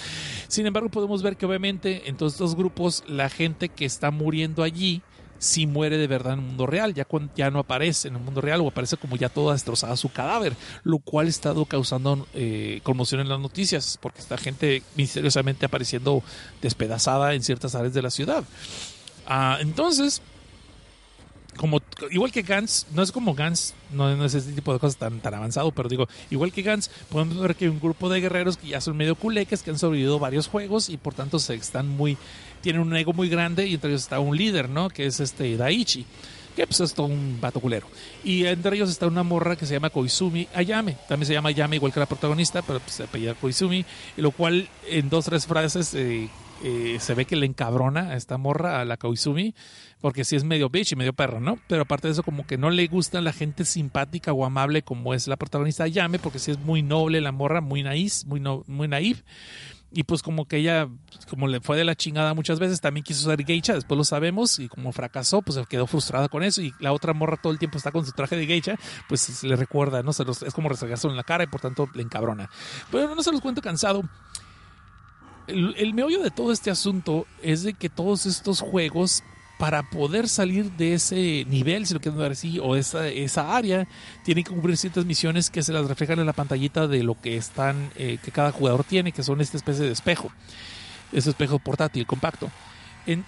Sin 0.48 0.66
embargo, 0.66 0.90
podemos 0.90 1.24
ver 1.24 1.38
que 1.38 1.46
obviamente 1.46 2.10
en 2.10 2.18
todos 2.18 2.34
estos 2.34 2.56
grupos 2.56 3.04
la 3.08 3.30
gente 3.30 3.70
que 3.70 3.86
está 3.86 4.12
muriendo 4.12 4.64
allí 4.64 5.02
sí 5.42 5.66
muere 5.66 5.98
de 5.98 6.06
verdad 6.06 6.34
en 6.34 6.40
el 6.40 6.46
mundo 6.46 6.68
real, 6.68 6.94
ya, 6.94 7.08
ya 7.36 7.50
no 7.50 7.60
aparece 7.60 8.10
en 8.10 8.16
el 8.16 8.22
mundo 8.22 8.42
real 8.42 8.62
o 8.62 8.68
aparece 8.68 8.96
como 8.96 9.16
ya 9.16 9.28
toda 9.28 9.54
destrozada 9.54 9.98
su 9.98 10.10
cadáver, 10.10 10.56
lo 10.84 11.00
cual 11.00 11.26
ha 11.26 11.30
estado 11.30 11.66
causando 11.66 12.28
eh, 12.36 12.80
conmoción 12.84 13.22
en 13.22 13.30
las 13.30 13.40
noticias, 13.40 13.98
porque 14.00 14.20
está 14.20 14.38
gente 14.38 14.84
misteriosamente 14.96 15.66
apareciendo 15.66 16.22
despedazada 16.62 17.34
en 17.34 17.42
ciertas 17.42 17.74
áreas 17.74 17.96
de 17.96 18.04
la 18.04 18.12
ciudad. 18.12 18.44
Ah, 19.26 19.58
entonces, 19.62 20.22
como 21.62 21.80
igual 22.10 22.32
que 22.32 22.42
Gans, 22.42 22.88
no 22.92 23.04
es 23.04 23.12
como 23.12 23.36
Gans, 23.36 23.76
no, 23.92 24.16
no 24.16 24.26
es 24.26 24.34
ese 24.34 24.52
tipo 24.52 24.74
de 24.74 24.80
cosas 24.80 24.98
tan, 24.98 25.20
tan 25.20 25.36
avanzado, 25.36 25.72
pero 25.72 25.88
digo, 25.90 26.08
igual 26.32 26.52
que 26.52 26.64
Gans, 26.64 26.90
podemos 27.08 27.40
ver 27.40 27.56
que 27.56 27.66
hay 27.66 27.70
un 27.70 27.80
grupo 27.80 28.10
de 28.10 28.20
guerreros 28.20 28.58
que 28.58 28.70
ya 28.70 28.82
son 28.82 28.98
medio 28.98 29.14
culeques, 29.14 29.62
que 29.62 29.70
han 29.70 29.78
sobrevivido 29.78 30.18
varios 30.18 30.48
juegos 30.48 30.90
y 30.90 30.98
por 30.98 31.14
tanto 31.14 31.38
se 31.38 31.54
están 31.54 31.88
muy, 31.88 32.18
tienen 32.62 32.82
un 32.82 32.96
ego 32.96 33.14
muy 33.14 33.30
grande 33.30 33.68
y 33.68 33.76
entre 33.76 33.92
ellos 33.92 34.02
está 34.02 34.20
un 34.20 34.36
líder, 34.36 34.70
¿no? 34.70 34.90
Que 34.90 35.06
es 35.06 35.20
este 35.20 35.56
Daichi, 35.56 36.04
que 36.56 36.66
pues 36.66 36.80
es 36.80 36.96
todo 36.96 37.06
un 37.06 37.38
vato 37.40 37.60
culero. 37.60 37.86
Y 38.24 38.48
entre 38.48 38.76
ellos 38.76 38.90
está 38.90 39.06
una 39.06 39.22
morra 39.22 39.56
que 39.56 39.68
se 39.68 39.76
llama 39.76 39.92
Koizumi 39.92 40.48
Ayame, 40.56 40.98
también 41.08 41.28
se 41.28 41.34
llama 41.34 41.50
Ayame 41.50 41.76
igual 41.76 41.94
que 41.94 42.00
la 42.00 42.08
protagonista, 42.08 42.64
pero 42.64 42.80
pues, 42.80 42.96
se 42.96 43.04
apellida 43.04 43.36
Koizumi, 43.36 43.86
y 44.18 44.22
lo 44.22 44.32
cual 44.32 44.68
en 44.88 45.10
dos, 45.12 45.26
tres 45.26 45.46
frases... 45.46 45.94
Eh, 45.94 46.28
eh, 46.64 46.98
se 47.00 47.14
ve 47.14 47.26
que 47.26 47.36
le 47.36 47.46
encabrona 47.46 48.10
a 48.10 48.16
esta 48.16 48.38
morra, 48.38 48.82
a 48.82 48.86
la 48.86 48.98
Koizumi, 48.98 49.56
porque 50.00 50.24
sí 50.24 50.36
es 50.36 50.44
medio 50.44 50.70
bitch 50.70 50.92
y 50.92 50.96
medio 50.96 51.14
perra, 51.14 51.40
¿no? 51.40 51.60
Pero 51.68 51.84
aparte 51.84 52.08
de 52.08 52.14
eso, 52.14 52.24
como 52.24 52.46
que 52.46 52.58
no 52.58 52.70
le 52.70 52.88
gusta 52.88 53.22
la 53.22 53.34
gente 53.34 53.66
simpática 53.66 54.34
o 54.34 54.46
amable 54.46 54.84
como 54.84 55.14
es 55.14 55.28
la 55.28 55.38
protagonista 55.38 55.88
Yame, 55.88 56.20
porque 56.20 56.40
sí 56.40 56.52
es 56.52 56.60
muy 56.60 56.84
noble 56.84 57.22
la 57.22 57.32
morra, 57.32 57.62
muy 57.62 57.84
naíz, 57.84 58.26
muy, 58.26 58.40
no, 58.40 58.64
muy 58.68 58.88
naif. 58.88 59.24
Y 59.94 60.04
pues 60.04 60.24
como 60.24 60.48
que 60.48 60.58
ella, 60.58 60.88
como 61.30 61.48
le 61.48 61.60
fue 61.60 61.76
de 61.76 61.84
la 61.84 61.96
chingada 61.96 62.34
muchas 62.34 62.60
veces, 62.60 62.80
también 62.80 63.04
quiso 63.04 63.30
ser 63.30 63.44
geisha, 63.44 63.74
después 63.74 63.98
lo 63.98 64.06
sabemos, 64.06 64.58
y 64.60 64.70
como 64.70 64.94
fracasó, 64.94 65.42
pues 65.42 65.60
quedó 65.68 65.86
frustrada 65.86 66.30
con 66.30 66.44
eso, 66.44 66.62
y 66.62 66.74
la 66.80 66.94
otra 66.94 67.14
morra 67.14 67.36
todo 67.36 67.52
el 67.52 67.60
tiempo 67.60 67.78
está 67.78 67.92
con 67.92 68.06
su 68.06 68.14
traje 68.14 68.38
de 68.38 68.46
geisha, 68.46 68.78
pues 69.10 69.22
se 69.22 69.48
le 69.48 69.58
recuerda, 69.58 70.02
¿no? 70.02 70.14
Se 70.14 70.24
los, 70.24 70.44
es 70.44 70.54
como 70.54 70.70
rezagarse 70.70 71.08
en 71.08 71.18
la 71.18 71.24
cara 71.24 71.44
y 71.44 71.48
por 71.48 71.60
tanto 71.60 71.90
le 71.94 72.04
encabrona. 72.04 72.50
Pero 72.90 73.14
no 73.14 73.22
se 73.22 73.32
los 73.34 73.42
cuento 73.42 73.62
cansado. 73.62 74.04
El, 75.48 75.94
meollo 75.94 76.22
de 76.22 76.32
todo 76.32 76.52
este 76.52 76.72
asunto 76.72 77.26
es 77.42 77.64
de 77.64 77.74
que 77.74 77.90
todos 77.90 78.26
estos 78.26 78.62
juegos 78.62 79.24
para 79.58 79.84
poder 79.84 80.28
salir 80.28 80.72
de 80.72 80.96
ese 80.96 81.46
nivel, 81.48 81.86
si 81.86 81.94
lo 81.94 82.00
quieren 82.00 82.20
ver 82.20 82.32
así, 82.32 82.58
o 82.60 82.76
esa, 82.76 83.08
esa 83.08 83.56
área, 83.56 83.88
tienen 84.24 84.44
que 84.44 84.52
cumplir 84.52 84.76
ciertas 84.76 85.06
misiones 85.06 85.52
que 85.52 85.62
se 85.62 85.72
las 85.72 85.88
reflejan 85.88 86.20
en 86.20 86.26
la 86.26 86.34
pantallita 86.34 86.88
de 86.88 87.04
lo 87.04 87.20
que 87.20 87.38
están, 87.38 87.92
eh, 87.96 88.18
que 88.24 88.32
cada 88.32 88.52
jugador 88.52 88.84
tiene, 88.84 89.12
que 89.12 89.22
son 89.22 89.40
esta 89.40 89.58
especie 89.58 89.86
de 89.86 89.92
espejo, 89.92 90.32
ese 91.12 91.30
espejo 91.30 91.60
portátil, 91.60 92.08
compacto. 92.08 92.50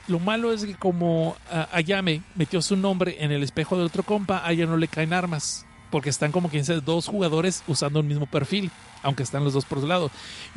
Lo 0.07 0.19
malo 0.19 0.53
es 0.53 0.65
que 0.65 0.76
como 0.76 1.30
uh, 1.30 1.35
Ayame 1.72 2.22
metió 2.35 2.61
su 2.61 2.77
nombre 2.77 3.18
en 3.19 3.31
el 3.31 3.44
espejo 3.44 3.76
del 3.76 3.88
otro 3.88 4.03
compa, 4.03 4.45
a 4.45 4.52
ella 4.52 4.65
no 4.65 4.77
le 4.77 4.88
caen 4.88 5.14
armas, 5.14 5.65
porque 5.94 6.10
están 6.10 6.32
como 6.32 6.49
quien 6.49 6.65
sea 6.65 6.80
dos 6.80 7.06
jugadores 7.06 7.64
usando 7.68 7.99
el 7.99 8.07
mismo 8.07 8.26
perfil, 8.26 8.72
aunque 9.03 9.22
están 9.22 9.44
los 9.44 9.53
dos 9.53 9.64
por 9.64 9.80
su 9.80 9.86
lado. 9.86 10.10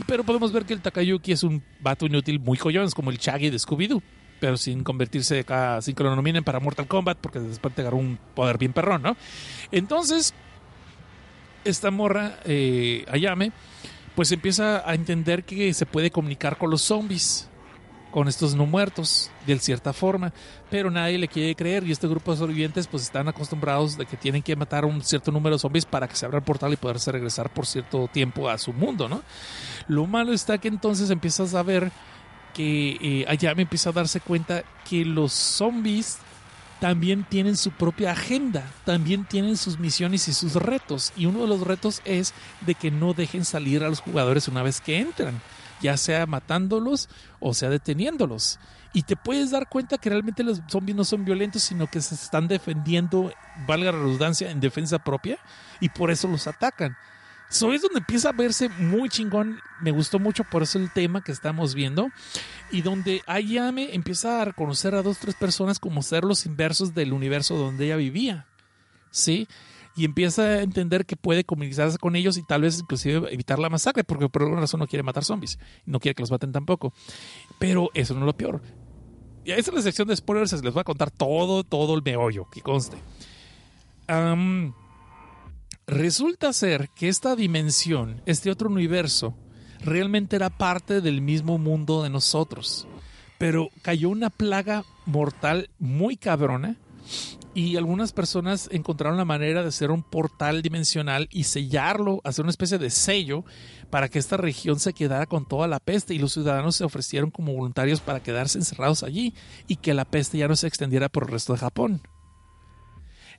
Pero 0.06 0.24
podemos 0.24 0.50
ver 0.50 0.64
que 0.64 0.72
el 0.72 0.80
Takayuki 0.80 1.30
es 1.30 1.42
un 1.42 1.62
vato 1.78 2.06
inútil 2.06 2.40
muy 2.40 2.56
collón, 2.56 2.86
es 2.86 2.94
como 2.94 3.10
el 3.10 3.18
Shaggy 3.18 3.50
de 3.50 3.58
Scooby-Doo 3.58 4.02
pero 4.40 4.56
sin 4.56 4.82
convertirse 4.82 5.40
acá, 5.40 5.80
sin 5.82 5.94
que 5.94 6.02
lo 6.02 6.14
nominen 6.16 6.42
para 6.42 6.58
Mortal 6.58 6.86
Kombat, 6.86 7.18
porque 7.18 7.38
después 7.38 7.74
te 7.74 7.82
agarró 7.82 7.98
un 7.98 8.18
poder 8.34 8.56
bien 8.56 8.72
perrón, 8.72 9.02
¿no? 9.02 9.16
Entonces, 9.72 10.32
esta 11.64 11.90
morra, 11.90 12.38
eh, 12.44 13.04
Ayame, 13.10 13.52
pues 14.14 14.32
empieza 14.32 14.88
a 14.88 14.94
entender 14.94 15.44
que 15.44 15.74
se 15.74 15.84
puede 15.84 16.10
comunicar 16.10 16.56
con 16.56 16.70
los 16.70 16.80
zombies, 16.80 17.50
con 18.16 18.28
estos 18.28 18.54
no 18.54 18.64
muertos, 18.64 19.30
de 19.46 19.58
cierta 19.58 19.92
forma, 19.92 20.32
pero 20.70 20.90
nadie 20.90 21.18
le 21.18 21.28
quiere 21.28 21.54
creer 21.54 21.86
y 21.86 21.92
este 21.92 22.08
grupo 22.08 22.30
de 22.30 22.38
sobrevivientes 22.38 22.86
pues 22.86 23.02
están 23.02 23.28
acostumbrados 23.28 23.98
de 23.98 24.06
que 24.06 24.16
tienen 24.16 24.42
que 24.42 24.56
matar 24.56 24.86
un 24.86 25.02
cierto 25.02 25.30
número 25.30 25.56
de 25.56 25.58
zombies 25.58 25.84
para 25.84 26.08
que 26.08 26.16
se 26.16 26.24
abra 26.24 26.38
el 26.38 26.42
portal 26.42 26.72
y 26.72 26.76
poderse 26.76 27.12
regresar 27.12 27.50
por 27.50 27.66
cierto 27.66 28.08
tiempo 28.10 28.48
a 28.48 28.56
su 28.56 28.72
mundo, 28.72 29.06
¿no? 29.06 29.20
Lo 29.86 30.06
malo 30.06 30.32
está 30.32 30.56
que 30.56 30.68
entonces 30.68 31.10
empiezas 31.10 31.54
a 31.54 31.62
ver 31.62 31.92
que 32.54 32.96
eh, 33.02 33.26
allá 33.28 33.54
me 33.54 33.60
empieza 33.60 33.90
a 33.90 33.92
darse 33.92 34.20
cuenta 34.20 34.64
que 34.88 35.04
los 35.04 35.34
zombies 35.34 36.16
también 36.80 37.26
tienen 37.28 37.58
su 37.58 37.70
propia 37.70 38.12
agenda, 38.12 38.64
también 38.86 39.26
tienen 39.26 39.58
sus 39.58 39.78
misiones 39.78 40.26
y 40.28 40.32
sus 40.32 40.54
retos. 40.54 41.12
Y 41.18 41.26
uno 41.26 41.42
de 41.42 41.48
los 41.48 41.60
retos 41.60 42.00
es 42.06 42.32
de 42.62 42.74
que 42.74 42.90
no 42.90 43.12
dejen 43.12 43.44
salir 43.44 43.84
a 43.84 43.90
los 43.90 44.00
jugadores 44.00 44.48
una 44.48 44.62
vez 44.62 44.80
que 44.80 45.00
entran, 45.00 45.42
ya 45.80 45.96
sea 45.96 46.26
matándolos 46.26 47.08
o 47.40 47.54
sea 47.54 47.70
deteniéndolos. 47.70 48.58
Y 48.92 49.02
te 49.02 49.14
puedes 49.14 49.50
dar 49.50 49.68
cuenta 49.68 49.98
que 49.98 50.08
realmente 50.08 50.42
los 50.42 50.62
zombies 50.68 50.96
no 50.96 51.04
son 51.04 51.24
violentos, 51.24 51.62
sino 51.62 51.86
que 51.86 52.00
se 52.00 52.14
están 52.14 52.48
defendiendo, 52.48 53.30
valga 53.66 53.92
la 53.92 53.98
redundancia, 53.98 54.50
en 54.50 54.60
defensa 54.60 54.98
propia, 54.98 55.38
y 55.80 55.90
por 55.90 56.10
eso 56.10 56.28
los 56.28 56.46
atacan. 56.46 56.96
So 57.48 57.72
es 57.72 57.82
donde 57.82 57.98
empieza 57.98 58.30
a 58.30 58.32
verse 58.32 58.68
muy 58.68 59.08
chingón. 59.08 59.60
Me 59.80 59.90
gustó 59.90 60.18
mucho 60.18 60.44
por 60.44 60.62
eso 60.62 60.78
el 60.78 60.90
tema 60.90 61.22
que 61.22 61.32
estamos 61.32 61.74
viendo. 61.74 62.10
Y 62.70 62.82
donde 62.82 63.22
Ayame 63.26 63.94
empieza 63.94 64.40
a 64.40 64.44
reconocer 64.46 64.94
a 64.94 65.02
dos, 65.02 65.18
tres 65.18 65.34
personas 65.34 65.78
como 65.78 66.02
ser 66.02 66.24
los 66.24 66.46
inversos 66.46 66.94
del 66.94 67.12
universo 67.12 67.56
donde 67.56 67.84
ella 67.86 67.96
vivía. 67.96 68.46
¿Sí? 69.10 69.46
Y 69.96 70.04
empieza 70.04 70.42
a 70.42 70.62
entender 70.62 71.06
que 71.06 71.16
puede 71.16 71.44
comunicarse 71.44 71.96
con 71.98 72.16
ellos 72.16 72.36
y 72.36 72.42
tal 72.42 72.62
vez 72.62 72.78
inclusive 72.78 73.32
evitar 73.32 73.58
la 73.58 73.70
masacre, 73.70 74.04
porque 74.04 74.28
por 74.28 74.42
alguna 74.42 74.60
razón 74.60 74.80
no 74.80 74.86
quiere 74.86 75.02
matar 75.02 75.24
zombies. 75.24 75.58
No 75.86 76.00
quiere 76.00 76.14
que 76.14 76.22
los 76.22 76.30
maten 76.30 76.52
tampoco. 76.52 76.92
Pero 77.58 77.90
eso 77.94 78.12
no 78.14 78.20
es 78.20 78.26
lo 78.26 78.36
peor. 78.36 78.60
Y 79.44 79.52
esa 79.52 79.70
es 79.70 79.98
la 79.98 80.04
de 80.04 80.16
spoilers. 80.16 80.52
Les 80.62 80.74
voy 80.74 80.80
a 80.80 80.84
contar 80.84 81.10
todo, 81.10 81.64
todo 81.64 81.94
el 81.94 82.02
meollo, 82.02 82.46
que 82.50 82.60
conste. 82.60 82.98
Resulta 85.86 86.52
ser 86.52 86.90
que 86.96 87.08
esta 87.08 87.36
dimensión, 87.36 88.20
este 88.26 88.50
otro 88.50 88.68
universo, 88.68 89.34
realmente 89.80 90.34
era 90.36 90.50
parte 90.50 91.00
del 91.00 91.20
mismo 91.20 91.58
mundo 91.58 92.02
de 92.02 92.10
nosotros. 92.10 92.88
Pero 93.38 93.70
cayó 93.82 94.08
una 94.08 94.30
plaga 94.30 94.84
mortal 95.04 95.70
muy 95.78 96.16
cabrona 96.16 96.76
y 97.56 97.78
algunas 97.78 98.12
personas 98.12 98.68
encontraron 98.70 99.16
la 99.16 99.24
manera 99.24 99.62
de 99.62 99.68
hacer 99.68 99.90
un 99.90 100.02
portal 100.02 100.60
dimensional 100.60 101.26
y 101.32 101.44
sellarlo, 101.44 102.20
hacer 102.22 102.42
una 102.42 102.50
especie 102.50 102.76
de 102.76 102.90
sello 102.90 103.46
para 103.88 104.10
que 104.10 104.18
esta 104.18 104.36
región 104.36 104.78
se 104.78 104.92
quedara 104.92 105.24
con 105.24 105.48
toda 105.48 105.66
la 105.66 105.80
peste 105.80 106.12
y 106.12 106.18
los 106.18 106.34
ciudadanos 106.34 106.76
se 106.76 106.84
ofrecieron 106.84 107.30
como 107.30 107.54
voluntarios 107.54 108.02
para 108.02 108.22
quedarse 108.22 108.58
encerrados 108.58 109.02
allí 109.02 109.32
y 109.68 109.76
que 109.76 109.94
la 109.94 110.04
peste 110.04 110.36
ya 110.36 110.48
no 110.48 110.54
se 110.54 110.66
extendiera 110.66 111.08
por 111.08 111.22
el 111.22 111.30
resto 111.30 111.54
de 111.54 111.60
Japón. 111.60 112.02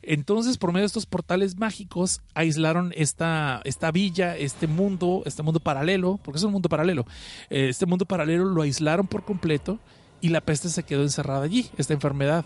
Entonces, 0.02 0.58
por 0.58 0.72
medio 0.72 0.82
de 0.82 0.88
estos 0.88 1.06
portales 1.06 1.60
mágicos, 1.60 2.22
aislaron 2.34 2.94
esta, 2.96 3.62
esta 3.66 3.92
villa, 3.92 4.36
este 4.36 4.66
mundo, 4.66 5.22
este 5.28 5.44
mundo 5.44 5.60
paralelo, 5.60 6.20
porque 6.24 6.40
es 6.40 6.44
un 6.44 6.54
mundo 6.54 6.70
paralelo. 6.70 7.06
Eh, 7.52 7.70
Este 7.70 7.86
mundo 7.86 8.06
paralelo 8.06 8.46
lo 8.46 8.64
aislaron 8.64 9.06
por 9.06 9.26
completo 9.26 9.78
y 10.22 10.30
la 10.30 10.42
peste 10.42 10.70
se 10.70 10.82
quedó 10.82 11.04
encerrada 11.04 11.44
allí, 11.44 11.70
esta 11.78 11.94
enfermedad. 11.94 12.46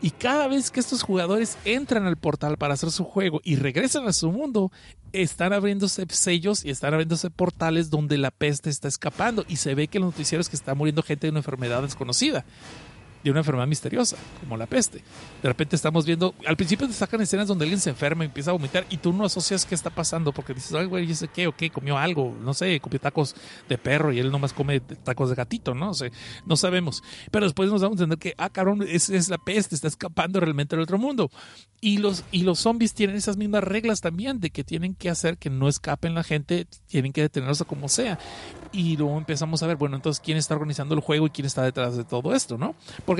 Y 0.00 0.10
cada 0.10 0.46
vez 0.46 0.70
que 0.70 0.80
estos 0.80 1.02
jugadores 1.02 1.58
entran 1.64 2.06
al 2.06 2.16
portal 2.16 2.56
para 2.56 2.74
hacer 2.74 2.90
su 2.92 3.04
juego 3.04 3.40
y 3.42 3.56
regresan 3.56 4.06
a 4.06 4.12
su 4.12 4.30
mundo, 4.30 4.70
están 5.12 5.52
abriéndose 5.52 6.06
sellos 6.10 6.64
y 6.64 6.70
están 6.70 6.94
abriéndose 6.94 7.30
portales 7.30 7.90
donde 7.90 8.16
la 8.16 8.30
peste 8.30 8.70
está 8.70 8.86
escapando. 8.86 9.44
Y 9.48 9.56
se 9.56 9.74
ve 9.74 9.88
que 9.88 9.98
en 9.98 10.04
los 10.04 10.14
noticieros 10.14 10.48
que 10.48 10.56
está 10.56 10.74
muriendo 10.74 11.02
gente 11.02 11.26
de 11.26 11.30
una 11.30 11.40
enfermedad 11.40 11.82
desconocida. 11.82 12.44
De 13.22 13.30
una 13.30 13.40
enfermedad 13.40 13.66
misteriosa, 13.66 14.16
como 14.40 14.56
la 14.56 14.66
peste. 14.66 15.02
De 15.42 15.48
repente 15.48 15.76
estamos 15.76 16.06
viendo, 16.06 16.34
al 16.46 16.56
principio 16.56 16.86
te 16.86 16.92
sacan 16.92 17.20
escenas 17.20 17.48
donde 17.48 17.64
alguien 17.64 17.80
se 17.80 17.90
enferma 17.90 18.24
y 18.24 18.26
empieza 18.26 18.50
a 18.50 18.52
vomitar 18.52 18.86
y 18.90 18.98
tú 18.98 19.12
no 19.12 19.24
asocias 19.24 19.64
qué 19.64 19.74
está 19.74 19.90
pasando 19.90 20.32
porque 20.32 20.54
dices, 20.54 20.72
ay, 20.74 20.86
güey, 20.86 21.10
¿y 21.10 21.14
qué 21.28 21.46
o 21.46 21.52
qué? 21.56 21.70
Comió 21.70 21.98
algo, 21.98 22.36
no 22.40 22.54
sé, 22.54 22.80
comió 22.80 23.00
tacos 23.00 23.34
de 23.68 23.78
perro 23.78 24.12
y 24.12 24.18
él 24.18 24.30
nomás 24.30 24.52
come 24.52 24.80
tacos 24.80 25.30
de 25.30 25.34
gatito, 25.34 25.74
¿no? 25.74 25.90
O 25.90 25.94
sea, 25.94 26.10
no 26.46 26.56
sabemos. 26.56 27.02
Pero 27.30 27.46
después 27.46 27.70
nos 27.70 27.80
damos 27.80 27.98
a 27.98 28.04
entender 28.04 28.18
que, 28.18 28.34
ah, 28.38 28.50
cabrón, 28.50 28.84
es, 28.86 29.10
es 29.10 29.28
la 29.28 29.38
peste, 29.38 29.74
está 29.74 29.88
escapando 29.88 30.40
realmente 30.40 30.76
del 30.76 30.82
otro 30.82 30.98
mundo. 30.98 31.30
Y 31.80 31.98
los, 31.98 32.24
y 32.32 32.42
los 32.42 32.58
zombies 32.58 32.94
tienen 32.94 33.16
esas 33.16 33.36
mismas 33.36 33.62
reglas 33.62 34.00
también 34.00 34.40
de 34.40 34.50
que 34.50 34.64
tienen 34.64 34.94
que 34.94 35.10
hacer 35.10 35.38
que 35.38 35.50
no 35.50 35.68
escapen 35.68 36.14
la 36.14 36.24
gente, 36.24 36.66
tienen 36.88 37.12
que 37.12 37.22
detenerlos 37.22 37.62
como 37.64 37.88
sea. 37.88 38.18
Y 38.72 38.96
luego 38.96 39.16
empezamos 39.16 39.62
a 39.62 39.66
ver, 39.66 39.76
bueno, 39.76 39.96
entonces, 39.96 40.20
¿quién 40.24 40.36
está 40.36 40.54
organizando 40.54 40.94
el 40.94 41.00
juego 41.00 41.26
y 41.26 41.30
quién 41.30 41.46
está 41.46 41.62
detrás 41.62 41.96
de 41.96 42.04
todo 42.04 42.34
esto, 42.34 42.58
no? 42.58 42.74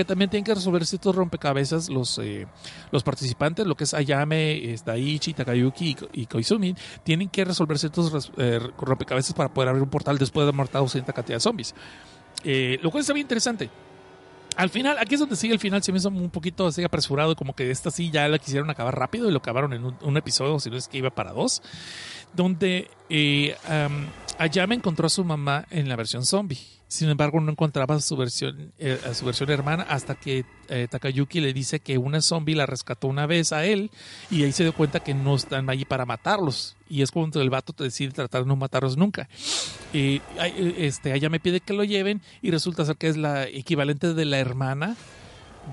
También 0.04 0.30
tienen 0.30 0.44
que 0.44 0.54
resolver 0.54 0.84
ciertos 0.86 1.14
rompecabezas 1.14 1.88
los, 1.88 2.18
eh, 2.18 2.46
los 2.90 3.02
participantes, 3.02 3.66
lo 3.66 3.76
que 3.76 3.84
es 3.84 3.94
Ayame, 3.94 4.76
Daichi, 4.84 5.34
Takayuki 5.34 5.96
y, 6.12 6.26
Koizumi, 6.26 6.74
tienen 7.02 7.28
que 7.28 7.44
resolver 7.44 7.78
ciertos 7.78 8.32
eh, 8.36 8.60
rompecabezas 8.78 9.34
para 9.34 9.52
poder 9.52 9.68
abrir 9.70 9.82
un 9.82 9.90
portal 9.90 10.18
después 10.18 10.44
de 10.44 10.48
haber 10.48 10.54
matado 10.54 10.88
cierta 10.88 11.12
cantidad 11.12 11.36
de 11.36 11.40
zombies. 11.40 11.74
Eh, 12.44 12.78
lo 12.82 12.90
cual 12.90 13.00
está 13.00 13.12
bien 13.12 13.24
interesante. 13.24 13.70
Al 14.56 14.70
final, 14.70 14.96
aquí 14.98 15.14
es 15.14 15.20
donde 15.20 15.36
sigue 15.36 15.54
el 15.54 15.60
final, 15.60 15.82
se 15.82 15.92
me 15.92 15.98
hizo 15.98 16.08
un 16.08 16.30
poquito 16.30 16.66
así 16.66 16.82
apresurado, 16.82 17.36
como 17.36 17.54
que 17.54 17.70
esta 17.70 17.90
sí 17.92 18.10
ya 18.10 18.26
la 18.26 18.38
quisieron 18.38 18.68
acabar 18.70 18.98
rápido 18.98 19.28
y 19.28 19.32
lo 19.32 19.38
acabaron 19.38 19.72
en 19.72 19.84
un, 19.84 20.16
episodio, 20.16 20.58
si 20.58 20.68
no 20.68 20.76
es 20.76 20.88
que 20.88 20.98
iba 20.98 21.10
para 21.10 21.32
dos, 21.32 21.62
donde 22.34 22.90
Ayame 24.36 24.74
encontró 24.74 25.06
a 25.06 25.10
su 25.10 25.24
mamá 25.24 25.64
en 25.70 25.88
la 25.88 25.94
versión 25.94 26.24
zombie 26.24 26.77
sin 26.88 27.10
embargo, 27.10 27.38
no 27.40 27.50
encontraba 27.50 28.00
su 28.00 28.16
versión, 28.16 28.72
eh, 28.78 28.98
a 29.06 29.12
su 29.12 29.26
versión 29.26 29.50
hermana 29.50 29.82
hasta 29.82 30.14
que 30.14 30.46
eh, 30.68 30.88
Takayuki 30.90 31.38
le 31.40 31.52
dice 31.52 31.80
que 31.80 31.98
una 31.98 32.22
zombie 32.22 32.54
la 32.54 32.64
rescató 32.64 33.08
una 33.08 33.26
vez 33.26 33.52
a 33.52 33.66
él 33.66 33.90
y 34.30 34.42
ahí 34.44 34.52
se 34.52 34.62
dio 34.62 34.72
cuenta 34.72 35.00
que 35.00 35.12
no 35.12 35.36
están 35.36 35.68
allí 35.68 35.84
para 35.84 36.06
matarlos. 36.06 36.76
Y 36.88 37.02
es 37.02 37.10
cuando 37.10 37.42
el 37.42 37.50
vato 37.50 37.74
decide 37.82 38.12
tratar 38.12 38.42
de 38.42 38.48
no 38.48 38.56
matarlos 38.56 38.96
nunca. 38.96 39.28
Y 39.92 40.22
este, 40.78 41.14
ella 41.14 41.28
me 41.28 41.40
pide 41.40 41.60
que 41.60 41.74
lo 41.74 41.84
lleven 41.84 42.22
y 42.40 42.50
resulta 42.50 42.86
ser 42.86 42.96
que 42.96 43.08
es 43.08 43.18
la 43.18 43.46
equivalente 43.46 44.14
de 44.14 44.24
la 44.24 44.38
hermana 44.38 44.96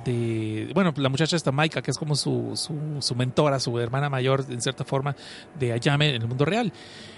de, 0.04 0.72
bueno, 0.74 0.94
la 0.98 1.10
muchacha 1.10 1.36
esta 1.36 1.52
Maika, 1.52 1.82
que 1.82 1.92
es 1.92 1.98
como 1.98 2.16
su, 2.16 2.52
su, 2.56 2.76
su, 3.00 3.16
mentora, 3.16 3.60
su 3.60 3.80
hermana 3.80 4.10
mayor, 4.10 4.46
en 4.50 4.62
cierta 4.62 4.84
forma, 4.84 5.16
de 5.58 5.72
Ayame 5.72 6.16
en 6.16 6.22
el 6.22 6.28
mundo 6.28 6.46
real. 6.46 6.72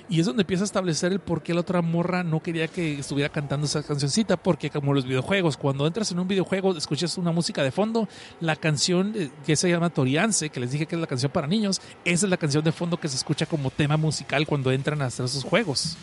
Y 0.09 0.21
es 0.21 0.25
donde 0.25 0.43
empieza 0.43 0.63
a 0.63 0.65
establecer 0.65 1.11
el 1.11 1.19
por 1.19 1.41
qué 1.41 1.53
la 1.53 1.61
otra 1.61 1.81
morra 1.81 2.23
no 2.23 2.41
quería 2.41 2.67
que 2.67 2.99
estuviera 2.99 3.29
cantando 3.29 3.65
esa 3.65 3.83
cancioncita, 3.83 4.37
porque 4.37 4.69
como 4.69 4.93
los 4.93 5.05
videojuegos, 5.05 5.57
cuando 5.57 5.85
entras 5.85 6.11
en 6.11 6.19
un 6.19 6.27
videojuego, 6.27 6.77
escuchas 6.77 7.17
una 7.17 7.31
música 7.31 7.61
de 7.63 7.71
fondo, 7.71 8.07
la 8.39 8.55
canción 8.55 9.13
eh, 9.15 9.29
que 9.45 9.55
se 9.55 9.69
llama 9.69 9.89
Toriance, 9.89 10.49
que 10.49 10.59
les 10.59 10.71
dije 10.71 10.85
que 10.85 10.95
es 10.95 11.01
la 11.01 11.07
canción 11.07 11.31
para 11.31 11.47
niños, 11.47 11.81
esa 12.05 12.25
es 12.25 12.29
la 12.29 12.37
canción 12.37 12.63
de 12.63 12.71
fondo 12.71 12.97
que 12.97 13.09
se 13.09 13.17
escucha 13.17 13.45
como 13.45 13.69
tema 13.69 13.97
musical 13.97 14.47
cuando 14.47 14.71
entran 14.71 15.01
a 15.01 15.05
hacer 15.05 15.25
esos 15.25 15.43
juegos 15.43 15.97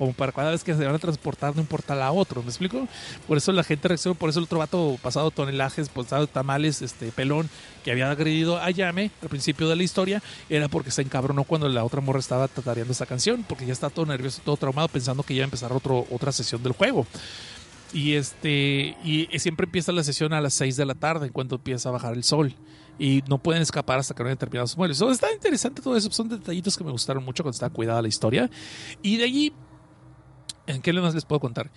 como 0.00 0.14
para 0.14 0.32
cada 0.32 0.50
vez 0.50 0.64
que 0.64 0.74
se 0.74 0.82
van 0.82 0.94
a 0.94 0.98
transportar 0.98 1.52
de 1.52 1.60
un 1.60 1.66
portal 1.66 2.00
a 2.00 2.10
otro, 2.10 2.42
¿me 2.42 2.48
explico? 2.48 2.88
Por 3.28 3.36
eso 3.36 3.52
la 3.52 3.62
gente 3.62 3.86
reaccionó, 3.86 4.14
por 4.14 4.30
eso 4.30 4.38
el 4.38 4.46
otro 4.46 4.58
vato 4.58 4.96
pasado 5.02 5.30
tonelajes, 5.30 5.90
pasado 5.90 6.26
tamales, 6.26 6.80
este 6.80 7.12
pelón, 7.12 7.50
que 7.84 7.90
había 7.90 8.10
agredido 8.10 8.56
a 8.56 8.70
Yame 8.70 9.10
al 9.20 9.28
principio 9.28 9.68
de 9.68 9.76
la 9.76 9.82
historia, 9.82 10.22
era 10.48 10.68
porque 10.68 10.90
se 10.90 11.02
encabronó 11.02 11.44
cuando 11.44 11.68
la 11.68 11.84
otra 11.84 12.00
morra 12.00 12.18
estaba 12.18 12.48
tatareando 12.48 12.94
esa 12.94 13.04
canción, 13.04 13.44
porque 13.46 13.66
ya 13.66 13.74
está 13.74 13.90
todo 13.90 14.06
nervioso, 14.06 14.40
todo 14.42 14.56
traumado, 14.56 14.88
pensando 14.88 15.22
que 15.22 15.34
iba 15.34 15.42
a 15.42 15.44
empezar 15.44 15.70
otro, 15.70 16.06
otra 16.10 16.32
sesión 16.32 16.62
del 16.62 16.72
juego. 16.72 17.06
Y 17.92 18.14
este 18.14 18.96
y 19.04 19.28
siempre 19.38 19.64
empieza 19.64 19.92
la 19.92 20.02
sesión 20.02 20.32
a 20.32 20.40
las 20.40 20.54
6 20.54 20.78
de 20.78 20.86
la 20.86 20.94
tarde, 20.94 21.26
en 21.26 21.32
cuanto 21.34 21.56
empieza 21.56 21.90
a 21.90 21.92
bajar 21.92 22.14
el 22.14 22.24
sol. 22.24 22.54
Y 22.98 23.22
no 23.28 23.38
pueden 23.38 23.62
escapar 23.62 23.98
hasta 23.98 24.14
que 24.14 24.22
no 24.22 24.28
hayan 24.28 24.38
terminado 24.38 24.66
sus 24.66 24.76
muebles. 24.76 25.00
está 25.00 25.32
interesante 25.32 25.82
todo 25.82 25.96
eso. 25.96 26.10
Son 26.10 26.28
detallitos 26.28 26.76
que 26.76 26.84
me 26.84 26.90
gustaron 26.90 27.24
mucho 27.24 27.42
cuando 27.42 27.54
estaba 27.54 27.72
cuidada 27.72 28.02
la 28.02 28.08
historia. 28.08 28.50
Y 29.02 29.16
de 29.16 29.24
allí 29.24 29.52
¿En 30.70 30.82
qué 30.82 30.92
más 30.92 31.14
les 31.14 31.24
puedo 31.24 31.40
contar? 31.40 31.70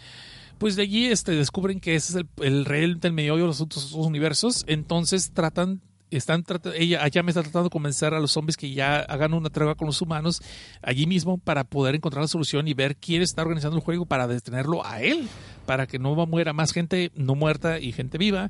Pues 0.57 0.75
de 0.75 0.83
allí 0.83 1.07
este, 1.07 1.33
descubren 1.33 1.79
que 1.79 1.95
ese 1.95 2.13
es 2.13 2.25
el, 2.39 2.45
el 2.45 2.65
rey 2.65 2.93
del 2.95 3.13
medio 3.13 3.35
de 3.35 3.43
los 3.43 3.61
otros 3.61 3.93
universos. 3.93 4.63
Entonces 4.67 5.31
tratan 5.33 5.81
están 6.17 6.43
ella 6.75 7.03
allá 7.03 7.23
me 7.23 7.31
está 7.31 7.41
tratando 7.41 7.69
de 7.69 7.71
convencer 7.71 8.13
a 8.13 8.19
los 8.19 8.31
zombies 8.31 8.57
que 8.57 8.71
ya 8.71 8.99
hagan 8.99 9.33
una 9.33 9.49
tregua 9.49 9.75
con 9.75 9.87
los 9.87 10.01
humanos 10.01 10.41
allí 10.81 11.05
mismo 11.05 11.37
para 11.37 11.63
poder 11.63 11.95
encontrar 11.95 12.23
la 12.23 12.27
solución 12.27 12.67
y 12.67 12.73
ver 12.73 12.95
quién 12.95 13.21
está 13.21 13.41
organizando 13.41 13.77
el 13.77 13.83
juego 13.83 14.05
para 14.05 14.27
detenerlo 14.27 14.85
a 14.85 15.01
él, 15.01 15.27
para 15.65 15.87
que 15.87 15.99
no 15.99 16.13
muera 16.27 16.53
más 16.53 16.71
gente 16.71 17.11
no 17.15 17.35
muerta 17.35 17.79
y 17.79 17.91
gente 17.91 18.17
viva 18.17 18.49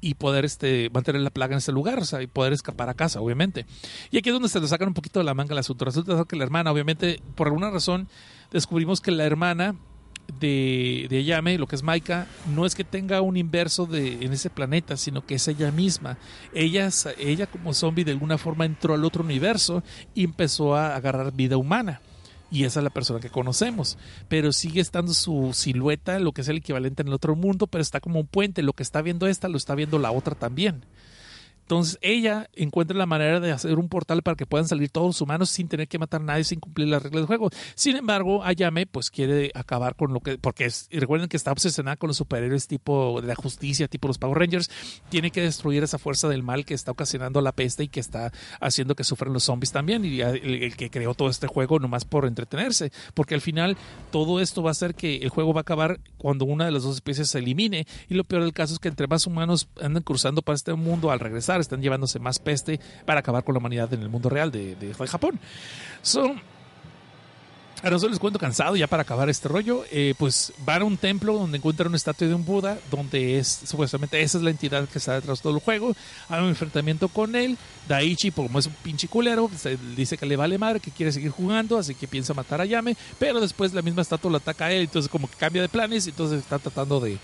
y 0.00 0.14
poder 0.14 0.44
este, 0.44 0.90
mantener 0.92 1.22
la 1.22 1.30
plaga 1.30 1.54
en 1.54 1.58
ese 1.58 1.72
lugar, 1.72 1.98
o 1.98 2.04
sea, 2.04 2.20
y 2.20 2.26
poder 2.26 2.52
escapar 2.52 2.90
a 2.90 2.94
casa, 2.94 3.22
obviamente. 3.22 3.64
Y 4.10 4.18
aquí 4.18 4.28
es 4.28 4.34
donde 4.34 4.50
se 4.50 4.60
le 4.60 4.68
sacan 4.68 4.88
un 4.88 4.94
poquito 4.94 5.18
de 5.18 5.24
la 5.24 5.32
manga 5.32 5.54
el 5.54 5.58
asunto. 5.58 5.86
Resulta 5.86 6.22
que 6.28 6.36
la 6.36 6.44
hermana, 6.44 6.70
obviamente, 6.70 7.22
por 7.34 7.46
alguna 7.46 7.70
razón, 7.70 8.06
descubrimos 8.54 9.00
que 9.00 9.10
la 9.10 9.24
hermana 9.24 9.74
de, 10.40 11.08
de 11.10 11.18
Ayame, 11.18 11.58
lo 11.58 11.66
que 11.66 11.74
es 11.74 11.82
Maika, 11.82 12.28
no 12.54 12.64
es 12.64 12.74
que 12.74 12.84
tenga 12.84 13.20
un 13.20 13.36
inverso 13.36 13.84
de, 13.84 14.24
en 14.24 14.32
ese 14.32 14.48
planeta, 14.48 14.96
sino 14.96 15.26
que 15.26 15.34
es 15.34 15.48
ella 15.48 15.70
misma. 15.72 16.16
Ella, 16.54 16.88
ella 17.18 17.46
como 17.48 17.74
zombie 17.74 18.04
de 18.04 18.12
alguna 18.12 18.38
forma 18.38 18.64
entró 18.64 18.94
al 18.94 19.04
otro 19.04 19.24
universo 19.24 19.82
y 20.14 20.24
empezó 20.24 20.76
a 20.76 20.94
agarrar 20.94 21.32
vida 21.32 21.56
humana. 21.56 22.00
Y 22.50 22.62
esa 22.62 22.78
es 22.78 22.84
la 22.84 22.90
persona 22.90 23.18
que 23.18 23.30
conocemos. 23.30 23.98
Pero 24.28 24.52
sigue 24.52 24.80
estando 24.80 25.12
su 25.12 25.50
silueta, 25.52 26.20
lo 26.20 26.30
que 26.30 26.42
es 26.42 26.48
el 26.48 26.58
equivalente 26.58 27.02
en 27.02 27.08
el 27.08 27.14
otro 27.14 27.34
mundo, 27.34 27.66
pero 27.66 27.82
está 27.82 27.98
como 27.98 28.20
un 28.20 28.28
puente. 28.28 28.62
Lo 28.62 28.74
que 28.74 28.84
está 28.84 29.02
viendo 29.02 29.26
esta, 29.26 29.48
lo 29.48 29.56
está 29.56 29.74
viendo 29.74 29.98
la 29.98 30.12
otra 30.12 30.36
también. 30.36 30.84
Entonces 31.64 31.98
ella 32.02 32.50
encuentra 32.54 32.94
la 32.96 33.06
manera 33.06 33.40
de 33.40 33.50
hacer 33.50 33.78
un 33.78 33.88
portal 33.88 34.22
para 34.22 34.36
que 34.36 34.44
puedan 34.44 34.68
salir 34.68 34.90
todos 34.90 35.06
los 35.06 35.20
humanos 35.22 35.48
sin 35.48 35.66
tener 35.66 35.88
que 35.88 35.98
matar 35.98 36.20
a 36.20 36.24
nadie, 36.24 36.44
sin 36.44 36.60
cumplir 36.60 36.88
las 36.88 37.02
reglas 37.02 37.22
del 37.22 37.26
juego. 37.26 37.48
Sin 37.74 37.96
embargo, 37.96 38.44
Ayame 38.44 38.86
pues 38.86 39.10
quiere 39.10 39.50
acabar 39.54 39.96
con 39.96 40.12
lo 40.12 40.20
que, 40.20 40.36
porque 40.36 40.70
recuerden 40.90 41.30
que 41.30 41.38
está 41.38 41.52
obsesionada 41.52 41.96
con 41.96 42.08
los 42.08 42.18
superhéroes 42.18 42.66
tipo 42.66 43.22
de 43.22 43.28
la 43.28 43.34
justicia, 43.34 43.88
tipo 43.88 44.08
los 44.08 44.18
Power 44.18 44.38
Rangers, 44.38 44.70
tiene 45.08 45.30
que 45.30 45.40
destruir 45.40 45.82
esa 45.82 45.98
fuerza 45.98 46.28
del 46.28 46.42
mal 46.42 46.66
que 46.66 46.74
está 46.74 46.90
ocasionando 46.90 47.40
la 47.40 47.52
peste 47.52 47.84
y 47.84 47.88
que 47.88 48.00
está 48.00 48.30
haciendo 48.60 48.94
que 48.94 49.04
sufran 49.04 49.32
los 49.32 49.44
zombies 49.44 49.72
también 49.72 50.04
y 50.04 50.20
el, 50.20 50.76
que 50.76 50.90
creó 50.90 51.14
todo 51.14 51.30
este 51.30 51.46
juego 51.46 51.78
nomás 51.78 52.04
por 52.04 52.26
entretenerse, 52.26 52.92
porque 53.14 53.34
al 53.34 53.40
final 53.40 53.78
todo 54.10 54.40
esto 54.40 54.62
va 54.62 54.68
a 54.68 54.72
hacer 54.72 54.94
que 54.94 55.16
el 55.16 55.30
juego 55.30 55.54
va 55.54 55.60
a 55.60 55.62
acabar 55.62 55.98
cuando 56.18 56.44
una 56.44 56.66
de 56.66 56.72
las 56.72 56.82
dos 56.82 56.96
especies 56.96 57.30
se 57.30 57.38
elimine 57.38 57.86
y 58.10 58.14
lo 58.14 58.24
peor 58.24 58.42
del 58.42 58.52
caso 58.52 58.74
es 58.74 58.80
que 58.80 58.88
entre 58.88 59.06
más 59.06 59.26
humanos 59.26 59.68
andan 59.80 60.02
cruzando 60.02 60.42
para 60.42 60.56
este 60.56 60.74
mundo 60.74 61.10
al 61.10 61.20
regresar 61.20 61.53
están 61.60 61.82
llevándose 61.82 62.18
más 62.18 62.38
peste 62.38 62.80
para 63.04 63.20
acabar 63.20 63.44
con 63.44 63.54
la 63.54 63.58
humanidad 63.58 63.92
en 63.92 64.02
el 64.02 64.08
mundo 64.08 64.28
real 64.28 64.50
de, 64.50 64.94
Japón. 65.08 65.38
Son 66.02 66.40
Ahora 67.82 67.98
solo 67.98 68.12
les 68.12 68.18
cuento 68.18 68.38
cansado 68.38 68.76
ya 68.76 68.86
para 68.86 69.02
acabar 69.02 69.28
este 69.28 69.46
rollo. 69.46 69.84
Eh, 69.90 70.14
pues 70.16 70.54
van 70.64 70.80
a 70.80 70.84
un 70.86 70.96
templo 70.96 71.34
donde 71.34 71.58
encuentran 71.58 71.88
una 71.88 71.98
estatua 71.98 72.26
de 72.26 72.34
un 72.34 72.42
Buda, 72.42 72.78
donde 72.90 73.38
es 73.38 73.60
supuestamente 73.66 74.22
esa 74.22 74.38
es 74.38 74.44
la 74.44 74.48
entidad 74.48 74.88
que 74.88 74.96
está 74.96 75.12
detrás 75.12 75.40
de 75.40 75.42
todo 75.42 75.54
el 75.54 75.60
juego. 75.60 75.94
Hay 76.30 76.42
un 76.42 76.48
enfrentamiento 76.48 77.08
con 77.08 77.36
él. 77.36 77.58
Daichi, 77.86 78.30
como 78.30 78.58
es 78.58 78.66
un 78.66 78.72
pinche 78.82 79.06
culero, 79.06 79.50
dice 79.96 80.16
que 80.16 80.24
le 80.24 80.36
vale 80.36 80.56
madre, 80.56 80.80
que 80.80 80.92
quiere 80.92 81.12
seguir 81.12 81.30
jugando, 81.30 81.76
así 81.76 81.94
que 81.94 82.08
piensa 82.08 82.32
matar 82.32 82.62
a 82.62 82.64
Yame. 82.64 82.96
Pero 83.18 83.38
después 83.38 83.74
la 83.74 83.82
misma 83.82 84.00
estatua 84.00 84.30
lo 84.30 84.38
ataca 84.38 84.64
a 84.64 84.72
él, 84.72 84.84
entonces 84.84 85.10
como 85.10 85.28
que 85.28 85.36
cambia 85.36 85.60
de 85.60 85.68
planes 85.68 86.06
y 86.06 86.10
entonces 86.10 86.40
está 86.40 86.58
tratando 86.58 87.00
de, 87.00 87.18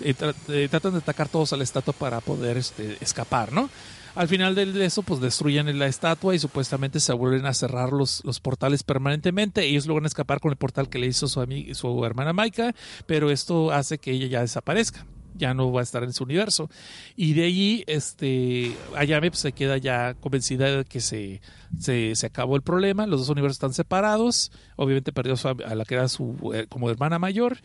eh, 0.00 0.68
tratan 0.70 0.92
de 0.92 0.98
atacar 0.98 1.28
todos 1.28 1.52
a 1.52 1.56
la 1.56 1.64
estatua 1.64 1.94
para 1.94 2.20
poder 2.20 2.56
este, 2.56 2.96
escapar, 3.00 3.52
¿no? 3.52 3.70
Al 4.14 4.28
final 4.28 4.54
de 4.54 4.84
eso, 4.84 5.02
pues 5.02 5.20
destruyen 5.20 5.76
la 5.76 5.86
estatua 5.86 6.36
y 6.36 6.38
supuestamente 6.38 7.00
se 7.00 7.12
vuelven 7.12 7.46
a 7.46 7.54
cerrar 7.54 7.92
los, 7.92 8.22
los 8.24 8.38
portales 8.38 8.84
permanentemente. 8.84 9.64
Ellos 9.64 9.86
logran 9.86 10.06
escapar 10.06 10.38
con 10.38 10.52
el 10.52 10.56
portal 10.56 10.88
que 10.88 11.00
le 11.00 11.08
hizo 11.08 11.26
su, 11.26 11.44
su 11.72 12.04
hermana 12.04 12.32
Maika, 12.32 12.76
pero 13.06 13.30
esto 13.30 13.72
hace 13.72 13.98
que 13.98 14.12
ella 14.12 14.28
ya 14.28 14.40
desaparezca 14.40 15.04
ya 15.34 15.54
no 15.54 15.72
va 15.72 15.80
a 15.80 15.82
estar 15.82 16.02
en 16.02 16.12
su 16.12 16.24
universo. 16.24 16.70
Y 17.16 17.34
de 17.34 17.44
allí, 17.44 17.84
este, 17.86 18.74
Ayame 18.96 19.30
pues, 19.30 19.40
se 19.40 19.52
queda 19.52 19.76
ya 19.78 20.14
convencida 20.14 20.76
de 20.76 20.84
que 20.84 21.00
se, 21.00 21.40
se, 21.78 22.14
se, 22.14 22.26
acabó 22.26 22.56
el 22.56 22.62
problema, 22.62 23.06
los 23.06 23.20
dos 23.20 23.28
universos 23.28 23.56
están 23.56 23.74
separados, 23.74 24.52
obviamente 24.76 25.12
perdió 25.12 25.34
a, 25.66 25.74
la 25.74 25.84
que 25.84 25.94
era 25.94 26.08
su 26.08 26.52
eh, 26.54 26.66
como 26.68 26.90
hermana 26.90 27.18
mayor, 27.18 27.58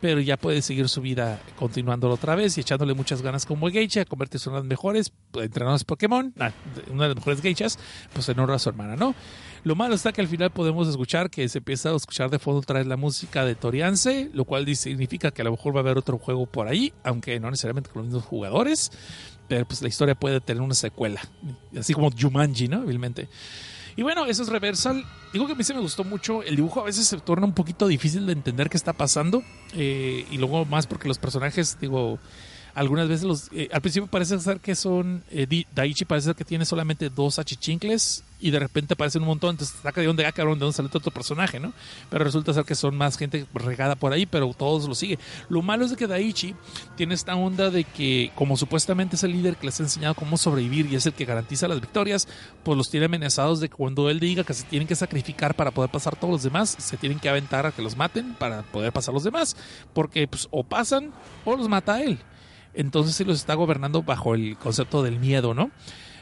pero 0.00 0.20
ya 0.20 0.36
puede 0.36 0.62
seguir 0.62 0.88
su 0.88 1.00
vida 1.00 1.40
continuándolo 1.56 2.14
otra 2.14 2.34
vez 2.34 2.56
y 2.58 2.60
echándole 2.60 2.94
muchas 2.94 3.22
ganas 3.22 3.46
como 3.46 3.70
geisha, 3.70 4.04
convertirse 4.04 4.48
en 4.48 4.52
una 4.52 4.60
de 4.60 4.64
las 4.64 4.70
mejores 4.70 5.12
entrenadas 5.34 5.84
Pokémon, 5.84 6.32
ah, 6.38 6.52
una 6.90 7.04
de 7.04 7.08
las 7.10 7.16
mejores 7.16 7.40
geishas, 7.40 7.78
pues 8.12 8.28
en 8.28 8.38
honra 8.38 8.56
a 8.56 8.58
su 8.58 8.68
hermana, 8.68 8.96
¿no? 8.96 9.14
Lo 9.64 9.74
malo 9.74 9.94
está 9.94 10.12
que 10.12 10.20
al 10.20 10.28
final 10.28 10.50
podemos 10.50 10.86
escuchar 10.88 11.30
que 11.30 11.48
se 11.48 11.58
empieza 11.58 11.90
a 11.90 11.96
escuchar 11.96 12.30
de 12.30 12.38
fondo 12.38 12.60
otra 12.60 12.84
la 12.84 12.96
música 12.96 13.44
de 13.44 13.54
Toriance, 13.54 14.30
lo 14.32 14.44
cual 14.44 14.74
significa 14.76 15.30
que 15.30 15.42
a 15.42 15.44
lo 15.46 15.52
mejor 15.52 15.74
va 15.74 15.80
a 15.80 15.82
haber 15.82 15.98
otro 15.98 16.18
juego 16.18 16.46
por 16.46 16.68
ahí, 16.68 16.92
aunque 17.02 17.40
no 17.40 17.50
necesariamente 17.50 17.90
con 17.90 18.02
los 18.02 18.06
mismos 18.08 18.24
jugadores 18.24 18.92
pero 19.48 19.66
pues 19.66 19.82
la 19.82 19.88
historia 19.88 20.14
puede 20.14 20.40
tener 20.40 20.62
una 20.62 20.74
secuela, 20.74 21.20
así 21.78 21.92
como 21.92 22.10
Jumanji, 22.10 22.68
¿no? 22.68 22.80
Obviamente. 22.80 23.28
Y 23.96 24.02
bueno, 24.02 24.26
eso 24.26 24.42
es 24.42 24.48
Reversal. 24.48 25.04
Digo 25.32 25.46
que 25.46 25.52
a 25.52 25.54
mí 25.54 25.62
se 25.62 25.74
me 25.74 25.80
gustó 25.80 26.02
mucho. 26.02 26.42
El 26.42 26.56
dibujo 26.56 26.80
a 26.80 26.84
veces 26.84 27.06
se 27.06 27.16
torna 27.18 27.46
un 27.46 27.54
poquito 27.54 27.86
difícil 27.86 28.26
de 28.26 28.32
entender 28.32 28.68
qué 28.68 28.76
está 28.76 28.92
pasando. 28.92 29.42
Eh, 29.74 30.26
y 30.30 30.38
luego 30.38 30.64
más 30.64 30.86
porque 30.86 31.06
los 31.06 31.18
personajes, 31.18 31.78
digo, 31.80 32.18
Algunas 32.74 33.06
veces 33.06 33.24
los... 33.24 33.52
eh, 33.52 33.68
al 33.72 33.80
principio 33.80 34.08
parece 34.08 34.38
ser 34.40 34.58
que 34.58 34.74
son... 34.74 35.22
eh, 35.30 35.64
Daichi 35.72 36.04
parece 36.06 36.26
ser 36.26 36.34
que 36.34 36.44
tiene 36.44 36.64
solamente 36.64 37.08
dos 37.08 37.38
achichincles 37.38 38.24
y 38.44 38.50
de 38.50 38.58
repente 38.58 38.92
aparecen 38.92 39.22
un 39.22 39.28
montón, 39.28 39.52
entonces 39.52 39.74
saca 39.82 40.02
de 40.02 40.06
dónde, 40.06 40.26
ah, 40.26 40.32
cabrón, 40.32 40.58
de 40.58 40.66
dónde 40.66 40.76
sale 40.76 40.90
otro 40.92 41.10
personaje, 41.10 41.58
¿no? 41.58 41.72
Pero 42.10 42.24
resulta 42.24 42.52
ser 42.52 42.66
que 42.66 42.74
son 42.74 42.94
más 42.94 43.16
gente 43.16 43.46
regada 43.54 43.96
por 43.96 44.12
ahí, 44.12 44.26
pero 44.26 44.52
todos 44.52 44.86
lo 44.86 44.94
siguen. 44.94 45.18
Lo 45.48 45.62
malo 45.62 45.86
es 45.86 45.96
que 45.96 46.06
Daichi 46.06 46.54
tiene 46.94 47.14
esta 47.14 47.36
onda 47.36 47.70
de 47.70 47.84
que, 47.84 48.32
como 48.34 48.58
supuestamente 48.58 49.16
es 49.16 49.24
el 49.24 49.32
líder 49.32 49.56
que 49.56 49.64
les 49.64 49.80
ha 49.80 49.84
enseñado 49.84 50.14
cómo 50.14 50.36
sobrevivir 50.36 50.92
y 50.92 50.94
es 50.94 51.06
el 51.06 51.14
que 51.14 51.24
garantiza 51.24 51.68
las 51.68 51.80
victorias, 51.80 52.28
pues 52.62 52.76
los 52.76 52.90
tiene 52.90 53.06
amenazados 53.06 53.60
de 53.60 53.70
que 53.70 53.76
cuando 53.76 54.10
él 54.10 54.20
diga 54.20 54.44
que 54.44 54.52
se 54.52 54.64
tienen 54.64 54.86
que 54.86 54.94
sacrificar 54.94 55.54
para 55.54 55.70
poder 55.70 55.90
pasar 55.90 56.14
todos 56.14 56.32
los 56.32 56.42
demás, 56.42 56.76
se 56.78 56.98
tienen 56.98 57.20
que 57.20 57.30
aventar 57.30 57.64
a 57.64 57.72
que 57.72 57.80
los 57.80 57.96
maten 57.96 58.34
para 58.34 58.60
poder 58.60 58.92
pasar 58.92 59.14
los 59.14 59.24
demás, 59.24 59.56
porque 59.94 60.28
pues 60.28 60.48
o 60.50 60.64
pasan 60.64 61.12
o 61.46 61.56
los 61.56 61.66
mata 61.66 62.02
él. 62.02 62.18
Entonces 62.74 63.14
sí 63.14 63.24
los 63.24 63.38
está 63.38 63.54
gobernando 63.54 64.02
bajo 64.02 64.34
el 64.34 64.58
concepto 64.58 65.02
del 65.02 65.18
miedo, 65.18 65.54
¿no? 65.54 65.70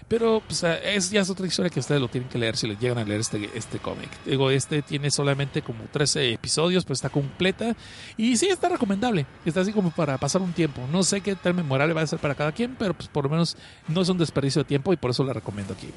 Pero 0.09 0.43
pues, 0.47 0.62
eh, 0.62 0.95
es, 0.95 1.11
ya 1.11 1.20
es 1.20 1.31
otra 1.31 1.47
historia 1.47 1.70
que 1.70 1.81
ustedes 1.81 2.01
lo 2.01 2.09
tienen 2.09 2.29
que 2.29 2.39
leer 2.39 2.57
si 2.57 2.66
les 2.66 2.79
llegan 2.79 2.99
a 2.99 3.05
leer 3.05 3.20
este, 3.20 3.51
este 3.55 3.79
cómic. 3.79 4.11
Digo, 4.24 4.51
este 4.51 4.83
tiene 4.83 5.11
solamente 5.11 5.62
como 5.62 5.85
13 5.85 6.33
episodios, 6.33 6.85
pero 6.85 6.95
está 6.95 7.09
completa. 7.09 7.74
Y 8.16 8.37
sí, 8.37 8.49
está 8.49 8.69
recomendable. 8.69 9.27
Está 9.45 9.61
así 9.61 9.73
como 9.73 9.91
para 9.91 10.19
pasar 10.19 10.43
un 10.43 10.53
tiempo. 10.53 10.83
No 10.91 11.03
sé 11.03 11.20
qué 11.20 11.35
tan 11.35 11.57
memorable 11.57 11.95
va 11.95 12.03
a 12.03 12.07
ser 12.07 12.19
para 12.19 12.35
cada 12.35 12.53
quien, 12.53 12.77
pero 12.79 12.95
pues 12.95 13.09
por 13.09 13.24
lo 13.24 13.31
menos 13.31 13.57
no 13.89 14.03
es 14.03 14.09
un 14.09 14.19
desperdicio 14.19 14.62
de 14.62 14.69
tiempo 14.69 14.93
y 14.93 14.97
por 14.97 15.11
eso 15.11 15.24
la 15.24 15.33
recomiendo 15.33 15.74
aquí. 15.74 15.89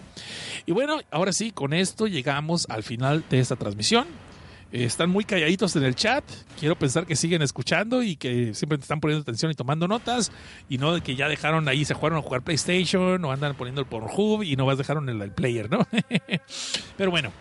Y 0.66 0.72
bueno, 0.72 1.00
ahora 1.12 1.34
sí, 1.34 1.52
con 1.52 1.74
esto 1.74 2.08
llegamos 2.08 2.68
al 2.70 2.84
final 2.84 3.24
de 3.30 3.40
esta 3.40 3.56
transmisión. 3.56 4.06
Eh, 4.72 4.84
están 4.86 5.10
muy 5.10 5.24
calladitos 5.24 5.76
en 5.76 5.84
el 5.84 5.96
chat. 5.96 6.24
Quiero 6.60 6.76
pensar 6.78 7.06
que 7.06 7.16
siguen 7.16 7.42
escuchando 7.42 8.04
y 8.04 8.16
que 8.16 8.54
siempre 8.54 8.78
están 8.80 9.00
poniendo 9.00 9.22
atención 9.22 9.52
y 9.52 9.56
tomando 9.56 9.88
notas. 9.88 10.32
Y 10.70 10.78
no 10.78 10.94
de 10.94 11.02
que 11.02 11.16
ya 11.16 11.28
dejaron 11.30 11.68
ahí, 11.68 11.86
se 11.86 11.94
jugaron 11.94 12.20
a 12.20 12.22
jugar 12.22 12.42
PlayStation 12.42 13.24
o 13.24 13.32
andan 13.32 13.56
poniendo 13.56 13.82
el 13.82 13.88
Pornhub 13.88 14.44
y 14.44 14.56
no 14.56 14.66
vas 14.66 14.78
dejaron 14.78 15.08
el, 15.10 15.22
el 15.22 15.32
player, 15.32 15.70
¿no? 15.70 15.88
Pero 16.98 17.12
bueno. 17.12 17.32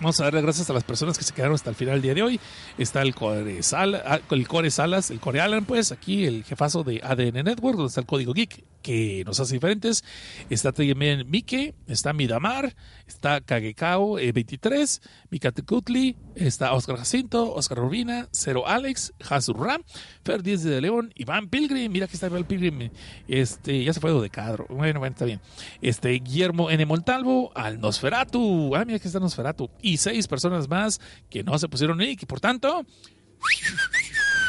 Vamos 0.00 0.20
a 0.20 0.24
darle 0.24 0.40
gracias 0.42 0.70
a 0.70 0.72
las 0.72 0.84
personas 0.84 1.18
que 1.18 1.24
se 1.24 1.34
quedaron 1.34 1.56
hasta 1.56 1.70
el 1.70 1.74
final 1.74 1.94
del 1.94 2.02
día 2.02 2.14
de 2.14 2.22
hoy. 2.22 2.40
Está 2.78 3.02
el 3.02 3.16
Core, 3.16 3.64
Sal- 3.64 4.00
ah, 4.06 4.20
el 4.30 4.46
Core 4.46 4.70
Salas, 4.70 5.10
el 5.10 5.18
Core 5.18 5.40
Alan, 5.40 5.64
pues 5.64 5.90
aquí 5.90 6.24
el 6.24 6.44
jefazo 6.44 6.84
de 6.84 7.00
ADN 7.02 7.42
Network, 7.44 7.76
donde 7.76 7.88
está 7.88 8.00
el 8.02 8.06
código 8.06 8.32
Geek, 8.32 8.62
que 8.82 9.22
nos 9.24 9.40
hace 9.40 9.54
diferentes. 9.54 10.04
Está 10.50 10.72
también 10.72 11.28
Mike, 11.28 11.74
está 11.86 12.12
Midamar, 12.12 12.74
está 13.06 13.40
Kagekao 13.40 14.18
eh, 14.18 14.32
23, 14.32 15.02
Mika 15.30 15.52
Tecutli, 15.52 16.16
está 16.34 16.72
Oscar 16.72 16.96
Jacinto, 16.96 17.54
Oscar 17.54 17.78
Rubina, 17.78 18.28
Cero 18.32 18.66
Alex, 18.66 19.12
Ram, 19.20 19.82
Fer 20.24 20.42
Díaz 20.42 20.62
de 20.62 20.80
León, 20.80 21.12
Iván 21.16 21.48
Pilgrim, 21.48 21.90
mira 21.90 22.06
que 22.06 22.14
está 22.14 22.26
Iván 22.26 22.44
Pilgrim, 22.44 22.90
este, 23.26 23.84
ya 23.84 23.92
se 23.92 24.00
fue 24.00 24.12
de 24.20 24.30
cadro, 24.30 24.66
bueno, 24.68 25.00
bueno, 25.00 25.12
está 25.12 25.24
bien. 25.24 25.40
Este, 25.82 26.10
Guillermo 26.10 26.70
N. 26.70 26.84
Montalvo, 26.86 27.52
al 27.54 27.80
Nosferatu, 27.80 28.74
ah, 28.76 28.84
mira 28.84 28.98
que 28.98 29.08
está 29.08 29.20
Nosferatu, 29.20 29.70
y 29.82 29.96
seis 29.98 30.26
personas 30.28 30.68
más 30.68 31.00
que 31.28 31.42
no 31.42 31.58
se 31.58 31.68
pusieron 31.68 31.98
nick, 31.98 32.22
y 32.22 32.26
por 32.26 32.40
tanto. 32.40 32.86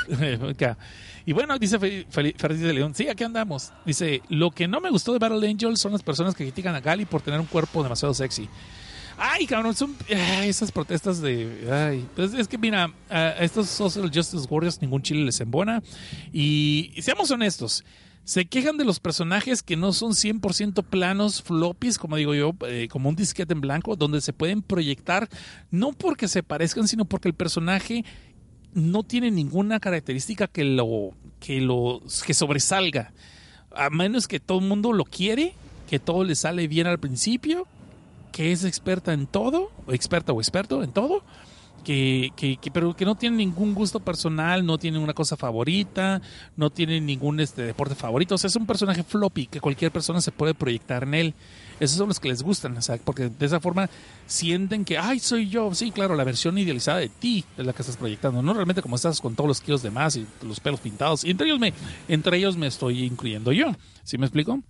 Y 1.30 1.34
bueno, 1.34 1.60
dice 1.60 1.78
Fernández 1.78 2.60
de 2.60 2.74
León, 2.74 2.96
sí, 2.96 3.08
aquí 3.08 3.24
andamos. 3.24 3.72
Dice, 3.86 4.24
lo 4.30 4.50
que 4.50 4.68
no 4.68 4.82
me 4.82 4.90
gustó 4.90 5.14
de 5.14 5.20
Battle 5.20 5.48
Angel 5.48 5.78
son 5.78 5.92
las 5.92 6.02
personas 6.02 6.34
que 6.34 6.44
critican 6.44 6.74
a 6.74 6.82
Gali 6.82 7.06
por 7.06 7.22
tener 7.22 7.40
un 7.40 7.46
cuerpo 7.46 7.84
demasiado 7.84 8.16
sexy. 8.16 8.50
Ay, 9.16 9.46
cabrón, 9.46 9.76
son 9.76 9.96
esas 10.08 10.72
protestas 10.72 11.22
de... 11.22 11.70
Ay, 11.72 12.08
pues 12.16 12.34
es 12.34 12.48
que 12.48 12.58
mira, 12.58 12.92
a 13.12 13.44
estos 13.44 13.68
Social 13.68 14.10
Justice 14.12 14.48
Warriors 14.50 14.82
ningún 14.82 15.04
chile 15.04 15.24
les 15.24 15.40
embona. 15.40 15.84
Y, 16.34 16.92
y 16.96 17.04
seamos 17.04 17.30
honestos, 17.30 17.84
se 18.30 18.46
quejan 18.46 18.78
de 18.78 18.86
los 18.86 19.00
personajes 19.00 19.64
que 19.64 19.76
no 19.76 19.92
son 19.92 20.12
100% 20.12 20.84
planos, 20.84 21.42
floppies, 21.42 21.98
como 21.98 22.16
digo 22.16 22.36
yo, 22.36 22.54
eh, 22.68 22.88
como 22.88 23.10
un 23.10 23.16
disquete 23.16 23.54
en 23.54 23.62
blanco, 23.62 23.96
donde 23.96 24.22
se 24.22 24.34
pueden 24.34 24.62
proyectar, 24.62 25.28
no 25.72 25.94
porque 25.94 26.28
se 26.28 26.44
parezcan, 26.44 26.88
sino 26.88 27.06
porque 27.06 27.28
el 27.28 27.34
personaje 27.34 28.06
no 28.74 29.04
tiene 29.04 29.32
ninguna 29.32 29.80
característica 29.80 30.48
que 30.48 30.64
lo 30.64 31.12
que 31.40 31.62
lo 31.62 32.02
que 32.26 32.34
sobresalga 32.34 33.12
a 33.76 33.90
menos 33.90 34.28
que 34.28 34.40
todo 34.40 34.60
el 34.60 34.66
mundo 34.68 34.94
lo 34.94 35.06
quiere 35.06 35.54
que 35.90 36.00
todo 36.00 36.24
le 36.24 36.36
sale 36.36 36.68
bien 36.68 36.88
al 36.88 37.00
principio 37.00 37.66
que 38.32 38.52
es 38.52 38.64
experta 38.64 39.14
en 39.14 39.26
todo 39.28 39.72
o 39.88 39.94
experta 39.94 40.34
o 40.34 40.40
experto 40.42 40.84
en 40.84 40.92
todo 40.92 41.24
que, 41.84 42.32
que, 42.36 42.58
que- 42.58 42.72
pero 42.72 42.94
que 42.96 43.06
no 43.06 43.16
tiene 43.16 43.38
ningún 43.38 43.74
gusto 43.74 44.02
personal, 44.02 44.66
no 44.66 44.78
tiene 44.78 45.00
una 45.00 45.14
cosa 45.14 45.38
favorita, 45.38 46.22
no 46.58 46.70
tiene 46.70 47.00
ningún 47.00 47.40
este 47.40 47.62
deporte 47.62 47.96
favorito, 47.96 48.36
o 48.36 48.38
sea, 48.38 48.50
es 48.50 48.56
un 48.58 48.66
personaje 48.68 49.02
floppy 49.02 49.48
que 49.48 49.62
cualquier 49.62 49.90
persona 49.90 50.20
se 50.20 50.34
puede 50.34 50.54
proyectar 50.54 51.04
en 51.04 51.14
él. 51.14 51.34
Esos 51.80 51.98
son 51.98 52.08
los 52.08 52.20
que 52.20 52.30
les 52.30 52.44
gustan, 52.44 52.78
o 52.78 52.82
sea, 52.82 52.98
porque 52.98 53.30
de 53.30 53.46
esa 53.46 53.60
forma 53.60 53.90
sienten 54.28 54.86
que, 54.86 54.98
ay, 54.98 55.20
soy 55.20 55.50
yo, 55.50 55.74
sí, 55.74 55.92
claro, 55.92 56.16
la 56.16 56.24
versión 56.24 56.58
idealizada 56.58 57.00
de 57.00 57.10
ti 57.10 57.46
es 57.58 57.66
la 57.66 57.74
que 57.74 57.82
estás 57.82 57.98
proyectando, 57.98 58.42
no 58.42 58.54
realmente 58.54 58.82
como 58.82 58.96
estás 58.96 59.22
con 59.22 59.36
todos 59.36 59.48
los 59.48 59.62
kilos 59.62 59.82
de 59.82 59.92
más 59.92 60.16
y 60.16 60.26
los 60.42 60.60
pelos 60.60 60.80
pintados, 60.80 61.24
y 61.24 61.32
entre 61.32 61.48
ellos 61.48 61.60
me, 61.60 61.74
entre 62.08 62.38
ellos 62.38 62.58
me 62.58 62.68
estoy 62.68 63.04
incluyendo 63.04 63.52
yo, 63.52 63.74
¿sí 64.04 64.18
me 64.18 64.26
explico? 64.26 64.62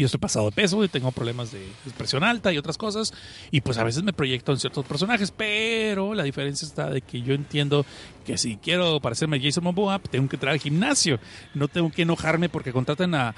Yo 0.00 0.06
estoy 0.06 0.18
pasado 0.18 0.46
de 0.46 0.52
peso 0.52 0.82
y 0.82 0.88
tengo 0.88 1.12
problemas 1.12 1.52
de 1.52 1.60
presión 1.98 2.24
alta 2.24 2.50
y 2.50 2.56
otras 2.56 2.78
cosas. 2.78 3.12
Y 3.50 3.60
pues 3.60 3.76
a 3.76 3.84
veces 3.84 4.02
me 4.02 4.14
proyecto 4.14 4.50
en 4.50 4.58
ciertos 4.58 4.86
personajes, 4.86 5.30
pero 5.30 6.14
la 6.14 6.22
diferencia 6.22 6.66
está 6.66 6.88
de 6.88 7.02
que 7.02 7.20
yo 7.20 7.34
entiendo 7.34 7.84
que 8.24 8.38
si 8.38 8.56
quiero 8.56 8.98
parecerme 9.00 9.36
a 9.36 9.40
Jason 9.42 9.62
Momoa, 9.62 9.98
tengo 9.98 10.26
que 10.26 10.36
entrar 10.36 10.54
al 10.54 10.58
gimnasio. 10.58 11.20
No 11.52 11.68
tengo 11.68 11.90
que 11.90 12.00
enojarme 12.00 12.48
porque 12.48 12.72
contraten 12.72 13.14
a 13.14 13.34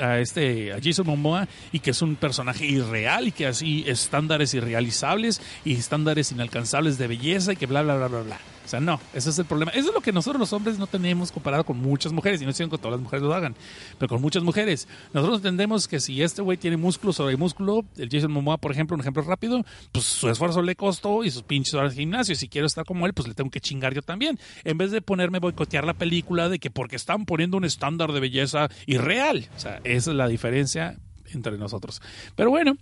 a 0.00 0.18
este, 0.18 0.72
a 0.72 0.78
Jason 0.82 1.06
Momoa 1.06 1.46
y 1.72 1.80
que 1.80 1.90
es 1.90 2.00
un 2.00 2.16
personaje 2.16 2.64
irreal 2.64 3.28
y 3.28 3.32
que 3.32 3.46
así 3.46 3.84
estándares 3.86 4.54
irrealizables 4.54 5.42
y 5.62 5.74
estándares 5.74 6.32
inalcanzables 6.32 6.96
de 6.96 7.06
belleza 7.06 7.52
y 7.52 7.56
que 7.56 7.66
bla, 7.66 7.82
bla, 7.82 7.96
bla, 7.96 8.08
bla, 8.08 8.22
bla. 8.22 8.57
O 8.68 8.70
sea, 8.70 8.80
no, 8.80 9.00
ese 9.14 9.30
es 9.30 9.38
el 9.38 9.46
problema. 9.46 9.70
Eso 9.70 9.88
es 9.88 9.94
lo 9.94 10.02
que 10.02 10.12
nosotros 10.12 10.38
los 10.38 10.52
hombres 10.52 10.78
no 10.78 10.86
tenemos 10.86 11.32
comparado 11.32 11.64
con 11.64 11.78
muchas 11.78 12.12
mujeres. 12.12 12.42
Y 12.42 12.44
no 12.44 12.50
estoy 12.50 12.68
que 12.68 12.76
todas 12.76 12.92
las 12.92 13.00
mujeres 13.00 13.22
lo 13.22 13.32
hagan, 13.32 13.54
pero 13.96 14.10
con 14.10 14.20
muchas 14.20 14.42
mujeres. 14.42 14.86
Nosotros 15.14 15.38
entendemos 15.38 15.88
que 15.88 16.00
si 16.00 16.20
este 16.22 16.42
güey 16.42 16.58
tiene 16.58 16.76
músculo 16.76 17.14
sobre 17.14 17.38
músculo, 17.38 17.86
el 17.96 18.10
Jason 18.10 18.30
Momoa, 18.30 18.58
por 18.58 18.70
ejemplo, 18.70 18.94
un 18.94 19.00
ejemplo 19.00 19.22
rápido, 19.22 19.64
pues 19.90 20.04
su 20.04 20.28
esfuerzo 20.28 20.60
le 20.60 20.76
costó 20.76 21.24
y 21.24 21.30
sus 21.30 21.44
pinches 21.44 21.72
horas 21.72 21.94
de 21.94 22.02
gimnasio. 22.02 22.34
Si 22.34 22.46
quiero 22.46 22.66
estar 22.66 22.84
como 22.84 23.06
él, 23.06 23.14
pues 23.14 23.26
le 23.26 23.32
tengo 23.32 23.48
que 23.48 23.62
chingar 23.62 23.94
yo 23.94 24.02
también. 24.02 24.38
En 24.64 24.76
vez 24.76 24.90
de 24.90 25.00
ponerme 25.00 25.38
a 25.38 25.40
boicotear 25.40 25.84
la 25.86 25.94
película 25.94 26.50
de 26.50 26.58
que 26.58 26.70
porque 26.70 26.96
están 26.96 27.24
poniendo 27.24 27.56
un 27.56 27.64
estándar 27.64 28.12
de 28.12 28.20
belleza 28.20 28.68
irreal. 28.84 29.48
O 29.56 29.60
sea, 29.60 29.80
esa 29.84 30.10
es 30.10 30.16
la 30.18 30.28
diferencia 30.28 30.98
entre 31.32 31.56
nosotros. 31.56 32.02
Pero 32.36 32.50
bueno. 32.50 32.76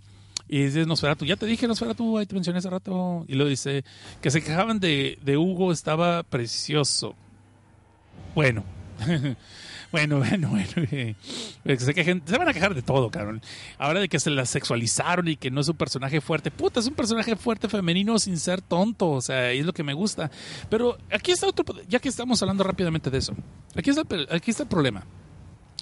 Y 0.48 0.64
dice 0.64 0.86
Nosferatu, 0.86 1.24
ya 1.24 1.36
te 1.36 1.47
dije 1.47 1.66
Nosferatu, 1.66 2.18
ahí 2.18 2.27
te 2.27 2.35
mencioné 2.35 2.59
hace 2.59 2.70
rato. 2.70 3.24
Y 3.27 3.35
luego 3.35 3.51
dice 3.51 3.85
que 4.20 4.31
se 4.31 4.43
quejaban 4.43 4.78
de, 4.78 5.18
de 5.23 5.36
Hugo, 5.36 5.73
estaba 5.73 6.23
precioso. 6.23 7.14
Bueno. 8.35 8.64
bueno, 9.93 10.18
bueno, 10.18 10.51
bueno. 10.51 10.68
que 10.89 11.78
se, 11.78 12.39
van 12.39 12.48
a 12.48 12.52
quejar 12.52 12.74
de 12.74 12.82
todo, 12.82 13.10
cabrón. 13.10 13.43
Ahora 13.77 14.01
de 14.01 14.09
que 14.09 14.20
se 14.20 14.31
la 14.31 14.47
sexualizaron 14.47 15.27
y 15.28 15.36
que 15.36 15.51
no 15.51 15.60
es 15.60 15.68
un 15.68 15.77
personaje 15.77 16.20
fuerte. 16.20 16.52
Puta, 16.52 16.78
es 16.78 16.86
un 16.86 16.94
personaje 16.94 17.35
fuerte 17.35 17.68
femenino 17.68 18.18
sin 18.20 18.39
ser 18.39 18.62
tonto. 18.62 19.10
O 19.10 19.20
sea, 19.20 19.51
es 19.51 19.66
lo 19.66 19.73
que 19.73 19.82
me 19.82 19.94
gusta. 19.94 20.31
Pero 20.70 20.97
aquí 21.10 21.32
está 21.32 21.48
otro, 21.48 21.64
ya 21.89 21.98
que 21.98 22.09
estamos 22.09 22.40
hablando 22.40 22.62
rápidamente 22.62 23.10
de 23.10 23.18
eso. 23.18 23.35
Aquí 23.74 23.90
está, 23.90 24.02
aquí 24.31 24.52
está 24.52 24.62
el 24.62 24.68
problema. 24.68 25.05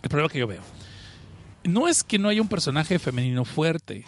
El 0.03 0.09
problema 0.09 0.33
que 0.33 0.39
yo 0.39 0.47
veo. 0.47 0.63
No 1.65 1.87
es 1.87 2.03
que 2.03 2.19
no 2.19 2.29
haya 2.29 2.43
un 2.43 2.49
personaje 2.49 2.99
femenino 2.99 3.45
fuerte 3.45 4.05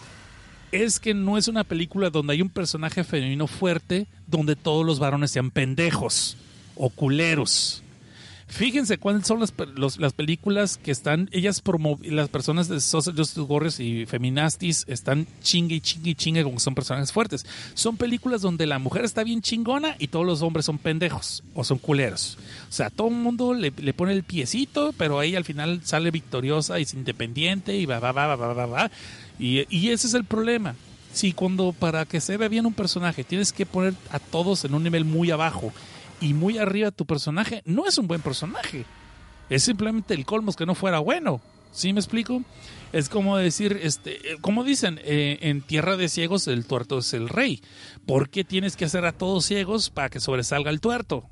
es 0.72 1.00
que 1.00 1.14
no 1.14 1.38
es 1.38 1.48
una 1.48 1.64
película 1.64 2.10
donde 2.10 2.34
hay 2.34 2.42
un 2.42 2.48
personaje 2.48 3.04
femenino 3.04 3.46
fuerte 3.46 4.06
donde 4.26 4.56
todos 4.56 4.84
los 4.84 4.98
varones 4.98 5.30
sean 5.30 5.50
pendejos 5.50 6.36
o 6.74 6.90
culeros. 6.90 7.82
Fíjense 8.48 8.96
cuáles 8.96 9.26
son 9.26 9.40
las, 9.40 9.52
las 9.98 10.12
películas 10.12 10.76
que 10.76 10.92
están, 10.92 11.28
ellas 11.32 11.60
las 12.02 12.28
personas 12.28 12.68
de 12.68 12.80
Social 12.80 13.16
Justice 13.16 13.40
Warriors 13.40 13.80
y 13.80 14.06
Feminastis 14.06 14.84
están 14.86 15.26
chingue 15.42 15.74
y 15.74 15.80
chingue 15.80 16.10
y 16.10 16.14
chingue 16.14 16.44
como 16.44 16.60
son 16.60 16.76
personajes 16.76 17.10
fuertes. 17.10 17.44
Son 17.74 17.96
películas 17.96 18.42
donde 18.42 18.66
la 18.66 18.78
mujer 18.78 19.04
está 19.04 19.24
bien 19.24 19.42
chingona 19.42 19.96
y 19.98 20.08
todos 20.08 20.24
los 20.24 20.42
hombres 20.42 20.64
son 20.64 20.78
pendejos 20.78 21.42
o 21.54 21.64
son 21.64 21.78
culeros. 21.78 22.38
O 22.70 22.72
sea, 22.72 22.88
todo 22.88 23.08
el 23.08 23.14
mundo 23.14 23.52
le, 23.52 23.72
le 23.76 23.92
pone 23.92 24.12
el 24.12 24.22
piecito, 24.22 24.94
pero 24.96 25.18
ahí 25.18 25.34
al 25.34 25.44
final 25.44 25.80
sale 25.82 26.12
victoriosa 26.12 26.78
y 26.78 26.82
es 26.82 26.94
independiente 26.94 27.76
y 27.76 27.84
va, 27.84 27.98
va, 27.98 28.12
va, 28.12 28.26
va, 28.26 28.36
va, 28.36 28.54
va, 28.54 28.66
va. 28.66 28.90
Y, 29.38 29.66
y 29.74 29.90
ese 29.90 30.06
es 30.06 30.14
el 30.14 30.24
problema. 30.24 30.74
Si 31.12 31.32
cuando 31.32 31.72
para 31.72 32.04
que 32.04 32.20
se 32.20 32.36
vea 32.36 32.48
bien 32.48 32.66
un 32.66 32.74
personaje 32.74 33.24
tienes 33.24 33.52
que 33.52 33.64
poner 33.64 33.94
a 34.10 34.18
todos 34.18 34.64
en 34.64 34.74
un 34.74 34.82
nivel 34.82 35.04
muy 35.04 35.30
abajo 35.30 35.72
y 36.20 36.34
muy 36.34 36.58
arriba 36.58 36.90
tu 36.90 37.06
personaje, 37.06 37.62
no 37.64 37.86
es 37.86 37.98
un 37.98 38.06
buen 38.06 38.20
personaje. 38.20 38.84
Es 39.48 39.62
simplemente 39.62 40.14
el 40.14 40.26
colmos 40.26 40.56
que 40.56 40.66
no 40.66 40.74
fuera 40.74 40.98
bueno. 40.98 41.40
¿Sí 41.72 41.92
me 41.92 42.00
explico? 42.00 42.42
Es 42.92 43.08
como 43.08 43.36
decir, 43.36 43.78
este, 43.82 44.32
eh, 44.32 44.36
como 44.40 44.64
dicen, 44.64 44.98
eh, 45.04 45.38
en 45.42 45.60
tierra 45.60 45.96
de 45.96 46.08
ciegos 46.08 46.48
el 46.48 46.64
tuerto 46.64 46.98
es 46.98 47.12
el 47.12 47.28
rey. 47.28 47.62
¿Por 48.06 48.30
qué 48.30 48.44
tienes 48.44 48.76
que 48.76 48.86
hacer 48.86 49.04
a 49.04 49.12
todos 49.12 49.44
ciegos 49.44 49.90
para 49.90 50.08
que 50.08 50.20
sobresalga 50.20 50.70
el 50.70 50.80
tuerto? 50.80 51.28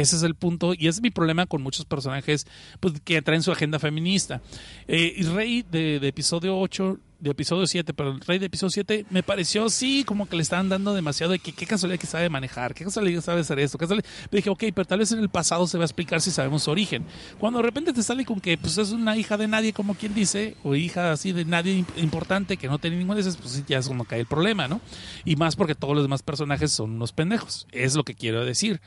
Ese 0.00 0.16
es 0.16 0.22
el 0.22 0.34
punto 0.34 0.72
y 0.76 0.88
es 0.88 1.02
mi 1.02 1.10
problema 1.10 1.46
con 1.46 1.62
muchos 1.62 1.84
personajes 1.84 2.46
pues, 2.80 2.94
que 3.04 3.20
traen 3.20 3.42
su 3.42 3.52
agenda 3.52 3.78
feminista. 3.78 4.40
Eh, 4.88 5.14
y 5.16 5.22
Rey 5.24 5.64
de, 5.70 5.96
episodio 5.96 6.58
8 6.58 6.98
de 7.20 7.30
episodio 7.30 7.66
7, 7.66 7.94
pero 7.94 8.10
el 8.10 8.20
rey 8.20 8.40
de 8.40 8.46
episodio 8.46 8.70
7 8.70 9.06
me 9.10 9.22
pareció, 9.22 9.68
sí, 9.68 10.02
como 10.04 10.28
que 10.28 10.34
le 10.34 10.42
estaban 10.42 10.68
dando 10.68 10.92
demasiado 10.92 11.32
de 11.32 11.38
que 11.38 11.52
qué 11.52 11.66
casualidad 11.66 12.00
que 12.00 12.06
sabe 12.08 12.28
manejar, 12.28 12.74
qué 12.74 12.84
casualidad 12.84 13.18
que 13.18 13.24
sabe 13.24 13.40
hacer 13.42 13.60
esto, 13.60 13.78
casualidad. 13.78 14.08
Dije, 14.32 14.50
ok, 14.50 14.64
pero 14.74 14.84
tal 14.86 14.98
vez 14.98 15.12
en 15.12 15.20
el 15.20 15.28
pasado 15.28 15.68
se 15.68 15.78
va 15.78 15.84
a 15.84 15.86
explicar 15.86 16.20
si 16.20 16.32
sabemos 16.32 16.64
su 16.64 16.70
origen. 16.72 17.04
Cuando 17.38 17.60
de 17.60 17.64
repente 17.64 17.92
te 17.92 18.02
sale 18.02 18.24
con 18.24 18.40
que 18.40 18.58
pues 18.58 18.76
es 18.78 18.90
una 18.90 19.16
hija 19.16 19.36
de 19.36 19.46
nadie, 19.46 19.72
como 19.72 19.94
quien 19.94 20.14
dice, 20.14 20.56
o 20.64 20.74
hija 20.74 21.12
así 21.12 21.32
de 21.32 21.44
nadie 21.44 21.84
importante 21.96 22.56
que 22.56 22.66
no 22.66 22.78
tiene 22.78 22.96
ningún 22.96 23.14
de 23.14 23.20
esos, 23.20 23.36
pues 23.36 23.64
ya 23.66 23.78
es 23.78 23.86
como 23.86 24.04
cae 24.04 24.20
el 24.20 24.26
problema, 24.26 24.66
¿no? 24.66 24.80
Y 25.24 25.36
más 25.36 25.54
porque 25.54 25.76
todos 25.76 25.94
los 25.94 26.02
demás 26.02 26.22
personajes 26.22 26.72
son 26.72 26.92
unos 26.92 27.12
pendejos, 27.12 27.68
es 27.70 27.94
lo 27.94 28.02
que 28.02 28.14
quiero 28.14 28.44
decir. 28.44 28.80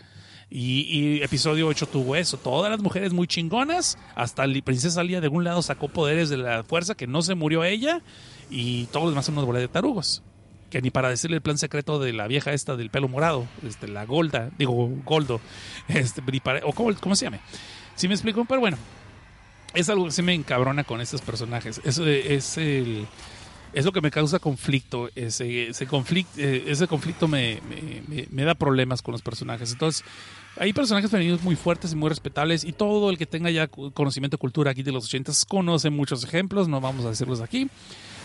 Y, 0.50 1.22
episodio 1.24 1.68
8 1.68 1.88
tuvo 1.88 2.16
eso. 2.16 2.38
Todas 2.38 2.72
las 2.72 2.80
mujeres 2.80 3.14
muy 3.14 3.28
chingonas. 3.28 3.98
Hasta 4.16 4.46
la 4.46 4.62
princesa 4.62 5.04
Lía 5.04 5.20
de 5.20 5.28
algún 5.28 5.44
lado 5.44 5.62
sacó 5.62 5.88
poderes 5.88 6.30
de 6.30 6.38
la 6.38 6.64
fuerza 6.64 6.96
que 6.96 7.08
no 7.08 7.22
se 7.22 7.36
murió 7.36 7.64
ella. 7.64 8.02
Y 8.50 8.86
todos 8.88 9.06
los 9.06 9.14
demás 9.14 9.26
son 9.26 9.36
unos 9.36 9.46
bolas 9.46 9.62
de 9.62 9.68
tarugos. 9.68 10.22
Que 10.70 10.82
ni 10.82 10.92
para 10.92 11.10
decirle 11.10 11.38
el 11.38 11.42
plan 11.42 11.58
secreto 11.58 12.00
de 12.00 12.14
la 12.14 12.28
vieja 12.28 12.54
esta 12.54 12.76
del 12.76 12.90
pelo 12.90 13.08
morado. 13.08 13.48
Este, 13.68 13.88
la 13.88 14.06
Golda. 14.06 14.52
Digo, 14.58 14.90
Goldo. 15.04 15.42
Este, 15.88 16.22
o 16.64 16.74
cómo, 16.74 17.16
se 17.16 17.26
llame. 17.26 17.40
¿Sí 17.96 18.08
me 18.08 18.14
explico? 18.14 18.46
Pero 18.46 18.62
bueno. 18.62 18.78
Es 19.74 19.90
algo 19.90 20.06
que 20.06 20.12
se 20.12 20.22
me 20.22 20.34
encabrona 20.34 20.86
con 20.86 21.02
estos 21.02 21.22
personajes. 21.22 21.82
Eso 21.84 22.06
es 22.08 22.58
el 22.58 23.08
es 23.76 23.84
lo 23.84 23.92
que 23.92 24.00
me 24.00 24.10
causa 24.10 24.40
conflicto. 24.40 25.10
Ese, 25.16 25.70
eh, 25.70 26.88
conflicto 26.88 27.28
me, 27.28 27.60
da 28.32 28.56
problemas 28.56 29.02
con 29.02 29.12
los 29.12 29.22
personajes. 29.22 29.74
Entonces, 29.74 30.04
hay 30.58 30.72
personajes 30.72 31.12
femeninos 31.12 31.44
muy 31.44 31.58
fuertes 31.58 31.92
y 31.92 31.96
muy 31.98 32.08
respetables 32.08 32.64
y 32.64 32.72
todo 32.72 33.10
el 33.10 33.18
que 33.18 33.26
tenga 33.26 33.52
ya 33.52 33.68
conocimiento 33.68 34.38
de 34.38 34.40
cultura 34.40 34.72
aquí 34.72 34.82
de 34.82 34.94
los 34.94 35.06
80 35.06 35.34
conoce 35.50 35.90
muchos 35.90 36.24
ejemplos, 36.24 36.70
no 36.70 36.80
vamos 36.80 37.06
a 37.06 37.10
decirlos 37.10 37.42
aquí. 37.42 37.70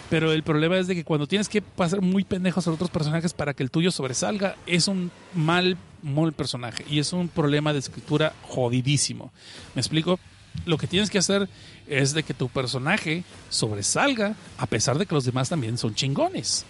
Pero 0.08 0.32
el 0.32 0.44
problema 0.44 0.78
es 0.78 0.86
de 0.86 0.94
que 0.94 1.04
cuando 1.04 1.26
tienes 1.26 1.48
que 1.48 1.62
pasar 1.62 2.00
muy 2.00 2.22
pendejos 2.22 2.68
a 2.68 2.70
otros 2.70 2.90
personajes 2.90 3.32
para 3.32 3.52
que 3.52 3.64
el 3.64 3.72
tuyo 3.72 3.90
sobresalga, 3.90 4.56
es 4.66 4.86
un 4.86 5.10
mal, 5.34 5.76
mal 6.02 6.32
personaje 6.32 6.84
y 6.88 7.00
es 7.00 7.12
un 7.12 7.28
problema 7.28 7.72
de 7.72 7.80
escritura 7.80 8.34
jodidísimo. 8.42 9.32
¿Me 9.74 9.80
explico? 9.80 10.20
lo 10.66 10.78
que 10.78 10.86
tienes 10.86 11.10
que 11.10 11.18
hacer 11.18 11.48
es 11.90 12.14
de 12.14 12.22
que 12.22 12.32
tu 12.32 12.48
personaje 12.48 13.24
sobresalga 13.50 14.36
a 14.56 14.66
pesar 14.66 14.96
de 14.96 15.06
que 15.06 15.14
los 15.14 15.24
demás 15.24 15.48
también 15.48 15.76
son 15.76 15.94
chingones. 15.94 16.64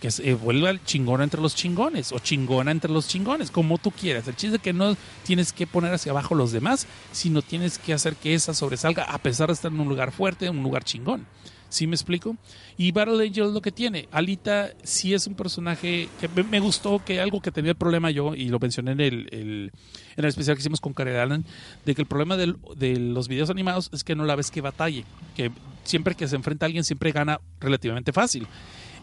Que 0.00 0.10
se 0.10 0.32
vuelva 0.32 0.82
chingona 0.82 1.24
entre 1.24 1.42
los 1.42 1.54
chingones 1.54 2.12
o 2.12 2.20
chingona 2.20 2.70
entre 2.70 2.90
los 2.90 3.06
chingones, 3.06 3.50
como 3.50 3.76
tú 3.76 3.90
quieras. 3.90 4.26
El 4.28 4.36
chiste 4.36 4.56
es 4.56 4.62
que 4.62 4.72
no 4.72 4.96
tienes 5.24 5.52
que 5.52 5.66
poner 5.66 5.92
hacia 5.92 6.12
abajo 6.12 6.34
los 6.34 6.52
demás, 6.52 6.86
sino 7.12 7.42
tienes 7.42 7.78
que 7.78 7.92
hacer 7.92 8.14
que 8.16 8.32
esa 8.32 8.54
sobresalga 8.54 9.04
a 9.04 9.18
pesar 9.18 9.48
de 9.48 9.54
estar 9.54 9.70
en 9.70 9.80
un 9.80 9.88
lugar 9.88 10.12
fuerte, 10.12 10.46
en 10.46 10.56
un 10.56 10.62
lugar 10.62 10.84
chingón. 10.84 11.26
¿Sí 11.70 11.86
me 11.86 11.94
explico? 11.94 12.36
Y 12.76 12.90
Battle 12.90 13.24
Angel 13.24 13.46
es 13.46 13.52
lo 13.52 13.62
que 13.62 13.70
tiene. 13.70 14.08
Alita 14.10 14.72
sí 14.82 15.14
es 15.14 15.28
un 15.28 15.34
personaje 15.34 16.08
que 16.20 16.28
me, 16.42 16.58
gustó, 16.58 17.02
que 17.04 17.20
algo 17.20 17.40
que 17.40 17.52
tenía 17.52 17.70
el 17.70 17.76
problema 17.76 18.10
yo, 18.10 18.34
y 18.34 18.48
lo 18.48 18.58
mencioné 18.58 18.90
en 18.90 19.00
el, 19.00 19.28
en 19.30 19.70
el 20.16 20.24
especial 20.24 20.56
que 20.56 20.62
hicimos 20.62 20.80
con 20.80 20.92
Karen 20.92 21.16
Allen, 21.16 21.44
de 21.86 21.94
que 21.94 22.02
el 22.02 22.08
problema 22.08 22.36
de 22.36 22.98
los 22.98 23.28
videos 23.28 23.50
animados 23.50 23.88
es 23.92 24.02
que 24.02 24.16
no 24.16 24.24
la 24.24 24.34
ves 24.34 24.50
que 24.50 24.60
batalle, 24.60 25.04
que 25.36 25.52
siempre 25.84 26.16
que 26.16 26.26
se 26.26 26.34
enfrenta 26.34 26.66
a 26.66 26.68
alguien 26.68 26.82
siempre 26.82 27.12
gana 27.12 27.40
relativamente 27.60 28.12
fácil. 28.12 28.48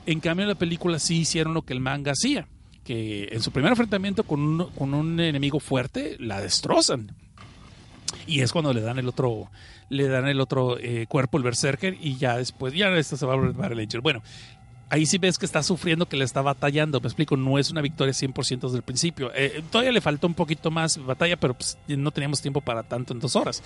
En 0.06 0.20
cambio 0.20 0.44
en 0.44 0.50
la 0.50 0.56
película 0.56 1.00
sí 1.00 1.20
hicieron 1.20 1.54
lo 1.54 1.62
que 1.62 1.74
el 1.74 1.80
manga 1.80 2.12
hacía, 2.12 2.50
que 2.84 3.30
en 3.32 3.42
su 3.42 3.52
primer 3.52 3.72
enfrentamiento 3.72 4.24
con 4.24 4.42
un, 4.42 4.70
con 4.72 4.94
un 4.94 5.20
enemigo 5.22 5.62
fuerte 5.62 6.18
la 6.20 6.42
destrozan. 6.42 7.16
Y 8.28 8.42
es 8.42 8.52
cuando 8.52 8.74
le 8.74 8.82
dan 8.82 9.00
el 9.00 9.08
otro 9.08 9.50
le 9.90 10.08
dan 10.08 10.28
el 10.28 10.42
otro 10.42 10.78
eh, 10.80 11.06
cuerpo, 11.08 11.38
el 11.38 11.44
Berserker, 11.44 11.98
y 12.00 12.18
ya 12.18 12.38
después, 12.38 12.74
ya 12.74 12.90
esto 12.90 13.16
se 13.18 13.26
va 13.26 13.34
a 13.34 13.38
volver 13.38 13.72
el 13.72 13.80
Angel. 13.80 14.02
Bueno, 14.02 14.22
ahí 14.90 15.06
sí 15.06 15.18
ves 15.18 15.38
que 15.38 15.46
está 15.46 15.64
sufriendo, 15.64 16.08
que 16.08 16.18
le 16.18 16.26
está 16.26 16.42
batallando. 16.42 17.00
Me 17.00 17.08
explico, 17.08 17.38
no 17.38 17.58
es 17.58 17.72
una 17.72 17.82
victoria 17.82 18.14
100% 18.14 18.62
desde 18.62 18.78
el 18.78 18.84
principio. 18.84 19.32
Eh, 19.34 19.64
todavía 19.72 19.92
le 19.92 20.02
faltó 20.02 20.28
un 20.28 20.34
poquito 20.34 20.72
más 20.72 20.98
batalla, 20.98 21.38
pero 21.38 21.54
pues, 21.54 21.78
no 21.88 22.12
teníamos 22.12 22.42
tiempo 22.42 22.62
para 22.62 22.84
tanto 22.84 23.14
en 23.14 23.20
dos 23.20 23.36
horas. 23.36 23.62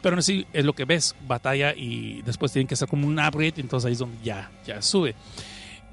Pero 0.00 0.16
así 0.16 0.46
es 0.52 0.64
lo 0.64 0.74
que 0.74 0.84
ves, 0.84 1.14
batalla 1.26 1.74
y 1.74 2.22
después 2.22 2.52
tienen 2.52 2.66
que 2.66 2.74
hacer 2.74 2.88
como 2.88 3.06
un 3.06 3.18
upgrade, 3.18 3.54
entonces 3.56 3.86
ahí 3.86 3.92
es 3.92 3.98
donde 3.98 4.18
ya, 4.22 4.50
ya 4.66 4.82
sube. 4.82 5.14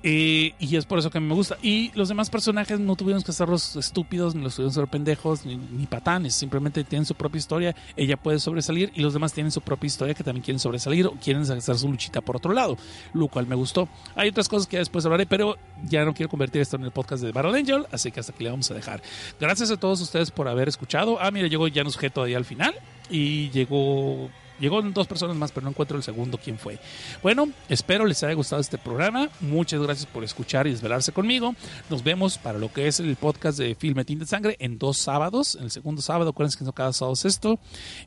Eh, 0.01 0.53
y 0.59 0.75
es 0.75 0.85
por 0.85 0.99
eso 0.99 1.09
que 1.09 1.19
me 1.19 1.33
gusta. 1.33 1.57
Y 1.61 1.91
los 1.93 2.07
demás 2.07 2.29
personajes 2.29 2.79
no 2.79 2.95
tuvieron 2.95 3.21
que 3.21 3.31
hacerlos 3.31 3.75
estúpidos, 3.75 4.35
ni 4.35 4.43
los 4.43 4.55
tuvieron 4.55 4.71
que 4.71 4.79
ser 4.79 4.87
pendejos, 4.87 5.45
ni, 5.45 5.85
patanes. 5.87 6.35
Simplemente 6.35 6.83
tienen 6.83 7.05
su 7.05 7.15
propia 7.15 7.39
historia. 7.39 7.75
Ella 7.95 8.17
puede 8.17 8.39
sobresalir 8.39 8.91
y 8.95 9.01
los 9.01 9.13
demás 9.13 9.33
tienen 9.33 9.51
su 9.51 9.61
propia 9.61 9.87
historia 9.87 10.13
que 10.13 10.23
también 10.23 10.43
quieren 10.43 10.59
sobresalir 10.59 11.07
o 11.07 11.11
quieren 11.11 11.43
hacer 11.43 11.77
su 11.77 11.89
luchita 11.89 12.21
por 12.21 12.37
otro 12.37 12.53
lado. 12.53 12.77
Lo 13.13 13.27
cual 13.27 13.47
me 13.47 13.55
gustó. 13.55 13.89
Hay 14.15 14.29
otras 14.29 14.47
cosas 14.47 14.67
que 14.67 14.77
después 14.77 15.05
hablaré, 15.05 15.25
pero 15.25 15.57
ya 15.85 16.05
no 16.05 16.13
quiero 16.13 16.29
convertir 16.29 16.61
esto 16.61 16.77
en 16.77 16.83
el 16.83 16.91
podcast 16.91 17.23
de 17.23 17.31
Battle 17.31 17.57
Angel. 17.57 17.85
Así 17.91 18.11
que 18.11 18.19
hasta 18.19 18.31
aquí 18.31 18.43
le 18.43 18.51
vamos 18.51 18.71
a 18.71 18.73
dejar. 18.73 19.01
Gracias 19.39 19.71
a 19.71 19.77
todos 19.77 19.99
ustedes 20.01 20.31
por 20.31 20.47
haber 20.47 20.69
escuchado. 20.69 21.17
Ah, 21.19 21.31
mira, 21.31 21.47
llegó 21.47 21.67
Janus 21.73 21.97
Geto 21.97 22.23
ahí 22.23 22.33
al 22.33 22.45
final. 22.45 22.73
Y 23.09 23.49
llegó 23.49 24.29
Llegó 24.59 24.81
dos 24.81 25.07
personas 25.07 25.35
más, 25.35 25.51
pero 25.51 25.65
no 25.65 25.71
encuentro 25.71 25.97
el 25.97 26.03
segundo 26.03 26.37
quién 26.37 26.57
fue. 26.57 26.79
Bueno, 27.21 27.49
espero 27.69 28.05
les 28.05 28.23
haya 28.23 28.33
gustado 28.33 28.61
este 28.61 28.77
programa. 28.77 29.29
Muchas 29.39 29.81
gracias 29.81 30.05
por 30.05 30.23
escuchar 30.23 30.67
y 30.67 30.71
desvelarse 30.71 31.11
conmigo. 31.11 31.55
Nos 31.89 32.03
vemos 32.03 32.37
para 32.37 32.59
lo 32.59 32.71
que 32.71 32.87
es 32.87 32.99
el 32.99 33.15
podcast 33.15 33.57
de 33.57 33.75
Filme 33.75 34.05
Tinta 34.05 34.25
Sangre 34.25 34.55
en 34.59 34.77
dos 34.77 34.97
sábados. 34.97 35.55
En 35.55 35.63
el 35.63 35.71
segundo 35.71 36.01
sábado, 36.01 36.31
acuérdense 36.31 36.57
que 36.57 36.65
no 36.65 36.73
cada 36.73 36.93
sábado 36.93 37.13
es 37.13 37.25
esto. 37.25 37.59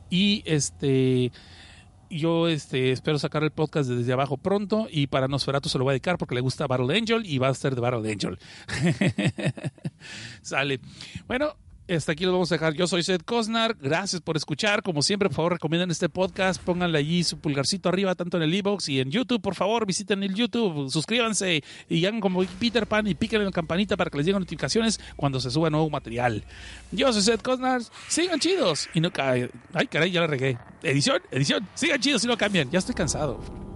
Y 0.09 0.43
este 0.45 1.31
yo 2.09 2.47
este, 2.47 2.91
espero 2.91 3.17
sacar 3.17 3.43
el 3.43 3.51
podcast 3.51 3.89
desde 3.89 4.13
abajo 4.13 4.37
pronto 4.37 4.87
y 4.89 5.07
para 5.07 5.27
Nosferatu 5.27 5.69
se 5.69 5.77
lo 5.77 5.83
voy 5.83 5.91
a 5.91 5.93
dedicar 5.93 6.17
porque 6.17 6.35
le 6.35 6.41
gusta 6.41 6.67
Battle 6.67 6.95
Angel 6.95 7.25
y 7.25 7.39
va 7.39 7.47
a 7.47 7.53
ser 7.53 7.75
de 7.75 7.81
Battle 7.81 8.11
Angel. 8.11 8.37
Sale. 10.41 10.79
Bueno, 11.27 11.55
hasta 11.89 12.13
aquí 12.13 12.25
lo 12.25 12.31
vamos 12.31 12.51
a 12.51 12.55
dejar. 12.55 12.73
Yo 12.73 12.87
soy 12.87 13.03
Seth 13.03 13.23
Cosnar. 13.23 13.75
Gracias 13.81 14.21
por 14.21 14.37
escuchar. 14.37 14.83
Como 14.83 15.01
siempre, 15.01 15.29
por 15.29 15.35
favor, 15.35 15.53
recomienden 15.53 15.91
este 15.91 16.09
podcast. 16.09 16.61
Pónganle 16.61 16.97
allí 16.97 17.23
su 17.23 17.39
pulgarcito 17.39 17.89
arriba, 17.89 18.15
tanto 18.15 18.37
en 18.37 18.43
el 18.43 18.53
e-box 18.53 18.89
y 18.89 18.99
en 18.99 19.11
YouTube. 19.11 19.41
Por 19.41 19.55
favor, 19.55 19.85
visiten 19.85 20.23
el 20.23 20.33
YouTube, 20.33 20.89
suscríbanse 20.89 21.63
y 21.89 22.05
hagan 22.05 22.21
como 22.21 22.43
Peter 22.59 22.87
Pan 22.87 23.07
y 23.07 23.15
piquen 23.15 23.41
en 23.41 23.47
la 23.47 23.51
campanita 23.51 23.97
para 23.97 24.09
que 24.09 24.17
les 24.17 24.25
lleguen 24.25 24.39
notificaciones 24.39 24.99
cuando 25.15 25.39
se 25.39 25.51
suba 25.51 25.69
nuevo 25.69 25.89
material. 25.89 26.43
Yo 26.91 27.11
soy 27.11 27.21
Seth 27.21 27.41
Cosnar. 27.41 27.81
Sigan 28.07 28.39
chidos. 28.39 28.89
Y 28.93 29.01
no 29.01 29.11
Ay, 29.73 29.87
caray, 29.87 30.11
ya 30.11 30.21
la 30.21 30.27
regué. 30.27 30.57
Edición, 30.81 31.21
edición. 31.31 31.67
Sigan 31.75 31.99
chidos 31.99 32.23
y 32.23 32.27
no 32.27 32.37
cambien. 32.37 32.69
Ya 32.71 32.79
estoy 32.79 32.95
cansado. 32.95 33.72